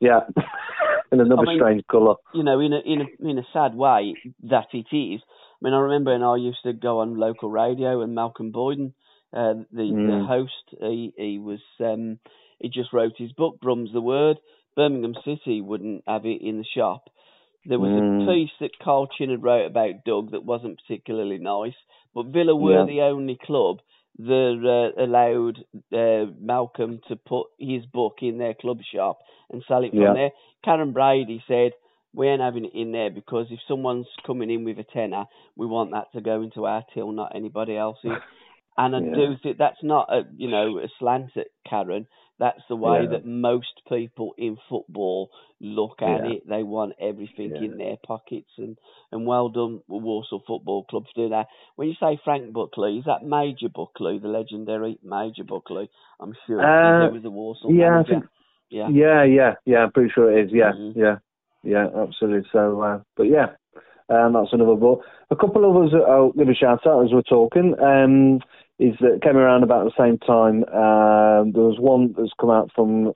yeah, 0.00 0.20
in 1.12 1.20
another 1.20 1.42
I 1.42 1.44
mean- 1.44 1.58
strange 1.58 1.82
colour. 1.90 2.14
you 2.34 2.42
know, 2.42 2.60
in 2.60 2.72
a 2.72 2.80
in 2.80 3.00
a 3.02 3.28
in 3.30 3.38
a 3.38 3.46
sad 3.52 3.74
way 3.74 4.14
that 4.44 4.66
it 4.72 4.86
is. 4.94 5.20
I 5.22 5.58
mean, 5.64 5.72
I 5.74 5.78
remember 5.78 6.12
when 6.12 6.22
I 6.22 6.36
used 6.36 6.62
to 6.64 6.72
go 6.74 7.00
on 7.00 7.16
local 7.18 7.50
radio 7.50 8.02
and 8.02 8.14
Malcolm 8.14 8.52
Boyden, 8.52 8.92
uh, 9.32 9.54
the 9.72 9.88
the 9.88 10.18
Mm. 10.22 10.26
host, 10.26 10.52
he 10.80 11.12
he 11.16 11.38
was 11.38 11.60
um, 11.80 12.18
he 12.60 12.68
just 12.68 12.92
wrote 12.92 13.14
his 13.16 13.32
book, 13.32 13.58
Brum's 13.60 13.92
the 13.92 14.00
word. 14.00 14.36
Birmingham 14.76 15.14
City 15.24 15.62
wouldn't 15.62 16.04
have 16.06 16.26
it 16.26 16.42
in 16.42 16.58
the 16.58 16.64
shop. 16.76 17.08
There 17.64 17.78
was 17.78 17.90
Mm. 17.90 18.22
a 18.22 18.26
piece 18.32 18.50
that 18.60 18.78
Carl 18.78 19.06
Chinn 19.08 19.30
had 19.30 19.42
wrote 19.42 19.64
about 19.66 20.04
Doug 20.04 20.32
that 20.32 20.44
wasn't 20.44 20.78
particularly 20.80 21.38
nice, 21.38 21.74
but 22.14 22.26
Villa 22.26 22.54
were 22.54 22.80
Yeah. 22.80 22.84
the 22.84 23.00
only 23.02 23.36
club 23.36 23.80
that 24.18 24.92
uh, 24.96 25.02
allowed 25.02 25.58
uh, 25.92 26.30
Malcolm 26.40 27.00
to 27.08 27.16
put 27.16 27.48
his 27.58 27.84
book 27.86 28.16
in 28.22 28.38
their 28.38 28.54
club 28.54 28.78
shop 28.94 29.18
and 29.50 29.62
sell 29.68 29.84
it 29.84 29.90
from 29.90 30.00
Yeah. 30.00 30.12
there. 30.14 30.30
Karren 30.64 30.92
Brady 30.92 31.42
said, 31.46 31.72
we 32.14 32.28
ain't 32.28 32.40
having 32.40 32.64
it 32.64 32.74
in 32.74 32.92
there 32.92 33.10
because 33.10 33.46
if 33.50 33.60
someone's 33.68 34.06
coming 34.26 34.50
in 34.50 34.64
with 34.64 34.78
a 34.78 34.84
tenner, 34.84 35.26
we 35.54 35.66
want 35.66 35.90
that 35.90 36.10
to 36.14 36.22
go 36.22 36.40
into 36.40 36.64
our 36.64 36.82
till, 36.94 37.12
not 37.12 37.36
anybody 37.36 37.76
else's. 37.76 38.12
And 38.78 38.96
I 38.96 39.00
Yeah. 39.00 39.14
do 39.14 39.36
think 39.42 39.58
that's 39.58 39.82
not 39.82 40.12
a 40.12 40.22
you 40.36 40.48
know 40.48 40.78
a 40.78 40.88
slant 40.98 41.36
at 41.36 41.48
Karen. 41.68 42.06
That's 42.38 42.60
the 42.68 42.76
way 42.76 43.02
Yeah. 43.02 43.08
that 43.10 43.24
most 43.24 43.80
people 43.88 44.34
in 44.36 44.56
football 44.68 45.30
look 45.60 46.02
at 46.02 46.24
Yeah. 46.24 46.32
it. 46.32 46.46
They 46.46 46.62
want 46.62 46.92
everything 47.00 47.50
Yeah. 47.56 47.62
in 47.62 47.78
their 47.78 47.96
pockets, 48.06 48.50
and 48.58 48.76
and 49.10 49.26
well 49.26 49.48
done, 49.48 49.80
Walsall 49.88 50.40
Football 50.46 50.84
Club 50.84 51.06
for 51.06 51.14
doing 51.14 51.30
that. 51.30 51.46
When 51.76 51.88
you 51.88 51.94
say 51.94 52.16
Frank 52.24 52.52
Buckley, 52.52 52.98
is 52.98 53.04
that 53.06 53.24
Major 53.24 53.68
Buckley, 53.70 54.18
the 54.18 54.28
legendary 54.28 54.98
Major 55.02 55.44
Buckley? 55.44 55.88
I'm 56.20 56.34
sure 56.46 56.60
Uh, 56.60 57.06
he 57.08 57.14
was 57.14 57.22
the 57.22 57.30
Walsall 57.30 57.72
yeah, 57.72 58.00
I 58.00 58.02
think- 58.02 58.26
yeah. 58.68 58.88
Yeah, 58.88 59.22
yeah, 59.22 59.54
yeah. 59.64 59.84
I'm 59.84 59.92
pretty 59.92 60.10
sure 60.10 60.30
it 60.30 60.46
is. 60.46 60.52
Yeah, 60.52 60.72
Mhm. 60.72 60.94
yeah, 60.96 61.18
yeah. 61.62 61.88
Absolutely. 61.94 62.48
So, 62.50 62.80
uh, 62.82 63.00
but 63.16 63.28
yeah, 63.28 63.52
um, 64.10 64.34
that's 64.34 64.52
another 64.52 64.76
book. 64.76 65.04
A 65.30 65.36
couple 65.36 65.64
of 65.64 65.76
us 65.84 65.92
that 65.92 66.02
I'll 66.04 66.32
give 66.32 66.48
a 66.48 66.54
shout 66.54 66.86
out 66.86 67.04
as 67.04 67.12
we're 67.14 67.22
talking. 67.22 67.78
Um, 67.80 68.40
is 68.78 68.94
that 69.00 69.20
came 69.22 69.36
around 69.36 69.62
about 69.62 69.84
the 69.84 70.02
same 70.02 70.18
time. 70.18 70.64
Um, 70.64 71.52
there 71.52 71.62
was 71.64 71.78
one 71.78 72.14
that's 72.16 72.32
come 72.40 72.50
out 72.50 72.70
from 72.74 73.08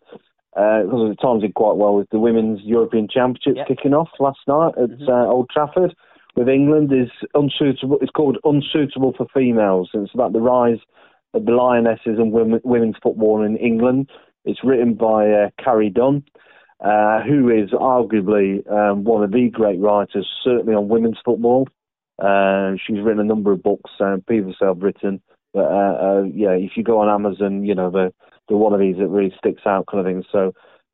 uh, 0.57 0.83
because 0.83 1.11
the 1.11 1.17
times 1.23 1.43
did 1.43 1.55
quite 1.55 1.77
well 1.77 1.95
with 1.95 2.09
the 2.11 2.19
women's 2.19 2.61
European 2.63 3.07
Championships 3.09 3.57
Yep. 3.59 3.69
kicking 3.69 3.95
off 3.95 4.09
last 4.19 4.41
night 4.49 4.73
at 4.77 4.91
Mhm. 4.91 5.09
uh, 5.09 5.31
Old 5.31 5.49
Trafford 5.49 5.95
with 6.35 6.49
England. 6.49 6.93
Is 6.93 7.11
unsuitable. 7.35 7.99
It's 8.01 8.11
called 8.11 8.39
unsuitable 8.45 9.13
for 9.13 9.27
females. 9.33 9.91
And 9.95 10.05
it's 10.05 10.15
about 10.15 10.33
the 10.33 10.41
rise 10.41 10.81
of 11.35 11.45
the 11.45 11.53
lionesses 11.53 12.19
and 12.19 12.33
women, 12.33 12.61
women's 12.65 12.97
football 13.01 13.43
in 13.43 13.57
England. 13.59 14.11
It's 14.45 14.65
written 14.65 14.95
by 14.95 15.31
uh, 15.31 15.51
Carrie 15.63 15.91
Dunn, 15.91 16.25
uh, 16.81 17.21
who 17.21 17.49
is 17.51 17.71
arguably 17.71 18.69
um, 18.73 19.05
one 19.05 19.23
of 19.23 19.31
the 19.31 19.51
great 19.51 19.79
writers, 19.79 20.27
certainly 20.43 20.75
on 20.75 20.89
women's 20.89 21.21
football. 21.25 21.69
Uh, 22.19 22.75
she's 22.85 23.01
written 23.01 23.21
a 23.21 23.25
number 23.25 23.53
of 23.53 23.63
books, 23.63 23.91
um, 24.01 24.23
previously 24.27 24.67
I've 24.67 24.83
written. 24.83 25.21
But 25.53 25.65
uh, 25.65 25.97
uh, 26.01 26.23
yeah, 26.33 26.53
if 26.53 26.73
you 26.77 26.85
go 26.85 27.01
on 27.01 27.09
Amazon, 27.09 27.65
you 27.65 27.75
know 27.75 27.91
the 27.91 28.13
the 28.49 28.57
one 28.57 28.73
of 28.73 28.81
these 28.81 28.97
that 28.97 29.09
really 29.09 29.35
sticks 29.39 29.63
out, 29.67 29.87
kind 29.87 30.01
of 30.01 30.07
thing. 30.07 30.25
So, 30.31 30.53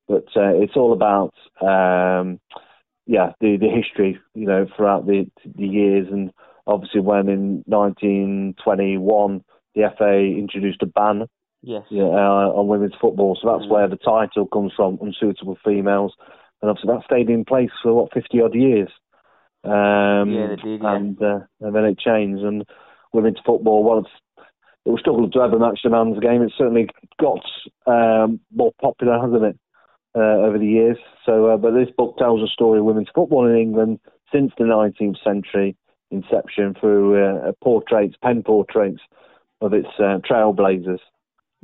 but 0.09 0.25
uh, 0.37 0.55
it's 0.55 0.77
all 0.77 0.93
about 0.93 1.35
um, 1.61 2.41
yeah 3.07 3.33
the 3.41 3.57
the 3.59 3.69
history, 3.69 4.19
you 4.35 4.47
know, 4.47 4.67
throughout 4.77 5.07
the 5.07 5.27
the 5.57 5.67
years, 5.67 6.09
and 6.11 6.31
obviously 6.67 7.01
when 7.01 7.29
in 7.29 7.63
1921 7.67 9.45
the 9.75 9.93
FA 9.99 10.19
introduced 10.19 10.83
a 10.83 10.87
ban 10.87 11.27
Yes. 11.63 11.83
yeah, 11.91 12.05
uh, 12.05 12.53
on 12.55 12.69
women's 12.69 12.95
football. 13.01 13.37
So 13.41 13.49
that's 13.51 13.67
Mm. 13.67 13.71
where 13.71 13.89
the 13.89 13.97
title 13.97 14.47
comes 14.47 14.73
from, 14.75 14.99
unsuitable 15.01 15.57
females. 15.65 16.15
And 16.63 16.71
obviously 16.71 16.95
that 16.95 17.05
stayed 17.05 17.29
in 17.29 17.45
place 17.45 17.71
for 17.83 17.93
what 17.93 18.13
fifty 18.13 18.41
odd 18.41 18.55
years. 18.55 18.89
Um, 19.65 20.31
Yeah, 20.31 20.55
did, 20.57 20.81
yeah. 20.81 20.95
And 20.95 21.23
uh, 21.23 21.41
and 21.61 21.75
then 21.75 21.85
it 21.85 21.99
changed. 21.99 22.43
And 22.43 22.65
women's 23.13 23.41
football, 23.45 23.83
well, 23.83 23.99
it's, 23.99 24.11
it 24.87 24.91
was 24.91 25.01
struggled 25.01 25.33
to 25.33 25.41
ever 25.41 25.59
match 25.59 25.81
the 25.83 25.91
man's 25.91 26.19
game. 26.21 26.43
It's 26.43 26.55
certainly 26.57 26.89
got 27.21 27.43
um, 27.87 28.41
more 28.55 28.73
popular, 28.81 29.19
hasn't 29.21 29.43
it, 29.45 29.59
uh, 30.15 30.47
over 30.47 30.59
the 30.59 30.67
years? 30.67 30.97
So, 31.25 31.47
uh, 31.47 31.57
but 31.57 31.73
this 31.73 31.89
book 31.97 32.17
tells 32.19 32.41
a 32.41 32.47
story 32.53 32.79
of 32.79 32.85
women's 32.85 33.11
football 33.15 33.47
in 33.47 33.57
England 33.57 33.99
since 34.33 34.53
the 34.57 34.65
19th 34.65 35.17
century 35.25 35.77
inception 36.13 36.75
through 36.79 37.23
uh, 37.23 37.53
portraits, 37.63 38.15
pen 38.23 38.45
portraits 38.45 39.01
of 39.61 39.73
its 39.73 39.89
uh, 39.99 40.19
trailblazers, 40.29 41.01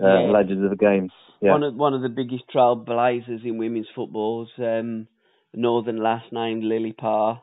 uh, 0.03 0.24
Yeah. 0.24 0.31
legends 0.31 0.65
of 0.65 0.70
the 0.70 0.77
game. 0.77 1.09
Yeah. 1.40 1.53
One 1.53 1.62
of 1.62 1.74
one 1.74 1.94
of 1.94 2.03
the 2.03 2.09
biggest 2.09 2.44
trailblazers 2.55 3.44
in 3.44 3.59
women's 3.59 3.89
football 3.94 4.44
is 4.44 4.51
um, 4.59 5.07
northern 5.55 5.97
last 6.03 6.32
name 6.32 6.61
Lily 6.61 6.93
Parr. 6.93 7.40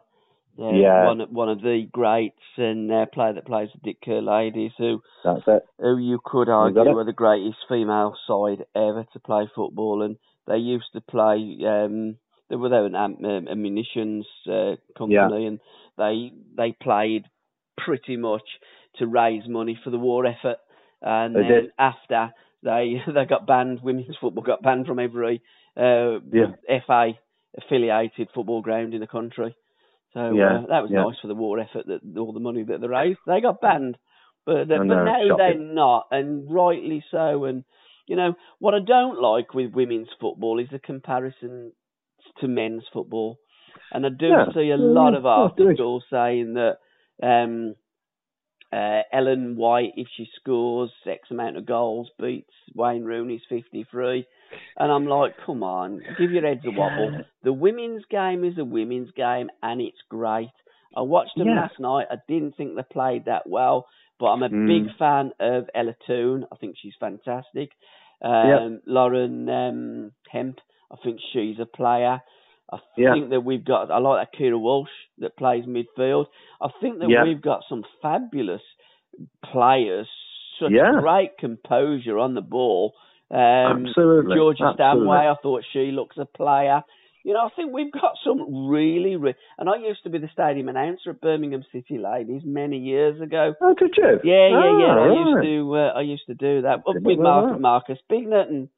Uh, 0.59 0.71
Yeah. 0.71 1.05
One 1.05 1.21
of- 1.21 1.31
one 1.31 1.49
of 1.49 1.61
the 1.61 1.85
greats 1.91 2.57
and 2.57 2.91
uh, 2.91 3.05
player 3.07 3.33
that 3.33 3.45
plays 3.45 3.69
with 3.73 3.81
Dick 3.83 4.01
Kerr 4.01 4.21
ladies 4.21 4.71
who 4.77 5.01
That's 5.23 5.47
it. 5.47 5.63
who 5.79 5.97
you 5.97 6.19
could 6.23 6.49
argue 6.49 6.81
it. 6.81 6.93
were 6.93 7.03
the 7.05 7.13
greatest 7.13 7.59
female 7.67 8.15
side 8.27 8.65
ever 8.75 9.05
to 9.13 9.19
play 9.19 9.47
football, 9.55 10.01
and 10.01 10.17
they 10.47 10.57
used 10.57 10.91
to 10.93 11.01
play. 11.01 11.57
Um, 11.65 12.17
they 12.49 12.55
were 12.55 12.69
there 12.69 12.85
an 12.85 12.95
am- 12.95 13.23
um, 13.23 13.47
a 13.47 13.55
munitions 13.55 14.27
uh, 14.47 14.75
company, 14.97 15.45
and 15.45 15.59
they 15.97 16.33
they 16.57 16.71
played 16.73 17.25
pretty 17.77 18.17
much 18.17 18.59
to 18.97 19.07
raise 19.07 19.47
money 19.47 19.75
for 19.81 19.91
the 19.91 19.99
war 19.99 20.25
effort, 20.25 20.57
and 21.01 21.35
They 21.35 21.41
then 21.43 21.51
did. 21.63 21.71
after 21.77 22.33
they 22.63 23.01
they 23.07 23.25
got 23.25 23.45
banned, 23.47 23.81
women's 23.81 24.17
football 24.17 24.43
got 24.43 24.61
banned 24.61 24.87
from 24.87 24.99
every 24.99 25.41
uh, 25.77 26.19
Yeah. 26.33 26.51
FA 26.85 27.13
affiliated 27.57 28.29
football 28.33 28.61
ground 28.61 28.93
in 28.93 28.99
the 28.99 29.07
country. 29.07 29.55
So 30.13 30.19
Yeah, 30.29 30.59
uh, 30.63 30.67
that 30.67 30.81
was 30.83 30.91
yeah. 30.91 30.95
nice 30.95 31.15
for 31.21 31.27
the 31.27 31.35
war 31.35 31.59
effort 31.59 31.85
that 31.87 32.01
all 32.19 32.33
the 32.33 32.39
money 32.39 32.63
that 32.63 32.81
they 32.81 32.87
raised. 32.87 33.19
They 33.27 33.41
got 33.41 33.61
banned, 33.61 33.97
but 34.45 34.71
uh, 34.71 34.79
I 34.79 34.83
but 34.87 34.97
know, 34.97 35.05
now 35.05 35.19
shocking. 35.27 35.37
they're 35.37 35.55
not, 35.59 36.07
and 36.11 36.51
rightly 36.51 37.03
so. 37.11 37.45
And 37.45 37.63
you 38.07 38.15
know 38.15 38.33
what 38.59 38.73
I 38.73 38.79
don't 38.85 39.21
like 39.21 39.53
with 39.53 39.73
women's 39.73 40.09
football 40.19 40.59
is 40.59 40.69
the 40.71 40.79
comparison 40.79 41.73
to 42.39 42.47
men's 42.47 42.83
football, 42.91 43.39
and 43.91 44.05
I 44.05 44.09
do 44.09 44.31
Yeah. 44.31 44.45
see 44.53 44.69
a 44.71 44.77
Yeah, 44.77 44.77
lot 44.77 45.13
of 45.13 45.25
I 45.35 45.45
agree. 45.45 45.77
articles 45.77 46.03
saying 46.09 46.55
that 46.55 46.77
um, 47.21 47.75
uh, 48.71 49.01
Ellen 49.11 49.55
White, 49.55 49.93
if 49.95 50.07
she 50.15 50.27
scores 50.39 50.91
X 51.05 51.29
amount 51.31 51.57
of 51.57 51.65
goals, 51.65 52.09
beats 52.19 52.53
Wayne 52.75 53.03
Rooney's 53.03 53.41
53. 53.49 54.25
And 54.77 54.91
I'm 54.91 55.05
like, 55.07 55.33
come 55.45 55.63
on, 55.63 56.01
give 56.17 56.31
your 56.31 56.45
heads 56.47 56.61
a 56.65 56.71
wobble. 56.71 57.11
The 57.43 57.53
women's 57.53 58.03
game 58.09 58.43
is 58.43 58.57
a 58.57 58.65
women's 58.65 59.11
game, 59.11 59.49
and 59.61 59.81
it's 59.81 60.01
great. 60.09 60.51
I 60.95 61.01
watched 61.01 61.37
them 61.37 61.47
Yeah. 61.47 61.61
last 61.61 61.79
night. 61.79 62.07
I 62.09 62.15
didn't 62.27 62.55
think 62.57 62.75
they 62.75 62.83
played 62.83 63.25
that 63.25 63.47
well, 63.47 63.87
but 64.19 64.27
I'm 64.27 64.43
a 64.43 64.49
Mm. 64.49 64.67
big 64.67 64.95
fan 64.97 65.31
of 65.39 65.69
Ella 65.75 65.95
Toone. 66.07 66.45
I 66.51 66.55
think 66.57 66.75
she's 66.77 66.95
fantastic. 66.99 67.71
Um, 68.21 68.81
Lauren 68.85 69.47
um, 69.49 70.11
Hemp, 70.29 70.59
I 70.91 70.95
think 71.03 71.19
she's 71.31 71.59
a 71.59 71.65
player. 71.65 72.21
I 72.71 72.77
think 73.13 73.29
that 73.29 73.41
we've 73.41 73.63
got. 73.65 73.89
I 73.91 73.97
like 73.99 74.29
that 74.31 74.37
Keira 74.39 74.59
Walsh 74.59 74.89
that 75.19 75.37
plays 75.37 75.65
midfield. 75.65 76.25
I 76.61 76.69
think 76.81 76.99
that 76.99 77.09
we've 77.25 77.41
got 77.41 77.63
some 77.69 77.83
fabulous 78.01 78.61
players. 79.51 80.07
Such 80.59 80.71
Yeah. 80.71 80.91
great 80.99 81.37
composure 81.37 82.17
on 82.19 82.33
the 82.33 82.41
ball. 82.41 82.93
Um, 83.31 83.85
Absolutely. 83.87 84.35
Georgia 84.35 84.63
Absolutely. 84.73 84.75
Stanway, 84.75 85.17
I 85.17 85.35
thought 85.41 85.63
she 85.71 85.91
looks 85.91 86.17
a 86.17 86.25
player. 86.25 86.81
You 87.23 87.33
know, 87.33 87.41
I 87.41 87.49
think 87.55 87.73
we've 87.73 87.91
got 87.91 88.13
some 88.23 88.67
really, 88.69 89.17
re- 89.17 89.35
and 89.57 89.69
I 89.69 89.75
used 89.75 90.03
to 90.03 90.09
be 90.09 90.17
the 90.19 90.29
stadium 90.31 90.69
announcer 90.69 91.11
at 91.11 91.21
Birmingham 91.21 91.63
City 91.71 91.97
Ladies 91.99 92.43
many 92.45 92.77
years 92.79 93.19
ago. 93.21 93.53
Oh, 93.61 93.75
did 93.77 93.93
you? 93.97 94.19
Yeah, 94.23 94.49
yeah, 94.49 94.79
yeah. 94.79 94.95
Ah, 94.97 95.03
I 95.03 95.13
used 95.13 95.45
to, 95.45 95.75
uh, 95.75 95.91
I 95.97 96.01
used 96.01 96.25
to 96.27 96.33
do 96.33 96.61
that 96.61 96.79
with 96.85 97.19
Mark. 97.19 97.59
Marcus 97.59 97.99
Bignot, 98.09 98.47
and 98.49 98.69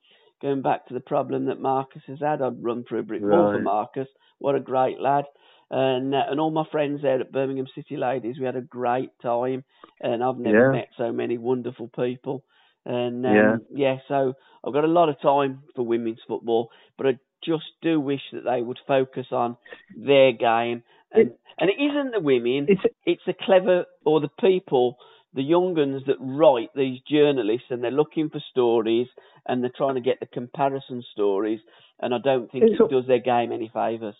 going 0.41 0.64
back 0.64 0.88
to 0.88 0.95
the 0.95 0.99
problem 0.99 1.45
that 1.45 1.61
Marcus 1.61 2.02
has 2.07 2.19
had, 2.19 2.41
I'd 2.41 2.61
run 2.64 2.84
through 2.84 2.99
a 2.99 3.03
brick 3.03 3.22
wall 3.22 3.53
for 3.53 3.61
Marcus. 3.61 4.07
What 4.40 4.56
a 4.56 4.60
great 4.60 4.99
lad! 4.99 5.26
And 5.69 6.14
uh, 6.14 6.23
and 6.30 6.40
all 6.40 6.52
my 6.52 6.65
friends 6.72 7.03
there 7.03 7.22
at 7.22 7.32
Birmingham 7.32 7.68
City 7.76 7.95
Ladies, 7.95 8.38
we 8.40 8.45
had 8.45 8.56
a 8.57 8.61
great 8.61 9.11
time, 9.22 9.64
and 10.02 10.23
I've 10.23 10.40
never 10.40 10.72
Yeah. 10.73 10.80
met 10.80 10.90
so 10.98 11.14
many 11.14 11.38
wonderful 11.38 11.90
people. 11.95 12.44
And 12.86 13.26
um, 13.26 13.34
Yeah. 13.34 13.58
yeah, 13.74 13.98
so 14.08 14.34
I've 14.66 14.74
got 14.74 14.84
a 14.84 14.88
lot 14.88 15.10
of 15.10 15.20
time 15.22 15.64
for 15.76 15.84
women's 15.84 16.22
football, 16.28 16.70
but 16.98 17.08
I 17.08 17.20
just 17.44 17.66
do 17.82 17.99
wish 17.99 18.22
that 18.34 18.44
they 18.44 18.62
would 18.62 18.80
focus 18.88 19.28
on 19.32 19.58
their 19.95 20.32
game. 20.32 20.84
And 21.12 21.28
It- 21.28 21.38
and 21.58 21.70
it 21.70 21.80
isn't 21.80 22.12
the 22.12 22.20
women; 22.20 22.66
It's 22.70 22.82
it's 23.06 23.26
the 23.26 23.34
clever 23.34 23.86
or 24.06 24.20
the 24.20 24.30
people, 24.40 24.98
the 25.34 25.44
young 25.44 25.78
uns 25.78 26.03
that 26.06 26.18
write 26.20 26.72
these 26.74 27.02
journalists, 27.02 27.70
and 27.70 27.84
they're 27.84 27.91
looking 27.91 28.30
for 28.30 28.40
stories 28.40 29.08
and 29.48 29.62
they're 29.62 29.70
trying 29.76 29.95
to 29.95 30.02
get 30.02 30.20
the 30.20 30.26
comparison 30.28 31.02
stories. 31.12 31.60
And 31.99 32.16
I 32.16 32.20
don't 32.20 32.49
think 32.52 32.64
it 32.66 32.90
does 32.90 33.06
their 33.06 33.20
game 33.20 33.52
any 33.52 33.68
favours. 33.70 34.16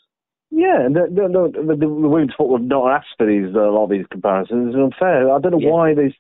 Yeah, 0.54 0.90
the, 0.92 1.08
the, 1.08 1.24
the, 1.32 1.64
the, 1.64 1.76
the 1.80 1.88
women's 1.88 2.34
football 2.38 2.58
have 2.58 2.68
not 2.68 2.92
asked 2.92 3.16
for 3.18 3.26
these 3.26 3.56
uh, 3.56 3.70
a 3.70 3.72
lot 3.72 3.86
of 3.86 3.90
these 3.90 4.06
comparisons. 4.12 4.76
It's 4.76 4.76
unfair. 4.76 5.32
I 5.32 5.40
don't 5.40 5.54
know 5.54 5.60
Yeah. 5.60 5.72
why 5.72 5.96
these. 5.96 6.12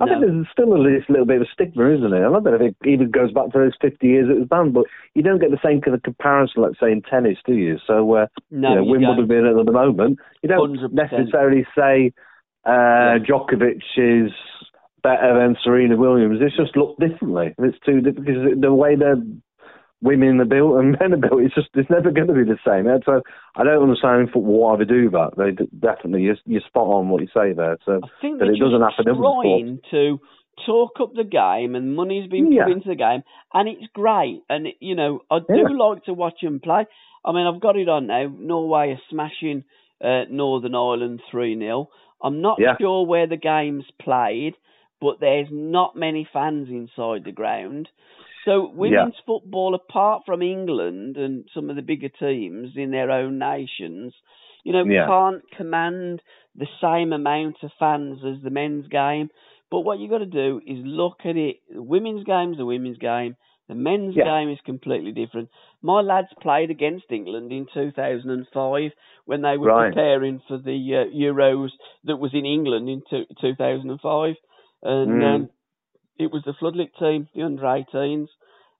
I 0.00 0.04
think 0.06 0.20
there's 0.20 0.46
still 0.50 0.74
a 0.74 0.82
little 0.82 1.24
bit 1.24 1.36
of 1.40 1.42
a 1.42 1.50
stigma, 1.52 1.94
isn't 1.94 2.12
it? 2.12 2.18
I 2.18 2.28
don't 2.28 2.44
know 2.44 2.54
if 2.54 2.60
it 2.60 2.76
even 2.84 3.10
goes 3.12 3.30
back 3.32 3.52
to 3.52 3.58
those 3.58 3.72
50 3.80 4.04
years 4.06 4.28
it 4.28 4.38
was 4.38 4.48
banned, 4.48 4.74
but 4.74 4.84
you 5.14 5.22
don't 5.22 5.38
get 5.40 5.52
the 5.52 5.62
same 5.64 5.80
kind 5.80 5.94
of 5.94 6.02
comparison, 6.02 6.62
let's 6.62 6.80
say, 6.80 6.90
in 6.90 7.00
tennis, 7.00 7.38
do 7.46 7.54
you? 7.54 7.78
So, 7.86 8.12
uh, 8.14 8.26
No, 8.50 8.70
you 8.70 8.74
know, 8.76 8.84
Wimbledon 8.84 9.28
being 9.28 9.46
at 9.46 9.64
the 9.64 9.72
moment, 9.72 10.18
you 10.42 10.48
don't 10.48 10.76
100%. 10.76 10.92
necessarily 10.92 11.64
say 11.78 12.12
uh, 12.66 13.22
Djokovic 13.22 13.80
is 13.96 14.32
better 15.02 15.38
than 15.38 15.56
Serena 15.62 15.96
Williams. 15.96 16.40
It's 16.42 16.56
just 16.56 16.76
looked 16.76 16.98
differently. 17.00 17.54
It's 17.58 17.78
too 17.86 18.02
because 18.02 18.58
the 18.60 18.74
way 18.74 18.96
they're 18.96 19.22
women 20.06 20.40
are 20.40 20.44
built 20.46 20.78
and 20.78 20.92
men 21.00 21.12
are 21.14 21.28
built, 21.28 21.42
it's 21.42 21.54
just 21.54 21.68
it's 21.74 21.90
never 21.90 22.10
going 22.10 22.28
to 22.28 22.34
be 22.34 22.44
the 22.44 22.58
same. 22.66 22.86
And 22.86 23.02
so 23.04 23.22
I 23.56 23.64
don't 23.64 23.82
understand 23.82 24.30
football 24.32 24.60
why 24.70 24.76
they 24.76 24.84
do 24.84 25.10
that. 25.10 25.30
They 25.36 25.50
definitely 25.78 26.22
you're, 26.22 26.36
you're 26.46 26.62
spot 26.66 26.86
on 26.86 27.08
what 27.08 27.20
you 27.20 27.28
say 27.34 27.52
there. 27.52 27.76
So 27.84 28.00
I 28.02 28.08
think 28.20 28.38
that 28.38 28.46
they're 28.46 28.54
it 28.54 28.60
doesn't 28.60 28.80
just 28.80 28.96
happen 28.96 29.08
in 29.08 29.14
other 29.18 29.34
sports. 29.34 29.64
trying 29.64 29.80
to 29.90 30.20
talk 30.64 30.92
up 31.00 31.12
the 31.14 31.24
game, 31.24 31.74
and 31.74 31.94
money's 31.94 32.30
been 32.30 32.50
Yeah. 32.52 32.64
put 32.64 32.72
into 32.72 32.88
the 32.88 32.94
game, 32.94 33.22
and 33.52 33.68
it's 33.68 33.86
great. 33.92 34.40
And 34.48 34.68
you 34.80 34.94
know, 34.94 35.20
I 35.30 35.40
do 35.40 35.46
Yeah. 35.54 35.76
like 35.76 36.04
to 36.04 36.14
watch 36.14 36.40
them 36.42 36.60
play. 36.60 36.86
I 37.24 37.32
mean, 37.32 37.46
I've 37.46 37.60
got 37.60 37.76
it 37.76 37.88
on 37.88 38.06
now. 38.06 38.32
Norway 38.38 38.92
are 38.92 39.00
smashing 39.10 39.64
uh, 40.02 40.24
Northern 40.30 40.74
Ireland 40.74 41.22
three 41.30 41.58
0 41.58 41.88
I'm 42.22 42.40
not 42.40 42.58
Yeah. 42.60 42.76
sure 42.80 43.04
where 43.04 43.26
the 43.26 43.36
game's 43.36 43.90
played, 44.00 44.54
but 45.00 45.20
there's 45.20 45.48
not 45.50 45.96
many 45.96 46.24
fans 46.32 46.68
inside 46.68 47.24
the 47.24 47.32
ground. 47.32 47.88
So 48.46 48.70
women's 48.74 49.16
football, 49.26 49.74
apart 49.74 50.22
from 50.24 50.40
England 50.40 51.16
and 51.18 51.44
some 51.52 51.68
of 51.68 51.76
the 51.76 51.82
bigger 51.82 52.08
teams 52.08 52.70
in 52.76 52.92
their 52.92 53.10
own 53.10 53.38
nations, 53.38 54.14
you 54.64 54.72
know, 54.72 54.84
Yeah. 54.84 55.06
can't 55.06 55.42
command 55.56 56.22
the 56.54 56.68
same 56.80 57.12
amount 57.12 57.56
of 57.62 57.70
fans 57.78 58.24
as 58.24 58.42
the 58.42 58.50
men's 58.50 58.86
game. 58.88 59.28
But 59.70 59.80
what 59.80 59.98
you've 59.98 60.10
got 60.10 60.18
to 60.18 60.26
do 60.26 60.60
is 60.66 60.78
look 60.84 61.20
at 61.26 61.36
it. 61.36 61.56
The 61.74 61.82
women's 61.82 62.24
game's 62.24 62.58
a 62.60 62.64
women's 62.64 62.98
game. 62.98 63.36
The 63.68 63.74
men's 63.74 64.14
Yeah. 64.14 64.24
game 64.24 64.48
is 64.48 64.60
completely 64.64 65.10
different. 65.10 65.48
My 65.82 66.00
lads 66.00 66.28
played 66.40 66.70
against 66.70 67.10
England 67.10 67.50
in 67.50 67.66
2005 67.74 68.92
when 69.24 69.42
they 69.42 69.56
were 69.58 69.66
Right. 69.66 69.92
preparing 69.92 70.40
for 70.46 70.56
the 70.56 70.94
uh, 70.94 71.10
Euros 71.12 71.70
that 72.04 72.18
was 72.18 72.32
in 72.32 72.46
England 72.46 72.88
in 72.88 73.02
two, 73.10 73.24
2005, 73.40 74.36
and 74.84 75.20
Mm. 75.20 75.34
um, 75.34 75.50
it 76.18 76.32
was 76.32 76.42
the 76.44 76.54
Floodlit 76.60 76.90
team, 76.98 77.28
the 77.34 77.42
under 77.42 77.62
18s, 77.62 78.28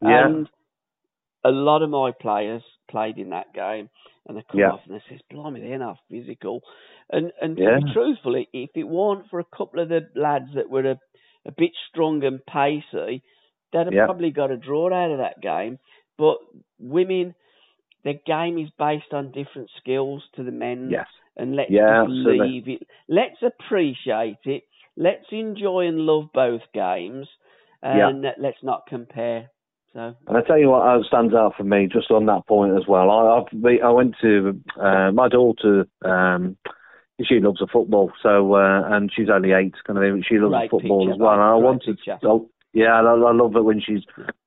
Yeah. 0.01 0.27
and 0.27 0.49
a 1.45 1.51
lot 1.51 1.83
of 1.83 1.91
my 1.91 2.13
players 2.13 2.63
played 2.91 3.19
in 3.19 3.31
that 3.31 3.53
game, 3.55 3.89
and 4.27 4.37
they 4.37 4.43
come 4.51 4.61
Yeah. 4.61 4.73
off 4.73 4.81
and 4.87 4.95
they 4.95 5.03
says, 5.09 5.21
"Blimey, 5.31 5.61
they're 5.61 5.79
not 5.79 5.99
physical." 6.11 6.63
And 7.11 7.33
and 7.41 7.57
to 7.57 7.63
Yeah. 7.63 7.77
be 7.79 7.93
truthful, 7.93 8.35
if 8.53 8.71
it 8.75 8.85
weren't 8.85 9.29
for 9.29 9.39
a 9.39 9.45
couple 9.45 9.81
of 9.81 9.89
the 9.89 10.09
lads 10.15 10.55
that 10.55 10.69
were 10.71 10.91
a, 10.93 11.01
a 11.45 11.53
bit 11.53 11.71
strong 11.89 12.25
and 12.25 12.45
pacey, 12.47 13.23
they'd 13.73 13.87
have 13.87 13.95
Yeah. 13.95 14.07
probably 14.07 14.31
got 14.31 14.51
a 14.51 14.57
draw 14.57 14.93
out 14.93 15.13
of 15.13 15.19
that 15.19 15.41
game. 15.41 15.79
But 16.19 16.39
women, 16.79 17.35
their 18.03 18.19
game 18.27 18.59
is 18.59 18.71
based 18.79 19.13
on 19.13 19.31
different 19.33 19.71
skills 19.77 20.25
to 20.35 20.43
the 20.43 20.51
men's, 20.51 20.93
Yes. 20.93 21.07
and 21.37 21.55
let's 21.55 21.71
Yeah, 21.71 22.05
just 22.05 22.11
leave 22.11 22.69
it. 22.69 22.89
Let's 23.09 23.43
appreciate 23.43 24.39
it. 24.45 24.65
Let's 24.97 25.27
enjoy 25.31 25.87
and 25.87 26.01
love 26.01 26.29
both 26.33 26.63
games, 26.73 27.29
Yeah. 27.83 28.09
and 28.09 28.25
let's 28.39 28.63
not 28.63 28.87
compare. 28.89 29.51
So 29.93 30.15
And 30.27 30.37
I 30.37 30.43
tell 30.43 30.59
you 30.59 30.71
what 30.71 31.05
stands 31.07 31.35
out 31.35 31.55
for 31.57 31.65
me 31.65 31.87
just 31.91 32.11
on 32.11 32.27
that 32.27 32.47
point 32.47 32.77
as 32.77 32.87
well. 32.87 33.11
I 33.11 33.39
I've 33.39 33.83
I 33.83 33.91
went 33.91 34.15
to 34.21 34.61
uh, 34.81 35.11
my 35.13 35.29
daughter. 35.29 35.87
Um, 36.05 36.57
she 37.25 37.41
loves 37.41 37.61
the 37.61 37.67
football, 37.67 38.13
so 38.23 38.55
uh, 38.55 38.83
and 38.95 39.11
she's 39.15 39.31
only 39.31 39.53
eight, 39.53 39.75
kind 39.87 39.99
of. 39.99 40.25
She 40.29 40.37
loves 40.39 40.53
Great 40.53 40.71
football 40.71 41.01
picture, 41.07 41.15
as 41.15 41.19
well. 41.19 41.33
And 41.33 41.43
I 41.43 41.53
great 41.55 41.65
wanted, 41.65 41.99
oh, 42.25 42.51
yeah, 42.75 42.93
I, 42.93 43.01
I 43.01 43.33
love 43.33 43.57
it 43.57 43.63
when 43.65 43.81
she's 43.81 44.03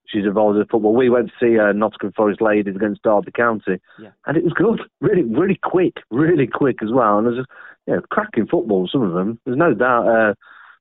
she's 0.05 0.25
involved 0.25 0.59
in 0.59 0.65
football. 0.67 0.93
We 0.95 1.09
went 1.09 1.29
to 1.29 1.33
see 1.39 1.57
uh, 1.57 1.71
Nottingham 1.71 2.13
Forest 2.15 2.41
Ladies 2.41 2.75
against 2.75 3.01
Derby 3.01 3.31
County, 3.31 3.79
Yeah. 3.99 4.09
and 4.27 4.37
it 4.37 4.43
was 4.43 4.53
good, 4.53 4.81
really, 5.01 5.23
really 5.23 5.59
quick, 5.63 5.97
really 6.11 6.45
quick 6.47 6.83
as 6.83 6.89
well. 6.91 7.17
And 7.17 7.25
there's 7.25 7.37
just, 7.37 7.49
yeah, 7.89 7.97
cracking 8.09 8.47
football. 8.47 8.87
Some 8.91 9.01
of 9.01 9.13
them, 9.13 9.39
there's 9.45 9.57
no 9.57 9.73
doubt. 9.73 10.07
Uh, 10.07 10.33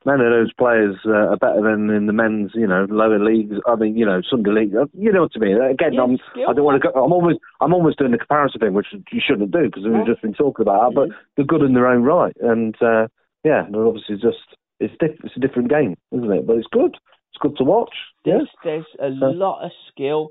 None 0.07 0.21
of 0.21 0.31
those 0.31 0.53
players 0.53 0.95
uh, 1.05 1.11
are 1.35 1.37
better 1.37 1.61
than 1.61 1.91
in 1.91 2.07
the 2.07 2.13
men's, 2.13 2.53
you 2.55 2.69
know, 2.69 2.87
lower 2.89 3.19
leagues. 3.19 3.57
I 3.67 3.75
mean, 3.75 3.97
you 3.97 4.07
know, 4.07 4.23
Sunday 4.31 4.53
league. 4.53 4.75
uh, 4.77 4.87
You 4.95 5.11
know 5.13 5.23
what 5.23 5.33
I 5.35 5.39
mean? 5.41 5.61
Again, 5.61 5.93
Yeah, 5.95 6.03
I'm, 6.03 6.19
I 6.49 6.53
don't 6.55 6.65
want 6.65 6.81
to. 6.81 6.89
Go, 6.89 7.05
I'm 7.05 7.13
almost, 7.13 7.41
I'm 7.61 7.75
almost 7.75 7.99
doing 7.99 8.13
the 8.13 8.19
comparison 8.19 8.61
thing, 8.61 8.75
which 8.75 8.87
you 8.93 9.21
shouldn't 9.21 9.51
do 9.51 9.65
because 9.65 9.83
we've 9.85 10.07
just 10.07 10.23
been 10.23 10.35
talking 10.35 10.63
about. 10.63 10.93
it, 10.93 10.95
But 10.95 11.09
they're 11.37 11.45
good 11.45 11.63
in 11.63 11.75
their 11.75 11.89
own 11.89 12.05
right, 12.05 12.35
and 12.41 12.77
uh, 12.81 13.09
yeah, 13.45 13.67
they're 13.71 13.85
obviously 13.85 14.15
just 14.15 14.39
it's 14.79 14.95
diff- 15.01 15.19
it's 15.25 15.37
a 15.37 15.41
different 15.41 15.69
game, 15.69 15.97
isn't 16.13 16.31
it? 16.33 16.47
But 16.47 16.59
it's 16.59 16.69
good. 16.71 16.95
It's 17.35 17.41
good 17.41 17.57
to 17.59 17.65
watch. 17.65 17.95
Yeah. 18.25 18.39
there's 18.63 18.85
there's 19.01 19.17
a 19.17 19.19
So- 19.19 19.27
lot 19.27 19.65
of 19.65 19.73
skill, 19.91 20.31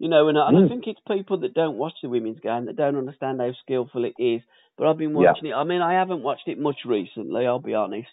you 0.00 0.08
know, 0.08 0.26
and, 0.28 0.36
I- 0.36 0.48
and 0.48 0.58
I 0.58 0.60
Mm. 0.62 0.68
think 0.68 0.84
it's 0.88 1.00
people 1.06 1.38
that 1.40 1.54
don't 1.54 1.78
watch 1.78 1.94
the 2.02 2.08
women's 2.08 2.40
game 2.40 2.66
that 2.66 2.76
don't 2.76 2.96
understand 2.96 3.40
how 3.40 3.52
skillful 3.62 4.04
it 4.04 4.14
is. 4.18 4.42
But 4.76 4.88
I've 4.88 4.98
been 4.98 5.10
Yeah. 5.16 5.30
watching 5.30 5.48
it. 5.48 5.54
I 5.54 5.64
mean, 5.64 5.80
I 5.80 5.94
haven't 5.94 6.22
watched 6.22 6.48
it 6.48 6.58
much 6.58 6.84
recently. 6.84 7.46
I'll 7.46 7.58
be 7.60 7.74
honest. 7.74 8.10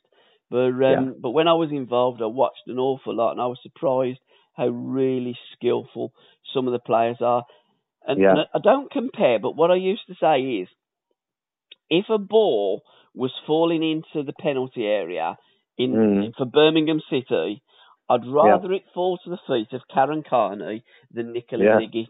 But 0.50 0.58
um, 0.68 0.80
Yeah. 0.80 1.12
but 1.20 1.32
when 1.32 1.48
I 1.48 1.54
was 1.54 1.72
involved, 1.72 2.22
I 2.22 2.26
watched 2.28 2.68
an 2.68 2.80
awful 2.80 3.14
lot, 3.16 3.32
and 3.32 3.42
I 3.42 3.48
was 3.48 3.60
surprised 3.64 4.20
how 4.56 4.68
really 4.68 5.38
skillful 5.54 6.14
some 6.54 6.68
of 6.68 6.74
the 6.74 6.80
players 6.80 7.18
are. 7.22 7.44
And, 8.06 8.20
Yeah. 8.22 8.32
and 8.32 8.40
I, 8.54 8.60
don't 8.60 8.92
compare, 8.92 9.40
but 9.40 9.56
what 9.56 9.72
I 9.72 9.76
used 9.76 10.06
to 10.08 10.16
say 10.16 10.42
is, 10.62 10.68
if 11.90 12.06
a 12.10 12.18
ball 12.18 12.84
was 13.16 13.32
falling 13.48 13.82
into 13.84 14.24
the 14.24 14.34
penalty 14.34 14.86
area 14.86 15.38
in 15.78 15.94
Mm. 15.94 16.36
for 16.36 16.46
Birmingham 16.46 17.00
City, 17.10 17.62
I'd 18.10 18.26
rather 18.28 18.72
it 18.74 18.84
fall 18.94 19.18
to 19.20 19.30
the 19.30 19.38
feet 19.48 19.72
of 19.74 19.88
Karen 19.88 20.24
Carney 20.24 20.84
than 21.12 21.32
Nikola 21.34 21.64
Yeah. 21.64 21.80
Zigic 21.80 22.10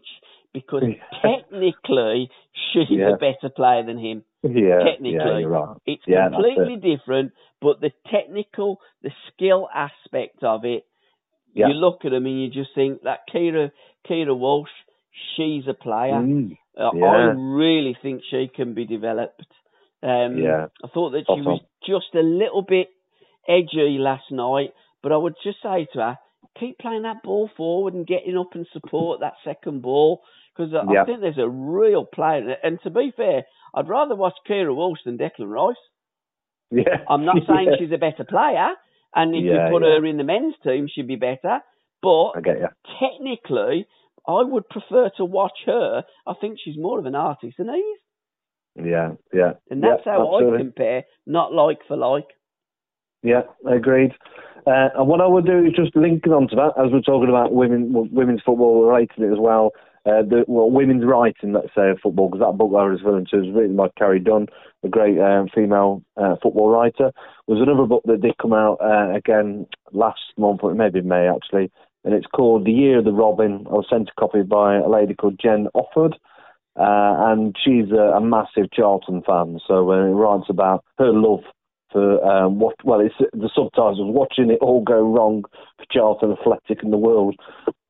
because 0.52 0.82
technically 1.22 2.30
she's 2.52 2.90
Yeah. 2.90 3.10
a 3.10 3.16
better 3.16 3.48
player 3.48 3.82
than 3.84 3.98
him. 3.98 4.24
Yeah, 4.44 4.84
Technically, 4.84 5.14
yeah, 5.14 5.38
you're 5.38 5.48
right. 5.48 5.76
It's 5.86 6.02
Yeah, 6.06 6.28
completely 6.28 6.74
it. 6.74 6.82
different, 6.98 7.32
but 7.60 7.80
the 7.80 7.90
technical, 8.10 8.78
the 9.02 9.10
skill 9.28 9.68
aspect 9.74 10.42
of 10.44 10.64
it, 10.64 10.84
Yeah. 11.54 11.68
you 11.68 11.74
look 11.74 12.04
at 12.04 12.10
them 12.10 12.26
and 12.26 12.42
you 12.42 12.50
just 12.50 12.74
think 12.74 13.02
that 13.02 13.20
Keira 13.32 13.70
Keira 14.06 14.36
Walsh, 14.36 14.70
she's 15.34 15.66
a 15.66 15.72
player. 15.74 16.20
Mm. 16.20 16.58
Uh, 16.76 16.90
I 16.90 17.32
really 17.36 17.94
think 18.02 18.22
she 18.30 18.48
can 18.48 18.74
be 18.74 18.84
developed. 18.84 19.46
Um, 20.02 20.36
Yeah. 20.36 20.66
I 20.82 20.88
thought 20.88 21.10
that 21.10 21.24
she 21.26 21.40
was 21.40 21.62
just 21.86 22.14
a 22.14 22.20
little 22.22 22.62
bit 22.62 22.90
edgy 23.48 23.96
last 23.98 24.30
night, 24.30 24.74
but 25.02 25.12
I 25.12 25.16
would 25.16 25.36
just 25.42 25.62
say 25.62 25.86
to 25.94 25.98
her, 26.00 26.18
keep 26.58 26.78
playing 26.78 27.02
that 27.02 27.22
ball 27.22 27.48
forward 27.56 27.94
and 27.94 28.06
getting 28.06 28.36
up 28.36 28.54
and 28.54 28.66
support 28.72 29.20
that 29.20 29.34
second 29.42 29.80
ball 29.80 30.22
because 30.54 30.74
I 30.74 30.84
Yeah. 30.92 31.04
think 31.04 31.20
there's 31.20 31.38
a 31.38 31.48
real 31.48 32.04
player. 32.04 32.58
And 32.62 32.80
to 32.82 32.90
be 32.90 33.10
fair, 33.12 33.44
I'd 33.74 33.88
rather 33.88 34.14
watch 34.14 34.34
Keira 34.48 34.74
Walsh 34.74 35.00
than 35.04 35.18
Declan 35.18 35.48
Rice. 35.50 35.76
Yeah. 36.70 37.04
I'm 37.08 37.24
not 37.24 37.36
saying 37.48 37.68
Yeah. 37.70 37.76
she's 37.78 37.92
a 37.92 37.98
better 37.98 38.24
player, 38.24 38.68
and 39.14 39.34
if 39.34 39.44
Yeah, 39.44 39.66
you 39.66 39.72
put 39.72 39.82
yeah. 39.82 39.98
her 39.98 40.04
in 40.06 40.16
the 40.16 40.24
men's 40.24 40.54
team, 40.62 40.88
she'd 40.92 41.08
be 41.08 41.16
better. 41.16 41.60
But 42.02 42.32
technically, 43.00 43.86
I 44.28 44.42
would 44.42 44.68
prefer 44.68 45.10
to 45.16 45.24
watch 45.24 45.58
her. 45.66 46.04
I 46.26 46.34
think 46.40 46.58
she's 46.62 46.76
more 46.78 46.98
of 46.98 47.06
an 47.06 47.14
artist 47.14 47.56
than 47.58 47.68
he 47.68 47.80
is. 47.80 48.00
Yeah, 48.76 49.12
yeah. 49.32 49.52
And 49.70 49.82
that's 49.82 50.04
how 50.04 50.22
absolutely. 50.22 50.58
I 50.58 50.62
compare, 50.62 51.04
not 51.26 51.52
like 51.52 51.78
for 51.86 51.96
like. 51.96 52.26
Yeah, 53.22 53.42
agreed. 53.66 54.12
Uh, 54.66 54.88
and 54.96 55.08
what 55.08 55.20
I 55.20 55.26
would 55.26 55.46
do 55.46 55.58
is 55.64 55.72
just 55.76 55.94
link 55.94 56.24
linking 56.24 56.32
onto 56.32 56.56
that, 56.56 56.72
as 56.78 56.90
we're 56.92 57.00
talking 57.00 57.28
about 57.28 57.52
women, 57.52 57.92
women's 58.12 58.42
football, 58.44 58.84
related 58.84 59.18
it 59.18 59.32
as 59.32 59.38
well. 59.38 59.70
Uh, 60.06 60.20
the 60.22 60.44
well, 60.46 60.70
women's 60.70 61.04
writing, 61.04 61.52
let's 61.54 61.74
say, 61.74 61.88
of 61.88 61.98
football, 62.02 62.28
because 62.28 62.44
that 62.46 62.58
book 62.58 62.72
I 62.76 62.84
was 62.84 63.00
referring 63.02 63.26
to 63.30 63.38
is 63.38 63.54
written 63.54 63.74
by 63.74 63.88
Carrie 63.96 64.20
Dunn, 64.20 64.48
a 64.82 64.88
great 64.88 65.18
um, 65.18 65.48
female 65.54 66.02
uh, 66.18 66.36
football 66.42 66.68
writer. 66.68 67.10
There's 67.48 67.62
another 67.62 67.86
book 67.86 68.02
that 68.04 68.20
did 68.20 68.36
come 68.36 68.52
out 68.52 68.78
uh, 68.82 69.14
again 69.14 69.66
last 69.92 70.20
month, 70.36 70.60
or 70.62 70.74
maybe 70.74 71.00
May 71.00 71.26
actually, 71.28 71.72
and 72.04 72.12
it's 72.12 72.26
called 72.26 72.66
The 72.66 72.72
Year 72.72 72.98
of 72.98 73.06
the 73.06 73.12
Robin. 73.12 73.64
I 73.66 73.72
was 73.72 73.86
sent 73.88 74.10
a 74.10 74.20
copy 74.20 74.42
by 74.42 74.76
a 74.76 74.88
lady 74.88 75.14
called 75.14 75.40
Jen 75.42 75.68
Offord, 75.74 76.12
uh, 76.76 77.32
and 77.32 77.56
she's 77.64 77.90
a, 77.90 78.16
a 78.16 78.20
massive 78.20 78.70
Charlton 78.72 79.22
fan. 79.26 79.58
So 79.66 79.90
uh, 79.90 80.04
it 80.04 80.10
writes 80.10 80.50
about 80.50 80.84
her 80.98 81.12
love 81.12 81.44
for 81.94 82.22
um, 82.26 82.58
what? 82.58 82.74
Well, 82.84 83.00
it's 83.00 83.14
the 83.32 83.48
subtitles 83.54 83.98
watching 84.00 84.50
it 84.50 84.58
all 84.60 84.82
go 84.82 85.00
wrong 85.00 85.44
for 85.78 85.86
Charlton 85.90 86.32
Athletic 86.32 86.82
in 86.82 86.90
the 86.90 86.98
world. 86.98 87.36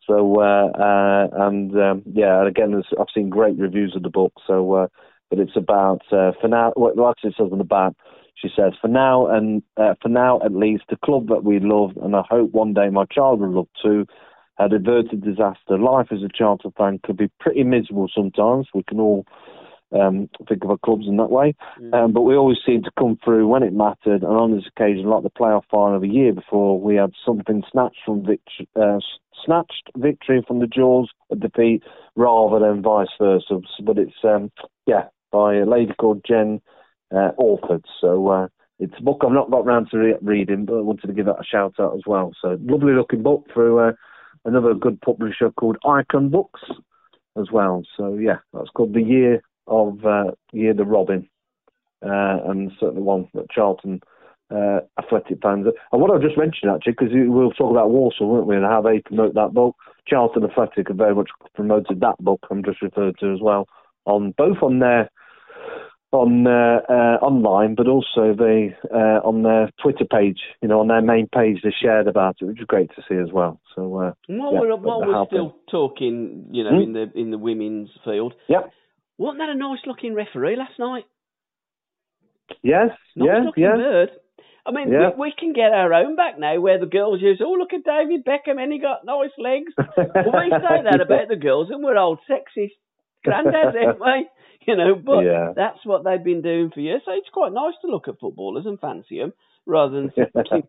So 0.06 0.40
uh, 0.40 0.68
uh, 0.78 1.28
and 1.46 1.74
um, 1.78 2.02
yeah, 2.12 2.46
again, 2.46 2.82
I've 2.98 3.06
seen 3.14 3.30
great 3.30 3.58
reviews 3.58 3.94
of 3.96 4.02
the 4.02 4.10
book. 4.10 4.32
So, 4.46 4.72
uh, 4.74 4.86
but 5.30 5.38
it's 5.38 5.56
about 5.56 6.02
for 6.08 6.48
now. 6.48 6.72
What 6.76 6.96
like 6.96 7.16
it 7.22 7.34
says 7.36 7.48
on 7.50 7.58
the 7.58 7.64
back, 7.64 7.92
she 8.34 8.48
says 8.54 8.72
for 8.80 8.88
now 8.88 9.26
and 9.26 9.62
for 9.76 10.08
now 10.08 10.40
at 10.44 10.52
least, 10.52 10.84
the 10.88 10.96
club 11.04 11.28
that 11.28 11.44
we 11.44 11.60
love, 11.60 11.96
and 12.02 12.14
I 12.14 12.22
hope 12.28 12.52
one 12.52 12.74
day 12.74 12.90
my 12.90 13.04
child 13.06 13.40
will 13.40 13.52
love 13.52 13.68
too. 13.82 14.06
Had 14.56 14.72
averted 14.72 15.24
disaster. 15.24 15.76
Life 15.76 16.08
as 16.12 16.22
a 16.22 16.28
Charlton 16.32 16.72
fan 16.78 17.00
could 17.02 17.16
be 17.16 17.28
pretty 17.40 17.64
miserable 17.64 18.08
sometimes. 18.14 18.68
We 18.72 18.84
can 18.84 19.00
all 19.00 19.26
um, 19.92 20.28
think 20.48 20.64
of 20.64 20.70
our 20.70 20.78
clubs 20.78 21.06
in 21.06 21.16
that 21.16 21.30
way. 21.30 21.54
Um, 21.92 22.12
but 22.12 22.22
we 22.22 22.36
always 22.36 22.58
seem 22.64 22.82
to 22.82 22.90
come 22.98 23.18
through 23.24 23.46
when 23.46 23.62
it 23.62 23.72
mattered, 23.72 24.22
and 24.22 24.36
on 24.36 24.54
this 24.54 24.66
occasion, 24.66 25.06
like 25.06 25.22
the 25.22 25.30
playoff 25.30 25.64
final 25.70 25.96
of 25.96 26.02
a 26.02 26.08
year 26.08 26.32
before, 26.32 26.80
we 26.80 26.96
had 26.96 27.12
something 27.24 27.62
snatched 27.70 28.00
from 28.04 28.24
victory, 28.24 28.68
uh, 28.76 28.98
snatched 29.44 29.90
victory 29.96 30.44
from 30.46 30.60
the 30.60 30.66
jaws 30.66 31.10
of 31.30 31.40
defeat, 31.40 31.82
rather 32.16 32.58
than 32.58 32.82
vice 32.82 33.08
versa. 33.20 33.60
But 33.82 33.98
it's 33.98 34.16
um, 34.24 34.50
yeah, 34.86 35.04
by 35.30 35.56
a 35.56 35.66
lady 35.66 35.92
called 35.98 36.24
Jen 36.26 36.60
uh, 37.14 37.30
Orford. 37.36 37.84
So 38.00 38.28
uh, 38.28 38.48
it's 38.78 38.94
a 38.98 39.02
book 39.02 39.22
I've 39.22 39.32
not 39.32 39.50
got 39.50 39.64
round 39.64 39.90
to 39.90 39.98
re- 39.98 40.18
reading, 40.22 40.64
but 40.64 40.78
I 40.78 40.80
wanted 40.80 41.06
to 41.06 41.12
give 41.12 41.26
that 41.26 41.40
a 41.40 41.44
shout 41.44 41.74
out 41.78 41.94
as 41.94 42.02
well. 42.06 42.32
So 42.40 42.58
lovely 42.62 42.92
looking 42.92 43.22
book 43.22 43.46
through 43.52 43.78
uh, 43.78 43.92
another 44.44 44.74
good 44.74 45.00
publisher 45.00 45.50
called 45.52 45.76
Icon 45.86 46.30
Books 46.30 46.60
as 47.38 47.50
well. 47.52 47.82
So 47.96 48.14
yeah, 48.14 48.38
that's 48.52 48.70
called 48.70 48.94
the 48.94 49.02
year 49.02 49.42
of 49.66 50.04
uh, 50.04 50.32
year 50.52 50.74
the 50.74 50.84
Robin, 50.84 51.28
uh, 52.04 52.38
and 52.46 52.72
certainly 52.78 53.02
one 53.02 53.28
that 53.34 53.50
Charlton 53.50 54.00
uh, 54.54 54.80
athletic 54.98 55.38
fans. 55.42 55.66
And 55.92 56.02
what 56.02 56.10
I 56.10 56.22
just 56.22 56.38
mentioned 56.38 56.70
actually, 56.70 56.92
because 56.92 57.08
we'll 57.12 57.50
talk 57.52 57.70
about 57.70 57.90
Walsall, 57.90 58.28
won't 58.28 58.46
we, 58.46 58.56
and 58.56 58.64
how 58.64 58.82
they 58.82 59.00
promote 59.00 59.34
that 59.34 59.52
book. 59.54 59.76
Charlton 60.06 60.44
Athletic 60.44 60.88
have 60.88 60.98
very 60.98 61.14
much 61.14 61.30
promoted 61.54 62.00
that 62.00 62.18
book. 62.18 62.40
I'm 62.50 62.62
just 62.62 62.82
referred 62.82 63.18
to 63.20 63.32
as 63.32 63.40
well 63.40 63.66
on 64.04 64.34
both 64.36 64.58
on 64.62 64.78
their 64.80 65.10
on 66.12 66.46
uh, 66.46 66.78
uh, 66.88 67.18
online, 67.24 67.74
but 67.74 67.88
also 67.88 68.34
they 68.38 68.76
uh, 68.92 69.18
on 69.24 69.42
their 69.42 69.70
Twitter 69.82 70.04
page. 70.04 70.40
You 70.62 70.68
know, 70.68 70.80
on 70.80 70.88
their 70.88 71.02
main 71.02 71.26
page, 71.26 71.60
they 71.64 71.74
shared 71.82 72.06
about 72.06 72.36
it, 72.40 72.44
which 72.44 72.60
is 72.60 72.66
great 72.66 72.90
to 72.94 73.02
see 73.08 73.16
as 73.16 73.32
well. 73.32 73.60
So 73.74 73.96
uh, 73.96 74.12
While 74.28 74.52
Yeah, 74.54 74.60
we're, 74.60 74.76
while 74.76 75.00
we're 75.04 75.26
still 75.26 75.56
talking, 75.70 76.46
you 76.52 76.62
know, 76.64 76.70
Hmm? 76.70 76.82
in 76.82 76.92
the 76.92 77.10
in 77.14 77.30
the 77.30 77.38
women's 77.38 77.90
field, 78.04 78.34
yeah, 78.48 78.62
wasn't 79.18 79.38
that 79.38 79.48
a 79.50 79.54
nice 79.54 79.80
looking 79.86 80.14
referee 80.14 80.56
last 80.56 80.78
night? 80.78 81.04
yes, 82.62 82.90
Nice 83.16 83.44
looking 83.44 83.64
yeah. 83.64 83.76
bird. 83.76 84.10
I 84.66 84.70
mean, 84.72 84.90
Yeah. 84.90 85.10
we, 85.10 85.28
we 85.28 85.34
can 85.38 85.52
get 85.52 85.72
our 85.72 85.92
own 85.92 86.16
back 86.16 86.38
now, 86.38 86.58
where 86.60 86.78
the 86.78 86.86
girls 86.86 87.20
use, 87.20 87.40
oh 87.44 87.52
look 87.52 87.72
at 87.72 87.84
David 87.84 88.24
Beckham, 88.24 88.60
and 88.62 88.72
he 88.72 88.78
got 88.78 89.04
nice 89.04 89.30
legs. 89.38 89.72
Well, 89.96 90.42
we 90.44 90.50
say 90.50 90.82
that 90.84 91.00
about 91.00 91.28
the 91.28 91.36
girls, 91.36 91.68
and 91.70 91.82
we're 91.84 91.96
old 91.98 92.18
sexist 92.30 92.72
granddads, 93.26 93.74
ain't 93.76 94.00
we? 94.00 94.28
You 94.66 94.76
know, 94.76 94.94
but 94.94 95.20
Yeah. 95.24 95.52
that's 95.54 95.84
what 95.84 96.04
they've 96.04 96.24
been 96.24 96.40
doing 96.40 96.70
for 96.72 96.80
years. 96.80 97.02
So 97.04 97.12
it's 97.12 97.28
quite 97.28 97.52
nice 97.52 97.74
to 97.82 97.86
look 97.90 98.08
at 98.08 98.18
footballers 98.18 98.64
and 98.64 98.80
fancy 98.80 99.18
them 99.18 99.34
rather 99.66 99.92
than 100.00 100.10
think 100.50 100.64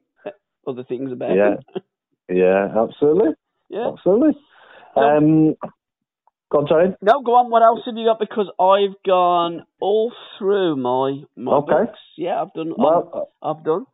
other 0.68 0.84
things 0.84 1.14
about 1.14 1.34
Yeah. 1.34 1.56
them. 1.56 1.84
Yeah, 2.28 2.74
absolutely. 2.76 3.36
yeah. 3.70 3.88
Absolutely. 3.94 4.34
Um, 4.98 5.56
go 6.52 6.60
on, 6.60 6.68
sorry. 6.68 6.96
No, 7.02 7.22
go 7.22 7.34
on. 7.36 7.50
What 7.52 7.64
else 7.64 7.82
have 7.86 7.96
you 7.98 8.06
got? 8.06 8.20
Because 8.20 8.50
I've 8.60 8.96
gone 9.06 9.66
all 9.80 10.12
through 10.38 10.76
my 10.78 11.24
my 11.36 11.58
Okay. 11.58 11.86
books. 11.86 12.00
Yeah, 12.18 12.42
I've 12.42 12.54
done. 12.54 12.74
Well, 12.78 13.30
I've 13.42 13.64
done. 13.64 13.86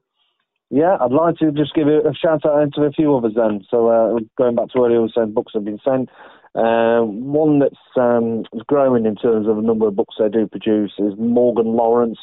yeah, 0.70 0.98
I'd 1.00 1.12
like 1.12 1.38
to 1.38 1.52
just 1.52 1.74
give 1.74 1.88
a, 1.88 2.14
shout 2.14 2.46
out 2.46 2.74
to 2.76 2.84
a 2.84 2.92
few 2.92 3.16
others 3.16 3.34
then. 3.36 3.66
So 3.70 3.88
uh, 3.90 4.20
going 4.38 4.56
back 4.56 4.70
to 4.70 4.80
earlier, 4.80 5.06
saying 5.16 5.34
books 5.34 5.54
have 5.54 5.66
been 5.66 5.80
sent. 5.84 6.10
Uh, 6.54 7.02
one 7.04 7.60
that's 7.60 7.76
um, 7.96 8.44
growing 8.68 9.06
in 9.06 9.16
terms 9.16 9.48
of 9.48 9.56
the 9.56 9.62
number 9.62 9.88
of 9.88 9.96
books 9.96 10.16
they 10.20 10.28
do 10.28 10.48
produce 10.48 10.92
is 11.00 11.14
Morgan 11.18 11.68
Lawrence 11.78 12.20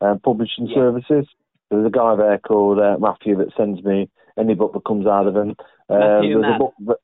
uh, 0.00 0.16
Publishing 0.24 0.66
Yeah. 0.66 0.74
Services. 0.76 1.26
There's 1.70 1.86
a 1.86 1.90
guy 1.90 2.16
there 2.16 2.38
called 2.38 2.80
uh, 2.80 2.96
Matthew 2.98 3.36
that 3.36 3.52
sends 3.56 3.80
me 3.84 4.10
any 4.36 4.54
book 4.54 4.72
that 4.72 4.84
comes 4.84 5.06
out 5.06 5.28
of 5.28 5.36
him. 5.36 5.54
Um, 5.88 5.98
Matthew 6.00 6.32
there's 6.34 6.42
Mann. 6.42 6.54
a 6.56 6.58
book 6.58 6.74
that, 6.86 6.96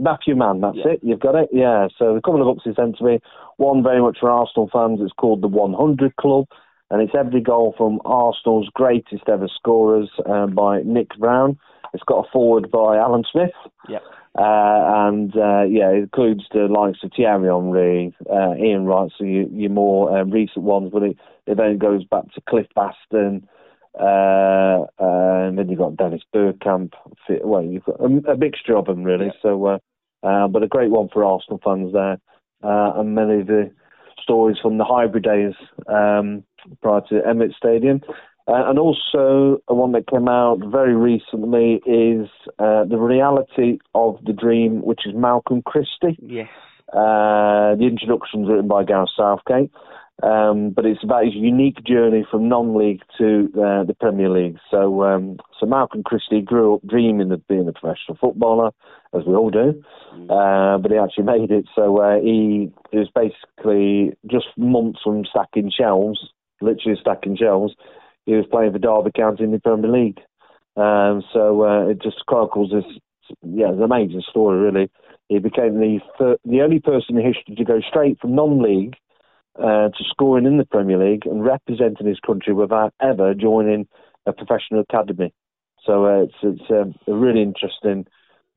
Matthew 0.00 0.34
Mann, 0.34 0.60
that's 0.60 0.76
Yeah. 0.78 0.88
it. 0.92 1.00
You've 1.02 1.20
got 1.20 1.34
it. 1.34 1.48
Yeah. 1.52 1.88
So 1.98 2.16
a 2.16 2.20
couple 2.20 2.40
of 2.40 2.46
books 2.46 2.64
he 2.64 2.74
sent 2.74 2.96
to 2.98 3.04
me. 3.04 3.20
One 3.58 3.82
very 3.82 4.00
much 4.00 4.18
for 4.18 4.30
Arsenal 4.30 4.68
fans. 4.72 5.00
It's 5.00 5.12
called 5.12 5.42
The 5.42 5.48
100 5.48 6.16
Club, 6.16 6.46
and 6.90 7.02
it's 7.02 7.14
every 7.14 7.40
goal 7.40 7.74
from 7.76 8.00
Arsenal's 8.04 8.68
greatest 8.74 9.28
ever 9.28 9.48
scorers 9.48 10.08
um, 10.26 10.54
by 10.54 10.82
Nick 10.82 11.16
Brown. 11.18 11.58
It's 11.92 12.04
got 12.04 12.26
a 12.26 12.30
forward 12.30 12.70
by 12.70 12.96
Alan 12.96 13.24
Smith. 13.30 13.50
Yep. 13.88 14.02
Uh, 14.38 14.82
and 15.08 15.36
uh, 15.36 15.62
yeah, 15.62 15.90
it 15.90 16.04
includes 16.04 16.44
the 16.52 16.68
likes 16.68 17.02
of 17.02 17.10
Thierry 17.16 17.48
Henry, 17.48 18.14
uh, 18.32 18.54
Ian 18.54 18.86
Wright, 18.86 19.10
so 19.18 19.24
you, 19.24 19.50
your 19.52 19.70
more 19.70 20.16
uh, 20.16 20.22
recent 20.22 20.64
ones, 20.64 20.90
but 20.92 21.02
it, 21.02 21.16
it 21.48 21.56
then 21.56 21.78
goes 21.78 22.04
back 22.04 22.32
to 22.34 22.40
Cliff 22.48 22.68
Bastin, 22.76 23.42
uh, 23.98 24.86
uh, 25.02 25.48
and 25.48 25.58
then 25.58 25.68
you've 25.68 25.80
got 25.80 25.96
Dennis 25.96 26.22
Bergkamp. 26.32 26.92
Well, 27.42 27.64
you've 27.64 27.84
got 27.84 28.00
a, 28.00 28.32
a 28.32 28.36
mixture 28.36 28.76
of 28.76 28.86
them 28.86 29.02
really. 29.02 29.26
Yeah. 29.26 29.32
So, 29.42 29.66
uh, 29.66 29.78
uh, 30.22 30.48
but 30.48 30.62
a 30.62 30.68
great 30.68 30.90
one 30.90 31.08
for 31.12 31.24
Arsenal 31.24 31.60
fans 31.64 31.92
there, 31.92 32.18
uh, 32.62 33.00
and 33.00 33.14
many 33.14 33.40
of 33.40 33.46
the 33.46 33.70
stories 34.22 34.58
from 34.60 34.78
the 34.78 34.84
Highbury 34.84 35.20
days 35.20 35.54
um, 35.88 36.44
prior 36.82 37.00
to 37.08 37.20
Emirates 37.26 37.56
Stadium. 37.56 38.00
Uh, 38.48 38.68
and 38.68 38.78
also, 38.78 39.62
a 39.68 39.74
one 39.74 39.92
that 39.92 40.08
came 40.08 40.26
out 40.26 40.58
very 40.66 40.96
recently 40.96 41.74
is 41.86 42.28
uh, 42.58 42.84
The 42.84 42.98
Reality 42.98 43.78
of 43.94 44.18
the 44.24 44.32
Dream, 44.32 44.82
which 44.82 45.06
is 45.06 45.14
Malcolm 45.14 45.62
Christie. 45.62 46.18
Yes. 46.20 46.48
Uh, 46.92 47.76
the 47.76 47.86
introduction's 47.86 48.48
written 48.48 48.66
by 48.66 48.82
Gareth 48.82 49.10
Southgate, 49.16 49.70
um, 50.22 50.70
but 50.70 50.84
it's 50.84 51.02
about 51.02 51.24
his 51.24 51.34
unique 51.34 51.82
journey 51.84 52.26
from 52.30 52.48
non-league 52.48 53.02
to 53.18 53.48
uh, 53.54 53.84
the 53.84 53.96
Premier 53.98 54.28
League. 54.28 54.58
So, 54.70 55.02
um, 55.04 55.38
so 55.58 55.66
Malcolm 55.66 56.02
Christie 56.02 56.42
grew 56.42 56.74
up 56.74 56.86
dreaming 56.86 57.32
of 57.32 57.46
being 57.48 57.68
a 57.68 57.72
professional 57.72 58.18
footballer, 58.20 58.70
as 59.14 59.24
we 59.26 59.34
all 59.34 59.50
do, 59.50 59.82
uh, 60.30 60.78
but 60.78 60.90
he 60.90 60.98
actually 60.98 61.24
made 61.24 61.50
it. 61.50 61.66
So 61.74 61.98
uh, 61.98 62.20
he, 62.20 62.70
he 62.90 62.98
was 62.98 63.08
basically 63.14 64.12
just 64.30 64.46
months 64.56 65.00
from 65.02 65.24
stacking 65.24 65.70
shelves, 65.76 66.28
literally 66.60 66.98
stacking 67.00 67.36
shelves. 67.36 67.74
he 68.26 68.34
was 68.34 68.46
playing 68.50 68.72
for 68.72 68.78
Derby 68.78 69.10
County 69.14 69.44
in 69.44 69.52
the 69.52 69.58
Premier 69.58 69.90
League. 69.90 70.20
Um, 70.76 71.22
so 71.32 71.64
uh, 71.64 71.88
it 71.88 72.00
just 72.02 72.24
chronicles 72.26 72.70
this, 72.70 72.84
yeah, 73.42 73.68
it's 73.68 73.78
an 73.78 73.82
amazing 73.82 74.22
story, 74.28 74.58
really. 74.58 74.90
He 75.28 75.38
became 75.38 75.78
the 75.78 76.00
thir- 76.18 76.38
the 76.44 76.60
only 76.62 76.80
person 76.80 77.18
in 77.18 77.24
history 77.24 77.54
to 77.56 77.64
go 77.64 77.80
straight 77.80 78.18
from 78.20 78.34
non-league 78.34 78.96
uh, 79.58 79.88
to 79.88 80.04
scoring 80.08 80.46
in 80.46 80.58
the 80.58 80.64
Premier 80.64 80.98
League 80.98 81.26
and 81.26 81.44
representing 81.44 82.06
his 82.06 82.20
country 82.20 82.52
without 82.54 82.94
ever 83.02 83.34
joining 83.34 83.86
a 84.26 84.32
professional 84.32 84.80
academy. 84.80 85.32
So 85.84 86.04
uh, 86.06 86.22
it's 86.24 86.34
it's 86.42 86.70
um, 86.70 86.94
a 87.06 87.14
really 87.14 87.42
interesting 87.42 88.06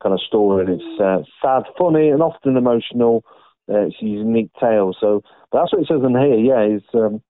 kind 0.02 0.12
of 0.12 0.20
story, 0.20 0.66
and 0.66 0.80
it's 0.80 1.00
uh, 1.00 1.22
sad, 1.42 1.62
funny, 1.78 2.08
and 2.10 2.22
often 2.22 2.56
emotional. 2.56 3.24
Uh, 3.68 3.86
it's 3.86 3.96
a 4.02 4.04
unique 4.04 4.50
tale. 4.60 4.94
So 5.00 5.22
but 5.50 5.60
that's 5.60 5.72
what 5.72 5.82
it 5.82 5.88
says 5.88 6.02
in 6.04 6.10
here. 6.18 6.34
Yeah, 6.38 6.76
it's. 6.76 6.86
Um, 6.94 7.22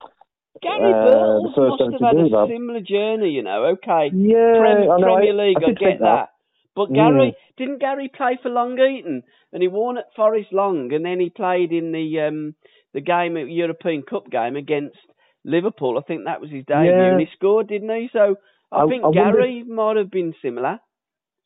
Gary 0.63 0.93
uh, 0.93 1.43
the 1.43 1.53
first 1.55 1.81
must 1.81 1.83
have 1.83 2.15
had 2.15 2.27
a 2.27 2.29
that. 2.31 2.47
similar 2.49 2.81
journey, 2.81 3.31
you 3.31 3.43
know. 3.43 3.65
Okay, 3.75 4.11
Yeah, 4.15 4.55
Prem- 4.59 4.91
I 4.91 4.97
know. 4.99 5.15
Premier 5.17 5.35
I- 5.35 5.47
League, 5.49 5.57
I 5.63 5.67
I, 5.67 5.73
get 5.73 5.99
that. 5.99 6.01
that. 6.01 6.29
But 6.77 6.91
Mm. 6.91 6.95
Gary 6.95 7.37
didn't 7.57 7.79
Gary 7.81 8.09
play 8.09 8.39
for 8.43 8.49
Long 8.51 8.79
Eaton, 8.79 9.23
and 9.53 9.63
he 9.63 9.69
won 9.69 9.99
at 9.99 10.13
Forest 10.17 10.53
Long, 10.53 10.93
and 10.93 11.05
then 11.05 11.21
he 11.21 11.31
played 11.31 11.71
in 11.73 11.93
the 11.93 12.21
um 12.21 12.55
the 12.95 13.01
game 13.03 13.37
European 13.37 14.03
Cup 14.03 14.31
game 14.31 14.57
against 14.57 14.97
Liverpool. 15.45 15.99
I 15.99 16.03
think 16.03 16.25
that 16.25 16.41
was 16.41 16.51
his 16.51 16.65
debut, 16.65 16.91
Yeah. 16.91 17.11
and 17.13 17.21
he 17.21 17.27
scored, 17.35 17.69
didn't 17.69 17.91
he? 17.91 18.09
So 18.13 18.37
I, 18.73 18.83
I- 18.85 18.87
think 18.89 19.03
I 19.05 19.09
wonder- 19.09 19.33
Gary 19.33 19.63
might 19.65 19.97
have 19.97 20.11
been 20.11 20.33
similar. 20.41 20.79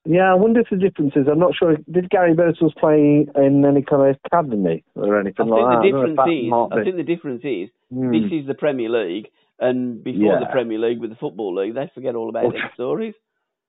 Yeah, 0.04 0.30
I 0.30 0.34
wonder 0.36 0.60
if 0.60 0.68
the 0.70 0.76
difference 0.76 1.12
is. 1.16 1.26
I'm 1.30 1.38
not 1.40 1.54
sure. 1.54 1.76
Did 1.90 2.08
Gary 2.08 2.32
Birtles 2.34 2.74
play 2.78 3.26
in 3.34 3.64
any 3.66 3.82
kind 3.82 4.08
of 4.08 4.16
academy 4.24 4.84
or 4.94 5.16
I 5.16 5.20
anything 5.20 5.34
think 5.46 5.50
like 5.50 5.64
that? 5.64 5.82
the 5.82 5.88
I 5.88 5.90
difference 5.90 6.20
is, 6.32 6.52
I 6.72 6.84
think 6.84 6.96
the 6.96 7.02
difference 7.14 7.42
is, 7.44 7.68
Hmm. 7.92 8.12
this 8.12 8.32
is 8.32 8.46
the 8.46 8.54
Premier 8.54 8.88
League, 8.88 9.28
and 9.58 10.02
before 10.02 10.38
the 10.38 10.46
Premier 10.46 10.78
League 10.78 11.00
with 11.00 11.10
the 11.10 11.16
Football 11.16 11.56
League, 11.56 11.74
they 11.74 11.90
forget 11.94 12.14
all 12.14 12.28
about 12.30 12.52
their 12.52 12.70
stories. 12.74 13.14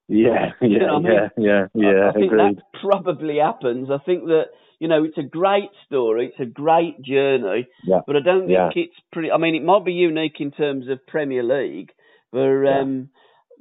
Yeah, 0.07 0.53
yeah, 0.61 0.67
You 0.67 0.79
know 0.79 0.99
what 0.99 1.11
I 1.11 1.29
yeah, 1.37 1.67
yeah, 1.73 1.89
I- 2.05 2.09
I, 2.09 2.11
think 2.13 2.31
agreed. 2.31 2.57
that 2.57 2.63
probably 2.81 3.37
happens. 3.39 3.89
I 3.91 3.97
think 3.97 4.25
that 4.25 4.45
you 4.79 4.87
know 4.87 5.03
it's 5.03 5.17
a 5.17 5.23
great 5.23 5.69
story, 5.85 6.27
it's 6.27 6.39
a 6.39 6.45
great 6.45 7.01
journey, 7.01 7.67
Yeah. 7.85 8.01
but 8.07 8.15
I 8.15 8.19
don't 8.21 8.47
think 8.47 8.51
Yeah. 8.51 8.69
it's 8.75 8.95
pretty. 9.11 9.31
I 9.31 9.37
mean, 9.37 9.55
it 9.55 9.63
might 9.63 9.85
be 9.85 9.93
unique 9.93 10.39
in 10.39 10.51
terms 10.51 10.87
of 10.89 11.05
Premier 11.07 11.43
League, 11.43 11.91
but 12.31 12.65
um, 12.65 13.09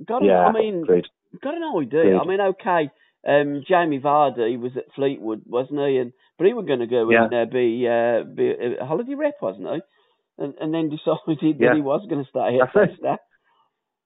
got 0.06 0.22
an, 0.22 0.28
yeah, 0.28 0.46
I 0.46 0.52
mean, 0.52 0.82
agreed. 0.84 1.06
got 1.42 1.54
an 1.54 1.64
idea. 1.76 2.00
Agreed. 2.00 2.20
I 2.20 2.24
mean, 2.24 2.40
okay, 2.40 2.90
um, 3.26 3.64
Jamie 3.68 4.00
Vardy 4.00 4.58
was 4.58 4.76
at 4.76 4.92
Fleetwood, 4.94 5.42
wasn't 5.46 5.80
he? 5.80 5.96
And 5.98 6.12
but 6.38 6.46
he 6.46 6.52
was 6.54 6.66
going 6.66 6.80
to 6.80 6.86
go 6.86 7.10
Yeah. 7.10 7.24
and 7.24 7.34
uh, 7.34 7.44
be 7.46 7.86
uh, 7.88 8.22
be 8.24 8.76
a 8.80 8.84
holiday 8.86 9.14
rep, 9.14 9.34
wasn't 9.42 9.68
he? 9.68 9.80
And, 10.38 10.54
and 10.60 10.72
then 10.72 10.88
decided 10.96 11.38
Yeah. 11.58 11.70
that 11.70 11.74
he 11.76 11.82
was 11.82 12.06
going 12.08 12.22
to 12.22 12.30
stay 12.30 12.58
at 12.62 12.68
it. 12.74 12.78
Leicester. 12.78 13.16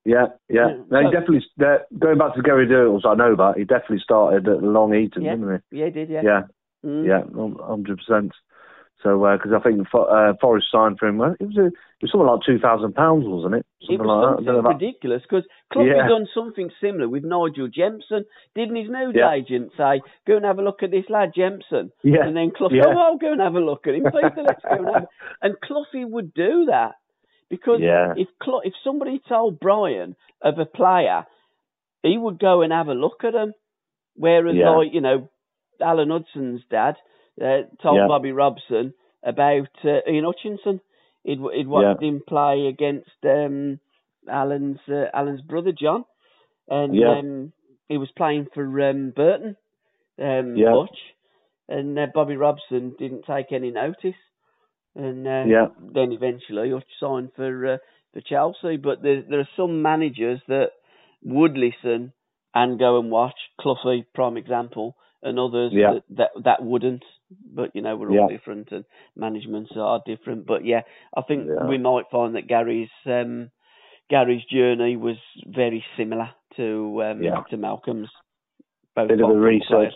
Yeah, 0.04 0.26
yeah. 0.48 0.66
Yeah, 0.68 0.76
No, 0.90 0.98
he 1.00 1.10
definitely. 1.12 1.44
Uh, 1.62 1.78
going 1.96 2.18
back 2.18 2.34
to 2.34 2.42
Gary 2.42 2.66
Birtles, 2.66 3.04
I 3.06 3.14
know 3.14 3.36
that 3.36 3.54
he 3.58 3.64
definitely 3.64 4.00
started 4.02 4.48
at 4.48 4.62
Long 4.62 4.94
Eaton, 4.94 5.22
Yeah. 5.22 5.36
didn't 5.36 5.62
he? 5.70 5.78
Yeah, 5.78 5.84
he 5.84 5.90
did. 5.92 6.08
Yeah. 6.10 6.22
Yeah, 6.24 6.42
Mm. 6.84 7.06
yeah, 7.06 7.22
hundred 7.66 7.98
percent. 7.98 8.32
So 9.02 9.18
because 9.36 9.50
I 9.52 9.58
think 9.60 9.88
Fo- 9.90 10.04
uh, 10.04 10.34
Forest 10.40 10.68
signed 10.70 10.98
for 10.98 11.08
him, 11.08 11.18
well, 11.18 11.34
it 11.40 11.44
was 11.44 11.56
a, 11.56 11.66
it 11.66 12.02
was 12.02 12.10
something 12.12 12.26
like 12.26 12.40
two 12.46 12.58
thousand 12.60 12.94
pounds, 12.94 13.24
wasn't 13.26 13.54
it? 13.56 13.66
It 13.80 13.86
Something 13.98 14.06
was 14.06 14.06
like 14.06 14.22
that. 14.22 14.36
Something 14.36 14.44
don't 14.46 14.54
know 14.54 14.70
if 14.70 14.78
that- 14.78 14.84
ridiculous 14.86 15.22
because 15.22 15.44
Clough 15.72 15.84
Yeah. 15.86 16.02
had 16.02 16.08
done 16.08 16.26
something 16.32 16.70
similar 16.80 17.08
with 17.08 17.24
Nigel 17.24 17.66
Jemson. 17.66 18.24
Didn't 18.54 18.76
his 18.76 18.88
news 18.90 19.14
Yeah. 19.16 19.32
agent 19.34 19.72
say, 19.76 20.02
"Go 20.26 20.36
and 20.36 20.44
have 20.44 20.58
a 20.60 20.62
look 20.62 20.82
at 20.84 20.92
this 20.92 21.10
lad 21.10 21.32
Jemson"? 21.34 21.90
Yeah. 22.04 22.22
And 22.26 22.36
then 22.36 22.52
Clough, 22.52 22.70
Yeah. 22.70 22.84
"Oh, 22.86 22.98
I'll 22.98 23.18
go 23.18 23.32
and 23.32 23.40
have 23.40 23.56
a 23.56 23.60
look 23.60 23.86
at 23.88 23.94
him, 23.94 24.04
Peter. 24.04 24.42
Let's 24.46 24.62
go 24.62 24.70
and 24.78 24.94
have." 24.94 25.06
And 25.42 25.60
Cloughie 25.60 26.04
would 26.04 26.32
do 26.34 26.66
that 26.66 26.94
because 27.50 27.80
Yeah. 27.80 28.14
if 28.16 28.28
Clough, 28.40 28.62
if 28.62 28.74
somebody 28.84 29.18
told 29.28 29.58
Brian 29.58 30.14
of 30.42 30.60
a 30.60 30.64
player, 30.66 31.26
he 32.04 32.18
would 32.18 32.38
go 32.38 32.62
and 32.62 32.72
have 32.72 32.86
a 32.88 32.94
look 32.94 33.24
at 33.24 33.34
him. 33.34 33.52
Whereas, 34.14 34.54
Yeah. 34.54 34.70
like 34.70 34.92
you 34.94 35.00
know, 35.00 35.28
Alan 35.80 36.10
Hudson's 36.10 36.62
dad 36.70 36.96
uh, 37.40 37.62
told 37.82 37.96
Yeah. 37.98 38.06
Bobby 38.08 38.32
Robson 38.32 38.94
about 39.22 39.68
uh, 39.84 40.00
Ian 40.10 40.24
Hutchinson. 40.24 40.80
He'd, 41.24 41.38
he'd 41.54 41.68
watched 41.68 42.02
him 42.02 42.22
play 42.26 42.66
against 42.66 43.10
um, 43.24 43.78
Alan's 44.28 44.80
uh, 44.88 45.04
Alan's 45.14 45.40
brother 45.42 45.72
John, 45.72 46.04
and 46.68 46.94
Yeah. 46.98 47.14
um, 47.18 47.52
he 47.88 47.96
was 47.98 48.10
playing 48.16 48.46
for 48.54 48.64
um, 48.88 49.12
Burton, 49.14 49.56
um, 50.20 50.56
Yeah. 50.56 50.72
Hutch, 50.72 50.98
and 51.68 51.98
uh, 51.98 52.06
Bobby 52.12 52.36
Robson 52.36 52.94
didn't 52.98 53.24
take 53.24 53.52
any 53.52 53.70
notice, 53.70 54.18
and 54.94 55.26
uh, 55.26 55.46
Yeah. 55.46 55.66
then 55.94 56.12
eventually 56.12 56.70
Hutch 56.70 56.90
signed 57.00 57.30
for 57.36 57.74
uh, 57.74 57.76
for 58.12 58.20
Chelsea. 58.20 58.76
But 58.76 59.02
there 59.02 59.22
there 59.28 59.40
are 59.40 59.48
some 59.56 59.82
managers 59.82 60.40
that 60.48 60.70
would 61.22 61.56
listen 61.56 62.12
and 62.54 62.78
go 62.78 62.98
and 62.98 63.10
watch. 63.10 63.38
Cloughie, 63.60 64.04
prime 64.14 64.36
example, 64.36 64.96
and 65.22 65.38
others 65.38 65.72
Yeah. 65.74 65.94
that, 65.94 66.02
that 66.16 66.30
that 66.44 66.62
wouldn't. 66.64 67.04
But 67.54 67.70
you 67.74 67.82
know 67.82 67.96
we're 67.96 68.10
all 68.10 68.28
Yeah. 68.30 68.36
different 68.36 68.72
and 68.72 68.84
managements 69.16 69.72
are 69.76 70.00
different. 70.04 70.46
But 70.46 70.64
yeah, 70.64 70.82
I 71.16 71.22
think 71.22 71.46
Yeah. 71.48 71.66
we 71.66 71.78
might 71.78 72.04
find 72.10 72.34
that 72.34 72.46
Gary's 72.48 72.90
um, 73.06 73.50
Gary's 74.10 74.44
journey 74.44 74.96
was 74.96 75.16
very 75.46 75.84
similar 75.96 76.30
to 76.56 77.02
um, 77.04 77.22
to 77.50 77.56
Malcolm's. 77.56 78.10
Both 78.94 79.08
bit 79.08 79.20
of 79.22 79.30
a 79.30 79.34
research. 79.34 79.68
players. 79.68 79.94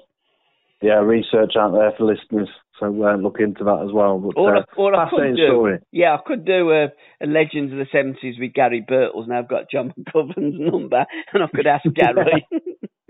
Yeah, 0.83 1.01
research 1.01 1.53
out 1.59 1.73
there 1.73 1.93
for 1.97 2.05
listeners. 2.05 2.49
So 2.79 2.87
uh, 2.87 3.17
look 3.17 3.41
into 3.41 3.65
that 3.65 3.83
as 3.87 3.93
well. 3.93 4.19
But, 4.19 4.39
Or, 4.39 4.57
uh, 4.57 4.61
I, 4.61 5.09
could 5.11 5.37
do, 5.37 5.47
story. 5.49 5.79
yeah, 5.91 6.15
I 6.15 6.19
could 6.25 6.45
do 6.45 6.71
a, 6.71 6.85
a 7.23 7.27
Legends 7.27 7.73
of 7.73 7.79
the 7.79 7.87
Seventies 7.91 8.37
with 8.39 8.53
Gary 8.53 8.85
Birtles. 8.87 9.27
Now 9.27 9.39
I've 9.39 9.49
got 9.49 9.71
John 9.71 9.95
McGovern's 9.99 10.61
number, 10.61 11.07
and 11.33 11.43
I 11.43 11.47
could 11.55 11.67
ask 11.67 11.85
Gary. 11.95 12.47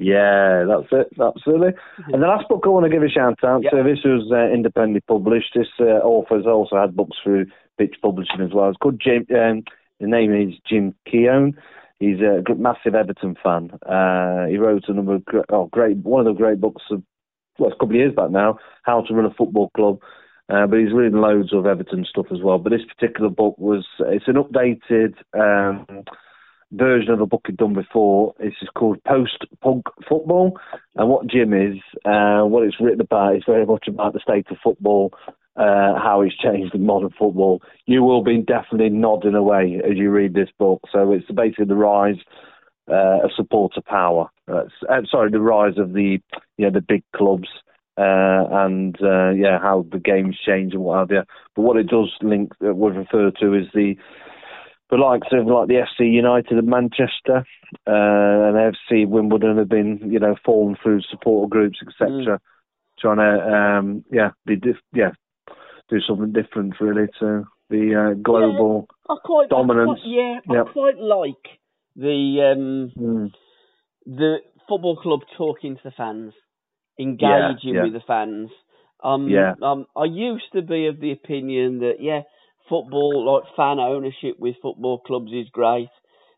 Yeah, 0.07 0.65
that's 0.69 0.93
it. 0.93 1.09
Absolutely. 1.21 1.73
And 2.13 2.23
the 2.23 2.29
last 2.29 2.49
book 2.49 2.63
I 2.65 2.69
want 2.69 2.85
to 2.85 2.91
give 2.91 3.03
a 3.03 3.09
shout 3.09 3.43
out 3.43 3.63
Yeah. 3.65 3.71
to, 3.71 3.83
this 3.83 4.05
was 4.05 4.31
uh, 4.31 4.53
independently 4.55 5.01
published. 5.01 5.53
This 5.55 5.67
uh, 5.81 5.99
author's 6.07 6.47
also 6.47 6.77
had 6.77 6.95
books 6.95 7.17
through 7.23 7.47
Pitch 7.77 7.97
Publishing 8.01 8.41
as 8.41 8.53
well. 8.53 8.69
It's 8.69 8.79
called 8.79 9.01
Jim, 9.01 9.27
um, 9.35 9.65
the 9.99 10.07
name 10.07 10.33
is 10.33 10.55
Jim 10.69 10.95
Keown. 11.11 11.55
He's 11.99 12.21
a 12.21 12.43
massive 12.55 12.95
Everton 12.95 13.37
fan. 13.43 13.71
Uh, 13.85 14.47
he 14.47 14.59
wrote 14.59 14.85
a 14.87 14.93
number 14.93 15.15
of 15.15 15.25
gr- 15.25 15.49
oh, 15.49 15.67
great, 15.73 15.97
one 15.97 16.25
of 16.25 16.27
the 16.33 16.41
great 16.41 16.61
books 16.61 16.83
of, 16.91 17.03
well, 17.59 17.71
it's 17.71 17.75
a 17.77 17.79
couple 17.79 17.97
of 17.97 18.01
years 18.01 18.15
back 18.15 18.31
now, 18.31 18.59
How 18.83 19.01
to 19.01 19.15
Run 19.15 19.25
a 19.25 19.35
Football 19.35 19.71
Club. 19.75 19.99
Uh, 20.49 20.67
but 20.69 20.79
he's 20.79 20.93
written 20.93 21.21
loads 21.21 21.53
of 21.53 21.67
Everton 21.67 22.05
stuff 22.09 22.27
as 22.31 22.41
well. 22.41 22.59
But 22.59 22.71
this 22.71 22.85
particular 22.85 23.29
book 23.31 23.57
was, 23.59 23.85
it's 23.99 24.29
an 24.29 24.37
updated 24.37 25.15
um, 25.35 26.05
version 26.73 27.11
of 27.11 27.21
a 27.21 27.27
book 27.27 27.43
he'd 27.47 27.57
done 27.57 27.75
before. 27.75 28.35
Is 28.41 28.55
called 28.75 29.03
Post 29.05 29.47
Punk 29.63 29.87
Football. 30.09 30.59
And 30.95 31.09
what 31.09 31.27
Jim 31.27 31.53
is, 31.53 31.79
uh, 32.05 32.43
what 32.43 32.65
it's 32.65 32.81
written 32.81 33.01
about 33.01 33.37
is 33.37 33.43
very 33.47 33.67
much 33.67 33.89
about 33.89 34.13
the 34.13 34.21
state 34.21 34.47
of 34.51 34.57
football, 34.63 35.13
uh, 35.57 35.95
how 35.99 36.23
it's 36.23 36.37
changed 36.37 36.75
in 36.75 36.85
modern 36.85 37.11
football. 37.19 37.63
You 37.87 38.03
will 38.03 38.23
be 38.23 38.39
definitely 38.39 38.91
nodding 38.91 39.35
away 39.35 39.81
as 39.85 39.97
you 39.97 40.11
read 40.11 40.35
this 40.35 40.51
book. 40.59 40.83
So 40.93 41.13
it's 41.13 41.31
basically 41.31 41.67
the 41.67 41.77
rise 41.77 42.17
uh, 42.89 43.25
of 43.25 43.31
supporter 43.35 43.81
power. 43.81 44.29
Uh, 44.49 44.65
uh, 44.89 45.01
sorry, 45.11 45.31
the 45.31 45.41
rise 45.41 45.77
of 45.77 45.93
the 45.93 46.21
you 46.57 46.65
know 46.65 46.71
the 46.71 46.81
big 46.81 47.03
clubs. 47.15 47.49
Uh, 47.99 48.45
and 48.51 48.97
yeah, 49.01 49.59
how 49.59 49.87
the 49.91 49.99
game's 49.99 50.39
changed 50.39 50.75
and 50.75 50.85
what 50.85 50.99
have 50.99 51.11
you. 51.11 51.23
But 51.55 51.63
what 51.63 51.79
it 51.79 51.89
does 51.89 52.13
link, 52.21 52.53
uh, 52.63 52.75
would 52.75 52.95
refer 52.95 53.31
to 53.41 53.55
is 53.55 53.67
the 53.73 53.97
the 54.91 54.97
likes 54.97 55.29
of 55.33 55.47
like 55.47 55.69
the 55.69 55.85
FC 55.99 56.13
United 56.13 56.59
of 56.59 56.65
Manchester 56.65 57.45
uh, 57.87 57.91
and 57.91 58.75
FC 58.75 59.07
Wimbledon 59.09 59.59
have 59.59 59.69
been, 59.69 60.01
you 60.11 60.19
know, 60.21 60.37
formed 60.45 60.79
through 60.83 61.01
supporter 61.11 61.49
groups, 61.49 61.79
etc. 61.83 62.41
Trying 62.99 63.17
to, 63.19 63.53
um, 63.53 64.05
yeah, 64.11 64.31
be 64.47 64.57
diff- 64.57 64.77
yeah, 64.95 65.11
do 65.91 66.01
something 66.01 66.33
different 66.33 66.81
really 66.81 67.09
to 67.21 67.45
the 67.69 68.13
uh, 68.13 68.15
global. 68.23 68.87
I 69.09 69.17
quite 69.25 69.49
Dominance. 69.51 69.91
I 69.91 70.03
quite, 70.03 70.07
yeah, 70.07 70.39
Yeah. 70.51 70.63
I 70.63 70.73
quite 70.73 70.99
like 70.99 71.59
the 71.97 72.53
um, 72.55 72.93
Mm. 72.97 73.33
the 74.07 74.37
football 74.69 74.97
club 74.97 75.21
talking 75.37 75.77
to 75.77 75.83
the 75.85 75.91
fans, 75.91 76.33
Yeah, 76.99 77.07
engaging 77.07 77.75
yeah. 77.75 77.83
with 77.83 77.93
the 77.93 78.01
fans. 78.07 78.51
Um, 79.03 79.29
Yeah. 79.29 79.55
um, 79.63 79.87
I 79.97 80.05
used 80.05 80.51
to 80.53 80.63
be 80.63 80.87
of 80.87 81.01
the 81.01 81.13
opinion 81.13 81.81
that 81.81 82.01
yeah, 82.01 82.23
football 82.69 83.25
like 83.25 83.55
fan 83.57 83.79
ownership 83.81 84.37
with 84.39 84.57
football 84.63 84.99
clubs 85.01 85.33
is 85.33 85.49
great, 85.51 85.89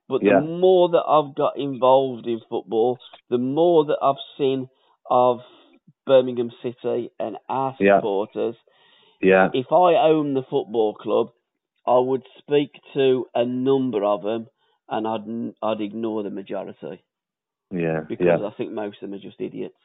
but 0.08 0.22
Yeah. 0.22 0.32
the 0.40 0.46
more 0.60 0.90
that 0.90 1.04
I've 1.06 1.34
got 1.34 1.58
involved 1.58 2.26
in 2.26 2.40
football, 2.48 2.98
the 3.30 3.38
more 3.38 3.84
that 3.86 3.98
I've 4.02 4.16
seen 4.38 4.68
of 5.10 5.40
Birmingham 6.06 6.50
City 6.62 7.10
and 7.18 7.36
our 7.48 7.76
Yeah. 7.80 7.98
supporters. 7.98 8.56
Yeah, 9.20 9.48
If 9.52 9.66
I 9.72 9.94
own 9.94 10.34
the 10.34 10.42
football 10.42 10.94
club, 10.94 11.28
I 11.86 11.98
would 11.98 12.22
speak 12.38 12.72
to 12.94 13.26
a 13.34 13.44
number 13.44 14.04
of 14.04 14.22
them, 14.22 14.48
and 14.88 15.06
I'd 15.06 15.54
I'd 15.62 15.80
ignore 15.80 16.22
the 16.22 16.30
majority 16.30 17.02
yeah, 17.70 18.00
because 18.08 18.26
yeah, 18.26 18.38
I 18.46 18.50
think 18.56 18.72
most 18.72 19.02
of 19.02 19.10
them 19.10 19.18
are 19.18 19.22
just 19.22 19.40
idiots. 19.40 19.76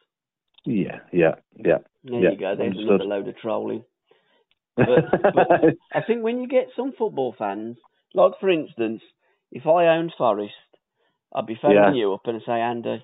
yeah, 0.65 0.99
yeah, 1.11 1.35
yeah. 1.55 1.77
There 2.03 2.21
Yeah, 2.21 2.29
you 2.31 2.37
go. 2.37 2.55
There's 2.55 2.69
understood. 2.69 3.01
another 3.01 3.05
load 3.05 3.27
of 3.27 3.37
trolling. 3.37 3.83
But- 4.75 5.11
but- 5.21 5.75
I 5.93 6.01
think 6.01 6.23
when 6.23 6.39
you 6.39 6.47
get 6.47 6.67
some 6.75 6.93
football 6.97 7.33
fans, 7.37 7.77
like 8.13 8.33
for 8.39 8.49
instance, 8.49 9.01
if 9.51 9.65
I 9.67 9.87
owned 9.87 10.13
Forest, 10.17 10.53
I'd 11.35 11.45
be 11.45 11.55
phoning 11.61 11.77
Yeah. 11.77 11.93
you 11.93 12.13
up 12.13 12.25
and 12.27 12.41
say, 12.45 12.59
Andy, 12.59 13.03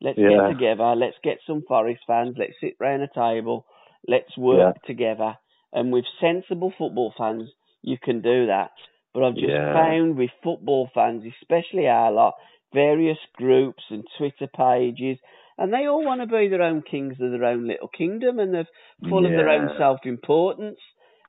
let's 0.00 0.18
Yeah. 0.18 0.28
get 0.28 0.48
together, 0.58 0.94
let's 0.96 1.18
get 1.22 1.38
some 1.46 1.62
Forest 1.62 2.02
fans, 2.06 2.36
let's 2.38 2.54
sit 2.60 2.74
round 2.80 3.02
a 3.02 3.08
table, 3.08 3.66
let's 4.06 4.36
work 4.36 4.82
together. 4.86 5.36
And 5.72 5.92
with 5.92 6.04
sensible 6.20 6.72
football 6.76 7.12
fans, 7.16 7.50
you 7.82 7.98
can 7.98 8.20
do 8.20 8.46
that. 8.46 8.70
But 9.12 9.24
I've 9.24 9.34
just 9.34 9.48
Yeah. 9.48 9.72
found 9.72 10.16
with 10.16 10.30
football 10.42 10.88
fans, 10.94 11.24
especially 11.40 11.88
our 11.88 12.10
lot, 12.12 12.34
various 12.72 13.18
groups 13.36 13.84
and 13.90 14.04
Twitter 14.18 14.48
pages, 14.48 15.18
and 15.58 15.72
they 15.72 15.86
all 15.86 16.04
want 16.04 16.20
to 16.20 16.26
be 16.26 16.48
their 16.48 16.62
own 16.62 16.82
kings 16.82 17.20
of 17.20 17.30
their 17.30 17.44
own 17.44 17.66
little 17.68 17.86
kingdom, 17.88 18.40
and 18.40 18.52
they're 18.52 18.68
full 19.08 19.24
of 19.24 19.30
their 19.30 19.48
own 19.48 19.70
self-importance. 19.78 20.80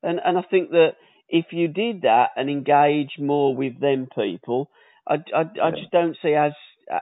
And 0.03 0.19
and 0.23 0.37
I 0.37 0.41
think 0.49 0.71
that 0.71 0.93
if 1.29 1.47
you 1.51 1.67
did 1.67 2.03
that 2.03 2.29
and 2.35 2.49
engage 2.49 3.17
more 3.19 3.55
with 3.55 3.79
them 3.79 4.07
people, 4.13 4.69
I, 5.07 5.15
I, 5.35 5.41
I 5.63 5.71
just 5.71 5.91
don't 5.91 6.17
see 6.21 6.33
as 6.33 6.53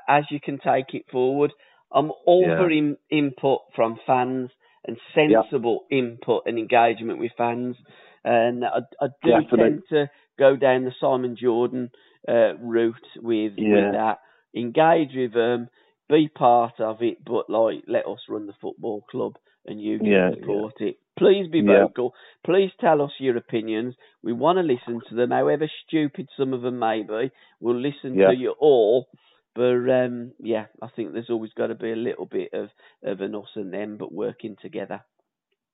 as 0.07 0.23
you 0.31 0.39
can 0.39 0.59
take 0.59 0.93
it 0.93 1.05
forward. 1.11 1.51
I'm 1.91 2.11
all 2.25 2.49
for 2.57 2.71
in, 2.71 2.97
input 3.11 3.59
from 3.75 3.99
fans 4.07 4.49
and 4.85 4.97
sensible 5.13 5.85
input 5.91 6.43
and 6.45 6.57
engagement 6.57 7.19
with 7.19 7.31
fans, 7.37 7.75
and 8.23 8.65
I, 8.65 8.79
I 8.99 9.07
do 9.23 9.29
Definitely. 9.29 9.57
tend 9.57 9.83
to 9.89 10.09
go 10.39 10.55
down 10.55 10.85
the 10.85 10.93
Simon 10.99 11.37
Jordan 11.39 11.91
uh, 12.27 12.55
route 12.57 12.95
with 13.17 13.53
with 13.57 13.93
that. 13.93 14.17
Engage 14.55 15.15
with 15.15 15.33
them, 15.33 15.67
be 16.09 16.29
part 16.33 16.79
of 16.79 17.01
it, 17.01 17.23
but 17.25 17.49
like 17.49 17.83
let 17.87 18.07
us 18.07 18.19
run 18.29 18.47
the 18.47 18.53
football 18.61 19.03
club 19.09 19.33
and 19.65 19.81
you 19.81 19.97
can 19.99 20.07
Yeah, 20.07 20.29
support 20.31 20.73
it. 20.81 20.97
Please 21.17 21.47
be 21.47 21.61
Yeah. 21.61 21.85
vocal. 21.85 22.13
Please 22.43 22.71
tell 22.79 23.01
us 23.01 23.11
your 23.19 23.37
opinions. 23.37 23.95
We 24.23 24.33
want 24.33 24.57
to 24.57 24.63
listen 24.63 25.01
to 25.09 25.15
them, 25.15 25.31
however 25.31 25.69
stupid 25.87 26.27
some 26.37 26.53
of 26.53 26.61
them 26.61 26.79
may 26.79 27.03
be. 27.03 27.31
We'll 27.59 27.79
listen 27.79 28.17
Yeah. 28.17 28.27
to 28.29 28.35
you 28.35 28.51
all. 28.59 29.07
But 29.55 29.87
um, 29.89 30.33
yeah, 30.39 30.65
I 30.81 30.87
think 30.87 31.13
there's 31.13 31.29
always 31.29 31.53
got 31.53 31.67
to 31.67 31.75
be 31.75 31.91
a 31.91 31.95
little 31.95 32.25
bit 32.25 32.53
of, 32.53 32.69
of 33.03 33.21
an 33.21 33.35
us 33.35 33.55
and 33.55 33.71
them, 33.71 33.97
but 33.97 34.11
working 34.11 34.55
together. 34.61 35.01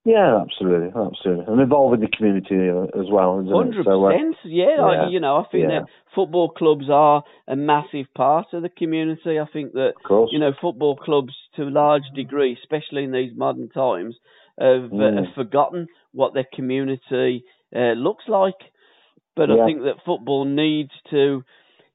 Yeah, 0.05 0.41
absolutely, 0.41 0.87
absolutely, 0.87 1.45
and 1.47 1.61
involving 1.61 1.99
the 1.99 2.07
community 2.07 2.69
uh, 2.69 2.99
as 2.99 3.07
well, 3.11 3.43
Hundred? 3.45 3.85
So, 3.85 4.05
uh, 4.05 4.11
percent. 4.11 4.35
Yeah, 4.45 4.91
yeah, 4.91 5.09
you 5.09 5.19
know, 5.19 5.37
I 5.37 5.43
think 5.51 5.63
yeah. 5.63 5.79
that 5.81 5.85
football 6.15 6.49
clubs 6.49 6.85
are 6.89 7.23
a 7.47 7.55
massive 7.55 8.05
part 8.15 8.47
of 8.53 8.61
the 8.61 8.69
community. 8.69 9.39
I 9.39 9.45
think 9.51 9.73
that 9.73 9.93
you 10.31 10.39
know 10.39 10.53
football 10.59 10.95
clubs, 10.95 11.33
to 11.57 11.63
a 11.63 11.69
large 11.69 12.03
degree, 12.15 12.57
especially 12.63 13.03
in 13.03 13.11
these 13.11 13.33
modern 13.35 13.69
times, 13.69 14.15
have, 14.57 14.85
uh, 14.85 14.95
Mm. 14.95 15.25
have 15.25 15.33
forgotten 15.35 15.87
what 16.13 16.33
their 16.33 16.47
community 16.53 17.43
uh, 17.75 17.93
looks 17.93 18.23
like. 18.27 18.59
But 19.35 19.51
I 19.51 19.65
think 19.65 19.81
that 19.83 20.03
football 20.05 20.43
needs 20.45 20.91
to 21.11 21.43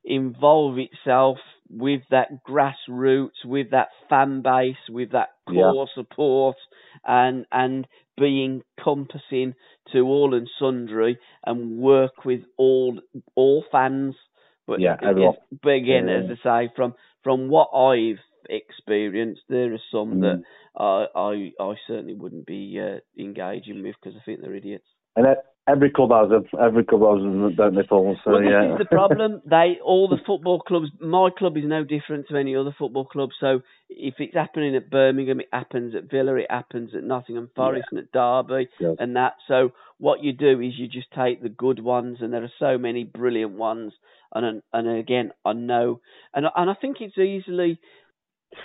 involve 0.05 0.78
itself 0.78 1.39
with 1.77 2.03
that 2.11 2.44
grassroots, 2.44 3.44
with 3.44 3.70
that 3.70 3.89
fan 4.09 4.43
base, 4.43 4.77
with 4.89 5.12
that 5.12 5.31
Yeah. 5.49 5.62
core 5.73 5.89
support, 5.94 6.57
and 7.05 7.47
and 7.53 7.86
be 8.17 8.44
encompassing 8.44 9.55
to 9.93 10.01
all 10.01 10.35
and 10.35 10.49
sundry, 10.59 11.19
and 11.44 11.78
work 11.78 12.25
with 12.25 12.43
all 12.57 13.01
all 13.35 13.65
fans. 13.70 14.15
But 14.67 14.81
Yeah, 14.81 14.97
but 15.62 15.70
again, 15.70 16.09
Yeah. 16.09 16.19
as 16.19 16.39
I 16.44 16.67
say, 16.69 16.73
from 16.77 16.94
from 17.23 17.49
what 17.49 17.69
I've 17.75 18.20
experienced, 18.49 19.43
there 19.49 19.73
are 19.75 19.78
some 19.91 20.20
Mm. 20.20 20.20
that 20.20 20.43
I 20.77 21.07
I 21.15 21.53
I 21.61 21.75
certainly 21.86 22.15
wouldn't 22.15 22.47
be 22.47 22.78
uh, 22.81 23.01
engaging 23.19 23.83
with 23.83 23.97
because 24.01 24.17
I 24.20 24.25
think 24.25 24.41
they're 24.41 24.55
idiots. 24.55 24.86
and 25.17 25.27
e- 25.27 25.41
every 25.68 25.91
club 25.91 26.10
has 26.10 26.31
them. 26.31 26.44
Every 26.60 26.84
club 26.84 27.02
has 27.02 27.23
them, 27.23 27.55
don't 27.55 27.75
they, 27.75 27.83
Paul? 27.83 28.17
So 28.25 28.33
well, 28.33 28.41
this 28.41 28.51
yeah, 28.51 28.73
is 28.73 28.78
the 28.78 28.84
problem. 28.84 29.43
They 29.55 29.76
all 29.84 30.09
the 30.09 30.18
football 30.26 30.60
clubs. 30.60 30.89
My 31.01 31.28
club 31.36 31.57
is 31.57 31.65
no 31.67 31.84
different 31.84 32.28
to 32.28 32.36
any 32.36 32.57
other 32.57 32.75
football 32.76 33.05
club. 33.05 33.31
So 33.41 33.60
if 33.89 34.15
it's 34.18 34.34
happening 34.34 34.76
at 34.76 34.91
Birmingham, 34.91 35.41
it 35.41 35.49
happens 35.52 35.94
at 35.94 36.10
Villa, 36.10 36.36
it 36.36 36.51
happens 36.51 36.91
at 36.94 37.05
Nottingham 37.05 37.51
Forest 37.55 37.89
and 37.91 38.01
at 38.01 38.12
Derby 38.12 38.68
Yes. 38.78 38.97
and 38.99 39.17
that. 39.17 39.34
So 39.49 39.73
what 39.99 40.23
you 40.23 40.33
do 40.33 40.60
is 40.60 40.73
you 40.76 40.89
just 40.89 41.12
take 41.12 41.43
the 41.43 41.49
good 41.49 41.83
ones, 41.83 42.18
and 42.20 42.33
there 42.33 42.43
are 42.43 42.52
so 42.59 42.78
many 42.78 43.05
brilliant 43.05 43.52
ones. 43.52 43.93
And 44.34 44.62
and 44.73 44.89
again, 44.89 45.33
I 45.44 45.52
know, 45.52 46.01
and 46.34 46.47
and 46.55 46.70
I 46.70 46.75
think 46.75 46.97
it's 47.01 47.18
easily 47.18 47.78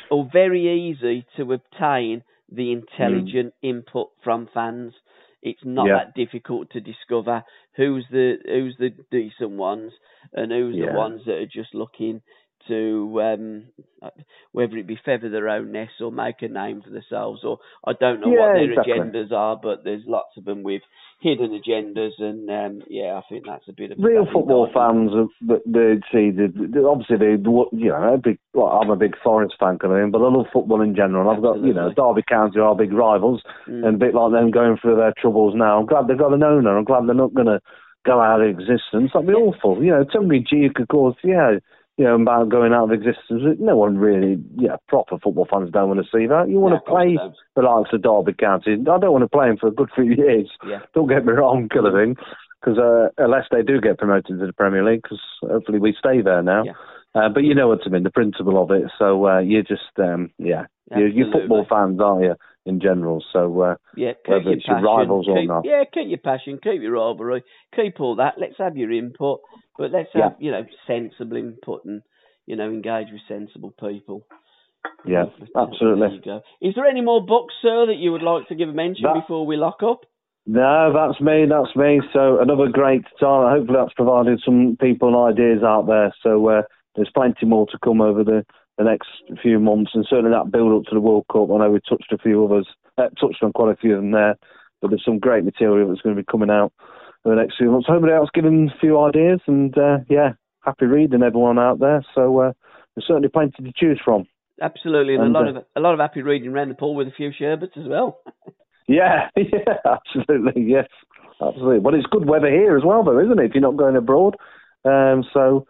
or 0.09 0.27
very 0.31 0.89
easy 0.89 1.25
to 1.37 1.53
obtain 1.53 2.23
the 2.51 2.73
hmm. 2.73 2.81
intelligent 2.81 3.53
input 3.61 4.09
from 4.23 4.49
fans. 4.53 4.93
It's 5.41 5.63
not 5.63 5.87
Yeah. 5.87 5.95
that 5.97 6.15
difficult 6.15 6.71
to 6.71 6.81
discover 6.81 7.43
who's 7.75 8.05
the 8.11 8.37
who's 8.45 8.75
the 8.77 8.89
decent 9.11 9.51
ones 9.51 9.93
and 10.33 10.51
who's 10.51 10.75
Yeah. 10.75 10.87
the 10.87 10.97
ones 10.97 11.25
that 11.25 11.37
are 11.37 11.45
just 11.45 11.73
looking 11.73 12.21
to 12.67 13.21
um, 13.21 13.63
whether 14.51 14.77
it 14.77 14.87
be 14.87 14.99
feather 15.03 15.29
their 15.29 15.49
own 15.49 15.71
nest 15.71 15.93
or 16.01 16.11
make 16.11 16.41
a 16.41 16.47
name 16.47 16.81
for 16.81 16.89
themselves 16.89 17.41
or 17.43 17.59
I 17.85 17.93
don't 17.99 18.21
know 18.21 18.29
what 18.29 18.53
their 18.53 18.71
exactly. 18.71 18.93
agendas 18.93 19.31
are, 19.31 19.59
but 19.61 19.83
there's 19.83 20.03
lots 20.05 20.37
of 20.37 20.45
them 20.45 20.63
with 20.63 20.81
hidden 21.21 21.51
agendas, 21.51 22.11
and 22.19 22.49
um, 22.49 22.81
yeah, 22.89 23.19
I 23.19 23.21
think 23.29 23.45
that's 23.45 23.67
a 23.67 23.73
bit 23.73 23.91
of 23.91 23.97
real 23.99 24.25
football 24.31 24.69
fans, 24.73 25.11
uh, 25.11 25.55
they 25.65 25.99
see 26.11 26.31
the, 26.31 26.47
the 26.55 26.87
obviously 26.87 27.17
they 27.17 27.31
you 27.31 27.89
know 27.89 28.19
big. 28.23 28.39
Well, 28.53 28.67
I'm 28.67 28.89
a 28.89 28.95
big 28.95 29.15
Forest 29.23 29.55
fan 29.59 29.77
kind 29.79 29.93
of 29.93 29.99
thing, 29.99 30.11
but 30.11 30.21
I 30.21 30.31
love 30.31 30.45
football 30.53 30.81
in 30.81 30.95
general. 30.95 31.29
I've 31.29 31.41
got 31.41 31.59
you 31.59 31.73
know. 31.73 31.91
Derby 31.93 32.23
County 32.27 32.59
are 32.59 32.69
our 32.69 32.75
big 32.75 32.93
rivals, 32.93 33.41
Mm. 33.67 33.85
and 33.85 33.95
a 33.95 34.05
bit 34.05 34.15
like 34.15 34.31
them 34.31 34.51
going 34.51 34.77
through 34.77 34.95
their 34.95 35.13
troubles 35.19 35.53
now. 35.55 35.79
I'm 35.79 35.85
glad 35.85 36.07
they've 36.07 36.17
got 36.17 36.33
an 36.33 36.43
owner. 36.43 36.77
I'm 36.77 36.85
glad 36.85 37.05
they're 37.07 37.15
not 37.15 37.33
going 37.33 37.47
to 37.47 37.59
go 38.05 38.21
out 38.21 38.41
of 38.41 38.47
existence. 38.47 39.11
That'd 39.13 39.27
be 39.27 39.33
awful. 39.33 39.83
You 39.83 39.91
know, 39.91 40.05
Tony 40.05 40.39
G 40.39 40.69
could 40.73 40.87
cause 40.87 41.15
yeah. 41.23 41.59
You 41.99 42.05
know, 42.05 42.15
about 42.15 42.47
going 42.47 42.71
out 42.71 42.85
of 42.85 42.91
existence. 42.93 43.43
No 43.59 43.75
one 43.75 43.97
really, 43.97 44.41
yeah, 44.55 44.77
proper 44.87 45.17
football 45.19 45.45
fans 45.51 45.69
don't 45.69 45.89
want 45.89 45.99
to 45.99 46.17
see 46.17 46.27
that. 46.27 46.47
You 46.47 46.57
want 46.61 46.75
No, 46.75 46.79
to 46.79 46.89
play 46.89 47.19
the 47.57 47.61
likes 47.61 47.89
of 47.91 48.01
Derby 48.01 48.31
County. 48.39 48.71
I 48.71 48.97
don't 48.99 49.11
want 49.11 49.23
to 49.23 49.27
play 49.27 49.47
them 49.47 49.57
for 49.57 49.67
a 49.67 49.71
good 49.71 49.89
few 49.93 50.05
years. 50.05 50.49
Yeah. 50.65 50.79
Don't 50.95 51.09
get 51.09 51.25
me 51.25 51.33
wrong, 51.33 51.67
kind 51.67 51.87
of 51.87 51.93
thing. 51.93 52.15
Because 52.61 52.79
uh, 52.79 53.09
unless 53.17 53.47
they 53.51 53.63
do 53.63 53.81
get 53.81 53.97
promoted 53.97 54.39
to 54.39 54.45
the 54.45 54.53
Premier 54.53 54.81
League, 54.89 55.01
because 55.03 55.19
hopefully 55.41 55.79
we 55.79 55.93
stay 55.99 56.21
there 56.21 56.41
now. 56.41 56.63
Yeah. 56.63 56.71
Uh, 57.15 57.27
but 57.27 57.43
you 57.43 57.53
know 57.53 57.67
what 57.67 57.79
I 57.85 57.89
mean, 57.89 58.03
the 58.03 58.11
principle 58.11 58.63
of 58.63 58.71
it. 58.71 58.89
So 58.97 59.27
uh, 59.27 59.39
you're 59.39 59.63
just, 59.63 59.91
um, 59.97 60.31
yeah, 60.37 60.67
you're, 60.95 61.07
you're 61.09 61.31
football 61.33 61.65
fans, 61.69 61.99
aren't 61.99 62.23
you, 62.23 62.35
in 62.65 62.79
general? 62.79 63.23
So 63.33 63.61
uh, 63.61 63.75
Yeah, 63.95 64.13
keep 64.25 64.29
whether 64.29 64.43
your 64.43 64.53
it's 64.53 64.67
your 64.67 64.77
passion. 64.77 64.85
rivals 64.85 65.27
or 65.27 65.43
not. 65.43 65.63
Yeah, 65.65 65.83
keep 65.93 66.07
your 66.09 66.17
passion, 66.19 66.59
keep 66.61 66.81
your 66.81 66.93
rivalry, 66.93 67.43
keep 67.75 67.99
all 67.99 68.15
that. 68.17 68.35
Let's 68.37 68.55
have 68.57 68.77
your 68.77 68.91
input, 68.91 69.39
but 69.77 69.91
let's 69.91 70.09
have 70.13 70.35
you 70.39 70.51
know 70.51 70.63
sensible 70.87 71.37
input 71.37 71.85
and 71.85 72.01
you 72.45 72.55
know 72.55 72.69
engage 72.69 73.07
with 73.11 73.21
sensible 73.27 73.73
people. 73.79 74.25
Yeah, 75.05 75.25
absolutely. 75.55 76.15
you 76.15 76.21
go. 76.21 76.41
Is 76.61 76.73
there 76.75 76.85
any 76.85 77.01
more 77.01 77.25
books, 77.25 77.53
sir, 77.61 77.85
that 77.87 77.97
you 77.97 78.11
would 78.13 78.21
like 78.21 78.47
to 78.47 78.55
give 78.55 78.69
a 78.69 78.73
mention 78.73 79.03
That- 79.03 79.15
before 79.21 79.45
we 79.45 79.57
lock 79.57 79.83
up? 79.83 80.01
No, 80.47 80.91
that's 80.93 81.21
me, 81.21 81.45
that's 81.47 81.75
me. 81.75 82.01
So 82.11 82.39
another 82.39 82.69
great 82.71 83.03
time. 83.19 83.55
Hopefully 83.57 83.77
that's 83.79 83.93
provided 83.93 84.41
some 84.43 84.77
people 84.81 85.09
and 85.09 85.37
ideas 85.37 85.63
out 85.63 85.85
there. 85.85 86.11
So 86.23 86.47
uh, 86.49 86.61
there's 86.95 87.11
plenty 87.13 87.45
more 87.45 87.67
to 87.67 87.77
come 87.83 88.01
over 88.01 88.23
the, 88.23 88.43
the 88.79 88.85
next 88.85 89.09
few 89.43 89.59
months, 89.59 89.91
and 89.93 90.07
certainly 90.09 90.31
that 90.31 90.51
build 90.51 90.73
up 90.73 90.89
to 90.89 90.95
the 90.95 91.01
World 91.01 91.25
Cup. 91.31 91.51
I 91.51 91.57
know 91.57 91.69
we 91.69 91.81
touched 91.87 92.11
a 92.13 92.17
few 92.17 92.43
others, 92.45 92.65
uh, 92.97 93.09
touched 93.19 93.43
on 93.43 93.51
quite 93.51 93.73
a 93.73 93.77
few 93.77 93.93
of 93.93 94.01
them 94.01 94.11
there, 94.11 94.35
but 94.81 94.89
there's 94.89 95.03
some 95.03 95.19
great 95.19 95.43
material 95.43 95.89
that's 95.89 96.01
going 96.01 96.15
to 96.15 96.21
be 96.21 96.31
coming 96.31 96.49
out 96.49 96.71
in 97.25 97.31
the 97.31 97.35
next 97.35 97.57
few 97.57 97.69
months. 97.69 97.87
Hopefully 97.87 98.13
that's 98.17 98.31
given 98.33 98.71
a 98.73 98.79
few 98.79 98.99
ideas, 98.99 99.41
and 99.47 99.77
uh, 99.77 99.97
yeah, 100.09 100.31
happy 100.61 100.85
reading 100.85 101.23
everyone 101.23 101.59
out 101.59 101.79
there. 101.79 102.03
So 102.15 102.39
uh, 102.39 102.53
there's 102.95 103.05
certainly 103.05 103.27
plenty 103.27 103.63
to 103.63 103.73
choose 103.75 103.99
from. 104.03 104.25
Absolutely, 104.61 105.15
and, 105.15 105.23
And, 105.23 105.35
a 105.35 105.39
lot 105.39 105.47
uh, 105.47 105.59
of 105.59 105.65
a 105.75 105.79
lot 105.81 105.93
of 105.93 105.99
happy 105.99 106.21
reading 106.21 106.49
around 106.49 106.69
the 106.69 106.75
pool 106.75 106.95
with 106.95 107.07
a 107.07 107.11
few 107.15 107.31
sherbets 107.37 107.73
as 107.77 107.87
well. 107.87 108.21
Yeah, 108.89 109.29
yeah, 109.37 109.75
absolutely, 109.85 110.63
yes, 110.63 110.87
absolutely. 111.39 111.77
Well, 111.77 111.93
it's 111.93 112.07
good 112.09 112.27
weather 112.27 112.49
here 112.49 112.75
as 112.75 112.83
well, 112.83 113.03
though, 113.03 113.19
isn't 113.19 113.37
it? 113.37 113.45
If 113.45 113.51
you're 113.53 113.61
not 113.61 113.77
going 113.77 113.95
abroad, 113.95 114.35
um, 114.83 115.23
so 115.31 115.67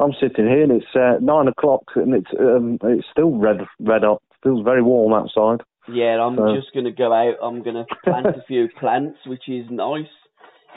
I'm 0.00 0.12
sitting 0.20 0.46
here 0.46 0.62
and 0.62 0.72
it's 0.72 0.94
uh, 0.94 1.14
nine 1.20 1.48
o'clock 1.48 1.82
and 1.96 2.14
it's 2.14 2.30
um, 2.38 2.78
it's 2.84 3.06
still 3.10 3.32
red 3.36 3.58
red 3.80 4.02
hot. 4.04 4.22
Feels 4.42 4.64
very 4.64 4.82
warm 4.82 5.12
outside. 5.12 5.64
Yeah, 5.92 6.22
I'm 6.22 6.36
So- 6.36 6.54
just 6.54 6.72
going 6.72 6.84
to 6.84 6.92
go 6.92 7.12
out. 7.12 7.36
I'm 7.42 7.62
going 7.62 7.76
to 7.76 7.86
plant 8.04 8.26
a 8.26 8.44
few 8.46 8.68
plants, 8.78 9.18
which 9.26 9.48
is 9.48 9.66
nice. 9.70 10.06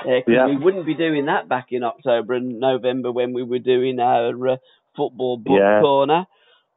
Because 0.04 0.24
Yeah. 0.28 0.48
we 0.48 0.58
wouldn't 0.58 0.86
be 0.88 0.96
doing 0.96 1.26
that 1.26 1.48
back 1.48 1.68
in 1.72 1.84
October 1.84 2.34
and 2.34 2.60
November 2.60 3.12
when 3.12 3.34
we 3.34 3.44
were 3.44 3.60
doing 3.60 4.00
our 4.00 4.48
uh, 4.48 4.56
football 4.96 5.38
book 5.38 5.60
Yeah. 5.60 5.82
corner. 5.82 6.26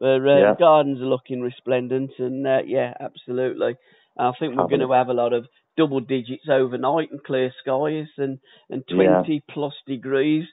Uh, 0.03 0.19
Yeah. 0.21 0.51
the 0.53 0.57
gardens 0.59 1.01
are 1.01 1.07
looking 1.07 1.41
resplendent, 1.41 2.11
and 2.19 2.47
uh, 2.47 2.61
yeah, 2.67 2.93
absolutely. 3.01 3.77
I 4.19 4.33
think 4.39 4.57
we're 4.57 4.67
going 4.69 4.81
to 4.81 4.93
have 4.93 5.09
a 5.09 5.15
lot 5.15 5.33
of 5.33 5.47
double 5.79 6.01
digits 6.01 6.49
overnight 6.51 7.11
and 7.13 7.23
clear 7.25 7.51
skies, 7.61 8.09
and 8.19 8.39
and 8.69 8.85
Yeah. 8.89 9.23
20 9.23 9.43
plus 9.49 9.75
degrees, 9.87 10.45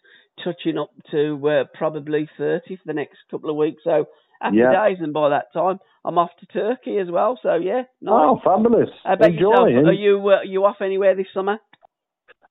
touching 0.43 0.77
up 0.77 0.89
to 1.11 1.47
uh, 1.49 1.63
probably 1.73 2.29
30 2.37 2.75
for 2.77 2.83
the 2.85 2.93
next 2.93 3.17
couple 3.29 3.49
of 3.49 3.55
weeks. 3.55 3.81
So 3.83 4.05
happy 4.41 4.57
Yeah. 4.57 4.71
days, 4.87 4.97
and 4.99 5.13
by 5.13 5.29
that 5.29 5.53
time 5.53 5.79
I'm 6.05 6.17
off 6.17 6.31
to 6.39 6.45
Turkey 6.47 6.97
as 6.97 7.09
well. 7.11 7.39
So 7.41 7.55
yeah, 7.55 7.83
nice. 8.01 8.11
Oh, 8.11 8.39
fabulous! 8.43 8.89
Enjoy. 9.05 9.27
yourself? 9.67 9.87
Are 9.87 9.93
you 9.93 10.19
uh, 10.29 10.31
are 10.37 10.45
you 10.45 10.65
off 10.65 10.77
anywhere 10.81 11.15
this 11.15 11.27
summer? 11.33 11.57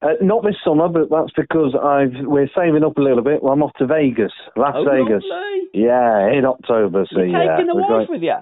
Uh, 0.03 0.15
not 0.23 0.43
this 0.43 0.57
summer, 0.65 0.89
but 0.89 1.11
that's 1.11 1.33
because 1.37 1.75
I've 1.75 2.25
we're 2.27 2.49
saving 2.57 2.85
up 2.85 2.97
a 2.97 3.03
little 3.03 3.23
bit. 3.23 3.43
Well, 3.43 3.53
I'm 3.53 3.63
off 3.63 3.73
to 3.79 3.87
Vegas, 3.87 4.33
Las 4.57 4.75
oh, 4.75 4.85
Vegas. 4.85 5.23
Lovely. 5.29 5.69
Yeah, 5.75 6.33
in 6.33 6.45
October. 6.47 7.05
So 7.13 7.21
You're 7.21 7.29
yeah, 7.29 7.57
taking 7.57 7.67
the 7.67 7.75
wife 7.77 7.89
going- 7.89 8.07
with 8.09 8.23
you. 8.23 8.37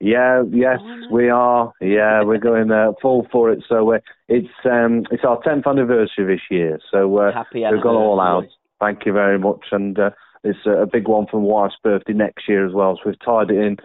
Yeah, 0.00 0.42
yes, 0.50 0.78
Oh, 0.82 1.06
we 1.12 1.28
are. 1.30 1.72
Yeah, 1.80 2.24
we're 2.24 2.38
going 2.50 2.70
uh, 2.70 2.92
full 3.00 3.26
for 3.30 3.50
it. 3.52 3.62
So 3.68 3.84
we're, 3.84 4.00
it's 4.28 4.48
um, 4.64 5.04
it's 5.10 5.24
our 5.24 5.40
10th 5.42 5.66
anniversary 5.66 6.34
this 6.34 6.42
year. 6.50 6.78
So 6.90 7.16
uh, 7.18 7.32
Happy 7.32 7.64
we've 7.70 7.82
gone 7.82 7.96
all 7.96 8.20
out. 8.20 8.44
Thank 8.84 9.06
you 9.06 9.14
very 9.14 9.38
much, 9.38 9.68
and 9.72 9.98
uh, 9.98 10.10
it's 10.42 10.66
a 10.66 10.84
big 10.84 11.08
one 11.08 11.26
for 11.30 11.40
my 11.40 11.46
wife's 11.46 11.76
birthday 11.82 12.12
next 12.12 12.46
year 12.46 12.66
as 12.66 12.74
well. 12.74 12.96
So 12.96 13.08
we've 13.08 13.24
tied 13.24 13.50
it 13.50 13.56
in 13.56 13.78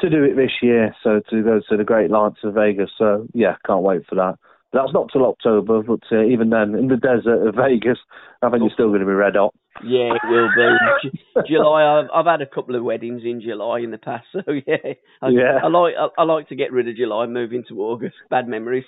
to 0.00 0.10
do 0.10 0.24
it 0.24 0.34
this 0.34 0.50
year. 0.60 0.92
So 1.04 1.20
to 1.30 1.42
go 1.44 1.60
to 1.68 1.76
the 1.76 1.84
Great 1.84 2.10
Lights 2.10 2.38
of 2.42 2.54
Vegas. 2.54 2.90
So 2.98 3.28
yeah, 3.32 3.54
can't 3.64 3.84
wait 3.84 4.06
for 4.08 4.16
that. 4.16 4.38
That's 4.72 4.92
not 4.92 5.08
till 5.12 5.26
October, 5.26 5.82
but 5.82 6.00
uh, 6.12 6.22
even 6.24 6.50
then, 6.50 6.76
in 6.76 6.86
the 6.88 6.96
desert 6.96 7.48
of 7.48 7.54
Vegas, 7.56 7.98
I 8.40 8.50
think 8.50 8.62
you're 8.62 8.70
still 8.72 8.88
going 8.88 9.00
to 9.00 9.06
be 9.06 9.12
red 9.12 9.34
hot. 9.34 9.52
Yeah, 9.82 10.12
it 10.14 10.20
will 10.28 10.48
be. 10.54 11.10
Ju- 11.10 11.42
July. 11.48 11.82
I've, 12.00 12.08
I've 12.14 12.26
had 12.26 12.42
a 12.42 12.46
couple 12.46 12.76
of 12.76 12.84
weddings 12.84 13.22
in 13.24 13.40
July 13.40 13.80
in 13.80 13.90
the 13.90 13.98
past, 13.98 14.26
so 14.32 14.40
yeah. 14.66 14.76
I, 15.22 15.28
Yeah. 15.30 15.58
I 15.64 15.68
like 15.68 15.94
I, 15.98 16.08
I 16.18 16.24
like 16.24 16.48
to 16.50 16.54
get 16.54 16.72
rid 16.72 16.88
of 16.88 16.96
July, 16.96 17.24
and 17.24 17.32
move 17.34 17.52
into 17.52 17.80
August. 17.82 18.14
Bad 18.30 18.46
memories. 18.46 18.84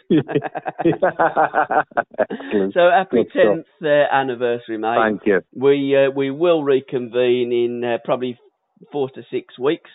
So 2.75 2.91
happy 2.91 3.25
tenth 3.33 3.67
uh, 3.83 3.87
anniversary, 4.13 4.79
mate. 4.79 4.97
Thank 5.03 5.23
you. 5.27 5.41
We 5.55 5.97
uh, 5.97 6.11
we 6.11 6.31
will 6.31 6.63
reconvene 6.63 7.53
in 7.53 7.83
uh, 7.85 7.99
probably 8.05 8.39
four 8.91 9.11
to 9.11 9.23
six 9.31 9.59
weeks, 9.59 9.91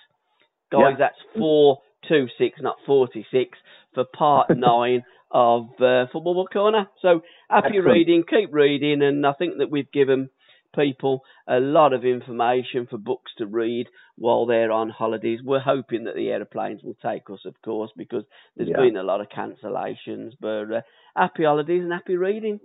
guys. 0.71 0.81
Yeah. 0.91 0.95
That's 0.99 1.17
four 1.37 1.79
two 2.07 2.27
six, 2.37 2.59
not 2.61 2.75
forty 2.85 3.25
six, 3.31 3.57
for 3.93 4.05
part 4.05 4.49
nine 4.55 5.03
of 5.31 5.69
uh, 5.81 6.05
Football 6.11 6.35
Book 6.35 6.51
Corner. 6.53 6.87
So 7.01 7.21
happy 7.49 7.67
Excellent. 7.77 7.87
reading, 7.87 8.23
keep 8.29 8.53
reading, 8.53 9.01
and 9.01 9.25
I 9.25 9.33
think 9.33 9.57
that 9.59 9.69
we've 9.69 9.91
given 9.91 10.29
people 10.75 11.23
a 11.47 11.59
lot 11.59 11.93
of 11.93 12.05
information 12.05 12.87
for 12.89 12.97
books 12.97 13.31
to 13.37 13.45
read 13.47 13.87
while 14.17 14.45
they're 14.45 14.71
on 14.71 14.89
holidays. 14.89 15.39
We're 15.43 15.59
hoping 15.59 16.03
that 16.05 16.15
the 16.15 16.29
aeroplanes 16.29 16.83
will 16.83 16.97
take 17.01 17.29
us, 17.31 17.39
of 17.45 17.59
course, 17.63 17.91
because 17.97 18.23
there's 18.55 18.69
Yeah. 18.69 18.77
been 18.77 18.97
a 18.97 19.03
lot 19.03 19.21
of 19.21 19.29
cancellations. 19.29 20.33
But 20.39 20.71
uh, 20.71 20.81
happy 21.15 21.43
holidays 21.45 21.81
and 21.83 21.91
happy 21.91 22.15
reading. 22.15 22.59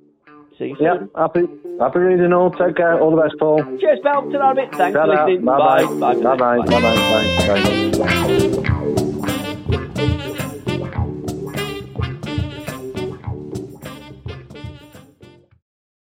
See 0.59 0.67
you 0.67 0.77
soon. 0.77 1.11
happy, 1.17 1.47
happy 1.81 1.99
reading 1.99 2.33
all. 2.33 2.51
Take 2.51 2.77
care. 2.77 3.01
All 3.01 3.17
the 3.17 3.23
best, 3.23 3.37
Paul. 3.39 3.63
Cheers, 3.81 4.01
pal. 4.03 4.31
Till 4.31 4.43
a 4.43 4.55
bit. 4.55 4.69
Thanks 4.77 4.99
for 4.99 5.07
listening. 5.07 5.45
Bye-bye. 5.45 5.85
Bye. 5.85 6.15
Bye. 6.15 6.37
Bye-bye. 6.37 6.67
Bye-bye. 6.67 6.97
Bye. 7.49 8.53
Bye. 8.53 8.62